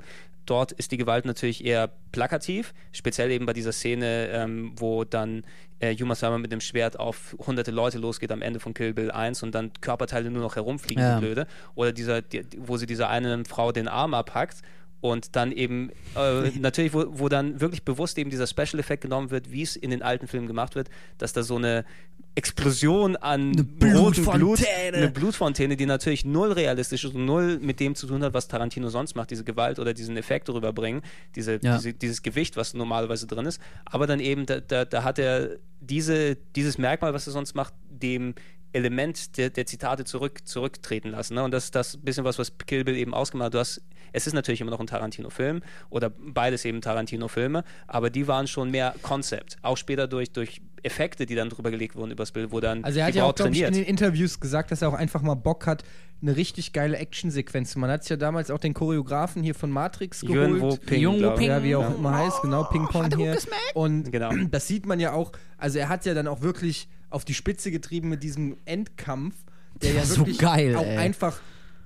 Dort 0.49 0.71
ist 0.71 0.91
die 0.91 0.97
Gewalt 0.97 1.25
natürlich 1.25 1.63
eher 1.63 1.91
plakativ, 2.11 2.73
speziell 2.91 3.29
eben 3.29 3.45
bei 3.45 3.53
dieser 3.53 3.71
Szene, 3.71 4.29
ähm, 4.31 4.71
wo 4.75 5.03
dann 5.03 5.43
äh, 5.79 5.95
Uma 6.01 6.15
Thurman 6.15 6.41
mit 6.41 6.51
dem 6.51 6.59
Schwert 6.61 6.97
auf 6.99 7.35
hunderte 7.45 7.71
Leute 7.71 7.99
losgeht 7.99 8.31
am 8.31 8.41
Ende 8.41 8.59
von 8.59 8.73
Kill 8.73 8.93
Bill 8.93 9.11
1 9.11 9.43
und 9.43 9.53
dann 9.53 9.71
Körperteile 9.79 10.31
nur 10.31 10.41
noch 10.41 10.55
herumfliegen, 10.55 11.03
Ja. 11.03 11.19
die 11.19 11.25
blöde. 11.25 11.45
Oder 11.75 11.91
dieser, 11.91 12.21
die, 12.23 12.45
wo 12.57 12.77
sie 12.77 12.87
dieser 12.87 13.09
einen 13.09 13.45
Frau 13.45 13.71
den 13.71 13.87
Arm 13.87 14.13
abhackt 14.15 14.61
und 15.01 15.35
dann 15.35 15.51
eben 15.51 15.91
äh, 16.15 16.49
natürlich, 16.59 16.93
wo, 16.93 17.05
wo 17.19 17.29
dann 17.29 17.61
wirklich 17.61 17.83
bewusst 17.83 18.17
eben 18.17 18.29
dieser 18.29 18.47
Special-Effekt 18.47 19.01
genommen 19.03 19.31
wird, 19.31 19.51
wie 19.51 19.61
es 19.61 19.75
in 19.75 19.91
den 19.91 20.01
alten 20.01 20.27
Filmen 20.27 20.47
gemacht 20.47 20.75
wird, 20.75 20.89
dass 21.17 21.33
da 21.33 21.43
so 21.43 21.55
eine 21.55 21.85
Explosion 22.35 23.15
an 23.17 23.51
Eine 23.81 23.97
rotem 23.97 24.23
Blut, 24.23 24.33
Blutfontäne. 24.57 24.97
eine 24.97 25.09
Blutfontäne, 25.09 25.75
die 25.77 25.85
natürlich 25.85 26.25
null 26.25 26.51
realistisch 26.51 27.03
ist 27.03 27.13
und 27.15 27.25
null 27.25 27.59
mit 27.59 27.79
dem 27.79 27.95
zu 27.95 28.07
tun 28.07 28.23
hat, 28.23 28.33
was 28.33 28.47
Tarantino 28.47 28.89
sonst 28.89 29.15
macht, 29.15 29.31
diese 29.31 29.43
Gewalt 29.43 29.79
oder 29.79 29.93
diesen 29.93 30.15
Effekt 30.15 30.49
rüberbringen, 30.49 31.01
diese, 31.35 31.59
Ja. 31.61 31.77
diese, 31.77 31.93
dieses 31.93 32.21
Gewicht, 32.21 32.55
was 32.55 32.73
normalerweise 32.73 33.27
drin 33.27 33.45
ist. 33.45 33.59
Aber 33.85 34.07
dann 34.07 34.19
eben, 34.19 34.45
da, 34.45 34.59
da, 34.59 34.85
da 34.85 35.03
hat 35.03 35.19
er 35.19 35.57
diese, 35.81 36.37
dieses 36.55 36.77
Merkmal, 36.77 37.13
was 37.13 37.27
er 37.27 37.33
sonst 37.33 37.55
macht, 37.55 37.73
dem 37.89 38.35
Element 38.73 39.37
der, 39.37 39.49
der 39.49 39.65
Zitate 39.65 40.05
zurück, 40.05 40.47
zurücktreten 40.47 41.09
lassen. 41.09 41.35
Ne? 41.35 41.43
Und 41.43 41.51
das 41.51 41.65
ist 41.65 41.75
das 41.75 41.97
bisschen 41.97 42.23
was, 42.23 42.37
was 42.39 42.57
Kill 42.67 42.83
Bill 42.83 42.95
eben 42.95 43.13
ausgemacht 43.13 43.47
hat. 43.47 43.53
Du 43.55 43.59
hast, 43.59 43.81
es 44.13 44.27
ist 44.27 44.33
natürlich 44.33 44.61
immer 44.61 44.71
noch 44.71 44.79
ein 44.79 44.87
Tarantino-Film 44.87 45.61
oder 45.89 46.09
beides 46.09 46.65
eben 46.65 46.81
Tarantino-Filme, 46.81 47.63
aber 47.87 48.09
die 48.09 48.27
waren 48.27 48.47
schon 48.47 48.71
mehr 48.71 48.93
Konzept. 49.01 49.57
Auch 49.61 49.77
später 49.77 50.07
durch, 50.07 50.31
durch 50.31 50.61
Effekte, 50.83 51.25
die 51.25 51.35
dann 51.35 51.49
drüber 51.49 51.71
gelegt 51.71 51.95
wurden 51.95 52.11
übers 52.11 52.31
Bild, 52.31 52.51
wo 52.51 52.59
dann 52.59 52.83
Also 52.83 52.99
er 52.99 53.07
hat 53.07 53.13
die 53.13 53.17
ja 53.17 53.25
auch, 53.25 53.35
glaube 53.35 53.51
ich, 53.51 53.61
in 53.63 53.73
den 53.73 53.83
Interviews 53.83 54.39
gesagt, 54.39 54.71
dass 54.71 54.81
er 54.81 54.89
auch 54.89 54.93
einfach 54.93 55.21
mal 55.21 55.35
Bock 55.35 55.65
hat, 55.67 55.83
eine 56.21 56.35
richtig 56.35 56.73
geile 56.73 56.97
Actionsequenz 56.97 57.71
zu 57.71 57.79
machen. 57.79 57.87
Man 57.89 57.93
hat 57.95 58.03
sich 58.03 58.09
ja 58.11 58.17
damals 58.17 58.51
auch 58.51 58.59
den 58.59 58.73
Choreografen 58.73 59.41
hier 59.41 59.55
von 59.55 59.71
Matrix 59.71 60.21
Yuen 60.21 60.53
Wo 60.61 60.65
geholt. 60.67 60.85
Ping, 60.85 61.01
Yuen 61.01 61.23
Wo. 61.23 61.31
Ping. 61.35 61.47
Ja, 61.47 61.63
wie 61.63 61.75
auch 61.75 61.81
Ja. 61.89 61.95
immer 61.95 62.15
heißt, 62.17 62.41
genau, 62.41 62.63
Ping-Pong 62.65 63.15
hier. 63.15 63.37
Und 63.73 64.11
Genau. 64.11 64.31
das 64.51 64.67
sieht 64.67 64.85
man 64.85 64.99
ja 64.99 65.13
auch, 65.13 65.31
also 65.57 65.79
er 65.79 65.89
hat 65.89 66.05
ja 66.05 66.13
dann 66.13 66.27
auch 66.27 66.41
wirklich 66.41 66.87
auf 67.09 67.25
die 67.25 67.33
Spitze 67.33 67.71
getrieben 67.71 68.09
mit 68.09 68.23
diesem 68.23 68.57
Endkampf, 68.65 69.35
der 69.81 69.93
ja 69.93 70.05
So 70.05 70.17
wirklich 70.19 70.37
geil, 70.39 70.75
auch 70.75 70.85
ey. 70.85 70.97
einfach 70.97 71.39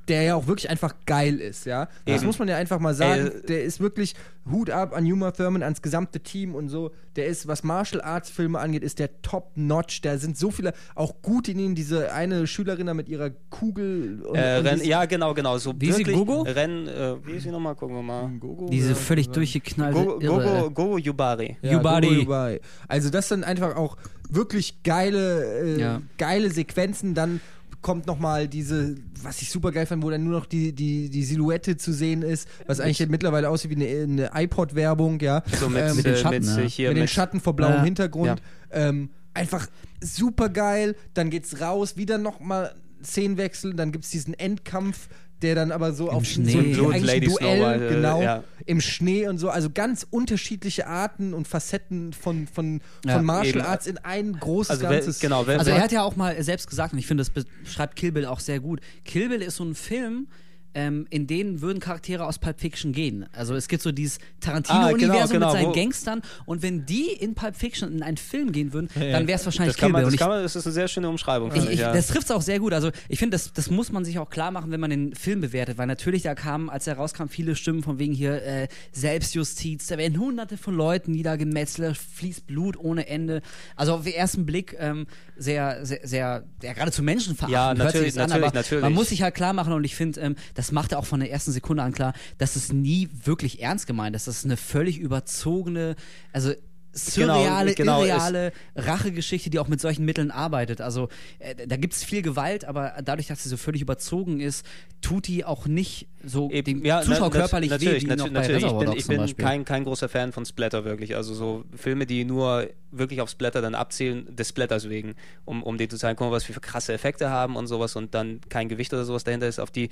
der 0.07 0.23
ja 0.23 0.35
auch 0.35 0.47
wirklich 0.47 0.69
einfach 0.69 0.95
geil 1.05 1.39
ist, 1.39 1.65
ja. 1.65 1.88
Das 2.05 2.17
Eben. 2.17 2.25
muss 2.27 2.39
man 2.39 2.47
ja 2.47 2.57
einfach 2.57 2.80
mal 2.80 2.93
sagen. 2.93 3.31
Ey, 3.34 3.41
der 3.47 3.63
ist 3.63 3.80
wirklich 3.80 4.15
Hut 4.51 4.69
ab 4.69 4.93
an 4.93 5.05
Uma 5.09 5.31
Thurman, 5.31 5.63
ans 5.63 5.81
gesamte 5.81 6.19
Team 6.19 6.55
und 6.55 6.67
so. 6.67 6.91
Der 7.15 7.27
ist, 7.27 7.47
was 7.47 7.63
Martial 7.63 8.01
Arts 8.01 8.30
Filme 8.30 8.59
angeht, 8.59 8.84
ist 8.84 8.99
der 8.99 9.21
top 9.21 9.51
notch. 9.55 10.01
Da 10.01 10.17
sind 10.17 10.38
so 10.38 10.51
viele, 10.51 10.73
auch 10.95 11.21
gut 11.21 11.47
in 11.47 11.57
ihnen, 11.59 11.75
diese 11.75 12.11
eine 12.11 12.45
Schülerin 12.47 12.88
da 12.88 12.93
mit 12.93 13.07
ihrer 13.07 13.30
Kugel 13.49 14.21
und, 14.23 14.35
Äh, 14.35 14.57
und 14.59 14.69
dieses- 14.71 14.85
ja, 14.88 15.05
genau, 15.05 15.34
genau. 15.34 15.57
So 15.57 15.73
Wie 15.77 15.88
ist 15.88 15.95
sie, 15.95 16.05
wirklich 16.05 16.17
Gogo? 16.17 16.41
Renn, 16.41 16.88
äh, 16.88 17.15
wie 17.25 17.34
ist 17.34 17.43
sie 17.43 17.51
nochmal? 17.51 17.75
Gucken 17.75 17.95
wir 17.95 18.03
mal. 18.03 18.30
Gogo, 18.39 18.67
Diese 18.69 18.89
ja. 18.89 18.95
völlig 18.95 19.30
durchgeknallte 19.30 19.97
Gogo. 20.03 20.19
Gogo, 20.19 20.71
Gogo 20.71 20.97
Yubari. 20.97 21.55
Ja, 21.61 21.73
Yubari. 21.73 22.07
Gogo 22.07 22.19
Yubari. 22.21 22.59
Also 22.89 23.09
das 23.09 23.30
sind 23.30 23.43
einfach 23.45 23.75
auch 23.77 23.95
wirklich 24.30 24.84
geile, 24.84 25.61
äh, 25.77 25.80
Ja. 25.80 26.01
geile 26.17 26.49
Sequenzen. 26.49 27.13
Dann 27.13 27.39
kommt 27.84 28.07
noch 28.07 28.18
mal 28.18 28.47
diese, 28.47 28.95
was 29.22 29.43
ich 29.43 29.51
super 29.51 29.72
geil 29.72 29.85
fand, 29.85 30.01
wo 30.01 30.10
dann 30.10 30.23
nur 30.23 30.34
noch 30.39 30.47
die, 30.47 30.73
die, 30.73 31.10
die 31.10 31.23
Silhouette 31.23 31.77
zu 31.77 31.93
sehen 31.93 32.23
ist, 32.23 32.47
was 32.65 32.80
eigentlich 32.80 33.07
mittlerweile 33.10 33.49
aussieht 33.49 33.69
wie 33.69 33.76
eine, 33.76 34.31
eine 34.31 34.43
iPod-Werbung, 34.43 35.19
ja. 35.19 35.43
So 35.60 35.69
mit, 35.69 35.84
Ähm, 35.84 35.95
Mit 35.97 36.05
den 36.05 36.14
äh, 36.15 36.18
Schatten, 36.18 36.55
mit, 36.55 36.77
ja. 36.77 36.85
äh, 36.85 36.88
mit 36.89 36.97
den 36.97 37.07
Schatten 37.07 37.39
vor 37.39 37.55
blauem 37.55 37.73
Ja. 37.76 37.84
Hintergrund. 37.84 38.41
Ähm, 38.72 39.10
einfach 39.35 39.68
super 40.01 40.49
geil. 40.49 40.95
Dann 41.14 41.30
geht's 41.30 41.61
raus, 41.61 41.95
wieder 41.97 42.18
noch 42.18 42.39
mal 42.39 42.73
Szenenwechsel, 43.03 43.73
dann 43.73 43.91
gibt's 43.91 44.10
diesen 44.10 44.34
Endkampf, 44.34 45.10
der 45.44 45.56
dann 45.56 45.72
aber 45.72 45.94
so 45.94 46.10
auf 46.10 46.26
Schnee. 46.26 46.52
so 46.52 46.57
ein, 46.60 46.72
Blut, 46.72 47.02
Lady 47.02 47.28
Snow 47.30 47.40
Duell, 47.40 47.61
White, 47.61 47.86
äh, 47.86 47.90
genau, 47.95 48.22
ja. 48.22 48.44
im 48.65 48.82
Schnee 48.82 49.28
und 49.28 49.38
so, 49.38 49.49
also 49.49 49.70
ganz 49.70 50.07
unterschiedliche 50.10 50.88
Arten 50.88 51.34
und 51.34 51.48
Facetten 51.48 52.14
von, 52.14 52.48
von, 52.48 52.82
Ja, 53.06 53.18
von 53.18 53.26
Martial 53.26 53.57
eben. 53.57 53.65
Arts 53.65 53.86
in 53.88 53.98
ein 53.99 54.34
großes 54.40 54.70
Also 54.72 54.84
wer- 54.84 54.90
Ganzes. 54.91 55.20
genau, 55.20 55.45
wer- 55.45 55.60
Also 55.60 55.72
er 55.72 55.82
hat 55.82 55.91
ja 55.91 56.02
auch 56.03 56.15
mal 56.15 56.41
selbst 56.41 56.70
gesagt, 56.70 56.94
und 56.94 56.99
ich 56.99 57.07
finde, 57.07 57.24
das 57.24 57.30
beschreibt 57.64 57.95
Kill 57.95 58.11
Bill 58.11 58.26
auch 58.26 58.40
sehr 58.40 58.60
gut. 58.60 58.80
Kill 59.06 59.30
Bill 59.30 59.41
ist 59.41 59.57
so 59.57 59.64
ein 59.65 59.76
Film, 59.76 60.28
ähm, 60.76 61.08
in 61.10 61.28
denen 61.28 61.62
würden 61.62 61.80
Charaktere 61.80 62.26
aus 62.26 62.40
Pulp 62.40 62.60
Fiction 62.60 62.91
gehen. 62.94 63.26
Also 63.32 63.56
es 63.56 63.68
gibt 63.68 63.84
so 63.84 63.91
dieses 63.91 64.20
Tarantino-Universum 64.40 65.04
Ah, 65.04 65.28
genau, 65.28 65.28
genau, 65.28 65.54
mit 65.54 65.62
seinen 65.62 65.74
Gangstern 65.74 66.22
und 66.45 66.62
wenn 66.62 66.86
die 66.86 67.12
in 67.12 67.36
Pulp 67.36 67.56
Fiction 67.56 67.91
in 67.91 68.04
einen 68.04 68.18
Film 68.18 68.52
gehen 68.52 68.74
würden, 68.74 68.90
dann 68.95 69.28
wäre 69.28 69.40
es 69.40 69.45
wahrscheinlich 69.45 69.78
Kill 69.78 69.91
Bill. 69.91 70.04
Das, 70.04 70.18
kann 70.18 70.30
man, 70.30 70.44
das 70.44 70.56
ist 70.56 70.66
eine 70.66 70.74
sehr 70.74 70.88
schöne 70.88 71.10
Umschreibung. 71.10 71.52
ich, 71.54 71.70
ich, 71.70 71.80
ja. 71.80 71.94
Das 71.94 72.08
trifft 72.08 72.26
es 72.26 72.32
auch 72.32 72.41
sehr 72.41 72.60
gut. 72.60 72.74
Also 72.74 72.91
ich 73.10 73.20
finde, 73.20 73.36
das, 73.36 73.54
das 73.54 73.70
muss 73.70 73.91
man 73.91 74.06
sich 74.06 74.20
auch 74.20 74.30
klar 74.30 74.52
machen, 74.52 74.72
wenn 74.72 74.80
man 74.80 74.90
den 74.90 75.16
Film 75.16 75.41
bewertet, 75.41 75.78
weil 75.78 75.88
natürlich 75.88 76.24
da 76.24 76.36
kamen, 76.36 76.70
als 76.70 76.88
er 76.88 76.95
rauskam, 76.95 77.28
viele 77.28 77.56
Stimmen 77.56 77.84
von 77.84 78.00
wegen 78.00 78.14
hier 78.14 78.41
äh, 78.44 78.68
Selbstjustiz, 78.91 79.88
da 79.88 79.98
werden 79.98 80.20
hunderte 80.20 80.58
von 80.58 80.76
Leuten 80.76 81.12
niedergemetzelt, 81.12 81.98
fließt 81.98 82.48
Blut 82.48 82.78
ohne 82.78 83.08
Ende. 83.08 83.41
Also 83.76 83.94
auf 83.94 84.04
den 84.04 84.14
ersten 84.14 84.45
Blick 84.45 84.76
ähm, 84.80 85.08
sehr, 85.38 85.86
sehr, 85.86 86.00
sehr, 86.04 86.44
ja, 86.62 86.74
geradezu 86.74 87.04
menschenverachtend 87.04 87.54
Ja, 87.54 87.74
natürlich, 87.74 88.20
an, 88.20 88.30
natürlich, 88.30 88.45
aber 88.48 88.56
natürlich. 88.56 88.82
man 88.84 88.94
muss 88.94 89.10
sich 89.10 89.22
halt 89.22 89.36
klar 89.36 89.54
machen 89.54 89.74
und 89.74 89.84
ich 89.84 89.95
finde, 89.95 90.20
ähm, 90.22 90.36
das 90.56 90.62
macht 90.72 90.91
er 90.94 90.99
auch 90.99 91.06
von 91.06 91.19
der 91.19 91.31
ersten 91.31 91.52
Sekunde 91.52 91.84
an 91.84 91.91
klar, 91.94 92.14
dass 92.38 92.56
es 92.56 92.72
nie 92.72 93.10
wirklich 93.26 93.61
ernst 93.61 93.88
gemeint 93.88 94.15
ist. 94.15 94.27
Das 94.27 94.38
ist 94.38 94.45
eine 94.45 94.57
völlig 94.57 94.99
überzogene, 94.99 95.95
also 96.31 96.53
surreale, 96.95 97.73
genau, 97.73 98.03
es- 98.03 98.10
irreale 98.10 98.53
Rachegeschichte, 98.76 99.49
die 99.49 99.57
auch 99.60 99.68
mit 99.68 99.81
solchen 99.81 100.06
Mitteln 100.06 100.30
arbeitet. 100.31 100.80
Also 100.81 101.10
äh, 101.40 101.68
da 101.68 101.76
gibt 101.76 101.94
es 101.94 102.03
viel 102.03 102.22
Gewalt, 102.22 102.65
aber 102.65 102.94
dadurch, 103.03 103.27
dass 103.27 103.44
sie 103.44 103.49
so 103.49 103.57
völlig 103.57 103.81
überzogen 103.81 104.40
ist, 104.40 104.65
tut 105.02 105.27
die 105.27 105.44
auch 105.44 105.65
nicht 105.65 106.07
so 106.26 106.50
Eben, 106.50 106.80
dem 106.80 106.86
ja, 106.86 107.02
Zuschauer 107.02 107.30
na- 107.34 107.40
körperlich 107.40 107.70
weh, 107.70 107.74
natürlich, 107.74 108.04
wie 108.04 108.08
natu- 108.08 108.18
noch 108.18 108.30
bei 108.30 108.41
natürlich. 108.48 108.64
Ich 108.98 109.08
bin, 109.08 109.24
ich 109.24 109.36
bin 109.36 109.45
kein, 109.45 109.66
kein 109.66 109.84
großer 109.84 110.08
Fan 110.10 110.32
von 110.32 110.45
Splatter 110.45 110.86
wirklich. 110.86 111.16
Also 111.16 111.34
so 111.34 111.66
Filme, 111.76 112.06
die 112.06 112.24
nur 112.26 112.68
wirklich 112.91 113.22
auf 113.22 113.30
Splatter 113.30 113.62
dann 113.62 113.76
abzielen, 113.76 114.34
des 114.36 114.50
Splatters 114.50 114.90
wegen, 114.90 115.16
um, 115.45 115.64
um 115.64 115.78
dir 115.78 115.90
zu 115.90 115.98
zeigen, 115.98 116.16
guck 116.18 116.28
mal, 116.28 116.34
was 116.34 116.48
wir 116.48 116.54
für 116.56 116.62
krasse 116.62 116.94
Effekte 116.94 117.30
haben 117.30 117.56
und 117.56 117.68
sowas 117.68 117.95
und 117.95 118.14
dann 118.14 118.40
kein 118.50 118.70
Gewicht 118.70 118.94
oder 118.94 119.04
sowas 119.06 119.24
dahinter 119.24 119.48
ist, 119.48 119.60
auf 119.60 119.72
die 119.72 119.90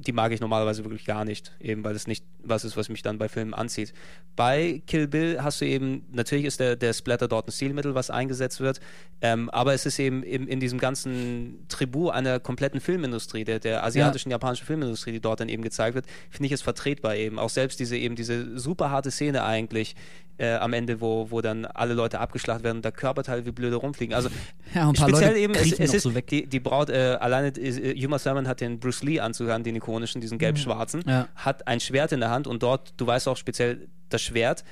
die 0.00 0.12
mag 0.12 0.30
ich 0.30 0.40
normalerweise 0.40 0.84
wirklich 0.84 1.04
gar 1.04 1.24
nicht, 1.24 1.50
eben 1.60 1.82
weil 1.82 1.96
es 1.96 2.06
nicht 2.06 2.24
was 2.44 2.64
ist, 2.64 2.76
was 2.76 2.88
mich 2.88 3.02
dann 3.02 3.18
bei 3.18 3.28
Filmen 3.28 3.52
anzieht. 3.52 3.92
Bei 4.36 4.80
Kill 4.86 5.08
Bill 5.08 5.38
hast 5.42 5.60
du 5.60 5.64
eben, 5.66 6.04
natürlich 6.12 6.44
ist 6.44 6.60
der, 6.60 6.76
der 6.76 6.92
Splatter 6.92 7.26
dort 7.26 7.48
ein 7.48 7.50
Stilmittel, 7.50 7.96
was 7.96 8.08
eingesetzt 8.08 8.60
wird, 8.60 8.78
ähm, 9.22 9.50
aber 9.50 9.74
es 9.74 9.86
ist 9.86 9.98
eben 9.98 10.22
in, 10.22 10.46
in 10.46 10.60
diesem 10.60 10.78
ganzen 10.78 11.64
Tribut 11.66 12.12
einer 12.12 12.38
kompletten 12.38 12.80
Filmindustrie, 12.80 13.42
der, 13.42 13.58
der 13.58 13.82
asiatischen, 13.82 14.30
japanischen 14.30 14.66
Filmindustrie, 14.66 15.10
die 15.10 15.20
dort 15.20 15.40
dann 15.40 15.48
eben 15.48 15.64
gezeigt 15.68 15.94
wird, 15.94 16.06
finde 16.30 16.46
ich 16.46 16.52
es 16.52 16.62
vertretbar 16.62 17.16
eben. 17.16 17.38
Auch 17.38 17.50
selbst 17.50 17.80
diese 17.80 17.96
eben 17.96 18.16
diese 18.16 18.58
super 18.58 18.90
harte 18.90 19.10
Szene 19.10 19.42
eigentlich, 19.44 19.94
äh, 20.38 20.54
am 20.54 20.72
Ende, 20.72 21.00
wo, 21.00 21.30
wo 21.30 21.40
dann 21.40 21.64
alle 21.64 21.94
Leute 21.94 22.20
abgeschlachtet 22.20 22.64
werden 22.64 22.76
und 22.78 22.84
da 22.84 22.90
Körperteile 22.90 23.44
wie 23.44 23.50
blöde 23.50 23.76
rumfliegen. 23.76 24.14
Also 24.14 24.28
Ja, 24.74 24.90
speziell 24.94 25.10
Leute 25.10 25.38
eben, 25.38 25.54
es, 25.54 25.72
es 25.72 25.94
ist 25.94 26.02
so 26.02 26.10
die, 26.10 26.46
die 26.46 26.60
Braut, 26.60 26.90
äh, 26.90 27.16
alleine 27.20 27.48
äh, 27.56 27.92
Yuma 27.92 28.18
Thurman 28.18 28.46
hat 28.46 28.60
den 28.60 28.78
Bruce 28.78 29.02
Lee 29.02 29.20
Anzug 29.20 29.48
an, 29.50 29.64
den 29.64 29.76
ikonischen, 29.76 30.20
diesen 30.20 30.38
gelb-schwarzen, 30.38 31.02
Ja. 31.06 31.28
hat 31.34 31.66
ein 31.66 31.80
Schwert 31.80 32.12
in 32.12 32.20
der 32.20 32.30
Hand 32.30 32.46
und 32.46 32.62
dort, 32.62 32.94
du 32.96 33.06
weißt 33.06 33.26
auch 33.28 33.36
speziell 33.36 33.88
das 34.08 34.22
Schwert, 34.22 34.64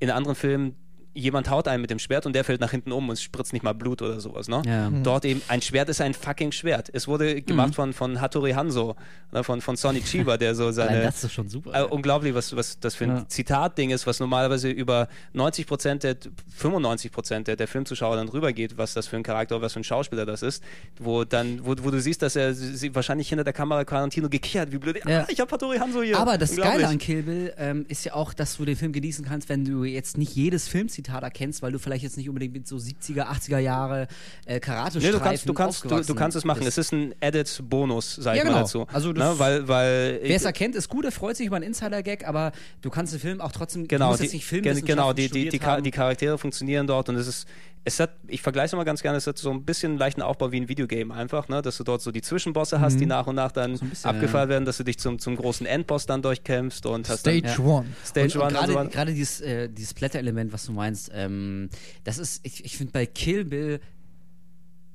in 0.00 0.10
anderen 0.10 0.34
Filmen 0.34 0.74
jemand 1.14 1.48
haut 1.48 1.68
einen 1.68 1.80
mit 1.80 1.90
dem 1.90 1.98
Schwert 1.98 2.26
und 2.26 2.34
der 2.34 2.44
fällt 2.44 2.60
nach 2.60 2.70
hinten 2.72 2.92
um 2.92 3.08
und 3.08 3.14
es 3.14 3.22
spritzt 3.22 3.52
nicht 3.52 3.62
mal 3.62 3.72
Blut 3.72 4.02
oder 4.02 4.20
sowas. 4.20 4.48
Ne? 4.48 4.62
Ja. 4.66 4.90
Mhm. 4.90 5.02
Dort 5.04 5.24
eben, 5.24 5.40
ein 5.48 5.62
Schwert 5.62 5.88
ist 5.88 6.00
ein 6.00 6.12
fucking 6.12 6.52
Schwert. 6.52 6.90
Es 6.92 7.06
wurde 7.08 7.40
gemacht 7.40 7.74
von, 7.74 7.92
von 7.92 8.20
Hattori 8.20 8.52
Hanzo, 8.52 8.96
ne, 9.32 9.44
von, 9.44 9.60
von 9.60 9.76
Sonny 9.76 10.00
Chiba, 10.02 10.36
der 10.36 10.54
so 10.54 10.72
seine... 10.72 11.02
das 11.02 11.22
ist 11.22 11.32
schon 11.32 11.48
super. 11.48 11.72
Äh, 11.72 11.84
unglaublich, 11.84 12.34
was, 12.34 12.54
was 12.56 12.80
das 12.80 12.94
für 12.96 13.04
ein 13.04 13.10
Ja. 13.16 13.28
Zitatding 13.28 13.90
ist, 13.90 14.06
was 14.06 14.18
normalerweise 14.18 14.68
über 14.70 15.08
90 15.34 15.66
Prozent, 15.66 16.02
der, 16.02 16.16
95 16.56 17.12
Prozent 17.12 17.46
der, 17.48 17.56
der 17.56 17.68
Filmzuschauer 17.68 18.16
dann 18.16 18.28
rübergeht, 18.28 18.76
was 18.76 18.94
das 18.94 19.06
für 19.06 19.16
ein 19.16 19.22
Charakter, 19.22 19.62
was 19.62 19.72
für 19.74 19.80
ein 19.80 19.84
Schauspieler 19.84 20.26
das 20.26 20.42
ist, 20.42 20.62
wo 20.98 21.24
dann, 21.24 21.64
wo, 21.64 21.74
wo 21.82 21.90
du 21.90 22.00
siehst, 22.00 22.22
dass 22.22 22.34
er 22.36 22.54
sie, 22.54 22.94
wahrscheinlich 22.94 23.28
hinter 23.28 23.44
der 23.44 23.52
Kamera 23.52 23.84
Quarantino 23.84 24.28
gekichert, 24.28 24.72
wie 24.72 24.78
blöd, 24.78 25.00
Ja. 25.06 25.20
ah, 25.20 25.26
ich 25.28 25.38
hab 25.40 25.52
Hattori 25.52 25.78
Hanzo 25.78 26.02
hier. 26.02 26.18
Aber 26.18 26.38
das. 26.38 26.56
Geile 26.56 26.88
an 26.88 26.98
Kill 26.98 27.22
Bill 27.22 27.52
ähm, 27.58 27.84
ist 27.88 28.04
ja 28.04 28.14
auch, 28.14 28.32
dass 28.32 28.56
du 28.56 28.64
den 28.64 28.76
Film 28.76 28.92
genießen 28.92 29.24
kannst, 29.24 29.48
wenn 29.48 29.64
du 29.64 29.84
jetzt 29.84 30.16
nicht 30.18 30.34
jedes 30.34 30.66
Filmzitat 30.66 31.03
erkennst, 31.08 31.62
weil 31.62 31.72
du 31.72 31.78
vielleicht 31.78 32.02
jetzt 32.02 32.16
nicht 32.16 32.28
unbedingt 32.28 32.52
mit 32.52 32.66
so 32.66 32.76
70er, 32.76 33.26
80er 33.26 33.58
Jahre 33.58 34.08
äh, 34.46 34.60
karate 34.60 34.98
Nee, 34.98 35.10
du 35.10 35.20
kannst, 35.20 35.48
du 35.48 35.54
kannst, 35.54 35.84
du, 35.84 36.00
du 36.00 36.14
kannst 36.14 36.36
es 36.36 36.44
machen. 36.44 36.66
Es 36.66 36.78
ist 36.78 36.92
ein 36.92 37.14
Added-Bonus, 37.20 38.16
sag 38.16 38.34
ich 38.34 38.38
Ja, 38.38 38.44
mal 38.44 38.50
genau. 38.50 38.60
dazu. 38.62 38.86
Also 38.92 39.12
das- 39.12 39.32
ne, 39.34 39.38
weil, 39.38 39.68
weil 39.68 40.20
Wer 40.22 40.36
es 40.36 40.44
erkennt, 40.44 40.74
ist 40.74 40.88
gut, 40.88 41.04
er 41.04 41.12
freut 41.12 41.36
sich 41.36 41.46
über 41.46 41.56
einen 41.56 41.66
Insider-Gag, 41.66 42.26
aber 42.26 42.52
du 42.82 42.90
kannst 42.90 43.12
den 43.12 43.20
Film 43.20 43.40
auch 43.40 43.52
trotzdem, 43.52 43.82
du 43.82 43.88
Genau, 43.88 44.08
musst 44.08 44.20
die, 44.20 44.24
jetzt 44.24 44.32
nicht 44.34 44.46
Filmwissenschaften 44.46 44.86
genau 44.96 45.12
die, 45.12 45.28
die, 45.28 45.48
die, 45.48 45.60
haben. 45.60 45.82
die 45.82 45.90
Charaktere 45.90 46.38
funktionieren 46.38 46.86
dort 46.86 47.08
und 47.08 47.16
es 47.16 47.26
ist, 47.26 47.46
es 47.86 48.00
hat, 48.00 48.16
ich 48.26 48.40
vergleiche 48.40 48.66
es 48.66 48.72
immer 48.72 48.84
ganz 48.86 49.02
gerne, 49.02 49.18
es 49.18 49.26
hat 49.26 49.36
so 49.36 49.50
ein 49.50 49.64
bisschen 49.64 49.92
einen 49.92 49.98
leichten 49.98 50.22
Aufbau 50.22 50.50
wie 50.52 50.56
ein 50.60 50.68
Videogame 50.68 51.12
einfach, 51.12 51.48
ne? 51.48 51.60
dass 51.60 51.76
du 51.76 51.84
dort 51.84 52.00
so 52.00 52.12
die 52.12 52.22
Zwischenbosse 52.22 52.80
hast, 52.80 52.98
die 52.98 53.04
nach 53.06 53.26
und 53.26 53.36
nach 53.36 53.52
dann 53.52 53.72
Mhm. 53.72 53.78
ein 53.82 53.90
bisschen, 53.90 54.10
abgefeiert 54.10 54.48
werden, 54.48 54.64
dass 54.64 54.78
du 54.78 54.84
dich 54.84 54.98
zum, 54.98 55.18
zum 55.18 55.36
großen 55.36 55.66
Endboss 55.66 56.06
dann 56.06 56.22
durchkämpfst 56.22 56.86
und 56.86 57.08
hast 57.08 57.26
dann, 57.26 57.38
Stage 57.40 57.62
Ja. 57.62 57.64
One. 57.68 57.86
Stage 58.04 58.38
und, 58.40 58.46
One 58.46 58.58
und 58.58 58.66
so 58.66 58.72
gerade, 58.72 58.88
gerade 58.90 59.12
dieses, 59.14 59.40
äh, 59.42 59.68
dieses 59.68 59.90
Splatter-Element, 59.90 60.52
was 60.52 60.64
du 60.64 60.72
meinst, 60.72 61.10
ähm, 61.14 61.68
das 62.04 62.18
ist, 62.18 62.40
ich, 62.46 62.64
ich 62.64 62.76
finde 62.76 62.92
bei 62.92 63.04
Kill 63.06 63.44
Bill 63.44 63.80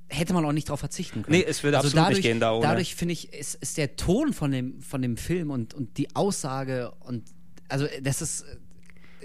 hätte 0.07 0.33
man 0.33 0.43
auch 0.45 0.51
nicht 0.51 0.69
drauf 0.69 0.79
verzichten 0.79 1.21
können. 1.21 1.37
Nee, 1.37 1.45
es 1.47 1.63
würde 1.63 1.77
absolut 1.77 1.95
nicht 1.95 2.03
dadurch, 2.07 2.21
gehen 2.23 2.39
da 2.39 2.53
ohne. 2.53 2.63
Dadurch 2.65 2.95
finde 2.95 3.13
ich, 3.13 3.31
ist, 3.31 3.55
ist 3.55 3.77
der 3.77 3.95
Ton 3.95 4.33
von 4.33 4.49
dem, 4.51 4.81
von 4.81 5.01
dem 5.03 5.17
Film 5.17 5.51
und, 5.51 5.75
und 5.75 5.97
die 5.99 6.15
Aussage 6.15 6.91
und 7.01 7.23
also 7.67 7.85
das 8.01 8.23
ist 8.23 8.45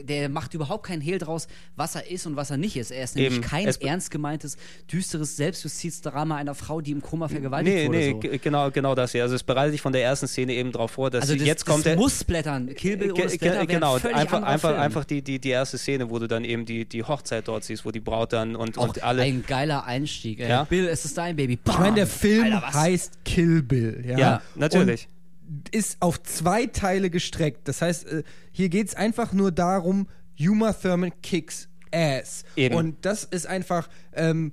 der 0.03 0.29
macht 0.29 0.55
überhaupt 0.55 0.87
keinen 0.87 1.01
Hehl 1.01 1.19
draus, 1.19 1.47
was 1.77 1.95
er 1.95 2.11
ist 2.11 2.27
und 2.27 2.37
was 2.37 2.51
er 2.51 2.57
nicht 2.57 2.77
ist. 2.77 2.91
Er 2.91 3.05
ist 3.05 3.15
nämlich 3.17 3.35
Eben. 3.35 3.43
kein 3.43 3.69
Es- 3.69 3.77
ernst 3.79 4.11
gemeintes, 4.11 4.57
düsteres 4.93 5.37
Selbstjustizdrama 5.37 6.37
einer 6.37 6.55
Frau, 6.55 6.81
die 6.81 6.93
im 6.93 7.03
Koma 7.03 7.29
vergewaltigt 7.29 7.77
Nee, 7.77 7.87
wurde. 7.87 7.99
nee, 7.99 8.11
so. 8.33 8.39
genau, 8.43 8.71
genau 8.71 8.95
das 8.95 9.13
hier. 9.13 9.23
Also 9.23 9.35
es 9.35 9.43
bereitet 9.43 9.75
dich 9.75 9.81
von 9.81 9.93
der 9.93 10.03
ersten 10.03 10.27
Szene 10.27 10.53
eben 10.55 10.73
drauf 10.73 10.93
vor, 10.93 11.11
dass 11.11 11.23
Also 11.23 11.35
das, 11.37 11.47
jetzt 11.47 11.65
kommt 11.67 11.79
das 11.79 11.85
der, 11.85 11.97
muss 11.97 12.21
splattern. 12.21 12.75
Kill 12.75 12.97
Bill 12.97 13.13
ohne 13.13 13.29
Splatter 13.31 13.67
genau, 13.67 13.95
einfach, 13.95 14.43
einfach, 14.43 14.69
Film. 14.71 14.81
einfach 14.81 15.05
die, 15.05 15.23
die, 15.23 15.39
die 15.39 15.51
erste 15.51 15.79
Szene, 15.79 16.11
wo 16.11 16.19
du 16.19 16.27
dann 16.27 16.45
eben 16.45 16.65
die, 16.67 16.85
die 16.85 17.03
Hochzeit 17.05 17.49
dort 17.49 17.65
siehst, 17.65 17.85
wo 17.85 17.91
die 17.91 18.01
Braut 18.01 18.33
dann 18.33 18.57
und, 18.57 18.79
Auch 18.79 18.89
und 18.89 19.03
alle. 19.03 19.23
ein 19.23 19.45
geiler 19.47 19.85
Einstieg. 19.85 20.41
Ey. 20.41 20.49
Ja. 20.49 20.65
Bill, 20.65 20.87
es 20.89 21.05
ist 21.05 21.17
dein 21.19 21.37
Baby. 21.37 21.59
Ich 21.65 21.79
meine, 21.79 21.95
der 21.97 22.07
Bam. 22.07 22.11
Film 22.15 22.45
Alter, 22.45 22.73
heißt 22.75 23.25
Kill 23.25 23.63
Bill. 23.63 24.05
Ja, 24.07 24.19
ja, 24.19 24.43
natürlich. 24.55 25.07
Und 25.07 25.24
ist 25.71 25.99
auf 26.01 26.23
zwei 26.23 26.67
Teile 26.67 27.11
gestreckt. 27.11 27.69
Das 27.69 27.83
heißt, 27.83 28.07
äh, 28.07 28.23
hier 28.53 28.69
geht 28.69 28.89
es 28.89 28.95
einfach 28.95 29.33
nur 29.33 29.53
darum, 29.53 30.09
Uma 30.39 30.73
Thurman 30.73 31.13
kicks 31.23 31.69
ass. 31.93 32.45
Eben. 32.57 32.75
Und 32.75 33.05
das 33.05 33.25
ist 33.25 33.47
einfach, 33.47 33.89
ähm, 34.15 34.53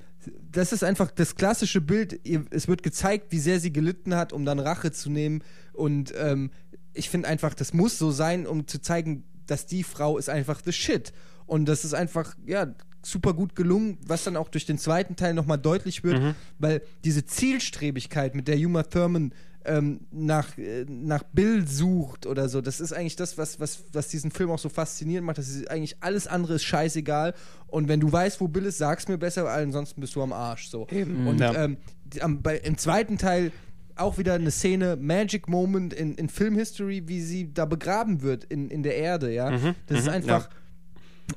das 0.51 0.73
ist 0.73 0.83
einfach 0.83 1.09
das 1.09 1.35
klassische 1.35 1.81
Bild. 1.81 2.19
Es 2.51 2.67
wird 2.67 2.83
gezeigt, 2.83 3.31
wie 3.31 3.39
sehr 3.39 3.59
sie 3.59 3.73
gelitten 3.73 4.15
hat, 4.15 4.33
um 4.33 4.45
dann 4.45 4.59
Rache 4.59 4.91
zu 4.91 5.09
nehmen. 5.09 5.43
Und 5.73 6.13
ähm, 6.15 6.51
ich 6.93 7.09
finde 7.09 7.27
einfach, 7.29 7.53
das 7.53 7.73
muss 7.73 7.97
so 7.97 8.11
sein, 8.11 8.45
um 8.45 8.67
zu 8.67 8.79
zeigen, 8.79 9.23
dass 9.47 9.65
die 9.65 9.83
Frau 9.83 10.17
ist 10.17 10.29
einfach 10.29 10.61
the 10.63 10.71
shit. 10.71 11.13
Und 11.47 11.65
das 11.65 11.83
ist 11.83 11.93
einfach, 11.93 12.35
ja, 12.45 12.67
super 13.03 13.33
gut 13.33 13.55
gelungen, 13.55 13.97
was 14.05 14.23
dann 14.23 14.37
auch 14.37 14.49
durch 14.49 14.67
den 14.67 14.77
zweiten 14.77 15.15
Teil 15.15 15.33
nochmal 15.33 15.57
deutlich 15.57 16.03
wird, 16.03 16.21
Mhm. 16.21 16.35
weil 16.59 16.81
diese 17.03 17.25
Zielstrebigkeit, 17.25 18.35
mit 18.35 18.47
der 18.47 18.57
Uma 18.57 18.83
Thurman 18.83 19.33
ähm, 19.65 20.01
nach, 20.11 20.57
äh, 20.57 20.85
nach 20.87 21.23
Bill 21.23 21.67
sucht 21.67 22.25
oder 22.25 22.49
so, 22.49 22.61
das 22.61 22.79
ist 22.79 22.93
eigentlich 22.93 23.15
das, 23.15 23.37
was, 23.37 23.59
was, 23.59 23.83
was 23.93 24.07
diesen 24.07 24.31
Film 24.31 24.49
auch 24.51 24.59
so 24.59 24.69
faszinierend 24.69 25.25
macht. 25.25 25.37
Das 25.37 25.49
ist 25.49 25.69
eigentlich 25.69 25.97
alles 26.01 26.27
andere 26.27 26.55
ist 26.55 26.63
scheißegal. 26.63 27.33
Und 27.67 27.87
wenn 27.87 27.99
du 27.99 28.11
weißt, 28.11 28.41
wo 28.41 28.47
Bill 28.47 28.65
ist, 28.65 28.77
sag's 28.77 29.07
mir 29.07 29.17
besser, 29.17 29.45
weil 29.45 29.63
ansonsten 29.63 30.01
bist 30.01 30.15
du 30.15 30.21
am 30.21 30.33
Arsch. 30.33 30.67
So. 30.69 30.87
Und 30.87 31.39
Ja. 31.39 31.53
ähm, 31.53 31.77
die, 32.05 32.21
am, 32.21 32.41
bei, 32.41 32.57
im 32.57 32.77
zweiten 32.77 33.17
Teil 33.17 33.51
auch 33.95 34.17
wieder 34.17 34.33
eine 34.33 34.51
Szene, 34.51 34.95
Magic 34.95 35.47
Moment 35.47 35.93
in, 35.93 36.15
in 36.15 36.29
Film 36.29 36.55
History, 36.55 37.03
wie 37.07 37.21
sie 37.21 37.53
da 37.53 37.65
begraben 37.65 38.21
wird 38.21 38.43
in, 38.45 38.69
in 38.69 38.83
der 38.83 38.95
Erde, 38.95 39.31
ja. 39.31 39.51
Mhm, 39.51 39.75
das 39.87 39.99
ist 39.99 40.05
mhm, 40.05 40.11
einfach 40.13 40.49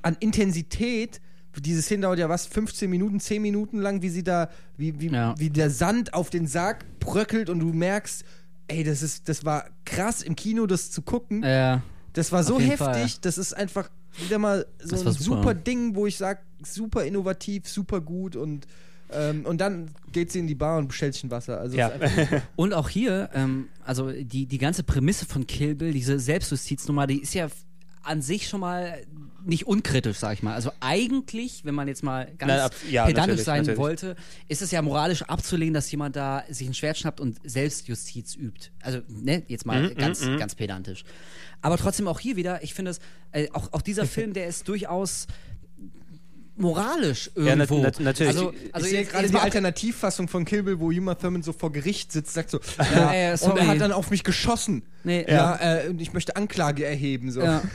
an 0.02 0.16
Intensität. 0.20 1.20
Diese 1.60 1.82
Szene 1.82 2.02
dauert 2.02 2.18
ja 2.18 2.28
was, 2.28 2.46
15 2.46 2.88
Minuten, 2.90 3.20
10 3.20 3.40
Minuten 3.42 3.78
lang, 3.78 4.02
wie 4.02 4.08
sie 4.08 4.22
da, 4.22 4.48
wie, 4.76 4.98
wie, 5.00 5.08
Ja. 5.08 5.34
wie 5.38 5.50
der 5.50 5.70
Sand 5.70 6.14
auf 6.14 6.30
den 6.30 6.46
Sarg 6.46 6.84
bröckelt 7.00 7.48
und 7.50 7.60
du 7.60 7.72
merkst, 7.72 8.24
ey, 8.68 8.84
das 8.84 9.02
ist, 9.02 9.28
das 9.28 9.44
war 9.44 9.66
krass 9.84 10.22
im 10.22 10.36
Kino, 10.36 10.66
das 10.66 10.90
zu 10.90 11.02
gucken. 11.02 11.42
Ja. 11.42 11.82
Das 12.12 12.32
war 12.32 12.44
so 12.44 12.58
heftig, 12.60 12.78
Fall. 12.78 13.08
das 13.22 13.38
ist 13.38 13.52
einfach 13.54 13.90
wieder 14.22 14.38
mal 14.38 14.66
so 14.82 14.94
ein 14.96 15.02
super. 15.12 15.12
super. 15.42 15.54
Ding, 15.54 15.94
wo 15.96 16.06
ich 16.06 16.16
sage, 16.16 16.40
super 16.62 17.04
innovativ, 17.04 17.68
super 17.68 18.00
gut 18.00 18.36
und 18.36 18.66
ähm, 19.12 19.44
und 19.44 19.60
dann 19.60 19.90
geht 20.12 20.32
sie 20.32 20.38
in 20.38 20.46
die 20.46 20.54
Bar 20.54 20.78
und 20.78 20.88
bestellt 20.88 21.14
sich 21.14 21.24
ein 21.24 21.30
Wasser. 21.30 21.60
Also 21.60 21.76
Ja. 21.76 21.92
Und 22.56 22.72
auch 22.72 22.88
hier, 22.88 23.28
ähm, 23.34 23.68
also 23.84 24.10
die, 24.10 24.46
die 24.46 24.58
ganze 24.58 24.82
Prämisse 24.82 25.26
von 25.26 25.46
Kill 25.46 25.74
Bill, 25.74 25.92
diese 25.92 26.18
Selbstjustiznummer, 26.18 27.06
die 27.06 27.20
ist 27.20 27.34
ja 27.34 27.48
an 28.04 28.22
sich 28.22 28.48
schon 28.48 28.60
mal 28.60 28.98
nicht 29.46 29.66
unkritisch, 29.66 30.16
sag 30.18 30.32
ich 30.34 30.42
mal. 30.42 30.54
Also 30.54 30.70
eigentlich, 30.80 31.64
wenn 31.66 31.74
man 31.74 31.86
jetzt 31.86 32.02
mal 32.02 32.26
ganz 32.38 32.50
Nein, 32.50 32.60
ab- 32.60 32.74
ja, 32.90 33.04
pedantisch 33.06 33.42
sein 33.42 33.58
natürlich. 33.58 33.78
wollte, 33.78 34.16
ist 34.48 34.62
es 34.62 34.70
ja 34.70 34.80
moralisch 34.80 35.22
abzulehnen, 35.22 35.74
dass 35.74 35.90
jemand 35.90 36.16
da 36.16 36.44
sich 36.48 36.66
ein 36.66 36.72
Schwert 36.74 36.96
schnappt 36.96 37.20
und 37.20 37.38
Selbstjustiz 37.44 38.36
übt. 38.36 38.70
Also, 38.80 39.00
ne, 39.08 39.42
jetzt 39.48 39.66
mal 39.66 39.82
Mhm, 39.90 39.94
ganz, 39.96 40.20
ganz 40.38 40.54
pedantisch. 40.54 41.04
Aber 41.60 41.76
trotzdem 41.76 42.08
auch 42.08 42.20
hier 42.20 42.36
wieder, 42.36 42.62
ich 42.62 42.72
finde 42.74 42.92
es, 42.92 43.00
äh, 43.32 43.48
auch, 43.52 43.72
auch 43.72 43.82
dieser 43.82 44.06
Film, 44.06 44.32
der 44.32 44.46
ist 44.46 44.66
durchaus 44.68 45.26
moralisch 46.56 47.30
Ja, 47.36 47.46
irgendwo. 47.54 47.82
nat- 47.82 48.00
natürlich. 48.00 48.28
Also, 48.36 48.52
also 48.72 48.86
ich 48.86 48.90
sehe 48.92 49.00
jetzt, 49.00 49.12
gerade 49.12 49.28
die 49.28 49.36
Alternativfassung 49.36 50.28
von 50.28 50.44
Kill 50.44 50.62
Bill, 50.62 50.78
wo 50.80 50.90
Uma 50.90 51.14
Thurman 51.14 51.42
so 51.42 51.52
vor 51.52 51.72
Gericht 51.72 52.12
sitzt, 52.12 52.34
sagt 52.34 52.50
so, 52.50 52.60
Ja, 52.78 52.84
ja, 53.14 53.34
äh, 53.34 53.38
und 53.40 53.56
er 53.58 53.66
hat 53.66 53.80
dann 53.80 53.92
auf 53.92 54.10
mich 54.10 54.24
geschossen. 54.24 54.82
Nee, 55.02 55.24
ja, 55.28 55.56
äh, 55.82 55.88
und 55.88 56.00
ich 56.00 56.12
möchte 56.12 56.36
Anklage 56.36 56.84
erheben. 56.84 57.30
So. 57.30 57.40
Ja. 57.42 57.62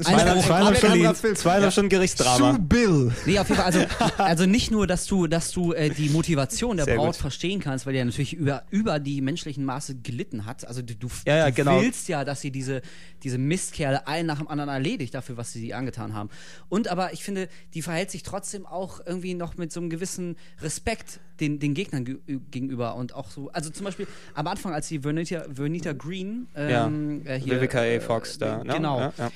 Zweieinhalb 0.00 0.50
anderer 0.50 0.74
Stunden, 1.14 1.36
zweieinhalb 1.36 1.72
Stunden 1.72 1.90
Gerichtsdrama. 1.90 2.52
Sue 2.52 2.58
Bill. 2.60 3.12
Nee, 3.26 3.38
auf 3.38 3.48
jeden 3.48 3.60
Fall. 3.60 3.66
Also, 3.66 3.80
also 4.18 4.46
nicht 4.46 4.70
nur, 4.70 4.86
dass 4.86 5.06
du, 5.06 5.26
dass 5.26 5.50
du 5.50 5.72
äh, 5.72 5.90
die 5.90 6.08
Motivation 6.08 6.76
der 6.78 6.86
Sehr 6.86 6.96
Braut 6.96 7.08
gut. 7.08 7.16
verstehen 7.16 7.60
kannst, 7.60 7.84
weil 7.84 7.92
die 7.92 7.98
ja 7.98 8.04
natürlich 8.04 8.32
über, 8.32 8.62
über 8.70 8.98
die 8.98 9.20
menschlichen 9.20 9.64
Maße 9.64 9.96
gelitten 9.96 10.46
hat. 10.46 10.66
Also 10.66 10.80
du, 10.80 10.94
du, 10.94 11.08
Ja, 11.26 11.36
ja, 11.36 11.46
du 11.46 11.52
genau. 11.52 11.80
willst 11.80 12.08
ja, 12.08 12.24
dass 12.24 12.40
sie 12.40 12.50
diese, 12.50 12.80
diese 13.22 13.36
Mistkerle 13.38 14.06
einen 14.06 14.26
nach 14.26 14.38
dem 14.38 14.48
anderen 14.48 14.70
erledigt 14.70 15.14
dafür, 15.14 15.36
was 15.36 15.52
sie 15.52 15.60
sie 15.60 15.74
angetan 15.74 16.14
haben. 16.14 16.30
Und 16.70 16.88
aber 16.88 17.12
ich 17.12 17.22
finde, 17.22 17.48
die 17.74 17.82
verhält 17.82 18.10
sich 18.10 18.22
trotzdem 18.22 18.66
auch 18.66 19.00
irgendwie 19.04 19.34
noch 19.34 19.56
mit 19.58 19.72
so 19.72 19.80
einem 19.80 19.90
gewissen 19.90 20.36
Respekt 20.62 21.20
den, 21.40 21.58
den 21.58 21.74
Gegnern 21.74 22.04
ge 22.04 22.18
gegenüber 22.50 22.94
und 22.94 23.14
auch 23.14 23.30
so, 23.30 23.50
also 23.50 23.70
zum 23.70 23.84
Beispiel 23.84 24.06
am 24.34 24.46
Anfang, 24.46 24.72
als 24.72 24.88
die 24.88 25.00
Vernita, 25.00 25.44
Vernita 25.52 25.92
Green 25.92 26.46
ähm, 26.54 27.22
äh, 27.26 27.38
hier, 27.38 27.56
Vivica 27.56 27.80
A. 27.80 27.84
äh, 27.84 28.00
Fox 28.00 28.38
da, 28.38 28.62
ne? 28.62 28.72
Genau. 28.74 29.00
Ja, 29.00 29.12
ja. 29.18 29.30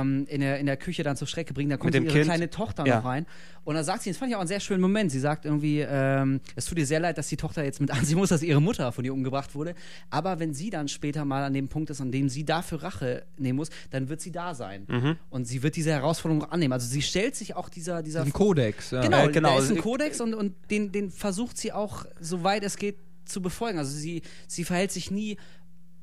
Ähm, 0.00 0.26
in, 0.28 0.40
der, 0.40 0.58
in 0.58 0.66
der 0.66 0.76
Küche 0.76 1.02
dann 1.02 1.16
zur 1.16 1.26
Strecke 1.28 1.54
bringen, 1.54 1.70
da 1.70 1.76
kommt 1.76 1.94
ihre 1.94 2.04
Kind. 2.06 2.24
kleine 2.24 2.50
Tochter 2.50 2.86
Ja. 2.86 2.96
noch 2.98 3.04
rein. 3.04 3.26
Und 3.64 3.74
dann 3.74 3.84
sagt 3.84 4.02
sie, 4.02 4.10
das 4.10 4.16
fand 4.16 4.30
ich 4.30 4.36
auch 4.36 4.40
einen 4.40 4.48
sehr 4.48 4.60
schönen 4.60 4.80
Moment. 4.80 5.10
Sie 5.12 5.20
sagt 5.20 5.44
irgendwie, 5.44 5.80
ähm, 5.86 6.40
es 6.56 6.64
tut 6.64 6.78
ihr 6.78 6.86
sehr 6.86 7.00
leid, 7.00 7.18
dass 7.18 7.28
die 7.28 7.36
Tochter 7.36 7.64
jetzt 7.64 7.80
mit 7.80 7.90
ansehen 7.92 8.16
muss, 8.18 8.30
dass 8.30 8.42
ihre 8.42 8.62
Mutter 8.62 8.92
von 8.92 9.04
ihr 9.04 9.12
umgebracht 9.12 9.54
wurde. 9.54 9.74
Aber 10.10 10.38
wenn 10.40 10.54
sie 10.54 10.70
dann 10.70 10.88
später 10.88 11.24
mal 11.24 11.44
an 11.44 11.52
dem 11.52 11.68
Punkt 11.68 11.90
ist, 11.90 12.00
an 12.00 12.10
dem 12.12 12.28
sie 12.28 12.44
dafür 12.44 12.82
Rache 12.82 13.24
nehmen 13.36 13.56
muss, 13.56 13.68
dann 13.90 14.08
wird 14.08 14.20
sie 14.20 14.32
da 14.32 14.54
sein. 14.54 14.84
Mhm. 14.88 15.16
Und 15.30 15.44
sie 15.46 15.62
wird 15.62 15.76
diese 15.76 15.90
Herausforderung 15.92 16.44
annehmen. 16.50 16.72
Also 16.72 16.86
sie 16.86 17.02
stellt 17.02 17.36
sich 17.36 17.56
auch 17.56 17.68
dieser, 17.68 18.02
dieser 18.02 18.22
Ein 18.22 18.32
Kodex. 18.32 18.90
Ja. 18.90 19.02
Genau, 19.02 19.26
Äh, 19.26 19.32
genau. 19.32 19.56
da 19.56 19.62
ist 19.62 19.70
ein 19.70 19.78
Kodex 19.78 20.20
und, 20.20 20.32
und 20.34 20.54
den, 20.70 20.90
den 20.92 21.10
versucht 21.10 21.58
sie 21.58 21.72
auch, 21.72 22.06
soweit 22.20 22.62
es 22.64 22.76
geht, 22.76 22.96
zu 23.26 23.42
befolgen. 23.42 23.78
Also 23.78 23.94
sie, 23.94 24.22
sie 24.46 24.64
verhält 24.64 24.90
sich 24.92 25.10
nie 25.10 25.36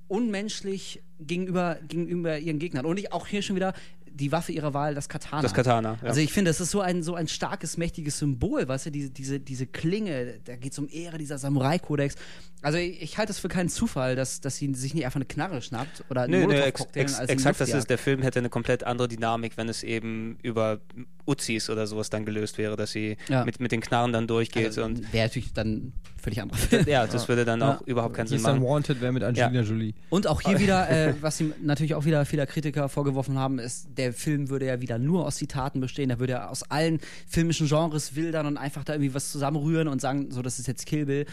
unmenschlich 0.07 1.02
gegenüber, 1.19 1.77
gegenüber 1.88 2.38
ihren 2.38 2.60
Gegnern. 2.60 2.86
Und 2.86 2.98
ich, 2.98 3.11
auch 3.14 3.27
hier 3.27 3.41
schon 3.41 3.56
wieder 3.56 3.73
die 4.15 4.32
Waffe 4.32 4.52
ihrer 4.53 4.73
Wahl, 4.73 4.95
das 4.95 5.10
Katana. 5.10 5.41
Das 5.41 5.53
Katana, 5.53 5.98
ja. 6.02 6.07
Also 6.07 6.22
ich 6.22 6.32
finde, 6.32 6.49
das 6.49 6.61
ist 6.61 6.72
so 6.72 6.80
ein, 6.80 7.03
so 7.03 7.15
ein 7.15 7.27
starkes, 7.27 7.77
mächtiges 7.77 8.19
Symbol, 8.19 8.68
weißt 8.68 8.86
du, 8.88 8.91
diese, 8.91 9.10
diese, 9.10 9.40
diese 9.40 9.68
Klinge, 9.68 10.40
da 10.45 10.56
geht 10.56 10.72
es 10.72 10.80
um 10.80 10.88
Ehre, 10.90 11.18
dieser 11.18 11.38
Samurai-Kodex. 11.38 12.15
Also 12.61 12.77
ich, 12.77 13.02
ich 13.02 13.18
halte 13.18 13.32
es 13.34 13.40
für 13.40 13.49
keinen 13.49 13.68
Zufall, 13.68 14.15
dass, 14.15 14.40
dass 14.40 14.56
sie 14.56 14.73
sich 14.73 14.94
nicht 14.94 15.06
einfach 15.06 15.18
eine 15.18 15.26
Knarre 15.26 15.61
schnappt 15.61 16.06
oder 16.10 16.22
einen 16.23 16.32
Nö, 16.32 16.48
nö, 16.48 16.53
ex, 16.53 16.82
ex, 16.94 17.19
exakt, 17.19 17.60
das 17.60 17.73
ist, 17.73 17.90
der 17.90 17.98
Film 17.98 18.22
hätte 18.22 18.40
eine 18.40 18.49
komplett 18.49 18.86
andere 18.86 19.07
Dynamik, 19.10 19.57
wenn 19.57 19.68
es 19.68 19.84
eben 19.84 20.38
über 20.41 20.80
Uzis 21.26 21.69
oder 21.69 21.86
sowas 21.86 22.10
dann 22.10 22.26
gelöst 22.26 22.57
wäre, 22.57 22.77
dass 22.77 22.91
sie 22.91 23.18
Ja. 23.27 23.44
mit, 23.44 23.60
mit 23.60 23.72
den 23.72 23.82
Knarren 23.82 24.14
dann 24.14 24.27
durchgeht 24.27 24.68
also, 24.68 24.84
und 24.84 25.11
Wäre 25.11 25.27
natürlich 25.27 25.52
dann 25.53 25.91
völlig 26.26 26.41
anderer 26.41 26.57
Film. 26.57 26.85
ja, 26.88 27.07
das 27.07 27.27
würde 27.30 27.45
dann 27.45 27.61
Ja. 27.61 27.76
auch 27.77 27.81
überhaupt 27.88 28.15
keinen 28.15 28.27
Sinn 28.27 28.38
ist 28.38 28.45
dann 28.45 28.60
machen. 28.60 28.68
Wanted, 28.68 28.99
wer 28.99 29.11
mit 29.11 29.23
Angelina 29.23 29.61
Jolie. 29.61 29.93
Und 30.10 30.27
auch 30.27 30.41
hier 30.41 30.60
wieder, 30.60 30.89
äh, 31.10 31.14
was 31.22 31.39
ihm 31.39 31.53
natürlich 31.64 31.95
auch 31.95 32.03
wieder 32.06 32.26
viele 32.26 32.45
Kritiker 32.47 32.89
vorgeworfen 32.89 33.38
haben, 33.39 33.60
ist, 33.60 33.88
der 33.97 34.11
Film 34.11 34.49
würde 34.49 34.65
ja 34.65 34.81
wieder 34.81 34.97
nur 34.99 35.26
aus 35.26 35.38
Zitaten 35.38 35.80
bestehen. 35.80 36.10
Der 36.10 36.19
würde 36.19 36.34
ja 36.34 36.49
aus 36.49 36.64
allen 36.69 36.99
filmischen 37.27 37.68
Genres 37.68 38.15
wildern 38.15 38.45
und 38.47 38.57
einfach 38.57 38.84
da 38.84 38.93
irgendwie 38.93 39.14
was 39.14 39.31
zusammenrühren 39.31 39.88
und 39.88 40.02
sagen, 40.02 40.31
so, 40.31 40.41
das 40.41 40.60
ist 40.60 40.68
jetzt 40.68 40.85
Kill 40.85 41.06
Bill. 41.06 41.26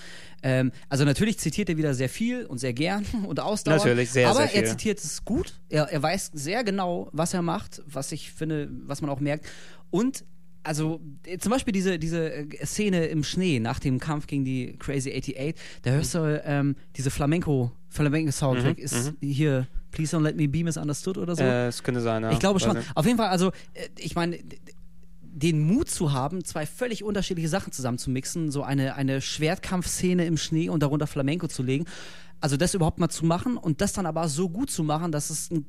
Ähm, 0.43 0.71
also 0.89 1.05
natürlich 1.05 1.39
zitiert 1.39 1.69
er 1.69 1.77
wieder 1.77 1.95
sehr 1.95 2.09
viel 2.09 2.45
und 2.47 2.59
sehr 2.59 2.73
gern 2.73 3.05
und 3.27 3.41
ausdauernd. 3.41 3.83
Natürlich, 3.85 4.11
sehr, 4.11 4.29
aber 4.29 4.41
sehr 4.41 4.49
viel. 4.49 4.61
er 4.63 4.67
zitiert 4.69 4.99
es 4.99 5.25
gut. 5.25 5.55
Er, 5.69 5.85
er 5.85 6.03
weiß 6.03 6.31
sehr 6.35 6.65
genau, 6.65 7.09
was 7.13 7.33
er 7.35 7.43
macht, 7.43 7.83
was 7.87 8.13
ich 8.13 8.33
finde, 8.33 8.69
was 8.87 9.01
man 9.01 9.11
auch 9.11 9.21
merkt. 9.21 9.47
Und 9.91 10.25
also 10.65 11.01
äh, 11.27 11.39
zum 11.39 11.51
Beispiel 11.51 11.73
diese, 11.73 11.99
diese 11.99 12.33
äh, 12.33 12.67
Szene 12.67 13.07
im 13.07 13.25
Schnee 13.25 13.59
nach 13.61 13.79
dem 13.79 13.99
Kampf 13.99 14.27
gegen 14.27 14.45
die 14.45 14.77
Crazy 14.79 15.11
88, 15.11 15.55
da 15.83 15.91
hörst 15.91 16.15
du 16.15 16.43
ähm, 16.45 16.77
diese 16.97 17.11
Flamenco, 17.11 17.73
Flamenco-Soundtrack, 17.89 18.79
Mhm, 18.79 18.85
ist 18.85 19.13
hier 19.21 19.67
Please 19.91 20.17
Don't 20.17 20.23
Let 20.23 20.37
Me 20.37 20.49
Be 20.49 20.65
Misunderstood 20.65 21.19
oder 21.19 21.37
so. 21.37 21.43
Äh, 21.43 21.67
Es 21.69 21.83
könnte 21.83 22.01
sein, 22.01 22.23
ja. 22.23 22.31
ich 22.33 22.39
glaube 22.39 22.61
schon. 22.61 22.79
Auf 22.95 23.05
jeden 23.07 23.19
Fall, 23.19 23.29
also 23.29 23.49
äh, 23.75 23.89
ich 23.99 24.15
meine, 24.15 24.39
den 25.23 25.61
Mut 25.61 25.89
zu 25.91 26.13
haben, 26.13 26.45
zwei 26.45 26.67
völlig 26.67 27.03
unterschiedliche 27.05 27.49
Sachen 27.49 27.73
zusammen 27.73 27.99
zu 27.99 28.11
mixen, 28.11 28.51
so 28.51 28.63
eine, 28.63 28.95
eine 28.97 29.21
Schwertkampfszene 29.21 30.25
im 30.27 30.37
Schnee 30.37 30.69
und 30.69 30.83
darunter 30.83 31.07
Flamenco 31.07 31.49
zu 31.49 31.63
legen. 31.63 31.87
Also 32.41 32.57
das 32.57 32.75
überhaupt 32.75 32.99
mal 32.99 33.09
zu 33.09 33.25
machen 33.25 33.57
und 33.57 33.81
das 33.81 33.93
dann 33.93 34.05
aber 34.05 34.29
so 34.29 34.49
gut 34.49 34.71
zu 34.71 34.83
machen, 34.85 35.11
dass 35.13 35.31
es 35.31 35.51
ein, 35.51 35.65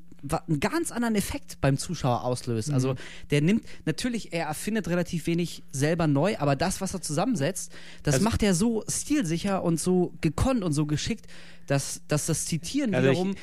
einen 0.48 0.60
ganz 0.60 0.92
anderen 0.92 1.16
Effekt 1.16 1.60
beim 1.62 1.78
Zuschauer 1.78 2.24
auslöst. 2.24 2.70
Mhm. 2.70 2.74
Also 2.76 2.96
der 3.32 3.42
nimmt, 3.42 3.64
natürlich, 3.86 4.34
er 4.34 4.46
erfindet 4.48 4.88
relativ 4.88 5.28
wenig 5.28 5.64
selber 5.72 6.08
neu, 6.08 6.38
aber 6.38 6.56
das, 6.56 6.82
was 6.82 6.94
er 6.94 7.02
zusammensetzt, 7.02 7.72
das 8.04 8.16
Also- 8.16 8.24
macht 8.26 8.44
er 8.44 8.54
so 8.54 8.84
stilsicher 8.88 9.64
und 9.64 9.80
so 9.80 10.14
gekonnt 10.22 10.64
und 10.64 10.74
so 10.74 10.86
geschickt, 10.86 11.26
dass, 11.68 12.02
dass 12.08 12.26
das 12.26 12.46
Zitieren 12.46 12.94
Also 12.96 13.08
ich- 13.10 13.18
wiederum 13.18 13.36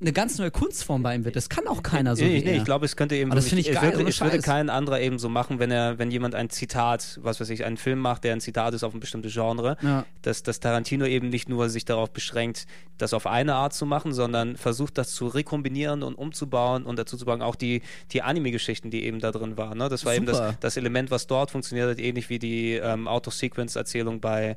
eine 0.00 0.12
ganz 0.12 0.38
neue 0.38 0.52
Kunstform 0.52 1.02
bei 1.02 1.14
ihm 1.16 1.24
wird. 1.24 1.34
Das 1.34 1.48
kann 1.48 1.66
auch 1.66 1.82
keiner 1.82 2.14
so 2.14 2.24
nee, 2.24 2.40
nee, 2.44 2.58
ich 2.58 2.64
glaube, 2.64 2.84
es 2.84 2.94
könnte 2.96 3.16
eben 3.16 3.32
Aber 3.32 3.36
das 3.40 3.46
wirklich- 3.50 3.66
finde 3.66 3.78
ich 3.82 3.90
es 3.90 3.96
würde, 3.98 4.08
es 4.08 4.20
würde 4.20 4.38
kein 4.40 4.70
anderer 4.70 5.00
eben 5.00 5.18
so 5.18 5.28
machen, 5.28 5.58
wenn 5.58 5.72
er, 5.72 5.98
wenn 5.98 6.10
jemand 6.12 6.36
ein 6.36 6.50
Zitat, 6.50 7.18
was 7.22 7.40
weiß 7.40 7.50
ich, 7.50 7.64
einen 7.64 7.76
Film 7.76 7.98
macht, 7.98 8.22
der 8.22 8.32
ein 8.32 8.40
Zitat 8.40 8.74
ist 8.74 8.84
auf 8.84 8.94
ein 8.94 9.00
bestimmtes 9.00 9.32
Genre, 9.32 9.76
Ja. 9.82 10.04
dass, 10.22 10.44
dass 10.44 10.60
Tarantino 10.60 11.04
eben 11.04 11.30
nicht 11.30 11.48
nur 11.48 11.68
sich 11.68 11.84
darauf 11.84 12.12
beschränkt, 12.12 12.66
das 12.96 13.12
auf 13.12 13.26
eine 13.26 13.54
Art 13.56 13.74
zu 13.74 13.86
machen, 13.86 14.12
sondern 14.12 14.56
versucht, 14.56 14.98
das 14.98 15.10
zu 15.12 15.26
rekombinieren 15.26 16.04
und 16.04 16.14
umzubauen 16.14 16.84
und 16.84 16.96
dazu 16.98 17.16
zu 17.16 17.24
bauen, 17.24 17.42
auch 17.42 17.56
die, 17.56 17.82
die 18.12 18.22
Anime-Geschichten, 18.22 18.90
die 18.90 19.04
eben 19.04 19.18
da 19.18 19.32
drin 19.32 19.56
waren. 19.56 19.78
Ne? 19.78 19.88
Das 19.88 20.04
war 20.04 20.14
eben 20.14 20.26
das, 20.26 20.36
Super. 20.36 20.54
das 20.60 20.76
Element, 20.76 21.10
was 21.10 21.26
dort 21.26 21.50
funktioniert 21.50 21.90
hat, 21.90 21.98
ähnlich 21.98 22.28
wie 22.30 22.38
die 22.38 22.74
ähm, 22.74 23.08
Auto-Sequence-Erzählung 23.08 24.20
bei 24.20 24.56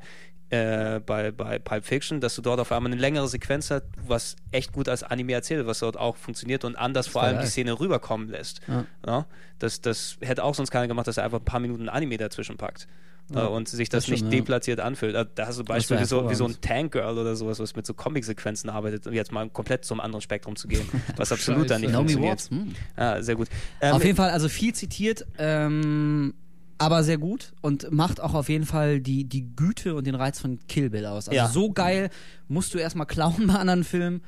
äh, 0.49 0.99
bei, 1.05 1.31
bei 1.31 1.59
Pulp 1.59 1.85
Fiction, 1.85 2.19
dass 2.19 2.35
du 2.35 2.41
dort 2.41 2.59
auf 2.59 2.73
einmal 2.73 2.91
eine 2.91 2.99
längere 2.99 3.25
Sequenz 3.29 3.71
hast, 3.71 3.83
was 4.05 4.35
echt 4.51 4.73
gut 4.73 4.89
als 4.89 5.01
Anime 5.01 5.30
erzählt, 5.31 5.65
was 5.67 5.79
dort 5.79 5.97
auch 5.97 6.15
funktioniert 6.17 6.63
und 6.65 6.75
anders 6.75 7.07
vor 7.07 7.23
allem 7.23 7.39
die 7.41 7.47
Szene 7.47 7.79
rüberkommen 7.79 8.29
lässt. 8.29 8.61
Ja. 8.67 8.85
Ja? 9.05 9.25
Das, 9.59 9.81
das 9.81 10.17
hätte 10.21 10.43
auch 10.43 10.55
sonst 10.55 10.71
keiner 10.71 10.87
gemacht, 10.87 11.07
dass 11.07 11.17
er 11.17 11.23
einfach 11.23 11.39
ein 11.39 11.45
paar 11.45 11.59
Minuten 11.59 11.89
Anime 11.89 12.17
dazwischen 12.17 12.57
packt. 12.57 12.87
Ja, 13.33 13.45
äh, 13.45 13.47
und 13.47 13.69
sich 13.69 13.87
das, 13.87 14.03
das 14.05 14.09
nicht 14.09 14.19
stimmt, 14.19 14.33
ja. 14.33 14.39
deplatziert 14.39 14.79
anfühlt. 14.81 15.15
Da- 15.15 15.23
Da 15.23 15.45
hast 15.47 15.59
du 15.59 15.63
wie 15.65 16.05
so, 16.05 16.29
wie 16.29 16.35
so 16.35 16.45
ein. 16.45 16.55
Tank 16.59 16.91
Girl 16.91 17.17
oder 17.17 17.35
sowas, 17.35 17.59
was 17.59 17.75
mit 17.75 17.85
so 17.85 17.93
Comic-Sequenzen 17.93 18.69
arbeitet, 18.69 19.07
um 19.07 19.13
jetzt 19.13 19.31
mal 19.31 19.47
komplett 19.49 19.85
zum 19.85 20.01
anderen 20.01 20.21
Spektrum 20.21 20.55
zu 20.57 20.67
gehen, 20.67 20.87
was 21.15 21.31
absolut 21.31 21.69
dann 21.69 21.81
nicht. 21.81 21.91
Naomi 21.91 22.13
funktioniert. 22.13 22.33
Watts. 22.33 22.49
Hm. 22.49 22.75
Ja, 22.97 23.21
sehr 23.21 23.35
gut. 23.35 23.47
Ähm, 23.79 23.93
auf 23.93 24.03
jeden 24.03 24.17
Fall, 24.17 24.31
also 24.31 24.49
viel 24.49 24.73
zitiert, 24.73 25.25
ähm, 25.37 26.33
aber 26.77 27.03
sehr 27.03 27.19
gut 27.19 27.53
und 27.61 27.91
macht 27.91 28.19
auch 28.19 28.33
auf 28.33 28.49
jeden 28.49 28.65
Fall 28.65 28.99
die, 28.99 29.23
die 29.23 29.55
Güte 29.55 29.93
und 29.95 30.07
den 30.07 30.15
Reiz 30.15 30.39
von 30.39 30.59
Kill 30.67 30.89
Bill 30.89 31.05
aus. 31.05 31.27
Also 31.29 31.35
Ja. 31.37 31.47
so 31.47 31.71
geil 31.71 32.09
musst 32.47 32.73
du 32.73 32.79
erstmal 32.79 33.05
klauen 33.05 33.45
bei 33.47 33.53
anderen 33.53 33.83
Filmen, 33.83 34.23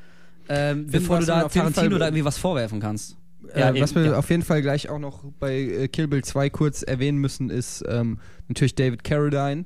ähm, 0.49 0.87
bevor 0.87 1.19
du 1.19 1.25
da 1.25 1.47
Tarantino 1.47 1.97
da 1.97 2.05
irgendwie 2.05 2.25
was 2.25 2.37
vorwerfen 2.37 2.79
kannst. 2.79 3.17
Ja, 3.55 3.71
äh, 3.71 3.81
was 3.81 3.93
wir 3.95 4.05
ja. 4.05 4.17
auf 4.17 4.29
jeden 4.29 4.43
Fall 4.43 4.61
gleich 4.61 4.89
auch 4.89 4.99
noch 4.99 5.23
bei 5.39 5.59
äh, 5.59 5.87
Kill 5.87 6.07
Bill 6.07 6.23
2 6.23 6.49
kurz 6.49 6.81
erwähnen 6.81 7.17
müssen, 7.17 7.49
ist 7.49 7.83
ähm, 7.87 8.19
natürlich 8.47 8.75
David 8.75 9.03
Carradine. 9.03 9.65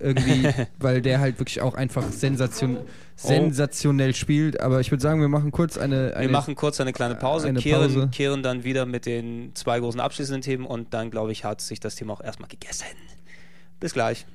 Irgendwie, 0.00 0.48
weil 0.78 1.00
der 1.00 1.18
halt 1.18 1.38
wirklich 1.38 1.62
auch 1.62 1.74
einfach 1.74 2.12
sensation 2.12 2.78
sensationell 3.16 4.14
spielt. 4.14 4.60
Aber 4.60 4.80
ich 4.80 4.90
würde 4.90 5.02
sagen, 5.02 5.20
wir 5.20 5.28
machen 5.28 5.50
kurz 5.50 5.76
eine. 5.76 6.14
eine 6.14 6.26
wir 6.26 6.32
machen 6.32 6.54
kurz 6.54 6.80
eine 6.80 6.92
kleine 6.92 7.16
Pause, 7.16 7.48
eine 7.48 7.58
kehren, 7.58 7.94
Pause. 7.94 8.08
kehren 8.12 8.42
dann 8.42 8.64
wieder 8.64 8.86
mit 8.86 9.06
den 9.06 9.54
zwei 9.54 9.80
großen 9.80 10.00
abschließenden 10.00 10.42
Themen 10.42 10.66
und 10.66 10.94
dann, 10.94 11.10
glaube 11.10 11.32
ich, 11.32 11.44
hat 11.44 11.60
sich 11.60 11.80
das 11.80 11.96
Thema 11.96 12.12
auch 12.12 12.20
erstmal 12.20 12.48
gegessen. 12.48 12.84
Bis 13.80 13.92
gleich. 13.94 14.26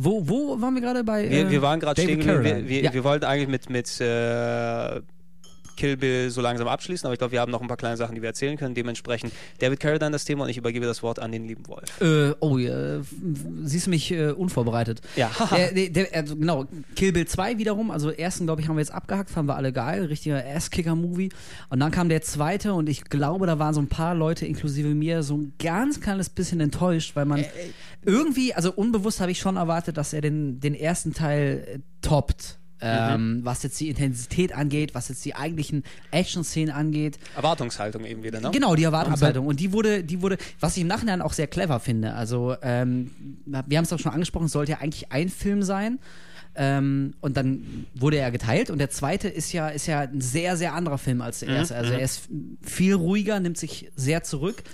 Wo, 0.00 0.28
wo 0.28 0.60
waren 0.60 0.74
wir 0.74 0.80
gerade 0.80 1.02
bei? 1.02 1.28
Wir, 1.28 1.46
äh, 1.46 1.50
wir 1.50 1.62
waren 1.62 1.80
gerade 1.80 2.00
stehen. 2.00 2.24
Wir, 2.24 2.68
wir, 2.68 2.82
Ja. 2.82 2.94
wir 2.94 3.02
wollten 3.04 3.24
eigentlich 3.24 3.48
mit, 3.48 3.68
mit 3.70 4.00
äh, 4.00 5.00
Kill 5.78 5.96
Bill 5.96 6.28
so 6.30 6.40
langsam 6.40 6.66
abschließen, 6.66 7.06
aber 7.06 7.12
ich 7.12 7.18
glaube, 7.18 7.32
wir 7.32 7.40
haben 7.40 7.52
noch 7.52 7.62
ein 7.62 7.68
paar 7.68 7.76
kleine 7.76 7.96
Sachen, 7.96 8.16
die 8.16 8.20
wir 8.20 8.28
erzählen 8.28 8.56
können. 8.56 8.74
Dementsprechend 8.74 9.32
David 9.60 9.78
Carradine 9.78 10.10
das 10.10 10.24
Thema 10.24 10.42
und 10.42 10.50
ich 10.50 10.56
übergebe 10.56 10.84
das 10.86 11.04
Wort 11.04 11.20
an 11.20 11.30
den 11.30 11.46
lieben 11.46 11.68
Wolf. 11.68 12.00
Äh, 12.00 12.34
oh, 12.40 12.58
äh, 12.58 13.00
siehst 13.62 13.86
du 13.86 13.90
mich 13.90 14.10
äh, 14.10 14.30
unvorbereitet. 14.30 15.00
Ja. 15.14 15.30
Der, 15.58 15.90
der, 15.90 16.14
also 16.14 16.36
genau, 16.36 16.66
Kill 16.94 17.12
Bill 17.12 17.26
2 17.26 17.58
wiederum, 17.58 17.90
also 17.90 18.10
ersten, 18.10 18.46
glaube 18.46 18.60
ich, 18.60 18.68
haben 18.68 18.76
wir 18.76 18.80
jetzt 18.80 18.92
abgehakt, 18.92 19.30
fanden 19.30 19.48
wir 19.50 19.56
alle 19.56 19.72
geil, 19.72 20.04
richtiger 20.04 20.42
Ass-Kicker-Movie. 20.44 21.30
Und 21.68 21.80
dann 21.80 21.90
kam 21.90 22.08
der 22.08 22.22
zweite 22.22 22.74
und 22.74 22.88
ich 22.88 23.04
glaube, 23.04 23.46
da 23.46 23.58
waren 23.58 23.74
so 23.74 23.80
ein 23.80 23.88
paar 23.88 24.14
Leute, 24.14 24.46
inklusive 24.46 24.88
mir, 24.88 25.22
so 25.22 25.36
ein 25.36 25.52
ganz 25.58 26.00
kleines 26.00 26.30
bisschen 26.30 26.60
enttäuscht, 26.60 27.16
weil 27.16 27.24
man 27.24 27.44
irgendwie, 28.04 28.54
also 28.54 28.72
unbewusst 28.72 29.20
habe 29.20 29.30
ich 29.30 29.38
schon 29.38 29.56
erwartet, 29.56 29.96
dass 29.96 30.12
er 30.12 30.20
den, 30.20 30.60
den 30.60 30.74
ersten 30.74 31.12
Teil 31.12 31.66
äh, 31.66 31.78
toppt. 32.02 32.58
Ähm, 32.80 33.40
Was 33.42 33.62
jetzt 33.62 33.78
die 33.80 33.88
Intensität 33.88 34.54
angeht, 34.54 34.94
was 34.94 35.08
jetzt 35.08 35.24
die 35.24 35.34
eigentlichen 35.34 35.82
Action-Szenen 36.10 36.72
angeht. 36.72 37.18
Erwartungshaltung 37.36 38.04
eben 38.04 38.22
wieder, 38.22 38.40
ne? 38.40 38.50
Genau, 38.52 38.74
die 38.74 38.84
Erwartungshaltung. 38.84 39.46
und 39.46 39.60
die 39.60 39.72
wurde, 39.72 40.04
die 40.04 40.22
wurde, 40.22 40.38
was 40.60 40.76
ich 40.76 40.82
im 40.82 40.88
Nachhinein 40.88 41.20
auch 41.20 41.32
sehr 41.32 41.46
clever 41.48 41.80
finde. 41.80 42.14
Also, 42.14 42.56
ähm, 42.62 43.10
wir 43.46 43.78
haben 43.78 43.84
es 43.84 43.92
auch 43.92 43.98
schon 43.98 44.12
angesprochen, 44.12 44.46
es 44.46 44.52
sollte 44.52 44.72
ja 44.72 44.78
eigentlich 44.78 45.10
ein 45.10 45.28
Film 45.28 45.62
sein. 45.62 45.98
Ähm, 46.54 47.14
und 47.20 47.36
dann 47.36 47.86
wurde 47.94 48.18
er 48.18 48.30
geteilt. 48.32 48.70
Und 48.70 48.78
der 48.78 48.90
zweite 48.90 49.28
ist 49.28 49.52
ja, 49.52 49.68
ist 49.68 49.86
ja 49.86 50.00
ein 50.00 50.20
sehr, 50.20 50.56
sehr 50.56 50.74
anderer 50.74 50.98
Film 50.98 51.20
als 51.20 51.40
der 51.40 51.50
erste. 51.50 51.76
Also 51.76 51.92
er 51.92 52.00
ist 52.00 52.28
viel 52.62 52.94
ruhiger, 52.94 53.38
nimmt 53.38 53.58
sich 53.58 53.90
sehr 53.94 54.24
zurück. 54.24 54.64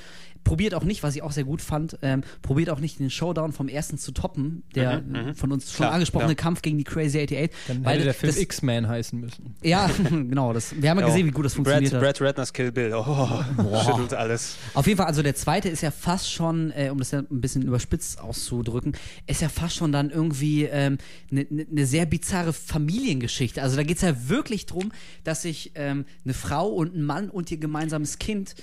Probiert 0.44 0.74
auch 0.74 0.84
nicht, 0.84 1.02
was 1.02 1.16
ich 1.16 1.22
auch 1.22 1.32
sehr 1.32 1.44
gut 1.44 1.62
fand, 1.62 1.98
ähm, 2.02 2.22
probiert 2.42 2.70
auch 2.70 2.80
nicht 2.80 2.98
den 2.98 3.10
Showdown 3.10 3.52
vom 3.52 3.68
ersten 3.68 3.98
zu 3.98 4.12
toppen, 4.12 4.62
der 4.74 5.02
von 5.34 5.52
uns 5.52 5.70
schon 5.70 5.84
Klar, 5.84 5.92
angesprochene 5.92 6.34
klar. 6.34 6.44
Kampf 6.44 6.62
gegen 6.62 6.78
die 6.78 6.84
Crazy 6.84 7.18
88. 7.22 7.50
Dann 7.66 7.84
Weil 7.84 7.94
hätte 7.94 8.04
der 8.04 8.14
Film 8.14 8.34
X-Man 8.36 8.88
heißen 8.88 9.18
müssen. 9.18 9.54
Ja, 9.62 9.90
genau. 10.08 10.52
Das, 10.52 10.80
wir 10.80 10.90
haben 10.90 11.00
ja 11.00 11.06
gesehen, 11.06 11.26
wie 11.26 11.30
gut 11.30 11.44
das 11.44 11.54
funktioniert 11.54 11.92
Brad, 11.92 12.02
hat. 12.02 12.18
Brad 12.18 12.28
Ratners 12.28 12.52
Kill 12.52 12.72
Bill. 12.72 12.94
Oh, 12.94 13.42
schüttelt 13.84 14.14
alles. 14.14 14.56
Auf 14.74 14.86
jeden 14.86 14.98
Fall, 14.98 15.06
also 15.06 15.22
der 15.22 15.34
zweite 15.34 15.68
ist 15.68 15.82
ja 15.82 15.90
fast 15.90 16.30
schon, 16.30 16.72
äh, 16.72 16.90
um 16.90 16.98
das 16.98 17.10
ja 17.10 17.20
ein 17.20 17.40
bisschen 17.40 17.62
überspitzt 17.62 18.20
auszudrücken, 18.20 18.92
ist 19.26 19.40
ja 19.40 19.48
fast 19.48 19.76
schon 19.76 19.92
dann 19.92 20.10
irgendwie 20.10 20.68
eine 20.68 20.86
ähm, 20.86 20.98
ne, 21.30 21.46
ne 21.70 21.86
sehr 21.86 22.06
bizarre 22.06 22.52
Familiengeschichte. 22.52 23.62
Also 23.62 23.76
da 23.76 23.82
geht 23.82 23.96
es 23.96 24.02
ja 24.02 24.28
wirklich 24.28 24.66
drum, 24.66 24.92
dass 25.24 25.42
sich 25.42 25.72
ähm, 25.74 26.04
eine 26.24 26.34
Frau 26.34 26.68
und 26.68 26.94
ein 26.94 27.02
Mann 27.02 27.30
und 27.30 27.50
ihr 27.50 27.58
gemeinsames 27.58 28.18
Kind 28.18 28.54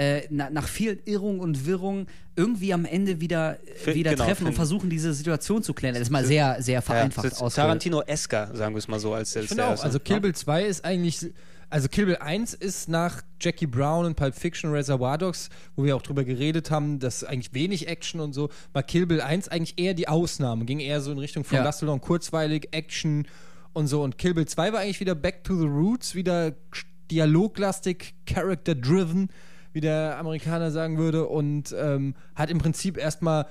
äh, 0.00 0.26
na, 0.30 0.48
nach 0.48 0.66
vielen 0.66 0.98
Irrungen 1.04 1.40
und 1.40 1.66
Wirrungen 1.66 2.06
irgendwie 2.34 2.72
am 2.72 2.86
Ende 2.86 3.20
wieder, 3.20 3.58
Fi- 3.76 3.94
wieder 3.94 4.12
genau, 4.12 4.24
treffen 4.24 4.46
und 4.46 4.54
versuchen, 4.54 4.88
diese 4.88 5.12
Situation 5.12 5.62
zu 5.62 5.74
klären. 5.74 5.94
Das 5.94 6.02
ist 6.04 6.10
mal 6.10 6.24
sehr, 6.24 6.62
sehr 6.62 6.74
Ja, 6.76 6.80
vereinfacht 6.80 7.26
ist 7.26 7.32
ausgedrückt. 7.34 7.56
Tarantino-esker, 7.56 8.50
sagen 8.54 8.74
wir 8.74 8.78
es 8.78 8.88
mal 8.88 8.98
so, 8.98 9.12
als 9.12 9.32
der 9.32 9.42
erste, 9.42 9.62
also 9.62 9.98
Kill? 10.00 10.20
Bill 10.20 10.34
2 10.34 10.64
ist 10.64 10.86
eigentlich, 10.86 11.26
also 11.68 11.88
Kill 11.88 12.06
Bill 12.06 12.16
1 12.16 12.54
ist 12.54 12.88
nach 12.88 13.20
Jackie 13.42 13.66
Brown 13.66 14.06
und 14.06 14.16
Pulp 14.16 14.34
Fiction 14.34 14.70
Reservoir 14.72 15.18
Dogs, 15.18 15.50
wo 15.76 15.84
wir 15.84 15.94
auch 15.96 16.02
drüber 16.02 16.24
geredet 16.24 16.70
haben, 16.70 16.98
dass 16.98 17.22
eigentlich 17.22 17.52
wenig 17.52 17.86
Action 17.86 18.20
und 18.20 18.32
so, 18.32 18.48
war 18.72 18.82
Kill 18.82 19.04
Bill 19.04 19.20
1 19.20 19.48
eigentlich 19.48 19.78
eher 19.78 19.92
die 19.92 20.08
Ausnahme, 20.08 20.64
ging 20.64 20.80
eher 20.80 21.02
so 21.02 21.12
in 21.12 21.18
Richtung 21.18 21.44
von 21.44 21.56
Ja. 21.58 21.64
Lasst 21.64 21.82
Long 21.82 22.00
kurzweilig, 22.00 22.68
Action 22.70 23.26
und 23.74 23.86
so 23.86 24.02
und 24.02 24.16
Kill 24.16 24.32
Bill 24.32 24.46
2 24.46 24.72
war 24.72 24.80
eigentlich 24.80 25.00
wieder 25.00 25.14
Back 25.14 25.44
to 25.44 25.54
the 25.60 25.66
Roots, 25.66 26.14
wieder 26.14 26.54
dialoglastig, 27.10 28.14
character-driven, 28.24 29.28
wie 29.72 29.80
der 29.80 30.18
Amerikaner 30.18 30.70
sagen 30.70 30.98
würde 30.98 31.26
und 31.26 31.74
ähm, 31.78 32.14
hat 32.34 32.50
im 32.50 32.58
Prinzip 32.58 32.96
erstmal 32.98 33.46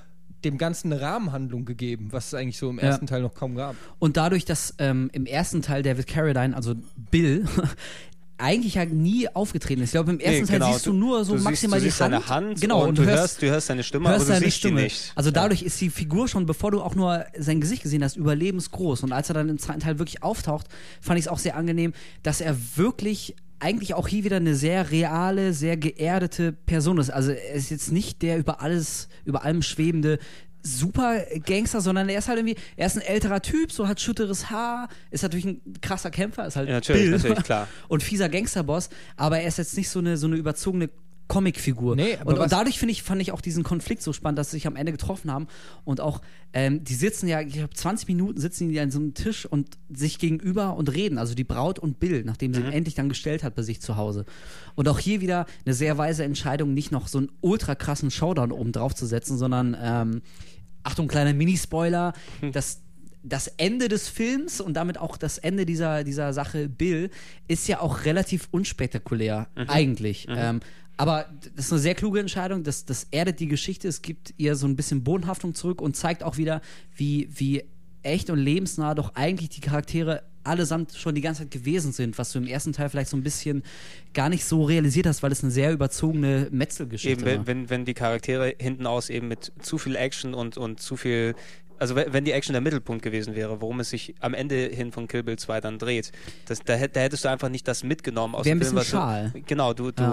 dem 0.46 0.58
Ganzen 0.58 0.92
eine 0.94 1.02
Rahmenhandlung 1.02 1.66
gegeben, 1.66 2.10
was 2.12 2.28
es 2.28 2.34
eigentlich 2.34 2.58
so 2.58 2.70
im 2.70 2.78
Ja. 2.78 2.84
ersten 2.86 3.08
Teil 3.08 3.22
noch 3.22 3.34
kaum 3.34 3.56
gab. 3.56 3.76
Und 4.00 4.16
dadurch, 4.16 4.46
dass 4.46 4.74
ähm, 4.78 5.10
im 5.12 5.26
ersten 5.26 5.62
Teil 5.62 5.84
David 5.84 6.08
Carradine, 6.08 6.56
also 6.56 6.76
Bill, 7.12 7.46
eigentlich 8.38 8.76
ja 8.76 8.86
nie 8.86 9.28
aufgetreten 9.28 9.82
ist. 9.82 9.90
Ich 9.90 9.92
glaube, 9.92 10.12
im 10.12 10.20
ersten 10.22 10.44
Nee, 10.44 10.48
Teil 10.48 10.60
genau, 10.60 10.72
siehst 10.72 10.86
du 10.86 10.94
nur 10.94 11.26
so 11.26 11.36
du 11.36 11.42
maximal 11.44 11.82
siehst, 11.82 12.00
du 12.00 12.06
die 12.06 12.10
siehst 12.10 12.14
Hand. 12.16 12.26
seine 12.26 12.48
Hand 12.48 12.62
genau, 12.62 12.84
und, 12.84 12.90
und 12.90 12.98
du, 13.00 13.04
hörst, 13.04 13.20
hörst, 13.20 13.42
du 13.42 13.48
hörst 13.50 13.68
seine 13.68 13.84
Stimme, 13.84 14.08
hörst 14.08 14.22
aber 14.22 14.26
du 14.28 14.34
seine 14.36 14.46
siehst 14.46 14.58
Stimme. 14.60 14.78
sie 14.80 14.84
nicht. 14.86 15.12
Also 15.16 15.30
dadurch 15.32 15.62
ist 15.62 15.82
die 15.82 15.90
Figur 15.90 16.30
schon, 16.30 16.46
bevor 16.46 16.72
du 16.72 16.82
auch 16.82 16.96
nur 16.96 17.26
sein 17.38 17.60
Gesicht 17.60 17.84
gesehen 17.84 18.02
hast, 18.02 18.16
überlebensgroß. 18.16 19.04
Und 19.04 19.12
als 19.12 19.28
er 19.30 19.34
dann 19.34 19.50
im 19.50 19.58
zweiten 19.60 19.82
Teil 19.82 20.00
wirklich 20.00 20.24
auftaucht, 20.24 20.68
fand 21.02 21.20
ich 21.20 21.26
es 21.26 21.28
auch 21.28 21.38
sehr 21.40 21.58
angenehm, 21.58 21.92
dass 22.24 22.40
er 22.40 22.56
wirklich 22.78 23.36
eigentlich 23.60 23.94
auch 23.94 24.08
hier 24.08 24.24
wieder 24.24 24.38
eine 24.38 24.56
sehr 24.56 24.92
reale, 24.92 25.54
sehr 25.54 25.78
geerdete 25.78 26.52
Person 26.54 26.98
ist. 26.98 27.10
Also 27.10 27.32
er 27.32 27.54
ist 27.54 27.70
jetzt 27.70 27.92
nicht 27.92 28.22
der 28.22 28.38
über 28.38 28.62
alles, 28.62 29.10
über 29.26 29.44
allem 29.44 29.62
schwebende 29.62 30.20
super 30.62 31.24
Gangster, 31.46 31.82
sondern 31.82 32.10
er 32.10 32.20
ist 32.20 32.28
halt 32.28 32.40
irgendwie, 32.40 32.58
er 32.76 32.88
ist 32.88 32.98
ein 32.98 33.02
älterer 33.02 33.42
Typ, 33.42 33.72
so 33.72 33.88
hat 33.88 34.02
schütteres 34.02 34.50
Haar, 34.50 34.90
ist 35.10 35.24
natürlich 35.24 35.46
ein 35.46 35.62
krasser 35.82 36.12
Kämpfer, 36.12 36.46
ist 36.46 36.56
halt 36.56 36.68
Ja, 36.68 36.76
natürlich, 36.76 37.04
Bill 37.04 37.12
natürlich, 37.12 37.44
klar. 37.44 37.68
und 37.88 38.04
fieser 38.04 38.30
Gangsterboss, 38.30 38.90
aber 39.16 39.40
er 39.40 39.48
ist 39.48 39.58
jetzt 39.58 39.78
nicht 39.78 39.90
so 39.90 40.00
eine, 40.00 40.18
so 40.18 40.28
eine 40.28 40.36
überzogene 40.36 40.90
Comicfigur. 41.30 41.96
Nee, 41.96 42.18
aber 42.20 42.32
und, 42.34 42.40
und 42.40 42.52
dadurch 42.52 42.78
finde 42.78 42.92
ich, 42.92 43.04
fand 43.04 43.22
ich 43.22 43.32
auch 43.32 43.40
diesen 43.40 43.64
Konflikt 43.64 44.02
so 44.02 44.12
spannend, 44.12 44.38
dass 44.38 44.50
sie 44.52 44.58
sich 44.58 44.68
am 44.68 44.76
Ende 44.76 44.92
getroffen 44.92 45.32
haben 45.32 45.48
und 45.86 46.02
auch, 46.02 46.22
ähm, 46.52 46.84
die 46.84 46.96
sitzen 46.96 47.28
ja, 47.30 47.40
ich 47.40 47.54
glaube, 47.54 47.74
20 47.74 48.08
Minuten 48.10 48.42
sitzen 48.42 48.68
die 48.68 48.80
an 48.82 48.92
so 48.92 49.00
einem 49.00 49.14
Tisch 49.14 49.46
und 49.46 49.78
sich 49.90 50.20
gegenüber 50.20 50.76
und 50.76 50.94
reden, 50.94 51.18
also 51.18 51.36
die 51.36 51.44
Braut 51.46 51.80
und 51.80 52.00
Bill, 52.02 52.24
nachdem 52.26 52.52
Mhm. 52.52 52.56
sie 52.56 52.62
ihn 52.62 52.72
endlich 52.74 52.96
dann 52.96 53.08
gestellt 53.08 53.44
hat 53.44 53.56
bei 53.56 53.62
sich 53.62 53.80
zu 53.80 53.96
Hause. 53.96 54.26
Und 54.76 54.88
auch 54.90 55.00
hier 55.00 55.22
wieder 55.22 55.46
eine 55.66 55.74
sehr 55.74 55.98
weise 55.98 56.24
Entscheidung, 56.26 56.74
nicht 56.74 56.92
noch 56.92 57.08
so 57.08 57.20
einen 57.20 57.32
ultra 57.42 57.76
krassen 57.76 58.12
Showdown 58.12 58.52
oben 58.52 58.72
drauf 58.74 58.94
zu 58.96 59.06
setzen, 59.06 59.38
sondern, 59.38 59.78
ähm, 59.82 60.22
Achtung, 60.84 61.08
kleiner 61.08 61.34
Minispoiler, 61.34 62.14
Hm. 62.42 62.52
das 62.52 62.82
das 63.22 63.48
Ende 63.58 63.90
des 63.90 64.08
Films 64.08 64.62
und 64.62 64.76
damit 64.76 64.98
auch 64.98 65.18
das 65.18 65.38
Ende 65.40 65.66
dieser, 65.66 66.06
dieser 66.06 66.32
Sache 66.32 66.70
Bill 66.70 67.10
ist 67.50 67.68
ja 67.68 67.82
auch 67.82 68.06
relativ 68.06 68.48
unspektakulär, 68.52 69.48
Mhm. 69.58 69.64
eigentlich. 69.70 70.26
Ähm, 70.30 70.62
aber 71.00 71.28
das 71.56 71.68
ist 71.68 71.72
eine 71.72 71.80
sehr 71.80 71.96
kluge 71.96 72.20
Entscheidung. 72.20 72.64
Das, 72.64 72.84
das 72.84 73.08
erdet 73.10 73.40
die 73.40 73.48
Geschichte. 73.48 73.88
Es 73.88 74.02
gibt 74.02 74.34
ihr 74.36 74.58
so 74.58 74.68
ein 74.68 74.76
bisschen 74.76 75.02
Bodenhaftung 75.02 75.56
zurück 75.56 75.82
und 75.82 75.96
zeigt 75.96 76.24
auch 76.24 76.36
wieder, 76.36 76.62
wie, 76.94 77.30
wie 77.34 77.64
echt 78.04 78.30
und 78.30 78.38
lebensnah 78.38 78.96
doch 78.96 79.16
eigentlich 79.16 79.48
die 79.48 79.62
Charaktere 79.62 80.24
allesamt 80.44 80.92
schon 80.94 81.16
die 81.16 81.22
ganze 81.22 81.44
Zeit 81.44 81.52
gewesen 81.52 81.94
sind, 81.94 82.18
was 82.18 82.34
du 82.34 82.40
im 82.40 82.48
ersten 82.48 82.74
Teil 82.74 82.90
vielleicht 82.90 83.12
so 83.12 83.16
ein 83.16 83.24
bisschen 83.24 83.64
gar 84.14 84.28
nicht 84.28 84.44
so 84.44 84.66
realisiert 84.66 85.06
hast, 85.06 85.24
weil 85.24 85.32
es 85.32 85.42
eine 85.42 85.54
sehr 85.54 85.72
überzogene 85.72 86.50
Metzelgeschichte 86.52 87.22
Eben, 87.22 87.26
wenn, 87.26 87.48
wenn, 87.48 87.70
wenn 87.70 87.86
die 87.86 87.94
Charaktere 87.94 88.56
hinten 88.60 88.86
aus 88.86 89.10
eben 89.10 89.30
mit 89.30 89.54
zu 89.62 89.78
viel 89.78 89.96
Action 89.96 90.34
und, 90.34 90.58
und 90.58 90.82
zu 90.82 90.98
viel. 90.98 91.34
Also 91.80 91.96
we- 91.96 92.08
wenn 92.12 92.26
die 92.26 92.32
Action 92.32 92.54
der 92.54 92.62
Mittelpunkt 92.62 93.02
gewesen 93.04 93.36
wäre, 93.36 93.62
worum 93.62 93.80
es 93.80 93.90
sich 93.90 94.14
am 94.20 94.34
Ende 94.34 94.56
hin 94.68 94.92
von 94.92 95.08
Kill 95.08 95.24
Bill 95.24 95.38
2 95.38 95.62
dann 95.62 95.80
dreht, 95.80 96.12
das, 96.46 96.60
da, 96.64 96.76
da 96.76 97.00
hättest 97.00 97.26
du 97.26 97.30
einfach 97.30 97.50
nicht 97.50 97.68
das 97.68 97.84
mitgenommen 97.84 98.36
aus 98.36 98.46
Wär 98.46 98.54
dem 98.56 98.62
Film. 98.62 98.76
bisschen 98.76 98.78
was 98.78 98.88
schal. 98.88 99.32
Du, 99.34 99.42
genau, 99.44 99.74
du, 99.74 99.92
du, 99.92 100.04
Ja. 100.04 100.12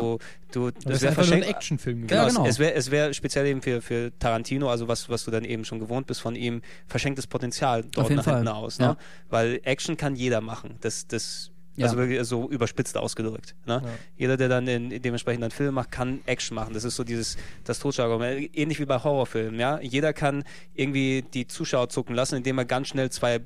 du, 0.52 0.70
Das 0.70 0.84
wäre 0.84 0.98
nur 1.00 1.08
ein 1.08 1.14
verschenkt. 1.14 1.46
Actionfilm 1.48 1.96
gewesen. 2.06 2.08
Genau, 2.08 2.22
Ja, 2.22 2.28
genau. 2.28 2.46
es 2.46 2.58
wäre 2.58 2.74
es 2.74 2.90
wär 2.90 3.12
speziell 3.14 3.46
eben 3.46 3.62
für, 3.62 3.82
für 3.82 4.12
Tarantino, 4.18 4.68
also 4.70 4.88
was, 4.88 5.08
was 5.08 5.24
du 5.24 5.30
dann 5.30 5.44
eben 5.44 5.64
schon 5.64 5.80
gewohnt 5.80 6.06
bist 6.06 6.20
von 6.20 6.36
ihm, 6.36 6.62
verschenktes 6.86 7.26
Potenzial 7.26 7.82
dort 7.90 8.10
nach 8.10 8.24
Fall. 8.24 8.34
hinten 8.36 8.48
aus. 8.48 8.78
Ne? 8.78 8.84
Ja. 8.86 8.96
Weil 9.28 9.60
Action 9.64 9.96
kann 9.96 10.14
jeder 10.16 10.40
machen. 10.40 10.76
Das, 10.80 11.06
das, 11.06 11.50
Ja. 11.76 11.86
Also 11.86 11.96
wirklich 11.98 12.22
so 12.26 12.48
überspitzt 12.48 12.96
ausgedrückt. 12.96 13.54
Ne? 13.66 13.82
Jeder, 14.16 14.36
der 14.36 14.48
dann 14.48 14.66
in, 14.66 15.02
dementsprechend 15.02 15.42
einen 15.44 15.50
Film 15.50 15.74
macht, 15.74 15.90
kann 15.92 16.20
Action 16.26 16.54
machen. 16.54 16.72
Das 16.74 16.84
ist 16.84 16.96
so 16.96 17.04
dieses, 17.04 17.36
das 17.64 17.78
Totschlagargument. 17.78 18.56
Ähnlich 18.56 18.80
wie 18.80 18.86
bei 18.86 18.98
Horrorfilmen, 19.02 19.60
ja. 19.60 19.78
Jeder 19.80 20.12
kann 20.12 20.42
irgendwie 20.74 21.22
die 21.34 21.46
Zuschauer 21.46 21.88
zucken 21.90 22.14
lassen, 22.14 22.36
indem 22.36 22.58
er 22.58 22.64
ganz 22.64 22.88
schnell 22.88 23.10
zwei 23.10 23.40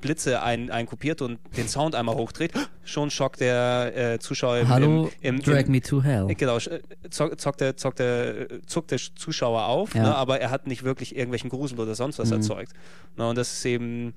Blitze 0.00 0.42
ein, 0.42 0.70
einkopiert 0.70 1.20
und 1.22 1.38
den 1.56 1.68
Sound 1.68 1.94
einmal 1.94 2.14
hochdreht. 2.16 2.52
Schon 2.84 3.10
schockt 3.10 3.40
der 3.40 3.92
äh, 4.14 4.18
Zuschauer 4.18 4.58
im, 4.58 4.68
Hallo, 4.68 5.10
im, 5.20 5.36
im, 5.36 5.42
Drag 5.42 5.66
im, 5.66 5.72
Me 5.72 5.80
to 5.80 6.02
Hell. 6.02 6.26
Genau, 6.36 6.56
sch- 6.56 6.80
zock, 7.10 7.38
zockt 7.40 7.60
der, 7.60 7.76
zockt 7.76 7.98
der, 7.98 8.50
äh, 8.50 8.62
zuckt 8.66 8.90
der 8.92 8.98
Zuschauer 8.98 9.66
auf, 9.66 9.94
Ja. 9.94 10.02
ne, 10.02 10.14
aber 10.14 10.40
er 10.40 10.50
hat 10.50 10.66
nicht 10.66 10.84
wirklich 10.84 11.14
irgendwelchen 11.16 11.50
Grusel 11.50 11.78
oder 11.80 11.94
sonst 11.94 12.18
was 12.18 12.28
Mhm. 12.30 12.36
erzeugt. 12.36 12.72
Ne, 13.16 13.28
und 13.28 13.36
das 13.36 13.52
ist 13.52 13.64
eben, 13.66 14.14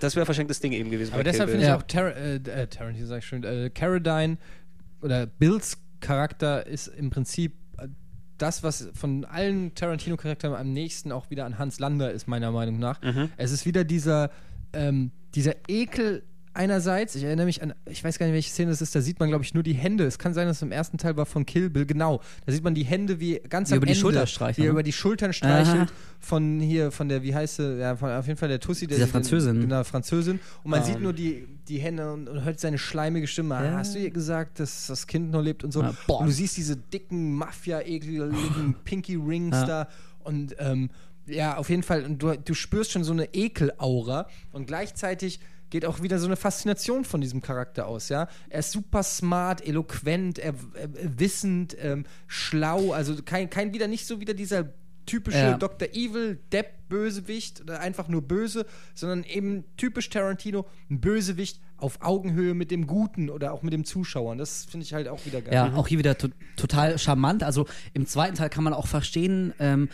das 0.00 0.16
wäre 0.16 0.24
verschenktes 0.24 0.60
Ding 0.60 0.72
eben 0.72 0.90
gewesen. 0.90 1.14
Aber 1.14 1.24
deshalb 1.24 1.50
finde 1.50 1.66
ich 1.66 1.72
auch 1.72 1.82
Tar 1.82 2.16
äh, 2.16 2.36
äh, 2.36 2.66
Tarantino, 2.66 3.06
sag 3.06 3.18
ich 3.18 3.26
schon, 3.26 3.44
äh, 3.44 3.70
Carradine 3.70 4.38
oder 5.00 5.26
Bills 5.26 5.78
Charakter 6.00 6.66
ist 6.66 6.88
im 6.88 7.10
Prinzip 7.10 7.54
äh, 7.78 7.88
das, 8.38 8.62
was 8.62 8.88
von 8.94 9.24
allen 9.24 9.74
Tarantino-Charakteren 9.74 10.54
am 10.54 10.72
nächsten 10.72 11.12
auch 11.12 11.30
wieder 11.30 11.44
an 11.46 11.58
Hans 11.58 11.78
Lander 11.78 12.10
ist, 12.10 12.26
meiner 12.26 12.50
Meinung 12.50 12.78
nach. 12.78 13.00
Mhm. 13.02 13.30
Es 13.36 13.52
ist 13.52 13.66
wieder 13.66 13.84
dieser, 13.84 14.30
ähm, 14.72 15.12
dieser 15.34 15.54
Ekel 15.68 16.24
einerseits, 16.54 17.14
ich 17.14 17.24
erinnere 17.24 17.46
mich 17.46 17.62
an, 17.62 17.74
ich 17.88 18.02
weiß 18.04 18.18
gar 18.18 18.26
nicht, 18.26 18.34
welche 18.34 18.50
Szene 18.50 18.70
das 18.70 18.82
ist, 18.82 18.94
da 18.94 19.00
sieht 19.00 19.18
man, 19.20 19.28
glaube 19.28 19.44
ich, 19.44 19.54
nur 19.54 19.62
die 19.62 19.72
Hände. 19.74 20.04
Es 20.04 20.18
kann 20.18 20.34
sein, 20.34 20.46
dass 20.46 20.56
es 20.58 20.62
im 20.62 20.72
ersten 20.72 20.98
Teil 20.98 21.16
war 21.16 21.26
von 21.26 21.46
Kill 21.46 21.70
Bill, 21.70 21.86
genau. 21.86 22.20
Da 22.46 22.52
sieht 22.52 22.62
man 22.64 22.74
die 22.74 22.84
Hände 22.84 23.20
wie 23.20 23.40
ganz 23.48 23.70
Wie 23.70 23.74
am 23.74 23.78
über 23.78 23.86
die 23.86 23.94
Schulter 23.94 24.26
streichelt, 24.26 24.58
wie 24.58 24.62
ne? 24.62 24.68
über 24.68 24.82
die 24.82 24.92
Schultern 24.92 25.32
streichelt 25.32 25.82
Aha. 25.82 25.92
von 26.20 26.60
hier, 26.60 26.90
von 26.92 27.08
der, 27.08 27.22
wie 27.22 27.34
heißt 27.34 27.56
sie, 27.56 27.78
ja, 27.78 27.96
von, 27.96 28.10
auf 28.10 28.26
jeden 28.26 28.38
Fall 28.38 28.48
der 28.48 28.60
Tussi. 28.60 28.86
Der 28.86 28.96
Dieser 28.98 29.08
Französin. 29.08 29.60
Genau, 29.60 29.82
Französin. 29.84 30.40
Und 30.62 30.70
man 30.70 30.80
Ähm. 30.80 30.86
sieht 30.86 31.00
nur 31.00 31.12
die, 31.12 31.46
die 31.68 31.78
Hände 31.78 32.12
und, 32.12 32.28
und 32.28 32.44
hört 32.44 32.60
seine 32.60 32.78
schleimige 32.78 33.26
Stimme. 33.26 33.56
Ah, 33.56 33.64
Ja. 33.64 33.72
Hast 33.78 33.94
du 33.94 33.98
ihr 33.98 34.10
gesagt, 34.10 34.60
dass 34.60 34.86
das 34.88 35.06
Kind 35.06 35.30
noch 35.30 35.42
lebt 35.42 35.64
und 35.64 35.72
so? 35.72 35.82
Ja, 35.82 35.94
und 36.08 36.26
du 36.26 36.32
siehst 36.32 36.56
diese 36.56 36.76
dicken, 36.76 37.34
Mafia-ekligen 37.34 38.74
Pinky 38.84 39.16
Rings 39.16 39.56
Ja. 39.56 39.66
da 39.66 39.88
und 40.24 40.54
ähm, 40.58 40.90
ja, 41.26 41.56
auf 41.56 41.70
jeden 41.70 41.84
Fall. 41.84 42.04
Und 42.04 42.20
du, 42.22 42.36
du 42.36 42.52
spürst 42.54 42.90
schon 42.90 43.04
so 43.04 43.12
eine 43.12 43.32
Ekelaura 43.32 44.26
und 44.52 44.66
gleichzeitig 44.66 45.38
geht 45.72 45.86
auch 45.86 46.02
wieder 46.02 46.18
so 46.18 46.26
eine 46.26 46.36
Faszination 46.36 47.04
von 47.06 47.22
diesem 47.22 47.40
Charakter 47.40 47.86
aus, 47.86 48.10
ja. 48.10 48.28
Er 48.50 48.60
ist 48.60 48.72
super 48.72 49.02
smart, 49.02 49.66
eloquent, 49.66 50.38
er, 50.38 50.54
er, 50.74 51.18
wissend, 51.18 51.74
ähm, 51.80 52.04
schlau, 52.26 52.92
also 52.92 53.16
kein, 53.24 53.48
kein 53.48 53.72
wieder 53.72 53.88
nicht 53.88 54.06
so 54.06 54.20
wieder 54.20 54.34
dieser 54.34 54.68
typische 55.06 55.38
Ja. 55.38 55.56
Dr. 55.56 55.88
Evil, 55.94 56.38
Depp, 56.52 56.88
Bösewicht 56.90 57.62
oder 57.62 57.80
einfach 57.80 58.06
nur 58.06 58.20
böse, 58.20 58.66
sondern 58.94 59.24
eben 59.24 59.64
typisch 59.78 60.10
Tarantino, 60.10 60.66
ein 60.90 61.00
Bösewicht 61.00 61.58
auf 61.78 62.02
Augenhöhe 62.02 62.52
mit 62.52 62.70
dem 62.70 62.86
Guten 62.86 63.30
oder 63.30 63.54
auch 63.54 63.62
mit 63.62 63.72
dem 63.72 63.86
Zuschauer. 63.86 64.32
Und 64.32 64.38
das 64.38 64.66
finde 64.66 64.84
ich 64.84 64.92
halt 64.92 65.08
auch 65.08 65.24
wieder 65.24 65.40
geil. 65.40 65.54
Ja, 65.54 65.74
auch 65.74 65.88
hier 65.88 65.98
wieder 65.98 66.18
to 66.18 66.28
total 66.56 66.98
charmant. 66.98 67.42
Also 67.42 67.66
im 67.94 68.06
zweiten 68.06 68.36
Teil 68.36 68.50
kann 68.50 68.62
man 68.62 68.74
auch 68.74 68.86
verstehen, 68.86 69.54
ähm, 69.58 69.88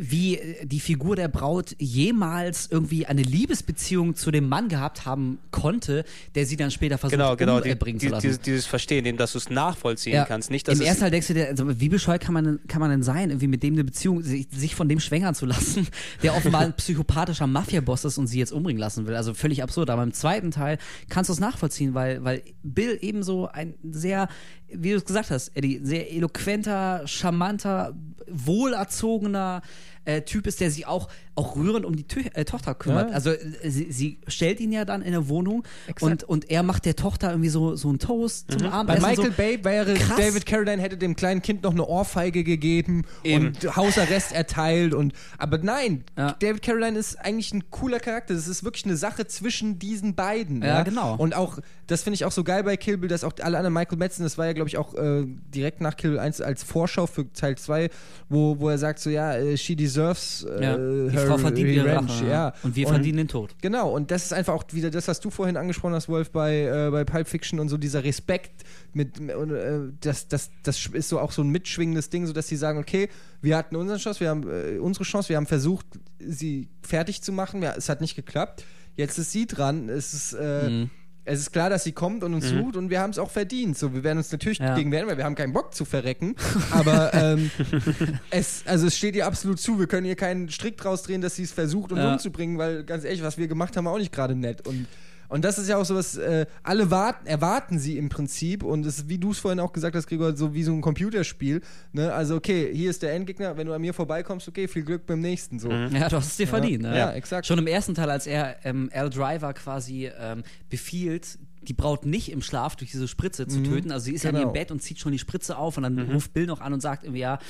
wie 0.00 0.36
äh, 0.38 0.66
die 0.66 0.80
Figur 0.80 1.16
der 1.16 1.28
Braut 1.28 1.74
jemals 1.78 2.68
irgendwie 2.70 3.06
eine 3.06 3.22
Liebesbeziehung 3.22 4.14
zu 4.14 4.30
dem 4.30 4.48
Mann 4.48 4.68
gehabt 4.68 5.06
haben 5.06 5.38
konnte, 5.50 6.04
der 6.34 6.46
sie 6.46 6.56
dann 6.56 6.70
später 6.70 6.98
versucht 6.98 7.18
Genau, 7.18 7.36
genau, 7.36 7.56
umbringen 7.62 7.98
die, 7.98 8.06
zu 8.06 8.12
lassen. 8.12 8.22
dieses, 8.26 8.40
dieses 8.40 8.66
Verstehen, 8.66 9.04
eben, 9.06 9.18
dass 9.18 9.32
du 9.32 9.38
es 9.38 9.48
nachvollziehen 9.50 10.24
kannst. 10.26 10.50
Nicht, 10.50 10.68
dass 10.68 10.78
Im 10.80 10.86
ersten 10.86 11.02
Teil 11.02 11.10
denkst 11.10 11.28
du 11.28 11.34
dir, 11.34 11.46
also, 11.48 11.80
wie 11.80 11.88
bescheuert 11.88 12.22
kann 12.22 12.34
man, 12.34 12.44
denn- 12.44 12.60
kann 12.68 12.80
man 12.80 12.90
denn 12.90 13.02
sein, 13.02 13.30
irgendwie 13.30 13.46
mit 13.48 13.62
dem 13.62 13.74
eine 13.74 13.84
Beziehung, 13.84 14.22
sich, 14.22 14.48
sich 14.52 14.74
von 14.74 14.88
dem 14.88 15.00
schwängern 15.00 15.34
zu 15.34 15.46
lassen, 15.46 15.86
der 16.22 16.34
offenbar 16.36 16.62
ein 16.62 16.74
psychopathischer 16.74 17.46
Mafia-Boss 17.46 18.04
ist 18.04 18.18
und 18.18 18.26
sie 18.26 18.38
jetzt 18.38 18.52
umbringen 18.52 18.80
lassen 18.80 19.06
will. 19.06 19.14
Also 19.14 19.34
völlig 19.34 19.62
absurd. 19.62 19.90
Aber 19.90 20.02
im 20.02 20.12
zweiten 20.12 20.50
Teil 20.50 20.78
kannst 21.08 21.28
du 21.28 21.32
es 21.32 21.40
nachvollziehen, 21.40 21.94
weil, 21.94 22.24
weil 22.24 22.42
Bill 22.62 22.98
ebenso 23.00 23.46
ein 23.46 23.74
sehr, 23.90 24.28
wie 24.68 24.90
du 24.90 24.96
es 24.96 25.04
gesagt 25.04 25.30
hast, 25.30 25.56
Eddie, 25.56 25.80
sehr 25.82 26.12
eloquenter, 26.12 27.06
charmanter, 27.06 27.94
wohlerzogener 28.28 29.62
äh, 30.06 30.22
Typ 30.22 30.46
ist, 30.46 30.60
der 30.60 30.70
sich 30.70 30.86
auch, 30.86 31.08
auch 31.34 31.56
rührend 31.56 31.84
um 31.84 31.94
die 31.94 32.04
Tö 32.04 32.20
äh, 32.32 32.44
Tochter 32.44 32.74
kümmert. 32.74 33.10
Ja. 33.10 33.14
Also 33.14 33.30
äh, 33.30 33.70
sie, 33.70 33.92
sie 33.92 34.18
stellt 34.26 34.60
ihn 34.60 34.72
ja 34.72 34.84
dann 34.84 35.02
in 35.02 35.12
der 35.12 35.28
Wohnung 35.28 35.64
Exakt. 35.86 36.02
und, 36.02 36.24
und 36.24 36.50
er 36.50 36.62
macht 36.62 36.84
der 36.86 36.96
Tochter 36.96 37.30
irgendwie 37.30 37.50
so, 37.50 37.76
so 37.76 37.88
einen 37.88 37.98
Toast 37.98 38.50
zum 38.50 38.62
Bei 38.62 38.70
Abendessen. 38.72 39.10
Michael 39.10 39.30
so. 39.30 39.36
Bay 39.36 39.64
wäre 39.64 39.94
Krass. 39.94 40.16
David 40.16 40.46
Carradine 40.46 40.80
hätte 40.80 40.96
dem 40.96 41.16
kleinen 41.16 41.42
Kind 41.42 41.62
noch 41.62 41.72
eine 41.72 41.84
Ohrfeige 41.86 42.44
gegeben 42.44 43.02
Eben. 43.24 43.48
und 43.48 43.76
Hausarrest 43.76 44.32
erteilt 44.32 44.94
und 44.94 45.12
aber 45.38 45.58
nein, 45.58 46.04
Ja. 46.16 46.32
David 46.38 46.62
Carradine 46.62 46.98
ist 46.98 47.16
eigentlich 47.16 47.52
ein 47.52 47.70
cooler 47.70 48.00
Charakter. 48.00 48.34
Das 48.34 48.48
ist 48.48 48.64
wirklich 48.64 48.84
eine 48.84 48.96
Sache 48.96 49.26
zwischen 49.26 49.78
diesen 49.78 50.14
beiden. 50.14 50.62
Ja, 50.62 50.82
genau. 50.82 51.16
Und 51.16 51.34
auch 51.34 51.58
das 51.86 52.02
finde 52.02 52.14
ich 52.14 52.24
auch 52.24 52.32
so 52.32 52.42
geil 52.44 52.64
bei 52.64 52.76
Kill 52.76 52.96
Bill, 52.96 53.08
dass 53.08 53.22
auch 53.22 53.32
alle 53.42 53.58
anderen 53.58 53.74
Michael 53.74 53.98
Madsen, 53.98 54.24
das 54.24 54.38
war 54.38 54.46
ja 54.46 54.52
glaube 54.52 54.68
ich 54.68 54.76
auch 54.78 54.94
äh, 54.94 55.24
direkt 55.54 55.80
nach 55.80 55.96
Kill 55.96 56.10
Bill 56.10 56.18
1 56.18 56.40
als 56.40 56.62
Vorschau 56.62 57.06
für 57.06 57.32
Teil 57.32 57.56
2, 57.56 57.90
wo, 58.28 58.58
wo 58.58 58.68
er 58.68 58.78
sagt 58.78 58.98
so 58.98 59.10
ja, 59.10 59.34
äh, 59.34 59.56
she 59.56 59.76
deserves 59.76 59.95
äh, 59.98 60.62
Ja, 60.62 60.76
die 60.76 61.10
her 61.10 61.26
Frau 61.26 61.38
verdient 61.38 61.68
ihre 61.70 61.94
Rache. 61.94 62.26
ja. 62.26 62.52
Und 62.62 62.76
wir 62.76 62.86
verdienen 62.88 63.18
den 63.18 63.28
Tod. 63.28 63.54
Genau, 63.62 63.90
und 63.94 64.10
das 64.10 64.24
ist 64.26 64.32
einfach 64.32 64.54
auch 64.54 64.64
wieder 64.72 64.90
das, 64.90 65.08
was 65.08 65.20
du 65.20 65.30
vorhin 65.30 65.56
angesprochen 65.56 65.94
hast, 65.94 66.08
Wolf, 66.08 66.30
bei, 66.30 66.62
äh, 66.64 66.90
bei 66.90 67.04
Pulp 67.04 67.28
Fiction 67.28 67.60
und 67.60 67.68
so 67.68 67.76
dieser 67.76 68.04
Respekt 68.04 68.64
mit, 68.92 69.18
und, 69.20 69.50
äh, 69.50 69.80
das, 70.00 70.28
das, 70.28 70.50
das 70.62 70.86
ist 70.86 71.08
so 71.08 71.18
auch 71.20 71.32
so 71.32 71.42
ein 71.42 71.48
mitschwingendes 71.50 72.10
Ding, 72.10 72.26
so 72.26 72.32
dass 72.32 72.48
sie 72.48 72.56
sagen, 72.56 72.78
okay, 72.78 73.08
wir 73.42 73.56
hatten 73.56 73.76
unsere 73.76 73.98
Chance, 73.98 74.20
wir 74.20 74.28
haben 74.30 74.44
äh, 74.48 74.78
unsere 74.78 75.04
Chance, 75.04 75.28
wir 75.28 75.36
haben 75.36 75.46
versucht, 75.46 75.86
sie 76.18 76.68
fertig 76.82 77.22
zu 77.22 77.32
machen, 77.32 77.62
ja, 77.62 77.74
es 77.76 77.88
hat 77.88 78.00
nicht 78.00 78.16
geklappt, 78.16 78.64
jetzt 78.96 79.18
ist 79.18 79.32
sie 79.32 79.46
dran, 79.46 79.88
es 79.88 80.14
ist, 80.14 80.32
äh, 80.34 80.68
Mhm. 80.70 80.90
Es 81.26 81.40
ist 81.40 81.52
klar, 81.52 81.68
dass 81.70 81.84
sie 81.84 81.92
kommt 81.92 82.24
und 82.24 82.32
uns 82.34 82.48
sucht 82.48 82.76
und 82.76 82.88
wir 82.88 83.00
haben 83.00 83.10
es 83.10 83.18
auch 83.18 83.30
verdient. 83.30 83.76
So, 83.76 83.92
wir 83.92 84.02
werden 84.04 84.18
uns 84.18 84.30
natürlich 84.32 84.58
Ja. 84.58 84.74
gegen 84.76 84.90
wehren, 84.92 85.06
weil 85.08 85.16
wir 85.18 85.24
haben 85.24 85.34
keinen 85.34 85.52
Bock 85.52 85.74
zu 85.74 85.84
verrecken. 85.84 86.34
Aber 86.70 87.12
ähm, 87.12 87.50
es, 88.30 88.62
also 88.66 88.86
es 88.86 88.96
steht 88.96 89.14
ihr 89.16 89.26
absolut 89.26 89.60
zu. 89.60 89.78
Wir 89.78 89.86
können 89.86 90.06
ihr 90.06 90.16
keinen 90.16 90.48
Strick 90.48 90.76
draus 90.76 91.02
drehen, 91.02 91.20
dass 91.20 91.36
sie 91.36 91.42
es 91.42 91.52
versucht, 91.52 91.92
uns 91.92 92.00
Ja. 92.00 92.12
umzubringen, 92.12 92.58
weil 92.58 92.84
ganz 92.84 93.04
ehrlich, 93.04 93.22
was 93.22 93.38
wir 93.38 93.48
gemacht 93.48 93.76
haben, 93.76 93.84
war 93.84 93.92
auch 93.92 93.98
nicht 93.98 94.12
gerade 94.12 94.34
nett. 94.34 94.66
Und 94.66 94.86
und 95.28 95.44
das 95.44 95.58
ist 95.58 95.68
ja 95.68 95.76
auch 95.76 95.84
so 95.84 95.94
was, 95.94 96.16
äh, 96.16 96.46
alle 96.62 96.90
warten, 96.90 97.26
erwarten 97.26 97.78
sie 97.78 97.98
im 97.98 98.08
Prinzip 98.08 98.62
und 98.62 98.84
es 98.86 98.98
ist, 98.98 99.08
wie 99.08 99.18
du 99.18 99.30
es 99.32 99.38
vorhin 99.38 99.60
auch 99.60 99.72
gesagt 99.72 99.96
hast, 99.96 100.06
Gregor, 100.06 100.36
so 100.36 100.54
wie 100.54 100.62
so 100.62 100.72
ein 100.72 100.80
Computerspiel. 100.80 101.60
Ne? 101.92 102.12
Also, 102.12 102.36
okay, 102.36 102.70
hier 102.72 102.90
ist 102.90 103.02
der 103.02 103.14
Endgegner, 103.14 103.56
wenn 103.56 103.66
du 103.66 103.72
an 103.72 103.80
mir 103.80 103.94
vorbeikommst, 103.94 104.48
okay, 104.48 104.68
viel 104.68 104.82
Glück 104.84 105.06
beim 105.06 105.20
nächsten. 105.20 105.58
So. 105.58 105.70
Ja, 105.70 106.08
du 106.08 106.16
hast 106.16 106.26
es 106.28 106.36
dir 106.36 106.48
verdient. 106.48 106.82
Ne? 106.82 106.96
Ja, 106.96 107.12
exakt. 107.12 107.46
Schon 107.46 107.58
im 107.58 107.66
ersten 107.66 107.94
Teil, 107.94 108.10
als 108.10 108.26
er 108.26 108.56
ähm, 108.64 108.90
Al 108.92 109.10
Driver 109.10 109.52
quasi 109.54 110.10
ähm, 110.18 110.42
befiehlt, 110.68 111.38
die 111.62 111.72
Braut 111.72 112.06
nicht 112.06 112.30
im 112.30 112.42
Schlaf 112.42 112.76
durch 112.76 112.92
diese 112.92 113.08
Spritze 113.08 113.48
zu 113.48 113.60
töten. 113.62 113.90
Also 113.90 114.04
sie 114.04 114.12
ist 114.14 114.22
ja 114.22 114.30
in 114.30 114.36
Genau. 114.36 114.48
ihrem 114.48 114.52
Bett 114.52 114.70
und 114.70 114.80
zieht 114.82 115.00
schon 115.00 115.10
die 115.10 115.18
Spritze 115.18 115.58
auf 115.58 115.76
und 115.76 115.82
dann 115.82 115.98
ruft 116.12 116.32
Bill 116.32 116.46
noch 116.46 116.60
an 116.60 116.72
und 116.72 116.80
sagt 116.80 117.02
irgendwie, 117.02 117.20
ja, 117.22 117.40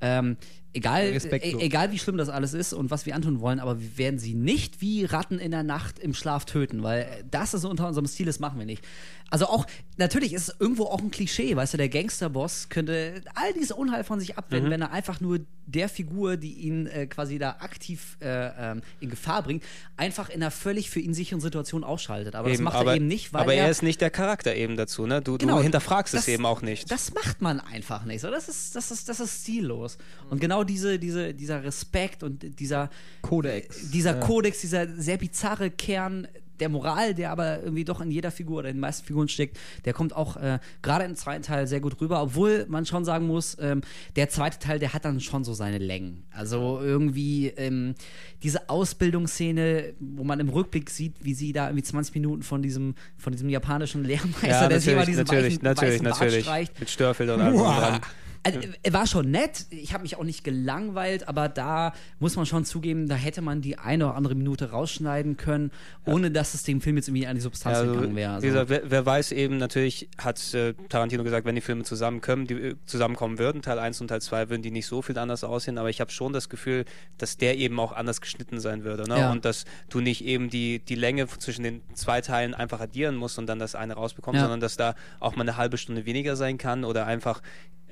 ähm, 0.00 0.36
egal, 0.74 1.06
Respektlos. 1.10 1.62
e 1.62 1.64
egal 1.64 1.90
wie 1.92 1.98
schlimm 1.98 2.16
das 2.16 2.28
alles 2.28 2.52
ist 2.54 2.72
und 2.72 2.90
was 2.90 3.06
wir 3.06 3.14
antun 3.14 3.40
wollen, 3.40 3.60
aber 3.60 3.80
wir 3.80 3.96
werden 3.98 4.18
sie 4.18 4.34
nicht 4.34 4.80
wie 4.80 5.04
Ratten 5.04 5.38
in 5.38 5.50
der 5.50 5.62
Nacht 5.62 5.98
im 5.98 6.14
Schlaf 6.14 6.44
töten, 6.44 6.82
weil 6.82 7.06
das 7.30 7.54
ist 7.54 7.64
unter 7.64 7.88
unserem 7.88 8.06
Stil, 8.06 8.26
das 8.26 8.40
machen 8.40 8.58
wir 8.58 8.66
nicht. 8.66 8.84
Also 9.30 9.46
auch, 9.46 9.66
natürlich 9.96 10.32
ist 10.32 10.48
es 10.48 10.56
irgendwo 10.60 10.84
auch 10.84 11.00
ein 11.00 11.10
Klischee, 11.10 11.56
weißt 11.56 11.72
du, 11.74 11.78
der 11.78 11.88
Gangsterboss 11.88 12.68
könnte 12.68 13.22
all 13.34 13.52
diese 13.54 13.74
Unheil 13.74 14.04
von 14.04 14.20
sich 14.20 14.36
abwenden, 14.38 14.70
wenn 14.70 14.82
er 14.82 14.92
einfach 14.92 15.20
nur 15.20 15.40
der 15.66 15.88
Figur, 15.88 16.36
die 16.36 16.52
ihn 16.52 16.86
äh, 16.86 17.06
quasi 17.06 17.38
da 17.38 17.56
aktiv 17.60 18.18
äh, 18.20 18.26
ähm, 18.72 18.82
in 19.00 19.08
Gefahr 19.08 19.42
bringt, 19.42 19.64
einfach 19.96 20.28
in 20.28 20.36
einer 20.42 20.50
völlig 20.50 20.90
für 20.90 21.00
ihn 21.00 21.14
sicheren 21.14 21.40
Situation 21.40 21.84
ausschaltet. 21.84 22.34
Aber 22.34 22.48
das 22.50 22.56
Eben, 22.58 22.64
macht 22.64 22.76
aber, 22.76 22.90
er 22.90 22.96
eben 22.96 23.06
nicht, 23.08 23.32
weil 23.32 23.40
aber 23.42 23.54
er 23.54 23.64
er 23.64 23.70
ist 23.70 23.82
nicht 23.82 24.00
der 24.02 24.10
Charakter 24.10 24.54
eben 24.54 24.76
dazu, 24.76 25.06
ne? 25.06 25.22
Du, 25.22 25.38
Genau, 25.38 25.56
du 25.56 25.62
hinterfragst 25.62 26.12
es 26.14 26.20
das- 26.26 26.28
eben 26.28 26.44
auch 26.44 26.60
nicht. 26.60 26.90
Das 26.90 27.14
macht 27.14 27.40
man 27.40 27.60
einfach 27.60 28.04
nicht. 28.04 28.20
So, 28.20 28.30
das 28.30 28.48
ist, 28.50 28.76
das 28.76 28.90
ist, 28.90 29.08
das 29.08 29.20
ist 29.20 29.42
stillos. 29.42 29.96
Und 30.28 30.38
genau 30.40 30.63
diese, 30.64 30.98
diese, 30.98 31.34
dieser 31.34 31.62
Respekt 31.64 32.22
und 32.22 32.58
dieser 32.58 32.90
Kodex. 33.22 33.90
dieser 33.90 34.14
Ja. 34.16 34.20
Kodex, 34.20 34.60
dieser 34.60 34.86
sehr 34.96 35.16
bizarre 35.16 35.70
Kern 35.70 36.28
der 36.60 36.68
Moral, 36.68 37.14
der 37.14 37.30
aber 37.30 37.62
irgendwie 37.62 37.84
doch 37.84 38.00
in 38.00 38.10
jeder 38.10 38.30
Figur 38.30 38.58
oder 38.58 38.68
in 38.68 38.76
den 38.76 38.80
meisten 38.80 39.06
Figuren 39.06 39.28
steckt, 39.28 39.58
der 39.84 39.92
kommt 39.92 40.14
auch 40.14 40.36
äh, 40.36 40.58
gerade 40.82 41.04
im 41.04 41.16
zweiten 41.16 41.42
Teil 41.42 41.66
sehr 41.66 41.80
gut 41.80 42.00
rüber, 42.00 42.22
obwohl 42.22 42.66
man 42.68 42.86
schon 42.86 43.04
sagen 43.04 43.26
muss, 43.26 43.56
ähm, 43.60 43.80
der 44.16 44.28
zweite 44.28 44.58
Teil, 44.58 44.78
der 44.78 44.92
hat 44.92 45.04
dann 45.04 45.20
schon 45.20 45.44
so 45.44 45.52
seine 45.52 45.78
Längen. 45.78 46.24
Also 46.30 46.80
irgendwie 46.80 47.48
ähm, 47.48 47.94
diese 48.42 48.68
Ausbildungsszene, 48.68 49.94
wo 49.98 50.24
man 50.24 50.40
im 50.40 50.48
Rückblick 50.48 50.90
sieht, 50.90 51.16
wie 51.22 51.34
sie 51.34 51.52
da 51.52 51.66
irgendwie 51.68 51.84
20 51.84 52.14
Minuten 52.14 52.42
von 52.42 52.62
diesem, 52.62 52.94
von 53.16 53.32
diesem 53.32 53.48
japanischen 53.48 54.04
Lehrmeister, 54.04 54.48
ja, 54.48 54.68
der 54.68 54.80
sich 54.80 54.92
immer 54.92 55.06
diesen 55.06 55.24
natürlich, 55.24 55.54
weichen, 55.54 55.64
natürlich, 55.64 55.94
weißen 55.94 56.04
Bart 56.04 56.20
natürlich. 56.20 56.44
streicht. 56.44 56.80
Mit 56.80 56.90
Störfeld 56.90 57.30
und 57.30 57.40
allem 57.40 57.56
dran. 57.56 58.00
Also, 58.44 58.60
er 58.82 58.92
war 58.92 59.06
schon 59.06 59.30
nett, 59.30 59.66
ich 59.70 59.92
habe 59.94 60.02
mich 60.02 60.16
auch 60.16 60.22
nicht 60.24 60.44
gelangweilt, 60.44 61.28
aber 61.28 61.48
da 61.48 61.92
muss 62.18 62.36
man 62.36 62.44
schon 62.46 62.64
zugeben, 62.64 63.08
da 63.08 63.14
hätte 63.14 63.40
man 63.42 63.60
die 63.62 63.78
eine 63.78 64.06
oder 64.06 64.14
andere 64.16 64.34
Minute 64.34 64.70
rausschneiden 64.70 65.36
können, 65.36 65.70
ohne 66.04 66.30
dass 66.30 66.54
es 66.54 66.62
dem 66.62 66.80
Film 66.80 66.96
jetzt 66.96 67.08
irgendwie 67.08 67.26
an 67.26 67.34
die 67.36 67.40
Substanz 67.40 67.76
Ja, 67.76 67.80
also, 67.82 67.94
gegangen 67.94 68.16
wäre. 68.16 68.42
wie 68.42 68.46
gesagt, 68.46 68.68
wer, 68.70 68.82
wer 68.90 69.06
weiß 69.06 69.32
eben, 69.32 69.56
natürlich 69.56 70.08
hat 70.18 70.52
äh, 70.54 70.74
Tarantino 70.90 71.24
gesagt, 71.24 71.46
wenn 71.46 71.54
die 71.54 71.60
Filme 71.62 71.84
zusammenkommen, 71.84 72.46
die 72.46 72.54
äh, 72.54 72.74
zusammenkommen 72.86 73.38
würden, 73.38 73.62
Teil 73.62 73.78
1 73.78 74.00
und 74.00 74.08
Teil 74.08 74.20
2, 74.20 74.50
würden 74.50 74.62
die 74.62 74.70
nicht 74.70 74.86
so 74.86 75.00
viel 75.02 75.16
anders 75.18 75.42
aussehen, 75.42 75.78
aber 75.78 75.88
ich 75.88 76.00
habe 76.00 76.10
schon 76.10 76.32
das 76.32 76.48
Gefühl, 76.48 76.84
dass 77.18 77.36
der 77.38 77.56
eben 77.56 77.80
auch 77.80 77.92
anders 77.92 78.20
geschnitten 78.20 78.60
sein 78.60 78.84
würde. 78.84 79.08
Ne? 79.08 79.18
Ja. 79.20 79.32
Und 79.32 79.44
dass 79.46 79.64
du 79.88 80.00
nicht 80.00 80.24
eben 80.24 80.50
die, 80.50 80.80
die 80.80 80.96
Länge 80.96 81.26
zwischen 81.28 81.62
den 81.62 81.80
zwei 81.94 82.20
Teilen 82.20 82.52
einfach 82.54 82.80
addieren 82.80 83.16
musst 83.16 83.38
und 83.38 83.46
dann 83.46 83.58
das 83.58 83.74
eine 83.74 83.94
rausbekommst, 83.94 84.36
Ja. 84.36 84.42
sondern 84.42 84.60
dass 84.60 84.76
da 84.76 84.94
auch 85.20 85.34
mal 85.36 85.42
eine 85.42 85.56
halbe 85.56 85.78
Stunde 85.78 86.04
weniger 86.04 86.36
sein 86.36 86.58
kann 86.58 86.84
oder 86.84 87.06
einfach 87.06 87.40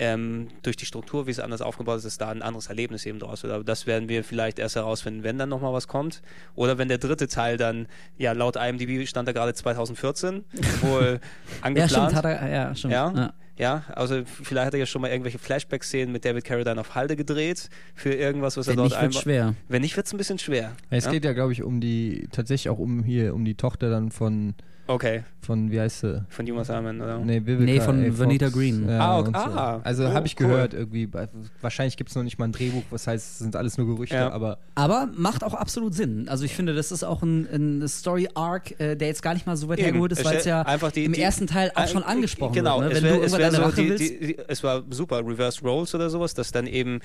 ähm, 0.03 0.47
durch 0.61 0.75
die 0.75 0.85
Struktur, 0.85 1.25
wie 1.27 1.31
es 1.31 1.39
anders 1.39 1.61
aufgebaut 1.61 1.97
ist, 1.97 2.05
dass 2.05 2.17
da 2.17 2.29
ein 2.29 2.41
anderes 2.41 2.67
Erlebnis 2.67 3.05
eben 3.05 3.19
draus 3.19 3.43
wird. 3.43 3.53
Aber 3.53 3.63
das 3.63 3.87
werden 3.87 4.09
wir 4.09 4.23
vielleicht 4.23 4.59
erst 4.59 4.75
herausfinden, 4.75 5.23
wenn 5.23 5.37
dann 5.37 5.49
nochmal 5.49 5.73
was 5.73 5.87
kommt. 5.87 6.21
Oder 6.55 6.77
wenn 6.77 6.89
der 6.89 6.97
dritte 6.97 7.27
Teil 7.27 7.57
dann, 7.57 7.87
ja, 8.17 8.33
laut 8.33 8.55
IMDb 8.57 9.07
stand 9.07 9.27
da 9.27 9.31
gerade 9.31 9.53
2014, 9.53 10.43
wohl 10.81 11.19
ja, 11.21 11.57
angeplant. 11.61 11.91
stimmt, 11.91 12.13
hat 12.15 12.25
er, 12.25 12.49
ja, 12.49 12.75
stimmt. 12.75 12.93
Ja? 12.93 13.13
Ja. 13.15 13.33
Ja, 13.55 13.83
also 13.93 14.23
vielleicht 14.25 14.65
hat 14.65 14.73
er 14.73 14.79
ja 14.79 14.85
schon 14.87 15.03
mal 15.03 15.11
irgendwelche 15.11 15.37
Flashback-Szenen 15.37 16.11
mit 16.11 16.25
David 16.25 16.43
Carradine 16.43 16.81
auf 16.81 16.95
Halde 16.95 17.15
gedreht 17.15 17.69
für 17.93 18.11
irgendwas, 18.11 18.57
was 18.57 18.65
Wenn 18.65 18.73
er 18.73 18.77
dort 18.77 18.89
nicht, 18.89 19.01
wird 19.01 19.13
einba- 19.13 19.21
schwer. 19.21 19.55
Wenn 19.67 19.81
nicht, 19.83 19.95
wird 19.95 20.07
es 20.07 20.13
ein 20.13 20.17
bisschen 20.17 20.39
schwer. 20.39 20.75
Es 20.89 21.05
ja? 21.05 21.11
geht 21.11 21.23
ja, 21.23 21.33
glaube 21.33 21.53
ich, 21.53 21.61
um 21.61 21.79
die, 21.79 22.27
tatsächlich 22.31 22.69
auch 22.69 22.79
um 22.79 23.03
hier, 23.03 23.35
um 23.35 23.45
die 23.45 23.53
Tochter 23.53 23.91
dann 23.91 24.09
von, 24.09 24.55
Okay, 24.85 25.23
von 25.41 25.71
wie 25.71 25.79
heißt 25.79 26.01
sie? 26.01 26.25
von 26.27 26.45
Yuma 26.45 26.65
Simon, 26.65 26.99
oder? 26.99 27.17
Nee, 27.19 27.41
Vivica 27.45 27.63
Nee, 27.63 27.79
von 27.79 28.01
A. 28.01 28.05
Fox. 28.07 28.19
Vanita 28.19 28.49
Green. 28.49 28.89
Ja, 28.89 28.99
Ah, 28.99 29.19
okay. 29.19 29.31
so. 29.33 29.37
Ah, 29.39 29.79
Also 29.81 30.05
oh, 30.05 30.11
habe 30.13 30.27
ich 30.27 30.35
cool. 30.39 30.47
gehört 30.47 30.73
irgendwie. 30.73 31.07
bei- 31.07 31.29
Wahrscheinlich 31.61 31.95
gibt 31.95 32.09
es 32.09 32.15
noch 32.17 32.23
nicht 32.23 32.37
mal 32.37 32.45
ein 32.45 32.51
Drehbuch, 32.51 32.83
was 32.89 33.07
heißt, 33.07 33.31
es 33.31 33.39
sind 33.39 33.55
alles 33.55 33.77
nur 33.77 33.87
Gerüchte, 33.87 34.15
Ja. 34.15 34.31
aber 34.31 34.57
Aber 34.75 35.07
macht 35.15 35.43
auch 35.45 35.53
absolut 35.53 35.93
Sinn. 35.93 36.27
Also 36.27 36.43
ich 36.43 36.53
finde, 36.53 36.73
das 36.73 36.91
ist 36.91 37.03
auch 37.03 37.23
ein, 37.23 37.47
ein 37.81 37.87
Story-Arc, 37.87 38.77
äh, 38.81 38.95
der 38.95 39.07
jetzt 39.07 39.21
gar 39.23 39.33
nicht 39.35 39.47
mal 39.47 39.55
so 39.55 39.69
weit 39.69 39.79
Eben. 39.79 39.85
hergeholt 39.85 40.11
ist, 40.11 40.25
weil 40.25 40.35
es 40.37 40.45
ja 40.45 40.63
einfach 40.63 40.91
die- 40.91 41.05
im 41.05 41.13
die- 41.13 41.21
ersten 41.21 41.47
Teil 41.47 41.71
auch 41.75 41.83
Äh, 41.83 41.87
schon 41.87 42.03
angesprochen 42.03 42.53
genau, 42.53 42.81
wird. 42.81 42.91
Ne? 42.91 42.97
es 42.97 43.03
Wenn 43.03 43.09
wär, 43.09 43.17
du 43.19 43.23
es 43.25 43.31
irgendwann 43.33 43.51
deine 43.53 43.55
so 43.55 43.69
Rache 43.69 43.81
die, 43.81 43.89
willst. 44.29 44.49
es 44.49 44.63
war 44.65 44.83
super, 44.89 45.19
Reversed 45.25 45.63
Roles 45.63 45.95
oder 45.95 46.09
sowas, 46.09 46.33
dass 46.33 46.51
dann 46.51 46.67
eben 46.67 46.99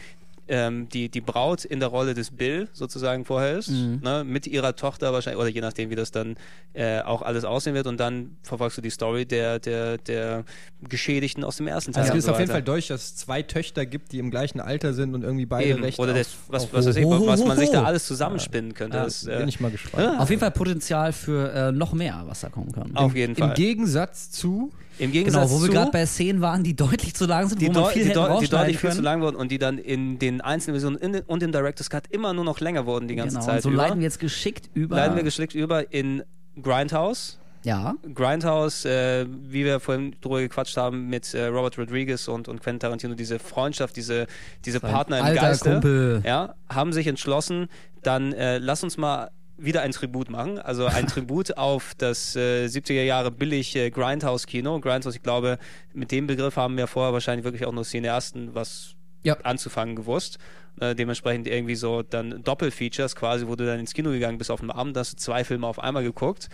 ähm, 0.48 0.88
die, 0.88 1.08
die 1.10 1.20
Braut 1.20 1.64
in 1.64 1.78
der 1.80 1.88
Rolle 1.90 2.14
des 2.14 2.30
Bill 2.30 2.68
sozusagen 2.72 3.24
vorher 3.24 3.58
ist, 3.58 3.68
Mhm. 3.68 4.00
ne, 4.02 4.24
mit 4.24 4.46
ihrer 4.46 4.74
Tochter 4.76 5.12
wahrscheinlich, 5.12 5.40
oder 5.40 5.48
je 5.50 5.60
nachdem, 5.60 5.90
wie 5.90 5.94
das 5.94 6.10
dann 6.10 6.36
äh, 6.72 7.00
auch 7.02 7.22
alles 7.22 7.44
aussehen 7.44 7.74
wird 7.74 7.86
und 7.86 7.98
dann 8.00 8.36
verfolgst 8.42 8.78
du 8.78 8.82
die 8.82 8.90
Story 8.90 9.26
der, 9.26 9.58
der, 9.58 9.98
der 9.98 10.44
Geschädigten 10.88 11.44
aus 11.44 11.56
dem 11.56 11.66
ersten 11.68 11.92
Teil. 11.92 12.02
also 12.04 12.12
es 12.14 12.18
ist 12.20 12.24
so 12.26 12.32
auf 12.32 12.38
jeden 12.38 12.50
Fall 12.50 12.62
durch, 12.62 12.88
dass 12.88 13.02
es 13.04 13.16
zwei 13.16 13.42
Töchter 13.42 13.84
gibt, 13.86 14.12
die 14.12 14.18
im 14.18 14.30
gleichen 14.30 14.60
Alter 14.60 14.94
sind 14.94 15.14
und 15.14 15.22
irgendwie 15.22 15.46
beide 15.46 15.70
Eben. 15.70 15.82
recht 15.82 15.98
Oder 15.98 16.12
auf, 16.12 16.18
das, 16.18 16.36
was, 16.48 16.62
auf 16.64 16.72
was, 16.72 16.86
weiß 16.86 16.96
ich, 16.96 17.04
was 17.06 17.44
man 17.44 17.58
sich 17.58 17.70
da 17.70 17.84
alles 17.84 18.06
zusammenspinnen 18.06 18.74
könnte. 18.74 18.96
Ja, 18.96 19.04
das, 19.04 19.26
äh, 19.26 19.38
bin 19.38 19.48
ich 19.48 19.60
mal 19.60 19.70
gespannt. 19.70 20.18
Auf 20.18 20.30
jeden 20.30 20.40
Fall 20.40 20.50
Potenzial 20.52 21.12
für 21.12 21.52
äh, 21.52 21.72
noch 21.72 21.92
mehr, 21.92 22.22
was 22.26 22.40
da 22.40 22.48
kommen 22.48 22.72
kann. 22.72 22.96
auf 22.96 23.14
jeden 23.14 23.34
Im 23.34 23.38
Fall. 23.38 23.54
Gegensatz 23.54 24.30
zu 24.30 24.70
Im 24.98 25.12
Gegensatz 25.12 25.48
Genau, 25.50 25.60
wo 25.60 25.62
wir 25.64 25.70
gerade 25.72 25.90
bei 25.90 26.04
Szenen 26.06 26.40
waren, 26.40 26.62
die 26.64 26.74
deutlich 26.74 27.14
zu 27.14 27.26
lang 27.26 27.48
sind, 27.48 27.60
die, 27.60 27.68
wo 27.68 27.72
man 27.80 27.90
viel 27.92 28.02
die, 28.04 28.08
hätte 28.10 28.20
deu- 28.20 28.40
die 28.40 28.48
deutlich 28.48 28.78
viel 28.78 28.90
zu 28.92 29.02
lang 29.02 29.20
wurden 29.20 29.36
und 29.36 29.50
die 29.50 29.58
dann 29.58 29.78
in 29.78 30.18
den 30.18 30.40
einzelnen 30.40 30.80
Versionen 30.80 31.22
und 31.26 31.42
im 31.42 31.52
Director's 31.52 31.88
Cut 31.90 32.04
immer 32.10 32.32
nur 32.32 32.44
noch 32.44 32.60
länger 32.60 32.86
wurden 32.86 33.06
die 33.08 33.14
ganze 33.16 33.36
genau, 33.36 33.46
Zeit 33.46 33.56
und 33.56 33.62
so 33.62 33.70
über. 33.70 33.82
leiten 33.82 33.98
wir 33.98 34.04
jetzt 34.04 34.18
geschickt 34.20 34.70
über. 34.74 34.96
leiten 34.96 35.16
wir 35.16 35.22
geschickt 35.22 35.54
über 35.54 35.92
in 35.92 36.22
Grindhouse, 36.60 37.38
Ja. 37.64 37.94
Grindhouse, 38.14 38.84
äh, 38.84 39.26
wie 39.28 39.64
wir 39.64 39.78
vorhin 39.80 40.16
drüber 40.20 40.40
gequatscht 40.40 40.76
haben 40.76 41.08
mit 41.08 41.32
äh, 41.34 41.46
Robert 41.46 41.78
Rodriguez 41.78 42.26
und, 42.28 42.48
und 42.48 42.60
Quentin 42.62 42.80
Tarantino, 42.80 43.14
diese 43.14 43.38
Freundschaft, 43.38 43.96
diese, 43.96 44.26
diese 44.64 44.80
Partner 44.80 45.18
im 45.20 45.24
alter 45.24 45.40
Geiste, 45.40 45.70
Kumpel. 45.72 46.22
ja, 46.26 46.54
haben 46.68 46.92
sich 46.92 47.06
entschlossen, 47.06 47.68
dann 48.02 48.32
äh, 48.32 48.58
lass 48.58 48.82
uns 48.82 48.96
mal 48.96 49.30
wieder 49.58 49.82
ein 49.82 49.90
Tribut 49.92 50.30
machen, 50.30 50.58
also 50.58 50.86
ein 50.86 51.06
Tribut 51.08 51.56
auf 51.58 51.94
das 51.98 52.36
äh, 52.36 52.66
70er 52.66 53.02
Jahre 53.02 53.30
billig 53.30 53.74
äh, 53.76 53.90
Grindhouse-Kino. 53.90 54.80
Grindhouse, 54.80 55.16
ich 55.16 55.22
glaube, 55.22 55.58
mit 55.92 56.10
dem 56.12 56.26
Begriff 56.26 56.56
haben 56.56 56.76
wir 56.76 56.86
vorher 56.86 57.12
wahrscheinlich 57.12 57.44
wirklich 57.44 57.66
auch 57.66 57.72
nur 57.72 57.84
Cineasten 57.84 58.54
was 58.54 58.94
Ja. 59.24 59.36
anzufangen 59.42 59.96
gewusst. 59.96 60.38
Äh, 60.80 60.94
dementsprechend 60.94 61.48
irgendwie 61.48 61.74
so 61.74 62.02
dann 62.02 62.44
Doppelfeatures 62.44 63.16
quasi, 63.16 63.48
wo 63.48 63.56
du 63.56 63.66
dann 63.66 63.80
ins 63.80 63.94
Kino 63.94 64.10
gegangen 64.10 64.38
bist 64.38 64.50
auf 64.50 64.60
dem 64.60 64.70
Abend, 64.70 64.96
hast 64.96 65.14
du 65.14 65.16
zwei 65.16 65.42
Filme 65.42 65.66
auf 65.66 65.80
einmal 65.80 66.04
geguckt. 66.04 66.48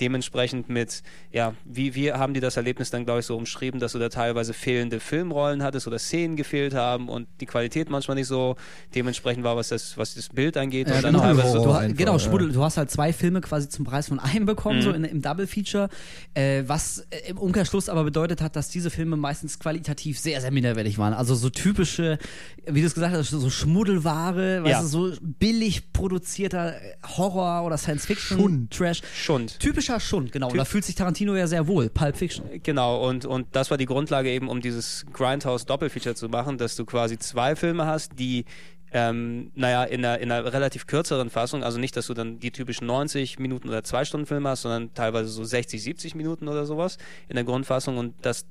Dementsprechend 0.00 0.68
mit, 0.68 1.02
ja, 1.30 1.54
wie, 1.64 1.94
wie 1.94 2.12
haben 2.12 2.34
die 2.34 2.40
das 2.40 2.56
Erlebnis 2.56 2.90
dann, 2.90 3.04
glaube 3.04 3.20
ich, 3.20 3.26
so 3.26 3.36
umschrieben, 3.36 3.80
dass 3.80 3.92
du 3.92 3.98
da 3.98 4.08
teilweise 4.08 4.54
fehlende 4.54 4.98
Filmrollen 5.00 5.62
hattest 5.62 5.86
oder 5.86 5.98
Szenen 5.98 6.36
gefehlt 6.36 6.74
haben 6.74 7.08
und 7.08 7.28
die 7.40 7.46
Qualität 7.46 7.90
manchmal 7.90 8.14
nicht 8.16 8.26
so 8.28 8.56
dementsprechend 8.94 9.44
war, 9.44 9.56
was 9.56 9.68
das, 9.68 9.96
was 9.98 10.14
das 10.14 10.28
Bild 10.30 10.56
angeht. 10.56 10.88
Ja, 10.88 10.96
und 10.96 11.02
dann 11.04 11.12
genau. 11.14 11.24
Horror 11.42 11.62
Du, 11.64 11.70
einfach, 11.72 11.96
genau, 11.98 12.12
ja. 12.12 12.18
Schmuddel, 12.18 12.52
du 12.52 12.62
hast 12.62 12.76
halt 12.76 12.90
zwei 12.90 13.12
Filme 13.12 13.40
quasi 13.40 13.68
zum 13.68 13.84
Preis 13.84 14.08
von 14.08 14.18
einem 14.18 14.46
bekommen, 14.46 14.78
Mhm. 14.78 14.82
so 14.82 14.90
in, 14.92 15.04
im 15.04 15.20
Double 15.22 15.46
Feature, 15.46 15.88
äh, 16.34 16.62
was 16.66 17.06
äh, 17.10 17.28
im 17.30 17.38
Umkehrschluss 17.38 17.88
aber 17.88 18.04
bedeutet 18.04 18.40
hat, 18.40 18.56
dass 18.56 18.68
diese 18.68 18.90
Filme 18.90 19.16
meistens 19.16 19.58
qualitativ 19.58 20.18
sehr, 20.18 20.40
sehr 20.40 20.50
minderwertig 20.50 20.96
waren. 20.98 21.12
Also 21.12 21.34
so 21.34 21.50
typische, 21.50 22.18
wie 22.66 22.80
du 22.80 22.86
es 22.86 22.94
gesagt 22.94 23.14
hast, 23.14 23.30
so 23.30 23.50
Schmuddelware, 23.50 24.56
Ja. 24.58 24.64
weißt 24.64 24.82
du, 24.82 24.86
so 24.86 25.12
billig 25.20 25.92
produzierter 25.92 26.74
Horror 27.16 27.64
oder 27.66 27.76
Science 27.78 28.06
Fiction, 28.06 28.38
Schund. 28.38 28.70
Trash. 28.70 29.02
Schund. 29.14 29.58
Typischer 29.60 29.89
Schund, 29.98 30.30
genau. 30.30 30.48
Typ- 30.48 30.58
da 30.58 30.64
fühlt 30.64 30.84
sich 30.84 30.94
Tarantino 30.94 31.34
ja 31.34 31.46
sehr 31.46 31.66
wohl. 31.66 31.88
Pulp 31.88 32.16
Fiction. 32.16 32.44
Genau, 32.62 33.08
und, 33.08 33.24
und 33.24 33.48
das 33.52 33.70
war 33.70 33.78
die 33.78 33.86
Grundlage 33.86 34.30
eben, 34.30 34.48
um 34.48 34.60
dieses 34.60 35.06
Grindhouse 35.12 35.66
Doppelfeature 35.66 36.14
zu 36.14 36.28
machen, 36.28 36.58
dass 36.58 36.76
du 36.76 36.84
quasi 36.84 37.18
zwei 37.18 37.56
Filme 37.56 37.86
hast, 37.86 38.18
die 38.18 38.44
ähm, 38.92 39.52
naja, 39.54 39.84
in 39.84 40.04
einer, 40.04 40.18
in 40.18 40.32
einer 40.32 40.52
relativ 40.52 40.86
kürzeren 40.86 41.30
Fassung, 41.30 41.62
also 41.62 41.78
nicht, 41.78 41.96
dass 41.96 42.08
du 42.08 42.14
dann 42.14 42.40
die 42.40 42.50
typischen 42.50 42.86
90 42.86 43.38
Minuten 43.38 43.68
oder 43.68 43.84
2 43.84 44.04
Stunden 44.04 44.26
Filme 44.26 44.48
hast, 44.48 44.62
sondern 44.62 44.92
teilweise 44.94 45.28
so 45.28 45.44
60, 45.44 45.82
70 45.82 46.14
Minuten 46.16 46.48
oder 46.48 46.66
sowas 46.66 46.98
in 47.28 47.36
der 47.36 47.44
Grundfassung 47.44 47.98
und 47.98 48.14
das 48.22 48.46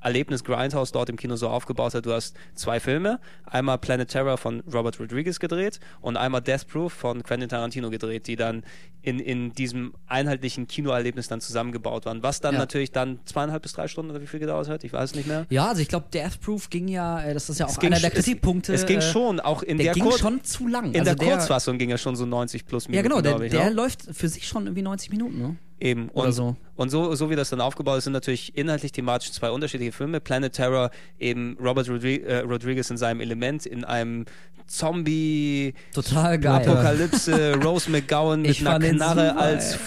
Erlebnis 0.00 0.44
Grindhouse 0.44 0.92
dort 0.92 1.08
im 1.08 1.16
Kino 1.16 1.36
so 1.36 1.48
aufgebaut 1.48 1.94
hat, 1.94 2.06
du 2.06 2.12
hast 2.12 2.36
zwei 2.54 2.78
Filme, 2.80 3.18
einmal 3.44 3.78
Planet 3.78 4.08
Terror 4.08 4.36
von 4.38 4.60
Robert 4.72 5.00
Rodriguez 5.00 5.38
gedreht 5.40 5.80
und 6.00 6.16
einmal 6.16 6.40
Death 6.40 6.66
Proof 6.68 6.92
von 6.92 7.22
Quentin 7.22 7.48
Tarantino 7.48 7.90
gedreht, 7.90 8.26
die 8.26 8.36
dann 8.36 8.62
in, 9.02 9.20
in 9.20 9.52
diesem 9.52 9.94
einheitlichen 10.06 10.66
Kinoerlebnis 10.66 11.28
dann 11.28 11.40
zusammengebaut 11.40 12.04
waren, 12.06 12.22
was 12.22 12.40
dann 12.40 12.54
Ja. 12.54 12.60
natürlich 12.60 12.92
dann 12.92 13.20
zweieinhalb 13.24 13.62
bis 13.62 13.72
drei 13.72 13.88
Stunden 13.88 14.10
oder 14.10 14.20
wie 14.20 14.26
viel 14.26 14.40
gedauert 14.40 14.68
hat, 14.68 14.84
ich 14.84 14.92
weiß 14.92 15.10
es 15.10 15.16
nicht 15.16 15.26
mehr. 15.28 15.46
Ja, 15.50 15.68
also 15.68 15.80
ich 15.82 15.88
glaube, 15.88 16.06
Death 16.12 16.40
Proof 16.40 16.68
ging 16.70 16.88
ja, 16.88 17.20
äh, 17.22 17.32
das 17.34 17.48
ist 17.48 17.58
ja 17.60 17.66
auch 17.66 17.78
einer 17.78 17.98
der 18.00 18.10
sch- 18.10 18.16
es- 18.16 18.24
Kritikpunkte. 18.24 18.72
Es, 18.74 18.86
ging 18.86 18.98
äh, 18.98 19.02
schon, 19.02 19.40
auch 19.40 19.62
in 19.62 19.78
der, 19.78 19.86
der, 19.86 19.94
ging 19.94 20.04
Kur- 20.04 20.18
schon 20.18 20.42
zu 20.44 20.66
lang. 20.68 20.92
in 20.92 21.00
also 21.00 21.04
der 21.04 21.14
der, 21.14 21.28
Kurzfassung 21.36 21.78
ging 21.78 21.90
er 21.90 21.98
schon 21.98 22.16
so 22.16 22.26
90 22.26 22.66
plus 22.66 22.84
Ja, 22.84 22.90
Minuten, 23.02 23.08
genau, 23.08 23.20
der, 23.20 23.40
ich. 23.46 23.50
der 23.52 23.60
ja. 23.62 23.68
läuft 23.68 24.02
für 24.12 24.28
sich 24.28 24.46
schon 24.46 24.64
irgendwie 24.66 24.82
90 24.82 25.10
Minuten, 25.10 25.38
ne? 25.38 25.56
Eben. 25.80 26.08
Oder 26.10 26.26
und 26.26 26.32
so. 26.32 26.56
Und 26.76 26.90
so, 26.90 27.14
so 27.14 27.30
wie 27.30 27.36
das 27.36 27.50
dann 27.50 27.60
aufgebaut 27.60 27.98
ist, 27.98 28.04
sind 28.04 28.12
natürlich 28.12 28.56
inhaltlich 28.56 28.92
thematisch 28.92 29.32
zwei 29.32 29.50
unterschiedliche 29.50 29.92
Filme. 29.92 30.20
Planet 30.20 30.52
Terror, 30.52 30.90
eben 31.18 31.56
Robert 31.60 31.88
Rodri 31.88 32.16
äh, 32.16 32.38
Rodriguez 32.38 32.90
in 32.90 32.96
seinem 32.96 33.20
Element, 33.20 33.66
in 33.66 33.84
einem 33.84 34.24
Zombie 34.66 35.74
Total 35.94 36.38
geil. 36.38 36.68
Apokalypse, 36.68 37.54
Rose 37.62 37.90
McGowan 37.90 38.42
mit 38.42 38.50
Ich 38.52 38.66
einer 38.66 38.78
Knarre 38.78 39.28
super, 39.30 39.40
als 39.40 39.72
ey. 39.72 39.78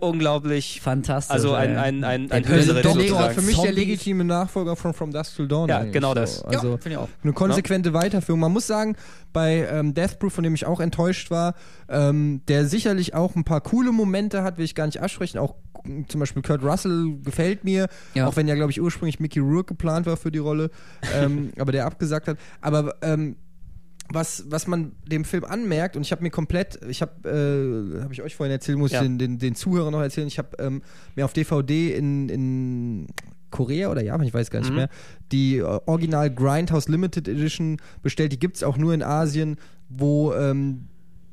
Unglaublich. 0.00 0.80
Fantastisch. 0.80 1.32
Also 1.34 1.52
ein, 1.54 1.76
ein, 1.76 2.04
ein, 2.04 2.28
Der 2.28 2.38
ein 2.38 2.42
Bösewicht 2.44 2.84
Doktor 2.84 3.30
für 3.30 3.42
mich 3.42 3.56
der 3.56 3.66
Zombies. 3.66 3.74
legitime 3.74 4.24
Nachfolger 4.24 4.76
von 4.76 4.94
From 4.94 5.12
Dusk 5.12 5.36
Till 5.36 5.48
Dawn. 5.48 5.68
Ja, 5.68 5.84
genau 5.84 6.08
so. 6.10 6.14
das. 6.14 6.42
Also 6.44 6.70
ja, 6.70 6.76
finde 6.78 6.90
ich 6.90 6.96
auch. 6.96 7.08
eine 7.22 7.32
konsequente 7.32 7.92
Weiterführung. 7.92 8.40
Man 8.40 8.52
muss 8.52 8.66
sagen, 8.66 8.96
bei 9.32 9.68
ähm, 9.70 9.94
Death 9.94 10.18
Proof, 10.18 10.32
von 10.32 10.44
dem 10.44 10.54
ich 10.54 10.66
auch 10.66 10.80
enttäuscht 10.80 11.30
war, 11.30 11.54
ähm, 11.88 12.42
der 12.48 12.66
sicherlich 12.66 13.14
auch 13.14 13.36
ein 13.36 13.44
paar 13.44 13.60
coole 13.60 13.92
Momente 13.92 14.42
hat, 14.42 14.58
will 14.58 14.64
ich 14.64 14.74
gar 14.74 14.86
nicht 14.86 15.00
absprechen. 15.00 15.38
Auch 15.38 15.54
mm, 15.84 16.02
zum 16.08 16.20
Beispiel 16.20 16.42
Kurt 16.42 16.62
Russell 16.62 17.18
gefällt 17.22 17.64
mir, 17.64 17.88
Ja. 18.14 18.26
auch 18.26 18.36
wenn 18.36 18.48
ja, 18.48 18.54
glaube 18.54 18.72
ich, 18.72 18.80
ursprünglich 18.80 19.20
Mickey 19.20 19.38
Rourke 19.40 19.74
geplant 19.74 20.06
war 20.06 20.16
für 20.16 20.32
die 20.32 20.38
Rolle, 20.38 20.70
ähm, 21.14 21.52
aber 21.58 21.72
der 21.72 21.86
abgesagt 21.86 22.26
hat. 22.28 22.38
Aber 22.60 22.94
ähm, 23.02 23.36
was, 24.12 24.44
was 24.48 24.66
man 24.66 24.92
dem 25.06 25.24
Film 25.24 25.44
anmerkt, 25.44 25.96
und 25.96 26.02
ich 26.02 26.12
habe 26.12 26.22
mir 26.22 26.30
komplett, 26.30 26.80
ich 26.88 27.00
habe, 27.02 27.28
äh, 27.28 28.02
habe 28.02 28.12
ich 28.12 28.22
euch 28.22 28.34
vorhin 28.36 28.52
erzählt, 28.52 28.76
muss 28.78 28.90
Ja. 28.92 29.00
ich 29.02 29.06
den, 29.06 29.18
den, 29.18 29.38
den 29.38 29.54
Zuhörern 29.54 29.92
noch 29.92 30.00
erzählen, 30.00 30.26
ich 30.26 30.38
habe 30.38 30.56
ähm, 30.58 30.82
mir 31.16 31.24
auf 31.24 31.32
DVD 31.32 31.94
in, 31.94 32.28
in 32.28 33.06
Korea 33.50 33.90
oder 33.90 34.02
Japan, 34.02 34.26
ich 34.26 34.34
weiß 34.34 34.50
gar 34.50 34.60
nicht 34.60 34.70
Mhm. 34.70 34.76
mehr, 34.76 34.88
die 35.32 35.58
äh, 35.58 35.62
Original 35.86 36.32
Grindhouse 36.32 36.88
Limited 36.88 37.28
Edition 37.28 37.78
bestellt. 38.02 38.32
Die 38.32 38.38
gibt 38.38 38.56
es 38.56 38.62
auch 38.62 38.76
nur 38.76 38.94
in 38.94 39.02
Asien, 39.02 39.56
wo 39.88 40.32
ähm, 40.34 40.86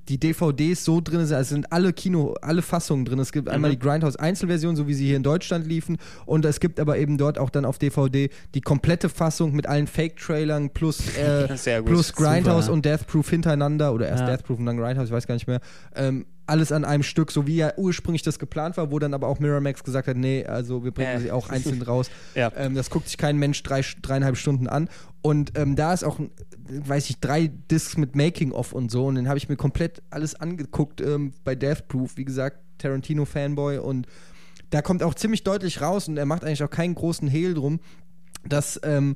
die 0.10 0.20
DVDs 0.20 0.84
so 0.86 1.02
drin 1.02 1.26
sind, 1.26 1.36
also 1.36 1.56
sind 1.56 1.72
alle 1.72 1.94
Kino, 1.94 2.36
alle 2.42 2.62
Fassungen 2.62 3.06
drin. 3.06 3.20
Es 3.20 3.32
gibt 3.32 3.50
einmal 3.50 3.72
Mhm. 3.72 3.76
die 3.76 3.80
Grindhouse 3.80 4.16
Einzelversion, 4.16 4.76
so 4.76 4.88
wie 4.88 4.94
sie 4.94 5.06
hier 5.06 5.18
in 5.18 5.24
Deutschland 5.24 5.68
liefen, 5.68 5.98
und 6.26 6.46
es 6.46 6.60
gibt 6.60 6.80
aber 6.80 6.98
eben 6.98 7.18
dort 7.18 7.38
auch 7.38 7.50
dann 7.50 7.66
auf 7.66 7.78
DVD 7.78 8.30
die 8.56 8.62
komplette 8.62 9.10
Fassung 9.10 9.54
mit 9.54 9.68
allen 9.68 9.88
Fake-Trailern 9.88 10.70
plus, 10.70 11.00
äh, 11.18 11.48
plus 11.84 12.14
Grindhouse 12.14 12.66
Super. 12.66 12.74
und 12.74 12.86
Death 12.86 13.08
Proof 13.08 13.30
hintereinander 13.30 13.94
oder 13.94 14.08
erst 14.08 14.22
Ja. 14.22 14.28
Death 14.36 14.44
Proof 14.44 14.60
und 14.60 14.66
dann 14.66 14.78
Grindhouse, 14.78 15.08
ich 15.08 15.14
weiß 15.14 15.28
gar 15.28 15.36
nicht 15.36 15.48
mehr. 15.48 15.60
Ähm, 15.96 16.26
alles 16.48 16.72
an 16.72 16.86
einem 16.86 17.04
Stück, 17.04 17.32
so 17.32 17.46
wie 17.46 17.58
ja 17.58 17.74
ursprünglich 17.78 18.24
das 18.24 18.40
geplant 18.40 18.78
war, 18.78 18.90
wo 18.92 19.00
dann 19.00 19.14
aber 19.14 19.28
auch 19.28 19.40
Miramax 19.40 19.84
gesagt 19.84 20.08
hat, 20.08 20.18
nee, 20.18 20.46
also 20.46 20.84
wir 20.84 20.92
bringen 20.92 21.18
Äh. 21.18 21.20
sie 21.20 21.32
auch 21.32 21.50
einzeln 21.50 21.82
raus. 21.84 22.10
Ja. 22.36 22.52
Ähm, 22.56 22.74
das 22.74 22.90
guckt 22.90 23.08
sich 23.08 23.18
kein 23.18 23.38
Mensch 23.38 23.62
drei, 23.64 23.82
dreieinhalb 24.02 24.38
Stunden 24.38 24.68
an. 24.68 24.90
Und 25.22 25.58
ähm, 25.58 25.76
da 25.76 25.94
ist 25.94 26.04
auch, 26.04 26.20
weiß 26.70 27.10
ich, 27.10 27.20
drei 27.20 27.48
Discs 27.70 27.98
mit 27.98 28.16
Making-of 28.16 28.72
und 28.74 28.90
so. 28.90 29.06
Und 29.08 29.16
den 29.16 29.28
habe 29.28 29.38
ich 29.38 29.50
mir 29.50 29.58
komplett 29.58 30.02
alles 30.10 30.36
angeguckt 30.36 31.02
ähm, 31.02 31.34
bei 31.44 31.54
Death 31.56 31.88
Proof. 31.90 32.16
Wie 32.18 32.26
gesagt, 32.26 32.58
Tarantino-Fanboy. 32.78 33.80
Und 33.80 34.08
da 34.70 34.82
kommt 34.82 35.04
auch 35.04 35.14
ziemlich 35.16 35.44
deutlich 35.44 35.82
raus 35.82 36.08
und 36.08 36.18
er 36.18 36.26
macht 36.26 36.44
eigentlich 36.44 36.64
auch 36.64 36.70
keinen 36.70 36.96
großen 36.96 37.28
Hehl 37.28 37.54
drum, 37.54 37.80
dass, 38.46 38.80
ähm, 38.84 39.16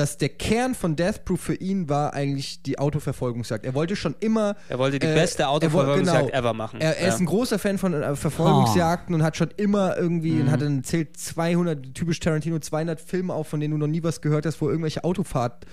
dass 0.00 0.16
der 0.16 0.30
Kern 0.30 0.74
von 0.74 0.96
Death 0.96 1.26
Proof 1.26 1.38
für 1.38 1.54
ihn 1.54 1.90
war 1.90 2.14
eigentlich 2.14 2.62
die 2.62 2.78
Autoverfolgungsjagd. 2.78 3.66
Er 3.66 3.74
wollte 3.74 3.96
schon 3.96 4.14
immer. 4.20 4.56
Er 4.70 4.78
wollte 4.78 4.98
die 4.98 5.06
äh, 5.06 5.14
beste 5.14 5.42
er 5.42 5.50
Autoverfolgungsjagd 5.50 6.28
genau. 6.28 6.38
ever 6.38 6.54
machen. 6.54 6.80
Er, 6.80 6.96
er 6.96 7.08
ja. 7.08 7.12
ist 7.12 7.20
ein 7.20 7.26
großer 7.26 7.58
Fan 7.58 7.76
von 7.76 7.92
äh, 7.92 8.16
Verfolgungsjagden 8.16 9.14
und 9.14 9.22
hat 9.22 9.36
schon 9.36 9.50
immer 9.58 9.98
irgendwie, 9.98 10.32
Mhm. 10.32 10.40
und 10.40 10.50
hat 10.52 10.62
dann 10.62 10.84
zählt 10.84 11.18
200, 11.18 11.94
typisch 11.94 12.18
Tarantino, 12.18 12.58
200 12.58 12.98
Filme 12.98 13.34
auf, 13.34 13.48
von 13.48 13.60
denen 13.60 13.72
du 13.72 13.76
noch 13.78 13.92
nie 13.92 14.02
was 14.02 14.22
gehört 14.22 14.46
hast, 14.46 14.62
wo 14.62 14.70
irgendwelche 14.70 15.04
Autofahrten 15.04 15.66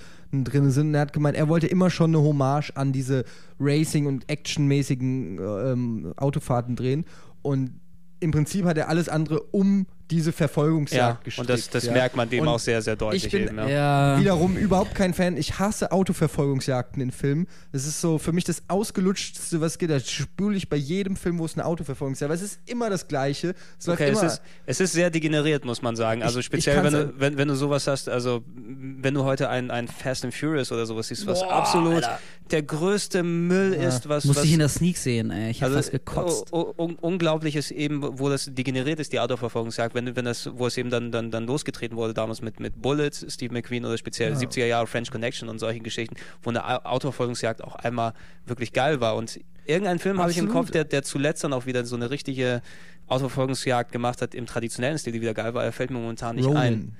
drin 0.43 0.71
sind. 0.71 0.87
Und 0.87 0.95
er 0.95 1.01
hat 1.01 1.13
gemeint, 1.13 1.37
er 1.37 1.47
wollte 1.47 1.67
immer 1.67 1.89
schon 1.89 2.13
eine 2.13 2.21
Hommage 2.21 2.73
an 2.75 2.91
diese 2.91 3.23
Racing- 3.61 4.07
und 4.07 4.29
Actionmäßigen 4.29 5.39
ähm, 5.39 6.13
Autofahrten 6.17 6.75
drehen. 6.75 7.05
Und 7.43 7.79
im 8.19 8.31
Prinzip 8.31 8.65
hat 8.65 8.77
er 8.77 8.89
alles 8.89 9.07
andere 9.07 9.39
um 9.39 9.85
diese 10.09 10.31
Verfolgungsjagd 10.31 11.19
ja, 11.19 11.23
gestrickt. 11.23 11.39
und 11.39 11.49
das, 11.49 11.69
das 11.69 11.85
ja. 11.85 11.91
merkt 11.91 12.15
man 12.15 12.29
dem 12.29 12.41
Und 12.41 12.47
auch 12.47 12.59
sehr, 12.59 12.81
sehr 12.81 12.95
deutlich 12.95 13.25
ich 13.25 13.31
bin- 13.31 13.43
eben. 13.43 13.57
Ja. 13.57 13.67
Ja. 13.67 14.19
Wiederum 14.19 14.55
überhaupt 14.57 14.95
kein 14.95 15.13
Fan. 15.13 15.38
Ich 15.38 15.59
hasse 15.59 15.91
Autoverfolgungsjagden 15.91 17.01
in 17.01 17.11
Filmen. 17.11 17.47
Das 17.71 17.85
ist 17.85 17.99
so 17.99 18.17
für 18.17 18.31
mich 18.31 18.43
das 18.43 18.63
ausgelutschteste, 18.67 19.59
was 19.61 19.77
geht. 19.77 19.89
Das 19.89 20.09
spüle 20.09 20.55
ich 20.55 20.69
bei 20.69 20.77
jedem 20.77 21.15
Film, 21.15 21.39
wo 21.39 21.45
es 21.45 21.55
eine 21.55 21.65
Autoverfolgungsjagd 21.65 22.31
ist. 22.31 22.41
Aber 22.41 22.47
es 22.47 22.53
ist 22.53 22.59
immer 22.69 22.89
das 22.89 23.07
Gleiche. 23.07 23.53
Es 23.79 23.88
Okay, 23.88 24.09
es 24.09 24.23
ist, 24.23 24.41
es 24.65 24.79
ist 24.79 24.93
sehr 24.93 25.09
degeneriert, 25.09 25.65
muss 25.65 25.81
man 25.81 25.95
sagen. 25.95 26.23
Also 26.23 26.41
speziell, 26.41 26.77
ich 26.77 26.84
wenn 26.84 26.93
du, 26.93 27.13
wenn, 27.17 27.38
wenn 27.38 27.47
du 27.47 27.55
sowas 27.55 27.88
hast, 27.88 28.09
also 28.09 28.43
wenn 28.55 29.13
du 29.13 29.23
heute 29.23 29.49
ein, 29.49 29.71
ein 29.71 29.88
Fast 29.88 30.23
and 30.23 30.34
Furious 30.34 30.71
oder 30.71 30.85
sowas 30.85 31.07
siehst, 31.07 31.25
was 31.27 31.41
Boah, 31.41 31.51
absolut 31.51 31.95
Alter. 31.95 32.19
Der 32.52 32.64
größte 32.64 33.24
Müll 33.24 33.74
ist, 33.74 34.07
was, 34.10 34.26
Musste 34.26 34.41
was 34.41 34.45
ich 34.48 34.53
in 34.53 34.60
der 34.60 34.69
Sneak 34.69 34.98
sehen, 34.98 35.32
ey. 35.32 35.52
Ich 35.52 35.61
hab 35.61 35.68
also 35.68 35.78
fast 35.78 35.91
gekotzt. 35.91 36.53
u- 36.53 36.74
u- 36.78 36.95
unglaublich 37.02 37.56
ist 37.56 37.72
eben, 37.72 38.02
wo 38.19 38.30
das 38.30 38.49
degeneriert 38.53 38.99
ist, 38.99 39.14
die 39.14 39.19
Autoverfolgungsjagd, 39.19 39.94
wenn, 39.95 40.15
wenn 40.15 40.26
das, 40.26 40.49
wo 40.53 40.68
es 40.68 40.78
eben 40.78 40.90
dann, 40.90 41.11
dann, 41.11 41.32
dann 41.32 41.45
losgetreten 41.45 41.98
wurde, 41.98 42.14
damals 42.14 42.41
mit, 42.41 42.60
mit 42.60 42.82
Bullet, 42.82 43.11
Steve 43.11 43.53
McQueen 43.53 43.86
oder 43.86 43.98
speziell 43.98 44.34
70er 44.34 44.65
Jahre 44.65 44.88
French 44.88 45.11
Connection 45.11 45.49
und 45.49 45.60
solchen 45.60 45.84
Geschichten, 45.84 46.15
wo 46.44 46.49
eine 46.49 46.64
Au- 46.65 46.84
Autoverfolgungsjagd 46.90 47.64
auch 47.64 47.76
einmal 47.76 48.14
wirklich 48.45 48.74
geil 48.74 48.99
war. 49.02 49.15
Und 49.15 49.40
irgendeinen 49.65 49.99
Film 49.99 50.19
habe 50.19 50.32
ich 50.32 50.38
im. 50.38 50.49
Kopf, 50.49 50.72
der, 50.72 50.84
der 50.86 51.03
zuletzt 51.03 51.44
dann 51.44 51.53
auch 51.53 51.65
wieder 51.65 51.86
so 51.86 51.95
eine 51.95 52.10
richtige 52.10 52.61
Autoverfolgungsjagd 53.07 53.91
gemacht 53.91 54.22
hat 54.22 54.36
im 54.36 54.45
traditionellen 54.45 54.98
Stil, 54.98 55.14
die 55.14 55.22
wieder 55.22 55.34
geil 55.34 55.53
war. 55.53 55.64
Er 55.64 55.72
fällt 55.72 55.90
mir 55.91 55.98
momentan 55.99 56.36
nicht 56.36 56.45
Ronin. 56.45 56.57
ein. 56.61 56.95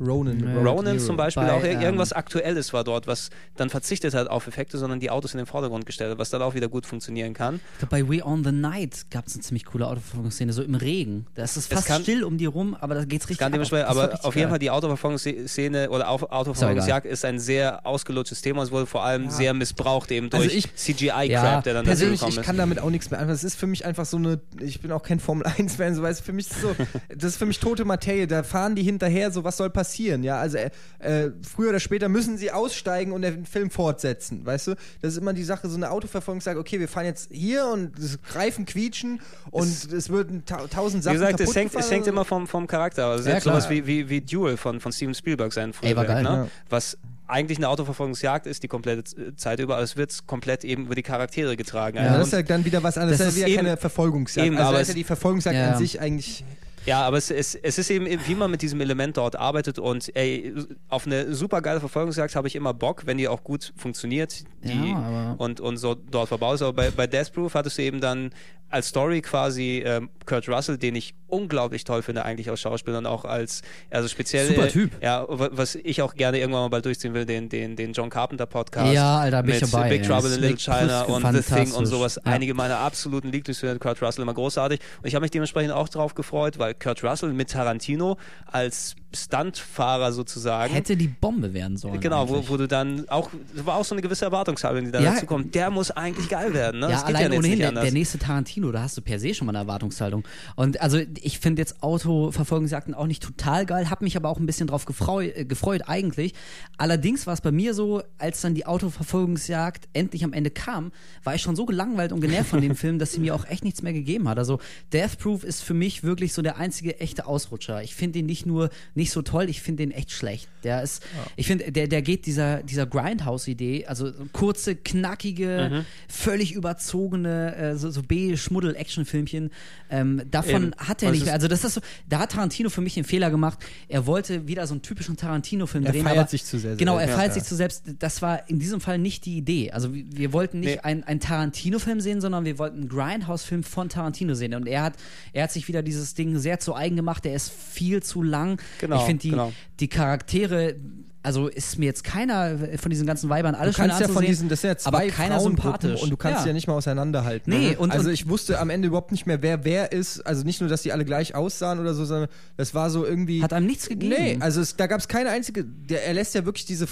Ronan. 0.00 0.40
Ja. 0.40 0.54
Road 0.56 0.66
Ronan 0.66 0.94
Hero. 0.96 1.06
zum 1.06 1.16
Beispiel 1.16 1.44
Bei, 1.44 1.52
auch 1.52 1.64
ähm, 1.64 1.80
irgendwas 1.80 2.12
Aktuelles 2.12 2.72
war 2.72 2.84
dort, 2.84 3.06
was 3.06 3.30
dann 3.56 3.70
verzichtet 3.70 4.12
hat 4.14 4.28
auf 4.28 4.46
Effekte, 4.46 4.76
sondern 4.76 5.00
die 5.00 5.08
Autos 5.10 5.32
in 5.32 5.38
den 5.38 5.46
Vordergrund 5.46 5.86
gestellt 5.86 6.10
hat, 6.10 6.18
was 6.18 6.28
dann 6.30 6.42
auch 6.42 6.54
wieder 6.54 6.68
gut 6.68 6.84
funktionieren 6.84 7.32
kann. 7.32 7.56
Ich 7.74 7.78
glaub, 7.78 7.90
bei 7.90 8.06
We 8.08 8.24
On 8.24 8.44
the 8.44 8.52
Night 8.52 9.06
gab 9.10 9.26
es 9.26 9.34
eine 9.34 9.42
ziemlich 9.42 9.64
coole 9.64 9.86
Autoverfolgungsszene, 9.86 10.52
so 10.52 10.62
im 10.62 10.74
Regen. 10.74 11.26
Da 11.34 11.44
ist 11.44 11.56
es 11.56 11.66
fast 11.68 11.86
kann- 11.86 12.02
still 12.02 12.24
um 12.24 12.36
die 12.38 12.46
rum, 12.46 12.74
aber 12.78 12.94
da 12.94 13.04
geht's 13.04 13.24
richtig 13.28 13.38
Kann 13.38 13.54
ab. 13.54 13.60
aber 13.86 14.04
richtig 14.10 14.24
auf 14.26 14.34
jeden 14.34 14.44
geil. 14.44 14.50
Fall 14.50 14.58
die 14.58 14.70
Autoverfolgungsszene 14.70 15.90
oder 15.90 16.10
Au- 16.10 16.16
Autoverfolgungsjagd 16.28 17.06
ist 17.06 17.24
ein 17.24 17.38
sehr 17.38 17.86
ausgelutschtes 17.86 18.42
Thema. 18.42 18.62
Es 18.62 18.70
wurde 18.70 18.86
vor 18.86 19.04
allem 19.04 19.30
sehr 19.30 19.54
missbraucht 19.54 20.10
eben 20.10 20.30
Also 20.32 20.44
durch 20.44 20.54
ich- 20.56 20.74
CGI-Crap, 20.74 21.28
Ja, 21.30 21.60
der 21.62 21.74
dann 21.74 21.84
dazu 21.84 21.90
Persönlich, 21.98 22.20
gekommen 22.20 22.32
ich 22.32 22.38
ist. 22.40 22.44
kann 22.46 22.56
damit 22.56 22.78
auch 22.78 22.90
nichts 22.90 23.10
mehr 23.10 23.20
anfangen. 23.20 23.34
Das 23.34 23.44
ist 23.44 23.56
für 23.56 23.66
mich 23.66 23.84
einfach 23.84 24.04
so 24.06 24.16
eine, 24.16 24.40
ich 24.60 24.80
bin 24.80 24.92
auch 24.92 25.02
kein 25.02 25.20
Formel-1-Fan, 25.20 25.94
so, 25.94 26.02
weißt, 26.02 26.20
du, 26.20 26.24
für 26.24 26.32
mich 26.32 26.50
ist 26.50 26.60
so, 26.60 26.74
das 27.16 27.24
ist 27.32 27.36
für 27.36 27.46
mich 27.46 27.58
tote 27.58 27.84
Materie, 27.84 28.26
da 28.26 28.42
fahren 28.42 28.74
die 28.74 28.82
hinterher, 28.82 29.30
so 29.30 29.44
was 29.44 29.51
soll 29.56 29.70
passieren, 29.70 30.22
ja, 30.24 30.38
also 30.38 30.58
äh, 30.58 30.70
äh, 30.98 31.30
früher 31.42 31.70
oder 31.70 31.80
später 31.80 32.08
müssen 32.08 32.38
sie 32.38 32.50
aussteigen 32.50 33.12
und 33.12 33.22
den 33.22 33.46
Film 33.46 33.70
fortsetzen, 33.70 34.44
weißt 34.46 34.68
du, 34.68 34.74
das 35.00 35.12
ist 35.12 35.18
immer 35.18 35.32
die 35.32 35.44
Sache, 35.44 35.68
so 35.68 35.76
eine 35.76 35.90
Autoverfolgung 35.90 36.40
sagt, 36.40 36.58
okay, 36.58 36.80
wir 36.80 36.88
fahren 36.88 37.06
jetzt 37.06 37.30
hier 37.32 37.66
und 37.66 37.92
das 37.98 38.18
Reifen 38.34 38.64
quietschen 38.66 39.20
und 39.50 39.92
es, 39.92 40.08
würden 40.08 40.44
ta 40.44 40.66
tausend 40.68 41.02
Wie 41.02 41.04
Sachen 41.04 41.14
gesagt, 41.18 41.40
es 41.40 41.54
hängt, 41.54 41.74
es 41.74 41.90
hängt 41.90 42.06
immer 42.06 42.24
vom, 42.24 42.46
vom 42.46 42.66
Charakter. 42.66 43.06
Also 43.06 43.24
klar. 43.28 43.40
sowas 43.40 43.70
wie, 43.70 43.86
wie, 43.86 44.08
wie 44.08 44.20
Duel 44.20 44.56
von, 44.56 44.80
von 44.80 44.92
Steven 44.92 45.14
Spielberg 45.14 45.52
sein 45.52 45.72
Ey, 45.82 45.96
war 45.96 46.04
geil, 46.04 46.22
ne? 46.22 46.28
ja. 46.28 46.48
was 46.68 46.96
eigentlich 47.28 47.56
eine 47.58 47.68
Autoverfolgungsjagd 47.68 48.46
ist, 48.46 48.62
die 48.62 48.68
komplette 48.68 49.04
Z- 49.04 49.40
Zeit 49.40 49.58
über, 49.60 49.74
aber 49.76 49.82
es 49.84 49.96
wird 49.96 50.26
komplett 50.26 50.64
eben 50.64 50.84
über 50.86 50.94
die 50.94 51.02
Charaktere 51.02 51.56
getragen. 51.56 51.96
Ja, 51.96 52.02
Also 52.04 52.18
das 52.18 52.26
ist 52.26 52.32
ja 52.34 52.42
dann 52.42 52.64
wieder 52.64 52.82
was 52.82 52.98
anderes. 52.98 53.18
Das 53.18 53.28
Das 53.28 53.34
ist 53.36 53.40
ja 53.40 53.46
wieder 53.46 53.56
eben- 53.58 53.66
keine 53.66 53.76
Verfolgungsjagd. 53.78 54.46
eben, 54.46 54.56
also 54.56 54.68
aber 54.68 54.80
ist 54.80 54.88
ja 54.88 54.92
es- 54.92 54.96
die 54.96 55.04
Verfolgungsjagd 55.04 55.56
Ja. 55.56 55.72
an 55.72 55.78
sich 55.78 56.00
eigentlich. 56.00 56.44
Ja, 56.86 57.02
aber 57.02 57.16
es, 57.18 57.30
es, 57.30 57.54
es 57.54 57.78
ist 57.78 57.90
eben, 57.90 58.06
wie 58.26 58.34
man 58.34 58.50
mit 58.50 58.62
diesem 58.62 58.80
Element 58.80 59.16
dort 59.16 59.36
arbeitet 59.36 59.78
und 59.78 60.14
ey, 60.16 60.52
auf 60.88 61.06
eine 61.06 61.34
super 61.34 61.60
geile 61.62 61.80
Verfolgungsjagd 61.80 62.34
habe 62.34 62.48
ich 62.48 62.56
immer 62.56 62.74
Bock, 62.74 63.06
wenn 63.06 63.18
die 63.18 63.28
auch 63.28 63.44
gut 63.44 63.72
funktioniert 63.76 64.44
die, 64.64 64.90
Ja, 64.90 65.34
und, 65.38 65.60
und 65.60 65.76
so 65.76 65.94
dort 65.94 66.28
verbaut 66.28 66.56
ist. 66.56 66.62
Aber 66.62 66.72
bei, 66.72 66.90
bei 66.90 67.06
Death 67.06 67.32
Proof 67.32 67.54
hattest 67.54 67.78
du 67.78 67.82
eben 67.82 68.00
dann 68.00 68.30
als 68.68 68.88
Story 68.88 69.20
quasi 69.20 69.82
ähm, 69.84 70.08
Kurt 70.24 70.48
Russell, 70.48 70.78
den 70.78 70.94
ich 70.94 71.14
unglaublich 71.26 71.84
toll 71.84 72.00
finde, 72.00 72.24
eigentlich 72.24 72.48
als 72.48 72.60
Schauspieler 72.62 72.98
und 72.98 73.06
auch 73.06 73.26
als, 73.26 73.60
also 73.90 74.08
speziell. 74.08 74.46
Super 74.48 74.64
äh, 74.66 74.70
Typ. 74.70 74.90
Ja, 75.02 75.26
wa- 75.28 75.50
was 75.52 75.74
ich 75.74 76.00
auch 76.00 76.14
gerne 76.14 76.38
irgendwann 76.38 76.62
mal 76.62 76.68
bald 76.68 76.86
durchziehen 76.86 77.12
will, 77.12 77.26
den, 77.26 77.50
den, 77.50 77.76
den 77.76 77.92
John 77.92 78.08
Carpenter 78.08 78.46
Podcast. 78.46 78.94
Ja, 78.94 79.18
Alter, 79.18 79.42
bin 79.42 79.56
ich 79.56 79.60
mit 79.60 79.74
dabei, 79.74 79.88
Big. 79.90 80.04
Trouble 80.04 80.32
in 80.34 80.40
Little 80.40 80.56
China 80.56 81.02
und 81.02 81.22
The 81.34 81.42
Thing 81.42 81.72
und 81.72 81.84
sowas. 81.84 82.14
Ja. 82.24 82.32
Einige 82.32 82.54
meiner 82.54 82.78
absoluten 82.78 83.30
Lieblingsfilme, 83.30 83.78
Kurt 83.78 84.00
Russell 84.00 84.22
immer 84.22 84.32
großartig. 84.34 84.80
Und 85.02 85.06
ich 85.06 85.14
habe 85.14 85.22
mich 85.22 85.30
dementsprechend 85.32 85.72
auch 85.72 85.90
drauf 85.90 86.14
gefreut, 86.14 86.58
weil 86.58 86.71
Kurt 86.74 87.02
Russell 87.04 87.32
mit 87.32 87.50
Tarantino 87.50 88.18
als 88.46 88.96
Stuntfahrer 89.16 90.12
sozusagen. 90.12 90.72
Hätte 90.72 90.96
die 90.96 91.08
Bombe 91.08 91.52
werden 91.54 91.76
sollen. 91.76 92.00
Genau, 92.00 92.28
wo, 92.28 92.48
wo 92.48 92.56
du 92.56 92.66
dann 92.68 93.08
auch, 93.08 93.30
das 93.54 93.64
war 93.66 93.76
auch 93.76 93.84
so 93.84 93.94
eine 93.94 94.02
gewisse 94.02 94.24
Erwartungshaltung, 94.24 94.84
die 94.86 94.90
dann 94.90 95.02
Ja. 95.04 95.14
dazu 95.14 95.26
kommt. 95.26 95.54
Der 95.54 95.70
muss 95.70 95.90
eigentlich 95.90 96.28
geil 96.28 96.54
werden, 96.54 96.80
ne? 96.80 96.86
Ja, 96.86 96.92
Das 96.92 97.06
geht 97.06 97.16
allein 97.16 97.32
jetzt 97.32 97.38
ohnehin, 97.38 97.58
der, 97.58 97.72
der 97.72 97.92
nächste 97.92 98.18
Tarantino, 98.18 98.72
da 98.72 98.82
hast 98.82 98.96
du 98.96 99.02
per 99.02 99.18
se 99.18 99.34
schon 99.34 99.46
mal 99.46 99.50
eine 99.52 99.58
Erwartungshaltung. 99.60 100.24
Und 100.56 100.80
also 100.80 100.98
ich 101.20 101.38
finde 101.38 101.60
jetzt 101.62 101.82
Autoverfolgungsjagden 101.82 102.94
auch 102.94 103.06
nicht 103.06 103.22
total 103.22 103.66
geil, 103.66 103.90
habe 103.90 104.04
mich 104.04 104.16
aber 104.16 104.28
auch 104.28 104.38
ein 104.38 104.46
bisschen 104.46 104.66
drauf 104.66 104.84
gefreu 104.84 105.26
äh, 105.34 105.44
gefreut 105.44 105.82
eigentlich. 105.86 106.34
Allerdings 106.78 107.26
war 107.26 107.34
es 107.34 107.40
bei 107.40 107.52
mir 107.52 107.74
so, 107.74 108.02
als 108.18 108.40
dann 108.40 108.54
die 108.54 108.66
Autoverfolgungsjagd 108.66 109.88
endlich 109.92 110.24
am 110.24 110.32
Ende 110.32 110.50
kam, 110.50 110.92
war 111.24 111.34
ich 111.34 111.42
schon 111.42 111.56
so 111.56 111.66
gelangweilt 111.66 112.12
und 112.12 112.20
genervt 112.20 112.50
von 112.50 112.60
dem 112.60 112.74
Film, 112.82 112.98
dass 112.98 113.12
sie 113.12 113.20
mir 113.20 113.34
auch 113.34 113.46
echt 113.48 113.64
nichts 113.64 113.82
mehr 113.82 113.92
gegeben 113.92 114.28
hat. 114.28 114.38
Also 114.38 114.58
Death 114.92 115.18
Proof 115.18 115.44
ist 115.44 115.62
für 115.62 115.74
mich 115.74 116.02
wirklich 116.02 116.32
so 116.32 116.42
der 116.42 116.56
einzige 116.58 117.00
echte 117.00 117.26
Ausrutscher. 117.26 117.82
Ich 117.82 117.94
finde 117.94 118.18
den 118.18 118.26
nicht 118.26 118.46
nur 118.46 118.70
nicht 118.94 119.01
so 119.10 119.22
toll, 119.22 119.48
ich 119.50 119.60
finde 119.62 119.82
den 119.82 119.90
echt 119.90 120.10
schlecht. 120.12 120.48
Der 120.64 120.82
ist, 120.82 121.02
ich 121.36 121.46
finde, 121.48 121.72
der, 121.72 121.88
der 121.88 122.02
geht 122.02 122.24
dieser, 122.26 122.62
dieser 122.62 122.86
Grindhouse-Idee, 122.86 123.86
also 123.86 124.12
so 124.12 124.26
kurze, 124.32 124.76
knackige, 124.76 125.68
Mhm. 125.72 125.84
völlig 126.08 126.52
überzogene, 126.52 127.56
äh, 127.56 127.76
so, 127.76 127.90
so 127.90 128.02
B-Schmuddel-Action-Filmchen, 128.02 129.50
ähm, 129.90 130.22
davon 130.30 130.62
Eben. 130.68 130.74
hat 130.78 131.02
er 131.02 131.08
Was 131.08 131.14
nicht 131.14 131.24
mehr. 131.24 131.34
Also 131.34 131.48
das 131.48 131.64
ist 131.64 131.74
so, 131.74 131.80
da 132.08 132.20
hat 132.20 132.32
Tarantino 132.32 132.70
für 132.70 132.80
mich 132.80 132.94
den 132.94 133.04
Fehler 133.04 133.30
gemacht. 133.30 133.58
Er 133.88 134.06
wollte 134.06 134.46
wieder 134.46 134.66
so 134.66 134.74
einen 134.74 134.82
typischen 134.82 135.16
Tarantino-Film 135.16 135.84
Er 135.84 135.92
drehen. 135.92 136.04
feiert 136.04 136.18
aber, 136.18 136.28
sich 136.28 136.44
zu 136.44 136.58
sehr 136.58 136.76
Genau, 136.76 136.94
er 136.94 137.00
selbst. 137.06 137.14
feiert 137.16 137.28
Ja. 137.28 137.34
sich 137.34 137.44
zu 137.44 137.56
selbst. 137.56 137.82
Das 137.98 138.22
war 138.22 138.48
in 138.48 138.58
diesem 138.58 138.80
Fall 138.80 138.98
nicht 138.98 139.24
die 139.26 139.36
Idee. 139.36 139.70
Also 139.72 139.92
wir, 139.92 140.32
wollten 140.32 140.60
nicht 140.60 140.76
Nee. 140.76 140.80
einen, 140.80 141.20
Tarantino-Film 141.20 142.00
sehen, 142.00 142.20
sondern 142.20 142.44
wir 142.44 142.58
wollten 142.58 142.78
einen 142.80 142.88
Grindhouse-Film 142.88 143.62
von 143.64 143.88
Tarantino 143.88 144.34
sehen. 144.34 144.54
Und 144.54 144.66
er 144.66 144.82
hat, 144.82 144.94
er 145.32 145.44
hat 145.44 145.52
sich 145.52 145.68
wieder 145.68 145.82
dieses 145.82 146.14
Ding 146.14 146.38
sehr 146.38 146.58
zu 146.58 146.74
eigen 146.74 146.96
gemacht. 146.96 147.24
Der 147.24 147.34
ist 147.34 147.50
viel 147.52 148.02
zu 148.02 148.22
lang. 148.22 148.60
Genau, 148.92 149.00
ich 149.02 149.06
finde 149.06 149.22
die, 149.22 149.30
genau. 149.30 149.52
die 149.80 149.88
Charaktere, 149.88 150.76
also 151.22 151.48
ist 151.48 151.78
mir 151.78 151.86
jetzt 151.86 152.02
keiner 152.04 152.58
von 152.78 152.90
diesen 152.90 153.06
ganzen 153.06 153.28
Weibern 153.30 153.54
Du 153.54 153.60
alles 153.60 153.76
schön 153.76 153.86
kannst 153.86 154.00
ja 154.00 154.08
von 154.08 154.24
diesen, 154.24 154.48
das 154.48 154.60
sind 154.60 154.68
ja 154.70 154.76
zwei 154.76 154.88
aber 154.88 155.06
keiner 155.08 155.40
sympathisch. 155.40 156.02
und 156.02 156.10
du 156.10 156.16
kannst 156.16 156.40
ja. 156.40 156.46
ja. 156.48 156.52
nicht 156.52 156.66
mal 156.66 156.74
auseinanderhalten. 156.74 157.52
Nee, 157.52 157.76
und- 157.76 157.92
also 157.92 158.08
und- 158.08 158.14
ich 158.14 158.28
wusste 158.28 158.58
am 158.58 158.70
Ende 158.70 158.88
überhaupt 158.88 159.12
nicht 159.12 159.26
mehr, 159.26 159.40
wer 159.42 159.64
wer 159.64 159.92
ist. 159.92 160.20
Also 160.26 160.44
nicht 160.44 160.60
nur, 160.60 160.68
dass 160.68 160.82
die 160.82 160.92
alle 160.92 161.04
gleich 161.04 161.34
aussahen 161.34 161.78
oder 161.78 161.94
so, 161.94 162.04
sondern 162.04 162.28
das 162.56 162.74
war 162.74 162.90
so 162.90 163.06
irgendwie. 163.06 163.42
Hat 163.42 163.52
einem 163.52 163.66
nichts 163.66 163.88
gegeben. 163.88 164.14
Nee, 164.18 164.36
also 164.40 164.60
es, 164.60 164.76
da 164.76 164.86
gab 164.86 164.98
es 165.00 165.06
keine 165.08 165.30
einzige. 165.30 165.64
Der, 165.64 166.04
er 166.06 166.14
lässt 166.14 166.34
ja 166.34 166.44
wirklich 166.44 166.64
diese 166.66 166.84
äh, 166.86 166.88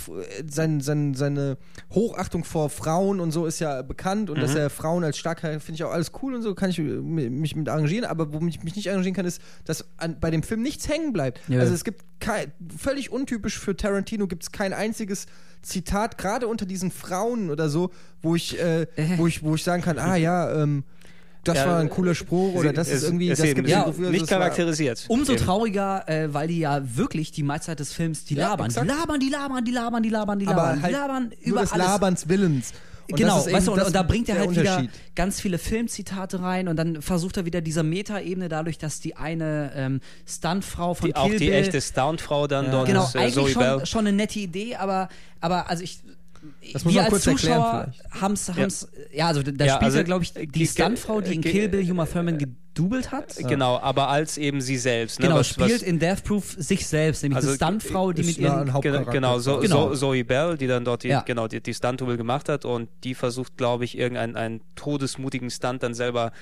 sein, 0.49 0.81
sein, 0.81 1.15
seine 1.15 1.57
Hochachtung 1.93 2.45
vor 2.45 2.71
Frauen 2.71 3.21
und 3.21 3.33
so 3.33 3.47
ist 3.47 3.59
ja 3.59 3.83
bekannt 3.83 4.31
und 4.31 4.37
Mhm. 4.39 4.43
dass 4.43 4.55
er 4.55 4.71
Frauen 4.71 5.03
als 5.05 5.19
stark 5.19 5.41
finde 5.41 5.73
ich 5.73 5.85
auch 5.85 5.91
alles 5.93 6.13
cool 6.23 6.35
und 6.35 6.43
so 6.43 6.55
kann 6.55 6.71
ich 6.71 6.79
mich 6.79 7.57
mit 7.57 7.69
arrangieren. 7.69 8.05
Aber 8.05 8.33
womit 8.33 8.55
ich 8.57 8.63
mich 8.63 8.77
nicht 8.77 8.89
arrangieren 8.91 9.15
kann, 9.15 9.27
ist, 9.27 9.41
dass 9.65 9.85
an, 9.97 10.17
bei 10.21 10.31
dem 10.31 10.43
Film 10.43 10.63
nichts 10.63 10.89
hängen 10.89 11.13
bleibt. 11.13 11.41
Ja. 11.49 11.61
Also 11.61 11.75
es 11.75 11.83
gibt 11.85 12.05
kein, 12.21 12.53
völlig 12.77 13.11
untypisch 13.11 13.59
für 13.59 13.77
Tarantino 13.77 14.27
gibt 14.27 14.43
es 14.45 14.53
kein 14.53 14.73
einziges 14.73 15.27
Zitat 15.63 16.17
gerade 16.19 16.47
unter 16.47 16.67
diesen 16.67 16.91
Frauen 16.91 17.51
oder 17.51 17.69
so, 17.69 17.91
wo 18.23 18.35
ich 18.35 18.59
äh, 18.61 18.87
wo 19.17 19.27
ich 19.27 19.43
wo 19.43 19.55
ich 19.55 19.65
sagen 19.65 19.83
kann, 19.83 19.99
ah 19.99 20.17
ja. 20.17 20.63
Ähm, 20.63 20.85
das 21.45 21.57
Ja, 21.57 21.69
war 21.69 21.79
ein 21.79 21.89
cooler 21.89 22.15
Spruch 22.15 22.55
oder 22.55 22.71
das 22.75 22.91
ist 22.91 23.03
irgendwie, 23.03 23.31
das 23.31 23.41
gibt 23.41 23.67
ja, 23.67 23.87
wofür, 23.87 24.11
nicht 24.11 24.27
charakterisiert. 24.29 25.07
Umso 25.09 25.33
Eben. 25.33 25.43
trauriger, 25.43 26.07
äh, 26.07 26.33
weil 26.35 26.49
die 26.49 26.59
ja 26.59 26.83
wirklich 26.97 27.33
die 27.33 27.43
Meiste 27.43 27.75
des 27.75 27.95
Films, 27.95 28.27
die 28.27 28.35
Ja, 28.35 28.49
labern. 28.51 28.69
Die 28.69 28.75
labern, 28.87 29.21
die 29.21 29.29
labern, 29.31 29.65
die 29.65 29.71
labern, 29.71 30.03
die 30.03 30.11
labern, 30.11 30.39
die 30.39 30.45
labern. 30.45 30.59
aber 30.59 30.83
halt 30.83 30.91
die 30.93 30.93
labern 30.93 31.23
nur 31.29 31.39
über 31.47 31.61
des 31.63 31.73
alles. 31.73 31.87
Laberns 31.87 32.29
Willens. 32.29 32.73
Und 33.13 33.17
genau, 33.19 33.37
das 33.37 33.47
ist 33.47 33.53
weißt 33.53 33.67
du, 33.69 33.73
und, 33.73 33.83
und 33.83 33.95
da 33.95 34.03
bringt 34.03 34.29
er 34.29 34.39
halt 34.39 34.51
wieder 34.53 34.87
ganz 35.15 35.41
viele 35.41 35.59
Filmzitate 35.59 36.41
rein 36.41 36.69
und 36.69 36.77
dann 36.77 37.03
versucht 37.03 37.37
er 37.37 37.45
wieder 37.47 37.61
diese 37.61 37.83
Metaebene 37.83 38.49
dadurch, 38.49 38.79
dass 38.79 39.01
die 39.01 39.17
eine 39.17 39.73
ähm, 39.75 40.01
Stuntfrau 40.27 40.95
von 40.95 41.09
Die, 41.09 41.17
auch 41.17 41.29
Kill 41.29 41.39
die 41.39 41.47
Bill, 41.47 41.55
echte 41.55 41.81
Stuntfrau 41.81 42.47
dann 42.47 42.71
dort 42.71 42.87
genau, 42.87 43.05
ist 43.05 43.15
äh, 43.15 43.19
eigentlich 43.19 43.35
Zoe 43.35 43.49
schon, 43.51 43.63
Bell. 43.63 43.87
schon 43.87 44.07
eine 44.07 44.13
nette 44.17 44.39
Idee, 44.39 44.77
aber, 44.77 45.09
aber 45.41 45.69
also 45.71 45.83
ich 45.83 46.01
Das 46.73 46.85
muss 46.85 46.95
wir 46.95 47.03
man 47.03 47.05
als 47.05 47.11
kurz 47.13 47.27
erklären 47.27 47.57
Zuschauer 47.63 47.89
vielleicht. 47.93 48.21
haben's, 48.23 48.49
haben's, 48.49 48.89
ja. 49.13 49.27
also 49.27 49.43
da 49.43 49.65
Ja, 49.65 49.73
spielt 49.75 49.85
also, 49.85 49.99
ja, 49.99 50.03
glaube 50.05 50.25
ich, 50.25 50.37
äh, 50.37 50.47
die 50.47 50.67
Stuntfrau, 50.67 51.21
die 51.21 51.35
in 51.35 51.41
ge- 51.43 51.53
Kill 51.53 51.69
Bill 51.69 51.91
Uma 51.91 52.07
Thurman 52.07 52.39
gedoubelt 52.75 53.11
hat. 53.13 53.37
Genau, 53.49 53.79
aber 53.81 54.09
als 54.09 54.39
eben 54.39 54.61
sie 54.61 54.77
selbst. 54.79 55.19
Ne? 55.19 55.27
Genau, 55.27 55.39
was, 55.39 55.49
spielt 55.49 55.73
was, 55.75 55.83
in 55.83 55.99
Death 55.99 56.25
Proof 56.25 56.55
sich 56.59 56.87
selbst, 56.87 57.23
nämlich 57.23 57.37
Also, 57.37 57.49
eine 57.49 57.57
Stuntfrau, 57.57 58.13
die 58.13 58.23
mit 58.23 58.39
ihren 58.39 58.61
Genau, 58.67 58.73
Hauptcharakter. 58.75 59.11
genau, 59.13 59.39
so, 59.39 59.59
Genau. 59.59 59.89
So, 59.95 60.09
Zoe 60.13 60.25
Bell, 60.25 60.57
die 60.57 60.67
dann 60.67 60.85
dort 60.85 61.03
die, 61.03 61.09
Ja. 61.09 61.23
genau, 61.23 61.49
die, 61.49 61.61
die 61.61 61.75
Stunt-Double 61.75 62.17
gemacht 62.17 62.49
hat 62.49 62.65
und 62.65 62.89
die 63.05 63.15
versucht, 63.15 63.57
glaube 63.57 63.85
ich, 63.85 63.99
irgendeinen 63.99 64.37
einen 64.37 64.61
todesmutigen 64.77 65.51
Stunt 65.51 65.83
dann 65.83 65.95
selber 65.95 66.33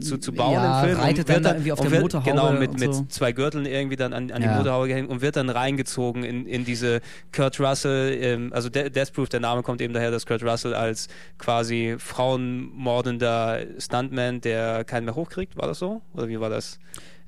zu, 0.00 0.16
zu 0.16 0.32
bauen 0.32 0.54
ja, 0.54 0.80
im 0.82 0.88
Film. 0.88 1.00
reitet 1.00 1.28
dann 1.28 1.42
da 1.42 1.50
irgendwie 1.50 1.72
auf 1.72 1.80
der 1.80 1.90
wird, 1.90 2.00
Motorhaube 2.02 2.30
Genau, 2.30 2.52
mit, 2.52 2.70
und 2.70 2.80
mit 2.80 2.94
so. 2.94 3.04
zwei 3.10 3.32
Gürteln 3.32 3.66
irgendwie 3.66 3.96
dann 3.96 4.14
an, 4.14 4.30
an 4.30 4.40
die 4.40 4.48
Ja. 4.48 4.56
Motorhaube 4.56 4.88
gehängt 4.88 5.10
und 5.10 5.20
wird 5.20 5.36
dann 5.36 5.50
reingezogen 5.50 6.24
in, 6.24 6.46
in 6.46 6.64
diese 6.64 7.02
Kurt 7.30 7.60
Russell, 7.60 8.16
ähm, 8.18 8.52
also 8.54 8.70
De 8.70 8.88
Death 8.88 9.12
Proof, 9.12 9.28
der 9.28 9.40
Name 9.40 9.62
kommt 9.62 9.82
eben 9.82 9.92
daher, 9.92 10.10
dass 10.10 10.24
Kurt 10.24 10.42
Russell 10.42 10.72
als 10.72 11.08
quasi 11.36 11.96
frauenmordender 11.98 13.60
Stuntman, 13.78 14.40
der 14.40 14.84
keinen 14.84 15.04
mehr 15.04 15.14
hochkriegt, 15.14 15.56
war 15.58 15.65
das 15.66 15.78
so? 15.78 16.00
Oder 16.14 16.28
wie 16.28 16.38
war 16.40 16.50
das? 16.50 16.78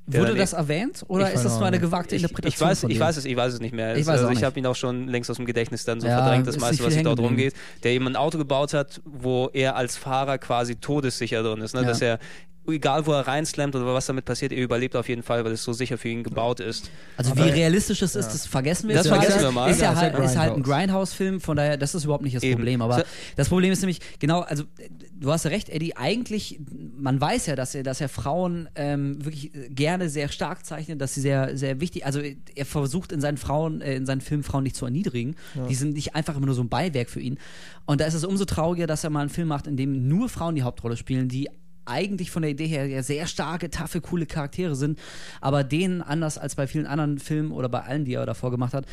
Der 0.07 0.21
Wurde 0.21 0.33
das 0.33 0.53
erwähnt 0.53 1.05
oder 1.07 1.31
ist 1.31 1.45
das 1.45 1.59
nur 1.59 1.67
eine 1.67 1.79
gewagte 1.79 2.15
ich, 2.15 2.23
Interpretation? 2.23 2.71
ich 2.71 2.71
weiß, 2.71 2.83
ich 2.85 2.99
weiß 2.99 3.17
es, 3.17 3.25
ich 3.25 3.35
weiß 3.35 3.53
es 3.53 3.59
nicht 3.59 3.75
mehr. 3.75 3.95
Ich 3.95 4.07
also 4.07 4.29
ich 4.29 4.43
habe 4.43 4.57
ihn 4.57 4.65
auch 4.65 4.75
schon 4.75 5.07
längst 5.07 5.29
aus 5.29 5.37
dem 5.37 5.45
Gedächtnis 5.45 5.85
dann 5.85 6.01
so 6.01 6.07
Ja, 6.07 6.17
verdrängt, 6.17 6.47
das 6.47 6.55
ist 6.55 6.61
meiste, 6.61 6.83
was 6.83 6.97
dort 7.03 7.19
rumgeht. 7.19 7.53
Der 7.83 7.91
eben 7.91 8.07
ein 8.07 8.15
Auto 8.15 8.39
gebaut 8.39 8.73
hat, 8.73 9.01
wo 9.05 9.51
er 9.53 9.75
als 9.75 9.97
Fahrer 9.97 10.39
quasi 10.39 10.77
todessicher 10.77 11.43
drin 11.43 11.61
ist, 11.61 11.75
ne? 11.75 11.81
Ja. 11.81 11.87
dass 11.87 12.01
er 12.01 12.17
egal 12.67 13.05
wo 13.05 13.13
er 13.13 13.27
reinslammt 13.27 13.75
oder 13.75 13.93
was 13.93 14.05
damit 14.05 14.25
passiert, 14.25 14.51
er 14.51 14.61
überlebt 14.61 14.95
auf 14.95 15.09
jeden 15.09 15.23
Fall, 15.23 15.43
weil 15.43 15.53
es 15.53 15.63
so 15.63 15.73
sicher 15.73 15.97
für 15.97 16.09
ihn 16.09 16.23
gebaut 16.23 16.59
ist. 16.59 16.89
Also 17.17 17.35
wie 17.35 17.41
realistisch 17.41 17.99
das 17.99 18.15
ist, 18.15 18.27
das 18.27 18.45
vergessen 18.45 18.87
wir 18.87 18.95
Das 18.95 19.05
jetzt 19.05 19.15
vergessen 19.15 19.41
wir 19.41 19.51
mal. 19.51 19.69
Ist 19.69 19.81
ja, 19.81 19.93
Ja, 19.93 19.93
ja 19.93 20.13
halt, 20.13 20.25
ist 20.25 20.37
halt 20.37 20.53
ein 20.53 20.63
Grindhouse. 20.63 20.89
Grindhouse-Film, 20.89 21.41
von 21.41 21.57
daher, 21.57 21.77
das 21.77 21.95
ist 21.95 22.03
überhaupt 22.03 22.23
nicht 22.23 22.35
das 22.35 22.43
Eben. 22.43 22.55
Problem. 22.55 22.81
Aber 22.81 23.03
das 23.35 23.49
Problem 23.49 23.71
ist 23.71 23.81
nämlich, 23.81 23.99
genau, 24.19 24.41
also 24.41 24.63
du 25.13 25.31
hast 25.31 25.45
ja 25.45 25.51
recht, 25.51 25.69
Eddie, 25.69 25.95
eigentlich, 25.95 26.59
man 26.97 27.19
weiß 27.19 27.47
ja, 27.47 27.55
dass 27.55 27.75
er, 27.75 27.83
dass 27.83 28.01
er 28.01 28.09
Frauen 28.09 28.69
ähm, 28.75 29.23
wirklich 29.23 29.51
gerne 29.69 30.09
sehr 30.09 30.29
stark 30.29 30.65
zeichnet, 30.65 31.01
dass 31.01 31.13
sie 31.13 31.21
sehr, 31.21 31.57
sehr 31.57 31.79
wichtig, 31.79 32.05
also 32.05 32.19
er 32.19 32.65
versucht 32.65 33.11
in 33.11 33.21
seinen 33.21 33.37
Frauen, 33.37 33.81
äh, 33.81 33.95
in 33.95 34.05
seinen 34.05 34.21
Filmen 34.21 34.43
Frauen 34.43 34.63
nicht 34.63 34.75
zu 34.75 34.85
erniedrigen. 34.85 35.35
Die 35.69 35.75
sind 35.75 35.93
nicht 35.93 36.15
einfach 36.15 36.35
immer 36.35 36.45
nur 36.45 36.55
so 36.55 36.61
ein 36.61 36.69
Beiwerk 36.69 37.09
für 37.09 37.19
ihn. 37.19 37.37
Und 37.85 38.01
da 38.01 38.05
ist 38.05 38.13
es 38.13 38.23
umso 38.23 38.45
trauriger, 38.45 38.87
dass 38.87 39.03
er 39.03 39.09
mal 39.09 39.21
einen 39.21 39.29
Film 39.29 39.47
macht, 39.47 39.67
in 39.67 39.77
dem 39.77 40.07
nur 40.07 40.29
Frauen 40.29 40.55
die 40.55 40.63
Hauptrolle 40.63 40.97
spielen, 40.97 41.27
die 41.27 41.49
eigentlich 41.89 42.31
von 42.31 42.41
der 42.43 42.51
Idee 42.51 42.67
her 42.67 42.85
ja 42.87 43.03
sehr 43.03 43.27
starke, 43.27 43.69
taffe, 43.69 43.99
coole 44.01 44.25
Charaktere 44.25 44.75
sind, 44.75 44.99
aber 45.41 45.63
denen 45.63 46.01
anders 46.01 46.37
als 46.37 46.55
bei 46.55 46.67
vielen 46.67 46.85
anderen 46.87 47.19
Filmen 47.19 47.51
oder 47.51 47.67
bei 47.69 47.81
allen, 47.81 48.05
die 48.05 48.13
er 48.13 48.25
davor 48.25 48.51
gemacht 48.51 48.73
hat, 48.73 48.85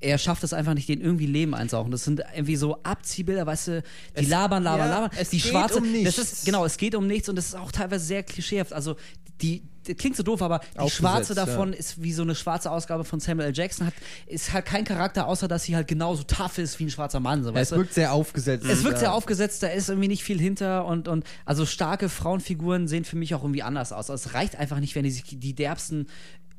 er 0.00 0.18
schafft 0.18 0.44
es 0.44 0.52
einfach 0.52 0.74
nicht, 0.74 0.88
denen 0.88 1.00
irgendwie 1.00 1.26
Leben 1.26 1.54
einzauchen. 1.54 1.90
Das 1.90 2.04
sind 2.04 2.20
irgendwie 2.34 2.56
so 2.56 2.82
Abziehbilder, 2.82 3.46
weißt 3.46 3.68
du, 3.68 3.82
die 4.16 4.22
Es- 4.24 4.28
labern, 4.28 4.62
labern, 4.62 4.88
ja, 4.88 4.94
labern. 5.00 5.10
es 5.18 5.30
die 5.30 5.38
geht 5.38 5.50
schwarze, 5.50 5.78
um 5.78 5.84
das 5.84 5.92
nichts. 5.92 6.18
ist, 6.18 6.44
genau, 6.44 6.64
es 6.66 6.76
geht 6.76 6.94
um 6.94 7.06
nichts 7.06 7.28
und 7.28 7.36
das 7.36 7.46
ist 7.46 7.54
auch 7.54 7.72
teilweise 7.72 8.04
sehr 8.04 8.22
klischeehaft. 8.22 8.72
Also 8.74 8.96
die, 9.40 9.62
klingt 9.94 10.16
so 10.16 10.22
doof, 10.22 10.42
aber 10.42 10.60
die 10.82 10.90
schwarze 10.90 11.34
ja. 11.34 11.44
davon 11.44 11.72
ist 11.72 12.02
wie 12.02 12.12
so 12.12 12.22
eine 12.22 12.34
schwarze 12.34 12.70
Ausgabe 12.70 13.04
von 13.04 13.20
Samuel 13.20 13.48
L. 13.48 13.54
Jackson, 13.54 13.86
hat, 13.86 13.94
ist 14.26 14.52
halt 14.52 14.66
kein 14.66 14.84
Charakter, 14.84 15.26
außer 15.26 15.48
dass 15.48 15.64
sie 15.64 15.76
halt 15.76 15.88
genauso 15.88 16.22
tough 16.24 16.58
ist 16.58 16.78
wie 16.78 16.84
ein 16.84 16.90
schwarzer 16.90 17.20
Mann. 17.20 17.42
So, 17.42 17.50
es 17.50 17.54
weißt 17.54 17.72
du? 17.72 17.76
wirkt 17.76 17.94
sehr 17.94 18.12
aufgesetzt. 18.12 18.66
Es 18.66 18.84
wirkt 18.84 18.96
ja. 18.96 19.00
sehr 19.00 19.14
aufgesetzt, 19.14 19.62
da 19.62 19.68
ist 19.68 19.88
irgendwie 19.88 20.08
nicht 20.08 20.24
viel 20.24 20.40
hinter 20.40 20.86
und, 20.86 21.08
und 21.08 21.24
also 21.44 21.66
starke 21.66 22.08
Frauenfiguren 22.08 22.88
sehen 22.88 23.04
für 23.04 23.16
mich 23.16 23.34
auch 23.34 23.42
irgendwie 23.42 23.62
anders 23.62 23.92
aus. 23.92 24.10
Also 24.10 24.28
es 24.28 24.34
reicht 24.34 24.56
einfach 24.56 24.80
nicht, 24.80 24.94
wenn 24.94 25.04
die 25.04 25.10
sich 25.10 25.24
die 25.24 25.54
derbsten 25.54 26.06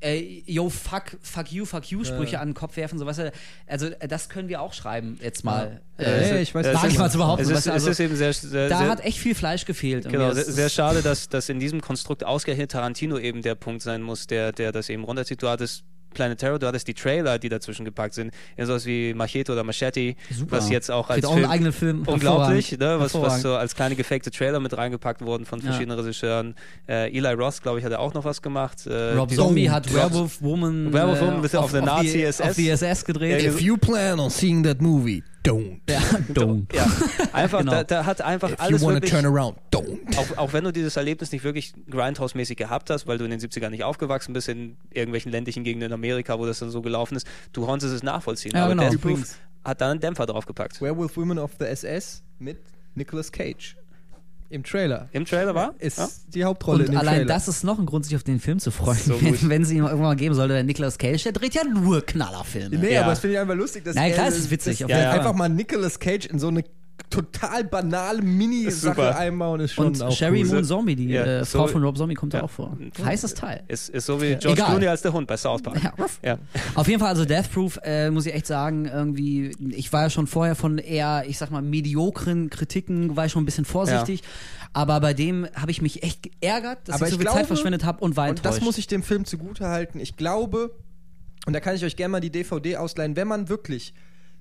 äh, 0.01 0.43
yo, 0.45 0.69
fuck, 0.69 1.17
fuck 1.21 1.51
you, 1.51 1.65
fuck 1.65 1.85
you 1.89 2.03
Sprüche 2.03 2.39
an 2.39 2.49
den 2.49 2.53
Kopf 2.53 2.77
werfen, 2.77 2.99
so 2.99 3.05
weißt 3.05 3.19
du. 3.19 3.31
Also 3.67 3.87
äh, 3.87 4.07
das 4.07 4.29
können 4.29 4.47
wir 4.49 4.61
auch 4.61 4.73
schreiben 4.73 5.19
jetzt 5.21 5.43
mal. 5.43 5.81
Ja, 5.97 6.05
Äh, 6.05 6.29
ja, 6.29 6.35
ich 6.37 6.53
weiß, 6.53 6.65
es 6.67 6.73
was 6.75 6.83
ich 6.83 6.93
mal 6.93 6.99
meinst. 6.99 7.11
zu 7.13 7.17
behaupten. 7.17 7.43
Es 7.43 7.49
ist, 7.49 7.67
also, 7.67 7.87
es 7.89 7.99
ist 7.99 8.05
eben 8.05 8.15
sehr, 8.15 8.33
sehr, 8.33 8.69
da 8.69 8.77
sehr, 8.77 8.89
hat 8.89 9.03
echt 9.03 9.17
viel 9.17 9.33
Fleisch 9.33 9.65
gefehlt. 9.65 10.07
Genau, 10.09 10.31
sehr, 10.33 10.45
sehr 10.45 10.69
schade, 10.69 11.01
dass, 11.01 11.29
dass 11.29 11.49
in 11.49 11.59
diesem 11.59 11.81
Konstrukt 11.81 12.23
ausgerechnet 12.23 12.71
Tarantino 12.71 13.17
eben 13.17 13.41
der 13.41 13.55
Punkt 13.55 13.81
sein 13.81 14.01
muss, 14.03 14.27
der, 14.27 14.51
der 14.51 14.71
das 14.71 14.89
eben 14.89 15.03
runterzieht. 15.03 15.41
Du 15.41 15.47
hattest 15.49 15.83
Planet 16.17 16.37
Terror, 16.39 16.59
du 16.59 16.67
hattest 16.67 16.87
die 16.87 16.93
Trailer, 16.93 17.37
die 17.39 17.47
dazwischen 17.49 17.85
gepackt 17.85 18.15
sind, 18.15 18.33
in 18.57 18.65
sowas 18.65 18.85
wie 18.85 19.13
Machete 19.13 19.51
oder 19.53 19.63
Machete, 19.63 20.15
Super. 20.31 20.57
was 20.57 20.69
jetzt 20.69 20.89
auch 20.91 21.09
als 21.09 21.23
auch 21.25 21.33
Film 21.35 21.49
eigenen 21.49 21.71
Film. 21.71 22.03
unglaublich, 22.05 22.77
ne, 22.77 22.99
was, 22.99 23.13
was 23.13 23.41
so 23.41 23.55
als 23.55 23.75
kleine 23.75 23.95
gefakte 23.95 24.31
Trailer 24.31 24.59
mit 24.59 24.75
reingepackt 24.75 25.21
wurden 25.21 25.45
von 25.45 25.61
verschiedenen 25.61 25.97
Regisseuren. 25.99 26.55
Äh, 26.89 27.15
Eli 27.15 27.33
Ross, 27.33 27.61
glaube 27.61 27.79
ich, 27.79 27.85
hat 27.85 27.91
er 27.91 27.99
auch 27.99 28.13
noch 28.13 28.25
was 28.25 28.41
gemacht. 28.41 28.85
Äh, 28.87 29.13
Rob 29.13 29.31
Zombie 29.31 29.69
hat 29.69 29.93
Werewolf 29.93 30.41
Woman, 30.41 30.91
Werewolf 30.91 31.21
äh, 31.21 31.25
Woman 31.27 31.43
with- 31.43 31.55
auf 31.55 31.71
der 31.71 31.81
Nazi-SS. 31.83 32.41
auf 32.41 32.55
die 32.55 32.69
SS 32.69 33.05
gedreht. 33.05 33.41
Ja, 33.43 33.49
If 33.51 33.61
you 33.61 33.77
plan 33.77 34.19
on 34.19 34.29
seeing 34.29 34.63
that 34.63 34.81
movie, 34.81 35.23
don't. 35.47 35.79
Ja, 35.89 35.99
don't. 36.33 36.65
Ja, 36.75 36.85
einfach, 37.33 37.59
Genau. 37.59 37.71
da, 37.71 37.83
da 37.83 38.05
hat 38.05 38.21
einfach 38.21 38.49
If 38.51 38.57
you 38.59 38.63
alles 38.65 38.81
wanna 38.81 38.93
wirklich 38.95 39.11
turn 39.11 39.25
around, 39.25 39.57
don't. 39.71 39.99
auch, 40.17 40.37
auch 40.37 40.53
wenn 40.53 40.63
du 40.63 40.71
dieses 40.71 40.95
Erlebnis 40.97 41.31
nicht 41.31 41.43
wirklich 41.43 41.73
Grindhouse-mäßig 41.89 42.55
gehabt 42.55 42.89
hast, 42.89 43.07
weil 43.07 43.17
du 43.17 43.25
in 43.25 43.31
den 43.31 43.39
70ern 43.39 43.69
nicht 43.69 43.83
aufgewachsen 43.83 44.33
bist, 44.33 44.49
in 44.49 44.77
irgendwelchen 44.91 45.31
ländlichen 45.31 45.63
Gegenden 45.63 45.87
in 45.87 45.93
Amerika, 45.93 46.37
wo 46.39 46.45
das 46.45 46.59
dann 46.59 46.69
so 46.71 46.81
gelaufen 46.81 47.15
ist, 47.15 47.27
du 47.53 47.65
konntest 47.65 47.93
es 47.93 48.03
nachvollziehen. 48.03 48.53
Ja, 48.55 48.65
Aber 48.65 48.75
genau. 48.75 48.89
Death 48.89 49.01
Proof 49.01 49.37
hat 49.63 49.81
da 49.81 49.91
einen 49.91 49.99
Dämpfer 49.99 50.25
draufgepackt. 50.25 50.81
Werewolf 50.81 51.17
Women 51.17 51.39
of 51.39 51.51
the 51.59 51.65
SS 51.65 52.23
mit 52.39 52.57
Nicolas 52.95 53.31
Cage. 53.31 53.75
Im 54.49 54.63
Trailer. 54.63 55.09
Im 55.11 55.25
Trailer 55.25 55.53
war? 55.55 55.75
Ist 55.79 55.97
Ja? 55.97 56.07
die 56.33 56.43
Hauptrolle 56.45 56.83
in 56.83 56.85
Und 56.89 56.91
dem 56.93 56.99
allein 56.99 57.15
Trailer. 57.15 57.27
das 57.33 57.47
ist 57.49 57.63
noch 57.65 57.77
ein 57.79 57.85
Grund, 57.85 58.05
sich 58.05 58.15
auf 58.15 58.23
den 58.23 58.39
Film 58.39 58.59
zu 58.59 58.71
freuen, 58.71 58.97
So 58.97 59.21
wenn, 59.21 59.49
wenn 59.49 59.61
es 59.63 59.71
ihn 59.71 59.77
irgendwann 59.79 59.99
mal 60.01 60.15
geben 60.15 60.35
sollte. 60.35 60.53
Der 60.53 60.63
Nicolas 60.63 60.97
Cage, 60.97 61.21
der 61.23 61.33
dreht 61.33 61.53
ja 61.53 61.63
nur 61.65 62.05
Knallerfilme. 62.05 62.77
Nee, 62.77 62.93
Ja. 62.93 63.01
aber 63.01 63.09
das 63.11 63.19
finde 63.19 63.35
ich 63.35 63.39
einfach 63.41 63.55
lustig, 63.55 63.83
dass 63.83 63.95
Nein, 63.95 64.11
er- 64.11 64.15
klar, 64.15 64.27
es 64.29 64.37
ist 64.37 64.49
witzig, 64.49 64.79
dass 64.79 64.89
Fall. 64.91 65.05
einfach 65.07 65.33
mal 65.33 65.49
Nicolas 65.49 65.99
Cage 65.99 66.27
in 66.27 66.39
so 66.39 66.47
eine 66.47 66.63
total 67.09 67.63
banale 67.63 68.21
Mini-Sache 68.21 68.95
super. 68.95 69.17
einbauen 69.17 69.61
ist 69.61 69.73
schon 69.73 69.87
Und 69.87 70.01
auch 70.01 70.11
Sherry 70.11 70.41
cool. 70.43 70.47
Moon 70.55 70.63
Zombie, 70.65 70.95
die 70.95 71.07
Ja, 71.07 71.23
äh, 71.23 71.45
so- 71.45 71.59
Frau 71.59 71.67
von 71.67 71.83
Rob 71.83 71.97
Zombie, 71.97 72.15
kommt 72.15 72.33
da 72.33 72.39
Ja. 72.39 72.43
auch 72.43 72.49
vor. 72.49 72.77
Heißes 73.03 73.33
Teil. 73.33 73.63
Ist, 73.67 73.89
ist 73.89 74.05
so 74.05 74.21
wie 74.21 74.35
George 74.35 74.49
Egal. 74.51 74.67
Clooney 74.71 74.87
als 74.87 75.01
der 75.01 75.13
Hund 75.13 75.27
bei 75.27 75.37
South 75.37 75.61
Park. 75.61 75.81
Ja. 75.83 75.93
Ja. 76.23 76.37
Auf 76.75 76.87
jeden 76.87 76.99
Fall, 76.99 77.09
also 77.09 77.23
Death 77.25 77.51
Proof, 77.51 77.79
äh, 77.83 78.09
muss 78.11 78.25
ich 78.25 78.33
echt 78.33 78.47
sagen, 78.47 78.85
irgendwie, 78.85 79.51
ich 79.69 79.91
war 79.93 80.03
ja 80.03 80.09
schon 80.09 80.27
vorher 80.27 80.55
von 80.55 80.77
eher, 80.77 81.23
ich 81.27 81.37
sag 81.37 81.49
mal, 81.51 81.61
mediokren 81.61 82.49
Kritiken, 82.49 83.15
war 83.15 83.25
ich 83.25 83.31
schon 83.31 83.43
ein 83.43 83.45
bisschen 83.45 83.65
vorsichtig. 83.65 84.21
Aber 84.73 84.99
bei 84.99 85.13
dem 85.13 85.47
habe 85.55 85.71
ich 85.71 85.81
mich 85.81 86.03
echt 86.03 86.23
geärgert, 86.23 86.79
dass 86.89 86.95
Aber 86.97 87.05
ich 87.05 87.11
so 87.11 87.17
viel 87.17 87.23
glaube, 87.25 87.39
Zeit 87.39 87.47
verschwendet 87.47 87.85
habe 87.85 88.03
und 88.03 88.17
war 88.17 88.29
Und 88.29 88.39
das 88.39 88.55
enttäuscht. 88.57 88.65
muss 88.65 88.77
ich 88.77 88.87
dem 88.87 89.01
Film 89.01 89.23
zugute 89.25 89.67
halten. 89.67 89.99
Ich 89.99 90.17
glaube, 90.17 90.71
und 91.45 91.53
da 91.53 91.61
kann 91.61 91.75
ich 91.75 91.85
euch 91.85 91.95
gerne 91.95 92.11
mal 92.11 92.19
die 92.19 92.29
DVD 92.31 92.75
ausleihen, 92.77 93.15
wenn 93.15 93.27
man 93.27 93.47
wirklich 93.49 93.93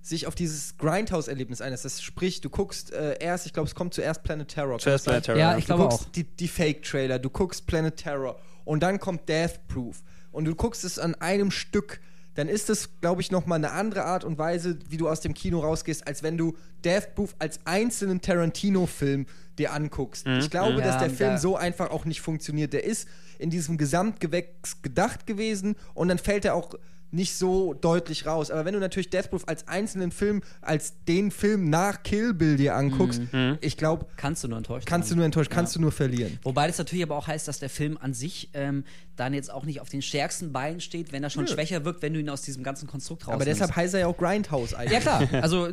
sich 0.08 0.26
auf 0.26 0.34
dieses 0.34 0.76
Grindhouse-Erlebnis 0.78 1.60
einlässt. 1.60 1.84
Das 1.84 2.00
sprich, 2.02 2.40
du 2.40 2.48
guckst 2.50 2.92
äh, 2.92 3.16
erst, 3.18 3.46
ich 3.46 3.52
glaube, 3.52 3.68
es 3.68 3.74
kommt 3.74 3.92
zuerst 3.94 4.22
Planet 4.22 4.46
Terror. 4.48 4.78
Zuerst 4.78 5.04
Planet 5.04 5.24
Terror. 5.24 5.38
Ja, 5.40 5.56
ich 5.58 5.64
du 5.64 5.74
glaube 5.74 5.82
guckst 5.88 6.06
auch. 6.06 6.12
Die, 6.12 6.24
die 6.24 6.48
Fake-Trailer, 6.48 7.18
du 7.18 7.28
guckst 7.30 7.66
Planet 7.66 7.96
Terror 7.96 8.38
und 8.64 8.82
dann 8.82 9.00
kommt 9.00 9.28
Death 9.28 9.66
Proof 9.68 10.02
und 10.32 10.44
du 10.44 10.54
guckst 10.54 10.84
es 10.84 10.98
an 10.98 11.14
einem 11.16 11.50
Stück, 11.50 12.00
dann 12.34 12.48
ist 12.48 12.68
es, 12.68 12.90
glaube 13.00 13.22
ich, 13.22 13.30
nochmal 13.30 13.56
eine 13.56 13.70
andere 13.72 14.04
Art 14.04 14.22
und 14.22 14.36
Weise, 14.38 14.78
wie 14.90 14.98
du 14.98 15.08
aus 15.08 15.20
dem 15.22 15.32
Kino 15.32 15.60
rausgehst, 15.60 16.06
als 16.06 16.22
wenn 16.22 16.36
du 16.36 16.54
Death 16.84 17.14
Proof 17.14 17.34
als 17.38 17.60
einzelnen 17.64 18.20
Tarantino-Film 18.20 19.26
dir 19.58 19.72
anguckst. 19.72 20.26
Ich 20.26 20.50
glaube, 20.50 20.74
Mhm. 20.74 20.78
dass 20.82 20.94
Ja, 20.96 21.00
der 21.00 21.10
Film 21.10 21.30
da- 21.30 21.38
so 21.38 21.56
einfach 21.56 21.90
auch 21.90 22.04
nicht 22.04 22.20
funktioniert. 22.20 22.74
Der 22.74 22.84
ist 22.84 23.08
in 23.38 23.48
diesem 23.50 23.78
Gesamtgewächs 23.78 24.82
gedacht 24.82 25.26
gewesen 25.26 25.76
und 25.94 26.08
dann 26.08 26.18
fällt 26.18 26.44
er 26.44 26.54
auch 26.54 26.74
nicht 27.10 27.34
so 27.36 27.72
deutlich 27.74 28.26
raus. 28.26 28.50
Aber 28.50 28.64
wenn 28.64 28.74
du 28.74 28.80
natürlich 28.80 29.10
Death 29.10 29.30
Proof 29.30 29.44
als 29.46 29.68
einzelnen 29.68 30.10
Film, 30.10 30.42
als 30.60 30.94
den 31.08 31.30
Film 31.30 31.70
nach 31.70 32.02
Kill 32.02 32.34
Bill 32.34 32.56
dir 32.56 32.74
anguckst, 32.76 33.22
Mhm. 33.32 33.58
ich 33.60 33.76
glaube, 33.76 34.06
Kannst 34.16 34.44
du 34.44 34.48
nur 34.48 34.58
enttäuscht 34.58 34.86
kannst 34.86 35.08
du 35.08 35.10
sein. 35.10 35.16
nur 35.18 35.24
enttäuscht, 35.26 35.50
kannst 35.50 35.76
du 35.76 35.80
nur 35.80 35.92
verlieren. 35.92 36.38
Wobei 36.42 36.66
das 36.66 36.78
natürlich 36.78 37.04
aber 37.04 37.16
auch 37.16 37.26
heißt, 37.26 37.46
dass 37.48 37.58
der 37.58 37.70
Film 37.70 37.96
an 38.00 38.12
sich 38.14 38.50
ähm, 38.54 38.84
dann 39.16 39.32
jetzt 39.32 39.50
auch 39.50 39.64
nicht 39.64 39.80
auf 39.80 39.88
den 39.88 40.02
stärksten 40.02 40.52
Beinen 40.52 40.80
steht, 40.80 41.10
wenn 41.12 41.22
er 41.24 41.30
schon 41.30 41.44
Nö. 41.44 41.50
schwächer 41.50 41.84
wirkt, 41.86 42.02
wenn 42.02 42.12
du 42.12 42.20
ihn 42.20 42.28
aus 42.28 42.42
diesem 42.42 42.62
ganzen 42.62 42.86
Konstrukt 42.86 43.22
rausnimmst. 43.22 43.34
Aber 43.42 43.44
deshalb 43.50 43.74
heißt 43.74 43.94
er 43.94 44.00
ja 44.00 44.06
auch 44.08 44.16
Grindhouse 44.18 44.74
eigentlich. 44.74 44.92
Ja 44.92 45.00
klar, 45.00 45.22
also 45.42 45.68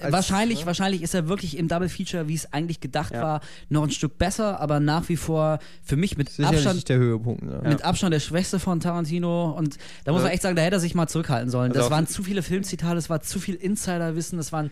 Als- 0.00 0.12
wahrscheinlich, 0.12 0.60
ne? 0.60 0.66
wahrscheinlich 0.66 1.02
ist 1.02 1.14
er 1.14 1.28
wirklich 1.28 1.56
im 1.58 1.68
Double 1.68 1.88
Feature, 1.88 2.26
wie 2.26 2.34
es 2.34 2.52
eigentlich 2.52 2.80
gedacht 2.80 3.12
Ja. 3.14 3.22
war, 3.22 3.40
noch 3.68 3.84
ein 3.84 3.90
Stück 3.90 4.18
besser, 4.18 4.58
aber 4.60 4.80
nach 4.80 5.08
wie 5.08 5.16
vor 5.16 5.60
für 5.84 5.96
mich 5.96 6.16
mit 6.16 6.30
Sicherlich 6.30 6.58
Abstand 6.66 6.88
der 6.88 6.96
Höhepunkt. 6.98 7.42
Ne? 7.44 7.60
mit 7.64 7.84
Abstand 7.84 8.12
der 8.14 8.20
Schwächste 8.20 8.58
von 8.58 8.80
Tarantino 8.80 9.52
und 9.52 9.76
da 10.04 10.12
muss 10.12 10.22
man 10.22 10.32
echt 10.32 10.42
sagen, 10.42 10.56
da 10.56 10.61
hätte 10.62 10.76
er 10.76 10.80
sich 10.80 10.94
mal 10.94 11.08
zurückhalten 11.08 11.50
sollen. 11.50 11.70
Also 11.70 11.80
Das 11.82 11.90
waren 11.90 12.06
zu 12.06 12.22
viele 12.22 12.42
Filmzitate, 12.42 12.96
es 12.96 13.10
war 13.10 13.20
zu 13.22 13.38
viel 13.40 13.54
Insiderwissen, 13.54 14.38
es 14.38 14.52
waren 14.52 14.70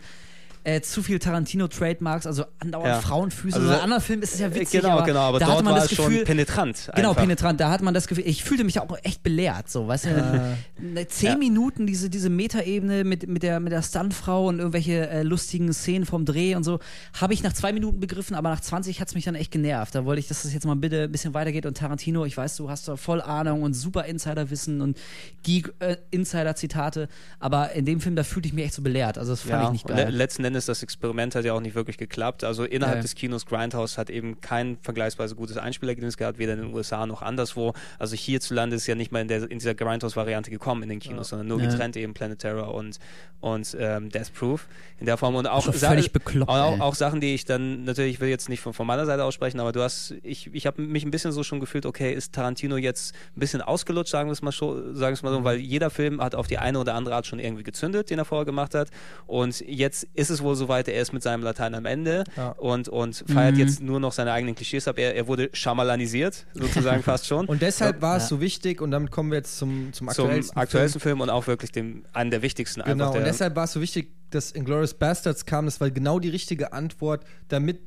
äh, 0.63 0.81
zu 0.81 1.01
viel 1.03 1.19
Tarantino-Trademarks, 1.19 2.27
also 2.27 2.45
andauernd 2.59 2.87
Ja. 2.87 3.01
Frauenfüße. 3.01 3.57
Also 3.57 3.71
in 3.73 3.79
anderen 3.79 4.01
Filmen 4.03 4.23
ist 4.23 4.33
es 4.35 4.39
ja 4.39 4.53
witzig, 4.53 4.81
genau, 4.81 4.97
aber, 4.97 5.05
genau, 5.05 5.19
aber 5.21 5.39
da 5.39 5.45
dort 5.45 5.55
hatte 5.57 5.63
man 5.65 5.73
war 5.73 5.81
das 5.81 5.89
Gefühl, 5.89 6.17
schon 6.17 6.25
penetrant. 6.25 6.89
Genau, 6.95 7.09
einfach. 7.09 7.21
penetrant. 7.23 7.59
Da 7.59 7.71
hat 7.71 7.81
man 7.81 7.93
das 7.93 8.07
Gefühl, 8.07 8.27
ich 8.27 8.43
fühlte 8.43 8.63
mich 8.63 8.79
auch 8.79 8.97
echt 9.03 9.23
belehrt, 9.23 9.69
so, 9.69 9.87
weißt 9.87 10.05
du, 10.05 10.57
ne, 10.81 11.07
zehn 11.07 11.29
Ja. 11.29 11.37
Minuten 11.37 11.87
diese, 11.87 12.09
diese 12.09 12.29
Metaebene 12.29 13.03
mit, 13.03 13.27
mit 13.27 13.43
der, 13.43 13.59
mit 13.59 13.71
der 13.71 13.81
Stuntfrau 13.81 14.47
und 14.47 14.59
irgendwelche 14.59 15.09
äh, 15.09 15.23
lustigen 15.23 15.71
Szenen 15.73 16.05
vom 16.05 16.25
Dreh 16.25 16.55
und 16.55 16.63
so, 16.63 16.79
habe 17.19 17.33
ich 17.33 17.41
nach 17.43 17.53
zwei 17.53 17.71
Minuten 17.73 17.99
begriffen, 17.99 18.35
aber 18.35 18.49
nach 18.49 18.61
20 18.61 19.01
hat 19.01 19.07
es 19.07 19.15
mich 19.15 19.25
dann 19.25 19.35
echt 19.35 19.51
genervt. 19.51 19.95
Da 19.95 20.05
wollte 20.05 20.19
ich, 20.19 20.27
dass 20.27 20.43
das 20.43 20.53
jetzt 20.53 20.65
mal 20.65 20.75
bitte 20.75 21.03
ein 21.03 21.11
bisschen 21.11 21.33
weitergeht 21.33 21.65
und 21.65 21.77
Tarantino, 21.77 22.25
ich 22.25 22.37
weiß, 22.37 22.55
du 22.57 22.69
hast 22.69 22.87
da 22.87 22.97
voll 22.97 23.21
Ahnung 23.21 23.63
und 23.63 23.73
super 23.73 24.05
Insiderwissen 24.05 24.81
und 24.81 24.97
Geek-Insider-Zitate, 25.43 27.07
aber 27.39 27.71
in 27.73 27.85
dem 27.85 27.99
Film, 28.01 28.15
da 28.15 28.23
fühlte 28.23 28.47
ich 28.47 28.53
mich 28.53 28.65
echt 28.65 28.73
so 28.73 28.81
belehrt, 28.81 29.17
also 29.17 29.31
das 29.31 29.41
fand 29.41 29.51
Ja, 29.53 29.65
ich 29.65 29.71
nicht 29.71 29.89
und 29.89 29.95
le 29.95 30.03
geil. 30.03 30.13
letzten 30.13 30.43
Endes 30.43 30.50
das 30.53 30.83
Experiment 30.83 31.35
hat 31.35 31.45
ja 31.45 31.53
auch 31.53 31.59
nicht 31.61 31.75
wirklich 31.75 31.97
geklappt. 31.97 32.43
Also 32.43 32.63
innerhalb 32.63 32.97
Ja. 32.97 33.01
des 33.01 33.15
Kinos 33.15 33.45
Grindhouse 33.45 33.97
hat 33.97 34.09
eben 34.09 34.39
kein 34.41 34.77
vergleichsweise 34.81 35.35
gutes 35.35 35.57
Einspielergebnis 35.57 36.17
gehabt, 36.17 36.37
weder 36.39 36.53
in 36.53 36.59
den 36.61 36.73
USA 36.73 37.05
noch 37.05 37.21
anderswo. 37.21 37.73
Also 37.99 38.15
hierzulande 38.15 38.75
ist 38.75 38.87
ja 38.87 38.95
nicht 38.95 39.11
mal 39.11 39.21
in, 39.21 39.27
der, 39.27 39.43
in 39.49 39.59
dieser 39.59 39.73
Grindhouse-Variante 39.75 40.51
gekommen 40.51 40.83
in 40.83 40.89
den 40.89 40.99
Kinos, 40.99 41.29
sondern 41.29 41.47
nur 41.47 41.59
Ja. 41.59 41.67
getrennt 41.67 41.95
eben 41.97 42.13
Planet 42.13 42.39
Terror 42.39 42.73
und, 42.73 42.99
und 43.39 43.75
ähm, 43.79 44.09
Death 44.09 44.33
Proof 44.33 44.67
in 44.99 45.05
der 45.05 45.17
Form. 45.17 45.35
Und 45.35 45.47
auch, 45.47 45.73
völlig 45.73 46.11
bekloppt, 46.11 46.49
auch, 46.49 46.79
auch 46.79 46.95
Sachen, 46.95 47.21
die 47.21 47.33
ich 47.33 47.45
dann 47.45 47.83
natürlich, 47.85 48.15
ich 48.15 48.19
will 48.21 48.29
jetzt 48.29 48.49
nicht 48.49 48.61
von, 48.61 48.73
von 48.73 48.85
meiner 48.85 49.05
Seite 49.05 49.23
aussprechen, 49.23 49.59
aber 49.59 49.71
du 49.71 49.81
hast, 49.81 50.13
ich, 50.23 50.49
ich 50.53 50.65
habe 50.67 50.81
mich 50.81 51.03
ein 51.05 51.11
bisschen 51.11 51.31
so 51.31 51.43
schon 51.43 51.59
gefühlt, 51.59 51.85
okay, 51.85 52.13
ist 52.13 52.33
Tarantino 52.33 52.77
jetzt 52.77 53.15
ein 53.35 53.39
bisschen 53.39 53.61
ausgelutscht, 53.61 54.11
sagen 54.11 54.29
wir 54.29 54.33
es 54.33 54.41
mal, 54.41 54.51
schon, 54.51 54.95
sagen 54.95 55.11
wir 55.11 55.13
es 55.13 55.23
mal 55.23 55.31
Mhm. 55.31 55.35
so, 55.35 55.43
weil 55.45 55.57
jeder 55.59 55.89
Film 55.89 56.21
hat 56.21 56.35
auf 56.35 56.47
die 56.47 56.57
eine 56.57 56.77
oder 56.79 56.93
andere 56.95 57.15
Art 57.15 57.25
schon 57.25 57.39
irgendwie 57.39 57.63
gezündet, 57.63 58.09
den 58.09 58.19
er 58.19 58.25
vorher 58.25 58.45
gemacht 58.45 58.75
hat. 58.75 58.89
Und 59.27 59.61
jetzt 59.61 60.07
ist 60.13 60.29
es 60.29 60.40
wohl 60.41 60.55
soweit, 60.55 60.87
er 60.87 61.01
ist 61.01 61.13
mit 61.13 61.23
seinem 61.23 61.43
Latein 61.43 61.75
am 61.75 61.85
Ende 61.85 62.23
Ja. 62.37 62.49
und, 62.51 62.87
und 62.89 63.23
feiert 63.27 63.53
Mhm. 63.55 63.59
jetzt 63.59 63.81
nur 63.81 63.99
noch 63.99 64.11
seine 64.11 64.31
eigenen 64.31 64.55
Klischees 64.55 64.87
ab. 64.87 64.97
Er, 64.99 65.15
er 65.15 65.27
wurde 65.27 65.49
schamalanisiert, 65.53 66.45
sozusagen 66.53 67.03
fast 67.03 67.27
schon. 67.27 67.45
Und 67.45 67.61
deshalb 67.61 68.01
war 68.01 68.17
es 68.17 68.23
Ja. 68.23 68.29
so 68.29 68.41
wichtig, 68.41 68.81
und 68.81 68.91
damit 68.91 69.11
kommen 69.11 69.31
wir 69.31 69.37
jetzt 69.37 69.57
zum, 69.57 69.93
zum 69.93 70.07
zum 70.09 70.09
aktuellsten, 70.09 70.57
aktuellsten 70.57 71.01
Film. 71.01 71.21
und 71.21 71.29
auch 71.29 71.47
wirklich 71.47 71.71
dem, 71.71 72.05
einen 72.13 72.31
der 72.31 72.41
wichtigsten 72.41 72.81
Film. 72.81 72.93
Genau, 72.97 73.05
einfach. 73.05 73.15
und 73.17 73.23
Der, 73.23 73.31
deshalb 73.31 73.55
war 73.55 73.65
es 73.65 73.73
so 73.73 73.81
wichtig, 73.81 74.11
dass 74.29 74.51
Inglourious 74.51 74.93
Bastards 74.93 75.45
kam. 75.45 75.65
Das 75.65 75.81
war 75.81 75.89
genau 75.91 76.19
die 76.19 76.29
richtige 76.29 76.73
Antwort, 76.73 77.23
damit 77.49 77.79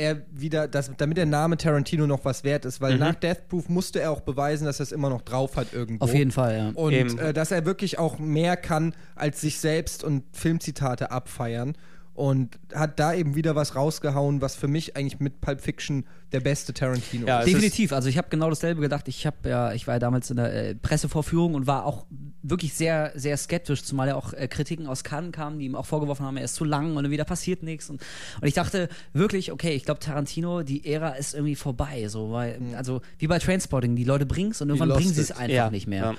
er 0.00 0.22
wieder, 0.32 0.66
dass, 0.66 0.90
damit 0.96 1.16
der 1.16 1.26
Name 1.26 1.56
Tarantino 1.56 2.06
noch 2.06 2.24
was 2.24 2.42
wert 2.42 2.64
ist, 2.64 2.80
weil 2.80 2.94
Mhm. 2.94 3.00
nach 3.00 3.14
Death 3.14 3.48
Proof 3.48 3.68
musste 3.68 4.00
er 4.00 4.10
auch 4.10 4.22
beweisen, 4.22 4.64
dass 4.64 4.80
er 4.80 4.84
es 4.84 4.92
immer 4.92 5.10
noch 5.10 5.22
drauf 5.22 5.56
hat 5.56 5.72
irgendwo. 5.72 6.04
Auf 6.04 6.14
jeden 6.14 6.30
Fall, 6.32 6.56
ja. 6.56 6.70
Und 6.74 6.92
äh, 7.18 7.32
dass 7.32 7.50
er 7.52 7.64
wirklich 7.66 7.98
auch 7.98 8.18
mehr 8.18 8.56
kann, 8.56 8.94
als 9.14 9.40
sich 9.40 9.60
selbst 9.60 10.02
und 10.02 10.24
Filmzitate 10.32 11.10
abfeiern. 11.10 11.74
Und 12.12 12.58
hat 12.74 12.98
da 13.00 13.14
eben 13.14 13.34
wieder 13.34 13.54
was 13.56 13.76
rausgehauen, 13.76 14.42
was 14.42 14.54
für 14.54 14.68
mich 14.68 14.94
eigentlich 14.96 15.20
mit 15.20 15.40
Pulp 15.40 15.60
Fiction 15.62 16.04
der 16.32 16.40
beste 16.40 16.74
Tarantino 16.74 17.26
Ja, 17.26 17.40
ist. 17.40 17.46
Definitiv. 17.48 17.92
Also 17.92 18.08
ich 18.10 18.18
habe 18.18 18.28
genau 18.28 18.50
dasselbe 18.50 18.82
gedacht. 18.82 19.08
Ich 19.08 19.26
habe 19.26 19.48
ja, 19.48 19.72
ich 19.72 19.86
war 19.86 19.94
ja 19.94 19.98
damals 20.00 20.28
in 20.28 20.36
der 20.36 20.52
äh, 20.70 20.74
Pressevorführung 20.74 21.54
und 21.54 21.66
war 21.66 21.86
auch 21.86 22.04
wirklich 22.42 22.74
sehr, 22.74 23.12
sehr 23.14 23.36
skeptisch, 23.38 23.84
zumal 23.84 24.08
ja 24.08 24.16
auch 24.16 24.32
äh, 24.34 24.48
Kritiken 24.48 24.86
aus 24.86 25.02
Cannes 25.02 25.32
kamen, 25.32 25.58
die 25.60 25.64
ihm 25.64 25.74
auch 25.74 25.86
vorgeworfen 25.86 26.26
haben, 26.26 26.36
er 26.36 26.44
ist 26.44 26.56
zu 26.56 26.64
lang 26.64 26.96
und 26.96 27.08
wieder 27.10 27.24
passiert 27.24 27.62
nichts. 27.62 27.88
Und, 27.88 28.02
und 28.40 28.46
ich 28.48 28.54
dachte 28.54 28.88
wirklich, 29.14 29.50
okay, 29.50 29.72
ich 29.72 29.84
glaube, 29.84 30.00
Tarantino, 30.00 30.62
die 30.62 30.84
Ära 30.92 31.10
ist 31.12 31.32
irgendwie 31.34 31.56
vorbei. 31.56 32.06
So, 32.08 32.32
weil, 32.32 32.58
Also 32.76 33.00
wie 33.18 33.28
bei 33.28 33.38
Trainspotting, 33.38 33.96
die 33.96 34.04
Leute 34.04 34.26
bringen 34.26 34.50
es 34.50 34.60
und 34.60 34.68
irgendwann 34.68 34.90
bringen 34.90 35.14
sie 35.14 35.22
es 35.22 35.30
it. 35.30 35.36
einfach 35.38 35.54
Ja, 35.54 35.70
nicht 35.70 35.86
mehr. 35.86 36.02
ja. 36.04 36.14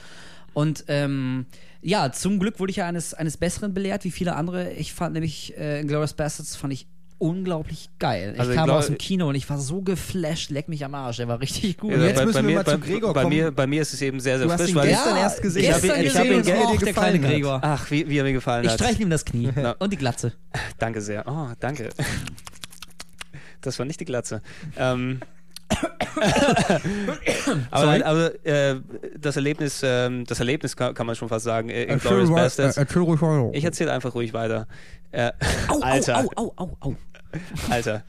Und 0.54 0.84
ähm, 0.88 1.46
ja, 1.82 2.12
zum 2.12 2.40
Glück 2.40 2.60
wurde 2.60 2.70
ich 2.72 2.78
ja 2.78 2.86
eines, 2.88 3.14
eines 3.14 3.38
Besseren 3.38 3.74
belehrt, 3.74 4.04
wie 4.04 4.12
viele 4.12 4.36
andere. 4.36 4.72
Ich 4.74 4.94
fand 4.94 5.14
nämlich 5.14 5.58
äh, 5.58 5.82
Inglourious 5.82 6.14
Bastards 6.14 6.56
fand 6.56 6.74
ich 6.74 6.88
unglaublich 7.18 7.90
geil. 8.00 8.34
Also 8.38 8.44
ich 8.44 8.50
ich 8.50 8.56
kam 8.56 8.66
glaub- 8.66 8.78
aus 8.80 8.88
dem 8.88 8.98
Kino 8.98 9.30
und 9.30 9.36
ich 9.36 9.48
war 9.48 9.60
so 9.60 9.82
geflasht, 9.84 10.50
leck 10.50 10.68
mich 10.68 10.84
am 10.84 10.96
Arsch, 10.96 11.18
der 11.18 11.28
war 11.28 11.40
richtig 11.40 11.78
gut. 11.78 11.92
Ja, 11.92 11.98
jetzt 12.04 12.16
bei, 12.18 12.26
müssen 12.26 12.34
bei 12.38 12.42
wir 12.42 12.50
mir, 12.50 12.56
mal 12.56 12.64
bei, 12.64 12.72
zu 12.74 12.80
Gregor 12.80 13.14
bei 13.14 13.22
kommen. 13.22 13.36
Mir, 13.36 13.52
bei 13.52 13.68
mir 13.68 13.82
ist 13.84 13.94
es 13.94 14.02
eben 14.02 14.20
sehr, 14.20 14.40
sehr 14.40 14.48
Du 14.48 14.52
hast 14.54 14.62
frisch, 14.62 14.72
ihn 14.72 14.76
weil 14.76 14.88
gestern 14.90 15.18
erst 15.18 15.42
gesehen. 15.42 15.64
Ich 15.64 15.72
hab 15.72 15.84
ihn- 15.84 15.90
gestern 15.90 16.02
ich 16.02 16.16
hab 16.16 16.24
gesehen 16.24 16.40
ihn 16.40 16.80
der 16.80 16.88
gefallen 16.88 16.94
kleine 16.94 17.24
hat. 17.28 17.32
Gregor. 17.32 17.60
Ach, 17.64 17.92
wie, 17.92 18.10
wie 18.10 18.18
er 18.18 18.24
mir 18.24 18.34
gefallen 18.34 18.64
Ich 18.66 18.72
hat. 18.72 18.80
streiche 18.80 19.04
ihm 19.04 19.10
das 19.12 19.24
Knie 19.24 19.52
Ja. 19.56 19.74
und 19.78 19.94
die 19.94 19.98
Glatze. 19.98 20.34
Danke 20.80 21.00
sehr. 21.02 21.24
Oh, 21.28 21.50
danke. 21.60 21.90
Das 23.62 23.78
war 23.78 23.86
nicht 23.86 24.00
die 24.00 24.06
Glatze. 24.06 24.42
Ähm, 24.78 25.20
aber 27.72 28.06
aber 28.06 28.46
äh, 28.46 28.76
das 29.18 29.36
Erlebnis, 29.36 29.82
ähm, 29.84 30.26
das 30.26 30.40
Erlebnis 30.40 30.76
kann, 30.76 30.94
kann 30.94 31.08
man 31.08 31.16
schon 31.16 31.30
fast 31.30 31.46
sagen, 31.46 31.70
äh, 31.70 31.84
Inglourious 31.84 32.30
Erzähl, 32.30 32.36
Bastards. 32.44 32.78
äh, 32.78 32.82
erzähl 32.82 33.02
ruhig 33.02 33.22
weiter. 33.22 33.50
Ich 33.54 33.64
erzähle 33.64 33.92
einfach 33.92 34.16
ruhig 34.16 34.34
weiter. 34.34 34.68
Äh, 35.12 35.32
Au, 35.68 35.80
Alter. 35.82 36.18
au, 36.18 36.30
au, 36.36 36.54
au, 36.58 36.78
au. 36.82 36.96
Alter. 37.70 38.04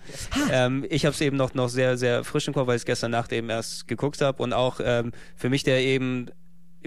Ähm, 0.50 0.84
ich 0.88 1.04
habe 1.04 1.14
es 1.14 1.20
eben 1.20 1.36
noch, 1.36 1.54
noch 1.54 1.68
sehr, 1.68 1.96
sehr 1.96 2.24
frisch 2.24 2.48
im 2.48 2.54
Kopf, 2.54 2.66
weil 2.66 2.76
ich 2.76 2.82
es 2.82 2.86
gestern 2.86 3.12
Nacht 3.12 3.32
eben 3.32 3.50
erst 3.50 3.86
geguckt 3.86 4.20
habe. 4.20 4.42
Und 4.42 4.52
auch 4.52 4.80
ähm, 4.82 5.12
für 5.36 5.48
mich, 5.48 5.62
der 5.62 5.80
eben 5.80 6.26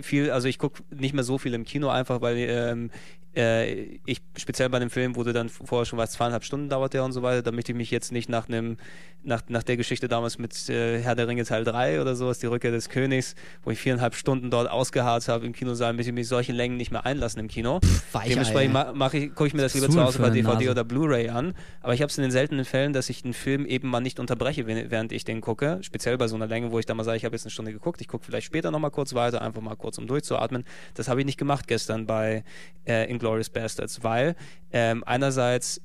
viel, 0.02 0.32
also 0.32 0.48
ich 0.48 0.60
gucke 0.60 0.84
nicht 0.94 1.14
mehr 1.14 1.24
so 1.24 1.38
viel 1.38 1.54
im 1.54 1.64
Kino 1.64 1.90
einfach, 1.90 2.22
weil 2.22 2.38
ähm, 2.38 2.92
äh, 3.36 4.00
ich 4.06 4.22
speziell 4.38 4.70
bei 4.70 4.80
dem 4.80 4.90
Film, 4.90 5.16
wo 5.16 5.24
du 5.24 5.34
dann 5.34 5.50
vorher 5.50 5.86
schon 5.86 6.00
was 6.00 6.12
zweieinhalb 6.12 6.44
Stunden 6.44 6.70
dauert 6.70 6.94
der 6.94 7.04
und 7.04 7.12
so 7.12 7.22
weiter, 7.22 7.42
damit 7.42 7.68
ich 7.70 7.76
mich 7.76 7.92
jetzt 7.92 8.12
nicht 8.12 8.30
nach 8.30 8.48
einem, 8.48 8.78
nach, 9.24 9.44
nach 9.48 9.64
der 9.64 9.78
Geschichte 9.78 10.08
damals 10.08 10.38
mit 10.38 10.70
äh, 10.70 11.02
Herr 11.02 11.16
der 11.16 11.28
Ringe 11.28 11.44
Teil 11.44 11.64
3 11.64 12.02
oder 12.02 12.16
so, 12.16 12.30
ist 12.30 12.42
die 12.42 12.48
Rückkehr 12.48 12.72
des 12.72 12.90
Königs, 12.90 13.36
wo 13.64 13.72
ich 13.72 13.80
viereinhalb 13.80 14.16
Stunden 14.16 14.50
dort 14.50 14.70
ausgeharrt 14.70 15.28
habe 15.28 15.46
im 15.46 15.54
Kinosaal, 15.54 15.94
möchte 15.94 16.12
ich 16.12 16.16
mich 16.16 16.28
solche 16.28 16.54
Längen 16.54 16.78
nicht 16.78 16.92
mehr 16.92 17.06
einlassen 17.06 17.40
im 17.40 17.48
Kino. 17.48 17.80
Weichei, 18.12 18.30
Dementsprechend 18.30 18.74
ma 18.74 18.94
mach 18.94 19.14
ich, 19.14 19.30
gucke 19.34 19.48
ich 19.48 19.54
mir 19.54 19.62
das 19.62 19.74
lieber 19.74 19.90
zu 19.90 20.02
Hause 20.02 20.20
bei 20.20 20.30
DVD 20.30 20.54
Nase? 20.54 20.72
oder 20.72 20.84
Blu-ray 20.84 21.30
an. 21.30 21.54
Aber 21.82 21.94
ich 21.94 22.02
habe 22.02 22.10
es 22.10 22.18
in 22.18 22.22
den 22.22 22.32
seltenen 22.32 22.66
Fällen, 22.66 22.94
dass 22.94 23.10
ich 23.10 23.24
einen 23.24 23.34
Film 23.34 23.66
eben 23.66 23.90
mal 23.90 24.00
nicht 24.00 24.20
unterbreche, 24.20 24.68
während 24.68 25.12
ich 25.12 25.24
den 25.24 25.42
gucke. 25.42 25.80
Speziell 25.82 26.18
bei 26.18 26.28
so 26.28 26.36
einer 26.36 26.48
Länge, 26.48 26.72
wo 26.72 26.80
ich 26.80 26.86
dann 26.86 26.98
mal 26.98 27.04
sage, 27.04 27.18
ich 27.18 27.26
habe 27.26 27.36
jetzt 27.36 27.46
eine 27.46 27.52
Stunde 27.52 27.74
geguckt, 27.74 28.02
ich 28.02 28.08
gucke 28.08 28.26
vielleicht 28.26 28.46
später 28.46 28.72
nochmal 28.72 28.92
kurz 28.92 29.14
weiter, 29.14 29.42
einfach 29.42 29.62
mal 29.62 29.76
kurz 29.76 29.98
um 29.98 30.08
durchzuatmen. 30.08 30.64
Das 30.94 31.08
habe 31.08 31.20
ich 31.20 31.26
nicht 31.26 31.38
gemacht 31.38 31.68
gestern 31.68 32.06
bei 32.06 32.44
äh, 32.86 33.10
Inglourious 33.26 33.50
Bastards, 33.50 34.04
weil 34.04 34.36
ähm, 34.72 35.04
einerseits 35.06 35.82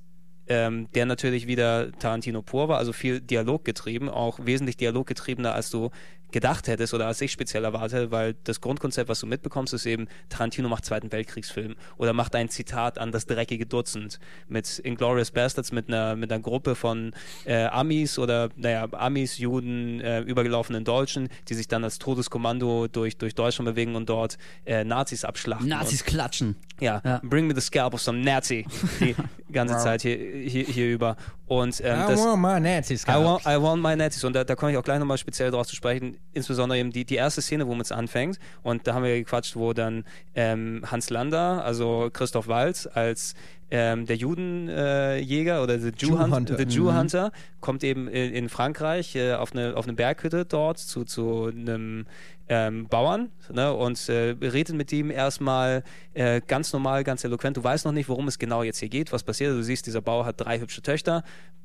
ähm, 0.46 0.88
der 0.94 1.06
natürlich 1.06 1.46
wieder 1.46 1.90
Tarantino 1.92 2.42
pur 2.42 2.68
war, 2.68 2.78
also 2.78 2.92
viel 2.92 3.20
Dialog 3.20 3.64
getrieben, 3.64 4.08
auch 4.08 4.40
wesentlich 4.42 4.76
dialoggetriebener, 4.76 5.54
als 5.54 5.70
du 5.70 5.90
gedacht 6.32 6.68
hättest 6.68 6.94
oder 6.94 7.06
als 7.06 7.20
ich 7.20 7.32
speziell 7.32 7.64
erwartet, 7.64 8.10
weil 8.10 8.34
das 8.44 8.60
Grundkonzept, 8.60 9.08
was 9.08 9.20
du 9.20 9.26
mitbekommst, 9.26 9.74
ist 9.74 9.86
eben, 9.86 10.08
Tarantino 10.28 10.68
macht 10.68 10.84
Zweiten 10.84 11.10
Weltkriegsfilm 11.12 11.74
oder 11.96 12.12
macht 12.12 12.34
ein 12.34 12.48
Zitat 12.48 12.98
an 12.98 13.12
das 13.12 13.26
dreckige 13.26 13.66
Dutzend 13.66 14.18
mit 14.48 14.78
Inglourious 14.80 15.30
Bastards, 15.30 15.72
mit 15.72 15.88
einer, 15.88 16.16
mit 16.16 16.32
einer 16.32 16.42
Gruppe 16.42 16.74
von 16.74 17.12
äh, 17.44 17.64
Amis 17.66 18.18
oder, 18.18 18.48
naja, 18.56 18.86
Amis, 18.92 19.38
Juden, 19.38 20.00
äh, 20.00 20.20
übergelaufenen 20.20 20.84
Deutschen, 20.84 21.28
die 21.48 21.54
sich 21.54 21.68
dann 21.68 21.84
als 21.84 21.98
Todeskommando 21.98 22.88
durch, 22.88 23.16
durch 23.16 23.34
Deutschland 23.34 23.68
bewegen 23.70 23.94
und 23.96 24.08
dort 24.08 24.38
äh, 24.66 24.84
Nazis 24.84 25.24
abschlachten. 25.24 25.68
Nazis 25.68 26.04
klatschen. 26.04 26.56
Ja, 26.80 27.00
Ja. 27.04 27.20
bring 27.22 27.46
me 27.46 27.54
the 27.54 27.60
scalp 27.60 27.92
of 27.94 28.00
some 28.00 28.18
Nazi 28.22 28.66
die 29.00 29.14
ganze 29.52 29.76
Zeit 29.78 30.02
hier, 30.02 30.16
hier, 30.16 30.64
hier 30.64 30.88
über. 30.92 31.16
Und 31.46 31.80
ähm, 31.84 32.00
I 32.04 32.06
das, 32.12 32.20
want 32.20 32.40
my 32.40 32.60
Nazis. 32.60 33.02
I 33.04 33.14
want, 33.14 33.42
I 33.44 33.60
want 33.60 33.82
my 33.82 33.96
Nazis. 33.96 34.22
Und 34.24 34.34
da, 34.34 34.44
da 34.44 34.54
komme 34.54 34.72
ich 34.72 34.78
auch 34.78 34.84
gleich 34.84 34.98
nochmal 34.98 35.18
speziell 35.18 35.50
drauf 35.50 35.66
zu 35.66 35.74
sprechen. 35.76 36.16
Insbesondere 36.32 36.78
eben 36.78 36.92
die, 36.92 37.04
die 37.04 37.16
erste 37.16 37.42
Szene, 37.42 37.66
wo 37.66 37.74
es 37.76 37.90
anfängt. 37.90 38.38
Und 38.62 38.86
da 38.86 38.94
haben 38.94 39.02
wir 39.02 39.16
gequatscht, 39.16 39.56
wo 39.56 39.72
dann 39.72 40.04
ähm, 40.34 40.82
Hans 40.86 41.10
Lander, 41.10 41.64
also 41.64 42.08
Christoph 42.12 42.46
Waltz, 42.46 42.88
als 42.92 43.34
ähm, 43.70 44.06
der 44.06 44.16
Judenjäger 44.16 45.58
äh, 45.58 45.62
oder 45.62 45.78
the 45.78 45.90
Jew, 45.96 46.08
Jew 46.10 46.18
Hunt, 46.18 46.34
Hunter. 46.34 46.56
the 46.56 46.64
Jew 46.64 46.90
Mhm. 46.90 46.98
Hunter, 46.98 47.32
kommt 47.60 47.84
eben 47.84 48.08
in, 48.08 48.32
in 48.34 48.48
Frankreich 48.48 49.14
äh, 49.16 49.34
auf, 49.34 49.52
eine, 49.52 49.76
auf 49.76 49.84
eine 49.86 49.94
Berghütte 49.94 50.44
dort 50.44 50.78
zu, 50.78 51.04
zu 51.04 51.46
einem 51.46 52.06
ähm, 52.48 52.88
Bauern 52.88 53.30
ne, 53.52 53.72
und 53.72 54.08
äh, 54.08 54.34
redet 54.42 54.74
mit 54.74 54.92
ihm 54.92 55.10
erstmal 55.10 55.84
äh, 56.14 56.40
ganz 56.46 56.72
normal, 56.72 57.04
ganz 57.04 57.22
eloquent. 57.22 57.56
Du 57.56 57.62
weißt 57.62 57.84
noch 57.84 57.92
nicht, 57.92 58.08
worum 58.08 58.26
es 58.26 58.38
genau 58.40 58.62
jetzt 58.64 58.78
hier 58.80 58.88
geht, 58.88 59.12
was 59.12 59.22
passiert. 59.22 59.52
Du 59.52 59.62
siehst, 59.62 59.86
dieser 59.86 60.00
Bauer 60.02 60.24
hat 60.26 60.40
drei 60.40 60.58
hübsche 60.58 60.82
Töchter. 60.82 61.22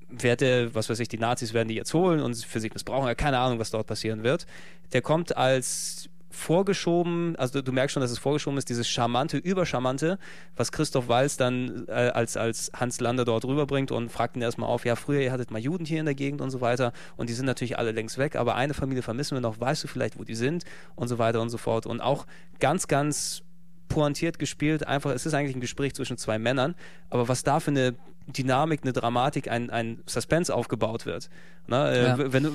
Werte, 0.07 0.73
was 0.75 0.87
weiß 0.87 0.99
ich, 0.99 1.07
die 1.07 1.17
Nazis 1.17 1.53
werden 1.55 1.67
die 1.69 1.73
jetzt 1.73 1.91
holen 1.95 2.19
und 2.21 2.35
für 2.37 2.59
sich 2.59 2.71
missbrauchen. 2.71 3.07
Ja, 3.07 3.15
Keine 3.15 3.39
Ahnung, 3.39 3.57
was 3.57 3.71
dort 3.71 3.87
passieren 3.87 4.23
wird. 4.23 4.45
Der 4.93 5.01
kommt 5.01 5.35
als 5.35 6.07
vorgeschoben, 6.35 7.35
also 7.37 7.61
du 7.61 7.71
merkst 7.71 7.93
schon, 7.93 8.01
dass 8.01 8.11
es 8.11 8.19
vorgeschoben 8.19 8.57
ist, 8.57 8.69
dieses 8.69 8.87
charmante, 8.87 9.37
übercharmante, 9.37 10.19
was 10.55 10.71
Christoph 10.71 11.07
Walz 11.07 11.37
dann 11.37 11.85
äh, 11.87 11.91
als, 11.91 12.37
als 12.37 12.71
Hans 12.75 12.99
Lander 12.99 13.25
dort 13.25 13.45
rüberbringt 13.45 13.91
und 13.91 14.09
fragt 14.09 14.35
ihn 14.35 14.41
erstmal 14.41 14.69
auf, 14.69 14.85
ja, 14.85 14.95
früher 14.95 15.21
ihr 15.21 15.31
hattet 15.31 15.51
mal 15.51 15.59
Juden 15.59 15.85
hier 15.85 15.99
in 15.99 16.05
der 16.05 16.15
Gegend 16.15 16.41
und 16.41 16.51
so 16.51 16.61
weiter 16.61 16.93
und 17.17 17.29
die 17.29 17.33
sind 17.33 17.45
natürlich 17.45 17.77
alle 17.77 17.91
längst 17.91 18.17
weg, 18.17 18.35
aber 18.35 18.55
eine 18.55 18.73
Familie 18.73 19.01
vermissen 19.01 19.35
wir 19.35 19.41
noch, 19.41 19.59
weißt 19.59 19.83
du 19.83 19.87
vielleicht, 19.87 20.19
wo 20.19 20.23
die 20.23 20.35
sind 20.35 20.65
und 20.95 21.07
so 21.07 21.17
weiter 21.17 21.41
und 21.41 21.49
so 21.49 21.57
fort 21.57 21.85
und 21.85 22.01
auch 22.01 22.27
ganz, 22.59 22.87
ganz 22.87 23.41
pointiert 23.87 24.39
gespielt, 24.39 24.87
einfach, 24.87 25.11
es 25.11 25.25
ist 25.25 25.33
eigentlich 25.33 25.55
ein 25.55 25.61
Gespräch 25.61 25.93
zwischen 25.93 26.17
zwei 26.17 26.39
Männern, 26.39 26.75
aber 27.09 27.27
was 27.27 27.43
da 27.43 27.59
für 27.59 27.71
eine 27.71 27.95
Dynamik, 28.27 28.81
eine 28.83 28.93
Dramatik, 28.93 29.49
ein, 29.49 29.69
ein 29.69 30.01
Suspense 30.07 30.53
aufgebaut 30.53 31.05
wird. 31.05 31.29
Ne? 31.67 31.91
Äh, 31.91 32.03
Ja. 32.05 32.33
Wenn 32.33 32.43
du, 32.43 32.51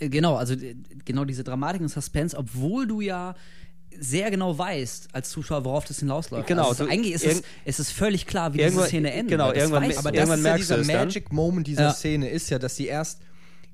Genau, 0.00 0.36
also 0.36 0.54
äh, 0.54 0.74
genau 1.04 1.24
diese 1.24 1.44
Dramatik 1.44 1.80
und 1.82 1.88
Suspense, 1.88 2.36
obwohl 2.36 2.86
du 2.86 3.00
ja 3.00 3.34
sehr 3.98 4.30
genau 4.30 4.56
weißt 4.56 5.08
als 5.12 5.28
Zuschauer, 5.30 5.64
worauf 5.66 5.84
das 5.84 5.98
hinausläuft. 5.98 6.46
Genau, 6.46 6.68
Also 6.70 6.86
eigentlich 6.86 7.12
ist 7.12 7.26
es, 7.26 7.42
es 7.66 7.78
ist 7.78 7.92
völlig 7.92 8.26
klar, 8.26 8.54
wie 8.54 8.58
diese 8.58 8.84
Szene 8.86 9.12
endet. 9.12 9.32
genau, 9.32 9.52
irgendwann- 9.52 9.82
weißt 9.88 9.98
Aber 9.98 10.10
du. 10.12 10.16
das 10.18 10.28
Irgendwann 10.28 10.38
ist 10.38 10.44
ja 10.44 10.50
merkst 10.50 10.70
du 10.70 10.74
dieser 10.74 10.80
es 10.80 10.86
dann. 10.88 11.06
Magic 11.08 11.32
Moment 11.32 11.66
dieser 11.66 11.82
Ja. 11.82 11.92
Szene 11.92 12.28
ist 12.30 12.48
ja, 12.50 12.58
dass 12.58 12.74
die 12.76 12.86
erst 12.86 13.20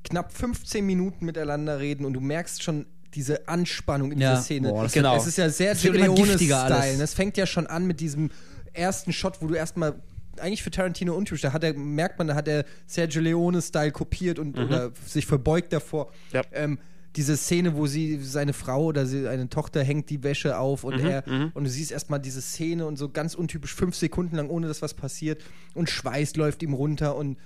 knapp 0.04 0.32
15 0.32 0.84
Minuten 0.84 1.24
miteinander 1.24 1.78
reden 1.78 2.04
und 2.04 2.14
du 2.14 2.20
merkst 2.20 2.62
schon 2.62 2.86
diese 3.14 3.48
Anspannung 3.48 4.10
in 4.12 4.20
Ja. 4.20 4.30
dieser 4.32 4.42
Szene. 4.42 4.68
Boah, 4.70 4.82
das 4.84 4.94
wird- 4.94 5.06
Es 5.06 5.26
ist 5.26 5.38
ja 5.38 5.48
sehr. 5.50 5.74
Leone-Style. 5.74 7.02
Es 7.02 7.14
fängt 7.14 7.36
ja 7.36 7.46
schon 7.46 7.66
an 7.66 7.86
mit 7.86 8.00
diesem 8.00 8.30
ersten 8.72 9.12
Shot, 9.12 9.40
wo 9.40 9.46
du 9.46 9.54
erstmal 9.54 9.94
eigentlich 10.40 10.62
für 10.62 10.70
Tarantino 10.70 11.14
untypisch, 11.14 11.42
da 11.42 11.52
hat 11.52 11.64
er, 11.64 11.74
merkt 11.74 12.18
man, 12.18 12.28
da 12.28 12.34
hat 12.34 12.48
er 12.48 12.64
Sergio 12.86 13.20
Leone-Style 13.20 13.92
kopiert 13.92 14.38
und 14.38 14.58
oder 14.58 14.92
sich 15.06 15.26
verbeugt 15.26 15.72
davor. 15.72 16.12
Ja. 16.32 16.42
Ähm, 16.52 16.78
diese 17.16 17.36
Szene, 17.36 17.74
wo 17.74 17.86
sie 17.86 18.18
seine 18.22 18.52
Frau 18.52 18.84
oder 18.84 19.06
sie, 19.06 19.26
eine 19.26 19.48
Tochter 19.48 19.82
hängt 19.82 20.10
die 20.10 20.22
Wäsche 20.22 20.58
auf 20.58 20.84
und 20.84 21.00
er 21.00 21.24
und 21.54 21.64
du 21.64 21.70
siehst 21.70 21.90
erstmal 21.90 22.20
diese 22.20 22.40
Szene 22.40 22.86
und 22.86 22.96
so 22.96 23.08
ganz 23.08 23.34
untypisch 23.34 23.74
fünf 23.74 23.96
Sekunden 23.96 24.36
lang, 24.36 24.50
ohne 24.50 24.68
dass 24.68 24.82
was 24.82 24.94
passiert 24.94 25.42
und 25.74 25.90
Schweiß 25.90 26.36
läuft 26.36 26.62
ihm 26.62 26.74
runter 26.74 27.16
und 27.16 27.38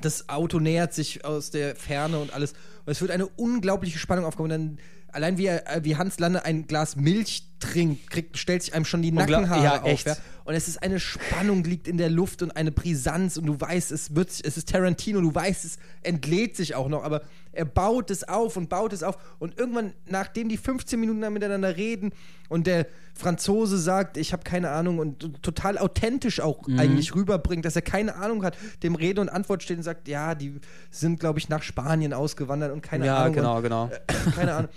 das 0.00 0.28
Auto 0.28 0.58
nähert 0.58 0.92
sich 0.92 1.24
aus 1.24 1.50
der 1.50 1.76
Ferne 1.76 2.18
und 2.18 2.32
alles. 2.34 2.52
Und 2.84 2.92
es 2.92 3.00
wird 3.00 3.10
eine 3.10 3.26
unglaubliche 3.26 3.98
Spannung 3.98 4.24
aufgebaut. 4.24 4.50
Und 4.50 4.50
dann, 4.50 4.78
allein 5.14 5.38
wie, 5.38 5.46
er, 5.46 5.76
äh, 5.76 5.84
wie 5.84 5.96
Hans 5.96 6.18
Lande 6.18 6.44
ein 6.44 6.66
Glas 6.66 6.96
Milch 6.96 7.44
trinkt, 7.60 8.10
kriegt, 8.10 8.36
stellt 8.36 8.62
sich 8.62 8.74
einem 8.74 8.84
schon 8.84 9.00
die 9.00 9.12
Nackenhaare 9.12 9.64
ja, 9.64 9.82
auf. 9.82 9.88
echt. 9.88 10.06
Ja? 10.06 10.16
Und 10.44 10.54
es 10.54 10.68
ist 10.68 10.82
eine 10.82 11.00
Spannung, 11.00 11.64
liegt 11.64 11.88
in 11.88 11.96
der 11.96 12.10
Luft 12.10 12.42
und 12.42 12.54
eine 12.54 12.70
Brisanz 12.70 13.38
und 13.38 13.46
du 13.46 13.58
weißt, 13.58 13.92
es 13.92 14.14
wird, 14.14 14.28
es 14.28 14.58
ist 14.58 14.68
Tarantino, 14.68 15.20
du 15.20 15.34
weißt, 15.34 15.64
es 15.64 15.78
entlädt 16.02 16.56
sich 16.56 16.74
auch 16.74 16.88
noch, 16.88 17.02
aber 17.02 17.22
er 17.52 17.64
baut 17.64 18.10
es 18.10 18.28
auf 18.28 18.56
und 18.58 18.68
baut 18.68 18.92
es 18.92 19.02
auf 19.02 19.16
und 19.38 19.58
irgendwann, 19.58 19.94
nachdem 20.06 20.50
die 20.50 20.58
15 20.58 21.00
Minuten 21.00 21.32
miteinander 21.32 21.76
reden 21.76 22.12
und 22.50 22.66
der 22.66 22.86
Franzose 23.14 23.78
sagt, 23.78 24.16
ich 24.18 24.32
habe 24.32 24.42
keine 24.42 24.70
Ahnung 24.70 24.98
und 24.98 25.42
total 25.42 25.78
authentisch 25.78 26.40
auch 26.40 26.66
Mhm. 26.66 26.78
eigentlich 26.80 27.14
rüberbringt, 27.14 27.64
dass 27.64 27.76
er 27.76 27.82
keine 27.82 28.16
Ahnung 28.16 28.44
hat, 28.44 28.56
dem 28.82 28.96
Rede 28.96 29.20
und 29.20 29.28
Antwort 29.28 29.62
steht 29.62 29.78
und 29.78 29.84
sagt, 29.84 30.08
ja, 30.08 30.34
die 30.34 30.60
sind, 30.90 31.20
glaube 31.20 31.38
ich, 31.38 31.48
nach 31.48 31.62
Spanien 31.62 32.12
ausgewandert 32.12 32.72
und 32.72 32.82
keine 32.82 33.06
ja, 33.06 33.18
Ahnung. 33.18 33.34
genau, 33.34 33.56
und, 33.56 33.62
genau. 33.62 33.90
keine 34.34 34.54
Ahnung. 34.54 34.70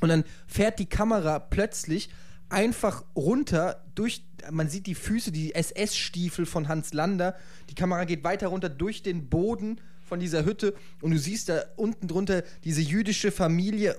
Und 0.00 0.08
dann 0.08 0.24
fährt 0.46 0.78
die 0.78 0.86
Kamera 0.86 1.38
plötzlich 1.38 2.10
einfach 2.48 3.04
runter 3.14 3.84
durch, 3.94 4.24
man 4.50 4.68
sieht 4.68 4.86
die 4.86 4.94
Füße, 4.94 5.30
die 5.30 5.54
SS-Stiefel 5.54 6.46
von 6.46 6.68
Hans 6.68 6.92
Lander. 6.92 7.36
Die 7.70 7.74
Kamera 7.74 8.04
geht 8.04 8.24
weiter 8.24 8.48
runter 8.48 8.68
durch 8.68 9.02
den 9.02 9.28
Boden 9.28 9.80
von 10.02 10.18
dieser 10.20 10.44
Hütte 10.44 10.74
und 11.00 11.12
du 11.12 11.18
siehst 11.18 11.48
da 11.48 11.62
unten 11.76 12.08
drunter 12.08 12.42
diese 12.64 12.80
jüdische 12.80 13.30
Familie 13.30 13.96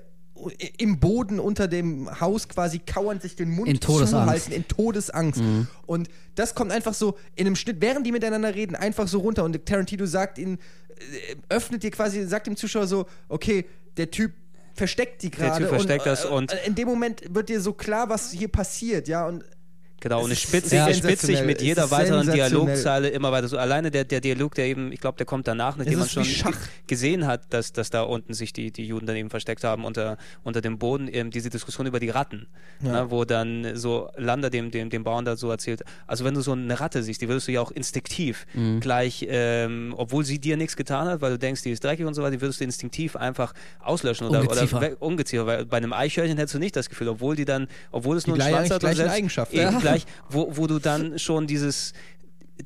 im 0.78 1.00
Boden 1.00 1.40
unter 1.40 1.68
dem 1.68 2.20
Haus 2.20 2.50
quasi 2.50 2.80
kauernd 2.80 3.22
sich 3.22 3.36
den 3.36 3.50
Mund 3.52 3.70
In 3.70 3.80
Todesangst. 3.80 4.12
zuhalten, 4.12 4.52
in 4.54 4.68
Todesangst. 4.68 5.42
Und 5.86 6.10
das 6.36 6.56
kommt 6.56 6.72
einfach 6.72 6.94
so 6.94 7.18
in 7.36 7.46
einem 7.46 7.56
Schnitt, 7.56 7.78
während 7.80 8.06
die 8.08 8.12
miteinander 8.12 8.54
reden, 8.56 8.76
einfach 8.76 9.08
so 9.08 9.20
runter. 9.20 9.44
Und 9.44 9.66
Tarantino 9.66 10.06
sagt 10.06 10.38
ihnen, 10.40 10.58
äh, 10.98 11.36
öffnet 11.50 11.84
dir 11.84 11.92
quasi, 11.92 12.26
sagt 12.26 12.48
dem 12.48 12.56
Zuschauer 12.56 12.88
so, 12.88 13.06
okay, 13.30 13.66
der 13.98 14.10
Typ 14.10 14.34
versteckt 14.74 15.22
die 15.24 15.30
Der 15.30 15.50
gerade. 15.50 15.60
Typ 15.64 15.70
versteckt 15.70 16.06
und, 16.06 16.12
das 16.12 16.26
und- 16.26 16.54
in 16.66 16.76
dem 16.76 16.88
Moment 16.88 17.24
wird 17.34 17.50
dir 17.50 17.62
so 17.62 17.74
klar, 17.74 18.10
was 18.10 18.32
hier 18.32 18.48
passiert, 18.48 19.08
ja. 19.08 19.28
Und 19.28 19.44
Genau, 20.02 20.24
und 20.24 20.32
es 20.32 20.42
spitzt 20.42 20.70
sich, 20.72 20.80
spitzt 20.98 21.26
sich 21.28 21.44
mit 21.44 21.62
jeder 21.62 21.90
weiteren. 21.92 22.30
Dialogzeile 22.30 23.10
immer 23.10 23.32
weiter 23.32 23.48
so. 23.48 23.58
Alleine 23.58 23.92
der, 23.92 24.04
der 24.04 24.20
Dialog, 24.20 24.56
der 24.56 24.66
eben, 24.66 24.92
ich 24.92 25.00
glaube, 25.00 25.18
der 25.18 25.26
kommt 25.26 25.48
danach, 25.48 25.78
nachdem 25.78 26.00
man 26.00 26.10
schon 26.10 26.26
gesehen 26.88 27.28
hat, 27.28 27.54
dass, 27.54 27.72
dass 27.72 27.90
da 27.92 28.02
unten 28.02 28.34
sich 28.34 28.52
die, 28.52 28.72
die 28.72 28.86
Juden 28.86 29.06
dann 29.06 29.16
eben 29.16 29.30
versteckt 29.30 29.64
haben 29.64 29.86
unter, 29.86 30.18
unter 30.44 30.60
dem 30.62 30.78
Boden, 30.80 31.08
eben 31.08 31.30
diese 31.32 31.50
Diskussion 31.50 31.86
über 31.88 32.00
die 32.00 32.10
Ratten, 32.10 32.48
ne, 32.82 33.06
wo 33.10 33.26
dann 33.26 33.76
so 33.76 34.10
Lander 34.18 34.50
dem, 34.50 34.72
dem, 34.72 34.90
dem 34.90 35.04
Bauern 35.04 35.24
da 35.24 35.36
so 35.38 35.50
erzählt, 35.52 35.84
also 36.08 36.26
wenn 36.26 36.34
du 36.34 36.42
so 36.42 36.52
eine 36.54 36.80
Ratte 36.80 37.04
siehst, 37.04 37.22
die 37.22 37.28
würdest 37.30 37.48
du 37.48 37.52
ja 37.52 37.62
auch 37.62 37.72
instinktiv 37.72 38.46
Mhm. 38.54 38.80
gleich, 38.80 39.26
ähm, 39.30 39.94
obwohl 39.96 40.26
sie 40.26 40.40
dir 40.40 40.58
nichts 40.58 40.76
getan 40.76 41.08
hat, 41.08 41.22
weil 41.22 41.32
du 41.32 41.38
denkst, 41.40 41.62
die 41.62 41.70
ist 41.72 41.84
dreckig 41.84 42.06
und 42.06 42.14
so 42.16 42.22
weiter, 42.24 42.32
die 42.32 42.42
würdest 42.42 42.60
du 42.60 42.64
instinktiv 42.64 43.16
einfach 43.16 43.54
auslöschen 43.80 44.28
oder, 44.28 44.42
Ungeziefer. 44.42 44.78
oder 44.78 44.92
we- 44.92 44.96
Ungeziefer, 44.98 45.46
weil 45.46 45.66
bei 45.66 45.78
einem 45.78 45.94
Eichhörnchen 45.94 46.38
hättest 46.38 46.56
du 46.56 46.60
nicht 46.60 46.76
das 46.76 46.90
Gefühl, 46.90 47.08
obwohl 47.10 47.36
die 47.36 47.46
dann, 47.46 47.68
obwohl 47.92 48.18
es 48.18 48.26
nur 48.26 48.36
Die 48.38 48.42
einen 48.42 48.52
gleichen- 48.52 48.68
Schwanz 48.68 48.84
hat 48.84 48.96
selbst- 48.96 49.14
Eigenschaften. 49.14 49.56
eben 49.56 49.64
Ja. 49.72 49.80
Gleich, 49.92 50.06
wo, 50.30 50.56
wo 50.58 50.68
du 50.68 50.80
dann 50.80 51.20
schon 51.20 51.48
dieses 51.48 51.94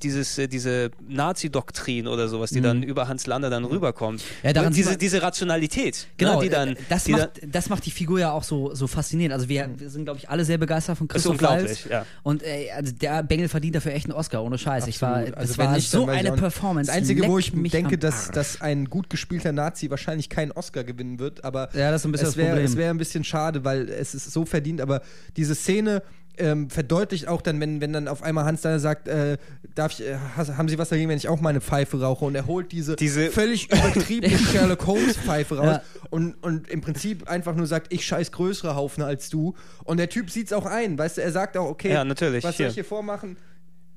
dieses, 0.04 0.38
äh, 0.38 0.48
diese 0.50 0.92
Nazi-Doktrin 1.08 2.08
oder 2.08 2.28
sowas, 2.28 2.50
die 2.50 2.62
dann 2.62 2.84
über 2.84 3.08
Hans 3.08 3.28
Lander 3.28 3.50
dann 3.50 3.66
rüberkommt. 3.66 4.22
Mhm. 4.22 4.48
Ja, 4.48 4.54
daran 4.54 4.74
diese, 4.74 4.92
man- 4.92 5.00
diese 5.00 5.22
Rationalität, 5.22 6.08
Genau, 6.18 6.38
ne, 6.38 6.44
die 6.44 6.50
dann, 6.50 6.70
äh, 6.70 6.76
das, 6.90 7.04
die 7.06 7.12
macht, 7.14 7.42
dann, 7.42 7.52
das 7.52 7.70
macht 7.70 7.86
die 7.86 7.92
Figur 7.92 8.20
ja 8.20 8.32
auch 8.32 8.44
so, 8.44 8.74
so 8.74 8.88
faszinierend. 8.88 9.34
Also 9.34 9.50
wir, 9.50 9.70
wir 9.78 9.90
sind, 9.90 10.06
glaube 10.06 10.20
ich, 10.20 10.30
alle 10.30 10.46
sehr 10.46 10.58
begeistert 10.58 10.98
von 10.98 11.08
Das 11.08 11.18
ist 11.18 11.24
Christoph 11.24 11.34
unglaublich, 11.50 11.84
Waltz. 11.86 11.92
ja. 11.92 12.06
Und 12.24 12.44
äh, 12.44 12.72
also 12.76 12.94
der 12.94 13.24
Bengel 13.24 13.48
verdient 13.48 13.76
dafür 13.76 13.94
echt 13.94 14.06
einen 14.08 14.14
Oscar, 14.14 14.44
ohne 14.44 14.58
Scheiß. 14.58 14.88
Ich 14.88 15.02
war, 15.02 15.18
Absolut. 15.20 15.38
Also 15.38 15.58
war 15.58 15.66
dann 15.68 15.80
so 15.80 16.04
ich 16.04 16.10
eine. 16.10 16.32
Performance. 16.34 16.88
Das 16.88 16.98
Einzige, 16.98 17.28
wo 17.28 17.38
ich 17.40 17.52
denke, 17.54 17.98
dass, 17.98 18.32
dass 18.32 18.62
ein 18.62 18.86
gut 18.90 19.10
gespielter 19.10 19.52
Nazi 19.52 19.90
wahrscheinlich 19.90 20.30
keinen 20.30 20.52
Oscar 20.52 20.84
gewinnen 20.84 21.20
wird, 21.20 21.44
aber 21.46 21.70
Ja, 21.74 21.92
das 21.92 22.02
ist 22.02 22.06
ein 22.06 22.12
bisschen 22.12 22.28
es 22.28 22.34
das 22.36 22.38
wäre 22.38 22.78
wär 22.78 22.90
ein 22.90 22.98
bisschen 22.98 23.24
schade, 23.24 23.64
weil 23.64 23.88
es 23.90 24.14
ist 24.14 24.32
so 24.32 24.46
verdient, 24.46 24.82
aber 24.82 25.02
diese 25.38 25.56
Szene 25.56 26.02
ähm, 26.38 26.70
verdeutlicht 26.70 27.28
auch 27.28 27.42
dann, 27.42 27.60
wenn, 27.60 27.82
wenn 27.82 27.94
dann 27.94 28.08
auf 28.08 28.24
einmal 28.24 28.46
Hans 28.46 28.60
Steiner 28.62 28.80
sagt, 28.80 29.08
äh, 29.08 29.38
darf 29.76 29.92
ich, 30.00 30.06
äh, 30.08 30.16
haben 30.36 30.68
Sie 30.70 30.78
was 30.78 30.90
dagegen, 30.90 31.10
wenn 31.10 31.18
ich 31.18 31.28
auch 31.28 31.42
meine 31.42 31.62
Pfeife 31.62 32.00
rauche? 32.02 32.26
Und 32.26 32.36
er 32.36 32.46
holt 32.48 32.72
diese, 32.72 32.96
Diese- 32.96 33.32
völlig 33.32 33.72
übertriebene 33.72 34.38
Sherlock 34.52 34.86
Holmes 34.88 35.18
Pfeife 35.18 35.58
raus 35.58 35.66
Ja. 35.66 35.82
und, 36.10 36.34
und 36.44 36.70
im 36.70 36.82
Prinzip 36.82 37.28
einfach 37.30 37.56
nur 37.56 37.68
sagt, 37.68 37.92
ich 37.94 38.06
scheiß 38.06 38.32
größere 38.32 38.76
Haufen 38.76 39.04
als 39.04 39.30
du. 39.30 39.56
Und 39.84 39.98
der 39.98 40.10
Typ 40.10 40.30
sieht's 40.30 40.54
auch 40.54 40.66
ein, 40.66 40.98
weißt 40.98 41.18
du, 41.18 41.22
er 41.22 41.32
sagt 41.32 41.58
auch, 41.58 41.70
okay, 41.70 41.92
Ja, 41.92 42.04
natürlich, 42.04 42.44
was 42.44 42.52
soll 42.58 42.66
hier. 42.66 42.68
ich 42.70 42.74
hier 42.76 42.86
vormachen? 42.86 43.38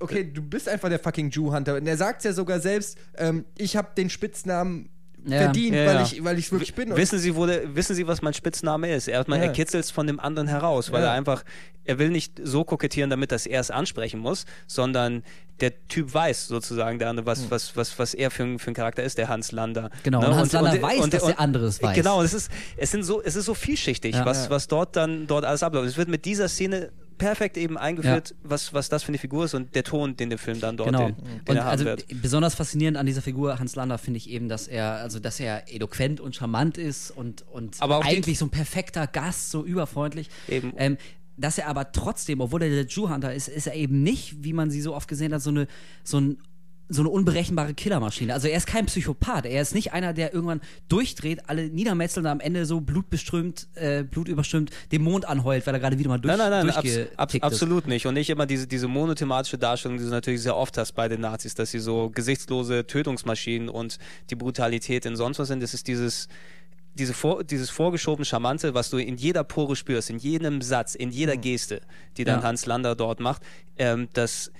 Okay, 0.01 0.31
du 0.33 0.43
bist 0.43 0.69
einfach 0.69 0.89
der 0.89 1.01
fucking 1.01 1.31
Jew-Hunter. 1.31 1.75
Und 1.75 1.87
er 1.87 1.97
sagt 1.97 2.23
ja 2.25 2.33
sogar 2.33 2.61
selbst, 2.61 2.97
ähm, 3.17 3.45
ich 3.57 3.77
habe 3.77 3.89
den 3.97 4.09
Spitznamen 4.11 4.89
Ja. 5.27 5.39
verdient, 5.43 5.75
Ja, 5.77 5.87
weil 5.87 6.03
ich 6.05 6.25
weil 6.25 6.39
ich 6.39 6.51
wirklich 6.53 6.75
bin. 6.75 6.91
Und- 6.93 6.97
wissen 6.97 7.19
Sie, 7.19 7.35
wo 7.35 7.45
der, 7.47 7.75
wissen 7.75 7.95
Sie, 7.95 8.07
was 8.07 8.23
mein 8.23 8.35
Spitzname 8.35 8.93
ist? 8.95 9.09
Erstmal, 9.09 9.41
er 9.41 9.49
kitzelt 9.51 9.85
es 9.85 9.91
von 9.91 10.07
dem 10.07 10.21
anderen 10.21 10.49
heraus, 10.49 10.93
weil 10.93 11.03
er 11.03 11.11
einfach, 11.13 11.43
er 11.85 11.99
will 11.99 12.11
nicht 12.11 12.41
so 12.43 12.65
kokettieren, 12.65 13.11
damit 13.11 13.33
dass 13.33 13.45
er 13.47 13.61
es 13.61 13.71
ansprechen 13.71 14.21
muss, 14.21 14.45
sondern 14.67 15.23
der 15.61 15.73
Typ 15.89 16.15
weiß 16.15 16.47
sozusagen, 16.49 16.99
der 17.01 17.09
andere, 17.11 17.27
was, 17.27 17.51
was, 17.51 17.77
was, 17.77 17.99
was 17.99 18.15
er 18.15 18.31
für, 18.31 18.45
ein- 18.45 18.59
für 18.61 18.71
ein 18.71 18.75
Charakter 18.75 19.03
ist, 19.03 19.19
der 19.19 19.29
Hans 19.29 19.51
Lander. 19.53 19.91
Genau, 20.05 20.21
und 20.21 20.37
Hans 20.37 20.53
Lander 20.53 20.81
weiß, 20.81 21.11
dass 21.11 21.25
der 21.25 21.41
andere 21.41 21.67
es 21.67 21.83
weiß. 21.83 21.95
Genau, 21.97 22.23
es 22.23 22.33
ist, 22.33 22.51
es 22.77 22.91
sind 22.91 23.03
so, 23.03 23.21
es 23.23 23.35
ist 23.35 23.47
so 23.47 23.55
vielschichtig, 23.55 24.15
was, 24.25 24.49
was 24.51 24.69
dort 24.69 24.95
dann 24.97 25.27
dort 25.27 25.45
alles 25.45 25.63
abläuft. 25.65 25.89
Es 25.89 25.97
wird 25.97 26.09
mit 26.09 26.25
dieser 26.25 26.49
Szene 26.49 26.91
perfekt 27.19 27.57
eben 27.57 27.77
eingeführt, 27.77 28.35
was, 28.43 28.73
was 28.73 28.89
das 28.89 29.03
für 29.03 29.09
eine 29.09 29.19
Figur 29.19 29.45
ist 29.45 29.55
und 29.55 29.75
der 29.75 29.85
Ton, 29.85 30.17
den 30.17 30.31
der 30.31 30.39
Film 30.39 30.61
dann 30.61 30.77
dort 30.77 30.89
Genau. 30.91 31.07
den, 31.07 31.17
den 31.17 31.57
Und 31.57 31.59
also 31.59 31.85
wird. 31.85 32.07
besonders 32.23 32.55
faszinierend 32.55 32.97
an 32.97 33.07
dieser 33.07 33.23
Figur 33.23 33.59
Hans 33.59 33.75
Lander 33.77 33.99
finde 33.99 34.19
ich 34.19 34.31
eben, 34.31 34.49
dass 34.49 34.69
er, 34.69 34.93
also 34.95 35.19
dass 35.21 35.39
er 35.41 35.71
eloquent 35.73 36.21
und 36.21 36.35
charmant 36.37 36.79
ist 36.79 37.11
und, 37.11 37.45
und 37.53 37.77
eigentlich 37.81 38.39
so 38.39 38.47
ein 38.47 38.51
perfekter 38.51 39.07
Gast, 39.07 39.51
so 39.51 39.65
überfreundlich. 39.65 40.31
Eben. 40.49 40.73
Ähm, 40.77 40.97
dass 41.37 41.57
er 41.59 41.69
aber 41.69 41.93
trotzdem, 41.93 42.41
obwohl 42.41 42.63
er 42.63 42.71
der 42.71 42.87
Jew-Hunter 42.87 43.33
ist, 43.33 43.49
ist 43.49 43.67
er 43.69 43.75
eben 43.75 44.03
nicht, 44.03 44.43
wie 44.43 44.53
man 44.53 44.71
sie 44.71 44.81
so 44.81 44.95
oft 44.95 45.09
gesehen 45.09 45.33
hat, 45.33 45.41
so 45.41 45.51
eine, 45.51 45.69
so 46.03 46.19
ein 46.21 46.39
so 46.91 47.03
eine 47.03 47.11
unberechenbare 47.11 47.75
Killermaschine. 47.75 48.33
Also 48.33 48.49
er 48.49 48.57
ist 48.57 48.67
kein 48.67 48.87
Psychopath. 48.87 49.45
Er 49.45 49.61
ist 49.61 49.75
nicht 49.75 49.93
einer, 49.93 50.15
der 50.15 50.33
irgendwann 50.33 50.61
durchdreht, 50.89 51.43
alle 51.49 51.69
niedermetzelt 51.69 52.25
und 52.25 52.31
am 52.33 52.41
Ende 52.41 52.65
so 52.65 52.81
blutbeströmt, 52.81 53.69
äh, 53.75 54.05
blutüberströmt 54.05 54.71
den 54.91 55.03
Mond 55.03 55.27
anheult, 55.29 55.67
weil 55.67 55.75
er 55.75 55.81
gerade 55.81 55.99
wieder 55.99 56.09
mal 56.09 56.19
durch, 56.19 56.35
Nein, 56.37 56.51
nein, 56.51 56.67
nein, 56.67 56.77
abs 56.77 56.99
abs 57.17 57.35
ist. 57.35 57.43
absolut 57.43 57.87
nicht. 57.87 58.07
Und 58.07 58.15
nicht 58.15 58.31
immer 58.31 58.47
diese, 58.47 58.67
diese 58.67 58.89
monothematische 58.89 59.59
Darstellung, 59.59 59.99
die 59.99 60.05
du 60.05 60.11
natürlich 60.11 60.43
sehr 60.43 60.57
oft 60.57 60.79
hast 60.79 60.93
bei 60.93 61.09
den 61.09 61.21
Nazis, 61.21 61.55
dass 61.55 61.71
sie 61.73 61.79
so 61.79 62.09
gesichtslose 62.11 62.87
Tötungsmaschinen 62.87 63.69
und 63.69 63.99
die 64.31 64.35
Brutalität 64.37 65.05
in 65.05 65.15
sonst 65.17 65.39
was 65.39 65.49
sind. 65.49 65.63
Das 65.63 65.75
ist 65.75 65.89
dieses, 65.89 66.29
diese 66.95 67.13
vor, 67.13 67.45
dieses 67.45 67.69
vorgeschobene 67.69 68.25
Charmante, 68.25 68.73
was 68.73 68.89
du 68.89 68.97
in 68.97 69.17
jeder 69.19 69.45
Pore 69.45 69.77
spürst, 69.77 70.09
in 70.09 70.19
jedem 70.19 70.63
Satz, 70.63 70.95
in 70.95 71.11
jeder 71.11 71.37
Geste, 71.37 71.83
die 72.17 72.25
dann 72.25 72.37
Mhm. 72.37 72.43
Ja. 72.43 72.49
Hans 72.49 72.65
Lander 72.67 72.95
dort 72.97 73.21
macht, 73.21 73.43
ähm, 73.77 74.09
dass 74.15 74.51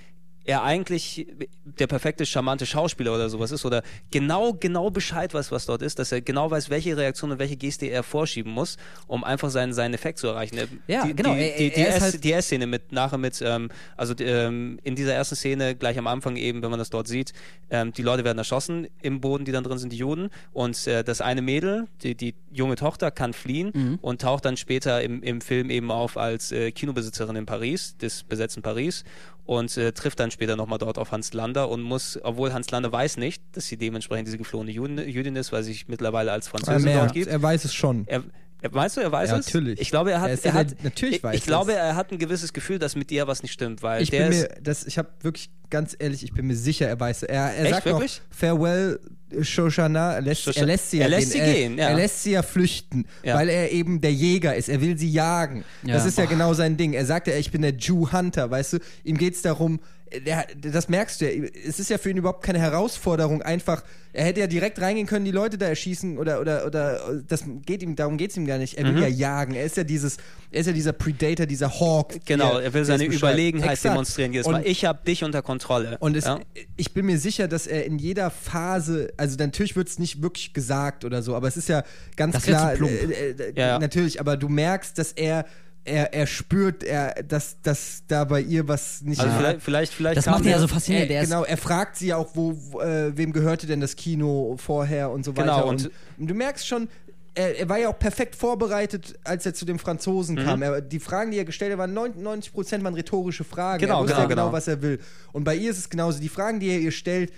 er 0.49 0.63
eigentlich 0.63 1.27
der 1.63 1.85
perfekte 1.87 2.25
charmante 2.25 2.65
Schauspieler 2.65 3.13
oder 3.13 3.29
sowas 3.29 3.51
ist 3.51 3.65
oder 3.65 3.83
genau 4.09 4.53
genau 4.53 4.89
Bescheid 4.89 5.33
weiß, 5.33 5.51
was 5.51 5.65
dort 5.67 5.81
ist, 5.83 5.99
dass 5.99 6.11
er 6.11 6.21
genau 6.21 6.49
weiß, 6.49 6.69
welche 6.69 6.97
Reaktion 6.97 7.31
und 7.31 7.39
welche 7.39 7.55
Geste 7.55 7.85
er 7.85 8.01
vorschieben 8.03 8.51
muss, 8.51 8.77
um 9.07 9.23
einfach 9.23 9.49
seinen, 9.51 9.73
seinen 9.73 9.93
Effekt 9.93 10.17
zu 10.19 10.27
erreichen. 10.27 10.57
Er- 10.57 10.67
Ja, 10.87 11.05
die, 11.05 11.15
genau, 11.15 11.35
Die, 11.35 11.51
die, 11.57 11.69
die, 11.71 11.83
halt- 11.85 12.23
die 12.23 12.31
S-Szene 12.33 12.65
mit 12.67 12.91
nachher 12.91 13.17
mit, 13.19 13.41
ähm, 13.45 13.69
also 13.95 14.13
ähm, 14.19 14.79
in 14.83 14.95
dieser 14.95 15.13
ersten 15.13 15.35
Szene 15.35 15.75
gleich 15.75 15.97
am 15.99 16.07
Anfang 16.07 16.35
eben, 16.35 16.61
wenn 16.63 16.71
man 16.71 16.79
das 16.79 16.89
dort 16.89 17.07
sieht, 17.07 17.33
ähm, 17.69 17.93
die 17.93 18.01
Leute 18.01 18.23
werden 18.23 18.37
erschossen 18.39 18.87
im 19.01 19.21
Boden, 19.21 19.45
die 19.45 19.51
dann 19.51 19.63
drin 19.63 19.77
sind, 19.77 19.93
die 19.93 19.97
Juden 19.97 20.29
und 20.51 20.87
äh, 20.87 21.03
das 21.03 21.21
eine 21.21 21.41
Mädel, 21.43 21.87
die, 22.01 22.15
die 22.15 22.33
junge 22.51 22.75
Tochter, 22.75 23.11
kann 23.11 23.33
fliehen 23.33 23.71
Mhm. 23.73 23.99
und 24.01 24.21
taucht 24.21 24.45
dann 24.45 24.57
später 24.57 25.01
im, 25.03 25.21
im 25.21 25.41
Film 25.41 25.69
eben 25.69 25.91
auf 25.91 26.17
als 26.17 26.51
äh, 26.51 26.71
Kinobesitzerin 26.71 27.35
in 27.35 27.45
Paris, 27.45 27.95
des 27.97 28.23
besetzten 28.23 28.61
Paris 28.63 29.03
und 29.49 29.75
äh, 29.77 29.91
trifft 29.93 30.19
dann 30.19 30.29
später 30.29 30.55
nochmal 30.55 30.77
dort 30.77 30.99
auf 30.99 31.11
Hans 31.11 31.33
Lander 31.33 31.69
und 31.69 31.81
muss, 31.81 32.19
obwohl 32.21 32.53
Hans 32.53 32.69
Lander 32.69 32.91
weiß 32.91 33.17
nicht, 33.17 33.41
dass 33.53 33.67
sie 33.67 33.77
dementsprechend 33.77 34.27
diese 34.27 34.37
geflohene 34.37 34.69
Juden, 34.69 34.99
Jüdin 34.99 35.35
ist, 35.35 35.51
weil 35.51 35.63
sie 35.63 35.71
sich 35.73 35.87
mittlerweile 35.87 36.31
als 36.31 36.45
er, 36.45 36.49
Französin 36.51 36.93
dort 36.93 37.13
gibt. 37.13 37.27
er 37.27 37.41
weiß 37.41 37.65
es 37.65 37.73
schon. 37.73 38.03
Er, 38.07 38.23
er, 38.61 38.69
meinst 38.71 38.95
du, 38.97 39.01
er 39.01 39.11
weiß 39.11 39.31
Ja, 39.31 39.37
es? 39.39 39.47
natürlich. 39.47 39.81
Ich 39.81 39.89
glaube, 39.89 40.11
er 40.11 40.21
hat, 40.21 40.29
Er 40.29 40.45
er 40.45 40.53
hat 40.53 40.83
natürlich 40.83 41.15
ich, 41.17 41.23
weiß 41.23 41.35
ich 41.35 41.45
glaube, 41.45 41.73
er's. 41.73 41.81
er 41.87 41.95
hat 41.95 42.11
ein 42.11 42.19
gewisses 42.19 42.53
Gefühl, 42.53 42.77
dass 42.77 42.95
mit 42.95 43.09
dir 43.09 43.25
was 43.27 43.41
nicht 43.41 43.53
stimmt, 43.53 43.81
weil 43.81 44.03
Ich 44.03 44.11
der 44.11 44.25
bin 44.25 44.33
ist, 44.33 44.41
mir, 44.49 44.61
das, 44.61 44.85
ich 44.85 44.99
habe 44.99 45.09
wirklich 45.21 45.49
ganz 45.71 45.95
ehrlich, 45.97 46.23
ich 46.23 46.33
bin 46.33 46.45
mir 46.45 46.55
sicher, 46.55 46.87
er 46.87 46.99
weiß. 46.99 47.23
Er, 47.23 47.51
er 47.55 47.63
Echt, 47.65 47.73
sagt 47.73 47.85
wirklich? 47.87 48.21
noch 48.29 48.37
Farewell 48.37 48.99
Shoshana, 49.41 50.13
er 50.13 50.21
lässt, 50.21 50.47
Shosha- 50.47 50.59
er 50.59 50.65
lässt 50.65 50.91
sie, 50.91 50.97
er 50.99 51.09
ja 51.09 51.17
lässt 51.17 51.33
gehen. 51.33 51.43
sie 51.43 51.47
er, 51.49 51.53
gehen, 51.53 51.77
ja. 51.77 51.89
er 51.89 51.95
lässt 51.95 52.23
sie 52.23 52.31
ja 52.31 52.41
flüchten, 52.41 53.05
Ja. 53.23 53.35
weil 53.35 53.49
er 53.49 53.71
eben 53.71 54.01
der 54.01 54.13
Jäger 54.13 54.55
ist. 54.55 54.69
Er 54.69 54.81
will 54.81 54.97
sie 54.97 55.09
jagen. 55.11 55.63
Das 55.83 56.03
Ja. 56.03 56.07
ist 56.07 56.17
ja 56.17 56.25
genau 56.25 56.53
sein 56.53 56.77
Ding. 56.77 56.93
Er 56.93 57.05
sagt 57.05 57.27
ja, 57.27 57.35
ich 57.35 57.51
bin 57.51 57.61
der 57.61 57.73
Jew 57.75 58.11
Hunter, 58.11 58.49
weißt 58.49 58.73
du? 58.73 58.77
Ihm 59.03 59.17
geht's 59.17 59.41
darum, 59.41 59.79
der, 60.25 60.45
das 60.57 60.89
merkst 60.89 61.21
du 61.21 61.31
ja, 61.31 61.47
es 61.67 61.79
ist 61.79 61.89
ja 61.89 61.97
für 61.97 62.09
ihn 62.09 62.17
überhaupt 62.17 62.43
keine 62.43 62.59
Herausforderung, 62.59 63.41
einfach, 63.41 63.83
er 64.13 64.25
hätte 64.25 64.39
ja 64.39 64.47
direkt 64.47 64.81
reingehen 64.81 65.05
können, 65.07 65.25
die 65.25 65.31
Leute 65.31 65.57
da 65.57 65.67
erschießen 65.67 66.17
oder, 66.17 66.41
oder, 66.41 66.65
oder, 66.65 67.21
das 67.27 67.43
geht 67.65 67.83
ihm, 67.83 67.95
darum 67.95 68.17
geht's 68.17 68.35
ihm 68.37 68.45
gar 68.47 68.57
nicht. 68.57 68.77
Er 68.77 68.85
will 68.85 69.01
ja 69.01 69.07
jagen. 69.07 69.53
Er 69.53 69.65
ist 69.65 69.77
ja 69.77 69.83
dieses, 69.83 70.17
er 70.51 70.61
ist 70.61 70.65
ja 70.67 70.73
dieser 70.73 70.93
Predator, 70.93 71.45
dieser 71.45 71.79
Hawk. 71.79 72.15
Mhm. 72.15 72.19
genau, 72.25 72.53
der- 72.55 72.63
er 72.63 72.73
will 72.73 72.85
seine 72.85 73.05
es. 73.07 73.15
Überlegenheit 73.15 73.73
Exakt. 73.73 73.93
demonstrieren 73.93 74.33
jedes 74.33 74.47
Und- 74.47 74.53
Mal. 74.53 74.65
Ich 74.65 74.85
habe 74.85 74.99
dich 75.05 75.23
unter 75.23 75.41
Kontrolle. 75.43 75.97
und 75.99 76.17
es, 76.17 76.25
ja? 76.25 76.39
ich 76.75 76.93
bin 76.93 77.05
mir 77.05 77.19
sicher, 77.19 77.47
dass 77.47 77.67
er 77.67 77.85
in 77.85 77.99
jeder 77.99 78.31
Phase, 78.31 79.13
also 79.17 79.35
natürlich 79.37 79.75
wird 79.75 79.89
es 79.89 79.99
nicht 79.99 80.21
wirklich 80.23 80.53
gesagt 80.53 81.05
oder 81.05 81.21
so, 81.21 81.35
aber 81.35 81.47
es 81.47 81.55
ist 81.57 81.69
ja 81.69 81.83
ganz 82.15 82.33
Das 82.33 82.43
klar, 82.43 82.73
äh, 82.73 82.77
äh, 82.77 83.53
Ja, 83.55 83.67
ja. 83.67 83.79
natürlich, 83.79 84.19
aber 84.19 84.37
du 84.37 84.49
merkst, 84.49 84.97
dass 84.97 85.11
er, 85.11 85.45
er, 85.85 86.13
er 86.13 86.27
spürt, 86.27 86.83
er, 86.83 87.23
dass, 87.23 87.57
dass 87.61 88.03
da 88.07 88.23
bei 88.25 88.41
ihr 88.41 88.67
was 88.67 89.01
nicht 89.01 89.19
also 89.21 89.33
vielleicht, 89.37 89.61
vielleicht, 89.61 89.93
vielleicht 89.93 90.17
Das 90.17 90.25
macht 90.27 90.43
ihn 90.45 90.51
ja 90.51 90.59
so 90.59 90.67
faszinierend. 90.67 91.09
er, 91.11 91.23
genau, 91.23 91.43
er 91.43 91.57
fragt 91.57 91.95
sie 91.97 92.13
auch, 92.13 92.29
wo, 92.35 92.79
äh, 92.81 93.15
wem 93.17 93.31
gehörte 93.33 93.65
denn 93.65 93.81
das 93.81 93.95
Kino 93.95 94.55
vorher 94.57 95.09
und 95.09 95.25
so 95.25 95.33
Genau, 95.33 95.55
weiter. 95.57 95.65
und- 95.65 95.91
und 96.17 96.27
du 96.29 96.33
merkst 96.35 96.67
schon, 96.67 96.87
er, 97.35 97.57
er 97.57 97.69
war 97.69 97.77
ja 97.79 97.89
auch 97.89 97.97
perfekt 97.97 98.35
vorbereitet, 98.35 99.17
als 99.23 99.45
er 99.45 99.53
zu 99.53 99.63
den 99.65 99.79
Franzosen 99.79 100.35
Mhm. 100.35 100.39
kam. 100.43 100.61
Er, 100.61 100.81
die 100.81 100.99
Fragen, 100.99 101.31
die 101.31 101.37
er 101.37 101.45
gestellt 101.45 101.71
hat, 101.71 101.79
waren 101.79 101.93
99 101.93 102.51
Prozent 102.51 102.83
waren 102.83 102.95
rhetorische 102.95 103.43
Fragen. 103.43 103.79
Genau, 103.81 103.99
er 103.99 104.03
wusste 104.03 104.13
genau, 104.15 104.21
ja 104.23 104.27
genau, 104.27 104.41
genau. 104.47 104.53
was 104.53 104.67
er 104.67 104.81
will. 104.81 104.99
Und 105.31 105.43
bei 105.43 105.55
ihr 105.55 105.71
ist 105.71 105.77
es 105.77 105.89
genauso. 105.89 106.19
Die 106.19 106.27
Fragen, 106.29 106.59
die 106.59 106.69
er 106.69 106.79
ihr 106.79 106.91
stellt, 106.91 107.31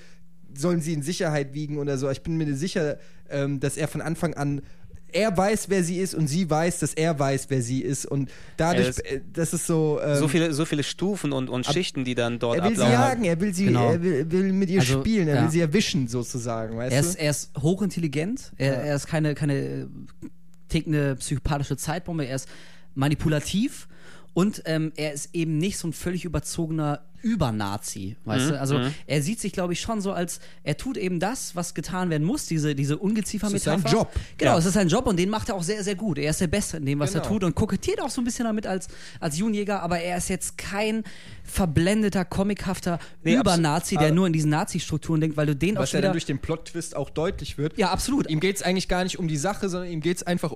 sollen 0.54 0.82
sie 0.82 0.94
in 0.94 1.04
Sicherheit 1.04 1.54
wiegen 1.54 1.78
oder 1.78 1.98
so. 1.98 2.10
Ich 2.10 2.24
bin 2.24 2.36
mir 2.38 2.54
sicher, 2.56 2.98
ähm, 3.30 3.60
dass 3.60 3.78
er 3.78 3.88
von 3.88 4.02
Anfang 4.02 4.34
an 4.34 4.62
er 5.14 5.36
weiß, 5.36 5.70
wer 5.70 5.84
sie 5.84 5.98
ist 6.00 6.14
und 6.16 6.28
sie 6.28 6.50
weiß, 6.50 6.80
dass 6.80 6.94
er 6.94 7.18
weiß, 7.20 7.46
wer 7.50 7.62
sie 7.62 7.82
ist 7.82 8.06
und 8.06 8.30
dadurch, 8.58 8.88
ist- 8.90 9.00
äh, 9.06 9.22
das 9.34 9.54
ist 9.54 9.68
so. 9.68 10.00
Ähm, 10.04 10.16
so 10.18 10.28
viele, 10.28 10.54
so 10.54 10.66
viele 10.66 10.84
Stufen 10.84 11.32
und, 11.32 11.50
und 11.50 11.66
Schichten, 11.66 12.04
die 12.06 12.16
dann 12.16 12.40
dort 12.40 12.58
er 12.60 12.64
will 12.66 12.76
sie 12.76 12.82
ablaufen. 12.84 13.02
jagen, 13.02 13.24
er 13.26 13.40
will 13.42 13.54
sie, 13.54 13.66
Genau. 13.66 13.92
er 13.92 14.02
will, 14.02 14.32
will 14.32 14.54
mit 14.54 14.70
ihr 14.70 14.80
Also, 14.82 15.00
spielen, 15.00 15.28
er 15.28 15.36
ja. 15.36 15.44
will 15.44 15.52
sie 15.52 15.60
erwischen 15.62 16.08
sozusagen, 16.08 16.78
weißt 16.78 16.94
er, 16.96 17.02
du? 17.02 17.08
ist, 17.08 17.16
er 17.16 17.30
ist 17.32 17.52
hochintelligent, 17.62 18.52
er, 18.58 18.74
Ja. 18.74 18.80
er 18.82 18.96
ist 18.96 19.08
keine, 19.08 19.36
keine 19.36 19.88
tickende 20.70 21.16
psychopathische 21.18 21.78
Zeitbombe, 21.78 22.26
er 22.26 22.36
ist 22.36 22.48
manipulativ 22.96 23.88
Und 24.34 24.64
ähm, 24.66 24.94
er 24.96 25.14
ist 25.14 25.30
eben 25.34 25.58
nicht 25.58 25.78
so 25.78 25.88
ein 25.88 25.94
völlig 25.94 26.24
überzogener 26.26 27.02
Übernazi, 27.24 28.16
weißt 28.26 28.46
Mhm, 28.46 28.50
du? 28.50 28.60
Also 28.60 28.80
er 29.06 29.22
sieht 29.22 29.40
sich, 29.40 29.52
glaube 29.52 29.74
ich, 29.74 29.82
schon 29.82 30.02
so 30.02 30.12
als, 30.12 30.40
er 30.64 30.76
tut 30.78 30.98
eben 30.98 31.20
das, 31.20 31.56
was 31.56 31.76
getan 31.76 32.10
werden 32.10 32.26
muss, 32.26 32.46
diese, 32.48 32.74
diese 32.74 32.98
Ungeziefer-Metapher. 32.98 33.76
Es 33.78 33.84
ist 33.84 33.92
sein 33.92 33.94
Job. 34.00 34.12
Genau, 34.40 34.52
Ja. 34.54 34.58
es 34.58 34.66
ist 34.66 34.74
sein 34.74 34.88
Job 34.88 35.06
und 35.06 35.18
den 35.20 35.30
macht 35.30 35.50
er 35.50 35.56
auch 35.56 35.62
sehr, 35.62 35.84
sehr 35.84 35.94
gut. 35.94 36.18
Er 36.18 36.32
ist 36.32 36.42
der 36.42 36.48
Beste 36.48 36.78
in 36.78 36.86
dem, 36.88 36.98
was 36.98 37.14
er 37.14 37.22
Genau. 37.22 37.34
tut 37.34 37.44
und 37.44 37.54
kokettiert 37.54 38.02
auch 38.02 38.10
so 38.10 38.22
ein 38.22 38.24
bisschen 38.24 38.46
damit 38.46 38.66
als, 38.66 38.88
als 39.20 39.38
Junjäger, 39.38 39.84
aber 39.84 40.00
er 40.00 40.18
ist 40.18 40.30
jetzt 40.30 40.58
kein 40.58 41.04
verblendeter, 41.44 42.26
comichafter 42.26 42.98
Nee, 43.24 43.36
Übernazi, 43.36 43.98
der 43.98 44.12
nur 44.12 44.26
in 44.28 44.34
diesen 44.34 44.50
Nazi-Strukturen 44.50 45.22
denkt, 45.22 45.38
weil 45.38 45.46
du 45.46 45.56
den 45.56 45.78
auch 45.78 45.82
Was 45.82 45.92
ja 45.92 46.02
dann 46.02 46.14
durch 46.14 46.26
den 46.26 46.40
Plot-Twist 46.40 46.96
auch 46.96 47.10
deutlich 47.10 47.58
wird. 47.58 47.78
Ja, 47.78 47.92
absolut. 47.92 48.30
Ihm 48.30 48.40
geht 48.40 48.56
es 48.56 48.64
eigentlich 48.64 48.88
gar 48.88 49.04
nicht 49.04 49.20
um 49.20 49.28
die 49.28 49.38
Sache, 49.38 49.70
sondern 49.70 49.92
ihm 49.92 50.02
geht 50.02 50.18
es 50.18 50.24
einfach 50.24 50.54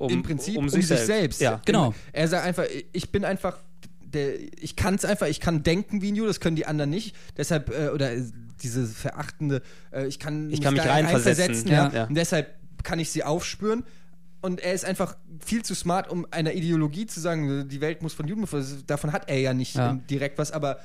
Um- 0.00 0.10
im 0.10 0.22
Prinzip 0.22 0.56
um 0.56 0.64
um, 0.64 0.68
sich 0.70 0.86
sich, 0.86 0.98
selbst. 0.98 1.06
selbst. 1.06 1.40
Ja. 1.40 1.60
Genau. 1.64 1.94
Er 2.12 2.26
sagt 2.28 2.44
einfach, 2.46 2.64
ich 2.92 3.10
bin 3.10 3.24
einfach, 3.24 3.56
der, 4.02 4.40
ich 4.60 4.74
kann 4.76 4.94
es 4.94 5.04
einfach, 5.04 5.26
ich 5.26 5.40
kann 5.40 5.62
denken 5.62 6.02
wie 6.02 6.10
ein 6.10 6.16
Jude, 6.16 6.28
das 6.28 6.40
können 6.40 6.56
die 6.56 6.66
anderen 6.66 6.90
nicht. 6.90 7.14
Deshalb, 7.36 7.70
äh, 7.70 7.88
oder 7.90 8.12
äh, 8.12 8.22
diese 8.62 8.86
verachtende, 8.86 9.62
äh, 9.92 10.06
ich 10.06 10.18
kann, 10.18 10.50
Ich 10.50 10.60
kann 10.60 10.74
mich 10.74 10.82
da 10.82 10.90
reinversetzen. 10.92 11.68
ja. 11.70 11.90
Ja. 11.92 12.04
Und 12.06 12.14
deshalb 12.14 12.54
kann 12.82 12.98
ich 12.98 13.10
sie 13.10 13.22
aufspüren. 13.24 13.84
Und 14.42 14.60
er 14.60 14.72
ist 14.72 14.86
einfach 14.86 15.16
viel 15.44 15.62
zu 15.62 15.74
smart, 15.74 16.10
um 16.10 16.26
einer 16.30 16.54
Ideologie 16.54 17.04
zu 17.06 17.20
sagen, 17.20 17.68
die 17.68 17.80
Welt 17.82 18.00
muss 18.02 18.14
von 18.14 18.26
Juden 18.26 18.40
befreit. 18.40 18.64
Davon 18.86 19.12
hat 19.12 19.28
er 19.28 19.38
ja 19.38 19.52
nicht 19.52 19.74
Ja. 19.76 19.98
direkt 20.08 20.38
was, 20.38 20.50
aber 20.50 20.80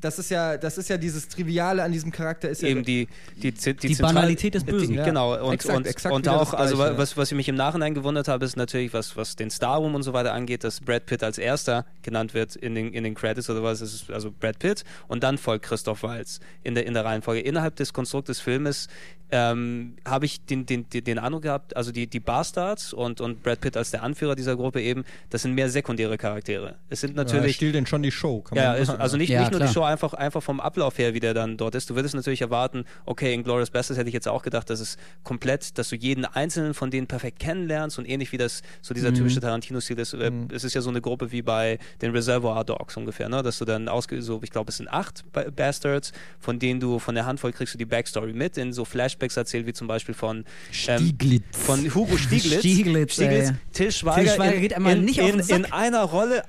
das 0.00 0.18
ist 0.18 0.30
ja, 0.30 0.56
das 0.56 0.78
ist 0.78 0.88
ja 0.88 0.96
dieses 0.96 1.28
Triviale 1.28 1.82
an 1.82 1.92
diesem 1.92 2.10
Charakter, 2.10 2.48
ist 2.48 2.62
ja 2.62 2.68
eben 2.68 2.84
die, 2.84 3.08
die, 3.36 3.52
die, 3.52 3.52
Die 3.52 3.94
zentral- 3.94 4.14
Banalität 4.14 4.54
des 4.54 4.64
Bösen. 4.64 4.88
Die, 4.88 4.94
Ja. 4.94 5.04
Genau, 5.04 5.34
und, 5.46 5.54
Exakt, 5.54 5.76
und, 5.78 5.86
exakt 5.86 6.14
und 6.14 6.28
auch, 6.28 6.52
also 6.54 6.76
Gleiche, 6.76 6.92
ja. 6.92 6.98
was, 6.98 7.16
was 7.16 7.30
ich 7.32 7.36
mich 7.36 7.48
im 7.48 7.54
Nachhinein 7.56 7.94
gewundert 7.94 8.28
habe, 8.28 8.44
ist 8.44 8.56
natürlich, 8.56 8.92
was, 8.92 9.16
was 9.16 9.36
den 9.36 9.50
Star 9.50 9.78
Room 9.78 9.94
und 9.94 10.02
so 10.02 10.12
weiter 10.12 10.32
angeht, 10.32 10.64
dass 10.64 10.80
Brad 10.80 11.06
Pitt 11.06 11.22
als 11.22 11.38
erster 11.38 11.84
genannt 12.02 12.34
wird 12.34 12.56
in 12.56 12.74
den, 12.74 12.92
in 12.92 13.04
den 13.04 13.14
Credits 13.14 13.48
oder 13.50 13.62
was. 13.62 13.80
Es 13.80 13.94
ist 13.94 14.10
also 14.10 14.30
Brad 14.30 14.58
Pitt 14.58 14.84
und 15.08 15.22
dann 15.22 15.38
folgt 15.38 15.64
Christoph 15.66 16.02
Waltz 16.02 16.40
in 16.64 16.74
der, 16.74 16.86
in 16.86 16.94
der 16.94 17.04
Reihenfolge. 17.04 17.40
Innerhalb 17.40 17.76
des 17.76 17.92
Konstrukts 17.92 18.28
des 18.28 18.40
Filmes 18.40 18.88
ähm, 19.30 19.96
habe 20.06 20.24
ich 20.24 20.40
den, 20.46 20.64
den, 20.64 20.88
den, 20.88 21.04
den 21.04 21.18
Eindruck 21.18 21.42
gehabt, 21.42 21.76
also 21.76 21.92
die, 21.92 22.06
die 22.06 22.20
Bastards 22.20 22.94
und, 22.94 23.20
und 23.20 23.42
Brad 23.42 23.60
Pitt 23.60 23.76
als 23.76 23.90
der 23.90 24.02
Anführer 24.02 24.34
dieser 24.34 24.56
Gruppe 24.56 24.80
eben, 24.80 25.04
das 25.28 25.42
sind 25.42 25.54
mehr 25.54 25.68
sekundäre 25.68 26.16
Charaktere. 26.16 26.76
Es 26.88 27.02
sind 27.02 27.10
Ja, 27.10 27.24
natürlich 27.24 27.56
stiehlt 27.56 27.74
denn 27.74 27.84
schon 27.86 28.02
die 28.02 28.10
Show. 28.10 28.40
Kann 28.40 28.56
ja, 28.56 28.72
ist, 28.74 28.88
also 28.88 29.18
nicht, 29.18 29.28
Ja, 29.28 29.40
nicht 29.40 29.52
nur 29.52 29.60
die. 29.60 29.68
Show, 29.68 29.82
einfach, 29.88 30.14
einfach 30.14 30.42
vom 30.42 30.60
Ablauf 30.60 30.98
her, 30.98 31.14
wie 31.14 31.20
der 31.20 31.34
dann 31.34 31.56
dort 31.56 31.74
ist. 31.74 31.90
Du 31.90 31.94
würdest 31.96 32.14
natürlich 32.14 32.40
erwarten, 32.40 32.84
okay, 33.06 33.34
in 33.34 33.42
Glorious 33.42 33.70
Bastards 33.70 33.98
hätte 33.98 34.08
ich 34.08 34.14
jetzt 34.14 34.28
auch 34.28 34.42
gedacht, 34.42 34.70
dass 34.70 34.80
es 34.80 34.96
komplett, 35.24 35.76
dass 35.78 35.88
du 35.88 35.96
jeden 35.96 36.24
einzelnen 36.24 36.74
von 36.74 36.90
denen 36.90 37.06
perfekt 37.06 37.38
kennenlernst 37.40 37.98
und 37.98 38.08
ähnlich 38.08 38.32
wie 38.32 38.36
das 38.38 38.62
so 38.82 38.94
dieser 38.94 39.12
typische 39.12 39.40
Tarantino-Stil 39.40 39.98
ist. 39.98 40.14
Äh, 40.14 40.30
Es 40.52 40.64
ist 40.64 40.74
ja 40.74 40.80
so 40.80 40.90
eine 40.90 41.00
Gruppe 41.00 41.32
wie 41.32 41.42
bei 41.42 41.78
den 42.02 42.12
Reservoir 42.12 42.64
Dogs 42.64 42.96
ungefähr, 42.96 43.28
ne? 43.28 43.42
dass 43.42 43.58
du 43.58 43.64
dann 43.64 43.88
ausge 43.88 44.22
so, 44.22 44.40
ich 44.42 44.50
glaube, 44.50 44.70
es 44.70 44.76
sind 44.76 44.88
acht 44.88 45.24
Ba- 45.32 45.46
Bastards, 45.54 46.12
von 46.38 46.58
denen 46.58 46.80
du 46.80 46.98
von 46.98 47.14
der 47.14 47.26
Handvoll 47.26 47.52
kriegst 47.52 47.74
du 47.74 47.78
die 47.78 47.84
Backstory 47.84 48.32
mit, 48.32 48.56
in 48.58 48.72
so 48.72 48.84
Flashbacks 48.84 49.36
erzählt, 49.36 49.66
wie 49.66 49.72
zum 49.72 49.88
Beispiel 49.88 50.14
von 50.14 50.38
ähm, 50.38 50.44
Stieglitz. 50.72 51.42
von 51.52 51.94
Hugo 51.94 52.16
Stieglitz, 52.16 52.60
Stieglitz, 52.60 53.18
ey. 53.18 53.50
Till 53.72 53.90
Schweiger, 53.92 54.22
Till 54.24 54.34
Schweiger 54.36 54.54
in, 54.54 54.60
geht 54.60 54.74
einmal 54.74 54.96
in, 54.96 55.04
nicht 55.04 55.20
auf 55.20 55.30
den 55.30 55.42
Sack. 55.42 55.58
in 55.58 55.64
einer 55.72 56.02
Rolle 56.02 56.42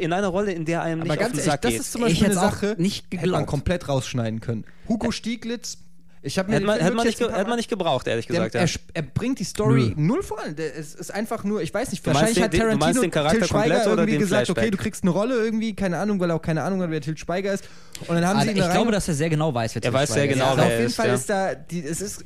in 0.00 0.12
einer 0.12 0.28
Rolle, 0.28 0.52
in 0.52 0.64
der 0.64 0.82
einem 0.82 1.00
Aber 1.02 1.10
nicht 1.10 1.18
auf 1.18 1.26
ganz 1.26 1.32
den 1.32 1.38
ehrlich, 1.40 1.52
Sack 1.52 1.62
das 1.62 1.70
geht. 1.72 1.80
ist 1.80 1.92
zum 1.92 2.00
Beispiel 2.02 2.24
eine 2.26 2.34
Sache, 2.34 2.74
nicht 2.84 3.04
hätte 3.06 3.16
man 3.16 3.22
geglaubt. 3.24 3.46
komplett 3.48 3.88
rausschneiden 3.88 4.40
können. 4.40 4.64
Hugo 4.88 5.10
Stieglitz, 5.10 5.78
ich 6.26 6.38
habe 6.38 6.48
mir 6.48 6.54
Hätte 6.56 6.66
man, 6.66 6.76
den 6.78 6.84
hätte, 6.84 6.86
Film 6.86 6.96
man 6.96 7.06
nicht, 7.06 7.20
hätte 7.20 7.48
man 7.48 7.56
nicht 7.58 7.68
gebraucht, 7.68 8.06
ehrlich 8.06 8.26
der, 8.26 8.36
gesagt. 8.48 8.54
er, 8.54 8.60
ja. 8.62 8.64
sp- 8.64 8.88
er 8.94 9.02
bringt 9.02 9.38
die 9.40 9.44
Story 9.44 9.92
Nö. 9.94 10.06
null 10.06 10.22
voran. 10.22 10.56
Der, 10.56 10.74
es 10.74 10.94
ist 10.94 11.12
einfach 11.12 11.44
nur, 11.44 11.60
ich 11.60 11.74
weiß 11.74 11.90
nicht, 11.90 12.06
wahrscheinlich 12.06 12.40
hat 12.42 12.52
den- 12.54 12.60
Tarantino 12.60 13.02
den 13.02 13.10
Charakter 13.10 13.38
Till 13.40 13.46
Schweiger 13.48 13.84
irgendwie 13.84 14.16
gesagt, 14.16 14.46
Flashback? 14.46 14.64
okay, 14.64 14.70
du 14.70 14.78
kriegst 14.78 15.02
eine 15.02 15.10
Rolle 15.10 15.34
irgendwie, 15.36 15.74
keine 15.74 15.98
Ahnung, 15.98 16.18
weil 16.20 16.30
er 16.30 16.36
auch 16.36 16.42
keine 16.42 16.62
Ahnung 16.62 16.80
hat, 16.80 16.90
wer 16.90 17.00
Till 17.02 17.18
Schweiger 17.18 17.52
ist. 17.52 17.64
Und 18.06 18.14
dann 18.14 18.26
haben 18.26 18.36
Also 18.38 18.46
sie 18.46 18.52
ihn 18.52 18.56
ich 18.58 18.64
da 18.64 18.72
glaube, 18.72 18.92
dass 18.92 19.06
er 19.08 19.14
sehr 19.14 19.28
genau 19.28 19.52
weiß, 19.52 19.74
wer 19.74 19.82
Er 19.82 19.82
Til 19.82 19.92
weiß 19.92 20.08
sehr 20.08 20.16
Schweiger 20.22 20.32
ist. 20.32 20.38
genau, 20.38 20.46
also 20.50 20.56
wer 20.58 20.64
auf 20.64 20.70
er 20.70 20.76
jeden 20.78 20.86
ist, 20.88 20.96
Fall 20.96 21.06
ja. 21.08 21.14
ist 21.14 21.28
da, 21.30 21.54
die, 21.54 21.84
es 21.84 22.00
ist, 22.00 22.24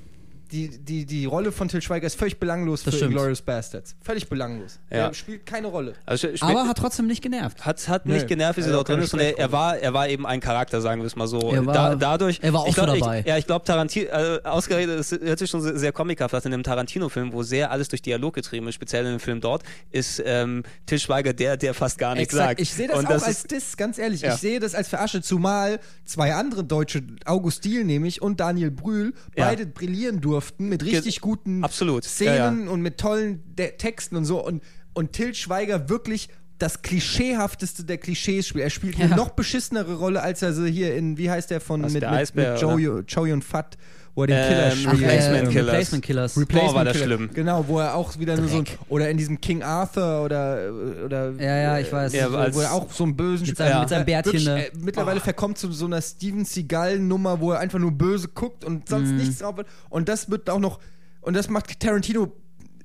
die, 0.50 0.78
die, 0.78 1.04
die 1.06 1.24
Rolle 1.26 1.52
von 1.52 1.68
Till 1.68 1.82
Schweiger 1.82 2.06
ist 2.06 2.18
völlig 2.18 2.38
belanglos 2.38 2.82
Das 2.82 2.94
für. 2.96 3.08
Glorious 3.08 3.42
Bastards. 3.42 3.94
Völlig 4.02 4.28
belanglos. 4.28 4.78
Ja. 4.90 5.08
Er 5.08 5.14
spielt 5.14 5.44
keine 5.46 5.68
Rolle. 5.68 5.94
Also, 6.06 6.28
sp- 6.32 6.42
Aber 6.44 6.66
hat 6.68 6.78
trotzdem 6.78 7.06
nicht 7.06 7.22
genervt. 7.22 7.64
hat, 7.64 7.88
hat 7.88 8.06
Nö. 8.06 8.14
nicht 8.14 8.26
genervt, 8.28 8.56
wie 8.58 8.62
sie 8.62 8.68
Er 8.70 8.72
dort 8.74 8.88
drin 8.88 9.00
ist. 9.00 9.12
Er, 9.14 9.38
er, 9.38 9.52
war, 9.52 9.78
er 9.78 9.92
war 9.94 10.08
eben 10.08 10.26
ein 10.26 10.40
Charakter, 10.40 10.80
sagen 10.80 11.00
wir 11.02 11.06
es 11.06 11.16
mal 11.16 11.26
so. 11.28 11.38
Er 11.52 11.64
war- 11.66 11.74
da, 11.74 11.94
dadurch, 11.94 12.38
er 12.42 12.52
war 12.52 12.60
auch 12.62 12.68
ich 12.68 12.74
glaub, 12.74 12.88
so 12.88 12.94
ich, 12.94 13.00
dabei. 13.00 13.24
Ja, 13.26 13.36
ich 13.36 13.46
glaube, 13.46 13.64
Tarantino, 13.64 14.06
äh, 14.10 14.40
ausgerechnet, 14.44 14.98
es 14.98 15.12
hört 15.12 15.38
sich 15.38 15.50
schon 15.50 15.60
sehr, 15.60 15.78
sehr 15.78 15.92
comichaft 15.92 16.34
an 16.34 16.42
in 16.44 16.54
einem 16.54 16.62
Tarantino-Film, 16.62 17.32
wo 17.32 17.42
sehr 17.42 17.70
alles 17.70 17.88
durch 17.88 18.02
Dialog 18.02 18.34
getrieben 18.34 18.66
ist, 18.68 18.74
speziell 18.74 19.04
in 19.04 19.12
dem 19.12 19.20
Film 19.20 19.40
dort, 19.40 19.62
ist 19.90 20.22
ähm, 20.24 20.62
Till 20.86 20.98
Schweiger 20.98 21.32
der, 21.32 21.56
der 21.56 21.74
fast 21.74 21.98
gar 21.98 22.14
nichts 22.14 22.32
Exakt. 22.34 22.48
sagt. 22.50 22.60
Ich 22.60 22.72
sehe 22.72 22.88
das 22.88 22.98
Und 22.98 23.06
auch 23.06 23.10
als 23.10 23.28
ist, 23.28 23.50
Diss, 23.50 23.76
ganz 23.76 23.98
ehrlich. 23.98 24.22
Ja. 24.22 24.34
Ich 24.34 24.40
sehe 24.40 24.60
das 24.60 24.74
als 24.74 24.88
Verarsche, 24.88 25.20
zumal 25.22 25.80
zwei 26.04 26.34
andere 26.34 26.64
Deutsche, 26.64 27.02
August 27.24 27.64
Diel 27.64 27.84
nämlich 27.84 28.22
und 28.22 28.40
Daniel 28.40 28.70
Brühl, 28.70 29.12
Ja. 29.36 29.46
beide 29.46 29.66
brillieren 29.66 30.20
durften 30.38 30.68
mit 30.68 30.84
richtig 30.84 31.20
guten 31.20 31.64
absolut. 31.64 32.04
Szenen 32.04 32.66
Ja, 32.66 32.70
und 32.70 32.80
mit 32.80 32.98
tollen 32.98 33.42
De 33.56 33.72
Texten 33.76 34.14
und 34.14 34.24
so. 34.24 34.44
Und, 34.44 34.62
und 34.94 35.12
Till 35.12 35.34
Schweiger 35.34 35.88
wirklich 35.88 36.28
das 36.58 36.82
klischeehafteste 36.82 37.84
der 37.84 37.98
Klischees 37.98 38.46
spielt. 38.46 38.62
Er 38.64 38.70
spielt 38.70 39.00
eine 39.00 39.10
Ja. 39.10 39.16
noch 39.16 39.30
beschissenere 39.30 39.94
Rolle, 39.94 40.22
als 40.22 40.42
er 40.42 40.52
so 40.52 40.64
hier 40.64 40.94
in, 40.94 41.18
wie 41.18 41.28
heißt 41.30 41.50
der 41.50 41.60
von 41.60 41.80
mit, 41.80 41.94
der 42.02 42.10
mit, 42.10 42.18
Eisbär, 42.20 42.52
mit 42.52 42.62
Joe, 42.62 43.04
Joe 43.06 43.32
und 43.32 43.44
Fat, 43.44 43.76
wo 44.18 44.22
er 44.24 44.26
den 44.26 44.36
Ähm, 44.36 44.48
Killer 44.48 44.66
Ach, 44.66 44.72
spielt. 44.72 44.92
Replacement 45.00 45.48
äh, 45.48 45.52
Killers. 45.52 45.66
Replacement 45.72 46.04
Killers. 46.04 46.34
Boah, 46.34 46.74
war 46.74 46.84
das 46.84 46.92
Killer. 46.94 47.06
schlimm. 47.16 47.30
Genau, 47.34 47.64
wo 47.68 47.78
er 47.78 47.94
auch 47.94 48.18
wieder 48.18 48.36
nur 48.36 48.48
so 48.48 48.58
ein, 48.58 48.64
oder 48.88 49.08
in 49.10 49.16
diesem 49.16 49.40
King 49.40 49.62
Arthur 49.62 50.24
oder 50.24 50.70
oder 51.04 51.30
Ja, 51.38 51.56
ja, 51.56 51.78
ich 51.78 51.92
weiß. 51.92 52.12
Ja, 52.14 52.32
wo, 52.32 52.36
als- 52.36 52.56
wo 52.56 52.60
er 52.60 52.72
auch 52.72 52.90
so 52.90 53.04
einen 53.04 53.16
bösen 53.16 53.46
Mit 53.46 53.56
seinem- 53.56 53.70
Ja. 53.70 53.80
mit 53.80 53.88
seinem 53.90 54.04
Bärtchen, 54.06 54.32
Wirklich, 54.32 54.46
ne? 54.48 54.66
äh, 54.66 54.70
mittlerweile 54.80 55.20
verkommt 55.20 55.56
zu 55.58 55.70
so 55.70 55.86
einer 55.86 56.02
Steven 56.02 56.44
Seagal 56.44 56.98
Nummer, 56.98 57.38
wo 57.40 57.52
er 57.52 57.60
einfach 57.60 57.78
nur 57.78 57.92
böse 57.92 58.26
guckt 58.28 58.64
und 58.64 58.88
sonst 58.88 59.10
Mhm. 59.10 59.16
nichts 59.18 59.38
drauf 59.38 59.56
wird. 59.56 59.68
Und 59.88 60.08
das 60.08 60.28
wird 60.30 60.50
auch 60.50 60.58
noch 60.58 60.80
und 61.20 61.36
das 61.36 61.48
macht 61.48 61.78
Tarantino 61.78 62.32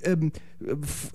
ähm, 0.04 0.32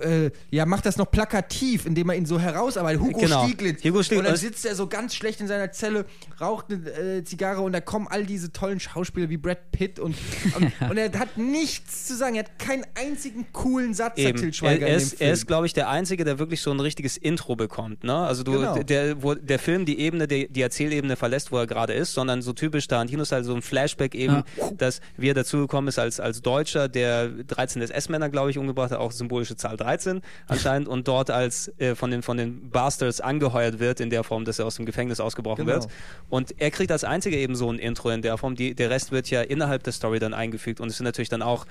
äh, 0.01 0.31
ja, 0.51 0.67
macht 0.67 0.86
das 0.86 0.97
noch 0.97 1.10
plakativ, 1.10 1.86
indem 1.86 2.10
er 2.10 2.17
ihn 2.17 2.27
so 2.27 2.39
herausarbeitet. 2.39 3.01
Hugo 3.01 3.18
Genau. 3.20 3.44
Stieglitz. 3.47 3.85
Hugo 3.85 4.02
Stieglitz. 4.02 4.27
Und 4.27 4.33
dann 4.33 4.36
sitzt 4.36 4.65
er 4.67 4.75
so 4.75 4.86
ganz 4.86 5.15
schlecht 5.15 5.41
in 5.41 5.47
seiner 5.49 5.73
Zelle, 5.73 6.05
raucht 6.41 6.67
eine 6.70 6.91
äh, 7.18 7.25
Zigarre 7.25 7.60
und 7.62 7.73
da 7.73 7.81
kommen 7.81 8.07
all 8.09 8.25
diese 8.25 8.52
tollen 8.52 8.81
Schauspieler 8.81 9.28
wie 9.28 9.36
Brad 9.36 9.70
Pitt 9.73 9.99
und, 9.99 10.15
und, 10.57 10.91
und 10.91 10.97
er 10.97 11.12
hat 11.18 11.36
nichts 11.39 12.07
zu 12.07 12.17
sagen. 12.17 12.35
Er 12.36 12.44
hat 12.44 12.59
keinen 12.59 12.85
einzigen 12.94 13.47
coolen 13.52 13.94
Satz, 13.94 14.18
Eben. 14.18 14.39
Til 14.39 14.49
Er, 14.49 14.52
Schweiger 14.52 14.86
er, 14.86 14.97
dem 14.99 15.02
ist, 15.02 15.20
er 15.20 15.33
ist, 15.33 15.47
glaube 15.47 15.67
ich, 15.67 15.73
der 15.73 15.89
Einzige, 15.89 16.25
der 16.25 16.39
wirklich 16.39 16.60
so 16.60 16.70
ein 16.70 16.81
richtiges 16.81 17.17
Intro 17.17 17.57
bekommt. 17.57 18.05
Ne? 18.05 18.15
Also 18.15 18.43
du, 18.43 18.52
Genau. 18.52 18.83
der, 18.83 19.23
wo 19.23 19.35
der 19.35 19.59
Film 19.59 19.85
die 19.85 19.99
Ebene, 20.01 20.27
die, 20.28 20.49
die 20.49 20.62
Erzählebene 20.62 21.17
verlässt, 21.17 21.52
wo 21.52 21.59
er 21.59 21.67
gerade 21.67 21.93
ist, 21.93 22.12
sondern 22.12 22.43
so 22.43 22.52
typisch 22.52 22.86
Tarantino-Style, 22.89 23.44
so 23.44 23.55
ein 23.55 23.62
Flashback 23.62 24.15
eben, 24.15 24.43
Ja. 24.57 24.70
dass 24.77 25.01
wie 25.17 25.28
er 25.31 25.35
dazugekommen 25.35 25.89
ist 25.89 25.99
als, 25.99 26.20
als 26.20 26.43
Deutscher, 26.43 26.89
der 26.89 27.28
13 27.28 27.83
SS-Männer, 27.83 28.28
glaube 28.28 28.51
ich, 28.51 28.59
umgebracht 28.59 28.91
hat, 28.91 28.99
auch 28.99 29.12
symbolische 29.39 29.57
Zahl 29.57 29.76
13 29.76 30.23
anscheinend, 30.47 30.89
und 30.89 31.08
dort 31.08 31.31
als 31.31 31.73
äh, 31.78 31.94
von, 31.94 32.10
den, 32.10 32.23
von 32.23 32.36
den 32.36 32.70
Bastards 32.70 33.20
angeheuert 33.20 33.78
wird, 33.78 34.00
in 34.00 34.10
der 34.10 34.25
Form, 34.25 34.44
dass 34.44 34.58
er 34.58 34.67
aus 34.67 34.76
dem 34.76 34.86
Gefängnis 34.86 35.20
ausgebrochen 35.20 35.67
Genau. 35.67 35.81
wird. 35.81 35.89
Und 36.28 36.55
er 36.58 36.70
kriegt 36.70 36.91
als 36.92 37.05
Einziger 37.05 37.36
eben 37.36 37.55
so 37.55 37.70
ein 37.70 37.78
Intro 37.78 38.10
in 38.10 38.23
der 38.23 38.36
Form. 38.36 38.55
Die, 38.55 38.75
der 38.75 38.91
Rest 38.91 39.12
wird 39.12 39.31
ja 39.31 39.42
innerhalb 39.42 39.83
der 39.83 39.92
Story 39.92 40.18
dann 40.18 40.34
eingefügt. 40.34 40.81
Und 40.81 40.89
es 40.89 40.97
sind 40.97 41.05
natürlich 41.05 41.28
dann 41.28 41.42
auch 41.42 41.67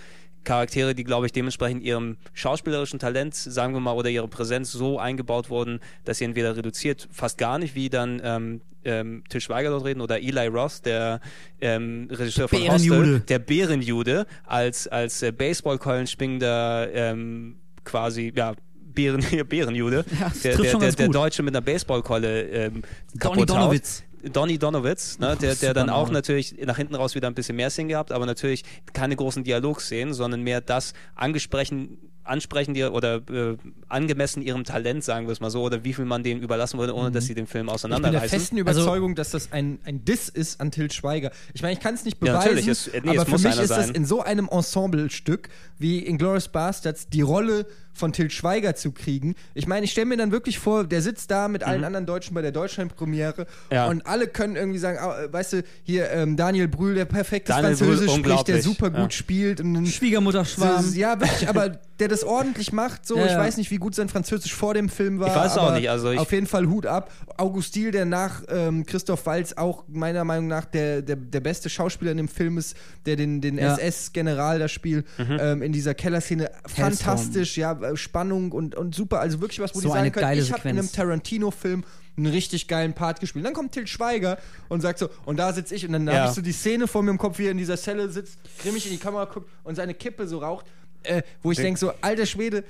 Charaktere, 0.48 0.96
die, 0.96 1.04
glaube 1.04 1.26
ich, 1.26 1.34
dementsprechend 1.34 1.84
ihrem 1.84 2.16
schauspielerischen 2.34 3.00
Talent, 3.00 3.36
sagen 3.36 3.74
wir 3.74 3.82
mal, 3.82 3.92
oder 3.92 4.10
ihre 4.10 4.30
Präsenz 4.30 4.72
so 4.72 4.98
eingebaut 4.98 5.50
wurden, 5.50 5.82
dass 6.06 6.20
sie 6.20 6.24
entweder 6.24 6.56
reduziert, 6.56 7.10
fast 7.12 7.38
gar 7.38 7.60
nicht, 7.60 7.76
wie 7.76 7.90
dann 7.90 8.22
ähm, 8.24 8.62
ähm, 8.86 9.24
Til 9.28 9.42
Schweiger 9.42 9.72
dort 9.72 9.84
reden, 9.84 10.00
oder 10.00 10.22
Eli 10.22 10.48
Roth, 10.48 10.86
der 10.86 11.20
ähm, 11.60 12.08
Regisseur 12.10 12.48
von 12.48 12.60
Bärenjude. 12.60 13.00
Hostel, 13.00 13.20
der 13.20 13.40
Bärenjude, 13.40 14.26
als, 14.46 14.88
als 14.88 15.22
äh, 15.22 15.34
Baseballkeulen 15.34 16.08
schwingender 16.08 16.88
ähm, 16.94 17.58
quasi, 17.84 18.32
ja, 18.34 18.54
Bären, 18.98 19.24
Bärenjude, 19.50 20.06
Ja, 20.20 20.32
der, 20.44 20.58
der, 20.58 20.80
der, 20.80 20.92
der. 20.94 21.10
Deutsche 21.10 21.44
mit 21.44 21.54
einer 21.54 21.62
Baseballkeule 21.62 22.44
ähm, 22.44 22.84
kaputt 23.20 23.52
haut. 23.52 23.82
Donny 24.24 24.58
Donowitz, 24.58 25.20
ne, 25.20 25.38
der, 25.40 25.56
der 25.56 25.74
dann 25.74 25.90
auch 25.90 26.10
natürlich 26.10 26.56
nach 26.66 26.78
hinten 26.78 26.96
raus 26.96 27.16
wieder 27.16 27.28
ein 27.28 27.36
bisschen 27.36 27.56
mehr 27.56 27.70
Szenen 27.70 27.90
gehabt, 27.90 28.12
aber 28.12 28.26
natürlich 28.26 28.64
keine 28.94 29.16
großen 29.16 29.44
Dialogszenen, 29.44 30.14
sondern 30.14 30.42
mehr 30.42 30.60
das 30.62 30.94
angesprochen, 31.16 31.98
ansprechen 32.24 32.74
dir 32.74 32.92
oder 32.94 33.22
äh, 33.32 33.56
angemessen 33.88 34.42
ihrem 34.42 34.66
Talent, 34.66 35.02
sagen 35.04 35.28
wir 35.28 35.32
es 35.32 35.40
mal 35.40 35.50
so, 35.50 35.62
oder 35.64 35.86
wie 35.86 35.94
viel 35.94 36.04
man 36.04 36.24
denen 36.24 36.42
überlassen 36.42 36.78
würde, 36.78 36.94
ohne 36.94 37.10
dass 37.10 37.26
sie 37.26 37.36
den 37.36 37.48
Film 37.48 37.68
Mhm. 37.68 37.72
Ich 37.76 37.82
bin 37.82 37.90
der 37.92 37.98
auseinanderreißen. 37.98 38.40
festen 38.40 38.58
Also- 38.68 38.82
Überzeugung, 38.82 39.16
dass 39.16 39.32
das 39.32 39.52
ein, 39.54 39.80
ein 39.86 40.04
Diss 40.04 40.28
ist 40.28 40.60
an 40.60 40.72
Til 40.72 40.92
Schweiger. 40.92 41.32
Ich 41.54 41.62
meine, 41.62 41.74
ich 41.76 41.80
kann 41.80 41.94
es 41.94 42.04
nicht 42.04 42.18
Ja, 42.22 42.34
beweisen, 42.34 42.56
natürlich, 42.56 42.68
es- 42.68 42.92
nee, 43.02 43.12
aber 43.18 43.26
für 43.26 43.32
mich 43.38 43.46
ist 43.60 43.70
das 43.70 43.86
sein. 43.88 43.96
in 43.96 44.06
so 44.06 44.22
einem 44.24 44.50
Ensemblestück 44.52 45.48
wie 45.80 46.06
Inglourious 46.06 46.50
Bastards 46.50 47.08
die 47.08 47.22
Rolle 47.22 47.66
von 47.98 48.14
Til 48.14 48.30
Schweiger 48.32 48.76
zu 48.76 48.92
kriegen. 48.92 49.36
Ich 49.54 49.68
meine, 49.68 49.84
ich 49.86 49.92
stelle 49.92 50.06
mir 50.06 50.18
dann 50.18 50.32
wirklich 50.32 50.60
vor, 50.60 50.84
der 50.86 51.02
sitzt 51.02 51.32
da 51.32 51.48
mit 51.48 51.64
allen 51.64 51.84
anderen 51.84 52.06
Deutschen 52.06 52.34
bei 52.34 52.42
der 52.42 52.52
Deutschland-Premiere 52.52 53.42
Mhm. 53.42 53.46
Ja. 53.76 53.88
und 53.88 54.06
alle 54.08 54.28
können 54.28 54.56
irgendwie 54.56 54.80
sagen, 54.80 55.00
weißt 55.32 55.54
du, 55.54 55.64
hier 55.84 56.12
ähm, 56.12 56.38
Daniel 56.38 56.68
Brühl, 56.68 56.96
der 56.96 57.06
perfektes 57.06 57.56
Daniel 57.56 57.76
Brühl, 57.76 57.88
Französisch 57.98 58.16
spricht, 58.16 58.48
der 58.48 58.62
super 58.62 58.90
gut 58.90 59.00
Ja. 59.00 59.10
spielt 59.12 59.60
und 59.62 59.74
dann 59.74 59.86
Schwiegermutter 59.86 60.46
Schwarm. 60.46 60.84
so, 60.84 60.98
ja, 60.98 61.20
wirklich, 61.20 61.50
aber 61.50 61.70
der 62.00 62.08
das 62.08 62.24
ordentlich 62.24 62.72
macht, 62.72 63.08
so. 63.08 63.18
Ja, 63.18 63.26
ich 63.26 63.32
ja. 63.32 63.40
weiß 63.40 63.58
nicht, 63.58 63.72
wie 63.72 63.78
gut 63.78 63.96
sein 63.96 64.08
Französisch 64.08 64.54
vor 64.54 64.76
dem 64.76 64.88
Film 64.88 65.20
war. 65.20 65.30
Ich 65.30 65.36
weiß 65.36 65.58
auch 65.58 65.74
nicht, 65.74 65.90
also 65.90 66.12
ich- 66.12 66.20
auf 66.20 66.32
jeden 66.32 66.46
Fall 66.46 66.68
Hut 66.68 66.86
ab. 66.86 67.12
August 67.38 67.74
Diel, 67.76 67.90
der 67.92 68.06
nach 68.06 68.44
ähm, 68.50 68.86
Christoph 68.86 69.26
Waltz 69.26 69.54
auch 69.54 69.84
meiner 69.88 70.24
Meinung 70.24 70.48
nach 70.48 70.66
der, 70.66 71.02
der, 71.02 71.16
der 71.16 71.40
beste 71.40 71.70
Schauspieler 71.70 72.12
in 72.12 72.18
dem 72.18 72.28
Film 72.28 72.58
ist, 72.60 72.76
der 73.08 73.16
den, 73.16 73.42
den 73.42 73.58
Ja. 73.58 73.76
SS-General 73.76 74.60
da 74.60 74.68
spielt, 74.68 75.06
Mhm. 75.18 75.38
ähm, 75.40 75.62
in 75.64 75.72
dieser 75.72 75.94
Kellerszene. 75.96 76.52
Fantastisch, 76.68 77.58
ja, 77.58 77.72
Spannung 77.96 78.52
und, 78.52 78.76
und 78.76 78.94
super. 78.96 79.20
Also 79.20 79.40
wirklich 79.42 79.60
was, 79.60 79.74
wo 79.76 79.80
So 79.80 79.88
die 79.90 79.94
sagen 79.94 80.12
können, 80.12 80.40
ich 80.40 80.52
habe 80.52 80.68
in 80.70 80.78
einem. 80.80 80.92
Tarantino-Film 80.92 81.84
einen 82.18 82.26
richtig 82.26 82.68
geilen 82.68 82.94
Part 82.94 83.20
gespielt. 83.20 83.46
Dann 83.46 83.54
kommt 83.54 83.74
Til 83.74 83.86
Schweiger 83.86 84.40
und 84.70 84.82
sagt 84.82 84.98
so, 85.00 85.08
und 85.26 85.38
da 85.38 85.54
sitze 85.54 85.76
ich 85.76 85.86
und 85.86 85.94
dann 85.94 86.08
Ja. 86.08 86.14
habe 86.16 86.30
ich 86.30 86.36
so 86.36 86.42
die 86.42 86.52
Szene 86.52 86.88
vor 86.88 87.04
mir 87.04 87.12
im 87.12 87.18
Kopf, 87.20 87.38
wie 87.38 87.46
er 87.46 87.52
in 87.52 87.58
dieser 87.60 87.78
Zelle 87.78 88.10
sitzt, 88.10 88.40
grimmig 88.62 88.86
in 88.88 88.92
die 88.94 88.98
Kamera 88.98 89.26
guckt 89.26 89.48
und 89.64 89.76
seine 89.76 89.94
Kippe 89.94 90.28
so 90.28 90.40
raucht, 90.40 90.66
äh, 91.04 91.22
wo 91.44 91.52
ich 91.52 91.58
Den- 91.58 91.66
denke 91.66 91.80
so, 91.80 91.94
alter 92.02 92.26
Schwede, 92.26 92.64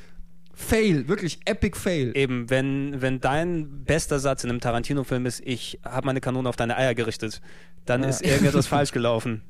Fail, 0.54 1.08
wirklich 1.08 1.40
epic 1.46 1.78
Fail. 1.78 2.12
Eben, 2.16 2.50
wenn, 2.50 3.00
wenn 3.02 3.22
dein 3.22 3.86
bester 3.86 4.20
Satz 4.20 4.44
in 4.44 4.50
einem 4.50 4.60
Tarantino-Film 4.60 5.26
ist, 5.28 5.42
ich 5.46 5.80
habe 5.86 6.08
meine 6.08 6.20
Kanone 6.20 6.50
auf 6.50 6.56
deine 6.56 6.76
Eier 6.76 6.96
gerichtet, 6.96 7.42
dann 7.90 8.04
ist 8.04 8.22
irgendetwas 8.22 8.68
falsch 8.68 8.92
gelaufen. 8.92 9.42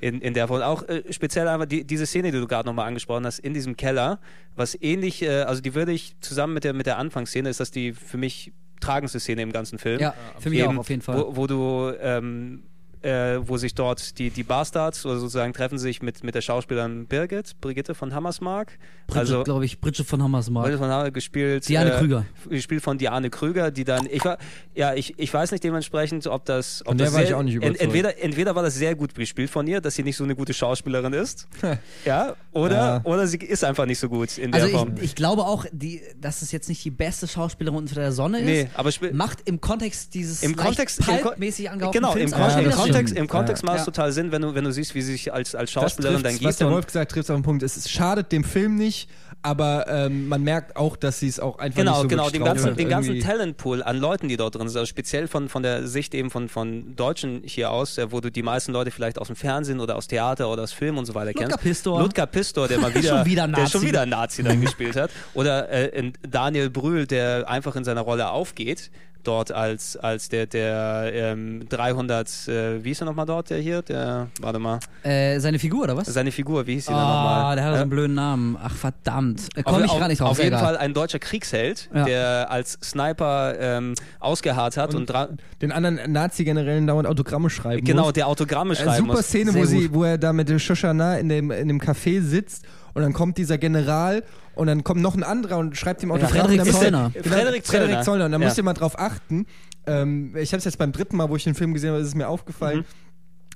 In, 0.00 0.20
in 0.20 0.34
der 0.34 0.48
Form. 0.48 0.62
Auch 0.62 0.88
äh, 0.88 1.02
speziell 1.12 1.48
einfach 1.48 1.66
die, 1.66 1.84
diese 1.84 2.06
Szene, 2.06 2.30
die 2.30 2.38
du 2.38 2.46
gerade 2.46 2.68
nochmal 2.68 2.86
angesprochen 2.86 3.26
hast, 3.26 3.38
in 3.38 3.54
diesem 3.54 3.76
Keller, 3.76 4.20
was 4.54 4.80
ähnlich, 4.80 5.22
äh, 5.22 5.42
also 5.42 5.60
die 5.60 5.74
würde 5.74 5.92
ich 5.92 6.18
zusammen 6.20 6.54
mit 6.54 6.64
der, 6.64 6.72
mit 6.72 6.86
der 6.86 6.98
Anfangsszene, 6.98 7.48
ist 7.48 7.60
das 7.60 7.70
die 7.70 7.92
für 7.92 8.18
mich 8.18 8.52
tragendste 8.80 9.20
Szene 9.20 9.42
im 9.42 9.52
ganzen 9.52 9.78
Film. 9.78 10.00
Ja, 10.00 10.14
für 10.38 10.50
mich 10.50 10.60
Eben, 10.60 10.76
auch 10.76 10.80
auf 10.80 10.90
jeden 10.90 11.02
Fall. 11.02 11.18
Wo, 11.18 11.36
wo 11.36 11.46
du, 11.46 11.92
ähm, 12.00 12.64
äh, 13.04 13.38
wo 13.46 13.56
sich 13.58 13.74
dort 13.74 14.18
die, 14.18 14.30
die 14.30 14.42
Barstars 14.42 15.04
oder 15.04 15.18
sozusagen 15.18 15.52
treffen 15.52 15.78
sich 15.78 16.00
mit, 16.02 16.24
mit 16.24 16.34
der 16.34 16.40
Schauspielerin 16.40 17.06
Birgit, 17.06 17.60
Brigitte 17.60 17.94
von 17.94 18.14
Hammersmark. 18.14 18.78
Bridget, 19.06 19.18
also 19.20 19.42
glaube 19.44 19.64
ich, 19.66 19.80
Bridget 19.80 20.06
von 20.06 20.22
Hammersmark. 20.22 20.64
Brigitte 20.64 20.78
von 20.78 20.88
Hammersmark 20.90 21.14
gespielt. 21.14 21.68
Diane 21.68 21.92
äh, 21.92 21.98
Krüger. 21.98 22.24
Gespielt 22.48 22.82
von 22.82 22.96
Diane 22.96 23.28
Krüger, 23.28 23.70
die 23.70 23.84
dann, 23.84 24.06
ich 24.10 24.24
war, 24.24 24.38
ja, 24.74 24.94
ich, 24.94 25.18
ich 25.18 25.32
weiß 25.32 25.52
nicht 25.52 25.62
dementsprechend, 25.62 26.26
ob 26.26 26.46
das, 26.46 26.80
ob 26.82 26.88
Von 26.88 26.98
der 26.98 27.06
das 27.06 27.14
war 27.14 27.20
sehr, 27.20 27.28
ich 27.28 27.34
auch 27.34 27.42
nicht 27.42 27.54
ent, 27.56 27.64
überzeugt. 27.64 27.82
entweder, 27.82 28.18
entweder 28.22 28.54
war 28.56 28.62
das 28.62 28.74
sehr 28.74 28.94
gut 28.94 29.14
gespielt 29.14 29.50
von 29.50 29.66
ihr, 29.66 29.80
dass 29.82 29.94
sie 29.96 30.02
nicht 30.02 30.16
so 30.16 30.24
eine 30.24 30.34
gute 30.34 30.54
Schauspielerin 30.54 31.12
ist, 31.12 31.46
ja, 32.06 32.34
oder, 32.52 32.74
Ja. 32.76 33.00
oder 33.04 33.26
sie 33.26 33.36
ist 33.36 33.62
einfach 33.64 33.84
nicht 33.86 33.98
so 33.98 34.08
gut 34.08 34.38
in 34.38 34.50
der 34.52 34.62
Also 34.62 34.78
Form. 34.78 34.94
ich, 34.96 35.02
ich 35.02 35.14
glaube 35.14 35.42
auch, 35.44 35.66
die, 35.72 36.00
dass 36.18 36.40
es 36.40 36.52
jetzt 36.52 36.68
nicht 36.70 36.82
die 36.84 36.90
beste 36.90 37.28
Schauspielerin 37.28 37.76
unter 37.78 37.96
der 37.96 38.12
Sonne 38.12 38.38
ist. 38.40 38.46
Nee, 38.46 38.68
aber 38.74 38.90
macht 39.12 39.40
im 39.44 39.60
Kontext 39.60 40.14
dieses 40.14 40.42
Im 40.42 40.56
Kontext, 40.56 41.00
im, 41.00 41.04
Kon- 41.06 41.18
pulpmäßig 41.20 41.70
angehauchten 41.70 42.00
genau, 42.00 42.12
im, 42.12 42.18
Films 42.18 42.32
Kon 42.32 42.40
auch 42.42 42.48
Ja, 42.48 42.58
im 42.60 42.64
das 42.70 42.84
wieder 42.86 42.93
Kontext, 42.94 43.16
im 43.16 43.28
Kontext 43.28 43.62
Ja. 43.62 43.70
macht 43.70 43.78
es 43.80 43.84
total 43.84 44.12
Sinn, 44.12 44.32
wenn 44.32 44.42
du, 44.42 44.54
wenn 44.54 44.64
du 44.64 44.72
siehst, 44.72 44.94
wie 44.94 45.02
sie 45.02 45.12
sich 45.12 45.32
als, 45.32 45.54
als 45.54 45.70
Schauspielerin 45.70 46.22
dann 46.22 46.32
was 46.34 46.40
gibt. 46.40 46.60
der 46.60 46.66
und- 46.68 46.72
Wolf 46.74 46.86
gesagt 46.86 47.10
hat, 47.10 47.14
trifft 47.14 47.30
auf 47.30 47.36
den 47.36 47.42
Punkt. 47.42 47.62
Es, 47.62 47.88
schadet 47.90 48.32
dem 48.32 48.44
Film 48.44 48.76
nicht, 48.76 49.08
aber 49.42 49.86
ähm, 49.88 50.28
man 50.28 50.42
merkt 50.42 50.76
auch, 50.76 50.96
dass 50.96 51.20
sie 51.20 51.28
es 51.28 51.38
auch 51.38 51.58
einfach 51.58 51.78
Genau, 51.78 51.92
nicht 51.92 52.02
so 52.02 52.08
genau, 52.08 52.22
wirklich 52.24 52.40
den 52.40 52.44
ganzen, 52.44 52.76
den 52.76 52.88
ganzen 52.88 53.20
Talentpool 53.20 53.82
an 53.82 53.98
Leuten, 53.98 54.28
die 54.28 54.36
dort 54.36 54.54
drin 54.54 54.68
sind, 54.68 54.78
also 54.78 54.86
speziell 54.88 55.28
von, 55.28 55.48
von 55.48 55.62
der 55.62 55.86
Sicht 55.86 56.14
eben 56.14 56.30
von, 56.30 56.48
von 56.48 56.96
Deutschen 56.96 57.42
hier 57.44 57.70
aus, 57.70 57.98
äh, 57.98 58.10
wo 58.10 58.20
du 58.20 58.30
die 58.30 58.42
meisten 58.42 58.72
Leute 58.72 58.90
vielleicht 58.90 59.18
aus 59.18 59.26
dem 59.26 59.36
Fernsehen 59.36 59.80
oder 59.80 59.96
aus 59.96 60.06
Theater 60.06 60.48
oder 60.50 60.62
aus 60.62 60.72
Film 60.72 60.96
und 60.96 61.04
so 61.04 61.14
weiter 61.14 61.32
Ludger 61.32 61.48
kennst. 61.48 61.60
Pistor. 61.60 62.00
Ludger 62.00 62.26
Pistor, 62.26 62.68
der 62.68 62.78
mal 62.78 62.94
wieder, 62.94 63.08
Schon 63.18 63.26
wieder 63.26 63.46
der 63.48 63.56
schon 63.66 63.80
Nazi. 63.80 63.86
wieder 63.86 64.06
Nazi 64.06 64.42
dann 64.42 64.60
gespielt 64.60 64.96
hat. 64.96 65.10
Oder 65.34 65.68
äh, 65.68 65.88
in 65.98 66.12
Daniel 66.28 66.70
Brühl, 66.70 67.06
der 67.06 67.48
einfach 67.48 67.76
in 67.76 67.84
seiner 67.84 68.00
Rolle 68.02 68.30
aufgeht. 68.30 68.90
Dort 69.24 69.50
als, 69.52 69.96
als 69.96 70.28
der, 70.28 70.46
der 70.46 71.10
ähm, 71.14 71.66
300, 71.68 72.28
äh, 72.48 72.84
wie 72.84 72.90
ist 72.90 73.00
er 73.00 73.06
nochmal 73.06 73.26
dort, 73.26 73.50
der 73.50 73.58
hier? 73.58 73.82
Der, 73.82 74.28
warte 74.40 74.58
mal, 74.58 74.78
Äh, 75.02 75.40
seine 75.40 75.58
Figur, 75.58 75.84
oder 75.84 75.96
was? 75.96 76.06
seine 76.08 76.30
Figur, 76.30 76.66
wie 76.66 76.74
hieß 76.74 76.86
sie 76.86 76.92
Ah, 76.92 76.96
denn 76.96 77.08
nochmal? 77.08 77.56
der 77.56 77.64
hat 77.64 77.74
so 77.76 77.80
einen 77.80 77.90
blöden 77.90 78.14
Namen. 78.14 78.56
Ach, 78.62 78.74
verdammt. 78.74 79.40
Äh, 79.56 79.60
auf, 79.64 79.72
Komm 79.74 79.84
ich 79.84 79.90
auf, 79.90 79.98
gar 79.98 80.08
nicht 80.08 80.20
drauf. 80.20 80.30
auf 80.32 80.36
jeden 80.38 80.48
egal. 80.48 80.60
Fall 80.62 80.76
ein 80.76 80.92
deutscher 80.94 81.18
Kriegsheld, 81.18 81.88
Ja. 81.94 82.04
der 82.04 82.50
als 82.50 82.78
Sniper 82.82 83.54
ähm, 83.58 83.94
ausgeharrt 84.20 84.76
hat 84.76 84.94
und, 84.94 85.10
dra- 85.10 85.28
den 85.62 85.72
anderen 85.72 86.12
Nazi-Generälen 86.12 86.86
dauernd 86.86 87.08
Autogramme 87.08 87.48
schreiben 87.50 87.84
genau, 87.84 88.04
muss. 88.04 88.12
der 88.12 88.26
Autogramme 88.28 88.74
Äh, 88.74 88.76
schreiben 88.76 89.06
super 89.06 89.12
muss. 89.14 89.26
Szene, 89.28 89.52
Sehr 89.52 89.62
wo, 89.62 89.66
sie, 89.66 89.94
wo 89.94 90.04
er 90.04 90.18
da 90.18 90.32
mit 90.32 90.50
Shoshana 90.60 91.16
in 91.18 91.28
dem, 91.28 91.50
in 91.50 91.68
dem 91.68 91.80
Café 91.80 92.20
sitzt 92.22 92.64
und 92.92 93.02
dann 93.02 93.12
kommt 93.12 93.38
dieser 93.38 93.58
General 93.58 94.22
und 94.56 94.66
dann 94.66 94.84
kommt 94.84 95.00
noch 95.02 95.14
ein 95.14 95.22
anderer 95.22 95.58
und 95.58 95.76
schreibt 95.76 96.02
ihm 96.02 96.10
Autogramm. 96.12 96.30
Frederik 96.48 96.58
müsst 96.64 96.72
ihr- 96.72 96.80
Zollner. 96.80 97.10
Genau, 97.14 97.28
Frederik 97.34 97.66
Frederik 97.66 97.90
Zollner. 97.90 98.02
Zollner. 98.02 98.24
Und 98.26 98.32
da 98.32 98.38
Ja. 98.38 98.44
müsst 98.44 98.58
ihr 98.58 98.64
mal 98.64 98.74
drauf 98.74 98.98
achten. 98.98 99.46
Ähm, 99.86 100.34
ich 100.36 100.52
habe 100.52 100.58
es 100.58 100.64
jetzt 100.64 100.78
beim 100.78 100.92
dritten 100.92 101.16
Mal, 101.16 101.28
wo 101.28 101.36
ich 101.36 101.44
den 101.44 101.54
Film 101.54 101.74
gesehen 101.74 101.90
habe, 101.90 102.00
ist 102.00 102.08
es 102.08 102.14
mir 102.14 102.28
aufgefallen. 102.28 102.78
Mhm. 102.78 102.84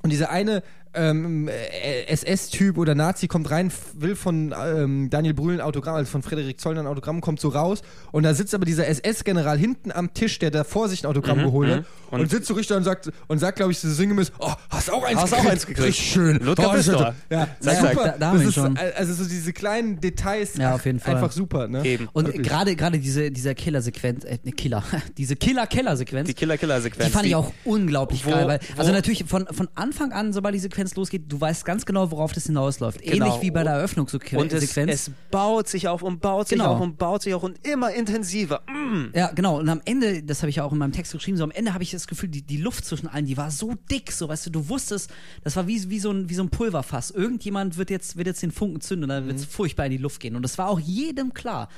Und 0.03 0.11
dieser 0.11 0.31
eine 0.31 0.63
ähm, 0.95 1.49
äh, 1.49 2.05
SS-Typ 2.07 2.79
oder 2.79 2.95
Nazi 2.95 3.29
kommt 3.29 3.51
rein, 3.51 3.71
will 3.95 4.17
von 4.17 4.55
ähm, 4.59 5.11
Daniel 5.11 5.35
Brühl 5.35 5.55
ein 5.55 5.61
Autogramm, 5.61 5.95
also 5.97 6.11
von 6.11 6.23
Frederik 6.23 6.61
Zollner 6.61 6.81
ein 6.83 6.87
Autogramm, 6.87 7.21
kommt 7.21 7.41
so 7.41 7.49
raus. 7.49 7.83
Und 8.13 8.23
da 8.23 8.35
sitzt 8.35 8.55
aber 8.55 8.65
dieser 8.65 8.87
SS-General 8.89 9.59
hinten 9.59 9.93
am 9.93 10.15
Tisch, 10.15 10.39
der 10.39 10.51
da 10.51 10.65
vor 10.65 10.89
sich 10.89 11.05
ein 11.05 11.07
Autogramm 11.07 11.39
geholt 11.39 11.71
hat. 11.71 11.85
Und, 12.11 12.21
Und- 12.23 12.31
sitzt 12.31 12.47
so 12.49 12.55
richtig 12.55 12.69
da 12.69 12.77
und 12.77 12.85
sagt, 12.85 13.11
und 13.27 13.39
sagt 13.39 13.57
glaube 13.57 13.73
ich, 13.73 13.79
so 13.79 13.89
sinngemäß, 13.91 14.33
oh, 14.39 14.53
hast 14.71 14.91
auch 14.91 15.03
eins 15.05 15.21
Hast 15.21 15.33
auch 15.33 15.37
gekriegt? 15.39 15.53
eins 15.53 15.67
gekriegt. 15.67 15.89
Richtig 15.89 16.11
schön. 16.13 16.39
Ludger 16.39 16.71
oh, 16.71 16.75
Pistor. 16.75 17.15
Ja, 17.31 17.49
Zack, 17.61 17.77
super. 17.95 18.05
Da- 18.05 18.19
da 18.19 18.27
haben 18.31 18.41
wir 18.41 18.53
schon. 18.53 18.79
Also 18.97 19.13
so 19.15 19.29
diese 19.29 19.53
kleinen 19.53 20.01
Details. 20.01 20.57
Ja, 20.57 20.75
auf 20.75 20.85
jeden 20.87 21.01
Fall. 21.01 21.17
Einfach 21.17 21.33
super, 21.33 21.69
ne? 21.69 21.85
Eben. 21.85 22.09
Und 22.13 22.33
gerade 22.43 22.75
gerade 22.77 22.99
diese 22.99 23.31
dieser 23.31 23.55
Killer-Sequenz, 23.55 24.25
äh, 24.25 24.39
ne, 24.45 24.53
Killer, 24.53 24.83
diese 25.19 25.37
Killer-Keller-Sequenz, 25.37 26.29
Die 26.29 26.35
Killer-Killer-Sequenz. 26.35 27.07
die 27.07 27.13
fand 27.13 27.27
ich 27.27 27.35
auch 27.35 27.53
unglaublich 27.65 28.25
Wo- 28.25 28.31
geil, 28.31 28.47
weil 28.47 28.61
also 28.77 28.93
natürlich 28.93 29.25
von 29.27 29.47
von 29.51 29.69
Anfang 29.75 30.13
an, 30.13 30.33
sobald 30.33 30.55
die 30.55 30.61
Sequenz 30.61 30.78
losgeht, 30.97 31.25
du 31.29 31.41
weißt 31.41 31.65
ganz 31.65 31.85
genau, 31.87 32.11
worauf 32.11 32.33
das 32.33 32.47
hinausläuft. 32.47 33.03
Genau. 33.03 33.27
Ähnlich 33.27 33.43
wie 33.43 33.51
bei 33.51 33.63
der 33.65 33.75
Eröffnungssequenz. 33.75 34.41
Und 34.43 34.53
es, 34.53 34.77
es 34.77 35.11
baut 35.31 35.69
sich 35.69 35.89
auf 35.89 36.03
und 36.03 36.21
baut 36.21 36.49
sich 36.49 36.59
Genau. 36.59 36.75
auf 36.75 36.81
und 36.81 36.99
baut 36.99 37.23
sich 37.23 37.35
auf 37.35 37.43
und 37.43 37.67
immer 37.67 37.93
intensiver. 37.93 38.63
Mm. 38.69 39.15
Ja, 39.17 39.31
genau. 39.33 39.59
Und 39.59 39.69
am 39.69 39.81
Ende, 39.85 40.23
das 40.23 40.43
habe 40.43 40.51
ich 40.51 40.57
ja 40.57 40.65
auch 40.65 40.73
in 40.73 40.79
meinem 40.79 40.93
Text 40.93 41.13
geschrieben, 41.13 41.37
so 41.37 41.45
am 41.45 41.51
Ende 41.51 41.75
habe 41.75 41.83
ich 41.83 41.91
das 41.91 42.07
Gefühl, 42.07 42.29
die, 42.29 42.43
die 42.43 42.57
Luft 42.59 42.85
zwischen 42.85 43.09
allen, 43.09 43.27
die 43.27 43.37
war 43.37 43.51
so 43.51 43.75
dick, 43.91 44.13
so 44.13 44.29
weißt 44.29 44.47
du, 44.47 44.51
du 44.51 44.69
wusstest, 44.69 45.11
das 45.45 45.57
war 45.57 45.67
wie, 45.67 45.89
wie, 45.91 45.99
so, 46.01 46.11
ein, 46.11 46.29
wie 46.31 46.35
so 46.35 46.43
ein 46.43 46.51
Pulverfass. 46.51 47.11
Irgendjemand 47.11 47.77
wird 47.77 47.91
jetzt, 47.91 48.17
wird 48.17 48.27
jetzt 48.27 48.43
den 48.43 48.51
Funken 48.53 48.81
zünden 48.81 49.05
und 49.05 49.09
dann 49.11 49.27
wird 49.27 49.37
es 49.37 49.43
Mhm. 49.47 49.51
furchtbar 49.51 49.87
in 49.87 49.93
die 49.93 49.99
Luft 49.99 50.21
gehen. 50.21 50.37
Und 50.37 50.43
das 50.43 50.59
war 50.59 50.69
auch 50.69 50.81
jedem 50.81 51.35
klar. 51.35 51.69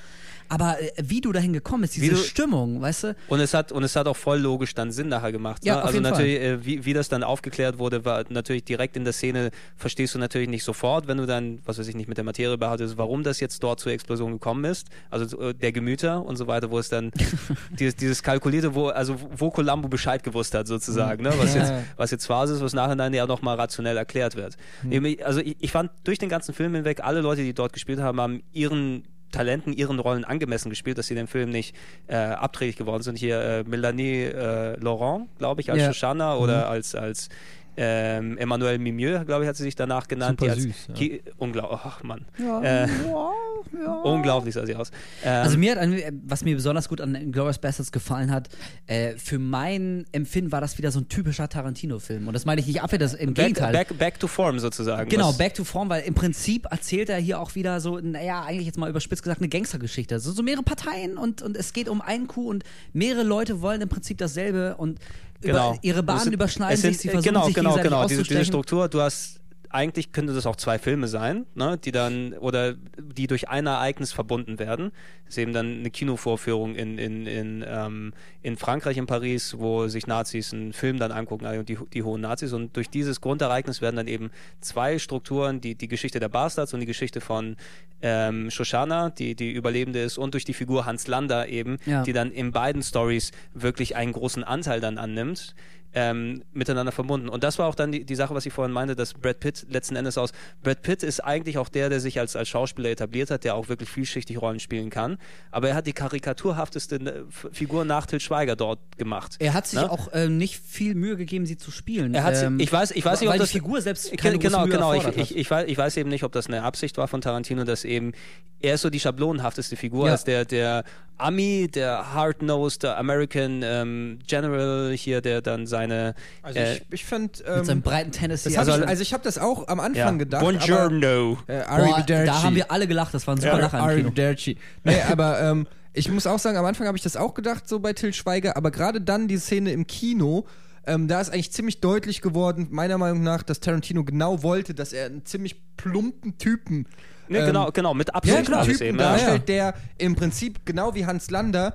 Aber 0.51 0.77
äh, 0.83 0.91
wie 1.03 1.21
du 1.23 1.33
dahin 1.33 1.53
gekommen 1.55 1.83
bist, 1.83 1.97
diese 1.97 2.11
du- 2.11 2.17
Stimmung, 2.17 2.81
weißt 2.83 3.05
du? 3.05 3.17
Und 3.29 3.41
es 3.41 3.55
hat 3.55 3.73
und 3.73 3.83
es 3.85 3.97
hat 3.97 4.07
auch 4.07 4.17
voll 4.17 4.39
logisch 4.41 4.75
dann 4.75 4.91
Sinn 4.93 5.09
nachher 5.09 5.33
gemacht. 5.33 5.65
Ja, 5.65 5.75
ne? 5.75 5.79
auf 5.81 5.87
Also 5.87 5.99
jeden 5.99 6.11
natürlich, 6.11 6.41
äh, 6.41 6.65
wie, 6.67 6.85
wie 6.85 6.93
das 6.93 7.09
dann 7.09 7.23
aufgeklärt 7.23 7.79
wurde, 7.79 8.05
war 8.05 8.25
natürlich 8.29 8.65
direkt 8.65 8.97
in 8.97 9.05
der 9.05 9.13
Szene 9.13 9.51
verstehst 9.77 10.15
du 10.15 10.19
natürlich 10.19 10.49
nicht 10.49 10.65
sofort, 10.65 11.07
wenn 11.09 11.17
du 11.19 11.27
dann, 11.27 11.61
was 11.65 11.79
weiß 11.79 11.87
ich 11.89 11.95
nicht, 11.95 12.09
mit 12.09 12.19
der 12.19 12.25
Materie 12.25 12.59
behauptest, 12.59 12.99
warum 12.99 13.23
das 13.23 13.41
jetzt 13.41 13.63
dort 13.63 13.81
zur 13.81 13.93
Explosion 13.93 14.33
gekommen 14.33 14.65
ist. 14.65 14.89
Also 15.09 15.41
äh, 15.41 15.55
der 15.55 15.73
Gemüter 15.73 16.25
und 16.27 16.37
so 16.37 16.47
weiter, 16.49 16.71
wo 16.71 16.79
es 16.79 16.89
dann 16.89 17.13
dieses, 17.79 17.97
dieses 17.97 18.23
kalkulierte, 18.23 18.75
wo 18.75 18.89
also 18.89 19.17
wo 19.37 19.51
Columbo 19.51 19.89
Bescheid 19.89 20.23
gewusst 20.23 20.53
hat 20.55 20.67
sozusagen, 20.67 21.23
ne? 21.23 21.33
was 21.39 21.55
Ja, 21.55 21.61
jetzt 21.61 21.73
was 21.97 22.11
jetzt 22.11 22.27
Phase 22.27 22.55
ist, 22.55 22.61
was 22.61 22.73
nachher 22.75 22.97
dann 22.97 23.15
ja 23.15 23.25
nochmal 23.27 23.57
rationell 23.57 23.97
erklärt 23.97 24.35
wird. 24.37 24.57
Eben, 24.91 25.17
Also 25.25 25.41
ich, 25.41 25.57
ich 25.61 25.71
fand 25.71 25.93
durch 26.05 26.19
den 26.19 26.29
ganzen 26.29 26.55
Film 26.55 26.75
hinweg, 26.75 27.05
alle 27.05 27.21
Leute, 27.21 27.43
die 27.43 27.55
dort 27.55 27.73
gespielt 27.73 28.01
haben, 28.01 28.21
haben 28.21 28.43
ihren 28.53 29.05
Talenten, 29.31 29.73
ihren 29.73 29.99
Rollen 29.99 30.25
angemessen 30.25 30.71
gespielt, 30.71 30.99
dass 30.99 31.07
sie 31.07 31.15
dem 31.15 31.29
Film 31.29 31.51
nicht 31.51 31.75
äh, 32.09 32.17
abträglich 32.17 32.77
geworden 32.77 33.03
sind. 33.03 33.17
Hier 33.19 33.41
äh, 33.41 33.65
Melanie 33.65 34.23
äh, 34.25 34.77
Laurent, 34.81 35.29
glaube 35.39 35.61
ich, 35.61 35.71
als 35.71 35.81
Ja. 35.81 35.93
Shoshana 35.93 36.37
oder 36.37 36.69
als, 36.69 36.95
als 36.95 37.29
ähm, 37.77 38.37
Emmanuel 38.39 38.79
Mimieux, 38.79 39.25
glaube 39.27 39.45
ich, 39.45 39.49
hat 39.49 39.57
sie 39.57 39.63
sich 39.63 39.75
danach 39.75 40.09
genannt. 40.09 40.41
Super 40.41 40.55
süß, 40.57 40.89
ja. 40.99 41.19
Unglaublich, 41.39 41.81
ach 41.85 42.03
Mann. 42.03 42.27
Äh, 42.63 42.87
Unglaublich 44.05 44.55
sah 44.55 44.67
sie 44.67 44.75
aus. 44.75 44.91
Ähm, 45.25 45.43
Also 45.43 45.59
mir 45.59 45.73
hat, 45.73 45.79
an- 45.79 46.23
was 46.27 46.45
mir 46.45 46.55
besonders 46.57 46.89
gut 46.89 47.01
an 47.01 47.31
Glorious 47.33 47.59
Bastards 47.59 47.93
gefallen 47.93 48.31
hat, 48.31 48.49
äh, 48.87 49.13
für 49.17 49.39
mein 49.39 50.05
Empfinden 50.13 50.53
war 50.53 50.61
das 50.61 50.79
wieder 50.79 50.91
so 50.91 51.01
ein 51.01 51.09
typischer 51.09 51.49
Tarantino-Film. 51.49 52.27
Und 52.27 52.35
das 52.35 52.45
meine 52.45 52.61
ich 52.61 52.67
nicht 52.67 52.83
ab, 52.83 52.91
das 52.99 53.15
im 53.15 53.35
back, 53.35 53.47
Gegenteil. 53.47 53.73
back, 53.73 53.99
back 53.99 54.19
to 54.21 54.27
form 54.27 54.59
sozusagen. 54.59 55.09
Genau, 55.09 55.29
Was- 55.29 55.39
back 55.39 55.55
to 55.55 55.65
form, 55.65 55.89
weil 55.89 56.03
im 56.03 56.15
Prinzip 56.15 56.67
erzählt 56.71 57.09
er 57.09 57.19
hier 57.19 57.41
auch 57.41 57.55
wieder 57.55 57.81
so, 57.81 57.99
naja, 57.99 58.43
eigentlich 58.43 58.67
jetzt 58.67 58.79
mal 58.79 58.91
überspitzt 58.91 59.23
gesagt, 59.23 59.41
eine 59.41 59.49
Gangstergeschichte. 59.49 60.19
So, 60.21 60.33
so 60.33 60.43
mehrere 60.43 60.63
Parteien 60.63 61.17
und, 61.17 61.43
und 61.43 61.57
es 61.57 61.73
geht 61.73 61.89
um 61.89 62.01
einen 62.01 62.27
Coup 62.27 62.49
und 62.49 62.65
mehrere 62.93 63.23
Leute 63.23 63.61
wollen 63.61 63.81
im 63.81 63.89
Prinzip 63.89 64.19
dasselbe 64.19 64.77
und 64.77 64.99
genau. 65.41 65.73
über, 65.73 65.79
ihre 65.83 66.03
Bahnen 66.03 66.21
sind- 66.21 66.33
überschneiden 66.33 66.77
sind, 66.77 66.93
sich, 66.93 67.03
sie 67.03 67.09
versuchen 67.09 67.33
genau, 67.33 67.47
sich 67.47 67.55
genau, 67.55 67.77
genau. 67.77 68.07
Diese, 68.07 68.23
diese. 68.23 68.45
Struktur, 68.45 68.89
du 68.89 69.01
hast 69.01 69.40
eigentlich 69.73 70.11
könnte 70.13 70.35
das 70.35 70.47
auch 70.47 70.57
zwei 70.57 70.79
Filme 70.79 71.07
sein, 71.07 71.47
ne, 71.55 71.79
die 71.79 71.93
dann 71.93 72.33
oder 72.35 72.75
die 72.75 73.29
durch 73.29 73.49
ein 73.49 73.67
Ereignis 73.67 74.13
verbunden 74.13 74.59
werden. 74.59 74.91
Das 75.25 75.35
ist 75.35 75.39
eben 75.39 75.53
dann 75.53 75.79
eine 75.79 75.91
Kinovorführung 75.91 76.75
in, 76.75 76.99
in, 76.99 77.27
in, 77.27 77.65
ähm, 77.67 78.13
in 78.43 78.57
Frankreich, 78.57 78.97
in 78.97 79.07
Paris, 79.07 79.55
wo 79.59 79.87
sich 79.87 80.09
Nazis 80.09 80.53
einen 80.53 80.73
Film 80.73 80.99
dann 80.99 81.13
angucken, 81.13 81.47
also 81.47 81.63
die, 81.63 81.79
die 81.93 82.03
hohen 82.03 82.21
Nazis. 82.21 82.53
Und 82.53 82.77
durch 82.77 82.91
dieses 82.91 83.21
Grundereignis 83.21 83.81
werden 83.81 83.95
dann 83.97 84.09
eben 84.09 84.31
zwei 84.61 84.99
Strukturen, 84.99 85.61
die, 85.61 85.77
die 85.77 85.87
Geschichte 85.89 86.19
der 86.19 86.29
Bastards 86.29 86.75
und 86.75 86.81
die 86.81 86.87
Geschichte 86.87 87.21
von 87.21 87.57
ähm, 88.03 88.51
Shoshana, 88.51 89.11
die, 89.11 89.37
die 89.37 89.53
Überlebende 89.53 90.01
ist, 90.03 90.19
und 90.19 90.35
durch 90.35 90.45
die 90.45 90.55
Figur 90.55 90.85
Hans 90.85 91.07
Lander 91.07 91.49
eben, 91.49 91.79
Ja. 91.87 92.03
die 92.03 92.13
dann 92.13 92.33
in 92.33 92.51
beiden 92.51 92.83
Stories 92.83 93.31
wirklich 93.55 93.95
einen 93.95 94.13
großen 94.13 94.43
Anteil 94.43 94.81
dann 94.81 94.99
annimmt 94.99 95.55
ähm, 95.93 96.43
miteinander 96.53 96.93
verbunden. 96.93 97.29
Und 97.29 97.43
das 97.43 97.59
war 97.59 97.67
auch 97.67 97.75
dann 97.75 97.91
die, 97.93 98.05
die 98.05 98.15
Sache, 98.15 98.35
was 98.35 98.47
ich 98.47 98.53
vorhin 98.53 98.73
meinte, 98.73 98.95
dass 98.95 99.15
Brad 99.15 99.41
Pitt 99.41 99.67
letzten 99.69 99.97
Endes 99.97 100.17
aus. 100.19 100.31
Brad 100.63 100.83
Pitt 100.83 101.03
ist 101.03 101.21
eigentlich 101.21 101.59
auch 101.59 101.69
der, 101.69 101.89
der 101.89 101.99
sich 102.01 102.21
als, 102.21 102.37
als 102.37 102.49
Schauspieler 102.49 102.91
etabliert 102.91 103.31
hat, 103.31 103.43
der 103.45 103.55
auch 103.57 103.69
wirklich 103.69 103.89
vielschichtig 103.89 104.41
Rollen 104.41 104.61
spielen 104.61 104.91
kann. 104.91 105.19
Aber 105.51 105.69
er 105.69 105.75
hat 105.75 105.87
die 105.87 105.93
karikaturhafteste 105.93 107.25
F- 107.29 107.49
Figur 107.53 107.85
nach 107.85 108.07
Til 108.07 108.21
Schweiger 108.21 108.57
dort 108.57 108.79
gemacht. 108.99 109.37
Er 109.39 109.55
hat 109.55 109.67
sich 109.67 109.81
Ne? 109.81 109.91
auch 109.91 110.13
äh, 110.13 110.29
nicht 110.29 110.61
viel 110.65 110.95
Mühe 110.95 111.17
gegeben, 111.17 111.47
sie 111.47 111.57
zu 111.57 111.71
spielen. 111.71 112.15
Er 112.15 112.23
hat 112.25 112.37
sie- 112.37 112.45
ähm, 112.47 112.61
ich 112.61 112.71
weiß- 112.71 112.93
ich 112.95 113.05
weiß 113.05 113.21
nicht, 113.21 113.31
ob 113.31 113.37
das- 113.37 113.49
die 113.51 113.59
Figur 113.59 113.81
selbst 113.81 114.17
keine 114.19 114.39
genau, 114.39 114.67
genau. 114.67 114.95
Ich, 114.95 115.07
ich, 115.17 115.37
ich, 115.37 115.51
weiß, 115.51 115.67
ich 115.69 115.77
weiß 115.79 115.97
eben 115.97 116.09
nicht, 116.11 116.23
ob 116.25 116.33
das 116.33 116.47
eine 116.47 116.63
Absicht 116.63 116.99
war 116.99 117.09
von 117.09 117.21
Tarantino, 117.21 117.65
dass 117.65 117.85
eben 117.85 118.13
er 118.61 118.75
ist 118.75 118.83
so 118.83 118.91
die 118.91 119.01
schablonenhafteste 119.01 119.75
Figur 119.77 120.07
Ja. 120.07 120.13
als 120.13 120.25
der, 120.25 120.45
der 120.45 120.85
Ami, 121.17 121.69
der 121.73 122.15
hard-nosed 122.15 122.85
American 122.85 123.61
ähm, 123.63 124.19
General 124.27 124.93
hier, 124.93 125.21
der 125.21 125.43
dann 125.43 125.67
seine 125.81 126.15
Also 126.43 126.59
äh, 126.59 126.75
ich, 126.77 126.83
ich 126.91 127.05
fand. 127.05 127.39
hat. 127.39 127.47
Mit 127.49 127.57
Ähm, 127.59 127.65
seinem 127.65 127.83
breiten 127.83 128.13
Tennessee. 128.13 128.51
das 128.51 128.59
hab 128.59 128.69
Also- 128.69 128.83
ich, 128.83 128.89
also 128.89 129.03
ich 129.03 129.13
habe 129.13 129.25
das 129.25 129.39
auch 129.39 129.69
am 129.69 129.81
Anfang 129.81 129.95
ja. 130.15 130.19
gedacht. 130.19 130.43
Aber, 130.43 130.53
Buongiorno. 130.53 131.39
äh, 131.47 131.63
Boah, 131.67 132.05
da 132.07 132.43
haben 132.43 132.55
wir 132.57 132.71
alle 132.71 132.87
gelacht, 132.87 133.15
das 133.15 133.27
war 133.27 133.35
ein 133.35 133.41
super 133.41 133.55
Ja, 133.55 133.59
Lacher 133.59 133.79
im 133.79 133.85
Kino. 133.85 134.09
Arrivederci. 134.09 134.57
Nee, 134.85 134.97
aber 135.11 135.41
ähm, 135.41 135.67
ich 135.93 136.11
muss 136.11 136.27
auch 136.27 136.39
sagen, 136.39 136.57
am 136.57 136.65
Anfang 136.65 136.87
habe 136.87 136.97
ich 136.97 137.03
das 137.03 137.17
auch 137.17 137.35
gedacht, 137.35 137.69
so 137.69 137.81
bei 137.81 137.93
Till 137.93 138.13
Schweiger, 138.13 138.57
aber 138.57 138.71
gerade 138.71 139.01
dann 139.01 139.27
die 139.29 139.39
Szene 139.39 139.73
im 139.73 139.87
Kino, 139.87 140.47
ähm, 140.87 141.09
da 141.09 141.21
ist 141.21 141.31
eigentlich 141.33 141.53
ziemlich 141.53 141.81
deutlich 141.81 142.21
geworden, 142.23 142.69
meiner 142.71 142.97
Meinung 142.99 143.23
nach, 143.23 143.43
dass 143.43 143.61
Tarantino 143.61 144.05
genau 144.05 144.43
wollte, 144.43 144.73
dass 144.75 144.93
er 144.93 145.07
einen 145.07 145.25
ziemlich 145.27 145.57
plumpen 145.77 146.39
Typen 146.39 146.87
Ne, 147.29 147.39
ähm, 147.39 147.47
genau, 147.47 147.71
genau, 147.71 147.95
mit 147.95 148.09
ja, 148.09 148.15
Absicht 148.15 148.53
alles 148.53 148.67
Typen 148.79 148.87
eben. 148.89 148.99
Ja. 148.99 149.11
darstellt, 149.13 149.49
der 149.49 149.75
im 149.99 150.17
Prinzip 150.17 150.67
genau 150.67 150.95
wie 150.97 151.07
Hans 151.07 151.31
Lander 151.31 151.75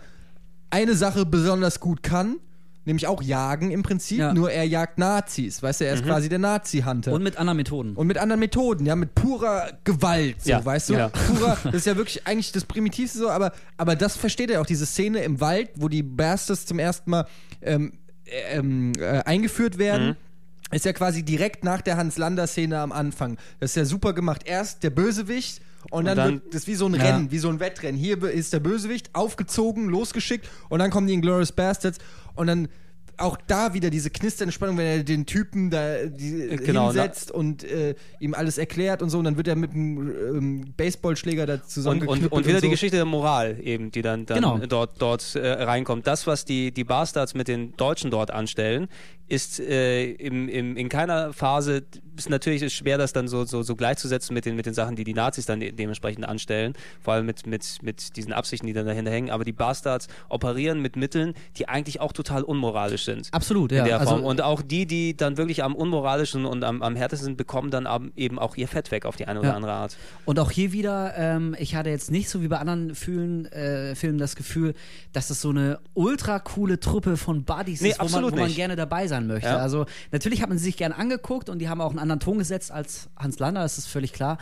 eine 0.69 0.95
Sache 0.95 1.25
besonders 1.25 1.79
gut 1.79 2.03
kann, 2.03 2.37
nämlich 2.85 3.07
auch 3.07 3.21
jagen 3.21 3.71
im 3.71 3.83
Prinzip, 3.83 4.19
Ja. 4.19 4.33
nur 4.33 4.51
er 4.51 4.63
jagt 4.65 4.97
Nazis, 4.97 5.61
weißt 5.61 5.81
du, 5.81 5.85
er 5.85 5.93
ist 5.95 6.03
Mhm. 6.03 6.07
quasi 6.09 6.29
der 6.29 6.39
Nazi-Hunter. 6.39 7.11
Und 7.11 7.23
mit 7.23 7.37
anderen 7.37 7.57
Methoden. 7.57 7.95
Und 7.95 8.07
mit 8.07 8.17
anderen 8.17 8.39
Methoden, 8.39 8.85
ja, 8.85 8.95
mit 8.95 9.13
purer 9.15 9.71
Gewalt, 9.83 10.43
so, 10.43 10.49
Ja, 10.51 10.63
weißt 10.63 10.89
du? 10.89 10.93
ja. 10.93 11.09
Purer, 11.09 11.57
das 11.65 11.73
ist 11.75 11.85
ja 11.87 11.95
wirklich 11.97 12.25
eigentlich 12.27 12.51
das 12.51 12.65
Primitivste 12.65 13.17
so, 13.19 13.29
aber, 13.29 13.51
aber 13.77 13.95
das 13.95 14.15
versteht 14.15 14.49
er 14.51 14.61
auch, 14.61 14.65
diese 14.65 14.85
Szene 14.85 15.19
im 15.23 15.41
Wald, 15.41 15.69
wo 15.75 15.89
die 15.89 16.03
Bastards 16.03 16.65
zum 16.65 16.79
ersten 16.79 17.09
Mal 17.11 17.27
ähm, 17.61 17.93
äh, 18.25 18.57
ähm, 18.57 18.93
äh, 18.99 19.19
eingeführt 19.23 19.77
werden. 19.77 20.09
Mhm. 20.09 20.15
Ist 20.71 20.85
ja 20.85 20.93
quasi 20.93 21.21
direkt 21.23 21.63
nach 21.63 21.81
der 21.81 21.95
Hans-Lander-Szene 21.95 22.79
am 22.79 22.91
Anfang. 22.91 23.37
Das 23.59 23.71
ist 23.71 23.75
ja 23.75 23.85
super 23.85 24.13
gemacht. 24.13 24.41
Erst 24.45 24.81
der 24.83 24.89
Bösewicht 24.89 25.61
und 25.91 26.05
dann, 26.05 26.17
dann- 26.17 26.33
wird 26.41 26.55
das 26.55 26.65
wie 26.65 26.73
so 26.73 26.87
ein 26.87 26.95
Ja. 26.95 27.03
Rennen, 27.03 27.29
wie 27.31 27.37
so 27.37 27.49
ein 27.49 27.59
Wettrennen. 27.59 27.95
Hier 27.99 28.21
ist 28.23 28.51
der 28.51 28.59
Bösewicht 28.59 29.13
aufgezogen, 29.13 29.87
losgeschickt 29.89 30.49
und 30.69 30.79
dann 30.79 30.89
kommen 30.89 31.05
die 31.05 31.13
Inglourious 31.13 31.51
Bastards 31.51 31.99
und 32.35 32.47
dann 32.47 32.67
auch 33.17 33.37
da 33.47 33.73
wieder 33.73 33.89
diese 33.89 34.09
knisternde 34.09 34.51
Spannung, 34.51 34.77
wenn 34.77 34.85
er 34.85 35.03
den 35.03 35.25
Typen 35.25 35.69
da 35.69 36.05
die, 36.05 36.49
Genau, 36.57 36.87
hinsetzt 36.87 37.31
und 37.31 37.63
äh, 37.63 37.95
ihm 38.19 38.33
alles 38.33 38.57
erklärt 38.57 39.01
und 39.01 39.09
so 39.09 39.19
und 39.19 39.23
dann 39.23 39.37
wird 39.37 39.47
er 39.47 39.55
mit 39.55 39.71
einem 39.71 40.11
ähm, 40.35 40.73
Baseballschläger 40.75 41.45
da 41.45 41.53
Und, 41.53 41.69
zusammengeknüppelt 41.69 42.31
und, 42.33 42.37
und 42.39 42.45
wieder 42.45 42.57
so. 42.59 42.65
die 42.65 42.71
Geschichte 42.71 42.97
der 42.97 43.05
Moral 43.05 43.57
eben, 43.63 43.89
die 43.89 44.01
dann, 44.01 44.25
dann 44.25 44.35
Genau. 44.41 44.57
dort, 44.67 45.01
dort 45.01 45.35
äh, 45.35 45.47
reinkommt. 45.47 46.05
Das, 46.07 46.27
was 46.27 46.43
die, 46.43 46.73
die 46.73 46.83
Bastards 46.83 47.35
mit 47.35 47.47
den 47.47 47.71
Deutschen 47.77 48.11
dort 48.11 48.31
anstellen, 48.31 48.89
ist 49.27 49.59
äh, 49.59 50.11
im, 50.11 50.47
im, 50.49 50.77
in 50.77 50.87
keiner 50.89 51.33
Phase, 51.33 51.83
ist 52.15 52.29
natürlich 52.29 52.61
ist 52.61 52.73
schwer, 52.73 52.97
das 52.97 53.11
dann 53.11 53.27
so, 53.27 53.43
so, 53.45 53.63
so 53.63 53.75
gleichzusetzen 53.75 54.33
mit 54.33 54.45
den, 54.45 54.55
mit 54.55 54.65
den 54.65 54.73
Sachen, 54.73 54.95
die 54.95 55.03
die 55.03 55.13
Nazis 55.13 55.45
dann 55.45 55.59
de 55.59 55.71
dementsprechend 55.71 56.27
anstellen, 56.27 56.73
vor 57.01 57.15
allem 57.15 57.25
mit, 57.25 57.47
mit, 57.47 57.79
mit 57.81 58.15
diesen 58.17 58.33
Absichten, 58.33 58.67
die 58.67 58.73
dann 58.73 58.85
dahinter 58.85 59.11
hängen. 59.11 59.31
Aber 59.31 59.43
die 59.43 59.51
Bastards 59.51 60.07
operieren 60.29 60.79
mit 60.81 60.95
Mitteln, 60.95 61.33
die 61.57 61.67
eigentlich 61.67 62.01
auch 62.01 62.13
total 62.13 62.43
unmoralisch 62.43 63.05
sind. 63.05 63.29
Absolut, 63.31 63.71
ja. 63.71 63.83
Also, 63.97 64.15
und 64.15 64.41
auch 64.41 64.61
die, 64.61 64.85
die 64.85 65.17
dann 65.17 65.37
wirklich 65.37 65.63
am 65.63 65.75
unmoralischen 65.75 66.45
und 66.45 66.63
am, 66.63 66.83
am 66.83 66.95
härtesten 66.95 67.25
sind, 67.25 67.37
bekommen 67.37 67.71
dann 67.71 68.11
eben 68.15 68.37
auch 68.37 68.55
ihr 68.57 68.67
Fett 68.67 68.91
weg 68.91 69.05
auf 69.05 69.15
die 69.15 69.27
eine 69.27 69.39
oder 69.39 69.49
Ja. 69.49 69.55
andere 69.55 69.73
Art. 69.73 69.97
Und 70.25 70.39
auch 70.39 70.51
hier 70.51 70.71
wieder, 70.71 71.13
ähm, 71.17 71.55
ich 71.57 71.75
hatte 71.75 71.89
jetzt 71.89 72.11
nicht 72.11 72.29
so 72.29 72.41
wie 72.43 72.47
bei 72.47 72.57
anderen 72.57 72.93
Fühlen, 72.93 73.45
äh, 73.47 73.95
Filmen 73.95 74.19
das 74.19 74.35
Gefühl, 74.35 74.75
dass 75.13 75.29
es 75.31 75.41
so 75.41 75.49
eine 75.49 75.79
ultra 75.95 76.39
coole 76.39 76.79
Truppe 76.79 77.17
von 77.17 77.43
Buddies 77.43 77.81
Nee, 77.81 77.89
ist, 77.89 77.99
wo, 77.99 78.07
man, 78.07 78.31
wo 78.31 78.35
man 78.35 78.53
gerne 78.53 78.75
dabei 78.75 79.07
sein 79.07 79.14
möchte. 79.21 79.49
Ja. 79.49 79.57
Also 79.57 79.85
natürlich 80.11 80.41
hat 80.41 80.49
man 80.49 80.57
sie 80.57 80.65
sich 80.65 80.77
gern 80.77 80.91
angeguckt 80.91 81.49
und 81.49 81.59
die 81.59 81.69
haben 81.69 81.81
auch 81.81 81.91
einen 81.91 81.99
anderen 81.99 82.19
Ton 82.19 82.37
gesetzt 82.37 82.71
als 82.71 83.09
Hans 83.17 83.39
Lander, 83.39 83.61
das 83.61 83.77
ist 83.77 83.87
völlig 83.87 84.11
klar. 84.13 84.37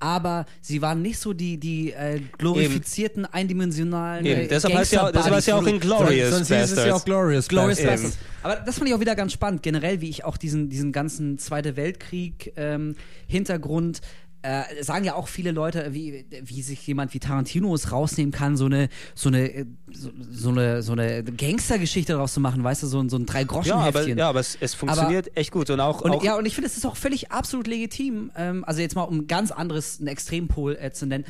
Aber 0.00 0.46
sie 0.60 0.80
waren 0.80 1.02
nicht 1.02 1.18
so 1.18 1.32
die, 1.32 1.58
die 1.58 1.90
äh, 1.92 2.20
glorifizierten, 2.38 3.26
eindimensionalen 3.26 4.24
Eben, 4.24 4.42
äh, 4.42 4.46
deshalb 4.46 4.72
heißt 4.74 4.92
ja, 4.92 5.10
deshalb 5.10 5.34
heißt 5.34 5.48
ja 5.48 5.56
auch 5.56 5.64
Gangster-Buddies, 5.64 5.90
wo 5.90 6.04
du- 6.04 6.12
Inglourious 6.12 6.30
Sonst 6.34 6.48
hieß 6.48 6.56
es 6.56 6.70
ja 6.70 6.76
Bastards. 6.76 7.00
auch 7.00 7.04
Glorious, 7.04 7.48
Glorious 7.48 7.78
Bastards. 7.78 8.02
Bastards. 8.02 8.24
Aber 8.44 8.56
das 8.64 8.78
fand 8.78 8.88
ich 8.88 8.94
auch 8.94 9.00
wieder 9.00 9.16
ganz 9.16 9.32
spannend, 9.32 9.64
generell, 9.64 10.00
wie 10.00 10.08
ich 10.08 10.24
auch 10.24 10.36
diesen, 10.36 10.68
diesen 10.68 10.92
ganzen 10.92 11.38
Zweite 11.38 11.74
Weltkrieg-Hintergrund. 11.76 14.00
Äh, 14.48 14.82
sagen 14.82 15.04
ja 15.04 15.14
auch 15.14 15.28
viele 15.28 15.50
Leute, 15.52 15.92
wie, 15.92 16.24
wie 16.42 16.62
sich 16.62 16.86
jemand 16.86 17.12
wie 17.14 17.18
Tarantino 17.18 17.74
es 17.74 17.92
rausnehmen 17.92 18.32
kann, 18.32 18.56
so 18.56 18.66
eine, 18.66 18.88
so 19.14 19.28
eine, 19.28 19.52
äh, 19.52 19.64
so, 19.92 20.10
so 20.30 20.48
eine, 20.50 20.82
so 20.82 20.92
eine 20.92 21.22
Gangstergeschichte 21.24 22.12
daraus 22.14 22.32
zu 22.34 22.40
machen, 22.40 22.62
weißt 22.64 22.82
du, 22.82 22.86
so, 22.86 23.00
ein- 23.00 23.08
so 23.08 23.16
ein 23.18 23.26
Ja, 23.26 23.76
aber, 23.76 24.06
ja, 24.18 24.28
aber 24.28 24.40
es, 24.40 24.56
es 24.60 24.74
funktioniert 24.74 25.36
echt 25.36 25.50
gut. 25.52 25.70
Und 25.70 25.80
auch, 25.80 26.00
Und, 26.00 26.12
auch 26.12 26.24
ja, 26.24 26.36
und 26.36 26.46
ich 26.46 26.54
finde, 26.54 26.68
es 26.68 26.76
ist 26.76 26.86
auch 26.86 26.96
völlig 26.96 27.30
absolut 27.30 27.66
legitim. 27.66 28.30
Ähm, 28.36 28.64
also 28.64 28.80
jetzt 28.80 28.94
mal 28.94 29.02
um 29.02 29.26
ganz 29.26 29.50
anderes, 29.50 29.98
einen 29.98 30.08
Extrempol 30.08 30.76
äh, 30.80 30.92
zu 30.92 31.06
nennen. 31.06 31.24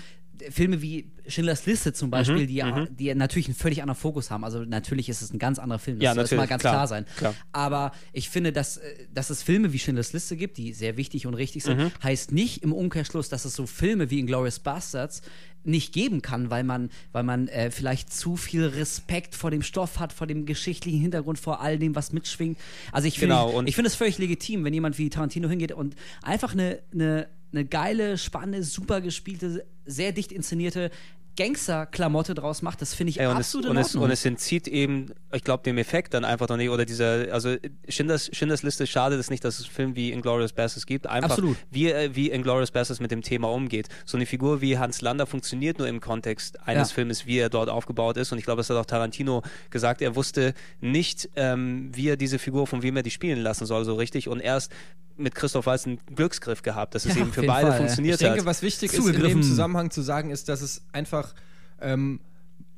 Filme 0.51 0.81
wie 0.83 1.11
Schindlers 1.27 1.67
Liste 1.67 1.93
zum 1.93 2.11
Beispiel, 2.11 2.43
Mhm, 2.43 2.47
die, 2.47 2.55
ja, 2.55 2.87
die 2.87 3.05
ja 3.07 3.15
natürlich 3.15 3.47
einen 3.49 3.55
völlig 3.57 3.83
anderen 3.83 3.99
Fokus 4.01 4.31
haben. 4.31 4.45
Also 4.45 4.65
natürlich 4.65 5.09
ist 5.09 5.21
es 5.23 5.33
ein 5.33 5.39
ganz 5.39 5.59
anderer 5.59 5.79
Film. 5.79 5.99
Das 5.99 6.05
Ja, 6.05 6.15
natürlich, 6.15 6.39
mal 6.39 6.47
ganz 6.47 6.61
klar, 6.63 6.75
klar, 6.75 6.87
sein. 6.89 7.07
klar. 7.17 7.35
Aber 7.53 7.93
ich 8.13 8.29
finde, 8.31 8.53
dass, 8.53 8.79
äh, 8.79 8.83
dass 9.13 9.31
es 9.31 9.43
Filme 9.43 9.73
wie 9.73 9.79
Schindlers 9.79 10.13
Liste 10.13 10.37
gibt, 10.37 10.57
die 10.59 10.73
sehr 10.73 10.97
wichtig 10.97 11.27
und 11.27 11.35
richtig 11.35 11.65
sind, 11.65 11.79
Mhm. 11.79 11.91
heißt 12.03 12.33
nicht 12.33 12.63
im 12.63 12.73
Umkehrschluss, 12.73 13.29
dass 13.29 13.45
es 13.45 13.55
so 13.55 13.67
Filme 13.67 14.11
wie 14.11 14.19
Inglourious 14.21 14.59
Bastards 14.61 15.23
nicht 15.65 15.93
geben 15.93 16.23
kann, 16.23 16.51
weil 16.51 16.63
man, 16.65 16.89
weil 17.13 17.25
man 17.25 17.49
äh, 17.49 17.71
vielleicht 17.71 18.13
zu 18.13 18.37
viel 18.37 18.65
Respekt 18.65 19.35
vor 19.35 19.51
dem 19.51 19.63
Stoff 19.63 19.99
hat, 19.99 20.13
vor 20.13 20.27
dem 20.27 20.47
geschichtlichen 20.47 21.01
Hintergrund, 21.01 21.39
vor 21.39 21.61
all 21.61 21.79
dem, 21.79 21.95
was 21.95 22.13
mitschwingt. 22.13 22.59
Also 22.93 23.09
ich 23.09 23.19
finde 23.19 23.35
Genau, 23.35 23.51
und- 23.51 23.69
ich 23.69 23.75
finde 23.75 23.89
es 23.89 23.95
völlig 23.97 24.19
legitim, 24.19 24.65
wenn 24.65 24.73
jemand 24.73 24.97
wie 24.99 25.11
Tarantino 25.11 25.49
hingeht 25.49 25.73
und 25.73 25.95
einfach 26.23 26.53
eine, 26.53 26.79
eine, 26.93 27.29
eine 27.53 27.65
geile, 27.65 28.19
spannende, 28.19 28.63
super 28.63 29.01
gespielte, 29.01 29.65
sehr 29.87 30.13
dicht 30.13 30.33
inszenierte 30.33 30.91
Gangster-Klamotte 31.39 32.35
draus 32.35 32.63
macht. 32.63 32.83
Das 32.83 32.95
finde 32.95 33.11
ich 33.11 33.21
Ey, 33.21 33.27
und, 33.27 33.35
es, 33.35 33.47
absolut 33.47 33.71
und, 33.71 33.77
in 33.77 33.83
es, 33.83 33.95
und 33.95 34.11
es 34.11 34.25
entzieht 34.25 34.67
eben, 34.67 35.13
ich 35.33 35.45
glaube, 35.45 35.63
dem 35.63 35.79
Effekt 35.79 36.13
dann 36.15 36.25
einfach 36.25 36.49
noch 36.49 36.57
nicht. 36.57 36.69
Oder 36.69 36.85
dieser, 36.85 37.33
also 37.33 37.55
Schindlers, 37.89 38.29
Schindlers 38.33 38.65
Liste 38.65 38.89
schadet 38.89 39.21
es 39.21 39.31
nicht, 39.31 39.45
dass 39.45 39.61
es 39.61 39.67
Film 39.67 39.95
wie 39.95 40.11
Inglourious 40.11 40.53
Basterds 40.53 40.85
gibt. 40.85 41.07
Einfach 41.07 41.31
Absolut. 41.31 41.57
wie, 41.71 41.93
äh, 41.93 42.11
wie 42.15 42.31
Inglourious 42.33 42.73
Basterds 42.73 42.99
mit 42.99 43.13
dem 43.13 43.23
Thema 43.23 43.53
umgeht. 43.53 43.89
So 44.05 44.17
eine 44.17 44.27
Figur 44.27 44.61
wie 44.61 44.79
Hans 44.79 45.01
Lander 45.01 45.27
funktioniert 45.27 45.79
nur 45.79 45.87
im 45.87 46.01
Kontext 46.01 46.61
eines 46.67 46.91
Ja. 46.91 46.95
Filmes, 46.97 47.25
wie 47.27 47.39
er 47.39 47.51
dort 47.51 47.69
aufgebaut 47.69 48.17
ist. 48.17 48.33
Und 48.33 48.39
ich 48.39 48.45
glaube, 48.45 48.59
das 48.59 48.69
hat 48.71 48.77
auch 48.77 48.87
Tarantino 48.87 49.43
gesagt. 49.71 50.03
Er 50.03 50.17
wusste 50.17 50.55
nicht, 50.81 51.31
ähm, 51.37 51.91
wie 51.95 52.09
er 52.09 52.17
diese 52.17 52.41
Figur, 52.41 52.67
von 52.67 52.83
wem 52.83 52.97
er 52.97 53.05
die 53.05 53.13
spielen 53.13 53.39
lassen 53.39 53.65
soll, 53.65 53.85
so 53.85 53.95
richtig. 53.95 54.27
Und 54.27 54.41
erst 54.41 54.73
mit 55.19 55.35
Christoph 55.35 55.67
Waltz 55.67 55.87
einen 55.87 55.99
Glücksgriff 56.15 56.63
gehabt, 56.63 56.95
dass 56.95 57.05
es 57.05 57.15
Ja, 57.15 57.23
eben 57.23 57.33
für 57.33 57.43
beide 57.43 57.69
Fall, 57.69 57.71
ja. 57.73 57.77
funktioniert 57.79 58.15
Ich 58.15 58.21
denke, 58.27 58.41
hat. 58.41 58.47
was 58.47 58.63
wichtig 58.63 58.93
ist 58.93 59.07
in 59.07 59.21
dem 59.23 59.43
Zusammenhang 59.43 59.91
zu 59.91 60.03
sagen, 60.03 60.31
ist, 60.31 60.49
dass 60.49 60.61
es 60.63 60.83
einfach 60.93 61.35
ähm, 61.81 62.21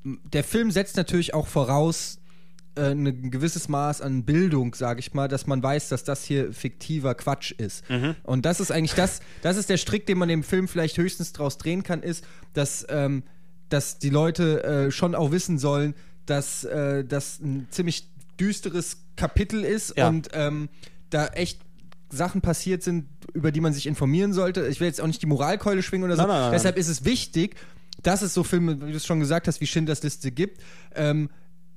der 0.05 0.45
Film 0.45 0.71
setzt 0.71 0.97
natürlich 0.97 1.35
auch 1.35 1.47
voraus 1.47 2.19
äh, 2.77 2.93
ein 2.93 3.31
gewisses 3.31 3.69
Maß 3.69 4.01
an 4.01 4.25
Bildung, 4.25 4.75
sage 4.75 5.01
ich 5.01 5.13
mal, 5.13 5.29
dass 5.29 5.47
man 5.47 5.63
weiß, 5.63 5.89
dass 5.91 6.05
das 6.05 6.25
hier 6.25 6.53
fiktiver 6.55 7.15
Quatsch 7.15 7.51
ist. 7.53 7.85
Und 8.23 8.47
das 8.47 8.61
ist 8.61 8.71
eigentlich 8.73 8.95
das, 8.95 9.21
das 9.43 9.57
ist 9.59 9.69
der 9.69 9.77
Strick, 9.77 10.07
den 10.07 10.17
man 10.19 10.29
dem 10.29 10.43
Film 10.43 10.69
vielleicht 10.69 10.97
höchstens 10.97 11.33
draus 11.33 11.59
drehen 11.59 11.83
kann, 11.83 12.03
ist, 12.03 12.25
dass, 12.55 12.87
ähm, 12.89 13.25
dass 13.69 13.99
die 13.99 14.09
Leute 14.11 14.63
äh, 14.65 14.91
schon 14.91 15.15
auch 15.15 15.33
wissen 15.33 15.59
sollen, 15.59 15.95
dass 16.27 16.65
äh, 16.65 17.05
das 17.05 17.41
ein 17.41 17.67
ziemlich 17.71 18.09
düsteres 18.39 18.99
Kapitel 19.17 19.65
ist 19.65 19.99
Ja. 19.99 20.09
und 20.09 20.31
ähm, 20.33 20.69
da 21.11 21.27
echt 21.27 21.61
Sachen 22.11 22.41
passiert 22.41 22.83
sind, 22.83 23.07
über 23.33 23.53
die 23.53 23.61
man 23.61 23.73
sich 23.73 23.87
informieren 23.87 24.33
sollte. 24.33 24.67
Ich 24.67 24.81
will 24.81 24.87
jetzt 24.87 25.01
auch 25.01 25.07
nicht 25.07 25.23
die 25.23 25.27
Moralkeule 25.27 25.83
schwingen 25.83 26.05
oder 26.05 26.17
so. 26.17 26.23
Nein, 26.23 26.31
nein, 26.31 26.41
nein, 26.43 26.53
Deshalb 26.53 26.77
ist 26.77 26.89
es 26.89 27.05
wichtig, 27.05 27.57
dass 28.03 28.23
es 28.23 28.35
so 28.35 28.43
Filme, 28.45 28.81
wie 28.87 28.91
du 28.91 28.97
es 28.97 29.07
schon 29.07 29.21
gesagt 29.21 29.47
hast, 29.49 29.61
wie 29.61 29.67
Schindlers 29.67 30.03
Liste 30.03 30.31
gibt. 30.31 30.61
Ähm, 30.95 31.29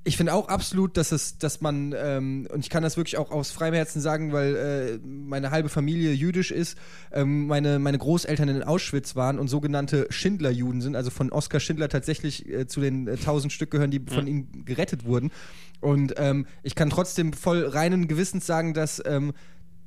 ich 0.06 0.18
finde 0.18 0.34
auch 0.34 0.48
absolut, 0.48 0.98
dass 0.98 1.12
es, 1.12 1.38
dass 1.38 1.62
man, 1.62 1.94
ähm, 1.96 2.46
und 2.52 2.60
ich 2.60 2.68
kann 2.68 2.82
das 2.82 2.98
wirklich 2.98 3.16
auch 3.16 3.30
aus 3.30 3.50
freiem 3.50 3.72
Herzen 3.72 4.02
sagen, 4.02 4.32
weil 4.32 4.54
äh, 4.54 5.06
meine 5.06 5.50
halbe 5.50 5.70
Familie 5.70 6.12
jüdisch 6.12 6.50
ist, 6.50 6.76
ähm, 7.10 7.46
meine, 7.46 7.78
meine 7.78 7.96
Großeltern 7.96 8.50
in 8.50 8.62
Auschwitz 8.62 9.16
waren 9.16 9.38
und 9.38 9.48
sogenannte 9.48 10.06
Schindler-Juden 10.10 10.82
sind, 10.82 10.94
also 10.94 11.10
von 11.10 11.32
Oskar 11.32 11.58
Schindler 11.58 11.88
tatsächlich 11.88 12.46
äh, 12.46 12.66
zu 12.66 12.82
den 12.82 13.08
äh, 13.08 13.16
tausend 13.16 13.52
Stück 13.52 13.70
gehören, 13.70 13.90
die 13.90 14.00
von 14.00 14.26
ihm 14.26 14.64
gerettet 14.66 15.06
wurden. 15.06 15.32
Und 15.80 16.14
ähm, 16.18 16.46
ich 16.62 16.74
kann 16.74 16.90
trotzdem 16.90 17.32
voll 17.32 17.66
reinen 17.66 18.06
Gewissens 18.06 18.46
sagen, 18.46 18.74
dass, 18.74 19.02
ähm, 19.06 19.32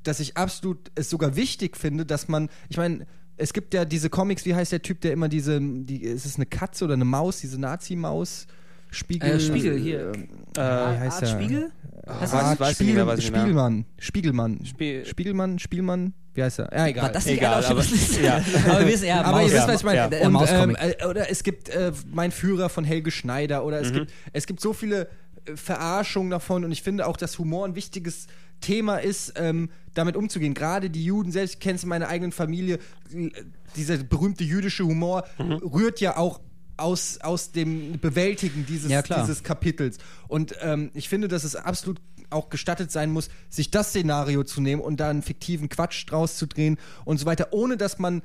dass 0.07 0.19
ich 0.19 0.37
absolut 0.37 0.91
es 0.95 1.09
sogar 1.09 1.35
wichtig 1.35 1.77
finde, 1.77 2.05
dass 2.05 2.27
man, 2.27 2.49
ich 2.69 2.77
meine, 2.77 3.05
es 3.37 3.53
gibt 3.53 3.73
ja 3.73 3.85
diese 3.85 4.09
Comics, 4.09 4.45
wie 4.45 4.55
heißt 4.55 4.71
der 4.71 4.81
Typ, 4.81 5.01
der 5.01 5.13
immer 5.13 5.29
diese, 5.29 5.59
die, 5.61 6.01
ist 6.01 6.25
es 6.25 6.37
eine 6.37 6.45
Katze 6.47 6.85
oder 6.85 6.95
eine 6.95 7.05
Maus, 7.05 7.39
diese 7.41 7.59
Nazi-Maus? 7.59 8.47
Spiegel. 8.89 9.31
Äh, 9.31 9.39
Spiegel, 9.39 9.77
hier. 9.77 9.99
Äh, 9.99 10.11
Äh, 10.11 10.15
wie 10.55 10.99
heißt 10.99 11.11
Art 11.11 11.21
der? 11.21 11.27
Spiegel? 11.27 11.71
weiß- 12.05 12.33
Art 12.33 12.59
weiß 12.59 12.79
ich 12.79 12.87
nicht 12.87 12.95
mehr, 12.95 13.05
weiß. 13.05 13.21
Spiegelmann. 13.23 13.85
Spiegelmann. 13.99 14.65
Spiel- 14.65 15.05
Spiegelmann, 15.05 15.59
Spielmann. 15.59 16.13
Wie 16.33 16.41
heißt 16.43 16.59
er? 16.59 16.69
Ja, 16.73 16.87
egal. 16.87 17.03
War 17.03 17.11
das 17.11 17.27
Egal, 17.27 17.65
aber- 17.65 17.83
ja. 18.23 18.37
aber 18.69 18.79
wir 18.79 18.87
wissen, 18.87 19.05
ja, 19.07 19.21
aber 19.23 19.41
ihr 19.41 19.47
Maus. 19.47 19.53
wisst, 19.53 19.67
was 19.67 19.75
ich 19.81 19.83
meine. 19.83 19.97
Ja. 20.19 20.27
Und, 20.27 20.47
ähm, 20.49 20.77
äh, 20.79 21.05
oder 21.05 21.29
es 21.29 21.43
gibt 21.43 21.67
äh, 21.69 21.91
Mein 22.11 22.31
Führer 22.31 22.69
von 22.69 22.85
Helge 22.85 23.11
Schneider 23.11 23.65
oder 23.65 23.79
Mhm. 23.81 23.85
es, 23.85 23.93
gibt, 23.93 24.13
es 24.33 24.47
gibt 24.47 24.61
so 24.61 24.71
viele 24.73 25.09
äh, 25.45 25.55
Verarschungen 25.55 26.29
davon 26.29 26.63
und 26.63 26.71
ich 26.71 26.81
finde 26.81 27.07
auch, 27.07 27.17
dass 27.17 27.37
Humor 27.39 27.65
ein 27.65 27.75
wichtiges 27.75 28.27
Thema 28.61 28.97
ist, 28.97 29.33
ähm, 29.35 29.69
damit 29.93 30.15
umzugehen. 30.15 30.53
Gerade 30.53 30.89
die 30.89 31.03
Juden, 31.05 31.31
selbst 31.31 31.55
ich 31.55 31.59
kenne 31.59 31.75
es 31.75 31.83
in 31.83 31.89
meiner 31.89 32.07
eigenen 32.07 32.31
Familie, 32.31 32.79
äh, 33.13 33.29
dieser 33.75 33.97
berühmte 33.97 34.43
jüdische 34.43 34.83
Humor 34.85 35.23
Mhm. 35.37 35.53
rührt 35.53 35.99
ja 36.01 36.17
auch 36.17 36.39
aus, 36.77 37.19
aus 37.21 37.51
dem 37.51 37.99
Bewältigen 37.99 38.65
dieses, 38.67 38.91
Ja, 38.91 39.01
dieses 39.01 39.43
Kapitels. 39.43 39.97
Und 40.27 40.55
ähm, 40.61 40.91
ich 40.93 41.09
finde, 41.09 41.27
dass 41.27 41.43
es 41.43 41.55
absolut 41.55 41.99
auch 42.29 42.49
gestattet 42.49 42.91
sein 42.91 43.11
muss, 43.11 43.29
sich 43.49 43.71
das 43.71 43.89
Szenario 43.89 44.43
zu 44.43 44.61
nehmen 44.61 44.81
und 44.81 44.99
da 44.99 45.09
einen 45.09 45.21
fiktiven 45.23 45.69
Quatsch 45.69 46.05
draus 46.09 46.37
zu 46.37 46.45
drehen 46.45 46.77
und 47.05 47.17
so 47.19 47.25
weiter, 47.25 47.47
ohne 47.51 47.77
dass 47.77 47.99
man 47.99 48.21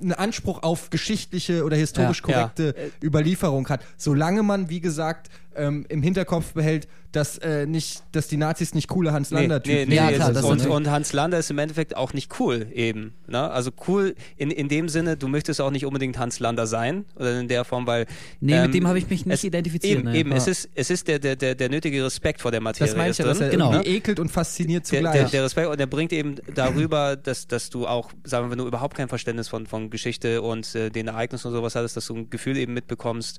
einen 0.00 0.12
Anspruch 0.12 0.62
auf 0.62 0.90
geschichtliche 0.90 1.64
oder 1.64 1.76
historisch 1.76 2.22
Ja, 2.26 2.28
ja. 2.30 2.34
korrekte 2.52 2.74
Überlieferung 3.02 3.68
hat. 3.68 3.80
Solange 3.96 4.42
man, 4.42 4.70
wie 4.70 4.80
gesagt, 4.80 5.28
ähm, 5.56 5.86
im 5.88 6.02
Hinterkopf 6.02 6.52
behält, 6.52 6.86
dass 7.10 7.38
äh, 7.38 7.64
nicht, 7.66 8.02
dass 8.12 8.28
die 8.28 8.36
Nazis 8.36 8.74
nicht 8.74 8.86
coole 8.86 9.12
Hans 9.12 9.30
Nee, 9.30 9.40
Lander 9.40 9.62
nee, 9.66 9.86
nee, 9.86 9.94
Ja, 9.96 10.06
nee, 10.10 10.16
ist- 10.16 10.28
das 10.28 10.44
und, 10.44 10.66
und 10.66 10.90
Hans 10.90 11.12
Lander 11.14 11.38
ist 11.38 11.50
im 11.50 11.58
Endeffekt 11.58 11.96
auch 11.96 12.12
nicht 12.12 12.38
cool 12.38 12.66
eben. 12.72 13.14
Ne? 13.26 13.50
Also 13.50 13.70
cool 13.88 14.14
in, 14.36 14.50
in 14.50 14.68
dem 14.68 14.88
Sinne, 14.90 15.16
du 15.16 15.26
möchtest 15.26 15.60
auch 15.62 15.70
nicht 15.70 15.86
unbedingt 15.86 16.18
Hans 16.18 16.38
Lander 16.38 16.66
sein 16.66 17.06
oder 17.16 17.40
in 17.40 17.48
der 17.48 17.64
Form, 17.64 17.86
weil 17.86 18.06
Nee, 18.40 18.52
ähm, 18.56 18.62
mit 18.64 18.74
dem 18.74 18.86
habe 18.86 18.98
ich 18.98 19.08
mich 19.08 19.24
nicht 19.24 19.34
es, 19.34 19.44
identifiziert. 19.44 20.00
Eben, 20.00 20.10
ne. 20.10 20.16
eben 20.18 20.30
Ja. 20.32 20.36
es 20.36 20.48
ist, 20.48 20.68
es 20.74 20.90
ist 20.90 21.08
der, 21.08 21.18
der, 21.18 21.34
der, 21.34 21.54
der 21.54 21.70
nötige 21.70 22.04
Respekt 22.04 22.42
vor 22.42 22.50
der 22.50 22.60
Materie. 22.60 22.88
Das 22.88 22.96
meine 22.96 23.10
ich 23.10 23.18
ja, 23.18 23.24
ist 23.24 23.30
dass 23.30 23.40
er 23.40 23.48
Genau. 23.50 23.72
irgendwie 23.72 23.90
ekelt 23.96 24.20
und 24.20 24.30
fasziniert 24.30 24.84
der, 24.92 24.98
zugleich. 24.98 25.12
der, 25.14 25.28
der 25.30 25.44
Respekt 25.44 25.68
und 25.68 25.80
der 25.80 25.86
bringt 25.86 26.12
eben 26.12 26.36
darüber, 26.54 27.16
dass, 27.16 27.46
dass 27.48 27.70
du 27.70 27.86
auch, 27.86 28.10
sagen 28.24 28.46
wir, 28.46 28.50
wenn 28.50 28.58
du 28.58 28.66
überhaupt 28.66 28.96
kein 28.96 29.08
Verständnis 29.08 29.48
von, 29.48 29.66
von 29.66 29.88
Geschichte 29.88 30.42
und 30.42 30.74
äh, 30.74 30.90
den 30.90 31.08
Ereignissen 31.08 31.48
und 31.48 31.54
sowas 31.54 31.74
hattest, 31.74 31.96
dass 31.96 32.06
du 32.06 32.16
ein 32.16 32.30
Gefühl 32.30 32.58
eben 32.58 32.74
mitbekommst, 32.74 33.38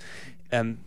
ähm, 0.51 0.79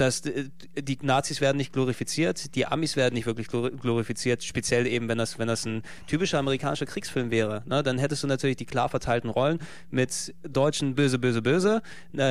dass 0.00 0.24
äh, 0.26 0.48
die 0.80 0.98
Nazis 1.02 1.40
werden 1.40 1.56
nicht 1.58 1.72
glorifiziert, 1.72 2.54
die 2.54 2.66
Amis 2.66 2.96
werden 2.96 3.14
nicht 3.14 3.26
wirklich 3.26 3.48
glor- 3.48 3.70
glorifiziert, 3.70 4.42
speziell 4.42 4.86
eben, 4.86 5.08
wenn 5.08 5.18
das, 5.18 5.38
wenn 5.38 5.48
das 5.48 5.64
ein 5.66 5.82
typischer 6.06 6.38
amerikanischer 6.38 6.86
Kriegsfilm 6.86 7.30
wäre. 7.30 7.62
Ne? 7.66 7.82
Dann 7.82 7.98
hättest 7.98 8.22
du 8.22 8.26
natürlich 8.26 8.56
die 8.56 8.64
klar 8.66 8.88
verteilten 8.88 9.30
Rollen 9.30 9.58
mit 9.90 10.34
Deutschen 10.48 10.94
böse, 10.94 11.18
böse, 11.18 11.42
böse, 11.42 11.82
äh, 12.16 12.22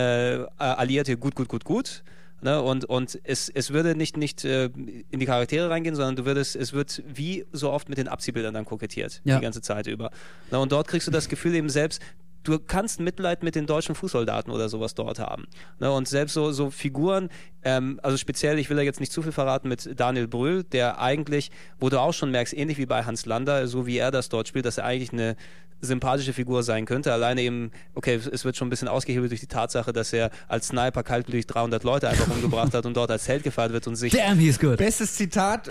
Alliierte 0.58 1.18
gut, 1.18 1.36
gut, 1.36 1.48
gut, 1.48 1.64
gut. 1.64 2.04
Ne, 2.40 2.62
und 2.62 2.86
und 2.86 3.20
es, 3.24 3.50
es 3.50 3.72
würde 3.74 3.96
nicht, 3.96 4.16
nicht 4.16 4.46
äh, 4.46 4.66
in 5.10 5.20
die 5.20 5.26
Charaktere 5.26 5.72
reingehen, 5.72 5.96
sondern 5.96 6.16
du 6.18 6.26
würdest, 6.26 6.56
es 6.56 6.72
wird 6.72 7.02
wie 7.12 7.46
so 7.52 7.72
oft 7.72 7.90
mit 7.90 7.98
den 7.98 8.08
Abziehbildern 8.08 8.54
dann 8.54 8.64
kokettiert, 8.64 9.22
Ja. 9.24 9.38
die 9.38 9.42
ganze 9.42 9.64
Zeit 9.64 9.88
über. 9.88 10.12
Ne, 10.52 10.60
und 10.60 10.72
dort 10.72 10.88
kriegst 10.88 11.08
du 11.08 11.12
das 11.12 11.30
Gefühl 11.30 11.56
eben 11.56 11.70
selbst, 11.70 12.00
du 12.48 12.60
kannst 12.60 13.00
Mitleid 13.00 13.44
mit 13.44 13.56
den 13.56 13.66
deutschen 13.66 13.96
Fußsoldaten 13.96 14.52
oder 14.54 14.70
sowas 14.70 14.96
dort 14.96 15.20
haben. 15.20 15.48
Ne, 15.80 15.92
und 15.92 16.08
selbst 16.08 16.34
so, 16.34 16.52
so 16.52 16.70
Figuren, 16.70 17.30
ähm, 17.64 18.00
also 18.04 18.18
speziell, 18.18 18.58
ich 18.60 18.70
will 18.70 18.78
da 18.78 18.84
jetzt 18.84 19.00
nicht 19.00 19.12
zu 19.12 19.22
viel 19.22 19.32
verraten, 19.32 19.68
mit 19.68 20.00
Daniel 20.00 20.28
Brühl, 20.28 20.64
der 20.64 21.00
eigentlich, 21.02 21.52
wo 21.80 21.90
du 21.90 22.00
auch 22.00 22.14
schon 22.14 22.32
merkst, 22.32 22.54
ähnlich 22.54 22.78
wie 22.78 22.86
bei 22.86 23.04
Hans 23.04 23.26
Lander, 23.26 23.68
so 23.68 23.86
wie 23.86 23.98
er 23.98 24.12
das 24.12 24.30
dort 24.30 24.48
spielt, 24.48 24.66
dass 24.66 24.78
er 24.78 24.86
eigentlich 24.86 25.12
eine 25.12 25.36
sympathische 25.82 26.34
Figur 26.34 26.64
sein 26.64 26.86
könnte. 26.86 27.14
Alleine 27.14 27.42
eben, 27.42 27.72
okay, 27.94 28.16
es 28.16 28.46
wird 28.46 28.58
schon 28.58 28.68
ein 28.68 28.72
bisschen 28.72 28.88
ausgehebelt 28.88 29.32
durch 29.32 29.42
die 29.42 29.48
Tatsache, 29.48 29.94
dass 29.94 30.12
er 30.14 30.32
als 30.48 30.70
Sniper 30.70 31.04
kaltblütig 31.04 31.46
300 31.48 31.84
Leute 31.84 32.10
einfach 32.10 32.28
umgebracht 32.30 32.74
hat 32.74 32.86
und 32.86 32.98
dort 32.98 33.12
als 33.12 33.28
Held 33.28 33.44
gefeiert 33.44 33.74
wird 33.74 33.86
und 33.88 33.96
sich 33.96 34.14
Damn, 34.14 34.40
he's 34.40 34.60
good. 34.60 34.78
Bestes 34.78 35.16
Zitat 35.16 35.68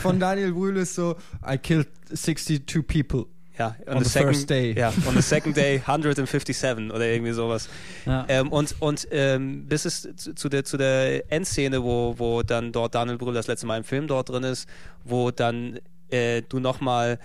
von 0.00 0.18
Daniel 0.18 0.52
Brühl 0.52 0.76
ist 0.78 0.94
so: 0.94 1.16
I 1.46 1.58
killed 1.58 1.88
62 2.14 2.86
people. 2.86 3.26
Ja, 3.60 3.76
on, 3.86 3.96
On 3.96 3.98
the, 3.98 4.04
the 4.04 4.10
second, 4.10 4.34
first 4.34 4.48
day. 4.48 4.74
Ja, 4.78 4.90
on 5.06 5.14
the 5.14 5.20
second 5.20 5.54
day 5.54 5.82
157 5.86 6.90
oder 6.90 7.04
irgendwie 7.04 7.32
sowas. 7.32 7.68
Ja. 8.06 8.24
Ähm, 8.28 8.50
und 8.50 8.74
und 8.80 9.06
ähm, 9.10 9.66
bis 9.66 9.84
es 9.84 10.08
zu, 10.16 10.34
zu, 10.34 10.48
der, 10.48 10.64
zu 10.64 10.78
der 10.78 11.30
Endszene, 11.30 11.84
wo, 11.84 12.14
wo 12.16 12.42
dann 12.42 12.72
dort 12.72 12.94
Daniel 12.94 13.18
Brühl 13.18 13.34
das 13.34 13.48
letzte 13.48 13.66
Mal 13.66 13.76
im 13.76 13.84
Film 13.84 14.06
dort 14.06 14.30
drin 14.30 14.44
ist, 14.44 14.66
wo 15.04 15.30
dann 15.30 15.78
äh, 16.08 16.40
du 16.48 16.58
nochmal 16.58 17.18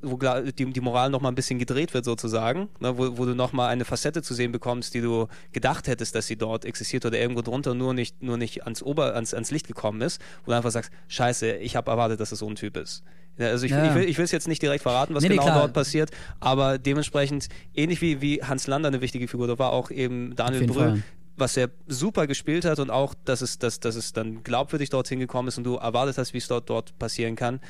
wo 0.00 0.16
die, 0.16 0.72
die 0.72 0.80
Moral 0.80 1.10
noch 1.10 1.20
mal 1.20 1.28
ein 1.28 1.34
bisschen 1.34 1.58
gedreht 1.58 1.94
wird 1.94 2.04
sozusagen, 2.06 2.70
ne, 2.80 2.96
wo, 2.96 3.18
wo 3.18 3.24
du 3.26 3.34
noch 3.34 3.52
mal 3.52 3.68
eine 3.68 3.84
Facette 3.84 4.22
zu 4.22 4.34
sehen 4.34 4.50
bekommst, 4.50 4.94
die 4.94 5.00
du 5.00 5.28
gedacht 5.52 5.86
hättest, 5.86 6.14
dass 6.14 6.26
sie 6.26 6.36
dort 6.36 6.64
existiert 6.64 7.04
oder 7.04 7.20
irgendwo 7.20 7.42
drunter 7.42 7.74
nur 7.74 7.94
nicht, 7.94 8.20
nur 8.20 8.36
nicht 8.36 8.64
ans, 8.64 8.82
Ober, 8.82 9.14
ans, 9.14 9.32
ans 9.32 9.50
Licht 9.52 9.68
gekommen 9.68 10.00
ist, 10.00 10.20
wo 10.44 10.50
du 10.50 10.56
einfach 10.56 10.72
sagst, 10.72 10.90
scheiße, 11.06 11.52
ich 11.56 11.76
habe 11.76 11.90
erwartet, 11.90 12.18
dass 12.18 12.32
es 12.32 12.40
so 12.40 12.48
ein 12.48 12.56
Typ 12.56 12.78
ist. 12.78 13.04
Also 13.38 13.64
ich, 13.64 13.72
Ja. 13.72 13.84
ich 13.88 13.94
will 13.94 14.04
ich 14.08 14.18
will 14.18 14.24
es 14.24 14.30
jetzt 14.30 14.46
nicht 14.48 14.60
direkt 14.62 14.82
verraten, 14.82 15.14
was 15.14 15.22
Nee, 15.22 15.30
nee, 15.30 15.34
genau 15.36 15.46
klar. 15.46 15.60
dort 15.60 15.72
passiert, 15.72 16.10
aber 16.40 16.78
dementsprechend, 16.78 17.48
ähnlich 17.74 18.00
wie, 18.02 18.20
wie 18.20 18.42
Hans 18.42 18.66
Lander 18.66 18.88
eine 18.88 19.00
wichtige 19.00 19.26
Figur, 19.28 19.46
da 19.48 19.58
war 19.58 19.72
auch 19.72 19.90
eben 19.90 20.36
Daniel 20.36 20.66
Brühl, 20.66 20.74
Fall. 20.82 21.02
was 21.36 21.56
er 21.56 21.70
super 21.86 22.26
gespielt 22.26 22.64
hat 22.64 22.78
und 22.78 22.90
auch, 22.90 23.14
dass 23.24 23.40
es, 23.40 23.58
dass, 23.58 23.80
dass 23.80 23.96
es 23.96 24.12
dann 24.12 24.42
glaubwürdig 24.42 24.90
dorthin 24.90 25.18
gekommen 25.18 25.48
ist 25.48 25.58
und 25.58 25.64
du 25.64 25.76
erwartet 25.76 26.18
hast, 26.18 26.34
wie 26.34 26.38
es 26.38 26.46
dort, 26.48 26.68
dort 26.68 26.98
passieren 26.98 27.34
kann. 27.34 27.60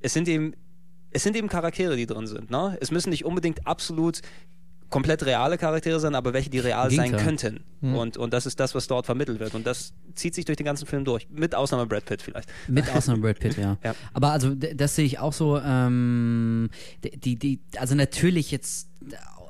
Es 0.00 0.12
sind 0.12 0.26
eben, 0.28 0.54
es 1.12 1.22
sind 1.22 1.36
eben 1.36 1.48
Charaktere, 1.48 1.96
die 1.96 2.06
drin 2.06 2.26
sind. 2.26 2.50
Ne? 2.50 2.76
Es 2.80 2.90
müssen 2.90 3.10
nicht 3.10 3.24
unbedingt 3.24 3.66
absolut 3.66 4.20
komplett 4.92 5.26
reale 5.26 5.58
Charaktere 5.58 5.98
sein, 5.98 6.14
aber 6.14 6.32
welche, 6.32 6.50
die 6.50 6.60
real 6.60 6.88
Im 6.90 6.96
sein 6.96 7.16
könnten. 7.16 7.64
Und, 7.80 8.16
und 8.16 8.32
das 8.32 8.46
ist 8.46 8.60
das, 8.60 8.76
was 8.76 8.86
dort 8.86 9.06
vermittelt 9.06 9.40
wird. 9.40 9.56
Und 9.56 9.66
das 9.66 9.94
zieht 10.14 10.36
sich 10.36 10.44
durch 10.44 10.56
den 10.56 10.66
ganzen 10.66 10.86
Film 10.86 11.04
durch. 11.04 11.26
Mit 11.30 11.56
Ausnahme 11.56 11.86
Brad 11.86 12.04
Pitt 12.04 12.22
vielleicht. 12.22 12.48
Mit 12.68 12.88
Ausnahme 12.94 13.22
Brad 13.22 13.40
Pitt, 13.40 13.56
ja. 13.56 13.76
Ja. 13.82 13.96
Aber 14.12 14.30
also 14.30 14.54
das 14.54 14.94
sehe 14.94 15.04
ich 15.04 15.18
auch 15.18 15.32
so. 15.32 15.58
Ähm, 15.58 16.70
die, 17.02 17.36
die, 17.36 17.60
also 17.76 17.96
natürlich 17.96 18.52
jetzt 18.52 18.88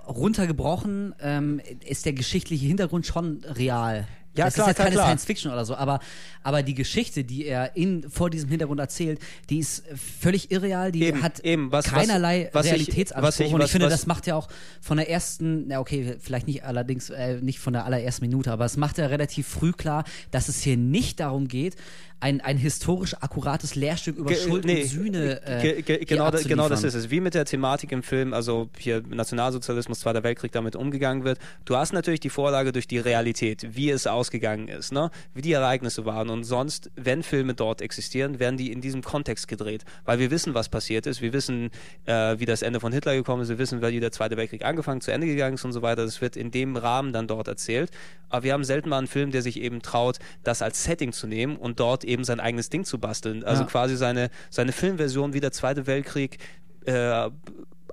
runtergebrochen 0.08 1.14
ähm, 1.20 1.60
ist 1.84 2.06
der 2.06 2.12
geschichtliche 2.12 2.66
Hintergrund 2.66 3.06
schon 3.06 3.44
real. 3.44 4.06
Ja, 4.34 4.46
das 4.46 4.54
klar, 4.54 4.66
ist 4.66 4.68
jetzt 4.70 4.76
klar, 4.76 4.84
keine 4.86 4.96
klar. 4.96 5.06
Science 5.08 5.24
Fiction 5.26 5.52
oder 5.52 5.64
so, 5.66 5.74
aber, 5.74 6.00
aber 6.42 6.62
die 6.62 6.74
Geschichte, 6.74 7.22
die 7.22 7.44
er 7.44 7.76
in, 7.76 8.08
vor 8.08 8.30
diesem 8.30 8.48
Hintergrund 8.48 8.80
erzählt, 8.80 9.20
die 9.50 9.58
ist 9.58 9.84
völlig 10.20 10.50
irreal, 10.50 10.90
die 10.90 11.02
Eben, 11.04 11.22
hat 11.22 11.40
eben, 11.40 11.70
was- 11.70 11.84
was- 11.86 11.92
keinerlei 11.92 12.48
was 12.52 12.64
ich- 12.66 12.72
Realitätsanspruch. 12.72 13.28
was 13.28 13.40
ich- 13.40 13.52
und 13.52 13.60
ich 13.60 13.64
was- 13.64 13.70
finde, 13.70 13.86
was- 13.86 13.92
das 13.92 14.06
macht 14.06 14.26
ja 14.26 14.34
auch 14.36 14.48
von 14.80 14.96
der 14.96 15.10
ersten, 15.10 15.66
na 15.68 15.80
okay, 15.80 16.16
vielleicht 16.18 16.46
nicht 16.46 16.64
allerdings 16.64 17.10
äh, 17.10 17.40
nicht 17.42 17.58
von 17.58 17.74
der 17.74 17.84
allerersten 17.84 18.24
Minute, 18.24 18.50
aber 18.52 18.64
es 18.64 18.76
macht 18.78 18.96
ja 18.98 19.06
relativ 19.06 19.46
früh 19.46 19.72
klar, 19.72 20.04
dass 20.30 20.48
es 20.48 20.62
hier 20.62 20.76
nicht 20.78 21.20
darum 21.20 21.46
geht, 21.48 21.76
ein, 22.22 22.40
ein 22.40 22.56
historisch 22.56 23.14
akkurates 23.20 23.74
Lehrstück 23.74 24.16
über 24.16 24.30
Ge- 24.30 24.38
Schuld 24.38 24.64
nee, 24.64 24.82
und 24.82 24.88
Sühne 24.88 25.40
äh, 25.44 25.82
ge- 25.82 26.04
genau, 26.04 26.30
das, 26.30 26.44
genau 26.44 26.68
das 26.68 26.84
ist 26.84 26.94
es. 26.94 27.10
Wie 27.10 27.20
mit 27.20 27.34
der 27.34 27.44
Thematik 27.44 27.90
im 27.90 28.04
Film, 28.04 28.32
also 28.32 28.70
hier 28.78 29.02
Nationalsozialismus, 29.08 29.98
Zweiter 30.00 30.22
Weltkrieg 30.22 30.52
damit 30.52 30.76
umgegangen 30.76 31.24
wird. 31.24 31.38
Du 31.64 31.76
hast 31.76 31.92
natürlich 31.92 32.20
die 32.20 32.30
Vorlage 32.30 32.70
durch 32.72 32.86
die 32.86 32.98
Realität, 32.98 33.66
wie 33.76 33.90
es 33.90 34.06
ausgegangen 34.06 34.68
ist, 34.68 34.92
ne? 34.92 35.10
wie 35.34 35.42
die 35.42 35.52
Ereignisse 35.52 36.04
waren. 36.04 36.30
Und 36.30 36.44
sonst, 36.44 36.90
wenn 36.94 37.24
Filme 37.24 37.54
dort 37.54 37.82
existieren, 37.82 38.38
werden 38.38 38.56
die 38.56 38.70
in 38.70 38.80
diesem 38.80 39.02
Kontext 39.02 39.48
gedreht. 39.48 39.84
Weil 40.04 40.20
wir 40.20 40.30
wissen, 40.30 40.54
was 40.54 40.68
passiert 40.68 41.06
ist. 41.08 41.22
Wir 41.22 41.32
wissen, 41.32 41.70
äh, 42.06 42.38
wie 42.38 42.44
das 42.44 42.62
Ende 42.62 42.78
von 42.78 42.92
Hitler 42.92 43.14
gekommen 43.16 43.42
ist. 43.42 43.48
Wir 43.48 43.58
wissen, 43.58 43.82
wie 43.82 43.98
der 43.98 44.12
Zweite 44.12 44.36
Weltkrieg 44.36 44.64
angefangen, 44.64 45.00
zu 45.00 45.10
Ende 45.10 45.26
gegangen 45.26 45.54
ist 45.54 45.64
und 45.64 45.72
so 45.72 45.82
weiter. 45.82 46.04
Das 46.04 46.20
wird 46.20 46.36
in 46.36 46.52
dem 46.52 46.76
Rahmen 46.76 47.12
dann 47.12 47.26
dort 47.26 47.48
erzählt. 47.48 47.90
Aber 48.28 48.44
wir 48.44 48.52
haben 48.52 48.64
selten 48.64 48.88
mal 48.88 48.98
einen 48.98 49.08
Film, 49.08 49.30
der 49.32 49.42
sich 49.42 49.60
eben 49.60 49.82
traut, 49.82 50.18
das 50.44 50.62
als 50.62 50.84
Setting 50.84 51.12
zu 51.12 51.26
nehmen 51.26 51.56
und 51.56 51.80
dort 51.80 52.04
eben 52.04 52.11
sein 52.24 52.40
eigenes 52.40 52.68
Ding 52.70 52.84
zu 52.84 52.98
basteln. 52.98 53.44
Also 53.44 53.62
Ja. 53.62 53.68
quasi 53.68 53.96
seine, 53.96 54.30
seine 54.50 54.72
Filmversion, 54.72 55.32
wie 55.34 55.40
der 55.40 55.52
Zweite 55.52 55.86
Weltkrieg 55.86 56.38
äh, 56.84 57.30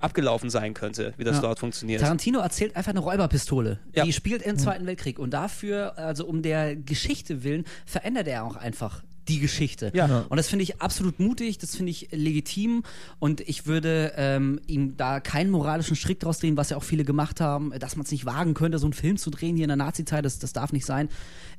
abgelaufen 0.01 0.49
sein 0.49 0.73
könnte, 0.73 1.13
wie 1.17 1.23
das 1.23 1.37
Ja. 1.37 1.41
dort 1.41 1.59
funktioniert. 1.59 2.01
Tarantino 2.01 2.39
erzählt 2.39 2.75
einfach 2.75 2.91
eine 2.91 2.99
Räuberpistole. 3.01 3.79
Ja. 3.95 4.03
Die 4.03 4.13
spielt 4.13 4.41
im 4.41 4.57
Zweiten 4.57 4.85
Weltkrieg. 4.85 5.19
Und 5.19 5.31
dafür, 5.31 5.97
also 5.97 6.25
um 6.25 6.41
der 6.41 6.75
Geschichte 6.75 7.43
willen, 7.43 7.65
verändert 7.85 8.27
er 8.27 8.45
auch 8.45 8.55
einfach 8.55 9.03
die 9.27 9.39
Geschichte. 9.39 9.91
Ja. 9.93 10.25
Und 10.27 10.37
das 10.37 10.47
finde 10.47 10.63
ich 10.63 10.81
absolut 10.81 11.19
mutig, 11.19 11.59
das 11.59 11.75
finde 11.75 11.91
ich 11.91 12.07
legitim. 12.11 12.81
Und 13.19 13.41
ich 13.41 13.67
würde 13.67 14.13
ähm, 14.15 14.59
ihm 14.65 14.97
da 14.97 15.19
keinen 15.19 15.51
moralischen 15.51 15.95
Strick 15.95 16.19
draus 16.19 16.39
drehen, 16.39 16.57
was 16.57 16.71
ja 16.71 16.77
auch 16.77 16.83
viele 16.83 17.03
gemacht 17.03 17.39
haben, 17.39 17.71
dass 17.77 17.95
man 17.95 18.05
es 18.05 18.11
nicht 18.11 18.25
wagen 18.25 18.55
könnte, 18.55 18.79
so 18.79 18.87
einen 18.87 18.93
Film 18.93 19.17
zu 19.17 19.29
drehen 19.29 19.55
hier 19.55 19.65
in 19.65 19.69
der 19.69 19.77
Nazi-Zeit, 19.77 20.25
das, 20.25 20.39
das 20.39 20.53
darf 20.53 20.71
nicht 20.73 20.85
sein. 20.85 21.09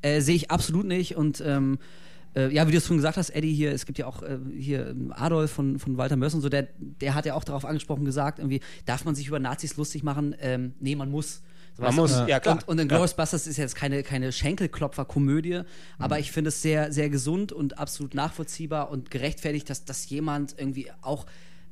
Äh, 0.03 0.21
Sehe 0.21 0.35
ich 0.35 0.51
absolut 0.51 0.87
nicht. 0.87 1.15
Und 1.17 1.41
ähm, 1.47 1.79
äh, 2.35 2.53
ja, 2.53 2.67
wie 2.67 2.73
du 2.73 2.79
es 2.79 2.87
schon 2.87 2.97
gesagt 2.97 3.17
hast, 3.17 3.31
Eddie 3.31 3.53
hier, 3.53 3.73
es 3.73 3.87
gibt 3.87 3.99
ja 3.99 4.07
auch 4.07 4.23
äh, 4.23 4.39
hier 4.57 4.89
ähm, 4.89 5.13
Adolf 5.17 5.51
von, 5.51 5.79
von 5.79 5.97
Walter 5.97 6.17
Mörs 6.17 6.35
und 6.35 6.41
so, 6.41 6.49
der, 6.49 6.69
der 6.79 7.15
hat 7.15 7.27
ja 7.27 7.35
auch 7.35 7.45
darauf 7.45 7.65
angesprochen 7.65 8.05
gesagt, 8.05 8.39
irgendwie, 8.39 8.61
darf 8.85 9.05
man 9.05 9.15
sich 9.15 9.27
über 9.29 9.39
Nazis 9.39 9.77
lustig 9.77 10.03
machen? 10.03 10.35
Ähm, 10.41 10.75
nee, 10.81 10.95
man 10.95 11.11
muss. 11.11 11.43
So, 11.77 11.83
Man 11.83 11.89
weißt 11.97 11.99
du? 11.99 12.03
muss, 12.21 12.29
ja, 12.29 12.41
klar. 12.41 12.57
Und, 12.57 12.69
und 12.69 12.79
in 12.79 12.89
Ja. 12.89 12.97
Glorious 12.97 13.15
Bastards 13.15 13.47
ist 13.47 13.57
jetzt 13.57 13.77
keine, 13.77 14.03
keine 14.03 14.33
Schenkelklopfer-Komödie, 14.33 15.63
aber 15.99 16.19
ich 16.19 16.33
finde 16.33 16.49
es 16.49 16.63
sehr, 16.63 16.93
sehr 16.93 17.09
gesund 17.11 17.53
und 17.53 17.79
absolut 17.79 18.15
nachvollziehbar 18.15 18.91
und 18.91 19.11
gerechtfertigt, 19.11 19.71
dass, 19.71 19.85
dass 19.85 20.09
jemand 20.09 20.55
irgendwie 20.59 20.91
auch 21.03 21.27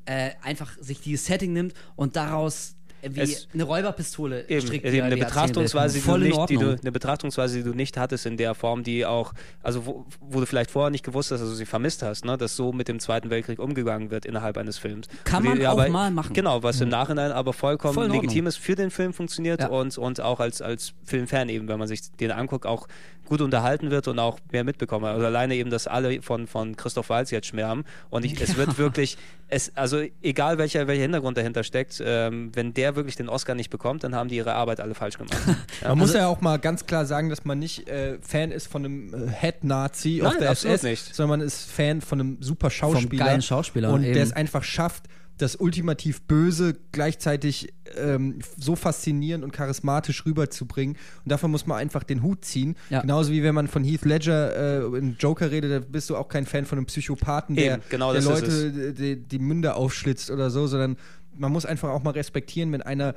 äh, 0.06 0.30
einfach 0.42 0.76
sich 0.80 1.00
dieses 1.00 1.26
Setting 1.26 1.52
nimmt 1.52 1.74
und 1.96 2.16
daraus 2.16 2.74
wie 3.02 3.20
Es- 3.20 3.48
eine 3.54 3.64
Räuberpistole 3.64 4.48
Eben, 4.48 4.66
strickt. 4.66 4.84
eben 4.84 5.02
eine. 5.06 5.16
Betrachtungsweise, 5.16 6.00
die 6.00 6.18
nicht, 6.18 6.50
die 6.50 6.56
du, 6.56 6.76
eine 6.80 6.92
Betrachtungsweise, 6.92 7.58
die 7.58 7.62
du 7.64 7.74
nicht 7.74 7.96
hattest 7.96 8.26
in 8.26 8.36
der 8.36 8.54
Form, 8.54 8.82
die 8.82 9.06
auch, 9.06 9.32
also 9.62 9.86
wo, 9.86 10.06
wo 10.20 10.40
du 10.40 10.46
vielleicht 10.46 10.70
vorher 10.70 10.90
nicht 10.90 11.04
gewusst 11.04 11.30
hast, 11.30 11.40
dass 11.40 11.48
du 11.48 11.54
sie 11.54 11.66
vermisst 11.66 12.02
hast, 12.02 12.24
ne? 12.24 12.36
dass 12.36 12.56
so 12.56 12.72
mit 12.72 12.88
dem 12.88 13.00
Zweiten 13.00 13.30
Weltkrieg 13.30 13.58
umgegangen 13.58 14.10
wird 14.10 14.26
innerhalb 14.26 14.56
eines 14.58 14.78
Films. 14.78 15.06
Kann 15.24 15.44
man 15.44 15.58
die 15.58 15.66
auch 15.66 15.72
aber- 15.72 15.88
mal 15.88 16.10
machen. 16.10 16.32
Genau, 16.34 16.62
was 16.62 16.80
im 16.80 16.88
Nachhinein 16.88 17.32
aber 17.32 17.52
vollkommen 17.52 17.94
Voll 17.94 18.08
legitim 18.10 18.46
ist, 18.46 18.56
für 18.58 18.74
den 18.74 18.90
Film 18.90 19.12
funktioniert 19.12 19.60
Ja. 19.60 19.68
und, 19.68 19.96
und 19.98 20.20
auch 20.20 20.40
als, 20.40 20.60
als 20.62 20.94
Filmfan 21.04 21.48
eben, 21.48 21.68
wenn 21.68 21.78
man 21.78 21.88
sich 21.88 22.00
den 22.20 22.30
anguckt, 22.30 22.66
auch 22.66 22.88
gut 23.28 23.40
unterhalten 23.42 23.90
wird 23.90 24.08
und 24.08 24.18
auch 24.18 24.38
mehr 24.50 24.64
mitbekommen. 24.64 25.04
Also 25.04 25.26
alleine 25.26 25.54
eben, 25.54 25.70
dass 25.70 25.86
alle 25.86 26.22
von, 26.22 26.46
von 26.46 26.76
Christoph 26.76 27.10
Waltz 27.10 27.30
jetzt 27.30 27.46
schwärmen 27.46 27.84
und 28.10 28.24
ich, 28.24 28.40
es 28.40 28.56
wird 28.56 28.78
wirklich, 28.78 29.18
es, 29.48 29.70
also 29.76 30.02
egal 30.22 30.56
welcher, 30.58 30.86
welcher 30.88 31.02
Hintergrund 31.02 31.36
dahinter 31.36 31.62
steckt, 31.62 32.02
ähm, 32.04 32.50
wenn 32.54 32.72
der 32.72 32.96
wirklich 32.96 33.16
den 33.16 33.28
Oscar 33.28 33.54
nicht 33.54 33.68
bekommt, 33.70 34.02
dann 34.02 34.14
haben 34.14 34.28
die 34.28 34.36
ihre 34.36 34.54
Arbeit 34.54 34.80
alle 34.80 34.94
falsch 34.94 35.18
gemacht. 35.18 35.36
Ja. 35.82 35.90
Man 35.90 35.98
muss 35.98 36.14
ja 36.14 36.26
auch 36.26 36.40
mal 36.40 36.58
ganz 36.58 36.86
klar 36.86 37.04
sagen, 37.04 37.28
dass 37.28 37.44
man 37.44 37.58
nicht 37.58 37.88
äh, 37.88 38.18
Fan 38.20 38.50
ist 38.50 38.66
von 38.66 38.84
einem 38.84 39.14
äh, 39.14 39.30
Head-Nazi 39.30 40.22
auf 40.24 40.36
der 40.36 40.50
SS, 40.50 40.82
nicht. 40.82 41.14
sondern 41.14 41.38
man 41.38 41.46
ist 41.46 41.70
Fan 41.70 42.00
von 42.00 42.20
einem 42.20 42.38
super 42.40 42.70
Schauspieler. 42.70 43.26
geilen 43.26 43.42
Schauspieler, 43.42 43.92
Und 43.92 44.02
eben. 44.02 44.14
der 44.14 44.22
es 44.22 44.32
einfach 44.32 44.64
schafft, 44.64 45.04
das 45.38 45.56
ultimativ 45.56 46.22
Böse 46.22 46.76
gleichzeitig 46.92 47.72
ähm, 47.96 48.40
so 48.56 48.76
faszinierend 48.76 49.44
und 49.44 49.52
charismatisch 49.52 50.26
rüberzubringen. 50.26 50.96
Und 51.24 51.32
dafür 51.32 51.48
muss 51.48 51.66
man 51.66 51.78
einfach 51.78 52.02
den 52.02 52.22
Hut 52.22 52.44
ziehen. 52.44 52.76
Ja. 52.90 53.00
Genauso 53.00 53.32
wie 53.32 53.42
wenn 53.42 53.54
man 53.54 53.68
von 53.68 53.84
Heath 53.84 54.04
Ledger 54.04 54.92
äh, 54.94 54.98
in 54.98 55.16
Joker 55.18 55.50
redet, 55.50 55.70
da 55.70 55.86
bist 55.88 56.10
du 56.10 56.16
auch 56.16 56.28
kein 56.28 56.44
Fan 56.44 56.66
von 56.66 56.78
einem 56.78 56.86
Psychopathen, 56.86 57.56
der, 57.56 57.74
Eben, 57.74 57.82
genau 57.88 58.12
der 58.12 58.22
Leute 58.22 58.92
die, 58.92 59.16
die 59.16 59.38
Münder 59.38 59.76
aufschlitzt 59.76 60.30
oder 60.30 60.50
so, 60.50 60.66
sondern 60.66 60.96
man 61.36 61.52
muss 61.52 61.64
einfach 61.64 61.90
auch 61.90 62.02
mal 62.02 62.10
respektieren, 62.10 62.72
wenn 62.72 62.82
einer 62.82 63.14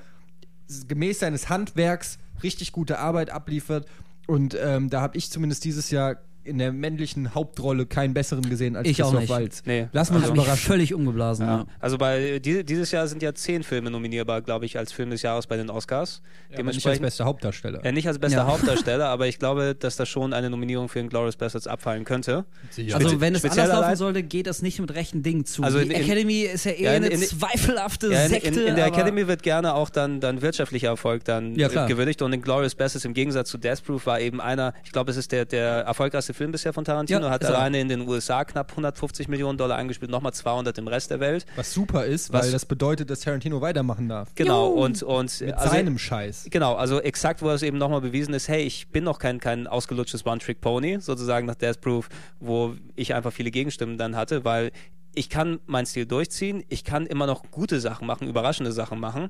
gemäß 0.87 1.19
seines 1.19 1.49
Handwerks 1.49 2.19
richtig 2.43 2.71
gute 2.71 2.99
Arbeit 2.99 3.31
abliefert. 3.31 3.87
Und 4.27 4.55
ähm, 4.61 4.89
da 4.89 5.01
habe 5.01 5.17
ich 5.17 5.31
zumindest 5.31 5.65
dieses 5.65 5.91
Jahr 5.91 6.17
in 6.43 6.57
der 6.57 6.71
männlichen 6.71 7.35
Hauptrolle 7.35 7.85
keinen 7.85 8.13
besseren 8.13 8.49
gesehen 8.49 8.75
als 8.75 8.87
Ich 8.87 9.01
auch 9.03 9.07
Christoph 9.11 9.19
nicht. 9.21 9.29
Waltz. 9.29 9.63
Nee. 9.65 9.87
Lassen 9.91 10.13
wir 10.13 10.17
uns 10.21 10.29
mich 10.31 10.37
überraschen. 10.41 10.67
völlig 10.67 10.93
umgeblasen. 10.93 11.45
Ja. 11.45 11.65
Also 11.79 11.97
bei 11.97 12.39
die, 12.39 12.63
dieses 12.63 12.91
Jahr 12.91 13.07
sind 13.07 13.21
ja 13.21 13.33
zehn 13.33 13.63
Filme 13.63 13.91
nominierbar, 13.91 14.41
glaube 14.41 14.65
ich, 14.65 14.77
als 14.77 14.91
Film 14.91 15.11
des 15.11 15.21
Jahres 15.21 15.47
bei 15.47 15.57
den 15.57 15.69
Oscars. 15.69 16.21
Ja, 16.55 16.63
nicht 16.63 16.85
als 16.85 16.99
bester 16.99 17.25
Hauptdarsteller. 17.25 17.83
ja, 17.85 17.91
nicht 17.91 18.07
als 18.07 18.19
bester 18.19 18.39
Ja. 18.39 18.47
Hauptdarsteller, 18.47 19.07
aber 19.07 19.27
ich 19.27 19.39
glaube, 19.39 19.75
dass 19.75 19.95
da 19.95 20.05
schon 20.05 20.33
eine 20.33 20.49
Nominierung 20.49 20.89
für 20.89 20.99
den 20.99 21.09
Glorious 21.09 21.35
Bastards 21.37 21.67
abfallen 21.67 22.03
könnte. 22.05 22.45
Also 22.93 23.21
wenn 23.21 23.33
es 23.35 23.39
speziell 23.41 23.65
anders 23.65 23.81
laufen 23.81 23.95
sollte, 23.95 24.23
geht 24.23 24.47
das 24.47 24.61
nicht 24.61 24.79
mit 24.79 24.93
rechten 24.95 25.23
Dingen 25.23 25.45
zu. 25.45 25.63
Also 25.63 25.77
die 25.79 25.85
in- 25.85 25.91
in- 25.91 26.01
Academy 26.01 26.41
ist 26.41 26.65
ja 26.65 26.71
eher 26.71 26.91
Ja, 26.91 26.97
in- 26.97 27.03
eine 27.05 27.13
in- 27.13 27.21
zweifelhafte 27.21 28.11
Ja, 28.11 28.23
in, 28.23 28.29
Sekte. 28.29 28.61
in, 28.61 28.67
in 28.67 28.75
der 28.75 28.85
Academy 28.87 29.27
wird 29.27 29.43
gerne 29.43 29.73
auch 29.73 29.89
dann, 29.89 30.19
dann 30.19 30.41
wirtschaftlicher 30.41 30.87
Erfolg 30.87 31.23
dann 31.25 31.55
Ja, 31.55 31.67
gewürdigt 31.85 32.21
und 32.21 32.33
in 32.33 32.41
Glorious 32.41 32.75
Bastards 32.75 33.05
im 33.05 33.13
Gegensatz 33.13 33.49
zu 33.49 33.57
Death 33.57 33.83
Proof 33.85 34.05
war 34.05 34.19
eben 34.19 34.41
einer, 34.41 34.73
ich 34.83 34.91
glaube, 34.91 35.11
es 35.11 35.17
ist 35.17 35.31
der, 35.31 35.45
der 35.45 35.81
erfolgreichste 35.81 36.30
Film 36.33 36.51
bisher 36.51 36.73
von 36.73 36.83
Tarantino, 36.85 37.21
Ja, 37.21 37.29
hat 37.29 37.43
alleine 37.45 37.79
in 37.79 37.89
den 37.89 38.07
USA 38.07 38.43
knapp 38.45 38.71
150 38.71 39.27
Millionen 39.27 39.57
Dollar 39.57 39.77
eingespielt, 39.77 40.11
nochmal 40.11 40.33
200 40.33 40.77
im 40.77 40.87
Rest 40.87 41.11
der 41.11 41.19
Welt. 41.19 41.45
Was 41.55 41.73
super 41.73 42.05
ist, 42.05 42.31
Was- 42.33 42.45
weil 42.45 42.51
das 42.51 42.65
bedeutet, 42.65 43.09
dass 43.09 43.21
Tarantino 43.21 43.61
weitermachen 43.61 44.07
darf. 44.09 44.29
Genau, 44.35 44.69
Juhu. 44.71 44.83
und, 44.85 45.03
und 45.03 45.41
Mit 45.41 45.53
also- 45.53 45.69
seinem 45.73 45.97
Scheiß. 45.97 46.47
Genau, 46.49 46.75
also 46.75 46.99
exakt, 47.01 47.41
wo 47.41 47.49
es 47.49 47.63
eben 47.63 47.77
nochmal 47.77 48.01
bewiesen 48.01 48.33
ist, 48.33 48.47
hey, 48.47 48.63
ich 48.63 48.87
bin 48.89 49.03
noch 49.03 49.19
kein, 49.19 49.39
kein 49.39 49.67
ausgelutschtes 49.67 50.25
One-Trick-Pony, 50.25 50.99
sozusagen 51.01 51.45
nach 51.47 51.55
Death 51.55 51.81
Proof, 51.81 52.09
wo 52.39 52.75
ich 52.95 53.13
einfach 53.13 53.31
viele 53.33 53.51
Gegenstimmen 53.51 53.97
dann 53.97 54.15
hatte, 54.15 54.45
weil 54.45 54.71
ich 55.13 55.29
kann 55.29 55.59
meinen 55.65 55.85
Stil 55.85 56.05
durchziehen, 56.05 56.63
ich 56.69 56.83
kann 56.85 57.05
immer 57.05 57.25
noch 57.27 57.43
gute 57.51 57.79
Sachen 57.81 58.07
machen, 58.07 58.27
überraschende 58.27 58.71
Sachen 58.71 58.99
machen 58.99 59.29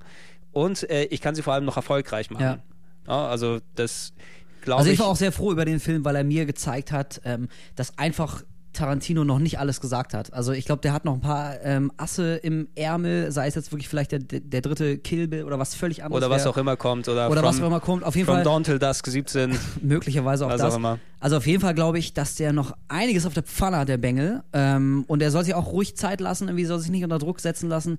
und 0.51 0.87
äh, 0.89 1.05
ich 1.05 1.21
kann 1.21 1.33
sie 1.33 1.41
vor 1.41 1.53
allem 1.53 1.65
noch 1.65 1.75
erfolgreich 1.77 2.29
machen. 2.29 2.43
Ja. 2.43 2.59
Ja, 3.07 3.27
also 3.27 3.59
das 3.73 4.13
glaube 4.61 4.79
Also 4.79 4.91
ich 4.91 4.99
war 4.99 5.07
auch 5.07 5.15
sehr 5.15 5.31
froh 5.31 5.51
über 5.51 5.65
den 5.65 5.79
Film, 5.79 6.05
weil 6.05 6.15
er 6.15 6.23
mir 6.23 6.45
gezeigt 6.45 6.91
hat, 6.91 7.21
ähm, 7.25 7.47
dass 7.75 7.97
einfach 7.97 8.43
Tarantino 8.73 9.23
noch 9.23 9.39
nicht 9.39 9.59
alles 9.59 9.81
gesagt 9.81 10.13
hat. 10.13 10.31
Also 10.33 10.53
ich 10.53 10.65
glaube, 10.65 10.81
der 10.81 10.93
hat 10.93 11.03
noch 11.03 11.13
ein 11.13 11.21
paar 11.21 11.61
ähm, 11.63 11.91
Asse 11.97 12.35
im 12.37 12.69
Ärmel, 12.75 13.31
sei 13.31 13.47
es 13.47 13.55
jetzt 13.55 13.71
wirklich 13.71 13.89
vielleicht 13.89 14.11
der, 14.13 14.19
der 14.19 14.61
dritte 14.61 14.97
Kill 14.97 15.27
Bill 15.27 15.43
oder 15.43 15.59
was 15.59 15.75
völlig 15.75 16.03
anderes. 16.03 16.23
oder 16.23 16.33
was 16.33 16.45
wär. 16.45 16.51
auch 16.51 16.57
immer 16.57 16.77
kommt. 16.77 17.07
Oder, 17.09 17.29
Oder 17.29 17.41
from, 17.41 17.49
was 17.49 17.61
auch 17.61 17.67
immer 17.67 17.79
kommt. 17.79 18.03
Auf 18.03 18.15
jeden 18.15 18.27
From 18.27 18.35
Fall 18.35 18.43
Dawn 18.43 18.63
Till 18.63 18.79
Dusk 18.79 19.07
17. 19.07 19.57
möglicherweise 19.81 20.45
auch 20.45 20.49
was 20.51 20.61
das. 20.61 20.73
auch 20.73 20.77
immer. 20.77 20.99
Also 21.19 21.37
auf 21.37 21.47
jeden 21.47 21.61
Fall 21.61 21.73
glaube 21.73 21.99
ich, 21.99 22.13
dass 22.13 22.35
der 22.35 22.53
noch 22.53 22.73
einiges 22.87 23.25
auf 23.25 23.33
der 23.33 23.43
Pfanne 23.43 23.77
hat, 23.77 23.89
der 23.89 23.97
Bengel. 23.97 24.41
Ähm, 24.53 25.03
und 25.07 25.21
er 25.21 25.31
soll 25.31 25.43
sich 25.43 25.53
auch 25.53 25.71
ruhig 25.73 25.97
Zeit 25.97 26.21
lassen, 26.21 26.47
irgendwie 26.47 26.65
soll 26.65 26.79
sich 26.79 26.91
nicht 26.91 27.03
unter 27.03 27.19
Druck 27.19 27.41
setzen 27.41 27.67
lassen. 27.67 27.97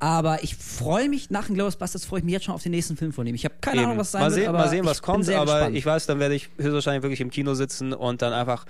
Aber 0.00 0.42
ich 0.42 0.56
freue 0.56 1.08
mich, 1.08 1.30
nach 1.30 1.46
dem 1.46 1.54
Glorious 1.54 1.76
Bastards 1.76 2.04
freue 2.04 2.18
ich 2.18 2.24
mich 2.24 2.32
jetzt 2.32 2.44
schon 2.44 2.54
auf 2.54 2.62
den 2.62 2.72
nächsten 2.72 2.96
Film 2.96 3.12
von 3.12 3.26
ihm. 3.26 3.34
Ich 3.34 3.44
habe 3.44 3.54
keine 3.60 3.76
Eben. 3.78 3.84
Ahnung, 3.86 3.98
was 3.98 4.12
sein 4.12 4.20
mal 4.22 4.26
wird, 4.30 4.34
sehen, 4.40 4.48
aber 4.48 4.58
mal 4.58 4.68
sehen, 4.68 4.84
was 4.84 4.96
ich 4.98 5.02
bin 5.02 5.12
kommt, 5.12 5.24
sehr 5.24 5.40
aber 5.40 5.52
gespannt. 5.54 5.76
ich 5.76 5.86
weiß, 5.86 6.06
dann 6.06 6.18
werde 6.18 6.34
ich 6.34 6.50
höchstwahrscheinlich 6.58 7.02
wirklich 7.02 7.20
im 7.20 7.30
Kino 7.30 7.54
sitzen 7.54 7.92
und 7.92 8.20
dann 8.20 8.32
einfach 8.32 8.64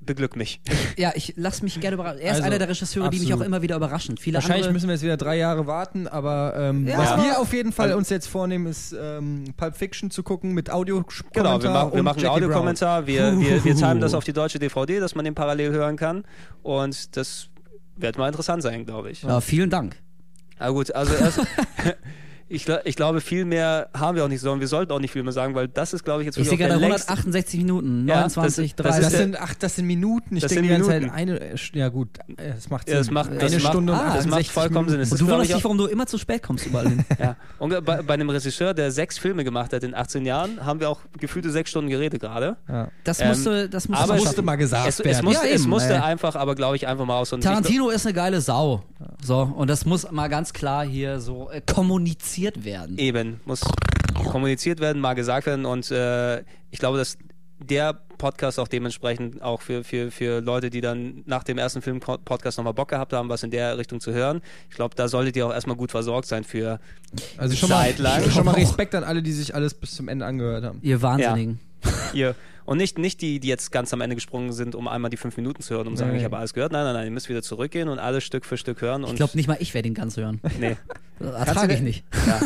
beglück 0.00 0.36
mich. 0.36 0.60
Ja, 0.96 1.12
ich 1.14 1.34
lasse 1.36 1.62
mich 1.62 1.78
gerne 1.78 1.94
überraschen. 1.94 2.18
Er 2.20 2.30
ist 2.32 2.36
Also, 2.38 2.42
einer 2.46 2.58
der 2.58 2.68
Regisseure, 2.70 3.08
die 3.10 3.18
mich 3.20 3.28
auch 3.28 3.32
absolut. 3.34 3.46
immer 3.46 3.62
wieder 3.62 3.76
überraschen. 3.76 4.16
Viele 4.16 4.34
Wahrscheinlich 4.36 4.62
andere, 4.64 4.72
müssen 4.72 4.88
wir 4.88 4.94
jetzt 4.94 5.04
wieder 5.04 5.16
drei 5.16 5.36
Jahre 5.36 5.68
warten, 5.68 6.08
aber 6.08 6.54
ähm, 6.56 6.88
Ja. 6.88 6.98
was 6.98 7.10
Ja. 7.10 7.22
wir 7.24 7.38
auf 7.38 7.52
jeden 7.52 7.70
Fall 7.70 7.86
Also- 7.88 7.98
uns 7.98 8.08
jetzt 8.08 8.26
vornehmen, 8.26 8.66
ist 8.66 8.96
ähm, 8.98 9.44
Pulp 9.56 9.76
Fiction 9.76 10.10
zu 10.10 10.24
gucken 10.24 10.54
mit 10.54 10.70
audio 10.70 11.04
Genau, 11.32 11.62
wir 11.62 11.70
machen, 11.70 11.92
wir 11.92 11.98
und 12.00 12.04
machen 12.04 12.18
einen 12.18 12.28
Audiokommentar, 12.30 13.06
wir, 13.06 13.38
wir, 13.38 13.62
wir 13.64 13.74
timen 13.76 14.00
das 14.00 14.14
auf 14.14 14.24
die 14.24 14.32
deutsche 14.32 14.58
DVD, 14.58 14.98
dass 14.98 15.14
man 15.14 15.24
den 15.24 15.36
parallel 15.36 15.70
hören 15.70 15.96
kann 15.96 16.24
und 16.64 17.16
das 17.16 17.48
wird 17.96 18.18
mal 18.18 18.26
interessant 18.26 18.62
sein, 18.64 18.84
glaube 18.86 19.10
ich. 19.12 19.22
ja, 19.22 19.40
vielen 19.40 19.70
Dank. 19.70 19.94
Aber 20.58 20.72
gut, 20.74 20.94
also 20.94 21.14
erst, 21.14 21.40
ich, 22.48 22.66
ich 22.84 22.96
glaube, 22.96 23.20
viel 23.20 23.44
mehr 23.44 23.88
haben 23.94 24.16
wir 24.16 24.24
auch 24.24 24.28
nicht, 24.28 24.40
sondern 24.40 24.60
wir 24.60 24.68
sollten 24.68 24.92
auch 24.92 25.00
nicht 25.00 25.12
viel 25.12 25.22
mehr 25.22 25.32
sagen, 25.32 25.54
weil 25.54 25.68
das 25.68 25.92
ist, 25.92 26.04
glaube 26.04 26.22
ich, 26.22 26.26
jetzt 26.26 26.38
Ich 26.38 26.44
sehe 26.44 26.52
wirklich 26.52 26.66
auch 26.66 26.70
gerade 26.70 26.80
der 26.80 26.88
längste- 26.90 27.08
168 27.12 27.58
Minuten, 27.60 28.08
Ja, 28.08 28.16
29, 28.20 28.74
das- 28.74 28.84
das 28.86 28.96
30. 28.96 29.10
Das 29.10 29.18
sind, 29.20 29.40
ach, 29.40 29.54
das 29.54 29.76
sind 29.76 29.86
Minuten. 29.86 30.36
Ich 30.36 30.42
Das 30.42 30.52
denke 30.52 30.68
sind 30.68 30.84
die 30.84 30.88
ganze 30.88 31.00
Minuten. 31.00 31.10
Zeit 31.10 31.18
eine. 31.18 31.40
äh, 31.40 31.56
Ja, 31.74 31.88
gut, 31.88 32.08
äh, 32.36 32.52
das 32.54 32.70
macht 32.70 32.86
Sinn. 32.86 32.94
Ja, 32.94 33.00
das 33.00 33.10
macht, 33.10 33.30
eine 33.30 33.38
das 33.38 33.52
macht, 33.52 33.62
Stunde 33.72 33.92
und 33.92 33.98
ah, 33.98 34.04
das 34.16 34.26
macht 34.26 34.40
68 34.40 34.50
vollkommen 34.52 34.88
Sinn. 34.88 34.98
Minuten. 34.98 35.02
Es 35.02 35.12
und 35.12 35.20
du 35.20 35.26
wunderst 35.32 35.50
ich, 35.50 35.54
dich, 35.56 35.64
warum 35.64 35.78
du 35.78 35.86
immer 35.86 36.06
zu 36.06 36.18
spät 36.18 36.42
kommst 36.42 36.66
überall 36.66 36.88
hin. 36.88 37.04
Ja. 37.18 37.36
Und 37.58 37.84
bei, 37.84 38.02
bei 38.02 38.14
einem 38.14 38.30
Regisseur, 38.30 38.74
der 38.74 38.90
sechs 38.92 39.18
Filme 39.18 39.44
gemacht 39.44 39.72
hat 39.72 39.82
in 39.82 39.94
18 39.94 40.24
Jahren, 40.24 40.64
haben 40.64 40.80
wir 40.80 40.88
auch 40.90 41.00
gefühlte 41.18 41.50
sechs 41.50 41.70
Stunden 41.70 41.90
geredet 41.90 42.20
gerade. 42.20 42.56
Ja. 42.68 42.88
Das 43.04 43.20
Ähm, 43.20 43.28
musste, 43.28 43.68
das 43.68 43.88
musste 43.88 44.04
aber 44.04 44.14
es 44.16 44.24
musste 44.24 44.42
mal 44.42 44.56
gesagt 44.56 44.88
Es, 44.88 45.00
es 45.00 45.04
werden. 45.04 45.24
musste, 45.24 45.46
Ja, 45.46 45.52
es 45.54 45.60
eben, 45.62 45.70
musste 45.70 45.92
ey. 45.94 45.98
einfach, 46.00 46.34
aber 46.36 46.54
glaube 46.54 46.76
ich, 46.76 46.86
einfach 46.86 47.04
mal 47.04 47.18
aus. 47.18 47.32
Und 47.32 47.42
Tarantino 47.42 47.90
ist 47.90 48.06
eine 48.06 48.14
geile 48.14 48.40
Sau. 48.40 48.84
So, 49.22 49.40
und 49.56 49.68
das 49.68 49.84
muss 49.84 50.10
mal 50.10 50.28
ganz 50.28 50.52
klar 50.52 50.84
hier 50.84 51.20
so 51.20 51.50
äh, 51.50 51.60
kommuniziert 52.38 52.64
werden. 52.64 52.98
Eben, 52.98 53.40
muss 53.44 53.60
kommuniziert 54.30 54.80
werden, 54.80 55.00
mal 55.00 55.14
gesagt 55.14 55.46
werden 55.46 55.64
und 55.64 55.90
äh, 55.90 56.40
ich 56.70 56.78
glaube, 56.78 56.98
dass 56.98 57.18
der 57.60 57.92
Podcast 58.18 58.58
auch 58.58 58.68
dementsprechend 58.68 59.42
auch 59.42 59.62
für, 59.62 59.84
für, 59.84 60.10
für 60.10 60.40
Leute, 60.40 60.70
die 60.70 60.80
dann 60.80 61.22
nach 61.26 61.44
dem 61.44 61.58
ersten 61.58 61.82
Film-Podcast 61.82 62.58
nochmal 62.58 62.74
Bock 62.74 62.88
gehabt 62.88 63.12
haben, 63.12 63.28
was 63.28 63.42
in 63.42 63.50
der 63.50 63.78
Richtung 63.78 64.00
zu 64.00 64.12
hören. 64.12 64.42
Ich 64.70 64.76
glaube, 64.76 64.94
da 64.96 65.08
solltet 65.08 65.36
ihr 65.36 65.46
auch 65.46 65.52
erstmal 65.52 65.76
gut 65.76 65.90
versorgt 65.90 66.26
sein 66.26 66.44
für 66.44 66.80
Also 67.36 67.56
schon 67.56 67.68
mal, 67.68 67.82
Zeit 67.82 67.98
lang. 67.98 68.30
schon 68.30 68.44
mal. 68.44 68.54
Respekt 68.56 68.94
an 68.94 69.04
alle, 69.04 69.22
die 69.22 69.32
sich 69.32 69.54
alles 69.54 69.74
bis 69.74 69.94
zum 69.94 70.08
Ende 70.08 70.26
angehört 70.26 70.64
haben. 70.64 70.78
Ihr 70.82 71.00
Wahnsinnigen. 71.02 71.60
ihr. 72.12 72.34
Und 72.68 72.76
nicht, 72.76 72.98
nicht 72.98 73.22
die, 73.22 73.40
die 73.40 73.48
jetzt 73.48 73.72
ganz 73.72 73.94
am 73.94 74.02
Ende 74.02 74.14
gesprungen 74.14 74.52
sind, 74.52 74.74
um 74.74 74.88
einmal 74.88 75.10
die 75.10 75.16
fünf 75.16 75.38
Minuten 75.38 75.62
zu 75.62 75.74
hören, 75.74 75.86
um 75.88 75.96
zu 75.96 76.00
sagen, 76.04 76.14
ich 76.14 76.24
habe 76.24 76.36
alles 76.36 76.52
gehört. 76.52 76.70
Nein, 76.70 76.84
nein, 76.84 76.92
nein, 76.92 77.06
ihr 77.06 77.10
müsst 77.10 77.30
wieder 77.30 77.42
zurückgehen 77.42 77.88
und 77.88 77.98
alles 77.98 78.24
Stück 78.24 78.44
für 78.44 78.58
Stück 78.58 78.82
hören. 78.82 79.04
Und 79.04 79.12
Ich 79.12 79.16
glaube 79.16 79.34
nicht 79.38 79.48
mal, 79.48 79.56
ich 79.58 79.72
werde 79.72 79.88
ihn 79.88 79.94
ganz 79.94 80.18
hören. 80.18 80.38
Nee. 80.60 80.76
Das 81.20 81.48
ertrage 81.48 81.74
ich 81.74 81.80
nicht. 81.80 82.04
Ja. 82.28 82.40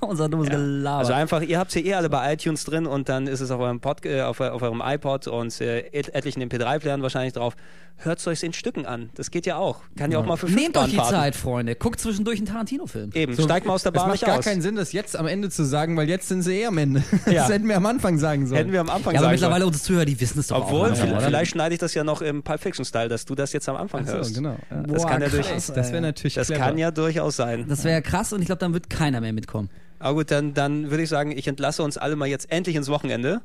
Unser 0.08 0.28
dummes 0.28 0.48
Gelaber. 0.48 0.98
Also 0.98 1.12
einfach, 1.12 1.40
ihr 1.40 1.56
habt 1.56 1.70
sie 1.70 1.86
eh 1.86 1.94
alle 1.94 2.10
bei 2.10 2.32
iTunes 2.32 2.64
drin 2.64 2.86
und 2.86 3.08
dann 3.08 3.28
ist 3.28 3.40
es 3.40 3.52
auf 3.52 3.60
eurem, 3.60 3.78
Pod, 3.78 4.04
äh, 4.04 4.22
auf, 4.22 4.40
auf 4.40 4.60
eurem 4.60 4.82
iPod 4.84 5.28
und 5.28 5.60
äh, 5.60 5.80
et 5.92 6.12
etlichen 6.14 6.42
MP3-Playern 6.42 7.00
wahrscheinlich 7.02 7.34
drauf. 7.34 7.54
Hört 8.00 8.20
es 8.20 8.26
euch 8.28 8.42
in 8.44 8.52
Stücken 8.52 8.86
an. 8.86 9.10
Das 9.14 9.32
geht 9.32 9.44
ja 9.44 9.56
auch. 9.56 9.80
Kann 9.96 10.12
ja, 10.12 10.18
auch 10.18 10.26
mal 10.26 10.36
für 10.36 10.46
Nehmt 10.46 10.76
euch 10.76 10.90
die. 10.90 10.96
Zeit, 10.96 11.34
Freunde. 11.34 11.74
Guckt 11.74 11.98
zwischendurch 11.98 12.38
einen 12.38 12.46
Tarantino-Film. 12.46 13.10
Eben, 13.14 13.34
steigt 13.34 13.66
mal 13.66 13.74
aus 13.74 13.82
der 13.82 13.90
Es 13.92 13.96
Bahn 13.96 14.08
macht 14.08 14.20
nicht 14.20 14.26
gar 14.26 14.38
aus. 14.38 14.44
keinen 14.44 14.62
Sinn, 14.62 14.76
das 14.76 14.92
jetzt 14.92 15.16
am 15.16 15.26
Ende 15.26 15.50
zu 15.50 15.64
sagen, 15.64 15.96
weil 15.96 16.08
jetzt 16.08 16.28
sind 16.28 16.42
sie 16.42 16.60
eh 16.60 16.66
am 16.66 16.78
Ende. 16.78 17.02
Ja. 17.26 17.32
Das 17.48 17.50
hätten 17.50 17.68
wir 17.68 17.76
am 17.76 17.86
Anfang 17.86 18.18
sagen 18.18 18.46
sollen. 18.46 18.58
Hätten 18.58 18.72
wir 18.72 18.80
am 18.80 18.90
Anfang 18.90 19.14
Ja, 19.14 19.20
aber 19.20 19.36
sagen 19.36 19.52
mittlerweile 19.58 19.66
unsere 19.66 19.84
Zuhörer, 19.84 20.04
die 20.04 20.20
wissen 20.20 20.38
es 20.38 20.46
doch 20.48 20.58
Obwohl, 20.58 20.80
auch. 20.80 20.86
langsam, 20.88 21.08
vielleicht, 21.08 21.26
vielleicht 21.26 21.50
schneide 21.52 21.74
ich 21.74 21.80
das 21.80 21.94
ja 21.94 22.04
noch 22.04 22.22
im 22.22 22.42
Pulp 22.42 22.60
Fiction-Style, 22.60 23.08
dass 23.08 23.24
du 23.24 23.34
das 23.34 23.52
jetzt 23.52 23.68
am 23.68 23.76
Anfang 23.76 24.04
Ach 24.08 24.12
hörst. 24.12 24.34
so, 24.34 24.40
genau. 24.40 24.56
Ja. 24.70 24.82
Das 24.82 25.02
Boah, 25.02 25.10
kann 25.10 25.22
ja 25.22 25.28
krass, 25.28 25.66
durch, 25.66 25.76
Das 25.76 25.92
wäre 25.92 26.02
natürlich 26.02 26.34
das 26.34 26.46
clever. 26.48 26.64
kann 26.64 26.78
ja 26.78 26.90
durchaus 26.90 27.36
sein. 27.36 27.66
Das 27.68 27.84
wäre 27.84 28.02
krass 28.02 28.32
und 28.32 28.40
ich 28.40 28.46
glaube, 28.46 28.60
dann 28.60 28.72
wird 28.74 28.90
keiner 28.90 29.20
mehr 29.20 29.32
mitkommen. 29.32 29.70
Aber 29.98 30.14
gut, 30.14 30.30
dann, 30.30 30.54
dann 30.54 30.90
würde 30.90 31.02
ich 31.02 31.08
sagen, 31.08 31.32
ich 31.32 31.48
entlasse 31.48 31.82
uns 31.82 31.98
alle 31.98 32.16
mal 32.16 32.26
jetzt 32.28 32.50
endlich 32.52 32.76
ins 32.76 32.88
Wochenende. 32.88 33.40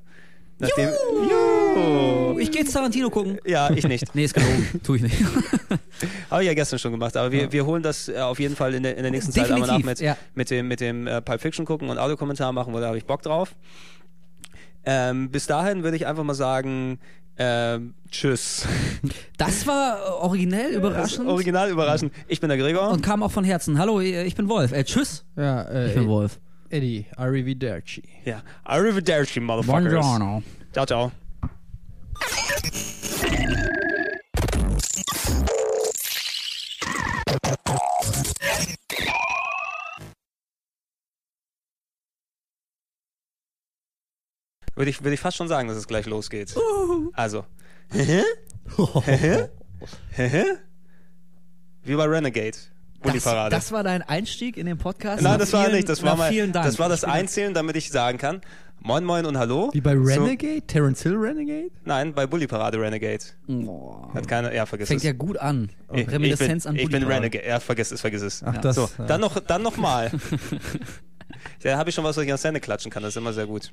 Nachdem, 0.60 0.90
Juhu! 1.30 1.64
Oh. 1.76 2.36
Ich 2.38 2.52
gehe 2.52 2.62
jetzt 2.62 2.74
Tarantino 2.74 3.10
gucken. 3.10 3.40
Ja, 3.46 3.72
ich 3.72 3.88
nicht. 3.88 4.04
Nee, 4.14 4.26
ist 4.26 4.36
gelogen. 4.36 4.68
tu 4.84 4.94
ich 4.94 5.02
nicht. 5.02 5.16
Habe 6.30 6.44
ich 6.44 6.48
ja 6.48 6.54
gestern 6.54 6.78
schon 6.78 6.92
gemacht, 6.92 7.18
aber 7.18 7.32
wir, 7.32 7.52
wir 7.52 7.66
holen 7.66 7.82
das 7.82 8.08
äh, 8.08 8.20
auf 8.20 8.40
jeden 8.40 8.56
Fall 8.56 8.76
in 8.76 8.84
der, 8.84 8.96
in 8.96 9.02
der 9.02 9.12
nächsten 9.12 9.32
Zeit 9.32 9.46
einmal 9.46 9.62
nach 9.62 9.78
Definitiv, 9.78 9.86
mit, 9.86 10.00
ja. 10.02 10.18
mit 10.36 10.52
dem, 10.52 10.68
mit 10.68 10.80
dem 10.80 11.08
äh, 11.08 11.22
Pulp 11.22 11.42
Fiction 11.42 11.66
gucken 11.66 11.90
und 11.90 11.98
Audiokommentar 11.98 12.52
machen, 12.54 12.72
wo 12.74 12.80
da 12.80 12.88
habe 12.88 12.98
ich 12.98 13.06
Bock 13.06 13.24
drauf. 13.24 13.56
Ähm, 14.86 15.30
bis 15.32 15.48
dahin 15.48 15.84
würde 15.84 15.96
ich 15.98 16.06
einfach 16.08 16.24
mal 16.24 16.34
sagen, 16.34 17.00
ähm, 17.38 17.94
tschüss. 18.12 18.68
Das 19.38 19.66
war 19.66 19.98
äh, 19.98 20.10
originell, 20.22 20.72
überraschend. 20.76 21.28
original 21.28 21.70
überraschend. 21.72 22.14
Ich 22.28 22.40
bin 22.42 22.50
der 22.50 22.58
Gregor. 22.58 22.90
und 22.90 23.02
kam 23.02 23.24
auch 23.24 23.32
von 23.32 23.44
Herzen. 23.44 23.80
Hallo, 23.80 24.00
ich 24.02 24.36
bin 24.36 24.50
Wolf. 24.50 24.72
Äh, 24.72 24.84
tschüss. 24.84 25.26
Ja, 25.36 25.64
äh, 25.64 25.88
Ich 25.90 25.94
bin 25.96 26.08
Wolf. 26.08 26.40
Eddie, 26.70 27.06
Arrivederci. 27.18 28.04
ja, 28.26 28.42
Arrivederci, 28.64 29.40
Motherfuckers. 29.40 29.84
Buongiorno. 29.92 30.44
Ciao, 30.74 30.86
ciao. 30.86 31.12
Würde 44.76 44.90
ich, 44.90 45.02
würde 45.04 45.14
ich 45.14 45.20
fast 45.20 45.38
schon 45.38 45.48
sagen, 45.48 45.68
dass 45.68 45.78
es 45.78 45.88
gleich 45.88 46.06
losgeht. 46.06 46.56
Also. 47.14 47.46
Wie 51.84 51.96
bei 51.96 52.06
Renegade. 52.06 52.58
Bully 53.02 53.16
Das, 53.16 53.24
Parade. 53.26 53.54
das 53.54 53.72
war 53.74 53.84
dein 53.84 54.02
Einstieg 54.02 54.56
in 54.56 54.66
den 54.66 54.78
Podcast? 54.78 55.22
Nein, 55.22 55.38
das 55.38 55.52
war 55.52 55.66
vielen- 55.66 55.76
nicht. 55.76 55.90
Das 55.90 56.02
war 56.04 56.16
mal, 56.16 56.32
Vielen 56.32 56.54
Dank. 56.54 56.66
das 56.66 56.80
war 56.80 56.88
das 56.88 57.04
Einzählen, 57.04 57.54
damit 57.54 57.76
ich 57.76 57.90
sagen 57.92 58.18
kann. 58.18 58.40
Moin 58.80 59.04
Moin 59.06 59.26
und 59.26 59.38
Hallo. 59.38 59.70
Wie 59.74 59.82
bei 59.82 59.96
So- 59.96 60.02
Renegade? 60.24 60.62
Terence 60.62 61.04
Hill 61.04 61.16
Renegade? 61.16 61.70
Nein, 61.84 62.14
bei 62.14 62.26
Bully 62.28 62.48
Parade 62.48 62.80
Renegade. 62.80 63.24
Oh. 63.50 64.08
Hat 64.14 64.28
keiner, 64.28 64.54
ja, 64.54 64.66
vergiss 64.66 64.88
Fängt 64.88 65.00
es. 65.02 65.06
ja 65.06 65.12
gut 65.14 65.38
an. 65.38 65.70
ich, 65.92 66.00
ich 66.00 66.06
bin, 66.06 66.14
Reminiszenz 66.16 66.66
an 66.66 66.76
ich 66.76 66.84
bin 66.84 66.92
Bulli-Parade. 66.92 67.16
Renegade. 67.24 67.48
Ja, 67.48 67.60
vergiss 67.60 67.92
es, 67.92 68.00
vergiss 68.02 68.22
es. 68.22 68.42
Ach, 68.46 68.58
das. 68.58 68.76
So, 68.76 68.90
ja. 68.98 69.06
dann 69.06 69.20
noch, 69.22 69.38
dann 69.40 69.62
noch 69.62 69.76
mal. 69.78 70.12
da 71.64 71.78
habe 71.78 71.90
ich 71.90 71.96
schon 71.96 72.04
was, 72.06 72.16
was 72.18 72.24
ich 72.24 72.30
ans 72.30 72.44
Ende 72.46 72.60
klatschen 72.62 72.90
kann. 72.92 73.04
Das 73.04 73.14
ist 73.14 73.18
immer 73.18 73.34
sehr 73.34 73.46
gut. 73.48 73.72